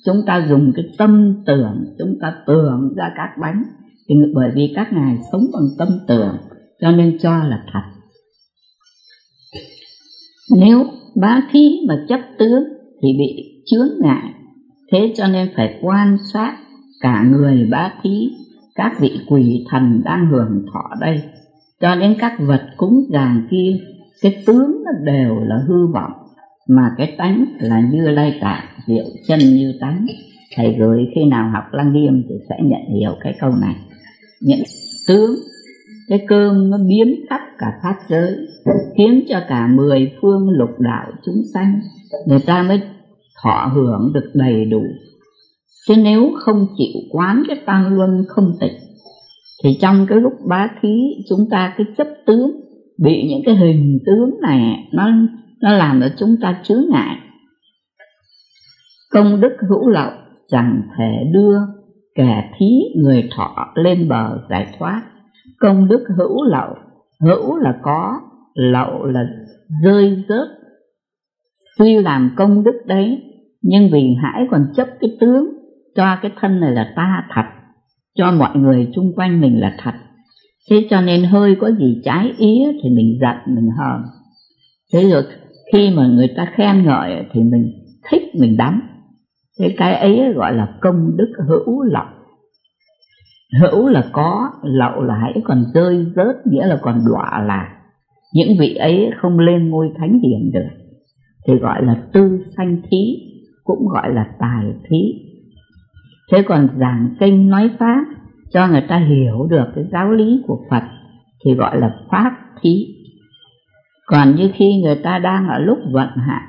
chúng 0.06 0.16
ta 0.26 0.46
dùng 0.48 0.72
cái 0.76 0.84
tâm 0.98 1.42
tưởng, 1.46 1.84
chúng 1.98 2.18
ta 2.20 2.34
tưởng 2.46 2.94
ra 2.96 3.12
các 3.16 3.30
bánh. 3.40 3.62
Thì 4.08 4.14
bởi 4.34 4.50
vì 4.54 4.72
các 4.76 4.92
ngài 4.92 5.18
sống 5.32 5.42
bằng 5.52 5.68
tâm 5.78 5.88
tưởng, 6.08 6.36
cho 6.80 6.90
nên 6.90 7.18
cho 7.18 7.30
là 7.30 7.62
thật. 7.72 7.82
Nếu 10.56 10.84
bá 11.14 11.42
thí 11.50 11.80
mà 11.88 12.04
chấp 12.08 12.20
tướng 12.38 12.64
thì 13.02 13.08
bị 13.18 13.62
chướng 13.66 13.88
ngại. 14.00 14.30
Thế 14.92 15.12
cho 15.16 15.26
nên 15.26 15.48
phải 15.56 15.78
quan 15.82 16.18
sát 16.32 16.56
cả 17.00 17.24
người 17.30 17.68
bá 17.70 17.92
thí, 18.02 18.30
các 18.74 19.00
vị 19.00 19.20
quỷ 19.28 19.64
thần 19.70 20.02
đang 20.04 20.26
hưởng 20.26 20.66
thọ 20.72 20.90
đây. 21.00 21.22
Cho 21.80 21.94
đến 21.94 22.14
các 22.18 22.32
vật 22.38 22.62
cúng 22.76 23.04
dàng 23.10 23.46
kia, 23.50 23.76
cái 24.22 24.42
tướng 24.46 24.82
nó 24.84 24.90
đều 25.12 25.40
là 25.40 25.56
hư 25.68 25.86
vọng, 25.86 26.12
mà 26.68 26.94
cái 26.98 27.14
tánh 27.18 27.44
là 27.60 27.80
như 27.92 28.08
lai 28.08 28.38
tạng 28.40 28.64
diệu 28.86 29.04
chân 29.28 29.38
như 29.38 29.74
tánh. 29.80 30.06
Thầy 30.56 30.76
gửi 30.78 30.98
khi 31.14 31.24
nào 31.24 31.50
học 31.50 31.64
lăng 31.72 31.92
nghiêm 31.92 32.22
thì 32.28 32.34
sẽ 32.48 32.56
nhận 32.62 33.00
hiểu 33.00 33.12
cái 33.20 33.34
câu 33.40 33.50
này. 33.60 33.76
Những 34.40 34.62
tướng 35.08 35.34
cái 36.08 36.24
cơm 36.28 36.70
nó 36.70 36.78
biến 36.88 37.14
khắp 37.30 37.40
cả 37.58 37.66
pháp 37.82 37.96
giới, 38.08 38.36
khiến 38.96 39.24
cho 39.28 39.40
cả 39.48 39.68
mười 39.74 40.12
phương 40.22 40.50
lục 40.50 40.70
đạo 40.78 41.12
chúng 41.24 41.42
sanh, 41.54 41.80
người 42.26 42.40
ta 42.46 42.62
mới 42.62 42.82
thọ 43.42 43.70
hưởng 43.74 44.12
được 44.14 44.30
đầy 44.34 44.64
đủ. 44.64 44.82
Chứ 45.88 45.94
nếu 45.96 46.30
không 46.38 46.66
chịu 46.78 47.02
quán 47.10 47.42
cái 47.48 47.56
tăng 47.66 47.96
luân 47.96 48.24
không 48.28 48.56
tịch 48.60 48.72
thì 49.64 49.78
trong 49.80 50.06
cái 50.08 50.18
lúc 50.20 50.32
bá 50.48 50.68
thí, 50.82 50.88
chúng 51.28 51.48
ta 51.50 51.74
cái 51.76 51.86
chấp 51.96 52.06
tướng, 52.26 52.50
bị 52.98 53.26
những 53.28 53.42
cái 53.46 53.54
hình 53.54 53.98
tướng 54.06 54.40
này, 54.40 54.88
nó 54.92 55.10
nó 55.60 55.72
làm 55.72 56.00
cho 56.00 56.08
chúng 56.18 56.36
ta 56.42 56.60
chướng 56.64 56.84
ngại. 56.90 57.16
Công 59.10 59.40
đức 59.40 59.52
hữu 59.68 59.88
lậu 59.88 60.10
chẳng 60.48 60.82
thể 60.98 61.30
đưa 61.32 61.58
kẻ 62.14 62.50
thí 62.58 62.66
người 62.96 63.28
thọ 63.36 63.72
lên 63.74 64.08
bờ 64.08 64.38
giải 64.50 64.66
thoát 64.78 65.02
công 65.62 65.88
đức 65.88 66.04
hữu 66.18 66.44
lậu. 66.44 66.74
Hữu 67.20 67.56
là 67.56 67.78
có, 67.82 68.20
lậu 68.54 69.04
là 69.04 69.26
rơi 69.84 70.24
rớt. 70.28 70.48
Tuy 71.78 72.02
làm 72.02 72.34
công 72.36 72.64
đức 72.64 72.82
đấy, 72.86 73.22
nhưng 73.62 73.90
vì 73.92 74.16
hãy 74.22 74.46
còn 74.50 74.66
chấp 74.76 74.88
cái 75.00 75.16
tướng, 75.20 75.48
cho 75.96 76.16
cái 76.22 76.32
thân 76.40 76.60
này 76.60 76.70
là 76.70 76.92
ta 76.96 77.24
thật, 77.34 77.44
cho 78.14 78.32
mọi 78.32 78.56
người 78.56 78.90
chung 78.94 79.12
quanh 79.16 79.40
mình 79.40 79.60
là 79.60 79.74
thật. 79.78 79.94
Thế 80.70 80.86
cho 80.90 81.00
nên 81.00 81.24
hơi 81.24 81.56
có 81.60 81.70
gì 81.70 82.00
trái 82.04 82.32
ý 82.38 82.64
thì 82.82 82.90
mình 82.90 83.18
giận, 83.20 83.54
mình 83.56 83.70
hờn. 83.78 84.02
Thế 84.92 85.10
rồi 85.10 85.22
khi 85.72 85.90
mà 85.96 86.06
người 86.06 86.28
ta 86.36 86.52
khen 86.54 86.84
ngợi 86.84 87.26
thì 87.32 87.42
mình 87.42 87.72
thích, 88.10 88.22
mình 88.34 88.56
đắm. 88.56 88.82
Thế 89.60 89.74
cái 89.76 89.94
ấy 89.94 90.32
gọi 90.32 90.54
là 90.54 90.74
công 90.80 91.16
đức 91.16 91.32
hữu 91.48 91.82
lậu 91.82 92.06
hữu 93.60 93.88
là 93.88 94.04
có, 94.12 94.50
lậu 94.62 95.02
là 95.02 95.14
hãy 95.14 95.42
còn 95.44 95.64
rơi 95.74 96.06
rớt, 96.16 96.46
nghĩa 96.46 96.66
là 96.66 96.78
còn 96.82 96.98
đọa 97.06 97.42
là. 97.46 97.68
Những 98.34 98.48
vị 98.60 98.74
ấy 98.74 99.10
không 99.16 99.38
lên 99.38 99.70
ngôi 99.70 99.92
thánh 99.98 100.20
hiền 100.22 100.50
được. 100.52 100.68
Thì 101.46 101.54
gọi 101.54 101.84
là 101.84 101.96
tư 102.12 102.44
sanh 102.56 102.82
thí, 102.90 103.16
cũng 103.64 103.88
gọi 103.88 104.14
là 104.14 104.26
tài 104.38 104.64
thí. 104.88 104.98
Thế 106.32 106.42
còn 106.42 106.68
giảng 106.80 107.14
kinh 107.20 107.48
nói 107.48 107.70
pháp, 107.78 108.04
cho 108.52 108.68
người 108.68 108.84
ta 108.88 108.98
hiểu 108.98 109.46
được 109.50 109.66
cái 109.74 109.84
giáo 109.92 110.10
lý 110.10 110.42
của 110.46 110.58
Phật, 110.70 110.82
thì 111.44 111.54
gọi 111.54 111.80
là 111.80 111.94
pháp 112.10 112.32
thí. 112.62 112.86
Còn 114.06 114.34
như 114.34 114.50
khi 114.54 114.80
người 114.82 114.96
ta 114.96 115.18
đang 115.18 115.48
ở 115.48 115.58
lúc 115.58 115.78
vận 115.92 116.08
hạn, 116.16 116.42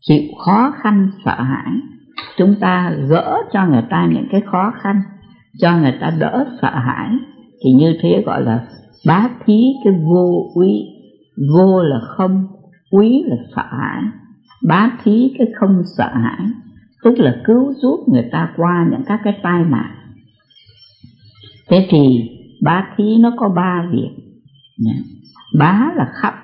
chịu 0.00 0.22
khó 0.44 0.74
khăn 0.82 1.10
sợ 1.24 1.42
hãi, 1.42 1.72
chúng 2.36 2.54
ta 2.60 2.92
gỡ 3.08 3.38
cho 3.52 3.66
người 3.66 3.82
ta 3.90 4.08
những 4.12 4.26
cái 4.30 4.40
khó 4.40 4.72
khăn 4.82 4.96
cho 5.58 5.76
người 5.76 5.94
ta 6.00 6.10
đỡ 6.18 6.46
sợ 6.62 6.70
hãi. 6.70 7.10
Thì 7.64 7.70
như 7.72 7.94
thế 8.00 8.22
gọi 8.26 8.42
là 8.42 8.66
bá 9.06 9.28
thí 9.46 9.62
cái 9.84 9.92
vô 10.04 10.50
úy. 10.54 10.68
Vô 11.54 11.82
là 11.82 12.00
không, 12.00 12.46
úy 12.90 13.22
là 13.26 13.36
sợ 13.56 13.62
hãi. 13.70 14.02
Bá 14.68 14.90
thí 15.04 15.34
cái 15.38 15.46
không 15.60 15.82
sợ 15.98 16.10
hãi. 16.14 16.46
Tức 17.04 17.18
là 17.18 17.40
cứu 17.44 17.72
giúp 17.82 18.04
người 18.06 18.28
ta 18.32 18.52
qua 18.56 18.86
những 18.90 19.02
các 19.06 19.20
cái 19.24 19.38
tai 19.42 19.64
nạn. 19.64 19.94
Thế 21.68 21.86
thì 21.90 22.30
bá 22.62 22.88
thí 22.96 23.16
nó 23.20 23.32
có 23.36 23.48
ba 23.48 23.88
việc. 23.92 24.10
Bá 25.58 25.92
là 25.96 26.12
khắp, 26.14 26.34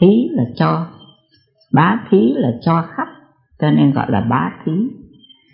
thí 0.00 0.28
là 0.30 0.44
cho. 0.56 0.86
Bá 1.72 2.00
thí 2.10 2.32
là 2.36 2.50
cho 2.60 2.82
khắp, 2.96 3.08
cho 3.60 3.70
nên 3.70 3.92
gọi 3.92 4.06
là 4.10 4.20
bá 4.20 4.50
thí. 4.64 4.72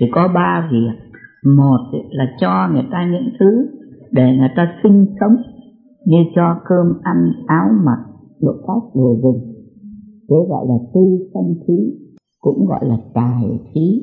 Thì 0.00 0.06
có 0.12 0.28
ba 0.28 0.68
việc 0.70 1.09
một 1.44 1.78
là 2.10 2.24
cho 2.40 2.68
người 2.72 2.84
ta 2.92 3.10
những 3.12 3.28
thứ 3.40 3.66
để 4.10 4.36
người 4.36 4.50
ta 4.56 4.72
sinh 4.82 5.06
sống 5.20 5.36
như 6.06 6.18
cho 6.34 6.60
cơm 6.64 6.86
ăn, 7.02 7.32
áo 7.46 7.68
mặc 7.84 7.98
đồ 8.40 8.52
cách 8.66 8.94
đồ 8.94 9.16
dùng. 9.22 9.54
Thế 10.30 10.36
gọi 10.48 10.66
là 10.68 10.74
tư 10.94 11.00
sanh 11.34 11.54
khí, 11.66 11.92
cũng 12.40 12.66
gọi 12.66 12.80
là 12.82 12.96
tài 13.14 13.60
khí. 13.74 14.02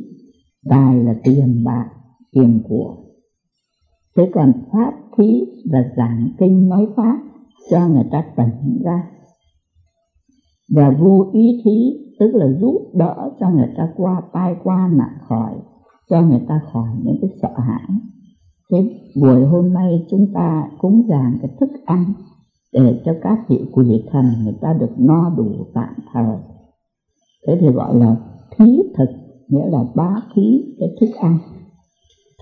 Tài 0.69 1.03
là 1.03 1.14
tiền 1.24 1.64
bạc, 1.66 1.90
tiền 2.32 2.61
của. 2.69 2.95
Thế 4.17 4.32
còn 4.33 4.51
pháp 4.72 4.93
khí 5.17 5.45
là 5.64 5.80
giảng 5.98 6.30
kinh 6.40 6.69
nói 6.69 6.88
pháp, 6.95 7.19
cho 7.69 7.88
người 7.88 8.06
ta 8.11 8.24
tỉnh 8.38 8.82
ra. 8.83 9.03
Và 10.75 10.95
vô 10.99 11.30
ý 11.33 11.61
thí 11.66 12.07
tức 12.19 12.32
là 12.33 12.48
giúp 12.61 12.91
đỡ 12.93 13.32
cho 13.40 13.49
người 13.49 13.69
ta 13.77 13.90
qua 13.95 14.22
tai, 14.33 14.56
qua 14.64 14.90
nạn 14.93 15.17
khỏi 15.27 15.53
cho 16.10 16.22
người 16.22 16.42
ta 16.48 16.61
khỏi 16.74 16.90
những 17.03 17.18
cái 17.22 17.30
sợ 17.42 17.53
hãi. 17.58 17.98
Thế 18.72 18.77
buổi 19.22 19.45
hôm 19.45 19.74
nay 19.74 20.06
chúng 20.10 20.34
ta 20.34 20.69
cúng 20.80 21.03
dường 21.08 21.38
cái 21.42 21.52
thức 21.60 21.69
ăn 21.86 22.14
để 22.74 23.02
cho 23.06 23.11
các 23.22 23.40
vị 23.50 23.66
quỷ 23.72 24.03
thần 24.11 24.26
người 24.44 24.53
ta 24.61 24.74
được 24.74 24.92
no 24.98 25.34
đủ 25.38 25.66
tạm 25.74 25.94
thời. 26.14 26.38
Thế 27.48 27.58
thì 27.61 27.68
gọi 27.68 27.95
là 27.95 28.16
thí 28.58 28.80
thực 28.98 29.10
nghĩa 29.48 29.66
là 29.69 29.86
bá 29.95 30.16
thí 30.36 30.76
cái 30.80 30.90
thức 31.02 31.16
ăn. 31.19 31.38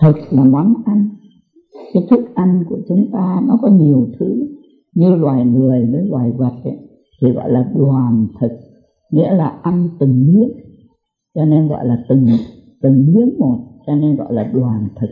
Thực 0.02 0.16
là 0.30 0.44
món 0.44 0.74
ăn. 0.86 1.10
Cái 1.94 2.04
thức 2.10 2.36
ăn 2.36 2.64
của 2.70 2.78
chúng 2.88 3.12
ta 3.14 3.42
nó 3.48 3.58
có 3.62 3.68
nhiều 3.68 4.08
thứ 4.20 4.48
như 4.96 5.16
loài 5.16 5.46
người 5.46 5.90
với 5.92 6.06
loài 6.10 6.32
vật 6.32 6.54
ấy, 6.64 6.78
thì 7.22 7.32
gọi 7.32 7.52
là 7.52 7.72
đoàn 7.76 8.28
thực 8.40 8.52
nghĩa 9.12 9.34
là 9.34 9.48
ăn 9.48 9.90
từng 10.00 10.28
miếng 10.28 10.52
cho 11.36 11.46
nên 11.46 11.68
gọi 11.68 11.86
là 11.88 11.98
từng 12.10 12.28
từng 12.86 13.14
miếng 13.14 13.40
một 13.40 13.60
cho 13.88 13.96
nên 13.96 14.16
gọi 14.16 14.34
là 14.34 14.44
đoàn 14.54 14.88
thực. 14.96 15.10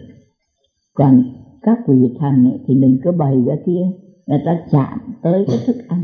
Còn 0.93 1.23
các 1.61 1.77
quỷ 1.85 1.97
thần 2.19 2.45
ấy, 2.45 2.59
thì 2.67 2.75
mình 2.75 2.99
cứ 3.03 3.11
bày 3.11 3.41
ra 3.45 3.55
kia 3.65 3.81
người 4.27 4.39
ta 4.45 4.59
chạm 4.71 4.99
tới 5.21 5.45
cái 5.47 5.57
thức 5.65 5.75
ăn. 5.87 6.01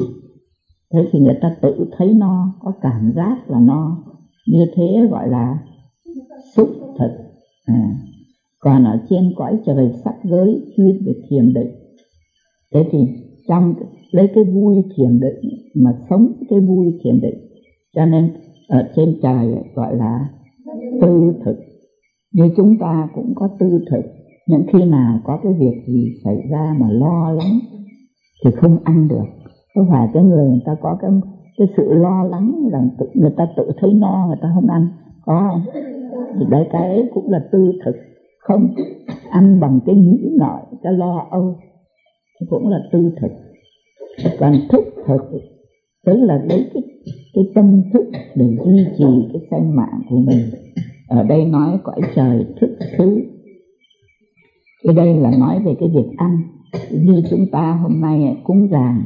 Thế 0.94 1.08
thì 1.12 1.20
người 1.20 1.38
ta 1.42 1.56
tự 1.62 1.90
thấy 1.98 2.14
no 2.14 2.54
có 2.60 2.74
cảm 2.82 3.14
giác 3.16 3.50
là 3.50 3.60
no 3.60 3.98
như 4.48 4.66
thế 4.76 5.08
gọi 5.12 5.30
là 5.30 5.60
xúc 6.56 6.70
thực. 7.00 7.12
À. 7.66 7.96
còn 8.60 8.84
ở 8.84 9.00
trên 9.10 9.34
cõi 9.36 9.60
trời 9.66 9.92
sắc 10.04 10.16
giới 10.24 10.74
chuyên 10.78 11.02
về 11.06 11.14
thiền 11.30 11.54
định. 11.54 11.72
Thế 12.74 12.86
thì 12.92 13.00
trong 13.48 13.74
lấy 14.12 14.28
cái 14.36 14.44
vui 14.44 14.76
thiền 14.96 15.20
định 15.20 15.40
mà 15.76 15.92
sống 16.10 16.34
cái 16.50 16.60
vui 16.60 17.00
thiền 17.04 17.22
định 17.22 17.38
cho 17.96 18.06
nên 18.06 18.34
ở 18.68 18.92
trên 18.96 19.20
trời 19.22 19.56
gọi 19.76 19.96
là 19.96 20.30
tư 21.02 21.34
thực. 21.46 21.56
Như 22.34 22.50
chúng 22.58 22.78
ta 22.80 23.10
cũng 23.16 23.34
có 23.36 23.50
tư 23.60 23.80
thực. 23.92 24.02
Những 24.48 24.64
khi 24.74 24.86
nào 24.86 25.20
có 25.24 25.40
cái 25.44 25.54
việc 25.54 25.84
gì 25.88 26.08
xảy 26.24 26.38
ra 26.52 26.76
mà 26.80 26.88
lo 26.90 27.32
lắng 27.32 27.60
thì 28.46 28.52
không 28.52 28.78
ăn 28.84 29.08
được. 29.08 29.26
Có 29.76 29.86
phải 29.90 30.08
cái 30.14 30.24
người 30.24 30.50
người 30.50 30.62
ta 30.66 30.76
có 30.82 30.98
cái 31.02 31.12
cái 31.58 31.68
sự 31.78 31.94
lo 31.94 32.24
lắng 32.24 32.54
là 32.72 32.82
tự, 33.00 33.06
người 33.14 33.34
ta 33.38 33.48
tự 33.58 33.72
thấy 33.82 33.94
no 33.94 34.26
người 34.28 34.38
ta 34.42 34.52
không 34.56 34.68
ăn. 34.68 34.88
Có 35.26 35.50
không? 35.52 35.62
Thì 36.40 36.46
đấy 36.50 36.68
cái 36.72 36.88
ấy 36.88 37.10
cũng 37.14 37.30
là 37.30 37.40
tư 37.52 37.72
thực. 37.86 37.96
Không 38.40 38.68
ăn 39.30 39.60
bằng 39.60 39.80
cái 39.86 39.96
nghĩ 39.96 40.18
ngợi 40.40 40.80
cái 40.84 40.94
lo 40.94 41.28
âu. 41.32 41.56
Cũng 42.50 42.70
là 42.70 42.80
tư 42.92 43.12
thực. 43.22 43.32
Còn 44.40 44.54
thức 44.70 44.84
thực 45.08 45.22
tức 46.06 46.18
là 46.18 46.42
lấy 46.50 46.70
cái 46.74 46.84
cái 47.34 47.44
tâm 47.56 47.82
thức 47.94 48.06
để 48.36 48.58
duy 48.66 48.86
trì 48.98 49.06
cái 49.34 49.42
sanh 49.52 49.76
mạng 49.76 50.02
của 50.10 50.18
mình. 50.18 50.42
Ở 51.08 51.24
đây 51.24 51.46
nói 51.46 51.80
cõi 51.84 52.02
trời 52.16 52.46
thức 52.62 52.78
thứ. 52.98 53.22
Cái 54.84 54.96
đây 54.96 55.16
là 55.16 55.32
nói 55.40 55.64
về 55.66 55.76
cái 55.80 55.90
việc 55.90 56.10
ăn. 56.18 56.38
Như 56.92 57.24
chúng 57.30 57.46
ta 57.52 57.72
hôm 57.72 58.02
nay 58.02 58.38
cúng 58.44 58.68
dàng 58.72 59.04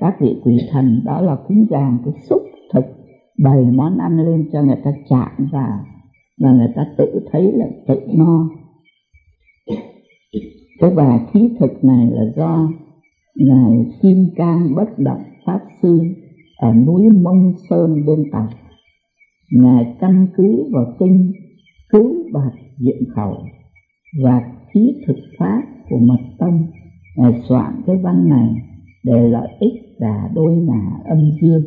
các 0.00 0.20
vị 0.20 0.36
quỷ 0.44 0.58
thần, 0.70 1.02
đó 1.04 1.20
là 1.20 1.36
cúng 1.48 1.66
dàng 1.70 1.98
cái 2.04 2.14
xúc 2.28 2.42
thực, 2.72 2.84
bày 3.44 3.64
món 3.64 3.98
ăn 3.98 4.18
lên 4.24 4.48
cho 4.52 4.62
người 4.62 4.76
ta 4.84 4.90
chạm 5.08 5.48
vào 5.52 5.78
và 6.38 6.52
người 6.52 6.68
ta 6.76 6.86
tự 6.98 7.20
thấy 7.32 7.52
là 7.52 7.66
tự 7.88 8.00
no. 8.14 8.48
Cái 10.80 10.90
bà 10.96 11.20
thí 11.32 11.40
thực 11.60 11.84
này 11.84 12.10
là 12.10 12.22
do 12.36 12.68
ngài 13.34 13.86
kim 14.02 14.26
cang 14.36 14.74
bất 14.74 14.98
động 14.98 15.22
pháp 15.46 15.60
sư 15.82 16.00
ở 16.56 16.74
núi 16.74 17.10
mông 17.10 17.52
sơn 17.70 18.06
bên 18.06 18.30
tàu 18.32 18.48
ngài 19.50 19.96
căn 20.00 20.26
cứ 20.36 20.64
vào 20.72 20.94
kinh 20.98 21.32
cứu 21.88 22.14
bạc 22.32 22.50
diện 22.78 23.02
khẩu 23.14 23.36
và 24.22 24.52
khí 24.72 24.94
thực 25.06 25.16
pháp 25.38 25.62
của 25.90 25.98
mật 25.98 26.20
tông, 26.38 26.66
ngài 27.16 27.42
soạn 27.48 27.82
cái 27.86 27.96
văn 27.96 28.28
này 28.28 28.48
để 29.04 29.28
lợi 29.28 29.48
ích 29.60 29.72
cả 29.98 30.30
đôi 30.34 30.56
ngả 30.56 30.90
âm 31.04 31.30
dương. 31.40 31.62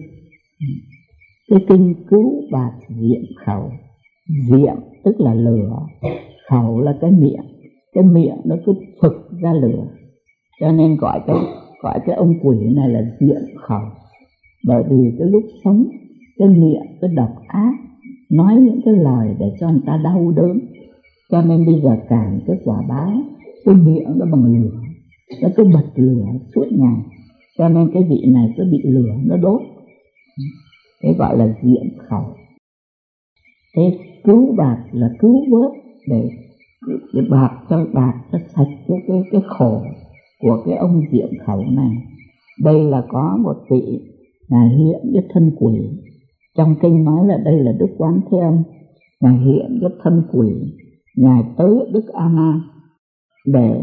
Cái 1.50 1.59
kinh 1.69 1.93
cứu 2.09 2.42
bạc 2.51 2.72
diện 2.90 3.26
khẩu, 3.45 3.72
diện 4.50 4.76
tức 5.03 5.16
là 5.19 5.34
lửa, 5.34 5.88
khẩu 6.50 6.82
là 6.82 6.98
cái 7.01 7.11
miệng 7.11 7.45
cái 7.93 8.03
miệng 8.03 8.38
nó 8.45 8.56
cứ 8.66 8.74
phực 9.01 9.30
ra 9.42 9.53
lửa. 9.53 9.85
Cho 10.59 10.72
nên 10.72 10.95
gọi 10.95 11.19
cái 11.27 11.38
gọi 11.82 12.00
cái 12.06 12.16
ông 12.16 12.34
quỷ 12.43 12.58
này 12.76 12.90
là 12.90 13.01
diện 13.19 13.43
khẩu 13.61 13.82
bởi 14.65 14.83
vì 14.89 15.15
cái 15.19 15.27
lúc 15.27 15.43
sống 15.63 15.88
cái 16.38 16.47
miệng 16.47 16.97
cái 17.01 17.11
độc 17.15 17.35
ác 17.47 17.73
nói 18.29 18.55
những 18.55 18.81
cái 18.85 18.93
lời 18.93 19.35
để 19.39 19.45
cho 19.59 19.69
người 19.69 19.81
ta 19.85 20.01
đau 20.03 20.31
đớn. 20.35 20.59
Cho 21.31 21.41
nên 21.41 21.65
bây 21.65 21.81
giờ 21.83 21.97
càng 22.09 22.39
cái 22.47 22.57
quả 22.65 22.81
báo 22.89 23.11
cái 23.65 23.75
miệng 23.75 24.19
nó 24.19 24.25
bằng 24.25 24.45
lửa 24.45 24.79
nó 25.41 25.49
cứ 25.55 25.63
bật 25.63 25.85
lửa 25.95 26.25
suốt 26.55 26.65
ngày. 26.71 27.01
Cho 27.57 27.69
nên 27.69 27.89
cái 27.93 28.03
vị 28.09 28.23
này 28.33 28.53
cứ 28.57 28.63
bị 28.71 28.79
lửa 28.83 29.15
nó 29.25 29.38
đốt. 29.38 29.61
Thế 31.03 31.13
gọi 31.17 31.38
là 31.38 31.53
diện 31.63 31.97
khẩu. 31.97 32.23
Thế 33.75 33.97
cứu 34.23 34.55
bạc 34.57 34.83
là 34.91 35.09
cứu 35.19 35.45
vớt 35.51 35.71
để, 36.07 36.29
để 37.13 37.21
bạc 37.29 37.51
cho 37.69 37.85
bạc 37.93 38.13
cho 38.31 38.39
sạch 38.55 38.67
cái 38.88 38.97
cái 39.07 39.21
cái 39.31 39.41
khổ 39.47 39.81
của 40.41 40.63
cái 40.65 40.75
ông 40.75 41.01
diện 41.11 41.29
khẩu 41.45 41.63
này. 41.71 41.91
Đây 42.63 42.83
là 42.83 43.03
có 43.09 43.38
một 43.41 43.55
vị 43.69 43.99
là 44.50 44.69
hiện 44.78 45.11
cái 45.14 45.24
thân 45.30 45.52
quỷ. 45.60 45.74
Trong 46.58 46.76
kinh 46.82 47.03
nói 47.03 47.28
là 47.28 47.38
đây 47.38 47.60
là 47.60 47.72
đức 47.80 47.88
quán 47.98 48.22
thế 48.32 48.38
âm. 48.38 48.64
Ngài 49.22 49.38
hiện 49.38 49.80
cái 49.82 49.90
thân 50.03 50.24
quỷ. 50.32 50.50
Ngài 51.18 51.44
tới 51.58 51.90
đức 51.94 52.08
a 52.08 52.30
nan 52.30 52.61
để 53.45 53.82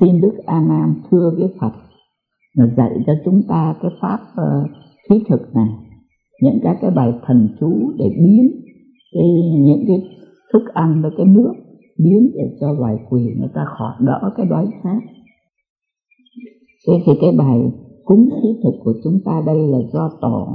xin 0.00 0.20
đức 0.20 0.34
a 0.46 0.60
nan 0.60 0.94
thưa 1.10 1.32
với 1.38 1.48
phật. 1.60 1.72
Là 2.54 2.66
dạy 2.76 2.90
cho 3.06 3.12
chúng 3.24 3.42
ta 3.48 3.74
cái 3.82 3.90
pháp 4.00 4.20
uh, 4.42 4.70
thí 5.10 5.16
thực 5.28 5.54
này. 5.54 5.68
Những 6.42 6.58
các 6.62 6.76
cái 6.80 6.90
bài 6.90 7.12
thần 7.26 7.48
chú 7.60 7.92
để 7.98 8.04
biến 8.24 8.50
cái 9.12 9.24
những 9.58 9.84
cái 9.88 10.02
thức 10.52 10.62
ăn 10.74 11.02
với 11.02 11.10
cái 11.16 11.26
nước 11.26 11.52
biến 11.98 12.30
để 12.34 12.56
cho 12.60 12.72
loài 12.72 12.96
quỷ 13.10 13.34
người 13.38 13.50
ta 13.54 13.64
khỏi 13.78 13.94
đỡ 14.00 14.30
cái 14.36 14.46
đói 14.46 14.66
khát. 14.82 15.00
Thế 16.86 16.92
thì 17.06 17.12
cái 17.20 17.30
bài 17.38 17.60
cúng 18.06 18.28
khí 18.30 18.48
thực 18.62 18.74
của 18.84 18.94
chúng 19.04 19.20
ta 19.24 19.42
đây 19.46 19.68
là 19.68 19.78
do 19.92 20.10
tổ 20.20 20.46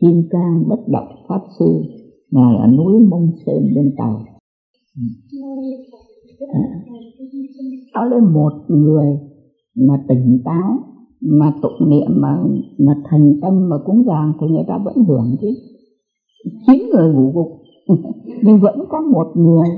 kim 0.00 0.22
cang 0.30 0.68
bất 0.68 0.88
động 0.88 1.08
pháp 1.28 1.40
sư 1.58 1.82
ngài 2.30 2.56
ở 2.56 2.66
núi 2.66 3.06
mông 3.10 3.30
sơn 3.46 3.72
bên 3.74 3.94
tàu. 3.98 4.24
À, 6.52 6.60
đó 7.94 8.04
là 8.04 8.20
một 8.34 8.52
người 8.68 9.18
mà 9.74 9.94
tỉnh 10.08 10.42
táo 10.44 10.78
mà 11.20 11.52
tụng 11.62 11.90
niệm 11.90 12.10
mà 12.16 12.38
mà 12.78 12.94
thành 13.10 13.32
tâm 13.42 13.68
mà 13.68 13.76
cúng 13.84 14.04
dường 14.06 14.32
thì 14.40 14.46
người 14.46 14.64
ta 14.68 14.78
vẫn 14.84 14.94
hưởng 15.08 15.36
chứ. 15.40 15.48
Chín 16.66 16.82
người 16.92 17.14
ngủ 17.14 17.32
gục. 17.34 17.48
Nhưng 18.42 18.60
vẫn 18.60 18.84
có 18.88 19.00
một 19.00 19.32
người 19.34 19.68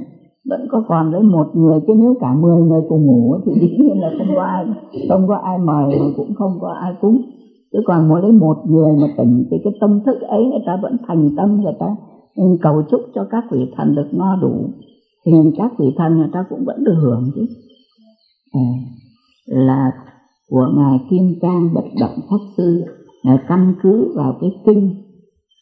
vẫn 0.49 0.67
có 0.71 0.85
còn 0.89 1.13
lấy 1.13 1.23
một 1.23 1.47
người 1.55 1.81
chứ 1.87 1.93
nếu 1.97 2.15
cả 2.21 2.35
mười 2.35 2.63
người 2.63 2.83
cùng 2.89 3.07
ngủ 3.07 3.37
thì 3.47 3.53
dĩ 3.61 3.77
nhiên 3.79 4.01
là 4.01 4.11
không 4.19 4.37
có 4.37 4.43
ai 4.43 4.67
không 5.09 5.29
có 5.29 5.37
ai 5.37 5.59
mời 5.59 6.13
cũng 6.17 6.35
không 6.35 6.59
có 6.61 6.69
ai 6.69 6.93
cúng. 7.01 7.23
Chứ 7.73 7.79
còn 7.87 8.09
mỗi 8.09 8.23
lấy 8.23 8.33
một 8.33 8.57
người 8.67 8.93
mà 9.01 9.07
tỉnh 9.17 9.45
thì 9.51 9.57
cái 9.65 9.73
tâm 9.81 10.01
thức 10.07 10.21
ấy 10.21 10.45
người 10.45 10.63
ta 10.67 10.79
vẫn 10.83 10.97
thành 11.09 11.29
tâm 11.37 11.61
người 11.61 11.75
ta 11.79 11.87
cầu 12.63 12.83
chúc 12.91 13.01
cho 13.15 13.27
các 13.31 13.45
vị 13.51 13.73
thần 13.77 13.95
được 13.95 14.09
no 14.13 14.37
đủ. 14.43 14.55
Thì 15.27 15.33
các 15.57 15.73
vị 15.79 15.87
thần 15.97 16.17
người 16.17 16.29
ta 16.33 16.45
cũng 16.51 16.65
vẫn 16.65 16.85
được 16.85 16.97
hưởng 17.03 17.31
chứ. 17.35 17.47
À, 18.53 18.69
là 19.47 19.93
của 20.51 20.69
ngài 20.77 20.99
kim 21.11 21.35
cang 21.41 21.75
bất 21.75 21.85
động 22.01 22.21
pháp 22.31 22.45
sư 22.57 22.85
ngài 23.25 23.39
căn 23.49 23.75
cứ 23.83 24.13
vào 24.17 24.37
cái 24.41 24.51
kinh 24.67 24.95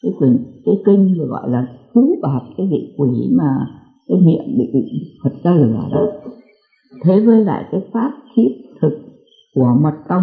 cái 0.03 0.13
quyển 0.19 0.37
cái 0.65 0.75
kinh 0.87 1.15
được 1.19 1.27
gọi 1.29 1.51
là 1.51 1.67
cứu 1.95 2.17
bạt 2.23 2.43
cái 2.57 2.67
vị 2.71 2.95
quỷ 2.99 3.09
mà 3.39 3.67
cái 4.09 4.19
miệng 4.19 4.59
bị, 4.59 4.67
Phật 5.25 5.33
ra 5.45 5.51
lửa 5.51 5.89
đó. 5.93 6.07
Thế 7.05 7.21
với 7.21 7.45
lại 7.45 7.65
cái 7.73 7.81
pháp 7.93 8.13
thiết 8.35 8.49
thực 8.81 8.99
của 9.55 9.77
mật 9.81 9.95
tông 10.09 10.23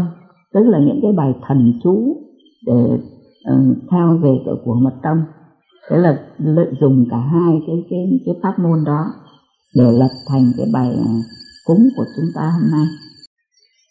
tức 0.53 0.64
là 0.64 0.80
những 0.80 1.00
cái 1.02 1.12
bài 1.12 1.34
thần 1.48 1.74
chú 1.84 2.18
để 2.66 3.00
uh, 3.53 3.78
theo 3.92 4.18
về 4.18 4.40
của 4.66 4.74
mật 4.74 4.94
tông 5.03 5.22
thế 5.90 5.98
là 5.98 6.20
lợi 6.38 6.68
dùng 6.82 7.06
cả 7.12 7.18
hai 7.18 7.62
cái 7.68 7.76
cái 7.90 8.20
cái 8.26 8.36
pháp 8.44 8.60
môn 8.60 8.84
đó 8.86 9.06
để 9.76 9.92
lập 9.92 10.10
thành 10.30 10.52
cái 10.58 10.66
bài 10.74 10.90
ờ, 10.98 11.12
cúng 11.66 11.88
của 11.98 12.06
chúng 12.16 12.26
ta 12.36 12.42
hôm 12.42 12.72
nay. 12.72 12.86